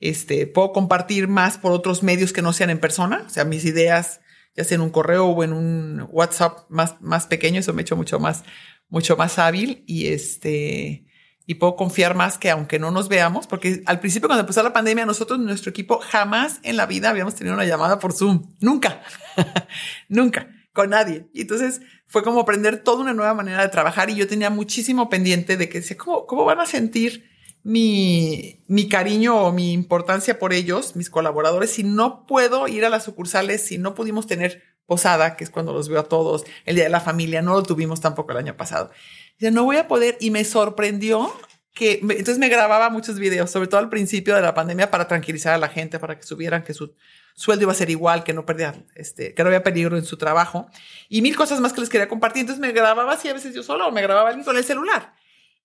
Este, 0.00 0.46
puedo 0.46 0.72
compartir 0.72 1.28
más 1.28 1.58
por 1.58 1.72
otros 1.72 2.02
medios 2.02 2.32
que 2.32 2.42
no 2.42 2.52
sean 2.52 2.70
en 2.70 2.78
persona, 2.78 3.24
o 3.26 3.30
sea, 3.30 3.44
mis 3.44 3.64
ideas, 3.64 4.20
ya 4.56 4.64
sea 4.64 4.76
en 4.76 4.80
un 4.82 4.90
correo 4.90 5.26
o 5.26 5.44
en 5.44 5.52
un 5.52 6.06
WhatsApp 6.10 6.68
más, 6.68 7.00
más 7.00 7.26
pequeño, 7.26 7.60
eso 7.60 7.72
me 7.72 7.80
ha 7.80 7.82
hecho 7.82 7.96
mucho 7.96 8.18
más, 8.18 8.44
mucho 8.88 9.16
más 9.16 9.38
hábil 9.38 9.82
y 9.86 10.08
este, 10.08 11.06
y 11.46 11.54
puedo 11.56 11.76
confiar 11.76 12.14
más 12.14 12.38
que 12.38 12.50
aunque 12.50 12.78
no 12.78 12.90
nos 12.90 13.08
veamos, 13.08 13.46
porque 13.46 13.82
al 13.86 14.00
principio 14.00 14.28
cuando 14.28 14.40
empezó 14.40 14.62
la 14.62 14.72
pandemia, 14.72 15.04
nosotros, 15.04 15.38
nuestro 15.38 15.70
equipo, 15.70 15.98
jamás 15.98 16.60
en 16.62 16.76
la 16.76 16.86
vida 16.86 17.10
habíamos 17.10 17.34
tenido 17.34 17.54
una 17.54 17.66
llamada 17.66 17.98
por 17.98 18.12
Zoom. 18.12 18.54
Nunca, 18.60 19.02
nunca, 20.08 20.48
con 20.72 20.90
nadie. 20.90 21.28
Y 21.34 21.42
entonces 21.42 21.82
fue 22.06 22.22
como 22.22 22.40
aprender 22.40 22.82
toda 22.82 23.02
una 23.02 23.14
nueva 23.14 23.34
manera 23.34 23.62
de 23.62 23.68
trabajar 23.68 24.08
y 24.10 24.14
yo 24.14 24.26
tenía 24.26 24.50
muchísimo 24.50 25.10
pendiente 25.10 25.56
de 25.56 25.68
que 25.68 25.80
decía, 25.80 25.98
¿cómo, 25.98 26.26
cómo 26.26 26.44
van 26.44 26.60
a 26.60 26.66
sentir 26.66 27.28
mi, 27.62 28.62
mi 28.68 28.88
cariño 28.88 29.36
o 29.36 29.52
mi 29.52 29.72
importancia 29.72 30.38
por 30.38 30.52
ellos, 30.52 30.96
mis 30.96 31.10
colaboradores, 31.10 31.70
si 31.70 31.82
no 31.82 32.26
puedo 32.26 32.68
ir 32.68 32.84
a 32.84 32.90
las 32.90 33.04
sucursales, 33.04 33.66
si 33.66 33.78
no 33.78 33.94
pudimos 33.94 34.26
tener 34.26 34.62
posada, 34.86 35.36
que 35.36 35.44
es 35.44 35.50
cuando 35.50 35.72
los 35.72 35.88
veo 35.88 36.00
a 36.00 36.08
todos, 36.08 36.44
el 36.64 36.76
Día 36.76 36.84
de 36.84 36.90
la 36.90 37.00
Familia, 37.00 37.42
no 37.42 37.54
lo 37.54 37.62
tuvimos 37.62 38.00
tampoco 38.00 38.32
el 38.32 38.38
año 38.38 38.56
pasado. 38.56 38.90
Ya 39.38 39.50
no 39.50 39.64
voy 39.64 39.76
a 39.76 39.88
poder 39.88 40.16
y 40.20 40.30
me 40.30 40.44
sorprendió 40.44 41.32
que 41.74 41.98
entonces 42.02 42.38
me 42.38 42.48
grababa 42.48 42.88
muchos 42.88 43.18
videos, 43.18 43.50
sobre 43.50 43.66
todo 43.66 43.80
al 43.80 43.88
principio 43.88 44.36
de 44.36 44.42
la 44.42 44.54
pandemia 44.54 44.90
para 44.90 45.08
tranquilizar 45.08 45.54
a 45.54 45.58
la 45.58 45.68
gente, 45.68 45.98
para 45.98 46.16
que 46.16 46.22
subieran 46.22 46.62
que 46.62 46.72
su 46.72 46.94
sueldo 47.34 47.64
iba 47.64 47.72
a 47.72 47.74
ser 47.74 47.90
igual, 47.90 48.22
que 48.22 48.32
no 48.32 48.46
perdía, 48.46 48.74
este, 48.94 49.34
que 49.34 49.42
no 49.42 49.48
había 49.48 49.64
peligro 49.64 49.96
en 49.96 50.04
su 50.04 50.16
trabajo 50.16 50.68
y 51.08 51.20
mil 51.20 51.34
cosas 51.34 51.58
más 51.60 51.72
que 51.72 51.80
les 51.80 51.90
quería 51.90 52.08
compartir. 52.08 52.42
Entonces 52.42 52.60
me 52.60 52.70
grababa 52.70 53.12
así 53.12 53.28
a 53.28 53.34
veces 53.34 53.54
yo 53.54 53.64
solo 53.64 53.88
o 53.88 53.90
me 53.90 54.02
grababa 54.02 54.28
alguien 54.28 54.44
con 54.44 54.56
el 54.56 54.62
celular. 54.62 55.14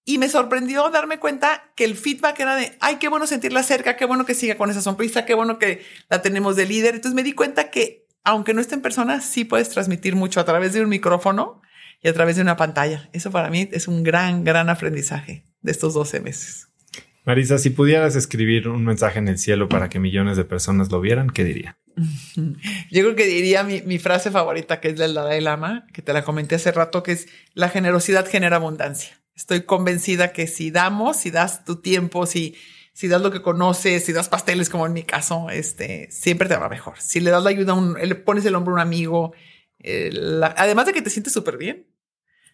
Y 0.03 0.17
me 0.17 0.29
sorprendió 0.29 0.89
darme 0.89 1.19
cuenta 1.19 1.71
que 1.75 1.85
el 1.85 1.95
feedback 1.95 2.39
era 2.39 2.55
de, 2.55 2.75
ay, 2.79 2.95
qué 2.95 3.09
bueno 3.09 3.27
sentirla 3.27 3.61
cerca, 3.61 3.95
qué 3.95 4.05
bueno 4.05 4.25
que 4.25 4.33
siga 4.33 4.57
con 4.57 4.71
esa 4.71 4.81
sonrisa, 4.81 5.25
qué 5.25 5.35
bueno 5.35 5.59
que 5.59 5.85
la 6.09 6.23
tenemos 6.23 6.55
de 6.55 6.65
líder. 6.65 6.95
Entonces 6.95 7.13
me 7.13 7.21
di 7.21 7.33
cuenta 7.33 7.69
que 7.69 8.07
aunque 8.29 8.53
no 8.53 8.61
esté 8.61 8.75
en 8.75 8.81
persona, 8.81 9.21
sí 9.21 9.45
puedes 9.45 9.69
transmitir 9.69 10.15
mucho 10.15 10.39
a 10.39 10.45
través 10.45 10.73
de 10.73 10.81
un 10.81 10.89
micrófono 10.89 11.61
y 12.01 12.07
a 12.07 12.13
través 12.13 12.35
de 12.35 12.41
una 12.41 12.57
pantalla. 12.57 13.09
Eso 13.13 13.31
para 13.31 13.49
mí 13.49 13.69
es 13.71 13.87
un 13.87 14.03
gran, 14.03 14.43
gran 14.43 14.69
aprendizaje 14.69 15.45
de 15.61 15.71
estos 15.71 15.93
12 15.93 16.19
meses. 16.21 16.69
Marisa, 17.25 17.57
si 17.57 17.69
pudieras 17.69 18.15
escribir 18.15 18.69
un 18.69 18.83
mensaje 18.83 19.19
en 19.19 19.27
el 19.27 19.37
cielo 19.37 19.69
para 19.69 19.89
que 19.89 19.99
millones 19.99 20.37
de 20.37 20.45
personas 20.45 20.91
lo 20.91 21.01
vieran, 21.01 21.29
¿qué 21.29 21.43
diría? 21.43 21.77
Yo 22.35 23.01
creo 23.03 23.15
que 23.15 23.25
diría 23.25 23.63
mi, 23.63 23.81
mi 23.81 23.99
frase 23.99 24.31
favorita, 24.31 24.79
que 24.79 24.89
es 24.89 24.97
del 24.97 25.13
Dalai 25.13 25.41
Lama, 25.41 25.85
que 25.93 26.01
te 26.01 26.13
la 26.13 26.23
comenté 26.23 26.55
hace 26.55 26.71
rato, 26.71 27.03
que 27.03 27.11
es 27.11 27.27
la 27.53 27.69
generosidad 27.69 28.27
genera 28.27 28.55
abundancia. 28.55 29.21
Estoy 29.35 29.61
convencida 29.61 30.31
que 30.31 30.47
si 30.47 30.71
damos, 30.71 31.17
si 31.17 31.31
das 31.31 31.65
tu 31.65 31.81
tiempo, 31.81 32.25
si 32.25 32.55
si 32.99 33.07
das 33.07 33.21
lo 33.21 33.31
que 33.31 33.41
conoces, 33.41 34.03
si 34.03 34.11
das 34.11 34.27
pasteles, 34.27 34.69
como 34.69 34.85
en 34.85 34.91
mi 34.91 35.03
caso, 35.03 35.49
este, 35.49 36.09
siempre 36.11 36.49
te 36.49 36.57
va 36.57 36.67
mejor. 36.67 36.99
Si 36.99 37.21
le 37.21 37.31
das 37.31 37.41
la 37.41 37.49
ayuda, 37.49 37.71
a 37.71 37.75
un, 37.75 37.93
le 37.93 38.15
pones 38.15 38.45
el 38.45 38.55
hombro 38.55 38.73
a 38.73 38.75
un 38.75 38.81
amigo, 38.81 39.31
eh, 39.79 40.11
además 40.57 40.85
de 40.85 40.91
que 40.91 41.01
te 41.01 41.09
sientes 41.09 41.31
súper 41.31 41.55
bien, 41.55 41.87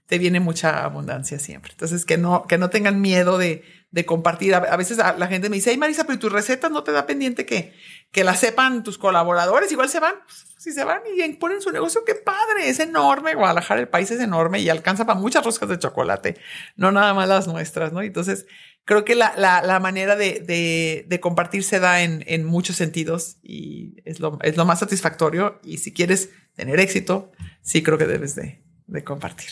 te 0.05 0.19
viene 0.19 0.39
mucha 0.39 0.83
abundancia 0.83 1.39
siempre. 1.39 1.71
Entonces, 1.71 2.05
que 2.05 2.19
no, 2.19 2.45
que 2.45 2.59
no 2.59 2.69
tengan 2.69 3.01
miedo 3.01 3.39
de, 3.39 3.63
de 3.89 4.05
compartir. 4.05 4.53
A, 4.53 4.77
veces 4.77 4.97
la 4.97 5.27
gente 5.27 5.49
me 5.49 5.55
dice, 5.55 5.71
ay 5.71 5.77
Marisa, 5.77 6.03
pero 6.03 6.19
tus 6.19 6.31
recetas 6.31 6.69
no 6.69 6.83
te 6.83 6.91
da 6.91 7.07
pendiente 7.07 7.47
que, 7.47 7.73
que 8.11 8.23
la 8.23 8.35
sepan 8.35 8.83
tus 8.83 8.99
colaboradores, 8.99 9.71
igual 9.71 9.89
se 9.89 9.99
van. 9.99 10.13
Pues, 10.25 10.45
si 10.59 10.73
se 10.73 10.83
van 10.83 11.01
y 11.07 11.33
ponen 11.33 11.61
su 11.61 11.71
negocio, 11.71 12.03
qué 12.05 12.13
padre, 12.13 12.69
es 12.69 12.79
enorme. 12.79 13.33
Guadalajara, 13.33 13.79
el 13.79 13.87
país 13.87 14.11
es 14.11 14.19
enorme 14.19 14.59
y 14.59 14.69
alcanza 14.69 15.05
para 15.07 15.19
muchas 15.19 15.43
roscas 15.43 15.69
de 15.69 15.79
chocolate, 15.79 16.37
no 16.75 16.91
nada 16.91 17.15
más 17.15 17.27
las 17.27 17.47
nuestras, 17.47 17.93
¿no? 17.93 18.01
Entonces, 18.01 18.45
creo 18.85 19.03
que 19.03 19.15
la, 19.15 19.33
la, 19.35 19.61
la 19.61 19.79
manera 19.79 20.15
de, 20.15 20.39
de, 20.39 21.05
de, 21.07 21.19
compartir 21.19 21.63
se 21.63 21.79
da 21.79 22.03
en, 22.03 22.23
en 22.27 22.45
muchos 22.45 22.75
sentidos 22.75 23.37
y 23.43 23.95
es 24.05 24.19
lo, 24.19 24.39
es 24.43 24.55
lo 24.55 24.65
más 24.65 24.79
satisfactorio. 24.79 25.59
Y 25.63 25.79
si 25.79 25.91
quieres 25.91 26.29
tener 26.55 26.79
éxito, 26.79 27.31
sí 27.61 27.83
creo 27.83 27.97
que 27.97 28.05
debes 28.05 28.35
de, 28.35 28.61
de 28.87 29.03
compartir. 29.03 29.49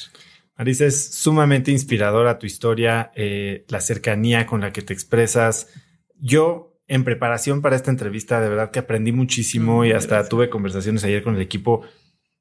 Marisa, 0.56 0.86
es 0.86 1.14
sumamente 1.16 1.72
inspiradora 1.72 2.38
tu 2.38 2.46
historia, 2.46 3.12
eh, 3.16 3.66
la 3.70 3.82
cercanía 3.82 4.46
con 4.46 4.62
la 4.62 4.72
que 4.72 4.84
te 4.84 4.94
expresas. 4.94 5.68
Yo, 6.20 6.78
en 6.88 7.04
preparación 7.04 7.62
para 7.62 7.76
esta 7.76 7.90
entrevista, 7.90 8.40
de 8.40 8.50
verdad 8.50 8.70
que 8.70 8.80
aprendí 8.80 9.12
muchísimo 9.12 9.84
y 9.84 9.94
hasta 9.94 10.30
tuve 10.30 10.50
conversaciones 10.50 11.04
ayer 11.04 11.24
con 11.24 11.36
el 11.36 11.42
equipo 11.42 11.82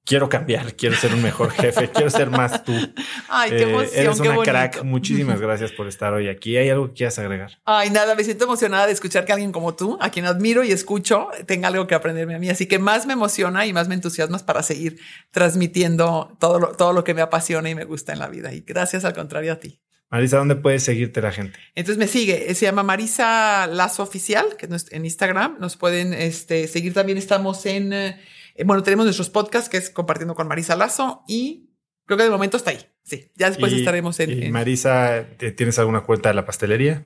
quiero 0.05 0.29
cambiar, 0.29 0.75
quiero 0.75 0.97
ser 0.97 1.15
un 1.15 1.23
mejor 1.23 1.51
jefe, 1.51 1.91
quiero 1.91 2.11
ser 2.11 2.31
más 2.31 2.65
tú. 2.65 2.73
Ay, 3.29 3.51
qué 3.51 3.59
eh, 3.59 3.63
emoción. 3.63 3.91
eres 3.95 4.21
una 4.21 4.43
crack. 4.43 4.83
Muchísimas 4.83 5.41
gracias 5.41 5.73
por 5.73 5.87
estar 5.89 6.13
hoy 6.13 6.29
aquí. 6.29 6.57
¿Hay 6.57 6.71
algo 6.71 6.89
que 6.89 6.95
quieras 6.95 7.19
agregar? 7.19 7.59
Ay, 7.65 7.91
nada, 7.91 8.15
me 8.15 8.25
siento 8.25 8.45
emocionada 8.45 8.87
de 8.87 8.93
escuchar 8.93 9.25
que 9.25 9.33
alguien 9.33 9.53
como 9.53 9.75
tú, 9.75 9.99
a 10.01 10.11
quien 10.11 10.27
admiro 10.27 10.65
y 10.65 10.73
escucho, 10.73 11.29
tenga 11.47 11.69
algo 11.69 11.87
que 11.87 11.95
aprenderme 11.95 12.35
a 12.35 12.39
mí. 12.39 12.49
Así 12.49 12.67
que 12.67 12.79
más 12.79 13.07
me 13.07 13.13
emociona 13.13 13.67
y 13.67 13.73
más 13.73 13.89
me 13.89 13.95
entusiasmas 13.95 14.43
para 14.43 14.63
seguir 14.63 14.99
transmitiendo 15.31 16.37
todo 16.41 16.59
lo, 16.59 16.69
todo 16.73 16.93
lo 16.93 17.05
que 17.05 17.15
me 17.15 17.23
apasiona 17.23 17.71
y 17.71 17.75
me 17.75 17.85
gusta 17.85 18.13
en 18.13 18.19
la 18.19 18.29
vida. 18.29 18.53
Y 18.53 18.61
gracias 18.61 19.05
al 19.05 19.15
contrario 19.15 19.53
a 19.53 19.57
ti. 19.57 19.81
Marisa, 20.11 20.37
¿dónde 20.37 20.57
puedes 20.57 20.83
seguirte 20.83 21.23
la 21.23 21.33
gente? 21.33 21.59
Entonces 21.75 21.97
me 21.97 22.07
sigue, 22.07 22.55
se 22.55 22.67
llama 22.67 22.83
Marisa 22.83 23.67
Lazo 23.67 24.03
Oficial, 24.03 24.45
que 24.59 24.69
en 24.91 25.05
Instagram. 25.07 25.57
Nos 25.59 25.79
pueden 25.79 26.13
este, 26.13 26.69
seguir 26.69 26.93
también, 26.93 27.17
estamos 27.17 27.65
en... 27.65 27.93
Eh, 27.93 28.21
eh, 28.55 28.65
bueno, 28.65 28.83
tenemos 28.83 29.05
nuestros 29.05 29.31
podcasts 29.31 29.69
que 29.69 29.77
es 29.77 29.91
compartiendo 29.91 30.35
con 30.35 30.49
Marisa 30.49 30.77
Lazo 30.77 31.25
y 31.27 31.71
creo 32.07 32.19
que 32.19 32.25
de 32.25 32.31
momento 32.31 32.57
está 32.57 32.71
ahí. 32.71 32.81
Sí, 33.05 33.31
ya 33.35 33.49
después 33.49 33.73
estaremos 33.73 34.21
en, 34.21 34.45
y 34.45 34.51
Marisa, 34.51 35.27
¿tienes 35.57 35.79
alguna 35.81 36.03
cuenta 36.03 36.29
de 36.29 36.37
la 36.37 36.45
pastelería? 36.45 37.05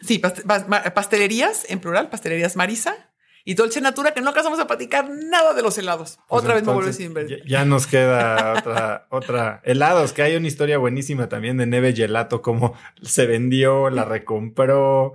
Sí, 0.00 0.18
pastelerías 0.18 1.64
en 1.68 1.78
plural, 1.78 2.10
pastelerías 2.10 2.56
Marisa 2.56 3.07
y 3.48 3.54
Dolce 3.54 3.80
Natura, 3.80 4.12
que 4.12 4.20
no 4.20 4.28
alcanzamos 4.28 4.60
a 4.60 4.66
platicar 4.66 5.08
nada 5.08 5.54
de 5.54 5.62
los 5.62 5.78
helados. 5.78 6.18
Pues 6.28 6.42
otra 6.42 6.52
vez 6.52 6.66
me 6.66 6.72
vuelvo 6.74 6.92
sin 6.92 7.14
ver. 7.14 7.42
Ya, 7.46 7.64
nos 7.64 7.86
queda 7.86 8.52
otra, 8.58 9.06
otra. 9.10 9.62
Helados, 9.64 10.12
que 10.12 10.20
hay 10.20 10.36
una 10.36 10.46
historia 10.46 10.76
buenísima 10.76 11.30
también 11.30 11.56
de 11.56 11.64
Neve 11.64 11.94
Gelato, 11.94 12.42
cómo 12.42 12.74
se 13.00 13.24
vendió, 13.24 13.88
la 13.88 14.04
recompró. 14.04 15.14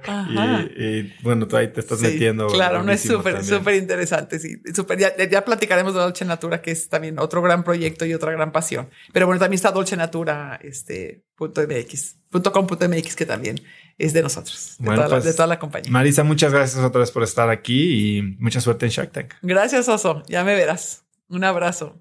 Y, 0.76 1.14
bueno, 1.22 1.48
tú 1.48 1.58
ahí 1.58 1.68
te 1.68 1.80
estás 1.80 2.02
metiendo. 2.02 2.48
Claro, 2.48 2.82
no 2.82 2.92
es 2.92 3.02
súper, 3.02 3.46
súper 3.46 3.76
interesante. 3.76 4.40
Sí. 4.40 4.60
Ya, 4.98 5.16
ya, 5.16 5.46
platicaremos 5.46 5.94
de 5.94 6.00
Dolce 6.00 6.26
Natura, 6.26 6.60
que 6.60 6.72
es 6.72 6.90
también 6.90 7.20
otro 7.20 7.40
gran 7.44 7.64
proyecto 7.64 8.04
y 8.04 8.16
otra 8.16 8.32
gran 8.32 8.52
pasión. 8.52 8.90
Pero 9.12 9.28
bueno, 9.28 9.42
también 9.42 9.58
está 9.58 9.70
Dolce 9.70 9.96
Natura, 9.96 10.60
este, 10.64 11.24
punto 11.36 11.62
MX, 11.62 12.16
punto 12.32 12.52
com, 12.52 12.66
punto 12.66 12.90
MX, 12.90 13.16
que 13.16 13.28
también 13.28 13.62
es 13.98 14.14
de 14.14 14.24
nosotros, 14.24 14.76
de, 14.80 14.86
toda, 14.86 15.08
pues, 15.08 15.24
de, 15.24 15.34
toda, 15.34 15.48
la 15.48 15.60
compañía. 15.60 15.92
Marisa, 15.92 16.24
muchas 16.24 16.52
gracias 16.52 16.84
otra 16.84 17.00
vez 17.02 17.12
por 17.12 17.24
estar 17.24 17.50
aquí 17.50 18.18
y 18.18 18.22
mucha 18.40 18.60
suerte 18.62 18.86
en 18.86 18.92
Shark 18.92 19.12
Tank. 19.12 19.34
Gracias, 19.42 19.88
Oso. 19.88 20.24
Ya 20.28 20.44
me 20.44 20.56
verás. 20.56 21.04
Un 21.30 21.44
abrazo. 21.44 22.00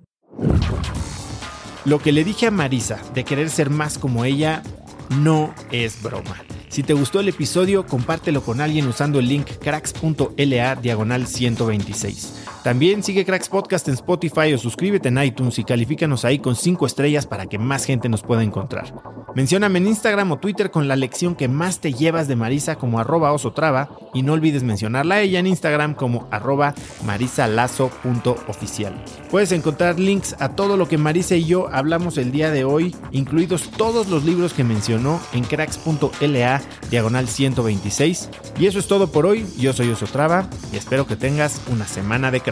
Lo 1.84 1.98
que 1.98 2.12
le 2.12 2.24
dije 2.24 2.46
a 2.46 2.50
Marisa 2.50 3.00
de 3.14 3.24
querer 3.24 3.50
ser 3.50 3.70
más 3.70 3.98
como 3.98 4.24
ella 4.24 4.62
no 5.10 5.54
es 5.70 6.02
broma. 6.02 6.42
Si 6.68 6.82
te 6.82 6.94
gustó 6.94 7.20
el 7.20 7.28
episodio, 7.28 7.86
compártelo 7.86 8.42
con 8.42 8.60
alguien 8.60 8.86
usando 8.86 9.18
el 9.18 9.28
link 9.28 9.46
cracks.la 9.60 10.76
diagonal 10.76 11.26
126. 11.26 12.34
También 12.62 13.02
sigue 13.02 13.24
Cracks 13.24 13.48
Podcast 13.48 13.88
en 13.88 13.94
Spotify 13.94 14.52
o 14.54 14.58
suscríbete 14.58 15.08
en 15.08 15.20
iTunes 15.20 15.58
y 15.58 15.64
califícanos 15.64 16.24
ahí 16.24 16.38
con 16.38 16.54
5 16.54 16.86
estrellas 16.86 17.26
para 17.26 17.46
que 17.46 17.58
más 17.58 17.84
gente 17.84 18.08
nos 18.08 18.22
pueda 18.22 18.44
encontrar. 18.44 18.94
Mencióname 19.34 19.78
en 19.78 19.88
Instagram 19.88 20.30
o 20.30 20.38
Twitter 20.38 20.70
con 20.70 20.86
la 20.86 20.94
lección 20.94 21.34
que 21.34 21.48
más 21.48 21.80
te 21.80 21.92
llevas 21.92 22.28
de 22.28 22.36
Marisa 22.36 22.76
como 22.76 23.00
arroba 23.00 23.32
osotrava 23.32 23.88
y 24.14 24.22
no 24.22 24.34
olvides 24.34 24.62
mencionarla 24.62 25.16
a 25.16 25.20
ella 25.22 25.40
en 25.40 25.48
Instagram 25.48 25.94
como 25.94 26.28
arroba 26.30 26.74
marisalazo.oficial. 27.04 28.94
Puedes 29.30 29.50
encontrar 29.50 29.98
links 29.98 30.36
a 30.38 30.50
todo 30.50 30.76
lo 30.76 30.86
que 30.86 30.98
Marisa 30.98 31.34
y 31.34 31.46
yo 31.46 31.68
hablamos 31.72 32.16
el 32.18 32.30
día 32.30 32.50
de 32.50 32.64
hoy, 32.64 32.94
incluidos 33.10 33.70
todos 33.70 34.08
los 34.08 34.24
libros 34.24 34.52
que 34.52 34.62
mencionó 34.64 35.18
en 35.32 35.42
cracks.la 35.44 36.62
diagonal 36.90 37.26
126. 37.26 38.30
Y 38.60 38.66
eso 38.66 38.78
es 38.78 38.86
todo 38.86 39.10
por 39.10 39.26
hoy, 39.26 39.46
yo 39.58 39.72
soy 39.72 39.90
Osotrava 39.90 40.46
y 40.72 40.76
espero 40.76 41.06
que 41.06 41.16
tengas 41.16 41.60
una 41.70 41.86
semana 41.86 42.30
de 42.30 42.40
cracks. 42.40 42.51